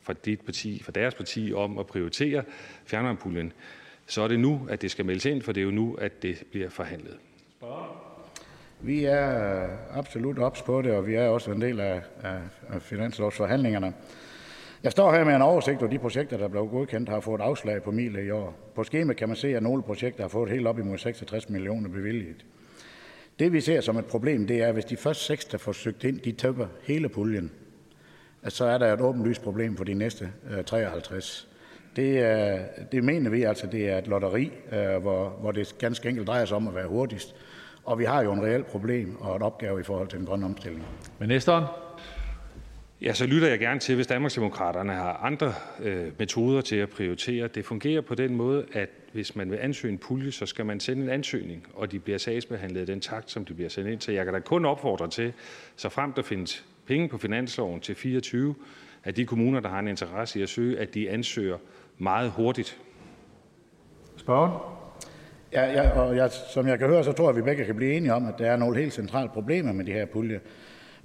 fra, 0.01 0.13
dit 0.13 0.41
parti, 0.41 0.83
fra 0.83 0.91
deres 0.91 1.15
parti 1.15 1.53
om 1.53 1.77
at 1.77 1.87
prioritere 1.87 2.43
fjernvarmepuljen, 2.85 3.53
så 4.07 4.21
er 4.21 4.27
det 4.27 4.39
nu, 4.39 4.67
at 4.69 4.81
det 4.81 4.91
skal 4.91 5.05
meldes 5.05 5.25
ind, 5.25 5.41
for 5.41 5.51
det 5.51 5.61
er 5.61 5.65
jo 5.65 5.71
nu, 5.71 5.95
at 5.95 6.23
det 6.23 6.43
bliver 6.51 6.69
forhandlet. 6.69 7.17
Vi 8.79 9.05
er 9.05 9.67
absolut 9.93 10.39
ops 10.39 10.61
på 10.61 10.81
det, 10.81 10.91
og 10.91 11.07
vi 11.07 11.15
er 11.15 11.27
også 11.27 11.51
en 11.51 11.61
del 11.61 11.79
af, 11.79 12.01
af 12.69 12.81
finanslovsforhandlingerne. 12.81 13.93
Jeg 14.85 14.91
står 14.91 15.11
her 15.11 15.23
med 15.23 15.35
en 15.35 15.41
oversigt 15.41 15.81
over 15.81 15.91
de 15.91 15.99
projekter, 15.99 16.37
der 16.37 16.47
blev 16.47 16.67
godkendt, 16.67 17.09
har 17.09 17.19
fået 17.19 17.41
afslag 17.41 17.83
på 17.83 17.91
mile 17.91 18.25
i 18.25 18.29
år. 18.29 18.53
På 18.75 18.83
skema 18.83 19.13
kan 19.13 19.27
man 19.27 19.37
se, 19.37 19.55
at 19.55 19.63
nogle 19.63 19.83
projekter 19.83 20.23
har 20.23 20.27
fået 20.27 20.51
helt 20.51 20.67
op 20.67 20.79
imod 20.79 20.97
66 20.97 21.49
millioner 21.49 21.89
bevilget. 21.89 22.45
Det 23.39 23.53
vi 23.53 23.61
ser 23.61 23.81
som 23.81 23.97
et 23.97 24.05
problem, 24.05 24.47
det 24.47 24.61
er, 24.61 24.67
at 24.67 24.73
hvis 24.73 24.85
de 24.85 24.97
første 24.97 25.23
seks, 25.23 25.45
der 25.45 25.57
får 25.57 25.71
søgt 25.71 26.03
ind, 26.03 26.19
de 26.19 26.31
tømmer 26.31 26.67
hele 26.83 27.09
puljen, 27.09 27.51
så 28.47 28.65
er 28.65 28.77
der 28.77 28.93
et 28.93 29.01
åbenlyst 29.01 29.41
problem 29.41 29.77
for 29.77 29.83
de 29.83 29.93
næste 29.93 30.31
øh, 30.51 30.63
53. 30.63 31.47
Det, 31.95 32.19
er, 32.19 32.59
det 32.91 33.03
mener 33.03 33.29
vi 33.29 33.43
altså, 33.43 33.67
det 33.67 33.89
er 33.89 33.97
et 33.97 34.07
lotteri, 34.07 34.51
øh, 34.71 35.01
hvor, 35.01 35.29
hvor 35.29 35.51
det 35.51 35.75
ganske 35.79 36.09
enkelt 36.09 36.27
drejer 36.27 36.45
sig 36.45 36.57
om 36.57 36.67
at 36.67 36.75
være 36.75 36.87
hurtigst. 36.87 37.35
Og 37.83 37.99
vi 37.99 38.05
har 38.05 38.23
jo 38.23 38.33
en 38.33 38.43
reelt 38.43 38.67
problem 38.67 39.17
og 39.21 39.35
et 39.35 39.41
opgave 39.41 39.79
i 39.79 39.83
forhold 39.83 40.07
til 40.07 40.19
den 40.19 40.27
grønne 40.27 40.45
omstilling. 40.45 40.85
Ministeren? 41.19 41.63
Ja, 43.01 43.13
så 43.13 43.25
lytter 43.25 43.47
jeg 43.47 43.59
gerne 43.59 43.79
til, 43.79 43.95
hvis 43.95 44.07
Danmarksdemokraterne 44.07 44.93
har 44.93 45.13
andre 45.13 45.53
øh, 45.79 46.11
metoder 46.19 46.61
til 46.61 46.75
at 46.75 46.89
prioritere. 46.89 47.47
Det 47.47 47.65
fungerer 47.65 48.01
på 48.01 48.15
den 48.15 48.35
måde, 48.35 48.65
at 48.73 48.89
hvis 49.13 49.35
man 49.35 49.51
vil 49.51 49.57
ansøge 49.57 49.91
en 49.91 49.97
pulje, 49.97 50.31
så 50.31 50.45
skal 50.45 50.65
man 50.65 50.79
sende 50.79 51.03
en 51.03 51.09
ansøgning, 51.09 51.67
og 51.73 51.91
de 51.91 51.99
bliver 51.99 52.17
sagsbehandlet 52.17 52.81
i 52.81 52.85
den 52.85 53.01
takt, 53.01 53.31
som 53.31 53.45
de 53.45 53.53
bliver 53.53 53.69
sendt 53.69 53.89
ind. 53.89 54.01
Så 54.01 54.11
jeg 54.11 54.25
kan 54.25 54.33
da 54.33 54.39
kun 54.39 54.65
opfordre 54.65 55.09
til, 55.09 55.33
så 55.75 55.89
frem 55.89 56.13
der 56.13 56.21
findes 56.21 56.65
penge 56.87 57.09
på 57.09 57.17
finansloven 57.17 57.79
til 57.79 57.95
24, 57.95 58.55
at 59.03 59.17
de 59.17 59.25
kommuner, 59.25 59.59
der 59.59 59.69
har 59.69 59.79
en 59.79 59.87
interesse 59.87 60.39
i 60.39 60.41
at 60.41 60.49
søge, 60.49 60.79
at 60.79 60.93
de 60.93 61.09
ansøger 61.09 61.57
meget 61.97 62.31
hurtigt. 62.31 62.77
Spørgen? 64.17 64.51
Ja, 65.53 65.71
ja, 65.71 65.99
og 65.99 66.15
jeg, 66.15 66.31
som 66.53 66.67
jeg 66.67 66.79
kan 66.79 66.87
høre, 66.87 67.03
så 67.03 67.11
tror 67.11 67.25
jeg, 67.25 67.29
at 67.29 67.35
vi 67.35 67.41
begge 67.41 67.65
kan 67.65 67.75
blive 67.75 67.93
enige 67.93 68.13
om, 68.13 68.27
at 68.27 68.33
der 68.37 68.51
er 68.51 68.57
nogle 68.57 68.77
helt 68.77 68.93
centrale 68.93 69.29
problemer 69.29 69.71
med 69.71 69.85
de 69.85 69.91
her 69.91 70.05
puljer. 70.05 70.39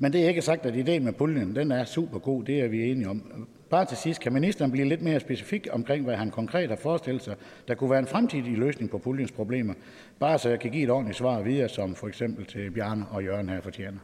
Men 0.03 0.13
det 0.13 0.25
er 0.25 0.29
ikke 0.29 0.43
sagt, 0.43 0.67
at 0.67 0.77
ideen 0.77 1.05
med 1.05 1.13
puljen 1.13 1.57
den 1.57 1.73
er 1.73 1.85
super 1.85 2.19
god. 2.19 2.45
Det 2.45 2.61
er 2.61 2.69
vi 2.69 2.91
enige 2.91 3.09
om. 3.09 3.47
Bare 3.71 3.85
til 3.85 3.97
sidst, 3.97 4.21
kan 4.21 4.33
ministeren 4.33 4.71
blive 4.71 4.89
lidt 4.89 5.03
mere 5.03 5.21
specifik 5.21 5.69
omkring, 5.73 6.05
hvad 6.05 6.17
han 6.17 6.31
konkret 6.31 6.69
har 6.69 6.77
forestillet 6.77 7.23
sig, 7.23 7.37
der 7.69 7.75
kunne 7.75 7.91
være 7.91 7.99
en 7.99 8.07
fremtidig 8.07 8.59
løsning 8.59 8.91
på 8.91 8.99
puljens 8.99 9.33
problemer? 9.33 9.75
Bare 10.19 10.39
så 10.39 10.49
jeg 10.49 10.61
kan 10.61 10.71
give 10.71 10.83
et 10.85 10.91
ordentligt 10.91 11.19
svar 11.19 11.43
videre, 11.43 11.69
som 11.69 11.95
for 11.95 12.09
eksempel 12.09 12.45
til 12.45 12.71
Bjarne 12.71 13.07
og 13.11 13.25
Jørgen 13.25 13.49
her 13.49 13.61
fortjener. 13.61 13.99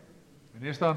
Ministeren? 0.60 0.96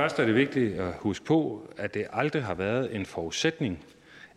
Først 0.00 0.18
er 0.18 0.26
det 0.26 0.34
vigtigt 0.34 0.80
at 0.80 0.92
huske 0.98 1.24
på, 1.24 1.68
at 1.76 1.94
det 1.94 2.06
aldrig 2.12 2.42
har 2.42 2.54
været 2.54 2.96
en 2.96 3.06
forudsætning, 3.06 3.84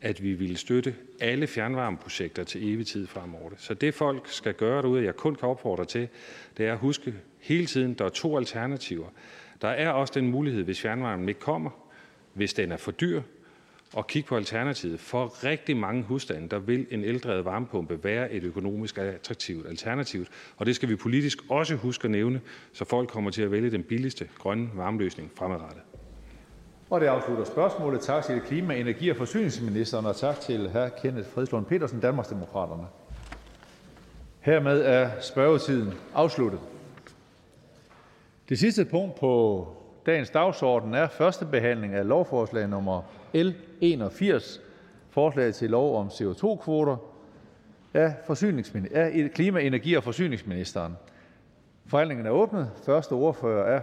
at 0.02 0.24
vi 0.24 0.34
ville 0.34 0.58
støtte 0.58 0.96
alle 1.22 1.48
fjernvarmeprojekter 1.48 2.44
til 2.44 2.74
evig 2.74 2.88
tid 2.88 3.08
fremover. 3.08 3.50
Så 3.58 3.74
det 3.74 3.94
folk 3.94 4.28
skal 4.28 4.54
gøre 4.54 4.82
derude, 4.82 5.04
jeg 5.04 5.16
kun 5.16 5.36
kan 5.36 5.50
opfordre 5.50 5.86
til, 5.86 6.08
det 6.58 6.68
er 6.68 6.74
at 6.74 6.80
huske 6.80 7.14
hele 7.40 7.66
tiden, 7.66 7.94
der 7.94 8.06
er 8.06 8.10
to 8.10 8.38
alternativer. 8.38 9.08
Der 9.64 9.70
er 9.70 9.90
også 9.90 10.14
den 10.16 10.32
mulighed, 10.32 10.64
hvis 10.64 10.82
fjernvarmen 10.82 11.30
ikke 11.30 11.40
kommer, 11.40 11.70
hvis 12.34 12.54
den 12.54 12.72
er 12.72 12.78
for 12.78 12.92
dyr, 12.92 13.22
at 13.98 14.08
kigge 14.08 14.28
på 14.28 14.36
alternativet. 14.36 15.00
For 15.00 15.44
rigtig 15.44 15.78
mange 15.78 16.04
husstande, 16.04 16.50
der 16.50 16.60
vil 16.60 16.88
en 16.92 17.04
eldrevet 17.04 17.46
varmepumpe 17.46 18.04
være 18.04 18.32
et 18.32 18.44
økonomisk 18.44 18.98
attraktivt 18.98 19.68
alternativ. 19.68 20.26
Og 20.58 20.66
det 20.66 20.76
skal 20.76 20.90
vi 20.90 20.96
politisk 20.96 21.38
også 21.50 21.76
huske 21.76 22.06
at 22.06 22.12
nævne, 22.12 22.42
så 22.74 22.86
folk 22.86 23.10
kommer 23.10 23.32
til 23.32 23.42
at 23.42 23.52
vælge 23.52 23.72
den 23.72 23.84
billigste 23.84 24.30
grønne 24.40 24.70
varmeløsning 24.76 25.32
fremadrettet. 25.36 25.82
Og 26.90 27.02
det 27.02 27.08
afslutter 27.08 27.46
spørgsmålet. 27.46 28.02
Tak 28.02 28.24
til 28.24 28.42
klima-, 28.42 28.76
energi- 28.76 29.10
og 29.10 29.18
forsyningsministeren, 29.18 30.06
og 30.06 30.16
tak 30.16 30.40
til 30.40 30.70
hr. 30.70 30.88
Kenneth 31.02 31.30
Fredslund 31.30 31.66
Petersen, 31.66 32.00
Danmarksdemokraterne. 32.00 32.84
Hermed 34.40 34.82
er 34.82 35.10
spørgetiden 35.22 35.94
afsluttet. 36.14 36.60
Det 38.50 38.60
sidste 38.60 38.86
punkt 38.86 39.16
på 39.16 39.68
dagens 40.06 40.30
dagsorden 40.30 40.94
er 40.94 41.08
første 41.08 41.46
behandling 41.46 41.94
af 41.94 42.08
lovforslag 42.08 42.68
nummer 42.70 43.02
L 43.34 43.50
81, 43.82 44.62
forslag 45.10 45.54
til 45.54 45.70
lov 45.70 46.00
om 46.00 46.08
CO2-kvoter 46.08 46.98
af, 47.94 48.16
af 48.94 49.10
e-, 49.10 49.28
klima-, 49.28 49.62
energi- 49.62 49.96
og 49.96 50.04
forsyningsministeren. 50.04 50.98
Forhandlingen 51.86 52.26
er 52.26 52.32
åbnet. 52.32 52.72
Første 52.86 53.14
ordfører 53.14 53.76
er 53.76 53.82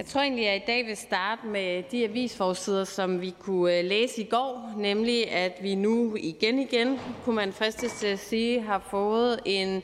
jeg 0.00 0.08
tror 0.08 0.20
egentlig, 0.20 0.46
at 0.46 0.52
jeg 0.52 0.62
i 0.62 0.66
dag 0.66 0.86
vil 0.86 0.96
starte 0.96 1.46
med 1.46 1.82
de 1.82 2.04
avisforsider, 2.04 2.84
som 2.84 3.20
vi 3.20 3.34
kunne 3.38 3.78
øh, 3.78 3.84
læse 3.84 4.22
i 4.22 4.24
går, 4.24 4.74
nemlig 4.76 5.30
at 5.30 5.58
vi 5.62 5.74
nu 5.74 6.16
igen 6.16 6.58
igen, 6.58 7.00
kunne 7.24 7.36
man 7.36 7.52
fristes 7.52 7.92
til 7.92 8.06
at 8.06 8.18
sige, 8.18 8.62
har 8.62 8.86
fået 8.90 9.40
en 9.44 9.82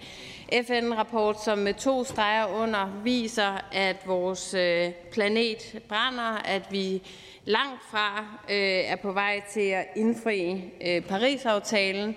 FN-rapport, 0.62 1.44
som 1.44 1.58
med 1.58 1.74
to 1.74 2.04
streger 2.04 2.46
under 2.46 3.00
viser, 3.04 3.64
at 3.72 3.96
vores 4.06 4.54
øh, 4.54 4.92
planet 5.12 5.82
brænder, 5.88 6.42
at 6.44 6.62
vi 6.70 7.02
langt 7.44 7.82
fra 7.90 8.24
øh, 8.50 8.84
er 8.92 8.96
på 8.96 9.12
vej 9.12 9.42
til 9.52 9.68
at 9.68 9.86
indfri 9.96 10.64
øh, 10.86 11.02
Paris-aftalen, 11.02 12.16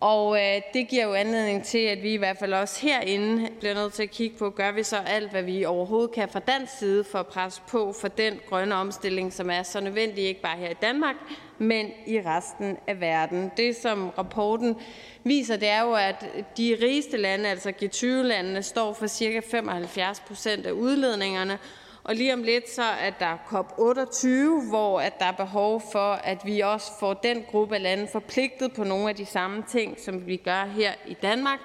og 0.00 0.36
øh, 0.36 0.62
det 0.74 0.88
giver 0.88 1.04
jo 1.04 1.12
anledning 1.12 1.64
til, 1.64 1.78
at 1.78 2.02
vi 2.02 2.12
i 2.12 2.16
hvert 2.16 2.38
fald 2.38 2.52
også 2.52 2.80
herinde 2.80 3.48
bliver 3.58 3.74
nødt 3.74 3.92
til 3.92 4.02
at 4.02 4.10
kigge 4.10 4.38
på, 4.38 4.50
gør 4.50 4.72
vi 4.72 4.82
så 4.82 4.96
alt, 4.96 5.30
hvad 5.30 5.42
vi 5.42 5.64
overhovedet 5.64 6.10
kan 6.10 6.28
fra 6.28 6.38
dansk 6.38 6.78
side 6.78 7.04
for 7.04 7.18
at 7.18 7.26
presse 7.26 7.62
på 7.68 7.92
for 7.92 8.08
den 8.08 8.40
grønne 8.48 8.74
omstilling, 8.74 9.32
som 9.32 9.50
er 9.50 9.62
så 9.62 9.80
nødvendig, 9.80 10.24
ikke 10.24 10.40
bare 10.40 10.56
her 10.56 10.70
i 10.70 10.76
Danmark, 10.82 11.14
men 11.58 11.86
i 12.06 12.20
resten 12.20 12.76
af 12.86 13.00
verden. 13.00 13.50
Det, 13.56 13.76
som 13.76 14.10
rapporten 14.18 14.76
viser, 15.24 15.56
det 15.56 15.68
er 15.68 15.82
jo, 15.82 15.92
at 15.92 16.24
de 16.56 16.76
rigeste 16.82 17.16
lande, 17.16 17.48
altså 17.48 17.72
G20-landene, 17.82 18.62
står 18.62 18.92
for 18.92 19.06
ca. 19.06 19.40
75 19.50 20.20
procent 20.20 20.66
af 20.66 20.72
udledningerne, 20.72 21.58
og 22.08 22.14
lige 22.14 22.32
om 22.32 22.42
lidt 22.42 22.70
så 22.70 22.82
er 22.82 23.10
der 23.10 23.36
COP28, 23.36 24.68
hvor 24.68 25.00
at 25.00 25.18
der 25.18 25.24
er 25.24 25.32
behov 25.32 25.82
for, 25.92 26.12
at 26.12 26.38
vi 26.44 26.60
også 26.60 26.92
får 27.00 27.14
den 27.14 27.44
gruppe 27.50 27.74
af 27.74 27.82
lande 27.82 28.08
forpligtet 28.12 28.72
på 28.72 28.84
nogle 28.84 29.08
af 29.08 29.16
de 29.16 29.26
samme 29.26 29.64
ting, 29.68 30.00
som 30.00 30.26
vi 30.26 30.36
gør 30.36 30.64
her 30.64 30.92
i 31.06 31.14
Danmark. 31.14 31.58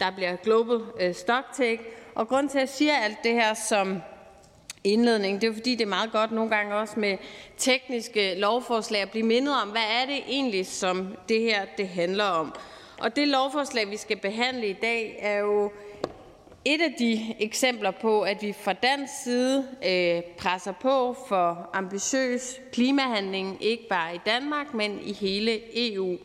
Der 0.00 0.10
bliver 0.10 0.36
Global 0.36 0.80
øh, 1.00 1.14
Stocktake. 1.14 1.82
Og 2.14 2.28
grund 2.28 2.48
til, 2.48 2.58
at 2.58 2.60
jeg 2.60 2.68
siger 2.68 2.96
alt 2.96 3.18
det 3.24 3.32
her 3.32 3.54
som 3.54 4.02
indledning, 4.84 5.40
det 5.40 5.48
er 5.48 5.54
fordi, 5.54 5.74
det 5.74 5.84
er 5.84 5.88
meget 5.88 6.12
godt 6.12 6.32
nogle 6.32 6.50
gange 6.50 6.74
også 6.74 7.00
med 7.00 7.18
tekniske 7.56 8.34
lovforslag 8.34 9.02
at 9.02 9.10
blive 9.10 9.26
mindet 9.26 9.54
om, 9.62 9.68
hvad 9.68 10.02
er 10.02 10.06
det 10.06 10.22
egentlig, 10.28 10.66
som 10.66 11.16
det 11.28 11.40
her 11.40 11.64
det 11.78 11.88
handler 11.88 12.24
om. 12.24 12.54
Og 12.98 13.16
det 13.16 13.28
lovforslag, 13.28 13.90
vi 13.90 13.96
skal 13.96 14.16
behandle 14.16 14.68
i 14.68 14.72
dag, 14.72 15.18
er 15.20 15.38
jo 15.38 15.70
et 16.68 16.80
af 16.80 16.94
de 16.98 17.34
eksempler 17.38 17.90
på, 17.90 18.22
at 18.22 18.42
vi 18.42 18.52
fra 18.52 18.72
dansk 18.72 19.12
side 19.22 19.66
øh, 19.86 20.22
presser 20.38 20.72
på 20.72 21.16
for 21.28 21.70
ambitiøs 21.72 22.60
klimahandling, 22.72 23.64
ikke 23.64 23.88
bare 23.88 24.14
i 24.14 24.18
Danmark, 24.26 24.74
men 24.74 25.00
i 25.02 25.12
hele 25.12 25.60
EU. 25.74 26.18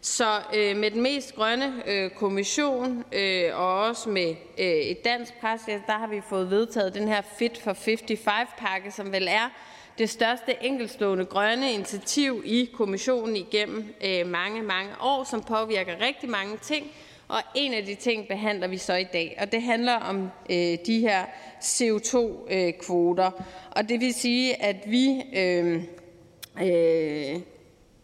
Så 0.00 0.40
øh, 0.54 0.76
med 0.76 0.90
den 0.90 1.02
mest 1.02 1.34
grønne 1.34 1.82
øh, 1.86 2.10
kommission 2.10 3.04
øh, 3.12 3.50
og 3.54 3.80
også 3.80 4.08
med 4.08 4.34
øh, 4.58 4.66
et 4.66 5.04
dansk 5.04 5.40
pres, 5.40 5.60
ja, 5.68 5.80
der 5.86 5.98
har 5.98 6.06
vi 6.06 6.20
fået 6.28 6.50
vedtaget 6.50 6.94
den 6.94 7.08
her 7.08 7.22
Fit 7.38 7.58
for 7.58 7.72
55-pakke, 7.72 8.90
som 8.90 9.12
vel 9.12 9.28
er 9.28 9.50
det 9.98 10.10
største 10.10 10.64
enkeltstående 10.64 11.24
grønne 11.24 11.72
initiativ 11.72 12.42
i 12.44 12.70
kommissionen 12.74 13.36
igennem 13.36 13.94
øh, 14.04 14.26
mange, 14.26 14.62
mange 14.62 14.90
år, 15.00 15.24
som 15.24 15.42
påvirker 15.42 16.00
rigtig 16.00 16.30
mange 16.30 16.56
ting, 16.56 16.92
og 17.28 17.42
en 17.54 17.74
af 17.74 17.84
de 17.84 17.94
ting 17.94 18.28
behandler 18.28 18.68
vi 18.68 18.78
så 18.78 18.94
i 18.94 19.04
dag, 19.04 19.36
og 19.40 19.52
det 19.52 19.62
handler 19.62 19.94
om 19.94 20.30
øh, 20.50 20.78
de 20.86 21.00
her 21.00 21.24
CO2-kvoter. 21.60 23.26
Øh, 23.26 23.42
og 23.70 23.88
det 23.88 24.00
vil 24.00 24.14
sige, 24.14 24.62
at 24.62 24.76
vi 24.86 25.22
øh, 25.36 25.82
øh, 26.62 27.40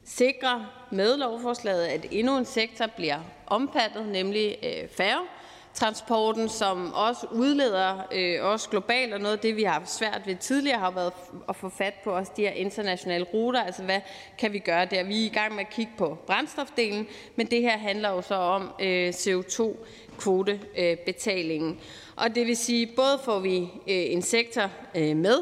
sikrer 0.04 0.86
med 0.90 1.16
lovforslaget, 1.16 1.86
at 1.86 2.06
endnu 2.10 2.36
en 2.38 2.44
sektor 2.44 2.86
bliver 2.96 3.20
omfattet, 3.46 4.08
nemlig 4.08 4.56
øh, 4.62 4.88
færge 4.88 5.26
transporten, 5.74 6.48
som 6.48 6.94
også 6.94 7.26
udleder 7.30 8.02
øh, 8.12 8.44
også 8.44 8.68
globalt, 8.68 9.14
og 9.14 9.20
noget 9.20 9.36
af 9.36 9.40
det, 9.40 9.56
vi 9.56 9.62
har 9.62 9.72
haft 9.72 9.90
svært 9.90 10.22
ved 10.26 10.36
tidligere, 10.36 10.78
har 10.78 10.90
været 10.90 11.12
at 11.48 11.56
få 11.56 11.68
fat 11.68 11.94
på 12.04 12.10
også 12.10 12.32
de 12.36 12.42
her 12.42 12.50
internationale 12.50 13.24
ruter. 13.24 13.62
Altså, 13.62 13.82
hvad 13.82 14.00
kan 14.38 14.52
vi 14.52 14.58
gøre 14.58 14.84
der? 14.84 15.04
Vi 15.04 15.22
er 15.22 15.26
i 15.26 15.32
gang 15.34 15.54
med 15.54 15.60
at 15.60 15.70
kigge 15.70 15.92
på 15.98 16.18
brændstofdelen, 16.26 17.06
men 17.36 17.46
det 17.46 17.62
her 17.62 17.78
handler 17.78 18.10
jo 18.10 18.22
så 18.22 18.34
om 18.34 18.70
øh, 18.80 19.08
CO2-kvotebetalingen. 19.08 21.80
Og 22.16 22.34
det 22.34 22.46
vil 22.46 22.56
sige, 22.56 22.86
både 22.96 23.20
får 23.24 23.38
vi 23.38 23.58
øh, 23.58 23.68
en 23.86 24.22
sektor 24.22 24.70
øh, 24.94 25.16
med, 25.16 25.36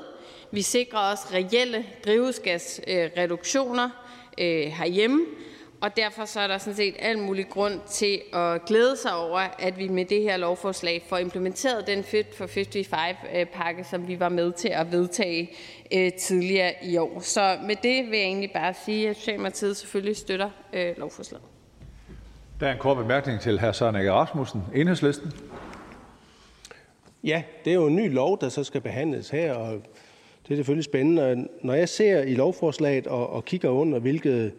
vi 0.53 0.63
sikrer 0.63 0.99
også 0.99 1.23
reelle 1.33 1.87
drivhusgasreduktioner 2.05 3.91
øh, 4.39 4.67
herhjemme, 4.67 5.27
og 5.81 5.97
derfor 5.97 6.25
så 6.25 6.41
er 6.41 6.47
der 6.47 6.59
sådan 6.59 6.75
set 6.75 6.95
al 6.99 7.19
mulig 7.19 7.49
grund 7.49 7.81
til 7.89 8.21
at 8.33 8.65
glæde 8.65 8.97
sig 8.97 9.17
over, 9.17 9.39
at 9.59 9.79
vi 9.79 9.89
med 9.89 10.05
det 10.05 10.23
her 10.23 10.37
lovforslag 10.37 11.03
får 11.09 11.19
implementeret 11.19 11.87
den 11.87 12.05
Fit 12.05 12.35
for 12.35 12.45
55-pakke, 12.45 13.85
som 13.85 14.09
vi 14.09 14.21
var 14.21 14.29
med 14.29 14.53
til 14.53 14.69
at 14.69 14.93
vedtage 14.93 15.51
øh, 15.95 16.13
tidligere 16.13 16.73
i 16.83 16.97
år. 16.97 17.21
Så 17.21 17.59
med 17.67 17.77
det 17.83 18.11
vil 18.11 18.19
jeg 18.19 18.27
egentlig 18.27 18.51
bare 18.53 18.75
sige, 18.85 19.11
at 19.11 19.17
Socialdemokratiet 19.17 19.77
selvfølgelig 19.77 20.17
støtter 20.17 20.51
øh, 20.73 20.99
lovforslaget. 20.99 21.45
Der 22.61 22.69
er 22.69 22.73
en 22.73 22.79
kort 22.79 22.97
bemærkning 22.97 23.41
til 23.41 23.61
hr. 23.61 23.73
Søren 23.73 23.97
Egge 23.97 24.13
Rasmussen, 24.13 24.63
Enhedslisten. 24.75 25.33
Ja, 27.25 27.43
det 27.65 27.71
er 27.71 27.75
jo 27.75 27.87
en 27.87 27.97
ny 27.97 28.13
lov, 28.13 28.41
der 28.41 28.49
så 28.49 28.65
skal 28.65 28.81
behandles 28.81 29.31
her, 29.31 29.55
og 29.55 29.83
det 30.49 30.55
er 30.55 30.57
selvfølgelig 30.57 30.85
spændende. 30.85 31.49
Når 31.63 31.75
jeg 31.75 31.89
ser 31.89 32.23
i 32.23 32.35
lovforslaget 32.35 33.07
og, 33.07 33.31
og 33.31 33.45
kigger 33.45 33.69
under, 33.69 33.99
hvilke 33.99 34.53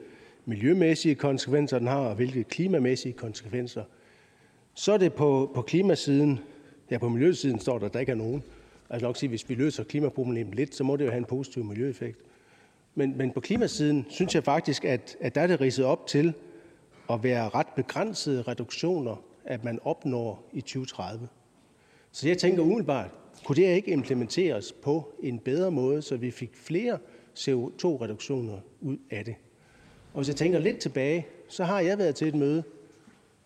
miljømæssige 0.45 1.15
konsekvenser 1.15 1.79
den 1.79 1.87
har, 1.87 1.99
og 1.99 2.15
hvilke 2.15 2.43
klimamæssige 2.43 3.13
konsekvenser, 3.13 3.83
så 4.73 4.93
er 4.93 4.97
det 4.97 5.13
på, 5.13 5.51
på 5.55 5.61
klimasiden, 5.61 6.39
ja 6.91 6.97
på 6.97 7.09
miljøsiden 7.09 7.59
står 7.59 7.79
der, 7.79 7.85
at 7.85 7.93
der 7.93 7.99
ikke 7.99 8.11
er 8.11 8.15
nogen. 8.15 8.43
Altså 8.89 9.05
nok 9.07 9.17
sige, 9.17 9.29
hvis 9.29 9.49
vi 9.49 9.55
løser 9.55 9.83
klimaproblemet 9.83 10.55
lidt, 10.55 10.75
så 10.75 10.83
må 10.83 10.95
det 10.95 11.05
jo 11.05 11.09
have 11.09 11.17
en 11.17 11.25
positiv 11.25 11.63
miljøeffekt. 11.63 12.19
Men, 12.95 13.17
men 13.17 13.31
på 13.31 13.39
klimasiden 13.39 14.05
synes 14.09 14.35
jeg 14.35 14.43
faktisk, 14.43 14.85
at, 14.85 15.17
at 15.19 15.35
der 15.35 15.41
er 15.41 15.47
det 15.47 15.61
ridset 15.61 15.85
op 15.85 16.07
til 16.07 16.33
at 17.09 17.23
være 17.23 17.49
ret 17.49 17.67
begrænsede 17.75 18.41
reduktioner, 18.41 19.23
at 19.45 19.63
man 19.63 19.79
opnår 19.83 20.49
i 20.53 20.61
2030. 20.61 21.27
Så 22.11 22.27
jeg 22.27 22.37
tænker 22.37 22.61
umiddelbart, 22.61 23.09
kunne 23.45 23.55
det 23.55 23.75
ikke 23.75 23.91
implementeres 23.91 24.71
på 24.71 25.13
en 25.23 25.39
bedre 25.39 25.71
måde, 25.71 26.01
så 26.01 26.17
vi 26.17 26.31
fik 26.31 26.55
flere 26.55 26.97
CO2-reduktioner 27.39 28.59
ud 28.81 28.97
af 29.11 29.25
det? 29.25 29.35
Og 30.13 30.17
hvis 30.17 30.27
jeg 30.27 30.35
tænker 30.35 30.59
lidt 30.59 30.77
tilbage, 30.77 31.27
så 31.47 31.63
har 31.63 31.79
jeg 31.79 31.97
været 31.97 32.15
til 32.15 32.27
et 32.27 32.35
møde 32.35 32.63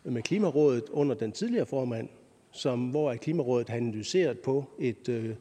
med 0.03 0.21
Klimarådet 0.21 0.83
under 0.91 1.15
den 1.15 1.31
tidligere 1.31 1.65
formand, 1.65 2.09
som, 2.51 2.89
hvor 2.89 3.15
Klimarådet 3.15 3.69
havde 3.69 3.81
analyseret 3.81 4.39
på 4.39 4.65
et 4.79 5.09
øh, 5.09 5.35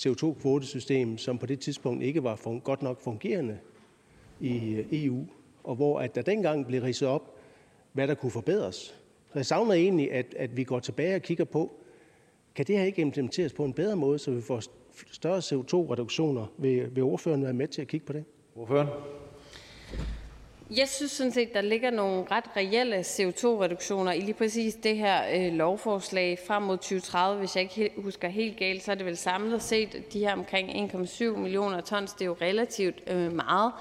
CO2-kvotesystem, 0.00 1.18
som 1.18 1.38
på 1.38 1.46
det 1.46 1.60
tidspunkt 1.60 2.02
ikke 2.02 2.24
var 2.24 2.36
for, 2.36 2.58
godt 2.58 2.82
nok 2.82 3.00
fungerende 3.00 3.58
i 4.40 4.74
øh, 4.74 4.86
EU, 4.92 5.26
og 5.64 5.76
hvor 5.76 6.00
at 6.00 6.14
der 6.14 6.22
dengang 6.22 6.66
blev 6.66 6.82
ridset 6.82 7.08
op, 7.08 7.34
hvad 7.92 8.08
der 8.08 8.14
kunne 8.14 8.32
forbedres. 8.32 8.76
Så 9.32 9.38
jeg 9.38 9.46
savner 9.46 9.72
egentlig, 9.72 10.12
at, 10.12 10.26
at 10.36 10.56
vi 10.56 10.64
går 10.64 10.80
tilbage 10.80 11.14
og 11.14 11.22
kigger 11.22 11.44
på, 11.44 11.72
kan 12.54 12.66
det 12.66 12.78
her 12.78 12.84
ikke 12.84 13.02
implementeres 13.02 13.52
på 13.52 13.64
en 13.64 13.72
bedre 13.72 13.96
måde, 13.96 14.18
så 14.18 14.30
vi 14.30 14.40
får 14.40 14.62
større 15.12 15.38
CO2-reduktioner? 15.38 16.52
Vil, 16.58 16.96
vil 16.96 17.02
ordføreren 17.02 17.42
være 17.42 17.52
med 17.52 17.68
til 17.68 17.82
at 17.82 17.88
kigge 17.88 18.06
på 18.06 18.12
det? 18.12 18.24
Ordføreren? 18.56 18.88
Jeg 20.76 20.88
synes 20.88 21.12
sådan 21.12 21.32
set, 21.32 21.54
der 21.54 21.60
ligger 21.60 21.90
nogle 21.90 22.24
ret 22.30 22.44
reelle 22.56 23.00
CO2-reduktioner 23.00 24.12
i 24.12 24.20
lige 24.20 24.34
præcis 24.34 24.74
det 24.74 24.96
her 24.96 25.22
øh, 25.34 25.52
lovforslag 25.52 26.38
frem 26.46 26.62
mod 26.62 26.76
2030. 26.76 27.38
Hvis 27.38 27.56
jeg 27.56 27.62
ikke 27.62 27.92
husker 27.96 28.28
helt 28.28 28.56
galt, 28.56 28.82
så 28.82 28.90
er 28.90 28.94
det 28.94 29.06
vel 29.06 29.16
samlet 29.16 29.62
set 29.62 30.12
de 30.12 30.18
her 30.18 30.32
omkring 30.32 30.92
1,7 30.92 31.24
millioner 31.24 31.80
tons. 31.80 32.12
Det 32.12 32.20
er 32.20 32.26
jo 32.26 32.36
relativt 32.40 33.02
øh, 33.06 33.32
meget. 33.32 33.72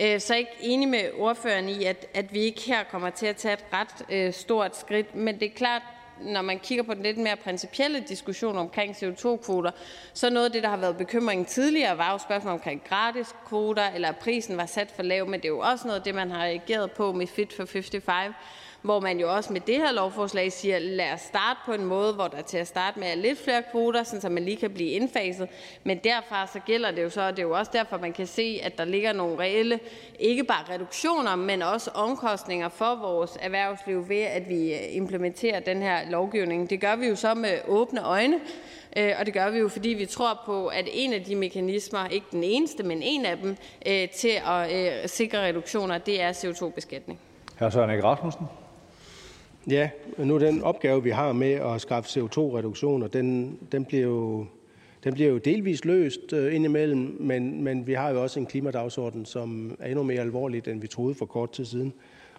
Øh, 0.00 0.20
så 0.20 0.34
er 0.34 0.36
jeg 0.36 0.38
ikke 0.38 0.72
enig 0.72 0.88
med 0.88 1.10
ordføreren 1.18 1.68
i, 1.68 1.84
at, 1.84 2.06
at 2.14 2.34
vi 2.34 2.40
ikke 2.40 2.62
her 2.66 2.84
kommer 2.90 3.10
til 3.10 3.26
at 3.26 3.36
tage 3.36 3.54
et 3.54 3.64
ret 3.72 4.06
øh, 4.10 4.32
stort 4.32 4.76
skridt. 4.76 5.14
Men 5.14 5.40
det 5.40 5.46
er 5.46 5.54
klart, 5.56 5.82
når 6.20 6.42
man 6.42 6.58
kigger 6.58 6.84
på 6.84 6.94
den 6.94 7.02
lidt 7.02 7.18
mere 7.18 7.36
principielle 7.36 8.00
diskussion 8.00 8.58
omkring 8.58 8.96
CO2-kvoter, 8.96 9.70
så 10.12 10.30
noget 10.30 10.46
af 10.46 10.52
det, 10.52 10.62
der 10.62 10.68
har 10.68 10.76
været 10.76 10.96
bekymringen 10.96 11.44
tidligere, 11.44 11.98
var 11.98 12.12
jo 12.12 12.18
spørgsmål 12.18 12.52
omkring 12.52 12.82
gratis 12.88 13.34
kvoter, 13.48 13.90
eller 13.94 14.08
at 14.08 14.16
prisen 14.16 14.56
var 14.56 14.66
sat 14.66 14.90
for 14.90 15.02
lav, 15.02 15.26
men 15.28 15.40
det 15.40 15.44
er 15.44 15.52
jo 15.52 15.58
også 15.58 15.86
noget 15.86 15.98
af 15.98 16.04
det, 16.04 16.14
man 16.14 16.30
har 16.30 16.42
reageret 16.42 16.92
på 16.92 17.12
med 17.12 17.26
Fit 17.26 17.52
for 17.52 17.64
55 17.64 18.34
hvor 18.82 19.00
man 19.00 19.20
jo 19.20 19.34
også 19.34 19.52
med 19.52 19.60
det 19.60 19.76
her 19.76 19.92
lovforslag 19.92 20.52
siger, 20.52 20.78
lad 20.78 21.12
os 21.12 21.20
starte 21.20 21.60
på 21.66 21.72
en 21.72 21.84
måde, 21.84 22.12
hvor 22.12 22.28
der 22.28 22.42
til 22.42 22.58
at 22.58 22.66
starte 22.66 22.98
med 23.00 23.08
er 23.08 23.14
lidt 23.14 23.38
flere 23.38 23.62
kvoter, 23.70 24.02
så 24.02 24.28
man 24.28 24.44
lige 24.44 24.56
kan 24.56 24.70
blive 24.70 24.90
indfaset. 24.90 25.48
Men 25.84 25.98
derfra 26.04 26.46
så 26.46 26.58
gælder 26.66 26.90
det 26.90 27.02
jo 27.02 27.10
så, 27.10 27.22
og 27.22 27.30
det 27.30 27.38
er 27.38 27.46
jo 27.46 27.58
også 27.58 27.70
derfor, 27.74 27.98
man 27.98 28.12
kan 28.12 28.26
se, 28.26 28.60
at 28.62 28.78
der 28.78 28.84
ligger 28.84 29.12
nogle 29.12 29.38
reelle, 29.38 29.80
ikke 30.18 30.44
bare 30.44 30.74
reduktioner, 30.74 31.36
men 31.36 31.62
også 31.62 31.90
omkostninger 31.94 32.68
for 32.68 32.94
vores 32.94 33.38
erhvervsliv 33.40 34.08
ved, 34.08 34.20
at 34.20 34.48
vi 34.48 34.74
øh, 34.74 34.80
implementerer 34.90 35.60
den 35.60 35.82
her 35.82 36.10
lovgivning. 36.10 36.70
Det 36.70 36.80
gør 36.80 36.96
vi 36.96 37.06
jo 37.06 37.16
så 37.16 37.34
med 37.34 37.58
åbne 37.68 38.04
øjne, 38.04 38.40
øh, 38.96 39.12
og 39.18 39.26
det 39.26 39.34
gør 39.34 39.50
vi 39.50 39.58
jo, 39.58 39.68
fordi 39.68 39.88
vi 39.88 40.06
tror 40.06 40.42
på, 40.46 40.66
at 40.66 40.88
en 40.92 41.12
af 41.12 41.24
de 41.24 41.36
mekanismer, 41.36 42.06
ikke 42.06 42.26
den 42.32 42.44
eneste, 42.44 42.82
men 42.82 43.02
en 43.02 43.26
af 43.26 43.36
dem, 43.36 43.56
øh, 43.86 44.08
til 44.08 44.32
at 44.46 45.10
sikre 45.10 45.46
reduktioner, 45.46 45.98
det 45.98 46.22
er 46.22 46.32
CO2-beskatning. 46.32 47.18
Hr. 47.58 47.70
Søren 47.70 48.04
Rasmussen. 48.04 48.61
Ja, 49.70 49.90
nu 50.18 50.38
den 50.38 50.62
opgave, 50.62 51.02
vi 51.02 51.10
har 51.10 51.32
med 51.32 51.52
at 51.52 51.80
skaffe 51.80 52.20
CO2-reduktioner, 52.20 53.06
den, 53.06 53.58
den, 53.72 53.84
bliver 53.84 54.02
jo, 54.02 54.46
den 55.04 55.14
bliver 55.14 55.30
jo 55.30 55.38
delvis 55.38 55.84
løst 55.84 56.32
øh, 56.32 56.54
indimellem, 56.54 57.16
men, 57.20 57.62
men 57.64 57.86
vi 57.86 57.92
har 57.92 58.10
jo 58.10 58.22
også 58.22 58.40
en 58.40 58.46
klimadagsorden, 58.46 59.24
som 59.24 59.76
er 59.80 59.88
endnu 59.88 60.02
mere 60.02 60.20
alvorlig, 60.20 60.68
end 60.68 60.80
vi 60.80 60.86
troede 60.86 61.14
for 61.14 61.26
kort 61.26 61.52
tid 61.52 61.64
siden. 61.64 61.92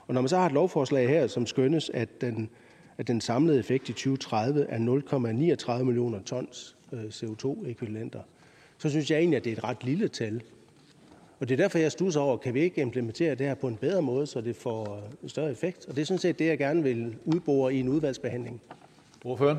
Og 0.08 0.14
når 0.14 0.22
man 0.22 0.30
så 0.30 0.38
har 0.38 0.46
et 0.46 0.52
lovforslag 0.52 1.10
her, 1.10 1.28
som 1.28 1.46
skønnes, 1.46 1.90
at 1.90 2.22
den, 2.22 2.50
at 2.98 3.08
den 3.08 3.22
samlede 3.22 3.60
effekt 3.60 3.90
i 3.90 3.94
2030 3.94 4.66
er 4.70 5.78
0,39 5.78 5.84
millioner 5.84 6.20
tons 6.26 6.76
øh, 6.94 7.04
CO2-ekvivalenter, 7.04 8.20
så 8.78 8.90
synes 8.90 9.12
jeg 9.12 9.20
egentlig, 9.20 9.38
at 9.38 9.44
det 9.44 9.54
er 9.54 9.58
et 9.58 9.64
ret 9.64 9.84
lille 9.84 10.08
tal. 10.08 10.42
Og 11.44 11.50
det 11.50 11.60
er 11.60 11.64
derfor, 11.64 11.78
jeg 11.78 11.92
stusser 11.92 12.22
over, 12.22 12.38
kan 12.38 12.54
vi 12.54 12.60
ikke 12.62 12.82
implementere 12.82 13.36
det 13.36 13.48
her 13.48 13.56
på 13.56 13.68
en 13.68 13.76
bedre 13.76 14.02
måde, 14.02 14.28
så 14.28 14.42
det 14.42 14.56
får 14.56 15.00
en 15.24 15.30
større 15.30 15.52
effekt? 15.52 15.86
Og 15.86 15.96
det 15.96 16.02
er 16.02 16.06
sådan 16.06 16.20
set 16.20 16.40
det, 16.40 16.46
jeg 16.46 16.58
gerne 16.58 16.84
vil 16.84 17.16
udbore 17.26 17.74
i 17.74 17.80
en 17.80 17.90
udvalgsbehandling. 17.90 18.62
Ordføreren? 19.26 19.58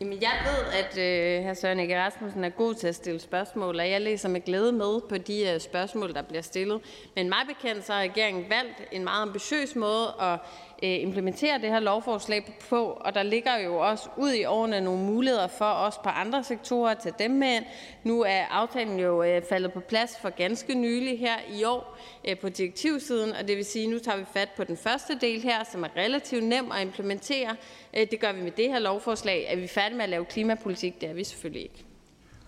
Jamen, 0.00 0.18
jeg 0.22 0.30
ved, 0.44 0.72
at 0.72 0.98
øh, 0.98 1.50
hr. 1.50 1.54
Søren 1.54 1.80
Egge 1.80 2.00
Rasmussen 2.00 2.44
er 2.44 2.48
god 2.48 2.74
til 2.74 2.86
at 2.86 2.94
stille 2.94 3.20
spørgsmål, 3.20 3.80
og 3.80 3.90
jeg 3.90 4.00
læser 4.00 4.28
med 4.28 4.40
glæde 4.40 4.72
med 4.72 5.00
på 5.08 5.18
de 5.18 5.52
uh, 5.54 5.60
spørgsmål, 5.60 6.14
der 6.14 6.22
bliver 6.22 6.42
stillet. 6.42 6.80
Men 7.16 7.28
mig 7.28 7.38
bekendt 7.48 7.86
så 7.86 7.92
har 7.92 8.00
regeringen 8.00 8.44
valgt 8.48 8.88
en 8.92 9.04
meget 9.04 9.22
ambitiøs 9.22 9.76
måde 9.76 10.06
at 10.20 10.32
Øh, 10.32 10.67
Øh, 10.82 11.02
implementere 11.02 11.58
det 11.58 11.68
her 11.68 11.80
lovforslag 11.80 12.56
på, 12.70 12.84
og 13.00 13.14
der 13.14 13.22
ligger 13.22 13.58
jo 13.58 13.76
også 13.76 14.08
ud 14.16 14.32
i 14.32 14.44
årene 14.44 14.80
nogle 14.80 15.04
muligheder 15.04 15.46
for 15.46 15.64
os 15.64 15.98
på 15.98 16.08
andre 16.08 16.44
sektorer 16.44 16.90
at 16.90 16.98
tage 16.98 17.14
dem 17.18 17.30
med 17.30 17.58
Nu 18.04 18.22
er 18.22 18.44
aftalen 18.50 18.98
jo 18.98 19.22
øh, 19.22 19.42
faldet 19.48 19.72
på 19.72 19.80
plads 19.80 20.18
for 20.22 20.30
ganske 20.30 20.74
nylig 20.74 21.18
her 21.18 21.36
i 21.60 21.64
år 21.64 21.98
øh, 22.28 22.38
på 22.38 22.48
direktivsiden, 22.48 23.32
og 23.32 23.48
det 23.48 23.56
vil 23.56 23.64
sige, 23.64 23.84
at 23.84 23.90
nu 23.90 23.98
tager 23.98 24.18
vi 24.18 24.24
fat 24.32 24.48
på 24.56 24.64
den 24.64 24.76
første 24.76 25.18
del 25.20 25.40
her, 25.40 25.64
som 25.72 25.82
er 25.82 25.88
relativt 25.96 26.44
nem 26.44 26.72
at 26.72 26.82
implementere. 26.82 27.56
Det 27.94 28.20
gør 28.20 28.32
vi 28.32 28.42
med 28.42 28.50
det 28.50 28.68
her 28.68 28.78
lovforslag. 28.78 29.46
Er 29.48 29.56
vi 29.56 29.66
færdige 29.66 29.96
med 29.96 30.04
at 30.04 30.10
lave 30.10 30.24
klimapolitik? 30.24 31.00
Det 31.00 31.08
er 31.08 31.14
vi 31.14 31.24
selvfølgelig 31.24 31.62
ikke. 31.62 31.84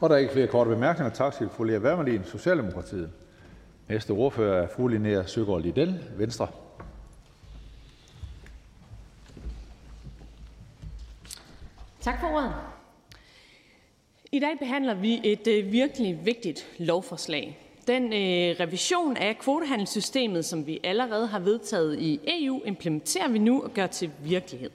Og 0.01 0.11
der 0.11 0.17
er 0.17 0.21
ikke 0.21 0.33
flere 0.33 0.47
korte 0.47 0.71
bemærkninger. 0.71 1.13
Tak 1.13 1.35
til 1.35 1.49
fru 1.49 1.65
Lea 1.65 1.79
Wermelin, 1.79 2.25
Socialdemokratiet. 2.25 3.11
Næste 3.89 4.11
ordfører 4.11 4.63
er 4.63 4.69
fru 4.77 4.89
Linnea 4.89 5.23
Søgaard 5.27 5.63
Lidell, 5.63 6.05
Venstre. 6.17 6.47
Tak 12.01 12.21
for 12.21 12.27
ordet. 12.27 12.55
I 14.33 14.39
dag 14.39 14.59
behandler 14.59 14.95
vi 14.95 15.21
et 15.25 15.47
øh, 15.47 15.73
virkelig 15.73 16.27
vigtigt 16.27 16.67
lovforslag. 16.79 17.59
Den 17.87 18.05
øh, 18.05 18.57
revision 18.61 19.17
af 19.17 19.39
kvotehandelssystemet, 19.39 20.45
som 20.45 20.67
vi 20.67 20.81
allerede 20.85 21.27
har 21.27 21.39
vedtaget 21.39 21.99
i 21.99 22.21
EU, 22.27 22.63
implementerer 22.65 23.29
vi 23.29 23.39
nu 23.39 23.63
og 23.63 23.71
gør 23.75 23.87
til 23.87 24.11
virkelighed. 24.25 24.71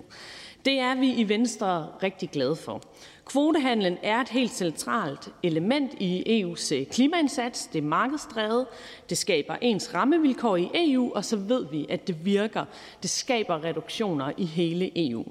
Det 0.65 0.79
er 0.79 0.95
vi 0.95 1.13
i 1.13 1.29
Venstre 1.29 1.87
rigtig 2.03 2.29
glade 2.29 2.55
for. 2.55 2.81
Kvotehandlen 3.25 3.97
er 4.03 4.21
et 4.21 4.29
helt 4.29 4.51
centralt 4.51 5.29
element 5.43 5.93
i 5.99 6.43
EU's 6.43 6.75
øh, 6.75 6.85
klimaindsats. 6.85 7.67
Det 7.67 7.79
er 7.79 7.87
markedsdrevet, 7.87 8.65
det 9.09 9.17
skaber 9.17 9.55
ens 9.61 9.93
rammevilkår 9.93 10.57
i 10.57 10.69
EU, 10.73 11.11
og 11.15 11.25
så 11.25 11.35
ved 11.35 11.65
vi, 11.71 11.85
at 11.89 12.07
det 12.07 12.25
virker. 12.25 12.65
Det 13.01 13.09
skaber 13.09 13.63
reduktioner 13.63 14.31
i 14.37 14.45
hele 14.45 15.09
EU. 15.09 15.25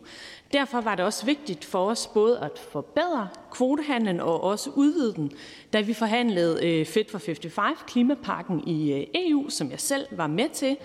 Derfor 0.54 0.80
var 0.80 0.94
det 0.94 1.04
også 1.04 1.26
vigtigt 1.26 1.64
for 1.64 1.90
os 1.90 2.06
både 2.06 2.38
at 2.38 2.58
forbedre 2.72 3.28
kvotehandlen 3.50 4.20
og 4.20 4.44
også 4.44 4.70
udvide 4.70 5.14
den, 5.14 5.32
da 5.72 5.80
vi 5.80 5.94
forhandlede 5.94 6.66
øh, 6.66 6.86
Fit 6.86 7.10
for 7.10 7.18
55 7.18 7.78
klimapakken 7.86 8.68
i 8.68 8.92
øh, 8.92 9.06
EU, 9.14 9.48
som 9.48 9.70
jeg 9.70 9.80
selv 9.80 10.06
var 10.10 10.26
med 10.26 10.48
til. 10.48 10.76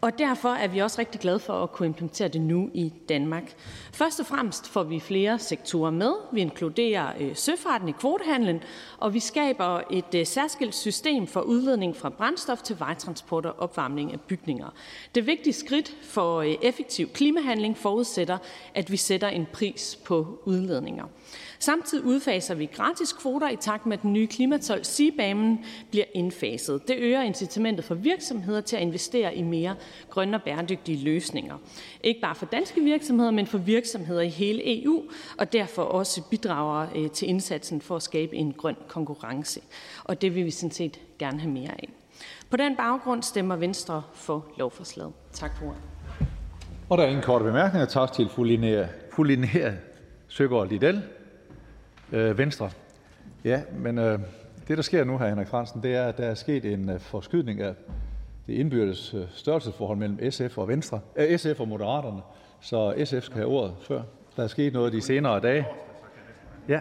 Og 0.00 0.18
derfor 0.18 0.48
er 0.48 0.68
vi 0.68 0.78
også 0.78 0.98
rigtig 0.98 1.20
glade 1.20 1.38
for 1.38 1.62
at 1.62 1.72
kunne 1.72 1.86
implementere 1.86 2.28
det 2.28 2.40
nu 2.40 2.70
i 2.74 2.92
Danmark. 3.08 3.54
Først 3.92 4.20
og 4.20 4.26
fremmest 4.26 4.68
får 4.68 4.82
vi 4.82 5.00
flere 5.00 5.38
sektorer 5.38 5.90
med. 5.90 6.12
Vi 6.32 6.40
inkluderer 6.40 7.12
øh, 7.20 7.36
søfarten 7.36 7.88
i 7.88 7.92
kvotehandlen, 7.92 8.62
og 8.98 9.14
vi 9.14 9.20
skaber 9.20 9.80
et 9.90 10.14
øh, 10.14 10.26
særskilt 10.26 10.74
system 10.74 11.26
for 11.26 11.40
udledning 11.40 11.96
fra 11.96 12.08
brændstof 12.08 12.62
til 12.62 12.78
vejtransport 12.78 13.46
og 13.46 13.54
opvarmning 13.58 14.12
af 14.12 14.20
bygninger. 14.20 14.74
Det 15.14 15.26
vigtige 15.26 15.54
skridt 15.54 15.96
for 16.02 16.40
øh, 16.40 16.54
effektiv 16.62 17.08
klimahandling 17.08 17.78
forudsætter, 17.78 18.38
at 18.74 18.90
vi 18.90 18.96
sætter 18.96 19.28
en 19.28 19.46
pris 19.52 19.98
på 20.04 20.42
udledninger. 20.44 21.04
Samtidig 21.62 22.04
udfaser 22.04 22.54
vi 22.54 22.66
gratis 22.66 23.12
kvoter 23.12 23.48
i 23.48 23.56
takt 23.56 23.86
med, 23.86 23.96
at 23.96 24.02
den 24.02 24.12
nye 24.12 24.26
klimatol 24.26 24.78
CBAM'en 24.78 25.64
bliver 25.90 26.04
indfaset. 26.14 26.88
Det 26.88 26.96
øger 26.98 27.22
incitamentet 27.22 27.84
for 27.84 27.94
virksomheder 27.94 28.60
til 28.60 28.76
at 28.76 28.82
investere 28.82 29.34
i 29.34 29.42
mere 29.42 29.76
grønne 30.10 30.36
og 30.36 30.42
bæredygtige 30.42 31.04
løsninger. 31.04 31.58
Ikke 32.04 32.20
bare 32.20 32.34
for 32.34 32.46
danske 32.46 32.80
virksomheder, 32.80 33.30
men 33.30 33.46
for 33.46 33.58
virksomheder 33.58 34.20
i 34.20 34.28
hele 34.28 34.82
EU, 34.82 35.02
og 35.38 35.52
derfor 35.52 35.82
også 35.82 36.22
bidrager 36.30 36.86
øh, 36.96 37.10
til 37.10 37.28
indsatsen 37.28 37.80
for 37.80 37.96
at 37.96 38.02
skabe 38.02 38.36
en 38.36 38.52
grøn 38.52 38.76
konkurrence. 38.88 39.60
Og 40.04 40.22
det 40.22 40.34
vil 40.34 40.44
vi 40.44 40.50
sådan 40.50 40.70
set 40.70 41.00
gerne 41.18 41.40
have 41.40 41.52
mere 41.52 41.70
af. 41.70 41.88
På 42.50 42.56
den 42.56 42.76
baggrund 42.76 43.22
stemmer 43.22 43.56
Venstre 43.56 44.02
for 44.14 44.46
lovforslaget. 44.58 45.12
Tak 45.32 45.56
for 45.58 45.66
ordet. 45.66 45.80
Og 46.88 46.98
der 46.98 47.04
er 47.04 47.08
ingen 47.08 47.24
korte 47.24 47.44
bemærkninger. 47.44 47.86
Tak 47.86 48.12
til 48.12 48.28
fru 48.28 48.42
Linnea, 48.44 48.86
fru 49.12 49.22
Linnea 49.22 49.72
Søgaard 50.28 50.68
Liddell 50.68 51.02
Øh, 52.12 52.38
Venstre. 52.38 52.70
Ja, 53.44 53.62
men 53.72 53.98
øh, 53.98 54.18
det, 54.68 54.76
der 54.76 54.82
sker 54.82 55.04
nu, 55.04 55.18
her, 55.18 55.28
Henrik 55.28 55.48
Fransen, 55.48 55.82
det 55.82 55.94
er, 55.94 56.04
at 56.04 56.18
der 56.18 56.24
er 56.24 56.34
sket 56.34 56.64
en 56.64 56.88
øh, 56.88 57.00
forskydning 57.00 57.60
af 57.60 57.74
det 58.46 58.54
indbyrdes 58.54 59.14
øh, 59.14 59.22
størrelsesforhold 59.34 59.98
mellem 59.98 60.30
SF 60.30 60.58
og 60.58 60.68
Venstre, 60.68 61.00
øh, 61.16 61.38
SF 61.38 61.60
og 61.60 61.68
Moderaterne, 61.68 62.20
så 62.60 62.94
SF 63.04 63.22
skal 63.22 63.36
have 63.36 63.46
ordet 63.46 63.74
før. 63.82 64.02
Der 64.36 64.42
er 64.42 64.46
sket 64.46 64.72
noget 64.72 64.92
de 64.92 65.00
senere 65.00 65.40
dage. 65.40 65.66
Ja, 66.68 66.80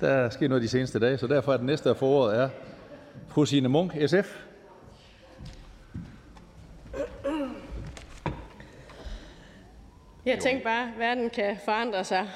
der 0.00 0.08
er 0.08 0.30
sket 0.30 0.48
noget 0.48 0.62
de 0.62 0.68
seneste 0.68 0.98
dage, 0.98 1.18
så 1.18 1.26
derfor 1.26 1.52
er 1.52 1.56
det 1.56 1.66
næste, 1.66 1.94
får 1.94 2.06
ordet, 2.06 2.38
er 2.38 2.48
fru 3.28 3.44
Signe 3.44 3.68
Munk, 3.68 3.92
SF. 4.06 4.44
Jeg 10.26 10.38
tænker 10.38 10.64
bare, 10.64 10.82
at 10.82 10.98
verden 10.98 11.30
kan 11.30 11.56
forandre 11.64 12.04
sig 12.04 12.28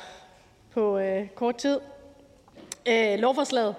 på 0.71 0.99
øh, 0.99 1.29
kort 1.35 1.57
tid. 1.57 1.81
Øh, 2.89 3.19
lovforslaget, 3.19 3.75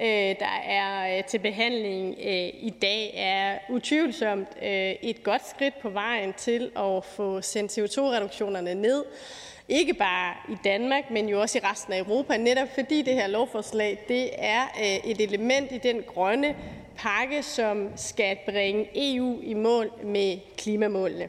øh, 0.00 0.06
der 0.40 0.60
er 0.64 1.18
øh, 1.18 1.24
til 1.24 1.38
behandling 1.38 2.14
øh, 2.18 2.48
i 2.62 2.74
dag, 2.82 3.14
er 3.16 3.58
utvivlsomt 3.70 4.48
øh, 4.62 4.92
et 5.02 5.22
godt 5.22 5.48
skridt 5.48 5.78
på 5.82 5.88
vejen 5.88 6.32
til 6.32 6.70
at 6.76 7.04
få 7.04 7.40
sendt 7.40 7.78
CO2-reduktionerne 7.78 8.74
ned. 8.74 9.04
Ikke 9.68 9.94
bare 9.94 10.34
i 10.48 10.56
Danmark, 10.64 11.10
men 11.10 11.28
jo 11.28 11.40
også 11.40 11.58
i 11.58 11.60
resten 11.64 11.92
af 11.92 11.98
Europa, 11.98 12.36
netop 12.36 12.68
fordi 12.74 13.02
det 13.02 13.14
her 13.14 13.26
lovforslag 13.26 14.04
det 14.08 14.30
er 14.38 14.62
et 15.04 15.20
element 15.20 15.72
i 15.72 15.78
den 15.78 16.02
grønne 16.02 16.56
pakke, 16.96 17.42
som 17.42 17.88
skal 17.96 18.38
bringe 18.46 18.88
EU 18.94 19.40
i 19.42 19.54
mål 19.54 19.90
med 20.02 20.38
klimamålene. 20.56 21.28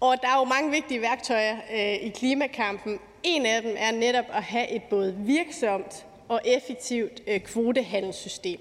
Og 0.00 0.16
der 0.22 0.28
er 0.28 0.38
jo 0.38 0.44
mange 0.44 0.70
vigtige 0.70 1.00
værktøjer 1.00 1.56
i 2.00 2.08
klimakampen. 2.08 3.00
En 3.24 3.46
af 3.46 3.62
dem 3.62 3.74
er 3.78 3.92
netop 3.92 4.24
at 4.32 4.42
have 4.42 4.70
et 4.70 4.82
både 4.82 5.14
virksomt 5.18 6.06
og 6.28 6.40
effektivt 6.44 7.22
øh, 7.26 7.40
kvotehandelssystem. 7.40 8.60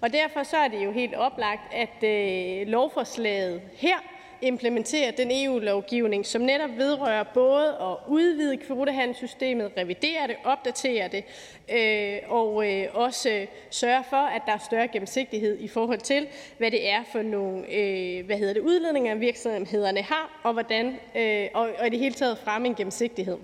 Og 0.00 0.12
derfor 0.12 0.42
så 0.42 0.56
er 0.56 0.68
det 0.68 0.84
jo 0.84 0.92
helt 0.92 1.14
oplagt, 1.14 1.74
at 1.74 2.04
øh, 2.04 2.66
lovforslaget 2.66 3.62
her 3.72 3.96
implementerer 4.42 5.10
den 5.10 5.28
EU-lovgivning, 5.32 6.26
som 6.26 6.42
netop 6.42 6.70
vedrører 6.76 7.24
både 7.34 7.68
at 7.68 7.96
udvide 8.08 8.56
kvotehandelssystemet, 8.56 9.72
revidere 9.76 10.26
det, 10.26 10.36
opdatere 10.44 11.08
det, 11.08 11.24
øh, 11.72 12.18
og 12.28 12.72
øh, 12.72 12.86
også 12.94 13.46
sørge 13.70 14.04
for, 14.10 14.16
at 14.16 14.42
der 14.46 14.52
er 14.52 14.58
større 14.58 14.88
gennemsigtighed 14.88 15.58
i 15.58 15.68
forhold 15.68 16.00
til, 16.00 16.26
hvad 16.58 16.70
det 16.70 16.90
er 16.90 17.02
for 17.12 17.22
nogle 17.22 17.74
øh, 17.74 18.26
hvad 18.26 18.36
hedder 18.36 18.54
det, 18.54 18.60
udledninger, 18.60 19.14
virksomhederne 19.14 20.02
har, 20.02 20.40
og, 20.42 20.52
hvordan, 20.52 20.98
øh, 21.16 21.48
og, 21.54 21.68
og 21.78 21.86
i 21.86 21.90
det 21.90 21.98
hele 21.98 22.14
taget 22.14 22.38
fremme 22.38 22.68
en 22.68 22.74
gennemsigtighed. 22.74 23.36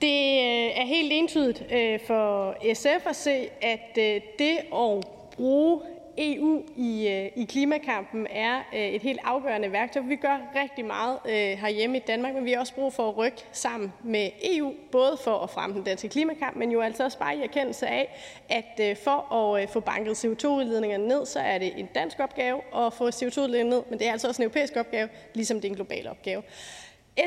Det 0.00 0.06
øh, 0.06 0.80
er 0.80 0.84
helt 0.84 1.12
entydigt 1.12 1.72
øh, 1.72 2.00
for 2.06 2.56
SF 2.74 3.06
at 3.06 3.16
se, 3.16 3.48
at 3.62 3.98
øh, 3.98 4.20
det 4.38 4.58
at 4.74 5.04
bruge 5.36 5.80
EU 6.18 6.62
i, 6.76 7.06
i 7.36 7.44
klimakampen 7.44 8.26
er 8.30 8.62
et 8.72 9.02
helt 9.02 9.20
afgørende 9.24 9.72
værktøj. 9.72 10.02
Vi 10.02 10.16
gør 10.16 10.38
rigtig 10.62 10.84
meget 10.84 11.18
herhjemme 11.58 11.96
i 11.96 12.00
Danmark, 12.00 12.34
men 12.34 12.44
vi 12.44 12.52
har 12.52 12.60
også 12.60 12.74
brug 12.74 12.92
for 12.92 13.08
at 13.08 13.16
rykke 13.16 13.38
sammen 13.52 13.92
med 14.04 14.30
EU, 14.42 14.74
både 14.92 15.18
for 15.24 15.38
at 15.38 15.50
fremme 15.50 15.76
den 15.76 15.84
danske 15.84 16.08
klimakamp, 16.08 16.56
men 16.56 16.72
jo 16.72 16.80
altså 16.80 17.04
også 17.04 17.18
bare 17.18 17.36
i 17.36 17.42
erkendelse 17.42 17.86
af, 17.86 18.16
at 18.48 18.98
for 18.98 19.34
at 19.34 19.70
få 19.70 19.80
banket 19.80 20.24
CO2-udledningerne 20.24 21.08
ned, 21.08 21.26
så 21.26 21.40
er 21.40 21.58
det 21.58 21.72
en 21.76 21.88
dansk 21.94 22.20
opgave 22.20 22.60
at 22.76 22.92
få 22.92 23.08
CO2-udledningerne 23.08 23.70
ned, 23.70 23.82
men 23.90 23.98
det 23.98 24.06
er 24.06 24.12
altså 24.12 24.28
også 24.28 24.42
en 24.42 24.44
europæisk 24.44 24.76
opgave, 24.76 25.08
ligesom 25.34 25.56
det 25.56 25.64
er 25.64 25.70
en 25.70 25.76
global 25.76 26.08
opgave. 26.08 26.42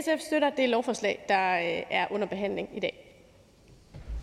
SF 0.02 0.20
støtter 0.20 0.50
det 0.50 0.70
lovforslag, 0.70 1.26
der 1.30 1.58
er 1.90 2.08
under 2.12 2.28
behandling 2.28 2.70
i 2.74 2.80
dag. 2.80 3.04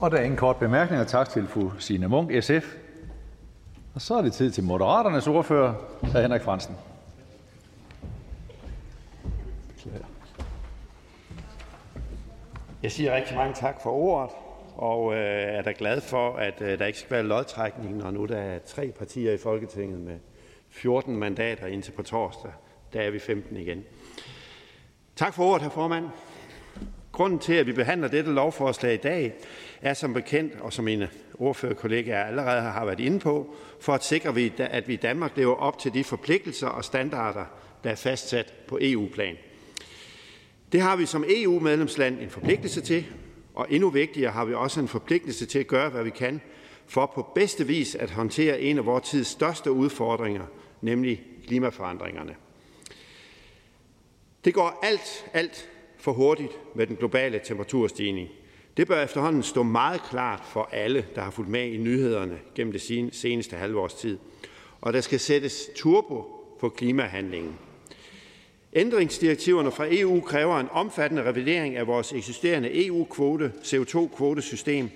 Og 0.01 0.11
der 0.11 0.17
er 0.17 0.23
ingen 0.23 0.39
kort 0.39 0.57
bemærkninger. 0.57 1.05
Tak 1.05 1.29
til 1.29 1.47
fru 1.47 1.71
Signe 1.79 2.09
Munk, 2.09 2.43
SF. 2.43 2.75
Og 3.95 4.01
så 4.01 4.15
er 4.15 4.23
det 4.23 4.33
tid 4.33 4.51
til 4.51 4.65
Moderaternes 4.65 5.27
ordfører, 5.27 5.75
hr. 6.03 6.19
Henrik 6.19 6.43
Fransen. 6.43 6.77
Jeg 12.83 12.93
siger 12.93 13.17
rigtig 13.17 13.37
mange 13.37 13.55
tak 13.55 13.83
for 13.83 13.91
ordet, 13.91 14.31
og 14.77 15.15
øh, 15.15 15.59
er 15.59 15.63
da 15.63 15.73
glad 15.79 16.01
for, 16.01 16.37
at 16.37 16.61
øh, 16.61 16.79
der 16.79 16.87
ikke 16.87 16.99
skal 16.99 17.11
være 17.11 17.23
lodtrækning, 17.23 17.97
når 17.97 18.11
nu 18.11 18.27
der 18.27 18.39
er 18.39 18.59
tre 18.59 18.93
partier 18.99 19.33
i 19.33 19.39
Folketinget 19.39 20.01
med 20.01 20.19
14 20.69 21.17
mandater 21.17 21.67
indtil 21.67 21.93
på 21.93 22.03
torsdag. 22.03 22.53
Der 22.93 23.01
er 23.01 23.11
vi 23.11 23.19
15 23.19 23.57
igen. 23.57 23.85
Tak 25.21 25.35
for 25.35 25.45
ordet, 25.45 25.63
herr 25.63 25.71
formand. 25.71 26.09
Grunden 27.13 27.39
til, 27.39 27.53
at 27.53 27.67
vi 27.67 27.73
behandler 27.73 28.09
dette 28.09 28.33
lovforslag 28.33 28.95
i 28.95 28.97
dag, 28.97 29.35
er 29.83 29.95
som 29.95 30.15
bekendt, 30.15 30.61
og 30.61 30.73
som 30.73 30.85
mine 30.85 31.09
ordførerkollegaer 31.39 32.25
allerede 32.25 32.61
har 32.61 32.85
været 32.85 33.01
inde 33.01 33.19
på, 33.19 33.55
for 33.81 33.93
at 33.93 34.05
sikre, 34.05 34.29
at 34.59 34.89
vi 34.89 34.93
i 34.93 34.97
Danmark 34.97 35.37
lever 35.37 35.55
op 35.55 35.79
til 35.79 35.95
de 35.95 36.05
forpligtelser 36.05 36.67
og 36.67 36.85
standarder, 36.85 37.45
der 37.85 37.91
er 37.91 37.95
fastsat 37.95 38.55
på 38.69 38.79
EU-plan. 38.81 39.37
Det 40.73 40.81
har 40.81 40.97
vi 40.97 41.07
som 41.07 41.25
EU-medlemsland 41.29 42.21
en 42.21 42.31
forpligtelse 42.31 42.81
til, 42.81 43.07
og 43.55 43.67
endnu 43.71 43.91
vigtigere 43.91 44.33
har 44.33 44.45
vi 44.45 44.55
også 44.55 44.81
en 44.81 44.89
forpligtelse 44.89 45.47
til 45.47 45.59
at 45.59 45.67
gøre, 45.67 45.91
hvad 45.91 46.05
vi 46.05 46.11
kan, 46.11 46.41
for 46.87 47.13
på 47.15 47.27
bedste 47.35 47.67
vis 47.67 47.95
at 47.95 48.11
håndtere 48.11 48.61
en 48.61 48.79
af 48.79 48.87
vores 48.87 49.09
tids 49.09 49.29
største 49.29 49.73
udfordringer, 49.73 50.45
nemlig 50.83 51.23
klimaforandringerne. 51.47 52.35
Det 54.45 54.55
går 54.55 54.79
alt, 54.83 55.27
alt 55.33 55.69
for 55.99 56.13
hurtigt 56.13 56.53
med 56.75 56.87
den 56.87 56.97
globale 56.97 57.41
temperaturstigning. 57.45 58.29
Det 58.77 58.89
bør 58.89 59.03
efterhånden 59.05 59.43
stå 59.43 59.63
meget 59.63 60.03
klart 60.11 60.43
for 60.53 60.69
alle, 60.73 61.07
der 61.15 61.21
har 61.21 61.31
fulgt 61.31 61.51
med 61.51 61.67
i 61.67 61.77
nyhederne 61.77 62.39
gennem 62.55 62.73
det 62.73 63.13
seneste 63.13 63.57
halvårs 63.57 63.95
tid. 63.95 64.19
Og 64.81 64.93
der 64.93 65.01
skal 65.01 65.21
sættes 65.21 65.71
turbo 65.77 66.25
på 66.61 66.69
klimahandlingen. 66.69 67.59
Ændringsdirektiverne 68.73 69.71
fra 69.71 69.87
EU 69.91 70.21
kræver 70.21 70.61
en 70.61 70.69
omfattende 70.71 71.25
revidering 71.25 71.77
af 71.77 71.87
vores 71.87 72.13
eksisterende 72.13 72.87
EU-kvote, 72.87 73.53
CO2-kvotesystem. 73.63 74.89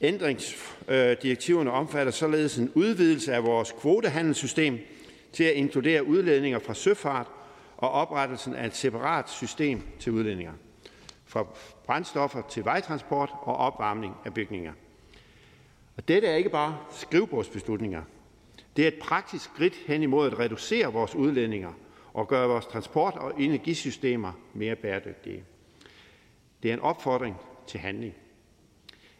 Ændringsdirektiverne 0.00 1.70
omfatter 1.70 2.12
således 2.12 2.56
en 2.56 2.72
udvidelse 2.74 3.34
af 3.34 3.44
vores 3.44 3.74
kvotehandelssystem 3.80 4.78
til 5.32 5.44
at 5.44 5.54
inkludere 5.54 6.06
udledninger 6.06 6.58
fra 6.58 6.74
søfart 6.74 7.26
og 7.82 7.90
oprettelsen 7.90 8.54
af 8.54 8.66
et 8.66 8.76
separat 8.76 9.30
system 9.30 9.82
til 10.00 10.12
udledninger 10.12 10.52
fra 11.24 11.46
brændstoffer 11.86 12.42
til 12.42 12.64
vejtransport 12.64 13.30
og 13.40 13.56
opvarmning 13.56 14.16
af 14.24 14.34
bygninger. 14.34 14.72
Og 15.96 16.08
dette 16.08 16.28
er 16.28 16.36
ikke 16.36 16.50
bare 16.50 16.78
skrivebordsbeslutninger. 16.90 18.02
Det 18.76 18.84
er 18.84 18.88
et 18.88 18.98
praktisk 19.02 19.44
skridt 19.44 19.74
hen 19.86 20.02
imod 20.02 20.26
at 20.26 20.38
reducere 20.38 20.92
vores 20.92 21.14
udledninger 21.14 21.72
og 22.14 22.28
gøre 22.28 22.48
vores 22.48 22.66
transport- 22.66 23.16
og 23.16 23.40
energisystemer 23.40 24.32
mere 24.54 24.76
bæredygtige. 24.76 25.44
Det 26.62 26.70
er 26.70 26.74
en 26.74 26.80
opfordring 26.80 27.36
til 27.66 27.80
handling. 27.80 28.14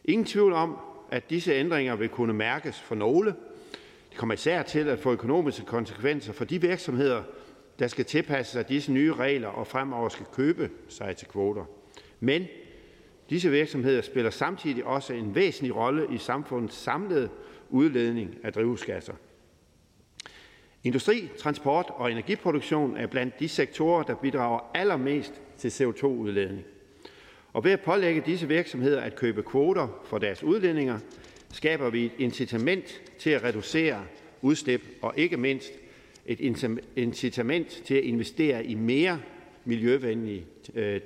Ingen 0.04 0.26
tvivl 0.26 0.52
om, 0.52 0.76
at 1.10 1.30
disse 1.30 1.52
ændringer 1.52 1.96
vil 1.96 2.08
kunne 2.08 2.32
mærkes 2.32 2.80
for 2.80 2.94
nogle. 2.94 3.34
Det 4.10 4.18
kommer 4.18 4.34
især 4.34 4.62
til 4.62 4.88
at 4.88 4.98
få 4.98 5.12
økonomiske 5.12 5.66
konsekvenser 5.66 6.32
for 6.32 6.44
de 6.44 6.60
virksomheder, 6.60 7.22
der 7.78 7.86
skal 7.86 8.04
tilpasse 8.04 8.52
sig 8.52 8.68
disse 8.68 8.92
nye 8.92 9.14
regler 9.14 9.48
og 9.48 9.66
fremover 9.66 10.08
skal 10.08 10.26
købe 10.32 10.70
sig 10.88 11.16
til 11.16 11.28
kvoter. 11.28 11.64
Men 12.20 12.46
disse 13.30 13.50
virksomheder 13.50 14.02
spiller 14.02 14.30
samtidig 14.30 14.84
også 14.84 15.12
en 15.12 15.34
væsentlig 15.34 15.76
rolle 15.76 16.06
i 16.14 16.18
samfundets 16.18 16.76
samlede 16.76 17.28
udledning 17.70 18.36
af 18.42 18.52
drivhusgasser. 18.52 19.14
Industri, 20.84 21.30
transport 21.38 21.86
og 21.88 22.12
energiproduktion 22.12 22.96
er 22.96 23.06
blandt 23.06 23.40
de 23.40 23.48
sektorer, 23.48 24.02
der 24.02 24.14
bidrager 24.14 24.70
allermest 24.74 25.42
til 25.58 25.68
CO2-udledning. 25.68 26.64
Og 27.52 27.64
ved 27.64 27.72
at 27.72 27.80
pålægge 27.80 28.22
disse 28.26 28.48
virksomheder 28.48 29.00
at 29.00 29.16
købe 29.16 29.42
kvoter 29.42 29.88
for 30.04 30.18
deres 30.18 30.42
udledninger, 30.42 30.98
skaber 31.52 31.90
vi 31.90 32.04
et 32.04 32.12
incitament 32.18 33.02
til 33.18 33.30
at 33.30 33.44
reducere 33.44 34.04
udslip 34.42 34.82
og 35.02 35.14
ikke 35.16 35.36
mindst 35.36 35.72
et 36.26 36.40
incitament 36.96 37.68
til 37.68 37.94
at 37.94 38.04
investere 38.04 38.64
i 38.64 38.74
mere 38.74 39.20
miljøvenlige 39.64 40.46
øh, 40.74 41.00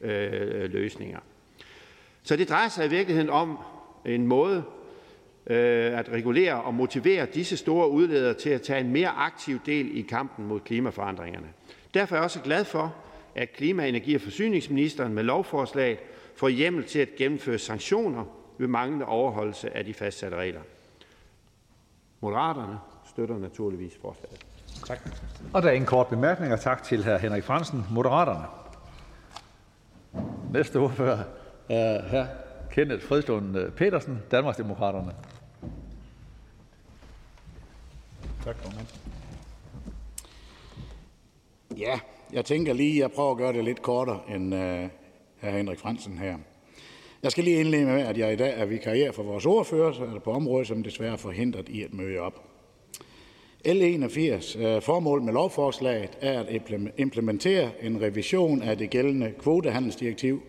øh, 0.00 0.72
løsninger. 0.72 1.18
Så 2.22 2.36
det 2.36 2.48
drejer 2.48 2.68
sig 2.68 2.86
i 2.86 2.90
virkeligheden 2.90 3.30
om 3.30 3.58
en 4.06 4.26
måde 4.26 4.64
øh, 5.46 5.98
at 5.98 6.08
regulere 6.08 6.62
og 6.62 6.74
motivere 6.74 7.26
disse 7.26 7.56
store 7.56 7.90
udledere 7.90 8.34
til 8.34 8.50
at 8.50 8.62
tage 8.62 8.80
en 8.80 8.92
mere 8.92 9.08
aktiv 9.08 9.58
del 9.66 9.98
i 9.98 10.00
kampen 10.00 10.46
mod 10.46 10.60
klimaforandringerne. 10.60 11.48
Derfor 11.94 12.14
er 12.14 12.18
jeg 12.18 12.24
også 12.24 12.40
glad 12.40 12.64
for, 12.64 12.94
at 13.34 13.52
klima-, 13.52 13.88
energi- 13.88 14.14
og 14.14 14.20
forsyningsministeren 14.20 15.14
med 15.14 15.22
lovforslaget 15.22 15.98
får 16.36 16.48
hjemmel 16.48 16.84
til 16.84 16.98
at 16.98 17.14
gennemføre 17.16 17.58
sanktioner 17.58 18.24
ved 18.58 18.68
manglende 18.68 19.06
overholdelse 19.06 19.76
af 19.76 19.84
de 19.84 19.94
fastsatte 19.94 20.36
regler. 20.36 20.60
Moderaterne 22.20 22.78
støtter 23.08 23.38
naturligvis 23.38 23.98
forslaget. 24.00 24.51
Tak. 24.86 25.10
Og 25.54 25.62
der 25.62 25.68
er 25.68 25.72
ingen 25.72 25.86
kort 25.86 26.06
bemærkninger. 26.06 26.56
Tak 26.56 26.82
til 26.82 27.04
hr. 27.04 27.16
Henrik 27.16 27.44
Fransen, 27.44 27.86
Moderaterne. 27.90 28.46
Næste 30.52 30.76
ordfører 30.76 31.24
er 31.68 32.02
hr. 32.02 32.26
Kenneth 32.70 33.04
Fredslund 33.04 33.58
øh, 33.58 33.72
Petersen, 33.72 34.22
Danmarksdemokraterne. 34.30 35.12
Tak, 38.44 38.56
formand. 38.56 38.86
Ja, 41.76 42.00
jeg 42.32 42.44
tænker 42.44 42.72
lige, 42.72 43.00
jeg 43.00 43.10
prøver 43.10 43.30
at 43.30 43.36
gøre 43.36 43.52
det 43.52 43.64
lidt 43.64 43.82
kortere 43.82 44.20
end 44.28 44.54
uh, 44.54 44.60
hr. 45.40 45.56
Henrik 45.56 45.78
Fransen 45.78 46.18
her. 46.18 46.38
Jeg 47.22 47.30
skal 47.30 47.44
lige 47.44 47.60
indlede 47.60 47.84
med, 47.84 48.00
at 48.00 48.18
jeg 48.18 48.32
i 48.32 48.36
dag 48.36 48.60
er 48.60 48.64
vikarier 48.64 49.12
for 49.12 49.22
vores 49.22 49.46
ordfører, 49.46 49.92
så 49.92 50.04
er 50.04 50.10
det 50.10 50.22
på 50.22 50.32
området, 50.32 50.66
som 50.68 50.82
desværre 50.82 51.12
er 51.12 51.16
forhindret 51.16 51.68
i 51.68 51.82
at 51.82 51.94
møde 51.94 52.18
op. 52.18 52.51
L81. 53.68 54.58
Øh, 54.58 54.82
formålet 54.82 55.24
med 55.24 55.32
lovforslaget 55.32 56.18
er 56.20 56.40
at 56.40 56.62
implementere 56.98 57.70
en 57.82 58.02
revision 58.02 58.62
af 58.62 58.78
det 58.78 58.90
gældende 58.90 59.32
kvotehandelsdirektiv, 59.38 60.42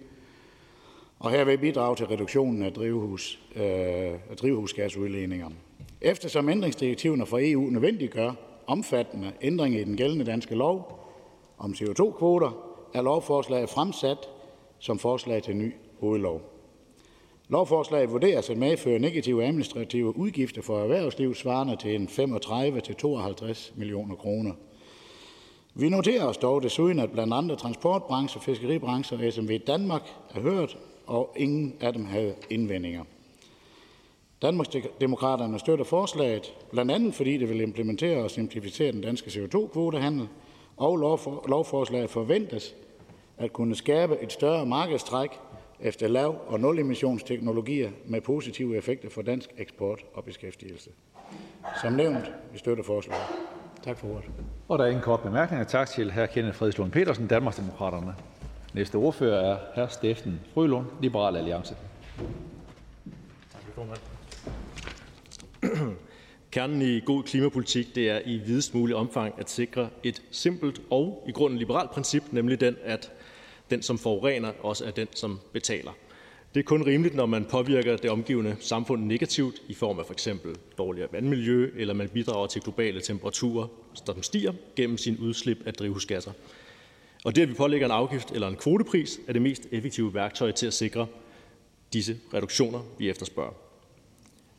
og 1.19 1.32
herved 1.32 1.58
bidrage 1.58 1.95
til 1.95 2.06
reduktionen 2.06 2.64
af, 2.64 2.74
drivhus, 2.74 3.40
øh, 3.56 3.64
af 3.64 4.38
drivhusgasudledninger. 4.42 5.50
Eftersom 6.01 6.50
ændringsdirektiverne 6.50 7.25
fra 7.25 7.38
EU 7.42 7.61
nødvendiggør 7.61 8.32
omfattende 8.67 9.32
ændringer 9.42 9.80
i 9.80 9.83
den 9.83 9.98
gældende 9.98 10.25
danske 10.25 10.56
lov 10.56 11.00
om 11.58 11.72
CO2-kvoter, 11.72 12.74
er 12.93 13.01
lovforslaget 13.01 13.69
fremsat 13.69 14.17
som 14.80 15.00
forslag 15.00 15.43
til 15.43 15.56
ny 15.56 15.74
hovedlov. 16.00 16.52
Lovforslaget 17.53 18.11
vurderes 18.11 18.49
at 18.49 18.57
medføre 18.57 18.99
negative 18.99 19.45
administrative 19.45 20.17
udgifter 20.17 20.61
for 20.61 20.80
erhvervslivet 20.80 21.38
svarende 21.38 21.75
til 21.75 21.95
en 21.95 22.07
35-52 22.07 23.72
millioner 23.75 24.15
kroner. 24.15 24.53
Vi 25.73 25.90
noterer 25.90 26.25
os 26.25 26.38
dog 26.38 26.64
desuden, 26.64 26.99
at 26.99 27.11
blandt 27.11 27.33
andre 27.33 27.56
transportbranche, 27.56 28.41
fiskeribranche 28.41 29.17
og 29.17 29.33
SMV 29.33 29.59
Danmark 29.67 30.01
er 30.35 30.40
hørt, 30.40 30.77
og 31.07 31.33
ingen 31.38 31.75
af 31.82 31.93
dem 31.93 32.06
havde 32.06 32.35
indvendinger. 32.49 33.03
Danmarksdemokraterne 34.41 35.59
støtter 35.59 35.85
forslaget, 35.85 36.53
blandt 36.72 36.91
andet 36.91 37.14
fordi 37.15 37.38
det 37.38 37.49
vil 37.49 37.61
implementere 37.61 38.23
og 38.23 38.32
simplificere 38.32 38.91
den 38.91 39.01
danske 39.01 39.30
CO2-kvotehandel, 39.30 40.27
og 40.77 40.98
lovforslaget 41.48 42.09
forventes 42.09 42.75
at 43.38 43.53
kunne 43.53 43.75
skabe 43.75 44.17
et 44.22 44.32
større 44.32 44.65
markedstræk 44.65 45.30
efter 45.84 46.08
lav- 46.08 46.42
og 46.48 46.60
nulemissionsteknologier 46.60 47.92
med 48.06 48.22
positive 48.22 48.78
effekter 48.78 49.10
for 49.10 49.22
dansk 49.22 49.50
eksport 49.58 50.00
og 50.14 50.24
beskæftigelse. 50.24 50.90
Som 51.82 51.94
nævnt, 51.94 52.32
vi 52.52 52.58
støtter 52.58 52.84
forslaget. 52.84 53.24
Tak 53.84 53.98
for 53.98 54.08
ordet. 54.08 54.26
Og 54.68 54.80
der 54.80 54.86
er 54.86 54.90
ingen 54.90 55.03
kort 55.03 55.20
bemærkninger. 55.20 55.66
Tak 55.66 55.90
til 55.90 56.12
hr. 56.12 56.26
Kenneth 56.26 56.58
Fredslund 56.58 56.92
Petersen, 56.92 57.28
Danmarksdemokraterne. 57.28 58.16
Næste 58.74 58.95
ordfører 58.95 59.53
er 59.53 59.58
hr. 59.76 59.90
Steffen 59.90 60.42
Frølund, 60.53 60.86
Liberal 61.02 61.36
Alliance. 61.38 61.76
Kernen 66.52 66.82
i 66.82 67.00
god 67.00 67.24
klimapolitik 67.24 67.95
det 67.95 68.10
er 68.10 68.20
i 68.26 68.38
videst 68.38 68.76
mulig 68.76 68.95
omfang 68.95 69.34
at 69.38 69.50
sikre 69.50 69.90
et 70.03 70.22
simpelt 70.32 70.82
og 70.90 71.24
i 71.28 71.32
grunden 71.32 71.60
liberalt 71.60 71.92
princip, 71.92 72.24
nemlig 72.32 72.62
den, 72.62 72.76
at 72.84 73.12
den, 73.69 73.82
som 73.82 73.98
forurener, 73.98 74.51
også 74.61 74.85
er 74.85 74.92
den, 74.92 75.08
som 75.16 75.40
betaler. 75.53 75.92
Det 76.53 76.59
er 76.59 76.64
kun 76.64 76.85
rimeligt, 76.85 77.16
når 77.16 77.25
man 77.25 77.45
påvirker 77.45 77.98
det 77.98 78.11
omgivende 78.11 78.56
samfund 78.59 79.06
negativt 79.06 79.61
i 79.67 79.74
form 79.74 80.00
af 80.00 80.06
f.eks. 80.06 80.30
dårligere 80.77 81.08
vandmiljø, 81.11 81.72
eller 81.75 81.93
man 81.93 82.09
bidrager 82.09 82.48
til 82.48 82.61
globale 82.61 83.01
temperaturer, 83.01 83.67
som 83.93 84.24
stiger 84.24 84.53
gennem 84.75 84.98
sin 84.98 85.17
udslip 85.17 85.58
af 85.66 85.74
drivhusgasser. 85.74 86.32
Og 87.24 87.35
det, 87.35 87.42
at 87.42 87.50
vi 87.50 87.53
pålægger 87.53 87.88
en 87.88 87.92
afgift 87.92 88.32
eller 88.32 88.48
en 88.48 88.56
kvotepris, 88.56 89.19
er 89.27 89.33
det 89.33 89.42
mest 89.42 89.67
effektive 89.72 90.14
værktøj 90.14 90.51
til 90.51 90.67
at 90.67 90.74
sikre 90.74 91.08
disse 91.93 92.17
reduktioner, 92.33 92.80
vi 92.98 93.09
efterspørger. 93.09 93.53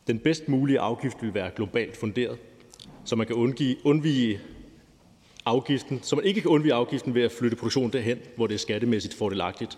Den 0.07 0.19
bedst 0.19 0.49
mulige 0.49 0.79
afgift 0.79 1.17
vil 1.21 1.33
være 1.33 1.51
globalt 1.55 1.97
funderet, 1.97 2.37
så 3.05 3.15
man 3.15 3.27
kan 3.27 3.35
undvige 3.83 4.39
afgiften, 5.45 5.99
så 6.03 6.15
man 6.15 6.25
ikke 6.25 6.41
kan 6.41 6.51
undvige 6.51 6.73
afgiften 6.73 7.15
ved 7.15 7.23
at 7.23 7.31
flytte 7.31 7.57
produktionen 7.57 7.93
derhen, 7.93 8.19
hvor 8.35 8.47
det 8.47 8.53
er 8.53 8.59
skattemæssigt 8.59 9.13
fordelagtigt. 9.13 9.77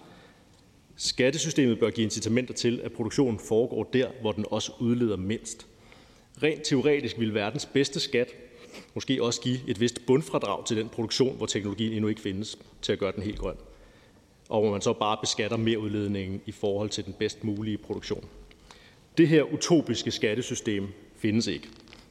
Skattesystemet 0.96 1.80
bør 1.80 1.90
give 1.90 2.04
incitamenter 2.04 2.54
til, 2.54 2.82
at 2.84 2.92
produktionen 2.92 3.40
foregår 3.40 3.84
der, 3.84 4.08
hvor 4.22 4.32
den 4.32 4.46
også 4.52 4.72
udleder 4.80 5.18
mindst. 5.18 5.68
Rent 6.44 6.64
teoretisk 6.64 7.20
vil 7.20 7.34
verdens 7.34 7.66
bedste 7.66 8.00
skat 8.00 8.36
måske 8.96 9.24
også 9.24 9.42
give 9.42 9.60
et 9.68 9.80
vist 9.80 10.06
bundfradrag 10.06 10.66
til 10.66 10.78
den 10.78 10.90
produktion, 10.90 11.38
hvor 11.38 11.46
teknologien 11.46 11.94
endnu 11.94 12.08
ikke 12.08 12.22
findes 12.22 12.58
til 12.82 12.92
at 12.92 13.00
gøre 13.00 13.12
den 13.12 13.24
helt 13.24 13.40
grøn, 13.40 13.56
og 14.50 14.62
hvor 14.62 14.72
man 14.72 14.82
så 14.82 14.94
bare 14.94 15.18
beskatter 15.22 15.58
mere 15.58 15.80
udledningen 15.80 16.42
i 16.46 16.52
forhold 16.52 16.90
til 16.90 17.06
den 17.06 17.14
bedst 17.14 17.44
mulige 17.44 17.78
produktion. 17.78 18.26
Det 19.18 19.28
her 19.28 19.44
utopiske 19.44 20.12
skattesystem 20.12 20.88
findes 21.16 21.48
ikke. 21.48 21.70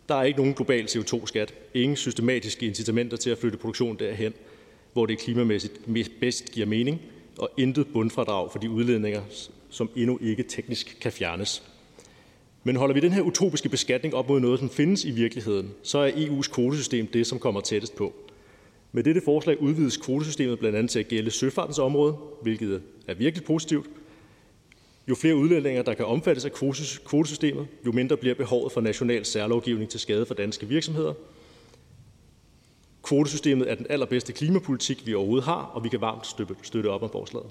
Der 0.08 0.14
er 0.14 0.22
ikke 0.22 0.38
nogen 0.38 0.54
global 0.54 0.84
CO2-skat, 0.84 1.54
ingen 1.74 1.96
systematiske 1.96 2.66
incitamenter 2.66 3.16
til 3.16 3.30
at 3.30 3.38
flytte 3.38 3.58
produktion 3.58 3.98
derhen, 3.98 4.32
hvor 4.92 5.06
det 5.06 5.18
klimamæssigt 5.18 5.80
bedst 6.20 6.52
giver 6.52 6.66
mening, 6.66 7.00
og 7.38 7.50
intet 7.56 7.86
bundfradrag 7.92 8.52
for 8.52 8.58
de 8.58 8.70
udledninger, 8.70 9.22
som 9.70 9.90
endnu 9.96 10.18
ikke 10.22 10.42
teknisk 10.42 10.96
kan 11.00 11.12
fjernes. 11.12 11.62
Men 12.64 12.76
holder 12.76 12.94
vi 12.94 13.00
den 13.00 13.12
her 13.12 13.22
utopiske 13.22 13.68
beskatning 13.68 14.14
op 14.14 14.28
mod 14.28 14.40
noget, 14.40 14.58
som 14.58 14.70
findes 14.70 15.04
i 15.04 15.10
virkeligheden, 15.10 15.70
så 15.82 15.98
er 15.98 16.10
EU's 16.10 16.52
kvotesystem 16.52 17.06
det, 17.06 17.26
som 17.26 17.38
kommer 17.38 17.60
tættest 17.60 17.96
på. 17.96 18.14
Med 18.92 19.02
dette 19.04 19.20
forslag 19.24 19.60
udvides 19.60 19.96
kvotesystemet 19.96 20.58
blandt 20.58 20.78
andet 20.78 20.90
til 20.90 20.98
at 20.98 21.08
gælde 21.08 21.30
søfartens 21.30 21.78
område, 21.78 22.16
hvilket 22.42 22.82
er 23.06 23.14
virkelig 23.14 23.44
positivt, 23.44 23.86
jo 25.08 25.14
flere 25.14 25.36
udlændinge, 25.36 25.82
der 25.82 25.94
kan 25.94 26.04
omfattes 26.04 26.44
af 26.44 26.52
kvotesystemet, 27.04 27.68
jo 27.86 27.92
mindre 27.92 28.16
bliver 28.16 28.34
behovet 28.34 28.72
for 28.72 28.80
national 28.80 29.24
særlovgivning 29.24 29.90
til 29.90 30.00
skade 30.00 30.26
for 30.26 30.34
danske 30.34 30.66
virksomheder. 30.66 31.14
Kvotesystemet 33.02 33.70
er 33.70 33.74
den 33.74 33.86
allerbedste 33.90 34.32
klimapolitik, 34.32 35.06
vi 35.06 35.14
overhovedet 35.14 35.44
har, 35.44 35.70
og 35.74 35.84
vi 35.84 35.88
kan 35.88 36.00
varmt 36.00 36.26
støtte 36.62 36.90
op 36.90 37.02
om 37.02 37.10
forslaget. 37.10 37.50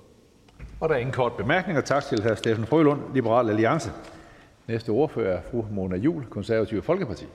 Og 0.80 0.90
der 0.90 0.96
er 0.96 1.00
ingen 1.00 1.14
kort 1.14 1.34
bemærkninger. 1.34 1.82
Tak 1.82 2.06
til 2.06 2.24
hr. 2.24 2.36
Steffen 2.36 2.66
Frølund, 2.66 3.02
Liberal 3.14 3.50
Alliance. 3.50 3.92
Næste 4.68 4.90
ordfører 4.90 5.38
er 5.38 5.42
fru 5.52 5.66
Mona 5.72 5.96
Jul, 5.96 6.26
Konservative 6.26 6.82
Folkeparti. 6.82 7.26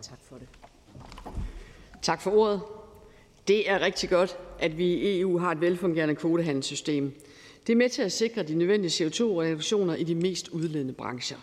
Tak 0.00 0.18
for 0.28 0.36
det. 0.36 0.48
Tak 2.02 2.20
for 2.20 2.30
ordet. 2.30 2.60
Det 3.48 3.70
er 3.70 3.80
rigtig 3.80 4.10
godt, 4.10 4.38
at 4.62 4.78
vi 4.78 4.84
i 4.84 5.20
EU 5.20 5.38
har 5.38 5.52
et 5.52 5.60
velfungerende 5.60 6.14
kvotehandelssystem. 6.14 7.12
Det 7.66 7.72
er 7.72 7.76
med 7.76 7.88
til 7.88 8.02
at 8.02 8.12
sikre 8.12 8.42
de 8.42 8.54
nødvendige 8.54 9.06
CO2-reduktioner 9.06 9.94
i 9.94 10.04
de 10.04 10.14
mest 10.14 10.48
udledende 10.48 10.92
brancher. 10.92 11.36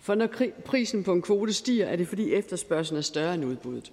For 0.00 0.14
når 0.14 0.28
prisen 0.64 1.04
på 1.04 1.12
en 1.12 1.22
kvote 1.22 1.52
stiger, 1.52 1.86
er 1.86 1.96
det 1.96 2.08
fordi 2.08 2.32
efterspørgselen 2.32 2.98
er 2.98 3.02
større 3.02 3.34
end 3.34 3.44
udbuddet. 3.44 3.92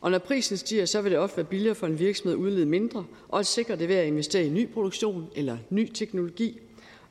Og 0.00 0.10
når 0.10 0.18
prisen 0.18 0.56
stiger, 0.56 0.84
så 0.84 1.00
vil 1.00 1.12
det 1.12 1.18
ofte 1.18 1.36
være 1.36 1.46
billigere 1.46 1.74
for 1.74 1.86
en 1.86 1.98
virksomhed 1.98 2.32
at 2.32 2.42
udlede 2.42 2.66
mindre, 2.66 3.04
og 3.28 3.38
at 3.38 3.46
sikre 3.46 3.76
det 3.76 3.88
ved 3.88 3.96
at 3.96 4.06
investere 4.06 4.46
i 4.46 4.48
ny 4.48 4.68
produktion 4.68 5.26
eller 5.36 5.58
ny 5.70 5.90
teknologi. 5.94 6.60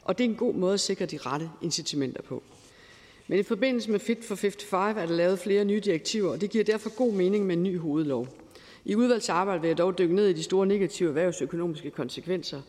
Og 0.04 0.18
det 0.18 0.26
er 0.26 0.30
en 0.30 0.36
god 0.36 0.54
måde 0.54 0.74
at 0.74 0.80
sikre 0.80 1.06
de 1.06 1.18
rette 1.18 1.50
incitamenter 1.62 2.22
på. 2.22 2.44
Men 3.28 3.40
i 3.40 3.44
forbindelse 3.44 3.92
med 3.92 4.00
Fit 4.00 4.24
for 4.24 4.36
55 4.36 4.98
er 4.98 5.06
der 5.06 5.16
lavet 5.16 5.40
flere 5.40 5.66
nye 5.66 5.80
direktiver, 5.80 6.32
og 6.32 6.42
det 6.42 6.50
giver 6.50 6.64
derfor 6.64 6.96
god 6.96 7.14
mening 7.14 7.46
med 7.46 7.58
en 7.58 7.64
ny 7.64 7.80
hovedlov. 7.80 8.28
I 8.90 8.96
udvalgsarbejdet 8.96 9.62
vil 9.62 9.68
jeg 9.68 9.78
dog 9.78 9.98
dykke 9.98 10.16
ned 10.16 10.28
i 10.28 10.34
de 10.34 10.44
store 10.44 10.68
negative 10.68 11.10
erhvervsøkonomiske 11.10 11.92
konsekvenser. 11.92 12.62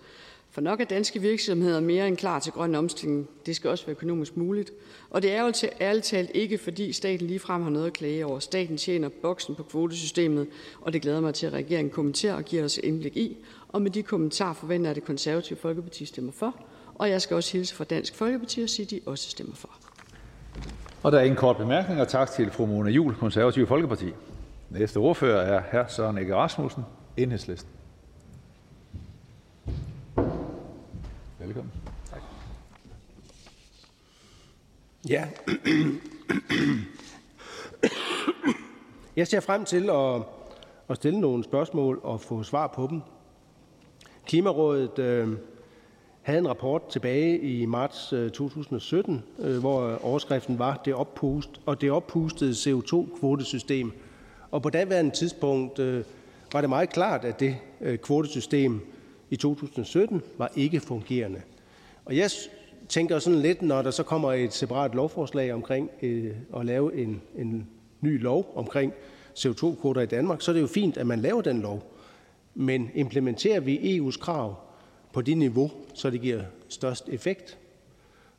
For 0.50 0.60
nok 0.60 0.80
er 0.80 0.84
danske 0.84 1.20
virksomheder 1.20 1.80
mere 1.80 2.08
end 2.08 2.16
klar 2.16 2.38
til 2.38 2.52
grøn 2.52 2.74
omstilling. 2.74 3.28
Det 3.46 3.56
skal 3.56 3.70
også 3.70 3.86
være 3.86 3.96
økonomisk 3.96 4.36
muligt. 4.36 4.72
Og 5.10 5.22
det 5.22 5.32
er 5.32 5.42
jo 5.42 5.52
til 5.52 5.68
ærligt 5.80 6.06
talt 6.06 6.30
ikke, 6.34 6.58
fordi 6.58 6.92
staten 6.92 7.26
ligefrem 7.26 7.62
har 7.62 7.70
noget 7.70 7.86
at 7.86 7.92
klage 7.92 8.26
over. 8.26 8.38
Staten 8.38 8.76
tjener 8.76 9.08
boksen 9.22 9.54
på 9.54 9.62
kvotesystemet, 9.62 10.46
og 10.80 10.92
det 10.92 11.02
glæder 11.02 11.20
mig 11.20 11.34
til, 11.34 11.46
at 11.46 11.52
regeringen 11.52 11.90
kommenterer 11.90 12.34
og 12.34 12.44
giver 12.44 12.64
os 12.64 12.78
indblik 12.78 13.16
i. 13.16 13.36
Og 13.68 13.82
med 13.82 13.90
de 13.90 14.02
kommentarer 14.02 14.54
forventer 14.54 14.86
jeg, 14.86 14.90
at 14.90 14.96
det 14.96 15.04
konservative 15.04 15.58
Folkeparti 15.58 16.04
stemmer 16.04 16.32
for. 16.32 16.54
Og 16.94 17.10
jeg 17.10 17.22
skal 17.22 17.34
også 17.34 17.52
hilse 17.52 17.74
fra 17.74 17.84
Dansk 17.84 18.14
Folkeparti 18.14 18.62
og 18.62 18.68
sige, 18.68 18.84
at 18.84 18.90
de 18.90 19.00
også 19.06 19.30
stemmer 19.30 19.54
for. 19.54 19.70
Og 21.02 21.12
der 21.12 21.18
er 21.18 21.22
ingen 21.22 21.38
kort 21.38 21.56
bemærkninger. 21.56 22.04
Tak 22.04 22.30
til 22.30 22.50
fru 22.50 22.66
Mona 22.66 22.90
Jul, 22.90 23.14
Konservative 23.14 23.66
Folkeparti. 23.66 24.12
Næste 24.70 24.96
ordfører 24.96 25.40
er 25.40 25.84
hr. 25.84 25.88
Søren 25.88 26.18
Egge 26.18 26.34
Rasmussen, 26.34 26.82
Enhedslisten. 27.16 27.72
Velkommen. 31.38 31.72
Tak. 32.10 32.22
Ja. 35.08 35.28
Jeg 39.16 39.26
ser 39.26 39.40
frem 39.40 39.64
til 39.64 39.90
at, 39.90 40.22
at 40.88 40.96
stille 40.96 41.20
nogle 41.20 41.44
spørgsmål 41.44 42.00
og 42.02 42.20
få 42.20 42.42
svar 42.42 42.66
på 42.66 42.86
dem. 42.90 43.00
Klimarådet 44.26 44.98
øh, 44.98 45.28
havde 46.22 46.38
en 46.38 46.48
rapport 46.48 46.88
tilbage 46.88 47.40
i 47.40 47.66
marts 47.66 48.12
øh, 48.12 48.30
2017, 48.30 49.22
øh, 49.38 49.58
hvor 49.58 50.04
overskriften 50.04 50.58
var 50.58 50.80
det 50.84 50.94
oppust, 50.94 51.60
og 51.66 51.80
det 51.80 51.90
oppustede 51.90 52.52
CO2-kvotesystem 52.52 53.92
og 54.50 54.62
på 54.62 54.70
daværende 54.70 55.10
tidspunkt 55.10 55.78
øh, 55.78 56.04
var 56.52 56.60
det 56.60 56.70
meget 56.70 56.90
klart, 56.90 57.24
at 57.24 57.40
det 57.40 57.56
øh, 57.80 57.98
kvotesystem 57.98 58.80
i 59.30 59.36
2017 59.36 60.22
var 60.38 60.52
ikke 60.56 60.80
fungerende. 60.80 61.42
Og 62.04 62.16
jeg 62.16 62.30
tænker 62.88 63.18
sådan 63.18 63.38
lidt, 63.38 63.62
når 63.62 63.82
der 63.82 63.90
så 63.90 64.02
kommer 64.02 64.32
et 64.32 64.52
separat 64.52 64.94
lovforslag 64.94 65.52
omkring 65.52 65.90
øh, 66.02 66.34
at 66.56 66.66
lave 66.66 66.96
en, 66.96 67.22
en 67.36 67.66
ny 68.00 68.22
lov 68.22 68.52
omkring 68.54 68.92
CO2-kvoter 69.38 70.00
i 70.00 70.06
Danmark, 70.06 70.42
så 70.42 70.50
er 70.50 70.52
det 70.52 70.60
jo 70.60 70.66
fint, 70.66 70.96
at 70.96 71.06
man 71.06 71.20
laver 71.20 71.42
den 71.42 71.60
lov. 71.60 71.82
Men 72.54 72.90
implementerer 72.94 73.60
vi 73.60 73.98
EU's 73.98 74.20
krav 74.20 74.54
på 75.12 75.22
det 75.22 75.38
niveau, 75.38 75.70
så 75.94 76.10
det 76.10 76.20
giver 76.20 76.42
størst 76.68 77.08
effekt? 77.08 77.58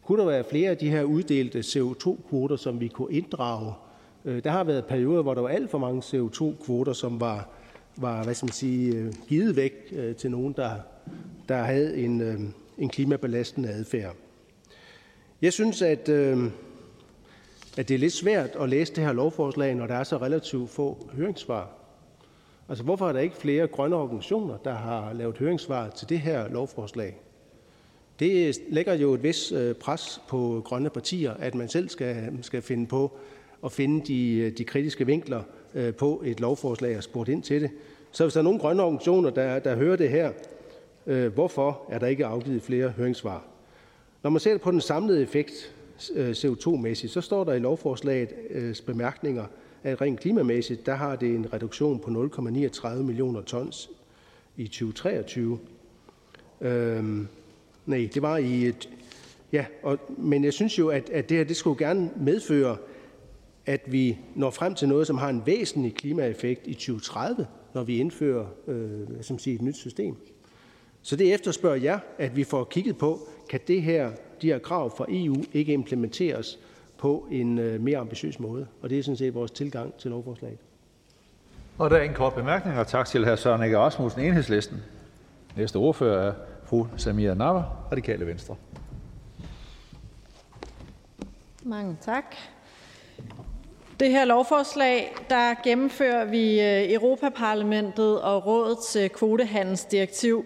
Kunne 0.03 0.19
der 0.19 0.25
være 0.25 0.43
flere 0.49 0.69
af 0.69 0.77
de 0.77 0.89
her 0.89 1.03
uddelte 1.03 1.59
CO2-kvoter, 1.59 2.55
som 2.55 2.79
vi 2.79 2.87
kunne 2.87 3.13
inddrage 3.13 3.73
Øh, 3.73 3.90
Øh, 4.25 4.43
der 4.43 4.51
har 4.51 4.63
været 4.63 4.85
perioder, 4.85 5.21
hvor 5.21 5.33
der 5.33 5.41
var 5.41 5.49
alt 5.49 5.71
for 5.71 5.77
mange 5.77 6.01
CO2-kvoter, 6.01 6.93
som 6.93 7.19
var, 7.19 7.49
var 7.97 8.23
hvad 8.23 8.33
skal 8.33 8.45
man 8.45 8.53
sige, 8.53 8.95
øh, 8.95 9.13
givet 9.27 9.55
væk 9.55 9.73
øh, 9.91 10.15
til 10.15 10.31
nogen, 10.31 10.53
der, 10.53 10.71
der 11.49 11.57
havde 11.57 11.97
en, 11.97 12.21
en 12.77 12.89
klimabelastende 12.89 13.69
adfærd. 13.69 14.15
Jeg 15.41 15.53
synes, 15.53 15.81
at, 15.81 16.09
at 17.77 17.87
det 17.87 17.91
er 17.91 17.97
lidt 17.97 18.13
svært 18.13 18.49
at 18.59 18.69
læse 18.69 18.93
det 18.95 19.03
her 19.03 19.13
lovforslag, 19.13 19.75
når 19.75 19.87
der 19.87 19.95
er 19.95 20.03
så 20.03 20.17
relativt 20.17 20.69
få 20.69 21.09
høringssvar. 21.13 21.69
Altså, 22.69 22.83
hvorfor 22.83 23.09
er 23.09 23.13
der 23.13 23.19
ikke 23.19 23.35
flere 23.35 23.67
grønne 23.67 23.95
organisationer, 23.95 24.57
der 24.57 24.73
har 24.73 25.13
lavet 25.13 25.37
høringssvar 25.37 25.89
til 25.89 26.09
det 26.09 26.19
her 26.19 26.47
lovforslag? 26.47 27.21
Det 28.19 28.55
lægger 28.69 28.93
jo 28.93 29.13
et 29.13 29.23
vis 29.23 29.53
pres 29.79 30.21
på 30.27 30.61
grønne 30.65 30.89
partier, 30.89 31.33
at 31.33 31.55
man 31.55 31.69
selv 31.69 31.89
skal, 31.89 32.37
skal 32.41 32.61
finde 32.61 32.87
på 32.87 33.17
at 33.65 33.71
finde 33.71 34.05
de, 34.05 34.37
øh, 34.37 34.57
de 34.57 34.63
kritiske 34.63 35.05
vinkler 35.05 35.41
øh, 35.75 35.93
på 35.93 36.21
et 36.25 36.39
lovforslag 36.39 36.97
og 36.97 37.03
spurgt 37.03 37.29
ind 37.29 37.43
til 37.43 37.61
det. 37.61 37.69
Så 38.11 38.23
hvis 38.23 38.33
der 38.33 38.39
er 38.39 38.43
nogle 38.43 38.59
grønne 38.59 38.83
organisationer, 38.83 39.29
der, 39.29 39.59
der 39.59 39.75
hører 39.75 39.95
det 39.95 40.09
her, 40.09 40.31
øh, 41.07 41.33
hvorfor 41.33 41.81
er 41.89 41.99
der 41.99 42.07
ikke 42.07 42.25
afgivet 42.25 42.61
flere 42.61 42.89
høringssvar? 42.89 43.43
Når 44.23 44.29
man 44.29 44.39
ser 44.39 44.57
på 44.57 44.71
den 44.71 44.81
samlede 44.81 45.21
effekt 45.21 45.73
CO2-mæssigt, 46.17 47.07
så 47.07 47.21
står 47.21 47.43
der 47.43 47.53
i 47.53 47.59
lovforslagets 47.59 48.81
bemærkninger, 48.81 49.45
at 49.83 50.01
rent 50.01 50.19
klimamæssigt, 50.19 50.85
der 50.85 50.95
har 50.95 51.15
det 51.15 51.35
en 51.35 51.53
reduktion 51.53 51.99
på 51.99 52.09
0,39 52.09 52.89
millioner 52.95 53.41
tons 53.41 53.89
i 54.57 54.67
2023. 54.67 55.59
Øhm, 56.61 57.27
nej, 57.85 58.09
det 58.13 58.21
var 58.21 58.37
i 58.37 58.65
et, 58.65 58.89
ja, 59.51 59.65
og, 59.83 59.99
men 60.17 60.43
jeg 60.43 60.53
synes 60.53 60.79
jo, 60.79 60.87
at, 60.87 61.09
at 61.09 61.29
det 61.29 61.37
her, 61.37 61.43
det 61.43 61.55
skulle 61.55 61.85
gerne 61.85 62.09
medføre, 62.17 62.77
at 63.65 63.81
vi 63.87 64.17
når 64.35 64.49
frem 64.49 64.75
til 64.75 64.87
noget, 64.87 65.07
som 65.07 65.17
har 65.17 65.29
en 65.29 65.45
væsentlig 65.45 65.95
klimaeffekt 65.95 66.67
i 66.67 66.73
2030, 66.73 67.47
når 67.73 67.83
vi 67.83 67.97
indfører 67.97 68.45
øh, 68.67 69.07
et 69.47 69.61
nyt 69.61 69.77
system. 69.77 70.15
Så 71.01 71.15
det 71.15 71.33
efterspørger 71.33 71.77
jeg, 71.77 71.99
at 72.17 72.35
vi 72.35 72.43
får 72.43 72.63
kigget 72.63 72.97
på, 72.97 73.19
kan 73.49 73.59
det 73.67 73.81
her, 73.81 74.11
de 74.41 74.47
her 74.47 74.59
krav 74.59 74.97
fra 74.97 75.05
EU 75.09 75.35
ikke 75.53 75.73
implementeres 75.73 76.59
på 76.97 77.27
en 77.31 77.59
øh, 77.59 77.81
mere 77.81 77.97
ambitiøs 77.97 78.39
måde. 78.39 78.67
Og 78.81 78.89
det 78.89 78.99
er 78.99 79.03
sådan 79.03 79.17
set 79.17 79.33
vores 79.33 79.51
tilgang 79.51 79.93
til 79.93 80.11
lovforslaget. 80.11 80.57
Og 81.77 81.89
der 81.89 81.97
er 81.97 82.03
en 82.03 82.13
kort 82.13 82.33
bemærkning, 82.33 82.79
og 82.79 82.87
tak 82.87 83.07
til 83.07 83.25
hr. 83.25 83.35
Søren 83.35 83.61
Ege 83.61 83.77
Rasmussen, 83.77 84.21
Enhedslisten. 84.21 84.77
Næste 85.57 85.75
ordfører 85.75 86.27
er 86.29 86.33
fru 86.63 86.87
Samia 86.97 87.33
Nawa, 87.33 87.63
Radikale 87.91 88.27
Venstre. 88.27 88.55
Mange 91.63 91.97
tak. 92.01 92.35
Det 94.01 94.11
her 94.11 94.25
lovforslag, 94.25 95.15
der 95.29 95.53
gennemfører 95.63 96.25
vi 96.25 96.61
øh, 96.61 96.91
Europaparlamentet 96.93 98.21
og 98.21 98.45
rådets 98.45 98.95
øh, 98.95 99.09
kvotehandelsdirektiv. 99.09 100.45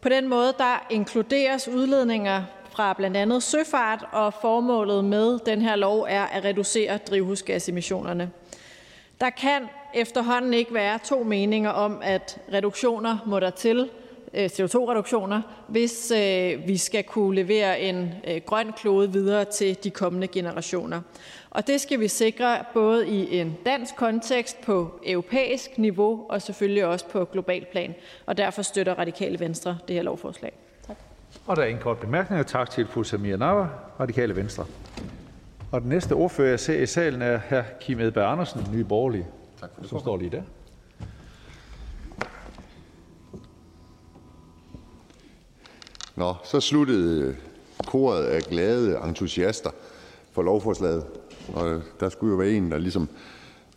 På 0.00 0.08
den 0.08 0.28
måde, 0.28 0.54
der 0.58 0.86
inkluderes 0.90 1.68
udledninger 1.68 2.42
fra 2.70 2.92
blandt 2.92 3.16
andet 3.16 3.42
søfart, 3.42 4.04
og 4.12 4.34
formålet 4.34 5.04
med 5.04 5.38
den 5.46 5.62
her 5.62 5.76
lov 5.76 6.06
er 6.08 6.22
at 6.22 6.44
reducere 6.44 6.98
drivhusgasemissionerne. 6.98 8.30
Der 9.20 9.30
kan 9.30 9.62
efterhånden 9.94 10.54
ikke 10.54 10.74
være 10.74 10.98
to 11.04 11.22
meninger 11.22 11.70
om, 11.70 12.00
at 12.02 12.38
reduktioner 12.52 13.18
må 13.26 13.40
der 13.40 13.50
til, 13.50 13.90
øh, 14.34 14.46
CO2-reduktioner, 14.46 15.42
hvis 15.68 16.12
vi 16.66 16.76
skal 16.76 17.04
kunne 17.04 17.34
levere 17.34 17.80
en 17.80 18.14
grøn 18.46 18.72
klode 18.72 19.12
videre 19.12 19.44
til 19.44 19.78
de 19.84 19.90
kommende 19.90 20.26
generationer. 20.26 21.00
Og 21.50 21.66
det 21.66 21.80
skal 21.80 22.00
vi 22.00 22.08
sikre 22.08 22.64
både 22.74 23.08
i 23.08 23.38
en 23.38 23.56
dansk 23.66 23.96
kontekst, 23.96 24.60
på 24.60 25.00
europæisk 25.06 25.78
niveau 25.78 26.26
og 26.28 26.42
selvfølgelig 26.42 26.84
også 26.84 27.08
på 27.08 27.24
global 27.24 27.66
plan. 27.72 27.94
Og 28.26 28.36
derfor 28.36 28.62
støtter 28.62 28.94
Radikale 28.94 29.40
Venstre 29.40 29.78
det 29.88 29.96
her 29.96 30.02
lovforslag. 30.02 30.52
Tak. 30.86 30.96
Og 31.46 31.56
der 31.56 31.62
er 31.62 31.66
en 31.66 31.78
kort 31.78 31.98
bemærkning. 31.98 32.46
Tak 32.46 32.70
til 32.70 32.86
fru 32.86 33.02
Samia 33.02 33.36
Nawa, 33.36 33.68
Radikale 34.00 34.36
Venstre. 34.36 34.66
Og 35.72 35.80
den 35.80 35.88
næste 35.88 36.12
ordfører, 36.12 36.48
jeg 36.48 36.60
ser 36.60 36.82
i 36.82 36.86
salen, 36.86 37.22
er 37.22 37.38
hr. 37.38 37.62
Kim 37.80 38.00
Edberg 38.00 38.32
Andersen, 38.32 38.66
Nye 38.72 38.84
Borgerlige. 38.84 39.26
Tak 39.60 39.70
for 39.74 39.80
det. 39.80 39.90
Som 39.90 40.00
står 40.00 40.16
lige 40.16 40.30
der. 40.30 40.42
Nå, 46.16 46.34
så 46.44 46.60
sluttede 46.60 47.36
koret 47.86 48.24
af 48.24 48.42
glade 48.42 49.00
entusiaster 49.04 49.70
for 50.32 50.42
lovforslaget. 50.42 51.04
Og 51.54 51.74
øh, 51.74 51.82
der 52.00 52.08
skulle 52.08 52.30
jo 52.30 52.36
være 52.36 52.50
en, 52.50 52.70
der 52.70 52.78
ligesom 52.78 53.08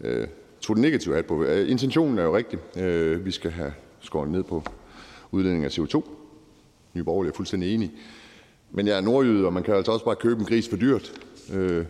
øh, 0.02 0.28
tog 0.62 0.76
den 0.76 0.82
negative 0.82 1.16
hat 1.16 1.26
på. 1.26 1.44
Øh, 1.44 1.72
intentionen 1.72 2.18
er 2.18 2.24
jo 2.24 2.36
rigtig. 2.36 2.60
Øh, 2.78 3.26
vi 3.26 3.32
skal 3.32 3.52
have 3.52 3.74
skåret 4.00 4.30
ned 4.30 4.44
på 4.44 4.64
udledning 5.32 5.66
af 5.66 5.80
CO2. 5.80 6.04
Nye 6.94 7.04
Borgerlige 7.04 7.32
er 7.32 7.36
fuldstændig 7.36 7.74
enige. 7.74 7.92
Men 8.72 8.88
jeg 8.88 8.98
er 8.98 9.02
nordjyde, 9.02 9.46
og 9.46 9.54
man 9.54 9.64
kan 9.64 9.76
altså 9.76 9.92
også 9.92 10.06
bare 10.06 10.16
købe 10.16 10.40
en 10.40 10.46
gris 10.46 10.70
for 10.70 10.78
dyrt. 10.78 11.22
Øh, 11.54 11.86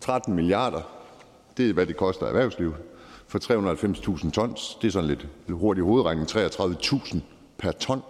13 0.00 0.34
milliarder, 0.34 0.80
det 1.56 1.70
er, 1.70 1.72
hvad 1.72 1.86
det 1.86 1.96
koster 1.96 2.26
erhvervslivet. 2.26 2.74
For 3.26 3.38
390.000 4.18 4.30
tons, 4.30 4.78
det 4.82 4.88
er 4.88 4.92
sådan 4.92 5.08
lidt 5.08 5.26
hurtig 5.48 5.84
hovedregning, 5.84 6.30
33.000 6.30 7.18
per 7.58 7.72
ton. 7.72 8.02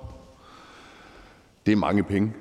Det 1.66 1.72
er 1.72 1.76
mange 1.76 2.02
penge. 2.02 2.32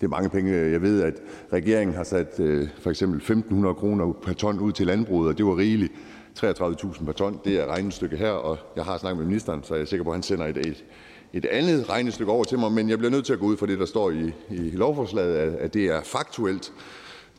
Det 0.00 0.06
er 0.06 0.10
mange 0.10 0.30
penge. 0.30 0.52
Jeg 0.52 0.82
ved, 0.82 1.02
at 1.02 1.14
regeringen 1.52 1.96
har 1.96 2.04
sat 2.04 2.40
øh, 2.40 2.68
for 2.80 2.90
eksempel 2.90 3.20
1.500 3.20 3.72
kroner 3.72 4.12
per 4.12 4.32
ton 4.32 4.58
ud 4.58 4.72
til 4.72 4.86
landbruget, 4.86 5.28
og 5.28 5.38
det 5.38 5.46
var 5.46 5.56
rigeligt. 5.56 5.92
33.000 6.38 7.04
per 7.04 7.12
ton, 7.12 7.40
det 7.44 7.60
er 7.60 7.66
regnestykke 7.66 8.16
her, 8.16 8.30
og 8.30 8.58
jeg 8.76 8.84
har 8.84 8.98
snakket 8.98 9.18
med 9.18 9.26
ministeren, 9.26 9.62
så 9.62 9.74
jeg 9.74 9.82
er 9.82 9.86
sikker 9.86 10.04
på, 10.04 10.10
at 10.10 10.16
han 10.16 10.22
sender 10.22 10.46
et, 10.46 10.56
et, 10.56 10.84
et 11.32 11.44
andet 11.44 11.90
regnestykke 11.90 12.32
over 12.32 12.44
til 12.44 12.58
mig, 12.58 12.72
men 12.72 12.90
jeg 12.90 12.98
bliver 12.98 13.10
nødt 13.10 13.26
til 13.26 13.32
at 13.32 13.38
gå 13.38 13.46
ud 13.46 13.56
fra 13.56 13.66
det, 13.66 13.78
der 13.78 13.86
står 13.86 14.10
i, 14.10 14.32
i 14.50 14.70
lovforslaget, 14.70 15.36
at, 15.36 15.54
at 15.54 15.74
det 15.74 15.86
er 15.86 16.02
faktuelt. 16.02 16.72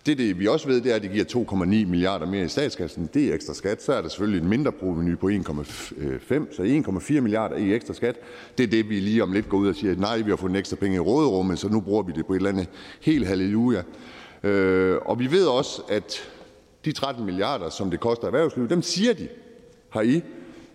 Det, 0.06 0.18
det, 0.18 0.40
vi 0.40 0.48
også 0.48 0.68
ved, 0.68 0.82
det 0.82 0.92
er, 0.92 0.96
at 0.96 1.02
det 1.02 1.12
giver 1.12 1.26
2,9 1.26 1.66
milliarder 1.66 2.26
mere 2.26 2.46
i 2.46 2.48
statskassen. 2.48 3.10
Det 3.14 3.30
er 3.30 3.34
ekstra 3.34 3.54
skat. 3.54 3.84
Så 3.84 3.94
er 3.94 4.02
der 4.02 4.10
selvfølgelig 4.10 4.38
et 4.38 4.50
mindre 4.50 4.72
proveny 4.72 5.18
på 5.18 5.30
1,5, 5.30 6.56
så 6.56 6.84
1,4 7.14 7.20
milliarder 7.20 7.56
i 7.56 7.74
ekstra 7.74 7.94
skat. 7.94 8.16
Det 8.58 8.64
er 8.64 8.68
det, 8.68 8.90
vi 8.90 9.00
lige 9.00 9.24
om 9.24 9.32
lidt 9.32 9.50
går 9.50 9.58
ud 9.58 9.68
og 9.68 9.76
siger, 9.76 9.92
at 9.92 10.00
nej, 10.00 10.18
vi 10.18 10.30
har 10.30 10.36
fået 10.36 10.56
ekstra 10.56 10.76
penge 10.76 10.96
i 10.96 11.00
råderummet, 11.00 11.60
så 11.60 11.70
nu 11.70 11.82
bruger 11.82 12.04
vi 12.04 12.12
det 12.16 12.26
på 12.26 12.34
et 12.34 12.38
eller 12.38 12.50
andet 12.50 12.68
helt 13.02 13.28
halleluja. 13.28 13.84
Øh, 14.44 14.98
og 15.06 15.20
vi 15.20 15.32
ved 15.32 15.46
også, 15.46 15.82
at 15.90 16.30
de 16.86 16.92
13 16.92 17.26
milliarder, 17.26 17.70
som 17.70 17.92
det 17.92 18.00
koster 18.00 18.28
erhvervslivet, 18.28 18.70
dem 18.70 18.82
siger 18.82 19.14
de 19.14 19.28
heri, 19.94 20.22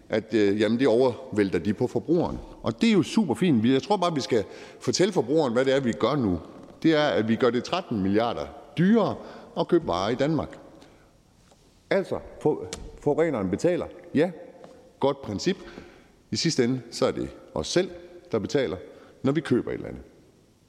at 0.08 0.34
øh, 0.34 0.60
jamen 0.60 0.78
det 0.78 0.88
overvælter 0.88 1.58
de 1.58 1.74
på 1.74 1.86
forbrugeren. 1.86 2.38
Og 2.62 2.80
det 2.80 2.88
er 2.88 2.92
jo 2.92 3.02
super 3.02 3.34
fint. 3.34 3.64
Jeg 3.64 3.82
tror 3.82 3.96
bare, 3.96 4.14
vi 4.14 4.20
skal 4.20 4.44
fortælle 4.80 5.12
forbrugeren, 5.12 5.52
hvad 5.52 5.64
det 5.64 5.74
er, 5.74 5.80
vi 5.80 5.92
gør 5.92 6.16
nu. 6.16 6.38
Det 6.82 6.94
er, 6.94 7.04
at 7.04 7.28
vi 7.28 7.36
gør 7.36 7.50
det 7.50 7.64
13 7.64 8.02
milliarder 8.02 8.59
dyrere 8.80 9.14
at 9.58 9.68
købe 9.68 9.86
varer 9.86 10.10
i 10.10 10.14
Danmark. 10.14 10.58
Altså, 11.90 12.18
forureneren 13.00 13.50
betaler. 13.50 13.86
Ja, 14.14 14.30
godt 15.00 15.22
princip. 15.22 15.56
I 16.30 16.36
sidste 16.36 16.64
ende 16.64 16.80
så 16.90 17.06
er 17.06 17.10
det 17.10 17.28
os 17.54 17.66
selv, 17.66 17.90
der 18.32 18.38
betaler, 18.38 18.76
når 19.22 19.32
vi 19.32 19.40
køber 19.40 19.70
et 19.70 19.74
eller 19.74 19.88
andet. 19.88 20.02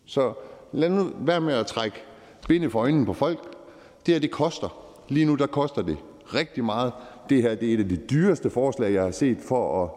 Så 0.06 0.34
lad 0.72 0.90
nu 0.90 1.12
være 1.20 1.42
med 1.42 1.54
at 1.54 1.68
trække 1.68 1.98
binde 2.48 2.70
for 2.70 2.80
øjnene 2.80 3.06
på 3.06 3.14
folk. 3.14 3.40
Det 4.06 4.14
her, 4.14 4.20
det 4.20 4.32
koster. 4.32 4.94
Lige 5.10 5.26
nu 5.26 5.36
der 5.36 5.48
koster 5.48 5.82
det 5.82 5.98
rigtig 6.34 6.64
meget. 6.64 6.94
Det 7.30 7.42
her 7.42 7.56
det 7.56 7.70
er 7.70 7.74
et 7.74 7.80
af 7.80 7.90
de 7.90 7.96
dyreste 7.96 8.50
forslag, 8.50 8.94
jeg 8.94 9.04
har 9.04 9.12
set 9.12 9.38
for 9.48 9.84
at, 9.84 9.90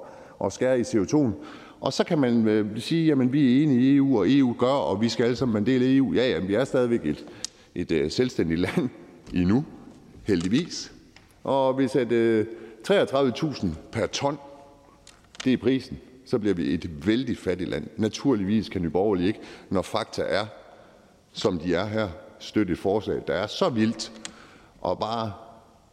at 0.47 0.53
skære 0.53 0.79
i 0.79 0.83
CO2'en. 0.83 1.33
Og 1.81 1.93
så 1.93 2.05
kan 2.05 2.19
man 2.19 2.49
øh, 2.49 2.81
sige, 2.81 3.13
at 3.13 3.33
vi 3.33 3.59
er 3.59 3.63
enige 3.63 3.81
i 3.81 3.97
EU, 3.97 4.19
og 4.19 4.27
EU 4.29 4.55
gør, 4.59 4.67
og 4.67 5.01
vi 5.01 5.09
skal 5.09 5.25
alle 5.25 5.37
sammen 5.37 5.57
en 5.57 5.67
del 5.67 5.83
af 5.83 5.87
EU. 5.89 6.13
Ja, 6.13 6.31
ja, 6.31 6.39
vi 6.39 6.55
er 6.55 6.65
stadigvæk 6.65 7.07
et, 7.07 7.27
et 7.75 7.93
øh, 7.93 8.11
selvstændigt 8.11 8.61
land 8.61 8.89
endnu, 9.35 9.65
heldigvis. 10.23 10.93
Og 11.45 11.75
hvis 11.75 11.97
at 11.97 12.13
øh, 12.13 12.47
33.000 12.89 13.67
per 13.93 14.07
ton, 14.07 14.39
det 15.45 15.53
er 15.53 15.57
prisen, 15.57 15.99
så 16.27 16.39
bliver 16.39 16.55
vi 16.55 16.75
et 16.75 17.07
vældig 17.07 17.39
fattigt 17.39 17.71
land. 17.71 17.87
Naturligvis 17.97 18.69
kan 18.69 18.83
Nye 18.83 19.27
ikke, 19.27 19.41
når 19.71 19.83
fakta 19.83 20.23
er, 20.23 20.47
som 21.33 21.59
de 21.59 21.75
er 21.75 21.87
her, 21.87 22.09
støtte 22.39 22.73
et 22.73 22.79
forslag, 22.79 23.23
der 23.27 23.35
er 23.35 23.47
så 23.47 23.69
vildt, 23.69 24.13
og 24.81 24.99
bare 24.99 25.33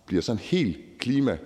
bliver 0.05 0.21
sådan 0.21 0.39
helt 0.39 0.77
klima 0.99 1.37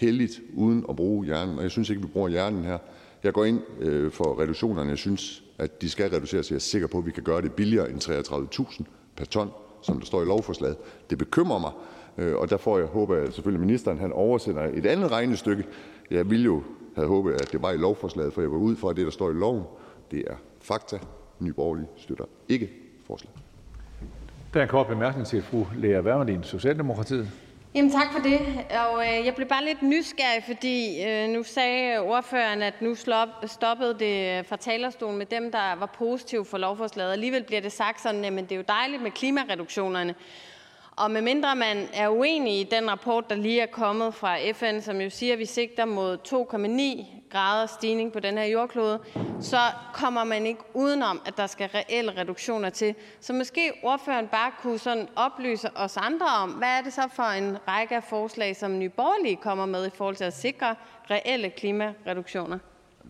heldigt 0.00 0.40
uden 0.54 0.84
at 0.88 0.96
bruge 0.96 1.26
hjernen. 1.26 1.56
Og 1.56 1.62
jeg 1.62 1.70
synes 1.70 1.90
ikke, 1.90 2.02
vi 2.02 2.08
bruger 2.08 2.28
hjernen 2.28 2.64
her. 2.64 2.78
Jeg 3.22 3.32
går 3.32 3.44
ind 3.44 3.60
øh, 3.80 4.12
for 4.12 4.40
reduktionerne. 4.40 4.90
Jeg 4.90 4.98
synes, 4.98 5.42
at 5.60 5.82
de 5.82 5.90
skal 5.90 6.10
reduceres. 6.10 6.50
Jeg 6.50 6.56
er 6.56 6.60
sikker 6.60 6.88
på, 6.88 6.98
at 6.98 7.06
vi 7.06 7.10
kan 7.10 7.22
gøre 7.22 7.42
det 7.42 7.52
billigere 7.52 7.90
end 7.90 8.00
33.000 8.00 8.82
per 9.16 9.24
ton, 9.24 9.50
som 9.82 9.98
der 9.98 10.06
står 10.06 10.22
i 10.22 10.24
lovforslaget. 10.24 10.76
Det 11.10 11.18
bekymrer 11.18 11.58
mig, 11.58 11.72
øh, 12.18 12.36
og 12.36 12.50
der 12.50 12.56
får 12.56 12.78
jeg 12.78 12.86
håber 12.86 13.16
jeg 13.16 13.32
selvfølgelig, 13.32 13.60
at 13.62 13.66
ministeren 13.66 13.98
han 13.98 14.12
oversender 14.12 14.62
et 14.62 14.86
andet 14.86 15.10
regnestykke. 15.10 15.64
Jeg 16.10 16.30
ville 16.30 16.44
jo 16.44 16.62
have 16.96 17.08
håbet, 17.08 17.32
at 17.32 17.52
det 17.52 17.62
var 17.62 17.70
i 17.70 17.76
lovforslaget, 17.76 18.32
for 18.32 18.40
jeg 18.40 18.50
var 18.50 18.58
ud 18.58 18.76
fra, 18.76 18.90
at 18.90 18.96
det, 18.96 19.04
der 19.04 19.10
står 19.10 19.30
i 19.30 19.34
loven, 19.34 19.62
det 20.10 20.24
er 20.26 20.34
fakta. 20.60 20.98
Nye 21.38 21.52
Borgerlige 21.52 21.88
støtter 21.96 22.24
ikke 22.48 22.70
forslaget. 23.06 23.36
Jamen 27.74 27.90
tak 27.90 28.12
for 28.12 28.18
det. 28.18 28.40
Og 28.70 29.06
øh, 29.06 29.26
jeg 29.26 29.34
blev 29.34 29.48
bare 29.48 29.64
lidt 29.64 29.82
nysgerrig, 29.82 30.44
fordi 30.46 31.04
øh, 31.04 31.28
nu 31.28 31.42
sagde 31.42 31.98
ordføreren, 31.98 32.62
at 32.62 32.82
nu 32.82 32.94
slop, 32.94 33.28
stoppede 33.46 33.98
det 33.98 34.38
øh, 34.38 34.44
fra 34.44 34.56
talerstolen 34.56 35.18
med 35.18 35.26
dem, 35.26 35.52
der 35.52 35.74
var 35.74 35.86
positive 35.86 36.44
for 36.44 36.58
lovforslaget. 36.58 37.12
Alligevel 37.12 37.42
bliver 37.42 37.60
det 37.60 37.72
sagt 37.72 38.00
sådan, 38.00 38.24
at 38.24 38.44
det 38.44 38.52
er 38.52 38.56
jo 38.56 38.64
dejligt 38.68 39.02
med 39.02 39.10
klimareduktionerne. 39.10 40.14
Og 41.00 41.10
medmindre 41.10 41.56
man 41.56 41.88
er 41.94 42.08
uenig 42.08 42.60
i 42.60 42.64
den 42.64 42.90
rapport, 42.90 43.30
der 43.30 43.36
lige 43.36 43.60
er 43.60 43.66
kommet 43.66 44.14
fra 44.14 44.36
FN, 44.52 44.80
som 44.80 45.00
jo 45.00 45.10
siger, 45.10 45.32
at 45.32 45.38
vi 45.38 45.44
sigter 45.44 45.84
mod 45.84 46.18
2,9 46.28 47.06
grader 47.30 47.66
stigning 47.66 48.12
på 48.12 48.20
den 48.20 48.38
her 48.38 48.44
jordklode, 48.44 48.98
så 49.40 49.58
kommer 49.94 50.24
man 50.24 50.46
ikke 50.46 50.60
udenom, 50.74 51.20
at 51.26 51.36
der 51.36 51.46
skal 51.46 51.68
reelle 51.68 52.20
reduktioner 52.20 52.70
til. 52.70 52.94
Så 53.20 53.32
måske 53.32 53.72
ordføreren 53.82 54.28
bare 54.28 54.52
kunne 54.62 54.78
sådan 54.78 55.08
oplyse 55.16 55.76
os 55.76 55.96
andre 55.96 56.26
om, 56.42 56.50
hvad 56.50 56.68
er 56.68 56.80
det 56.80 56.92
så 56.92 57.08
for 57.12 57.22
en 57.22 57.58
række 57.68 57.96
af 57.96 58.04
forslag, 58.04 58.56
som 58.56 58.78
Nye 58.78 58.88
Borgerlige 58.88 59.36
kommer 59.36 59.66
med 59.66 59.86
i 59.86 59.90
forhold 59.90 60.16
til 60.16 60.24
at 60.24 60.36
sikre 60.36 60.74
reelle 61.10 61.50
klimareduktioner? 61.50 62.58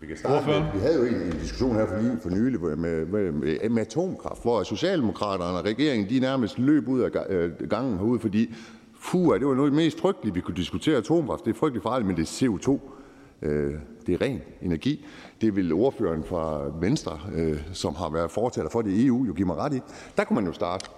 Vi 0.01 0.07
kan 0.07 0.17
starte 0.17 0.47
med, 0.47 0.63
vi 0.73 0.79
havde 0.79 0.95
jo 0.95 1.03
en, 1.03 1.21
en 1.21 1.31
diskussion 1.31 1.75
her 1.75 1.87
for, 1.87 1.95
for 2.21 2.29
nylig 2.29 2.61
med, 2.61 2.75
med, 2.75 3.05
med, 3.31 3.69
med 3.69 3.81
atomkraft, 3.81 4.41
hvor 4.41 4.63
Socialdemokraterne 4.63 5.57
og 5.57 5.65
regeringen 5.65 6.09
de 6.09 6.19
nærmest 6.19 6.59
løb 6.59 6.87
ud 6.87 6.99
af 6.99 7.09
øh, 7.29 7.69
gangen 7.69 7.97
herude, 7.97 8.19
fordi 8.19 8.53
fuh, 8.99 9.39
det 9.39 9.47
var 9.47 9.53
noget 9.53 9.67
af 9.67 9.71
det 9.71 9.83
mest 9.83 9.99
frygtelige, 9.99 10.33
vi 10.33 10.41
kunne 10.41 10.55
diskutere 10.55 10.97
atomkraft. 10.97 11.45
Det 11.45 11.51
er 11.51 11.55
frygteligt 11.55 11.83
farligt, 11.83 12.07
men 12.07 12.17
det 12.17 12.21
er 12.21 12.47
CO2. 12.47 12.79
Øh, 13.41 13.73
det 14.07 14.13
er 14.13 14.21
ren 14.21 14.41
energi. 14.61 15.05
Det 15.41 15.55
vil 15.55 15.73
ordføreren 15.73 16.23
fra 16.23 16.71
Venstre, 16.79 17.19
øh, 17.35 17.61
som 17.73 17.95
har 17.95 18.09
været 18.09 18.31
fortaler 18.31 18.69
for 18.69 18.81
det 18.81 18.91
i 18.91 19.07
EU, 19.07 19.25
jo 19.25 19.33
give 19.33 19.47
mig 19.47 19.57
ret 19.57 19.73
i. 19.73 19.79
Der 20.17 20.23
kunne 20.23 20.35
man 20.35 20.45
jo 20.45 20.53
starte. 20.53 20.89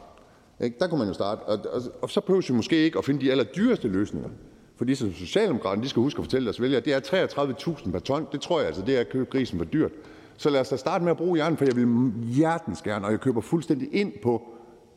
Ikke? 0.62 0.78
Der 0.80 0.88
kunne 0.88 1.00
man 1.00 1.08
jo 1.08 1.14
starte. 1.14 1.40
Og, 1.40 1.60
og, 1.74 1.82
og 2.02 2.10
så 2.10 2.22
behøver 2.22 2.46
vi 2.48 2.54
måske 2.54 2.76
ikke 2.76 2.98
at 2.98 3.06
finde 3.06 3.26
de 3.26 3.32
allerdyreste 3.32 3.88
løsninger. 3.88 4.30
For 4.76 4.86
de 4.86 4.96
som 4.96 5.14
Socialdemokraterne 5.14 5.84
de 5.84 5.90
skal 5.90 6.02
huske 6.02 6.20
at 6.20 6.26
fortælle 6.26 6.46
deres 6.46 6.62
vælgere, 6.62 6.82
det 6.82 6.94
er 6.94 7.00
33.000 7.00 7.92
per 7.92 8.00
ton. 8.00 8.28
Det 8.32 8.42
tror 8.42 8.60
jeg 8.60 8.68
altså, 8.68 8.82
det 8.86 8.96
er 8.96 9.00
at 9.00 9.10
købe 9.10 9.26
grisen 9.26 9.58
for 9.58 9.66
dyrt. 9.66 9.92
Så 10.38 10.50
lad 10.50 10.62
os 10.62 10.70
da 10.70 10.76
starte 10.76 11.04
med 11.04 11.12
at 11.12 11.18
bruge 11.18 11.36
hjernen, 11.36 11.58
for 11.58 11.66
jeg 11.66 11.76
vil 11.76 12.12
hjertens 12.36 12.82
gerne, 12.82 13.06
og 13.06 13.12
jeg 13.12 13.20
køber 13.20 13.42
fuldstændig 13.42 13.90
ind 13.92 14.14
på, 14.24 14.42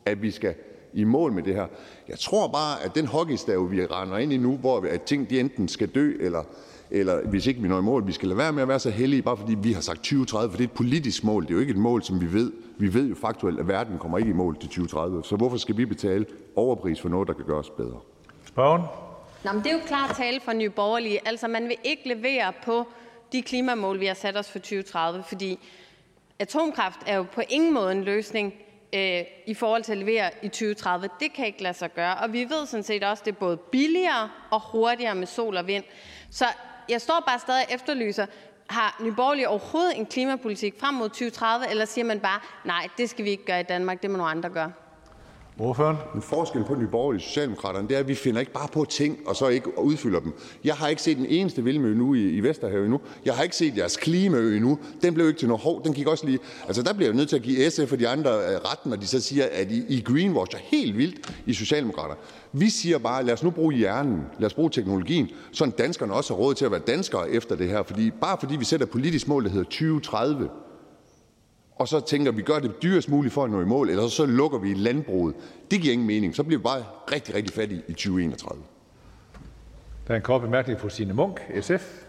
at 0.07 0.23
vi 0.23 0.31
skal 0.31 0.55
i 0.95 1.05
mål 1.05 1.33
med 1.33 1.43
det 1.43 1.55
her. 1.55 1.67
Jeg 2.09 2.19
tror 2.19 2.49
bare, 2.49 2.85
at 2.85 2.95
den 2.95 3.07
hockeystav, 3.07 3.71
vi 3.71 3.87
render 3.87 4.19
ind 4.19 4.33
i 4.33 4.37
nu, 4.37 4.57
hvor 4.57 4.87
at 4.91 5.03
ting 5.03 5.31
de 5.31 5.41
enten 5.41 5.69
skal 5.69 5.89
dø, 5.89 6.13
eller, 6.21 6.43
eller 6.91 7.27
hvis 7.29 7.47
ikke 7.47 7.63
vi 7.63 7.69
når 7.69 7.79
i 7.79 7.83
mål, 7.83 8.07
vi 8.07 8.13
skal 8.13 8.29
lade 8.29 8.39
være 8.39 8.53
med 8.53 8.63
at 8.63 8.69
være 8.69 8.79
så 8.79 8.91
heldige, 8.91 9.23
bare 9.23 9.37
fordi 9.37 9.57
vi 9.63 9.73
har 9.73 9.81
sagt 9.81 9.99
2030, 9.99 10.51
for 10.51 10.57
det 10.57 10.65
er 10.65 10.69
et 10.69 10.77
politisk 10.77 11.25
mål. 11.25 11.43
Det 11.43 11.51
er 11.51 11.55
jo 11.55 11.61
ikke 11.61 11.71
et 11.71 11.79
mål, 11.79 12.03
som 12.03 12.21
vi 12.21 12.33
ved. 12.33 12.53
Vi 12.79 12.95
ved 12.95 13.09
jo 13.09 13.15
faktuelt, 13.15 13.61
at 13.61 13.69
verden 13.69 13.99
kommer 13.99 14.19
ikke 14.19 14.31
i 14.31 14.35
mål 14.35 14.57
til 14.57 14.69
2030. 14.69 15.25
Så 15.25 15.37
hvorfor 15.37 15.57
skal 15.57 15.77
vi 15.77 15.85
betale 15.85 16.27
overpris 16.57 17.01
for 17.01 17.09
noget, 17.09 17.29
der 17.29 17.35
kan 17.35 17.45
gøres 17.45 17.71
bedre? 17.71 17.99
Spørgen? 18.45 18.83
Nå, 19.45 19.53
men 19.53 19.65
det 19.65 19.71
er 19.71 19.75
jo 19.75 19.81
klart 19.87 20.17
tale 20.17 20.41
fra 20.41 20.53
Nye 20.53 20.71
Borgerlige. 20.71 21.29
Altså, 21.29 21.49
man 21.49 21.69
vil 21.69 21.77
ikke 21.85 22.09
levere 22.09 22.53
på 22.63 22.87
de 23.33 23.43
klimamål, 23.43 24.01
vi 24.01 24.07
har 24.07 24.15
sat 24.15 24.37
os 24.37 24.51
for 24.51 24.59
2030, 24.59 25.23
fordi 25.23 25.59
atomkraft 26.39 27.01
er 27.07 27.17
jo 27.17 27.27
på 27.33 27.43
ingen 27.49 27.75
måde 27.75 27.93
en 27.93 28.05
løsning 28.05 28.55
øh, 28.93 29.23
i 29.47 29.55
forhold 29.55 29.83
til 29.83 29.93
at 29.93 29.99
levere 29.99 30.31
i 30.43 30.49
2030. 30.49 31.09
Det 31.21 31.33
kan 31.33 31.47
ikke 31.47 31.63
lade 31.63 31.75
sig 31.75 31.95
gøre. 31.95 32.17
Og 32.17 32.33
vi 32.33 32.45
ved 32.45 32.67
sådan 32.67 32.85
set 32.85 33.05
også, 33.05 33.21
at 33.21 33.25
det 33.25 33.33
er 33.33 33.37
både 33.37 33.57
billigere 33.57 34.31
og 34.51 34.61
hurtigere 34.61 35.15
med 35.15 35.27
sol 35.27 35.57
og 35.57 35.67
vind. 35.67 35.85
Så 36.31 36.45
jeg 36.89 37.01
står 37.01 37.23
bare 37.27 37.39
stadig 37.39 37.67
og 37.69 37.75
efterlyser, 37.75 38.27
har 38.67 38.97
Nye 39.01 39.13
Borgerlige 39.13 39.49
overhovedet 39.49 39.99
en 39.99 40.07
klimapolitik 40.07 40.75
frem 40.81 40.95
mod 40.95 41.09
2030, 41.09 41.71
eller 41.71 41.85
siger 41.85 42.05
man 42.05 42.21
bare, 42.21 42.41
nej, 42.65 42.89
det 42.99 43.11
skal 43.11 43.25
vi 43.25 43.31
ikke 43.31 43.45
gøre 43.45 43.61
i 43.61 43.63
Danmark, 43.63 44.03
det 44.03 44.11
må 44.11 44.17
nogle 44.17 44.31
andre 44.31 44.51
gøre? 44.51 44.73
Ordføreren? 45.59 45.97
En 46.15 46.23
forskel 46.23 46.65
på 46.65 46.75
Nye 46.75 46.87
Borgerlige 46.87 47.19
og 47.19 47.23
Socialdemokraterne, 47.23 47.89
det 47.89 47.95
er, 47.95 47.99
at 47.99 48.09
vi 48.09 48.15
finder 48.15 48.41
ikke 48.41 48.53
bare 48.53 48.69
på 48.73 48.85
ting, 48.85 49.19
og 49.27 49.37
så 49.37 49.49
ikke 49.49 49.79
udfylder 49.79 50.21
dem. 50.21 50.33
Jeg 50.65 50.75
har 50.75 50.89
ikke 50.89 51.03
set 51.03 51.17
den 51.17 51.27
eneste 51.27 51.65
vildmø 51.65 51.95
nu 51.95 52.15
i, 52.15 52.31
i 52.31 52.41
Vesterhavet 52.41 52.85
endnu. 52.85 53.01
Jeg 53.25 53.35
har 53.35 53.43
ikke 53.43 53.57
set 53.57 53.77
jeres 53.77 53.97
klimaø 53.97 54.57
endnu. 54.57 54.79
Den 55.03 55.15
blev 55.15 55.29
ikke 55.29 55.39
til 55.39 55.49
noget 55.49 55.63
hov. 55.63 55.85
Den 55.85 55.95
gik 55.95 56.07
også 56.07 56.27
lige... 56.27 56.39
Altså, 56.67 56.83
der 56.83 56.93
bliver 56.93 57.09
jeg 57.09 57.17
nødt 57.17 57.29
til 57.29 57.37
at 57.37 57.43
give 57.43 57.71
SF 57.71 57.93
og 57.93 57.99
de 57.99 58.09
andre 58.09 58.31
øh, 58.31 58.57
retten, 58.71 58.91
når 58.91 58.97
de 58.97 59.07
så 59.07 59.21
siger, 59.21 59.45
at 59.53 59.71
I, 59.71 59.85
I 59.89 60.01
greenwasher 60.01 60.59
helt 60.63 60.97
vildt 60.97 61.35
i 61.47 61.55
Socialdemokrater. 61.55 62.15
Vi 62.53 62.71
siger 62.71 62.99
bare, 62.99 63.25
lad 63.25 63.35
os 63.35 63.43
nu 63.43 63.51
bruge 63.51 63.75
hjernen, 63.75 64.23
lad 64.39 64.47
os 64.47 64.55
bruge 64.55 64.71
teknologien, 64.71 65.29
så 65.53 65.71
danskerne 65.79 66.13
også 66.13 66.35
har 66.35 66.39
råd 66.39 66.55
til 66.55 66.65
at 66.65 66.71
være 66.71 66.81
danskere 66.87 67.31
efter 67.31 67.57
det 67.57 67.69
her. 67.69 67.83
Fordi, 67.83 68.11
bare 68.11 68.37
fordi 68.41 68.57
vi 68.57 68.65
sætter 68.65 68.87
politisk 68.87 69.29
mål, 69.29 69.45
der 69.45 69.51
hedder 69.51 69.65
2030, 69.65 70.49
og 71.77 71.89
så 71.89 72.01
tænker 72.01 72.33
vi, 72.33 72.43
gør 72.43 72.59
det 72.59 72.83
dyrest 72.83 73.09
muligt 73.09 73.35
for 73.35 73.45
at 73.45 73.51
nå 73.51 73.61
i 73.61 73.65
mål, 73.65 73.91
eller 73.91 74.09
så 74.09 74.27
lukker 74.27 74.59
vi 74.59 74.75
landbruget. 74.75 75.35
Det 75.71 75.81
giver 75.81 75.93
ingen 75.93 76.07
mening. 76.07 76.37
Så 76.37 76.43
bliver 76.43 76.59
vi 76.59 76.63
bare 76.63 76.85
rigtig, 77.13 77.35
rigtig 77.35 77.55
fattige 77.55 77.83
i 77.89 77.93
2031. 77.93 78.63
Der 80.07 80.13
er 80.13 80.17
en 80.17 80.23
kort 80.23 80.41
bemærkning 80.41 80.81
fra 80.81 80.91
Signe 80.91 81.15
Munk, 81.15 81.41
SF. 81.61 82.07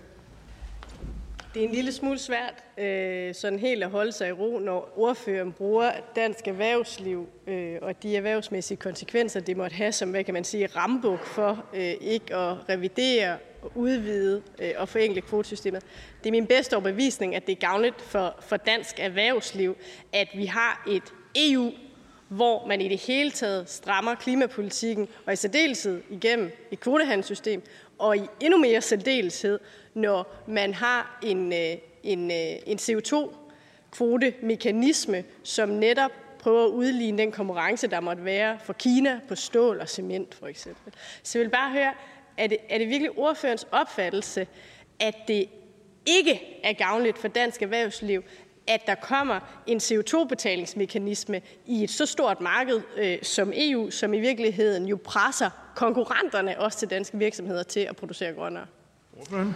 Det 1.54 1.64
er 1.64 1.68
en 1.68 1.76
lille 1.76 1.92
smule 1.92 2.20
svært 2.20 2.64
øh, 2.78 3.36
sådan 3.36 3.60
helt 3.60 3.84
at 3.84 3.90
holde 3.90 4.12
sig 4.12 4.30
i 4.30 4.32
ro, 4.32 4.60
når 4.60 4.94
ordføreren 4.96 5.52
bruger 5.52 5.92
dansk 6.16 6.48
erhvervsliv 6.48 7.28
øh, 7.48 7.76
og 7.82 8.04
de 8.04 8.18
erhvervsmæssige 8.18 8.78
konsekvenser, 8.78 9.40
det 9.40 9.58
måtte 9.58 9.76
have 9.76 9.92
som, 9.92 10.10
hvad 10.10 10.24
kan 10.24 10.34
man 10.34 10.44
sige, 10.44 10.68
rambuk 10.68 11.26
for 11.26 11.66
øh, 11.74 11.94
ikke 12.02 12.36
at 12.36 12.70
revidere 12.70 13.38
udvide 13.76 14.42
øh, 14.60 14.72
og 14.78 14.90
forenkle 14.90 15.22
kvotesystemet. 15.22 15.84
Det 16.24 16.30
er 16.30 16.32
min 16.32 16.48
bedste 16.48 16.74
overbevisning, 16.74 17.36
at 17.36 17.48
det 17.48 17.52
er 17.52 17.68
gavnligt 17.68 18.02
for, 18.02 18.36
for 18.40 18.58
dansk 18.58 19.00
erhvervsliv, 19.00 19.78
at 20.14 20.28
vi 20.34 20.46
har 20.46 20.84
et 20.88 21.14
EU, 21.36 21.72
hvor 22.28 22.68
man 22.68 22.82
i 22.82 22.88
det 22.88 23.00
hele 23.00 23.32
taget 23.32 23.70
strammer 23.70 24.16
klimapolitikken, 24.16 25.08
og 25.26 25.34
i 25.34 25.36
særdeleshed 25.36 26.02
igennem 26.10 26.52
et 26.72 26.80
kvotehandelssystem, 26.80 27.64
og 27.98 28.18
i 28.18 28.22
endnu 28.40 28.60
mere 28.60 28.82
særdeleshed, 28.82 29.60
når 29.94 30.44
man 30.48 30.74
har 30.74 31.20
en, 31.24 31.54
øh, 31.54 31.78
en, 32.04 32.32
øh, 32.32 32.56
en 32.66 32.78
CO2-kvotemekanisme, 32.78 35.24
som 35.44 35.70
netop 35.70 36.12
prøver 36.40 36.66
at 36.66 36.70
udligne 36.70 37.18
den 37.18 37.32
konkurrence, 37.32 37.88
der 37.88 38.00
måtte 38.00 38.26
være 38.26 38.58
for 38.64 38.74
Kina 38.74 39.20
på 39.28 39.36
stål 39.36 39.80
og 39.80 39.90
cement 39.90 40.36
for 40.36 40.48
eksempel. 40.48 40.94
Så 41.24 41.40
jeg 41.40 41.46
vil 41.46 41.52
bare 41.52 41.72
høre, 41.72 41.94
er 42.38 42.48
det, 42.48 42.58
er 42.70 42.78
det 42.78 42.90
virkelig 42.90 43.12
ordførens 43.18 43.68
opfattelse, 43.72 44.48
at 45.00 45.16
det 45.28 45.50
ikke 46.06 46.42
er 46.64 46.74
gavnligt 46.74 47.18
for 47.18 47.28
dansk 47.28 47.62
erhvervsliv, 47.62 48.24
at 48.68 48.82
der 48.88 48.96
kommer 48.96 49.40
en 49.68 49.78
CO2-betalingsmekanisme 49.78 51.42
i 51.66 51.84
et 51.84 51.90
så 51.90 52.06
stort 52.06 52.42
marked 52.42 52.82
øh, 52.98 53.18
som 53.24 53.52
EU, 53.56 53.90
som 53.90 54.14
i 54.14 54.20
virkeligheden 54.20 54.86
jo 54.86 55.00
presser 55.04 55.50
konkurrenterne 55.76 56.60
også 56.60 56.80
til 56.80 56.90
danske 56.90 57.18
virksomheder 57.18 57.64
til 57.64 57.80
at 57.80 57.96
producere 57.96 58.34
grønnere? 58.34 58.66
Ordføren? 59.20 59.56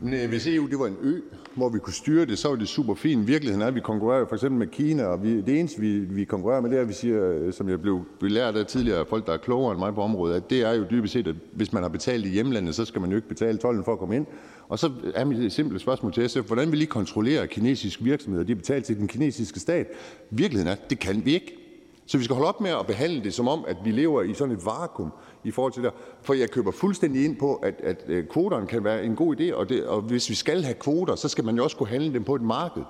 Hvis 0.00 0.46
EU 0.46 0.66
det 0.66 0.78
var 0.78 0.86
en 0.86 0.96
ø, 1.02 1.20
hvor 1.54 1.68
vi 1.68 1.78
kunne 1.78 1.94
styre 1.94 2.26
det, 2.26 2.38
så 2.38 2.48
var 2.48 2.56
det 2.56 2.68
super 2.68 2.94
fint. 2.94 3.26
Virkeligheden 3.26 3.62
er, 3.62 3.66
at 3.66 3.74
vi 3.74 3.80
konkurrerer 3.80 4.26
for 4.28 4.34
eksempel 4.34 4.58
med 4.58 4.66
Kina, 4.66 5.04
og 5.04 5.22
vi, 5.22 5.40
det 5.40 5.58
eneste, 5.58 5.80
vi, 5.80 5.98
vi 5.98 6.24
konkurrerer 6.24 6.60
med, 6.60 6.70
det 6.70 6.76
er, 6.76 6.82
at 6.82 6.88
vi 6.88 6.92
siger, 6.92 7.32
øh, 7.32 7.52
som 7.52 7.68
jeg 7.68 7.82
blev 7.82 8.04
belært 8.20 8.56
af 8.56 8.66
tidligere 8.66 9.06
folk, 9.06 9.26
der 9.26 9.32
er 9.32 9.36
klogere 9.36 9.72
end 9.72 9.78
mig 9.78 9.94
på 9.94 10.02
området, 10.02 10.36
at 10.36 10.50
det 10.50 10.62
er 10.62 10.72
jo 10.72 10.84
dybest 10.90 11.12
set, 11.12 11.26
at 11.26 11.34
hvis 11.52 11.72
man 11.72 11.82
har 11.82 11.88
betalt 11.88 12.26
i 12.26 12.28
hjemlandet, 12.28 12.74
så 12.74 12.84
skal 12.84 13.00
man 13.00 13.10
jo 13.10 13.16
ikke 13.16 13.28
betale 13.28 13.58
tolden 13.58 13.84
for 13.84 13.92
at 13.92 13.98
komme 13.98 14.16
ind. 14.16 14.26
Og 14.68 14.78
så 14.78 14.90
er 15.14 15.24
mit 15.24 15.52
simple 15.52 15.78
spørgsmål 15.78 16.12
til 16.12 16.28
SF, 16.30 16.46
hvordan 16.46 16.72
vil 16.72 16.82
I 16.82 16.84
kontrollere 16.84 17.46
kinesiske 17.46 18.04
virksomheder, 18.04 18.44
de 18.44 18.52
er 18.52 18.56
betalt 18.56 18.84
til 18.84 18.96
den 18.98 19.08
kinesiske 19.08 19.60
stat? 19.60 19.86
Virkeligheden 20.30 20.68
er, 20.68 20.72
at 20.72 20.90
det 20.90 20.98
kan 20.98 21.24
vi 21.24 21.34
ikke. 21.34 21.54
Så 22.06 22.18
vi 22.18 22.24
skal 22.24 22.36
holde 22.36 22.48
op 22.48 22.60
med 22.60 22.70
at 22.70 22.86
behandle 22.86 23.24
det 23.24 23.34
som 23.34 23.48
om, 23.48 23.64
at 23.68 23.76
vi 23.84 23.90
lever 23.90 24.22
i 24.22 24.34
sådan 24.34 24.54
et 24.54 24.64
vakuum 24.64 25.10
i 25.44 25.50
forhold 25.50 25.72
til 25.72 25.82
det. 25.82 25.92
For 26.22 26.34
jeg 26.34 26.50
køber 26.50 26.70
fuldstændig 26.70 27.24
ind 27.24 27.36
på, 27.36 27.54
at, 27.54 27.74
at 27.80 28.04
øh, 28.08 28.26
kvoterne 28.26 28.66
kan 28.66 28.84
være 28.84 29.04
en 29.04 29.16
god 29.16 29.40
idé, 29.40 29.54
og, 29.54 29.68
det, 29.68 29.86
og 29.86 30.00
hvis 30.00 30.30
vi 30.30 30.34
skal 30.34 30.62
have 30.62 30.74
kvoter, 30.74 31.16
så 31.16 31.28
skal 31.28 31.44
man 31.44 31.56
jo 31.56 31.64
også 31.64 31.76
kunne 31.76 31.88
handle 31.88 32.12
dem 32.12 32.24
på 32.24 32.34
et 32.34 32.42
marked. 32.42 32.82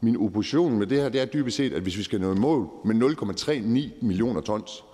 Min 0.00 0.16
opposition 0.16 0.78
med 0.78 0.86
det 0.86 1.00
her, 1.00 1.08
det 1.08 1.20
er 1.20 1.24
dybest 1.24 1.56
set, 1.56 1.72
at 1.72 1.82
hvis 1.82 1.98
vi 1.98 2.02
skal 2.02 2.20
nå 2.20 2.34
i 2.34 2.38
mål 2.38 2.68
med 2.84 2.94
0,39 2.94 4.06
millioner 4.06 4.40
tons 4.40 4.84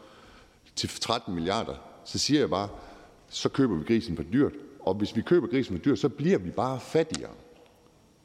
til 0.77 0.89
13 0.89 1.35
milliarder, 1.35 1.75
så 2.05 2.19
siger 2.19 2.41
jeg 2.41 2.51
bare, 2.51 2.69
så 3.29 3.49
køber 3.49 3.77
vi 3.77 3.85
grisen 3.85 4.17
for 4.17 4.23
dyrt. 4.23 4.53
Og 4.81 4.95
hvis 4.95 5.17
vi 5.17 5.21
køber 5.21 5.47
grisen 5.47 5.77
for 5.77 5.85
dyrt, 5.85 5.99
så 5.99 6.09
bliver 6.09 6.39
vi 6.39 6.51
bare 6.51 6.81
fattigere. 6.81 7.31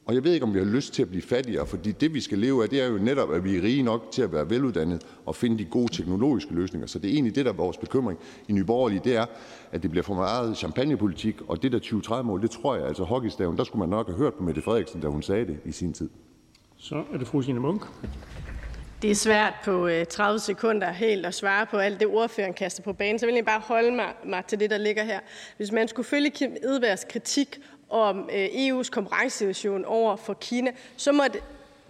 Og 0.06 0.14
jeg 0.14 0.24
ved 0.24 0.32
ikke, 0.32 0.46
om 0.46 0.54
vi 0.54 0.58
har 0.58 0.66
lyst 0.66 0.94
til 0.94 1.02
at 1.02 1.08
blive 1.08 1.22
fattigere, 1.22 1.66
fordi 1.66 1.92
det, 1.92 2.14
vi 2.14 2.20
skal 2.20 2.38
leve 2.38 2.62
af, 2.62 2.68
det 2.68 2.82
er 2.82 2.86
jo 2.86 2.98
netop, 2.98 3.32
at 3.32 3.44
vi 3.44 3.56
er 3.56 3.62
rige 3.62 3.82
nok 3.82 4.12
til 4.12 4.22
at 4.22 4.32
være 4.32 4.50
veluddannet 4.50 5.02
og 5.26 5.36
finde 5.36 5.58
de 5.58 5.64
gode 5.64 5.96
teknologiske 5.96 6.54
løsninger. 6.54 6.86
Så 6.86 6.98
det 6.98 7.10
er 7.10 7.14
egentlig 7.14 7.34
det, 7.34 7.44
der 7.44 7.52
er 7.52 7.56
vores 7.56 7.76
bekymring 7.76 8.18
i 8.48 8.52
Nye 8.52 8.64
Borgerlige, 8.64 9.00
det 9.04 9.16
er, 9.16 9.26
at 9.72 9.82
det 9.82 9.90
bliver 9.90 10.04
for 10.04 10.14
meget 10.14 10.56
champagnepolitik, 10.56 11.36
og 11.48 11.62
det 11.62 11.72
der 11.72 11.78
2030-mål, 11.78 12.42
det 12.42 12.50
tror 12.50 12.76
jeg, 12.76 12.86
altså 12.86 13.04
hockeystaven, 13.04 13.56
der 13.56 13.64
skulle 13.64 13.80
man 13.80 13.88
nok 13.88 14.06
have 14.06 14.18
hørt 14.18 14.34
på 14.34 14.42
Mette 14.42 14.62
Frederiksen, 14.62 15.00
da 15.00 15.08
hun 15.08 15.22
sagde 15.22 15.46
det 15.46 15.58
i 15.64 15.72
sin 15.72 15.92
tid. 15.92 16.08
Så 16.76 17.04
er 17.12 17.18
det 17.18 17.26
fru 17.26 17.42
Signe 17.42 17.60
Munk. 17.60 17.82
Det 19.02 19.10
er 19.10 19.14
svært 19.14 19.54
på 19.64 19.88
30 20.10 20.34
øh, 20.34 20.40
sekunder 20.40 20.92
helt 20.92 21.26
at 21.26 21.34
svare 21.34 21.66
på 21.66 21.76
alt 21.76 22.00
det, 22.00 22.08
ordføreren 22.08 22.54
kaster 22.54 22.82
på 22.82 22.92
banen. 22.92 23.18
Så 23.18 23.26
vil 23.26 23.34
jeg 23.34 23.44
bare 23.44 23.60
holde 23.60 23.90
mig, 23.90 24.06
mig 24.24 24.44
til 24.44 24.60
det, 24.60 24.70
der 24.70 24.78
ligger 24.78 25.04
her. 25.04 25.20
Hvis 25.56 25.72
man 25.72 25.88
skulle 25.88 26.06
følge 26.06 26.30
Kim 26.30 26.56
Edbergs 26.62 27.04
kritik 27.10 27.58
om 27.90 28.28
øh, 28.32 28.46
EU's 28.46 28.90
konkurrencesituation 28.90 29.84
over 29.84 30.16
for 30.16 30.34
Kina, 30.34 30.70
så 30.96 31.12
må 31.12 31.24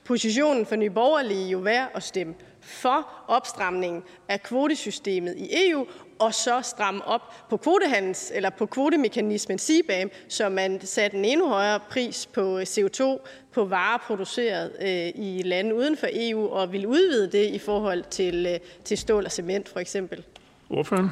positionen 0.04 0.66
for 0.66 0.76
Nye 0.76 0.90
Borgerlige 0.90 1.48
jo 1.48 1.58
være 1.58 1.86
at 1.94 2.02
stemme 2.02 2.34
for 2.60 3.08
opstramningen 3.28 4.02
af 4.28 4.42
kvotesystemet 4.42 5.34
i 5.36 5.70
EU, 5.70 5.86
og 6.18 6.34
så 6.34 6.60
stramme 6.62 7.04
op 7.04 7.34
på 7.50 7.56
kvotehandels 7.56 8.32
eller 8.34 8.50
på 8.50 8.66
kvotemekanismen 8.66 9.58
CBAM, 9.58 10.10
så 10.28 10.48
man 10.48 10.80
satte 10.80 11.16
en 11.16 11.24
endnu 11.24 11.48
højere 11.48 11.80
pris 11.90 12.26
på 12.26 12.58
øh, 12.58 12.62
CO2 12.62 13.02
på 13.52 13.64
varer 13.64 13.98
produceret 13.98 14.72
øh, 14.80 15.24
i 15.24 15.42
lande 15.44 15.74
uden 15.74 15.96
for 15.96 16.06
EU, 16.12 16.48
og 16.48 16.72
vil 16.72 16.86
udvide 16.86 17.32
det 17.32 17.54
i 17.54 17.58
forhold 17.58 18.04
til, 18.10 18.46
øh, 18.46 18.58
til 18.84 18.98
stål 18.98 19.24
og 19.24 19.32
cement 19.32 19.68
for 19.68 19.80
eksempel. 19.80 20.24
Ordføren? 20.70 21.08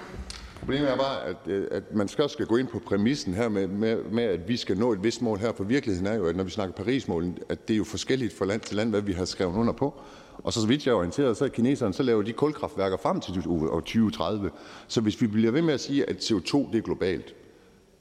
Problemet 0.59 0.91
er 0.91 0.97
bare, 0.97 1.25
at, 1.25 1.37
øh, 1.47 1.67
at 1.71 1.95
man 1.95 2.09
skal 2.09 2.29
skal 2.29 2.47
gå 2.47 2.57
ind 2.57 2.69
på 2.69 2.79
præmissen 2.79 3.35
her 3.35 3.49
med, 3.49 3.67
med, 3.67 4.05
med, 4.05 4.25
at 4.25 4.49
vi 4.49 4.57
skal 4.57 4.79
nå 4.79 4.93
et 4.93 5.05
vist 5.05 5.23
mål 5.23 5.39
her, 5.39 5.53
for 5.53 5.65
virkeligheden 5.65 6.07
er 6.07 6.15
jo, 6.15 6.27
at 6.27 6.37
når 6.37 6.45
vi 6.45 6.51
snakker 6.51 6.75
Parismålen, 6.75 7.39
at 7.49 7.69
det 7.69 7.75
er 7.75 7.79
jo 7.79 7.85
forskelligt 7.85 8.33
fra 8.39 8.45
land 8.45 8.61
til 8.61 8.77
land, 8.77 8.91
hvad 8.91 9.01
vi 9.01 9.13
har 9.13 9.25
skrevet 9.25 9.55
under 9.55 9.73
på. 9.73 10.01
Og 10.45 10.53
så, 10.53 10.61
så 10.61 10.67
vidt 10.67 10.87
jeg 10.87 10.93
er 10.93 10.97
orienteret, 10.97 11.37
så 11.37 11.45
er 11.45 11.49
kineserne, 11.49 11.95
så 11.95 12.03
laver 12.03 12.23
de 12.23 12.33
kulkraftværker 12.33 12.97
frem 12.97 13.21
til 13.21 13.35
2030. 13.35 14.51
Så 14.89 15.01
hvis 15.01 15.21
vi 15.21 15.27
bliver 15.27 15.51
ved 15.51 15.63
med 15.63 15.75
at 15.75 15.81
sige, 15.81 16.11
at 16.11 16.17
CO2 16.17 16.73
det 16.73 16.79
er 16.79 16.83
globalt, 16.83 17.35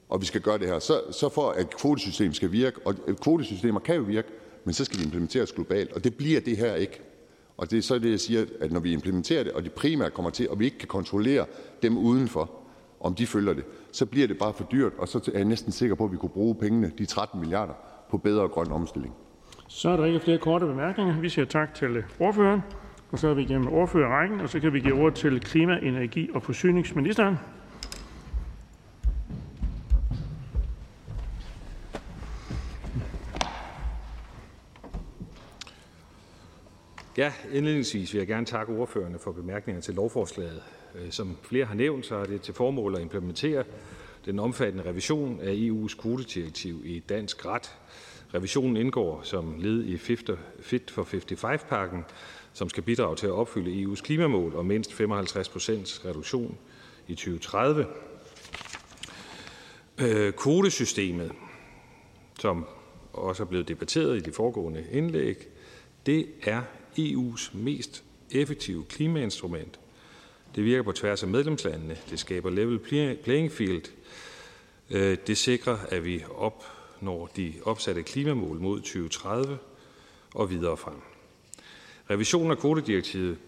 og 0.08 0.20
vi 0.20 0.26
skal 0.26 0.40
gøre 0.40 0.58
det 0.58 0.68
her. 0.68 0.78
Så, 0.78 1.00
så 1.10 1.28
for 1.28 1.50
at 1.50 1.76
kvotesystemet 1.76 2.36
skal 2.36 2.52
virke, 2.52 2.80
og 2.84 2.94
øh, 3.06 3.16
kvotesystemer 3.16 3.80
kan 3.80 3.96
jo 3.96 4.02
virke, 4.02 4.28
men 4.64 4.74
så 4.74 4.84
skal 4.84 4.98
de 4.98 5.04
implementeres 5.04 5.52
globalt, 5.52 5.92
og 5.92 6.04
det 6.04 6.14
bliver 6.14 6.40
det 6.40 6.56
her 6.56 6.74
ikke. 6.74 7.00
Og 7.58 7.70
det 7.70 7.78
er 7.78 7.82
så 7.82 7.98
det, 7.98 8.10
jeg 8.10 8.20
siger, 8.20 8.44
at 8.60 8.72
når 8.72 8.80
vi 8.80 8.92
implementerer 8.92 9.42
det, 9.42 9.52
og 9.52 9.62
det 9.62 9.72
primært 9.72 10.14
kommer 10.14 10.30
til, 10.30 10.50
og 10.50 10.58
vi 10.58 10.64
ikke 10.64 10.78
kan 10.78 10.88
kontrollere 10.88 11.46
dem 11.82 11.98
udenfor, 11.98 12.50
om 13.00 13.14
de 13.14 13.26
følger 13.26 13.52
det, 13.52 13.64
så 13.92 14.06
bliver 14.06 14.26
det 14.26 14.38
bare 14.38 14.52
for 14.52 14.64
dyrt, 14.72 14.92
og 14.98 15.08
så 15.08 15.30
er 15.34 15.38
jeg 15.38 15.44
næsten 15.44 15.72
sikker 15.72 15.94
på, 15.94 16.04
at 16.04 16.12
vi 16.12 16.16
kunne 16.16 16.30
bruge 16.30 16.54
pengene, 16.54 16.92
de 16.98 17.06
13 17.06 17.40
milliarder, 17.40 17.72
på 18.10 18.18
bedre 18.18 18.48
grøn 18.48 18.72
omstilling. 18.72 19.14
Så 19.68 19.88
er 19.88 19.96
der 19.96 20.04
ikke 20.04 20.20
flere 20.20 20.38
korte 20.38 20.66
bemærkninger. 20.66 21.20
Vi 21.20 21.28
siger 21.28 21.44
tak 21.44 21.74
til 21.74 22.04
ordføreren. 22.20 22.60
Og 23.10 23.18
så 23.18 23.28
er 23.28 23.34
vi 23.34 23.42
igennem 23.42 23.68
ordførerrækken, 23.72 24.40
og 24.40 24.48
så 24.48 24.60
kan 24.60 24.72
vi 24.72 24.80
give 24.80 24.94
ord 24.94 25.12
til 25.12 25.40
klima-, 25.40 25.78
energi- 25.82 26.30
og 26.34 26.42
forsyningsministeren. 26.42 27.36
Indledningsvis 37.52 38.12
vil 38.12 38.18
jeg 38.18 38.26
gerne 38.26 38.46
takke 38.46 38.72
ordførerne 38.72 39.18
for 39.18 39.32
bemærkningerne 39.32 39.82
til 39.82 39.94
lovforslaget. 39.94 40.62
Øh, 40.94 41.10
som 41.10 41.36
flere 41.42 41.64
har 41.64 41.74
nævnt, 41.74 42.06
så 42.06 42.14
er 42.14 42.24
det 42.24 42.42
til 42.42 42.54
formål 42.54 42.94
at 42.94 43.02
implementere 43.02 43.64
den 44.24 44.38
omfattende 44.38 44.88
revision 44.88 45.40
af 45.40 45.54
EU's 45.54 46.00
kvotedirektiv 46.00 46.82
i 46.84 46.98
dansk 46.98 47.46
ret. 47.46 47.76
Revisionen 48.34 48.76
indgår 48.76 49.20
som 49.22 49.54
led 49.58 49.84
i 49.84 49.96
Fit 49.96 50.90
for 50.90 51.02
55-pakken, 51.02 52.04
som 52.52 52.68
skal 52.68 52.82
bidrage 52.82 53.16
til 53.16 53.26
at 53.26 53.32
opfylde 53.32 53.82
EU's 53.82 54.02
klimamål 54.02 54.56
om 54.56 54.66
mindst 54.66 54.92
55 54.92 55.48
procents 55.48 56.04
reduktion 56.04 56.58
i 57.08 57.14
2030. 57.14 57.86
Øh, 60.00 60.32
kvotesystemet, 60.32 61.32
som 62.40 62.66
også 63.12 63.42
er 63.42 63.46
blevet 63.46 63.68
debatteret 63.68 64.16
i 64.16 64.20
de 64.20 64.32
foregående 64.32 64.86
indlæg, 64.92 65.36
det 66.06 66.26
er 66.42 66.62
EU's 66.98 67.50
mest 67.54 68.04
effektive 68.30 68.84
klimainstrument. 68.84 69.80
Det 70.54 70.64
virker 70.64 70.82
på 70.82 70.92
tværs 70.92 71.22
af 71.22 71.28
medlemslandene. 71.28 71.96
Det 72.10 72.18
skaber 72.18 72.50
level 72.50 72.78
playing 73.24 73.52
field. 73.52 73.82
Øh, 74.90 75.18
det 75.26 75.38
sikrer, 75.38 75.78
at 75.88 76.04
vi 76.04 76.24
opnår 76.34 77.30
de 77.36 77.54
opsatte 77.64 78.02
klimamål 78.02 78.60
mod 78.60 78.80
2030 78.80 79.58
og 80.34 80.50
videre 80.50 80.76
frem. 80.76 81.00
Revisionen 82.10 82.50
af 82.50 82.58
kvotedirektivet 82.58 83.38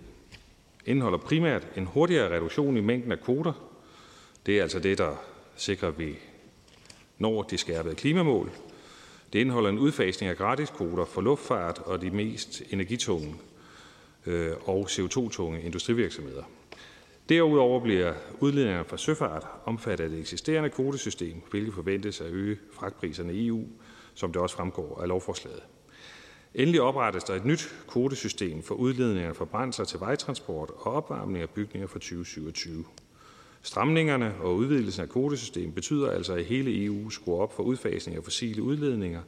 indeholder 0.86 1.18
primært 1.18 1.66
en 1.76 1.86
hurtigere 1.86 2.36
reduktion 2.36 2.76
i 2.76 2.80
mængden 2.80 3.12
af 3.12 3.20
kvoter. 3.20 3.52
Det 4.46 4.58
er 4.58 4.62
altså 4.62 4.78
det, 4.78 4.98
der 4.98 5.16
sikrer, 5.56 5.88
at 5.88 5.98
vi 5.98 6.18
når 7.18 7.42
de 7.42 7.58
skærpede 7.58 7.94
klimamål. 7.94 8.50
Det 9.32 9.38
indeholder 9.38 9.70
en 9.70 9.78
udfasning 9.78 10.30
af 10.30 10.36
gratiskvoter 10.36 11.04
for 11.04 11.20
luftfart 11.20 11.78
og 11.78 12.00
de 12.00 12.10
mest 12.10 12.62
energitunge 12.70 13.34
øh, 14.26 14.52
og 14.64 14.86
CO2-tunge 14.90 15.62
industrivirksomheder. 15.62 16.42
Derudover 17.28 17.80
bliver 17.80 18.14
udledningerne 18.40 18.84
fra 18.84 18.96
søfart 18.96 19.46
omfattet 19.64 20.04
af 20.04 20.10
det 20.10 20.20
eksisterende 20.20 20.70
kvotesystem, 20.70 21.42
hvilket 21.50 21.74
forventes 21.74 22.20
at 22.20 22.32
øge 22.32 22.58
fragtpriserne 22.72 23.34
i 23.34 23.46
EU, 23.46 23.64
som 24.14 24.32
det 24.32 24.42
også 24.42 24.56
fremgår 24.56 25.00
af 25.02 25.08
lovforslaget. 25.08 25.62
Endelig 26.54 26.80
oprettes 26.80 27.24
der 27.24 27.34
et 27.34 27.44
nyt 27.44 27.74
kvotesystem 27.88 28.62
for 28.62 28.74
udledninger 28.74 29.32
fra 29.32 29.44
brændsler 29.44 29.84
til 29.84 30.00
vejtransport 30.00 30.70
og 30.70 30.92
opvarmning 30.92 31.42
af 31.42 31.50
bygninger 31.50 31.86
fra 31.88 31.98
2027. 31.98 32.84
Stramningerne 33.62 34.34
og 34.40 34.56
udvidelsen 34.56 35.02
af 35.02 35.08
kvotesystemet 35.08 35.74
betyder 35.74 36.10
altså, 36.10 36.34
at 36.34 36.44
hele 36.44 36.84
EU 36.84 37.10
skruer 37.10 37.42
op 37.42 37.56
for 37.56 37.62
udfasning 37.62 38.16
af 38.16 38.24
fossile 38.24 38.62
udledninger 38.62 39.22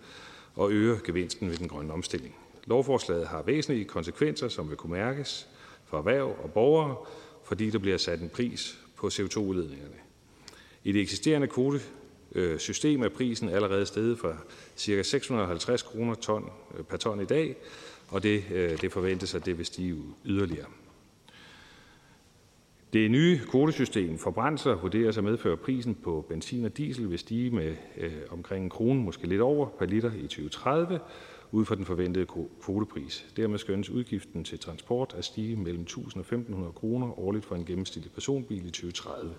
og 0.55 0.73
øger 0.73 0.99
gevinsten 1.05 1.49
ved 1.51 1.57
den 1.57 1.69
grønne 1.69 1.93
omstilling. 1.93 2.35
Lovforslaget 2.67 3.27
har 3.27 3.43
væsentlige 3.43 3.85
konsekvenser, 3.85 4.49
som 4.49 4.69
vil 4.69 4.77
kunne 4.77 4.93
mærkes 4.93 5.49
for 5.87 5.99
erhverv 5.99 6.37
og 6.43 6.51
borgere, 6.53 6.97
fordi 7.45 7.71
der 7.71 7.79
bliver 7.79 7.97
sat 7.97 8.21
en 8.21 8.29
pris 8.29 8.79
på 8.97 9.07
CO2-udledningerne. 9.07 9.97
I 10.85 10.93
det 10.93 11.01
eksisterende 11.01 11.47
kvotesystem 11.47 13.03
er 13.03 13.09
prisen 13.09 13.49
allerede 13.49 13.87
steget 13.87 14.19
fra 14.19 14.37
ca. 14.79 15.03
650 15.03 15.83
kroner 15.83 16.15
ton 16.15 16.51
øh, 16.79 16.85
per 16.85 16.97
ton 16.97 17.21
i 17.21 17.25
dag, 17.25 17.57
og 18.09 18.23
det, 18.23 18.45
øh, 18.53 18.81
det 18.81 18.93
forventes, 18.93 19.35
at 19.35 19.47
det 19.47 19.59
vil 19.59 19.67
stige 19.67 19.97
yderligere. 20.25 20.67
Det 22.93 23.11
nye 23.11 23.41
kvotesystem 23.51 24.19
for 24.19 24.31
brændsler 24.31 24.75
vurderes 24.75 25.19
at 25.19 25.25
medføre, 25.25 25.53
at 25.53 25.61
prisen 25.61 25.95
på 25.95 26.27
benzin 26.29 26.65
og 26.65 26.77
diesel 26.77 27.11
vil 27.11 27.19
stige 27.19 27.51
med 27.51 27.75
øh, 27.97 28.13
omkring 28.31 28.65
en 28.65 28.71
krone, 28.71 29.03
måske 29.03 29.27
lidt 29.27 29.41
over, 29.41 29.67
per 29.79 29.87
liter 29.87 30.13
i 30.13 30.23
2030, 30.23 31.01
ud 31.53 31.65
fra 31.65 31.75
den 31.75 31.85
forventede 31.85 32.27
kvotepris. 32.63 33.27
Dermed 33.37 33.59
skønnes 33.59 33.91
udgiften 33.91 34.45
til 34.45 34.59
transport 34.59 35.15
at 35.19 35.25
stige 35.25 35.57
mellem 35.57 35.87
1.000 35.91 36.19
og 36.19 36.25
1.500 36.33 36.73
kroner 36.73 37.19
årligt 37.19 37.45
for 37.45 37.55
en 37.55 37.65
gennemsnitlig 37.65 38.13
personbil 38.13 38.67
i 38.67 38.71
2030. 38.71 39.35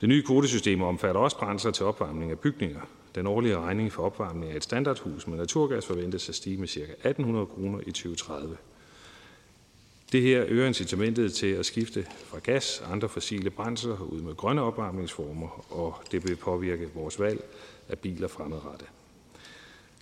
Det 0.00 0.08
nye 0.08 0.22
kvotesystem 0.22 0.82
omfatter 0.82 1.20
også 1.20 1.38
brændsler 1.38 1.72
til 1.72 1.86
opvarmning 1.86 2.30
af 2.30 2.38
bygninger. 2.38 2.80
Den 3.14 3.26
årlige 3.26 3.58
regning 3.58 3.92
for 3.92 4.02
opvarmning 4.02 4.52
af 4.52 4.56
et 4.56 4.64
standardhus 4.64 5.26
med 5.26 5.36
naturgas 5.36 5.86
forventes 5.86 6.28
at 6.28 6.34
stige 6.34 6.56
med 6.56 6.68
ca. 6.68 6.80
1.800 6.80 7.44
kroner 7.44 7.80
i 7.80 7.90
2030. 7.90 8.56
Det 10.14 10.22
her 10.22 10.44
øger 10.48 10.66
incitamentet 10.66 11.32
til 11.32 11.46
at 11.46 11.66
skifte 11.66 12.06
fra 12.26 12.38
gas 12.38 12.82
og 12.84 12.92
andre 12.92 13.08
fossile 13.08 13.50
brændsler 13.50 14.00
ud 14.12 14.20
med 14.20 14.34
grønne 14.34 14.62
opvarmningsformer, 14.62 15.72
og 15.72 15.94
det 16.12 16.28
vil 16.28 16.36
påvirke 16.36 16.88
vores 16.94 17.20
valg 17.20 17.44
af 17.88 17.98
biler 17.98 18.28
fremadrettet. 18.28 18.88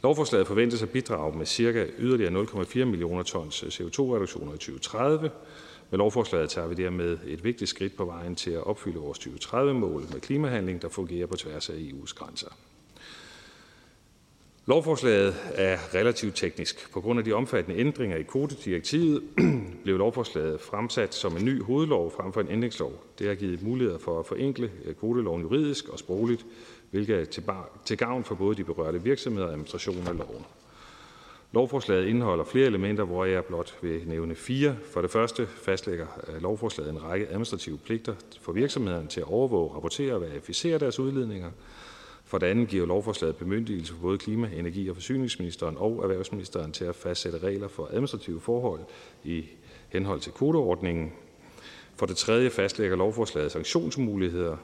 Lovforslaget 0.03 0.47
forventes 0.47 0.83
at 0.83 0.91
bidrage 0.91 1.39
med 1.39 1.47
cirka 1.47 1.87
yderligere 1.99 2.43
0,4 2.43 2.85
millioner 2.85 3.23
tons 3.23 3.63
CO2-reduktioner 3.63 4.55
i 4.55 4.59
2030. 4.59 5.31
Med 5.91 5.99
lovforslaget 5.99 6.51
tager 6.51 6.69
vi 6.69 6.75
dermed 6.75 7.19
et 7.27 7.45
vigtigt 7.45 7.71
skridt 7.71 7.97
på 7.97 8.05
vejen 8.05 8.37
til 8.37 8.51
at 8.51 8.65
opfylde 8.65 8.99
vores 8.99 9.19
2030-mål 9.19 10.03
med 10.13 10.21
klimahandling, 10.21 10.83
der 10.83 10.89
fungerer 10.89 11.27
på 11.27 11.37
tværs 11.37 11.71
af 11.71 11.75
EU's 11.75 12.15
grænser. 12.15 12.49
Lovforslaget 14.67 15.35
er 15.55 15.95
relativt 15.95 16.37
teknisk. 16.37 16.93
På 16.93 17.01
grund 17.01 17.19
af 17.19 17.25
de 17.25 17.33
omfattende 17.33 17.81
ændringer 17.81 18.17
i 18.17 18.23
kvotedirektivet 18.23 19.23
blev 19.85 19.99
lovforslaget 19.99 20.61
fremsat 20.61 21.15
som 21.15 21.37
en 21.37 21.45
ny 21.45 21.63
hovedlov 21.63 22.13
frem 22.17 22.33
for 22.33 22.41
en 22.41 22.51
ændringslov. 22.51 23.05
Det 23.19 23.27
har 23.27 23.35
givet 23.35 23.63
muligheder 23.63 23.99
for 23.99 24.21
at 24.21 24.27
forenkle 24.27 24.71
øh, 24.85 24.95
kvoteloven 24.95 25.43
juridisk 25.43 25.89
og 25.89 25.99
sprogligt, 25.99 26.47
hvilket 26.91 27.21
er 27.21 27.55
til 27.85 27.97
gavn 27.97 28.25
for 28.25 28.35
både 28.35 28.57
de 28.57 28.65
berørte 28.65 29.03
virksomheder 29.03 29.47
og 29.47 29.53
administrationen 29.53 30.09
af 30.09 30.17
loven. 30.19 30.45
Lovforslaget 31.53 32.07
indeholder 32.07 32.45
flere 32.45 32.67
elementer, 32.67 33.05
hvor 33.05 33.25
jeg 33.25 33.45
blot 33.45 33.79
vil 33.83 34.03
nævne 34.07 34.35
fire. 34.35 34.77
For 34.93 35.03
det 35.03 35.11
første 35.11 35.47
fastlægger 35.47 36.07
øh, 36.29 36.43
lovforslaget 36.43 36.91
en 36.91 37.03
række 37.03 37.29
administrative 37.29 37.79
pligter 37.79 38.15
for 38.41 38.53
virksomhederne 38.53 39.09
til 39.09 39.21
at 39.21 39.27
overvåge, 39.27 39.75
rapportere 39.75 40.15
og 40.15 40.21
verificere 40.21 40.79
deres 40.79 40.99
udledninger. 40.99 41.51
For 42.33 42.39
det 42.39 42.47
andet 42.47 42.69
giver 42.69 42.87
lovforslaget 42.87 43.37
bemyndigelse 43.37 43.95
for 43.95 44.01
både 44.01 44.19
klima-, 44.19 44.51
energi- 44.55 44.89
og 44.89 44.97
forsyningsministeren 44.97 45.77
og 45.79 46.01
erhvervsministeren 46.03 46.73
til 46.73 46.85
at 46.85 46.95
fastsætte 46.95 47.39
regler 47.39 47.69
for 47.69 47.87
administrative 47.87 48.41
forhold 48.41 48.81
i 49.25 49.45
henhold 49.89 50.21
til 50.21 50.33
kvoteordningen. 50.33 51.13
For 51.97 52.07
det 52.07 52.17
tredje 52.17 52.51
fastlægger 52.51 52.97
lovforslaget 52.97 53.53
sanktionsmuligheder. 53.53 54.57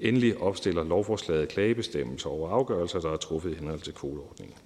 Endelig 0.00 0.38
opstiller 0.42 0.84
lovforslaget 0.84 1.48
klagebestemmelser 1.48 2.30
over 2.30 2.50
afgørelser, 2.50 3.00
der 3.00 3.12
er 3.12 3.16
truffet 3.16 3.52
i 3.52 3.54
henhold 3.54 3.80
til 3.80 3.94
kvoteordningen. 3.94 4.56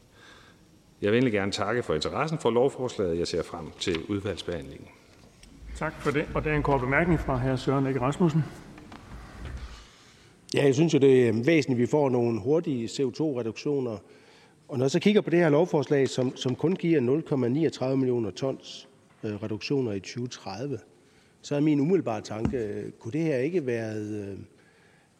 Jeg 1.03 1.11
vil 1.11 1.17
egentlig 1.17 1.33
gerne 1.33 1.53
takke 1.53 1.83
for 1.83 1.95
interessen 1.95 2.39
for 2.39 2.51
lovforslaget. 2.51 3.19
Jeg 3.19 3.27
ser 3.27 3.43
frem 3.43 3.71
til 3.79 3.99
udvalgsbehandlingen. 4.09 4.89
Tak 5.77 5.93
for 6.01 6.11
det. 6.11 6.27
Og 6.35 6.45
der 6.45 6.51
er 6.51 6.57
en 6.57 6.62
kort 6.62 6.81
bemærkning 6.81 7.21
fra 7.21 7.37
hr. 7.37 7.57
Søren 7.57 7.87
Egge 7.87 8.01
Rasmussen. 8.01 8.45
Ja, 10.55 10.65
jeg 10.65 10.75
synes 10.75 10.95
jo, 10.95 10.99
det 10.99 11.29
er 11.29 11.33
væsentligt, 11.33 11.71
at 11.71 11.79
vi 11.79 11.87
får 11.87 12.09
nogle 12.09 12.41
hurtige 12.41 12.87
CO2-reduktioner. 12.87 13.99
Og 14.69 14.79
når 14.79 14.85
jeg 14.85 14.91
så 14.91 15.01
kigger 15.01 15.21
på 15.21 15.31
det 15.31 15.39
her 15.39 15.49
lovforslag, 15.49 16.09
som, 16.09 16.37
som 16.37 16.55
kun 16.55 16.77
giver 16.77 17.01
0,39 17.91 17.95
millioner 17.95 18.31
tons 18.31 18.89
øh, 19.23 19.43
reduktioner 19.43 19.93
i 19.93 20.01
2030, 20.01 20.79
så 21.43 21.57
er 21.57 21.61
min 21.61 21.81
umiddelbare 21.81 22.21
tanke, 22.21 22.57
øh, 22.57 22.93
kunne 22.93 23.13
det 23.13 23.21
her 23.21 23.37
ikke 23.37 23.67
være 23.67 23.97
øh, 23.97 24.39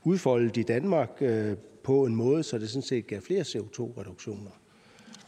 udfoldet 0.05 0.57
i 0.57 0.63
Danmark 0.63 1.11
øh, 1.21 1.57
på 1.83 2.05
en 2.05 2.17
måde, 2.17 2.43
så 2.43 2.59
det 2.59 2.69
sådan 2.71 2.83
set 2.83 3.07
gav 3.07 3.21
flere 3.21 3.43
CO2-reduktioner? 3.43 4.62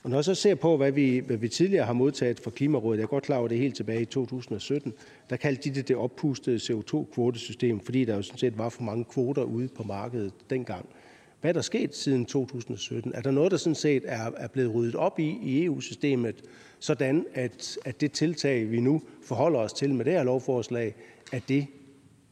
Og 0.05 0.11
når 0.11 0.17
jeg 0.17 0.25
så 0.25 0.35
ser 0.35 0.55
på, 0.55 0.77
hvad 0.77 0.93
vi, 0.93 1.19
hvad 1.19 1.37
vi 1.37 1.49
tidligere 1.49 1.85
har 1.87 1.93
modtaget 1.93 2.41
fra 2.41 2.51
Klimarådet, 2.51 2.99
jeg 2.99 3.03
er 3.03 3.09
godt 3.09 3.25
klar 3.25 3.39
over 3.39 3.49
det 3.49 3.59
helt 3.59 3.77
tilbage 3.77 4.03
i 4.03 4.05
2017, 4.05 4.93
der 5.31 5.37
kaldte 5.37 5.71
de 5.71 5.75
det 5.75 5.89
det 5.89 5.97
oppustede 5.97 6.57
CO2-kvotesystem, 6.57 7.81
fordi 7.85 8.05
der 8.05 8.17
jo 8.17 8.23
sådan 8.23 8.39
set 8.39 8.59
var 8.59 8.69
for 8.69 8.83
mange 8.83 9.05
kvoter 9.05 9.43
ude 9.43 9.69
på 9.69 9.83
markedet 9.83 10.33
dengang. 10.51 10.89
Hvad 11.41 11.51
er 11.51 11.53
der 11.53 11.61
sket 11.61 11.95
siden 11.95 12.25
2017? 12.27 13.13
Er 13.15 13.21
der 13.21 13.31
noget, 13.31 13.51
der 13.51 13.57
sådan 13.57 13.75
set 13.75 14.03
er, 14.07 14.31
er 14.37 14.49
blevet 14.49 14.75
ryddet 14.75 14.95
op 14.95 15.19
i 15.19 15.39
i 15.43 15.65
EU-systemet, 15.65 16.43
sådan 16.79 17.27
at, 17.35 17.79
at 17.85 18.01
det 18.01 18.13
tiltag, 18.13 18.71
vi 18.71 18.81
nu 18.81 19.03
forholder 19.23 19.59
os 19.59 19.73
til 19.73 19.95
med 19.95 20.05
det 20.05 20.13
her 20.13 20.23
lovforslag, 20.23 20.95
at 21.33 21.43
det, 21.49 21.67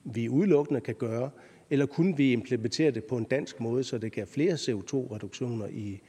vi 0.05 0.29
udelukkende 0.29 0.81
kan 0.81 0.95
gøre, 0.95 1.31
eller 1.71 1.87
kunne 1.87 2.17
vi 2.17 2.33
implementere 2.33 2.91
det 2.91 3.05
på 3.05 3.17
en 3.17 3.25
dansk 3.25 3.61
måde, 3.61 3.85
så 3.85 3.99
det 3.99 4.13
gav 4.13 4.27
flere 4.27 4.55
CO2-reduktioner 4.55 5.67
i, 5.67 6.01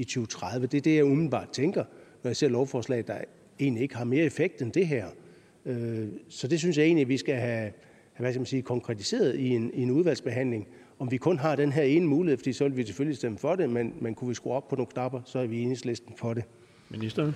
i 0.00 0.04
2030? 0.04 0.66
Det 0.66 0.78
er 0.78 0.82
det, 0.82 0.96
jeg 0.96 1.04
umiddelbart 1.04 1.48
tænker, 1.50 1.84
når 2.22 2.28
jeg 2.28 2.36
ser 2.36 2.48
lovforslag, 2.48 3.04
der 3.06 3.18
egentlig 3.60 3.82
ikke 3.82 3.96
har 3.96 4.04
mere 4.04 4.24
effekt 4.24 4.62
end 4.62 4.72
det 4.72 4.86
her. 4.86 5.06
Øh, 5.66 6.08
så 6.28 6.48
det 6.48 6.58
synes 6.58 6.78
jeg 6.78 6.84
egentlig, 6.84 7.08
vi 7.08 7.16
skal 7.16 7.34
have, 7.34 7.72
hvad 8.18 8.32
skal 8.32 8.40
man 8.40 8.46
sige, 8.46 8.62
konkretiseret 8.62 9.36
i 9.36 9.48
en, 9.48 9.70
i 9.74 9.82
en 9.82 9.90
udvalgsbehandling, 9.90 10.68
om 10.98 11.10
vi 11.10 11.16
kun 11.16 11.38
har 11.38 11.56
den 11.56 11.72
her 11.72 11.82
ene 11.82 12.06
mulighed, 12.06 12.38
fordi 12.38 12.52
så 12.52 12.64
vil 12.64 12.76
vi 12.76 12.84
selvfølgelig 12.84 13.16
stemme 13.16 13.38
for 13.38 13.54
det, 13.54 13.70
men, 13.70 13.94
men 14.00 14.14
kunne 14.14 14.28
vi 14.28 14.34
skrue 14.34 14.52
op 14.52 14.68
på 14.68 14.76
nogle 14.76 14.90
knapper, 14.92 15.20
så 15.24 15.38
er 15.38 15.46
vi 15.46 15.60
enhedslisten 15.60 16.14
for 16.16 16.34
det. 16.34 16.44
Ministeren? 16.88 17.34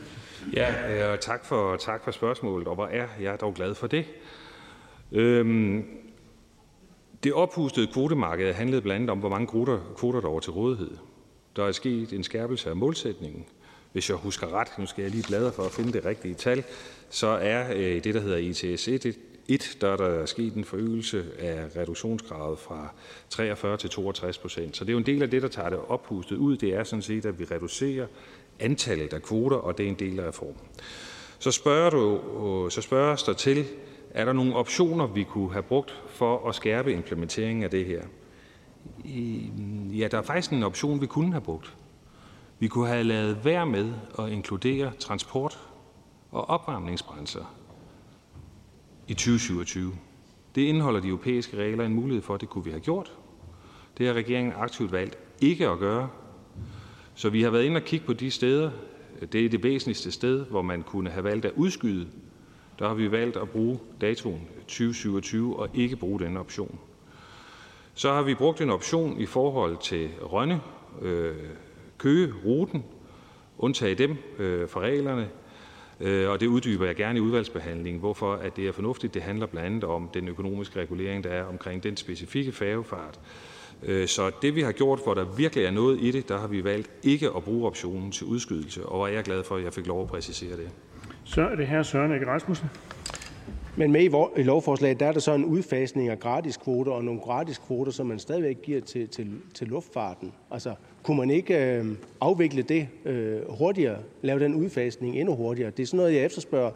Ja, 0.52 1.12
øh, 1.12 1.18
tak, 1.18 1.44
for, 1.44 1.76
tak 1.76 2.04
for 2.04 2.10
spørgsmålet, 2.10 2.68
og 2.68 2.74
hvor 2.74 2.86
er 2.86 3.06
jeg 3.20 3.40
dog 3.40 3.54
glad 3.54 3.74
for 3.74 3.86
det. 3.86 4.04
Øhm, 5.12 5.84
det 7.24 7.32
oppustede 7.32 7.86
kvotemarked 7.86 8.52
handlede 8.52 8.82
blandt 8.82 8.96
andet 8.96 9.10
om, 9.10 9.18
hvor 9.18 9.28
mange 9.28 9.46
kvoter, 9.46 9.78
kvoter 9.96 10.20
der 10.20 10.28
var 10.28 10.40
til 10.40 10.52
rådighed. 10.52 10.90
Der 11.56 11.64
er 11.64 11.72
sket 11.72 12.12
en 12.12 12.24
skærpelse 12.24 12.70
af 12.70 12.76
målsætningen. 12.76 13.44
Hvis 13.92 14.08
jeg 14.08 14.16
husker 14.16 14.52
ret, 14.52 14.68
nu 14.78 14.86
skal 14.86 15.02
jeg 15.02 15.10
lige 15.10 15.24
bladre 15.28 15.52
for 15.52 15.62
at 15.62 15.72
finde 15.72 15.92
det 15.92 16.04
rigtige 16.04 16.34
tal, 16.34 16.64
så 17.10 17.26
er 17.26 17.72
øh, 17.74 18.04
det, 18.04 18.14
der 18.14 18.20
hedder 18.20 18.36
ITS 18.36 18.88
1, 18.88 19.16
1, 19.48 19.76
der 19.80 19.88
er 19.88 19.96
der 19.96 20.26
sket 20.26 20.54
en 20.54 20.64
forøgelse 20.64 21.24
af 21.38 21.76
reduktionsgradet 21.76 22.58
fra 22.58 22.88
43 23.30 23.76
til 23.76 23.90
62 23.90 24.38
procent. 24.38 24.76
Så 24.76 24.84
det 24.84 24.90
er 24.90 24.92
jo 24.92 24.98
en 24.98 25.06
del 25.06 25.22
af 25.22 25.30
det, 25.30 25.42
der 25.42 25.48
tager 25.48 25.68
det 25.68 25.78
oppustet 25.88 26.36
ud. 26.36 26.56
Det 26.56 26.74
er 26.74 26.84
sådan 26.84 27.02
set, 27.02 27.26
at 27.26 27.38
vi 27.38 27.44
reducerer 27.44 28.06
antallet 28.60 29.12
af 29.12 29.22
kvoter, 29.22 29.56
og 29.56 29.78
det 29.78 29.86
er 29.86 29.90
en 29.90 29.98
del 29.98 30.20
af 30.20 30.28
reformen. 30.28 30.60
Så 31.38 31.50
spørger, 31.50 31.90
du, 31.90 32.64
øh, 32.64 32.70
så 32.70 32.82
spørges 32.82 33.22
der 33.22 33.32
til, 33.32 33.64
er 34.10 34.24
der 34.24 34.32
nogle 34.32 34.54
optioner, 34.54 35.06
vi 35.06 35.24
kunne 35.24 35.52
have 35.52 35.62
brugt 35.62 36.02
for 36.08 36.48
at 36.48 36.54
skærpe 36.54 36.92
implementeringen 36.92 37.64
af 37.64 37.70
det 37.70 37.84
her? 37.84 38.02
Øhm, 39.04 39.90
ja, 39.90 40.08
der 40.08 40.18
er 40.18 40.22
faktisk 40.22 40.52
en 40.52 40.62
option, 40.62 41.00
vi 41.00 41.06
kunne 41.06 41.32
have 41.32 41.40
brugt. 41.40 41.76
Vi 42.58 42.68
kunne 42.68 42.88
have 42.88 43.04
lavet 43.04 43.44
være 43.44 43.66
med 43.66 43.92
at 44.18 44.28
inkludere 44.28 44.92
transport 44.98 45.58
og 46.30 46.48
opvarmningsbrændsler 46.50 47.54
i 49.08 49.14
2027. 49.14 49.92
Det 50.54 50.62
indeholder 50.62 51.00
de 51.00 51.08
europæiske 51.08 51.56
regler 51.56 51.84
en 51.84 51.94
mulighed 51.94 52.22
for, 52.22 52.34
at 52.34 52.40
det 52.40 52.48
kunne 52.48 52.64
vi 52.64 52.70
have 52.70 52.80
gjort. 52.80 53.12
Det 53.98 54.06
har 54.06 54.14
regeringen 54.14 54.54
aktivt 54.56 54.92
valgt 54.92 55.18
ikke 55.40 55.68
at 55.68 55.78
gøre. 55.78 56.08
Så 57.14 57.30
vi 57.30 57.42
har 57.42 57.50
været 57.50 57.64
inde 57.64 57.76
og 57.76 57.82
kigge 57.84 58.06
på 58.06 58.12
de 58.12 58.30
steder, 58.30 58.70
det 59.32 59.44
er 59.44 59.48
det 59.48 59.62
væsentligste 59.62 60.10
sted, 60.10 60.46
hvor 60.46 60.62
man 60.62 60.82
kunne 60.82 61.10
have 61.10 61.24
valgt 61.24 61.44
at 61.44 61.52
udskyde. 61.56 62.08
Der 62.78 62.88
har 62.88 62.94
vi 62.94 63.10
valgt 63.10 63.36
at 63.36 63.48
bruge 63.48 63.78
datoen 64.00 64.40
2027 64.58 65.58
og 65.58 65.68
ikke 65.74 65.96
bruge 65.96 66.20
den 66.20 66.36
option. 66.36 66.78
Så 67.94 68.12
har 68.12 68.22
vi 68.22 68.34
brugt 68.34 68.60
en 68.60 68.70
option 68.70 69.20
i 69.20 69.26
forhold 69.26 69.76
til 69.82 70.10
Rønne, 70.22 70.60
øh, 71.02 71.34
Køge-ruten, 71.98 72.84
undtage 73.58 73.94
dem 73.94 74.16
øh, 74.38 74.68
fra 74.68 74.80
reglerne, 74.80 75.28
øh, 76.00 76.30
og 76.30 76.40
det 76.40 76.46
uddyber 76.46 76.86
jeg 76.86 76.96
gerne 76.96 77.18
i 77.18 77.22
udvalgsbehandlingen, 77.22 78.00
hvorfor 78.00 78.32
at 78.32 78.56
det 78.56 78.68
er 78.68 78.72
fornuftigt. 78.72 79.14
Det 79.14 79.22
handler 79.22 79.46
blandt 79.46 79.66
andet 79.66 79.84
om 79.84 80.10
den 80.14 80.28
økonomiske 80.28 80.80
regulering, 80.80 81.24
der 81.24 81.30
er 81.30 81.44
omkring 81.44 81.82
den 81.82 81.96
specifikke 81.96 82.52
færgefart. 82.52 83.20
Øh, 83.82 84.08
så 84.08 84.30
det 84.42 84.54
vi 84.54 84.60
har 84.60 84.72
gjort, 84.72 85.00
hvor 85.04 85.14
der 85.14 85.24
virkelig 85.24 85.64
er 85.64 85.70
noget 85.70 86.00
i 86.00 86.10
det, 86.10 86.28
der 86.28 86.38
har 86.38 86.46
vi 86.46 86.64
valgt 86.64 86.90
ikke 87.02 87.30
at 87.36 87.44
bruge 87.44 87.66
optionen 87.66 88.12
til 88.12 88.26
udskydelse, 88.26 88.86
og 88.86 88.96
hvor 88.96 89.06
jeg 89.06 89.16
er 89.16 89.22
glad 89.22 89.44
for, 89.44 89.56
at 89.56 89.64
jeg 89.64 89.72
fik 89.72 89.86
lov 89.86 90.02
at 90.02 90.08
præcisere 90.08 90.56
det. 90.56 90.68
Så 91.24 91.42
er 91.42 91.54
det 91.54 91.66
her 91.66 91.82
Søren 91.82 92.12
Ege 92.12 92.26
Rasmussen. 92.26 92.70
Men 93.76 93.92
med 93.92 94.30
i 94.36 94.42
lovforslaget, 94.42 95.00
der 95.00 95.06
er 95.06 95.12
der 95.12 95.20
så 95.20 95.34
en 95.34 95.44
udfasning 95.44 96.08
af 96.08 96.18
gratis 96.18 96.56
kvoter 96.56 96.92
og 96.92 97.04
nogle 97.04 97.20
gratis 97.20 97.58
kvoter, 97.58 97.92
som 97.92 98.06
man 98.06 98.18
stadigvæk 98.18 98.62
giver 98.62 98.80
til, 98.80 99.08
til, 99.08 99.30
til 99.54 99.68
luftfarten. 99.68 100.32
Altså, 100.50 100.74
kunne 101.02 101.16
man 101.16 101.30
ikke 101.30 101.78
øh, 101.78 101.86
afvikle 102.20 102.62
det 102.62 102.88
øh, 103.04 103.40
hurtigere, 103.58 103.98
lave 104.22 104.40
den 104.40 104.54
udfasning 104.54 105.16
endnu 105.16 105.34
hurtigere? 105.34 105.70
Det 105.70 105.82
er 105.82 105.86
sådan 105.86 105.96
noget, 105.96 106.14
jeg 106.14 106.24
efterspørger. 106.24 106.70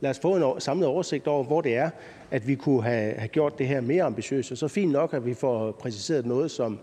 Lad 0.00 0.10
os 0.10 0.18
få 0.18 0.54
en 0.54 0.60
samlet 0.60 0.88
oversigt 0.88 1.26
over, 1.26 1.44
hvor 1.44 1.60
det 1.60 1.76
er, 1.76 1.90
at 2.30 2.48
vi 2.48 2.54
kunne 2.54 2.82
have, 2.82 3.14
have 3.14 3.28
gjort 3.28 3.58
det 3.58 3.68
her 3.68 3.80
mere 3.80 4.04
ambitiøst. 4.04 4.52
Og 4.52 4.58
så 4.58 4.68
fint 4.68 4.92
nok, 4.92 5.14
at 5.14 5.26
vi 5.26 5.34
får 5.34 5.72
præciseret 5.72 6.26
noget, 6.26 6.50
som, 6.50 6.78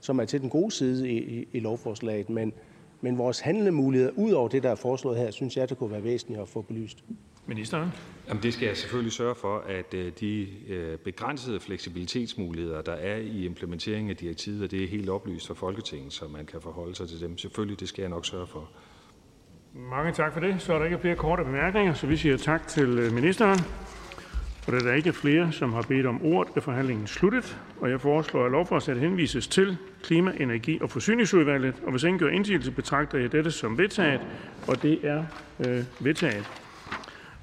som 0.00 0.20
er 0.20 0.24
til 0.24 0.40
den 0.40 0.50
gode 0.50 0.70
side 0.70 1.10
i, 1.10 1.18
i, 1.18 1.48
i 1.52 1.60
lovforslaget. 1.60 2.30
Men, 2.30 2.52
men 3.00 3.18
vores 3.18 3.40
handlemuligheder, 3.40 4.12
ud 4.16 4.32
over 4.32 4.48
det, 4.48 4.62
der 4.62 4.70
er 4.70 4.74
foreslået 4.74 5.18
her, 5.18 5.30
synes 5.30 5.56
jeg, 5.56 5.68
det 5.68 5.78
kunne 5.78 5.90
være 5.90 6.04
væsentligt 6.04 6.40
at 6.40 6.48
få 6.48 6.62
belyst. 6.62 7.04
Ministeren? 7.46 7.92
Jamen, 8.28 8.42
det 8.42 8.54
skal 8.54 8.66
jeg 8.66 8.76
selvfølgelig 8.76 9.12
sørge 9.12 9.34
for, 9.34 9.58
at 9.58 9.94
øh, 9.94 10.12
de 10.20 10.48
øh, 10.68 10.98
begrænsede 10.98 11.60
fleksibilitetsmuligheder, 11.60 12.82
der 12.82 12.92
er 12.92 13.16
i 13.16 13.44
implementeringen 13.44 14.10
af 14.10 14.16
direktivet, 14.16 14.70
det 14.70 14.84
er 14.84 14.88
helt 14.88 15.08
oplyst 15.08 15.46
for 15.46 15.54
Folketinget, 15.54 16.12
så 16.12 16.28
man 16.28 16.46
kan 16.46 16.60
forholde 16.60 16.94
sig 16.94 17.08
til 17.08 17.20
dem. 17.20 17.38
Selvfølgelig, 17.38 17.80
det 17.80 17.88
skal 17.88 18.02
jeg 18.02 18.10
nok 18.10 18.26
sørge 18.26 18.46
for. 18.46 18.70
Mange 19.74 20.12
tak 20.12 20.32
for 20.32 20.40
det. 20.40 20.56
Så 20.58 20.74
er 20.74 20.78
der 20.78 20.84
ikke 20.84 20.98
flere 20.98 21.16
korte 21.16 21.44
bemærkninger, 21.44 21.94
så 21.94 22.06
vi 22.06 22.16
siger 22.16 22.36
tak 22.36 22.68
til 22.68 22.98
øh, 22.98 23.12
ministeren. 23.12 23.58
Og 24.66 24.72
da 24.72 24.78
der 24.78 24.92
ikke 24.92 25.08
er 25.08 25.12
flere, 25.12 25.52
som 25.52 25.72
har 25.72 25.82
bedt 25.82 26.06
om 26.06 26.24
ordet, 26.24 26.56
er 26.56 26.60
forhandlingen 26.60 27.06
sluttet. 27.06 27.58
Og 27.80 27.90
jeg 27.90 28.00
foreslår, 28.00 28.44
at 28.44 28.50
lovforslaget 28.50 29.00
henvises 29.00 29.48
til 29.48 29.76
Klima-, 30.02 30.34
Energi- 30.40 30.78
og 30.82 30.90
Forsyningsudvalget. 30.90 31.74
Og 31.84 31.90
hvis 31.90 32.02
ingen 32.02 32.18
gør 32.18 32.28
indsigelse, 32.28 32.70
betragter 32.70 33.18
jeg 33.18 33.32
dette 33.32 33.50
som 33.50 33.78
vedtaget. 33.78 34.20
Og 34.68 34.82
det 34.82 34.98
er 35.02 35.24
øh, 35.66 35.84
vedtaget. 36.00 36.69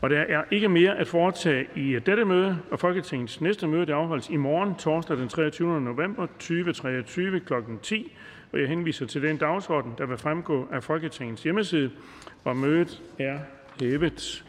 Og 0.02 0.10
der 0.10 0.20
er 0.20 0.44
ikke 0.52 0.70
mere 0.70 0.98
at 0.98 1.08
foretage 1.08 1.68
i 1.76 2.00
dette 2.06 2.26
møde, 2.26 2.58
og 2.72 2.80
Folketingets 2.80 3.42
næste 3.42 3.68
møde 3.68 3.94
afholdes 3.94 4.30
i 4.30 4.36
morgen, 4.36 4.76
torsdag 4.76 5.18
den 5.18 5.30
23. 5.30 5.82
november 5.82 6.26
2023 6.26 7.40
kl. 7.40 7.54
10. 7.84 8.18
Og 8.54 8.60
jeg 8.60 8.68
henviser 8.68 9.06
til 9.06 9.22
den 9.22 9.38
dagsorden, 9.38 9.94
der 9.98 10.06
vil 10.06 10.18
fremgå 10.18 10.68
af 10.72 10.84
Folketingets 10.84 11.44
hjemmeside, 11.44 11.92
og 12.44 12.58
mødet 12.58 13.02
er 13.20 13.40
hævet. 13.80 14.46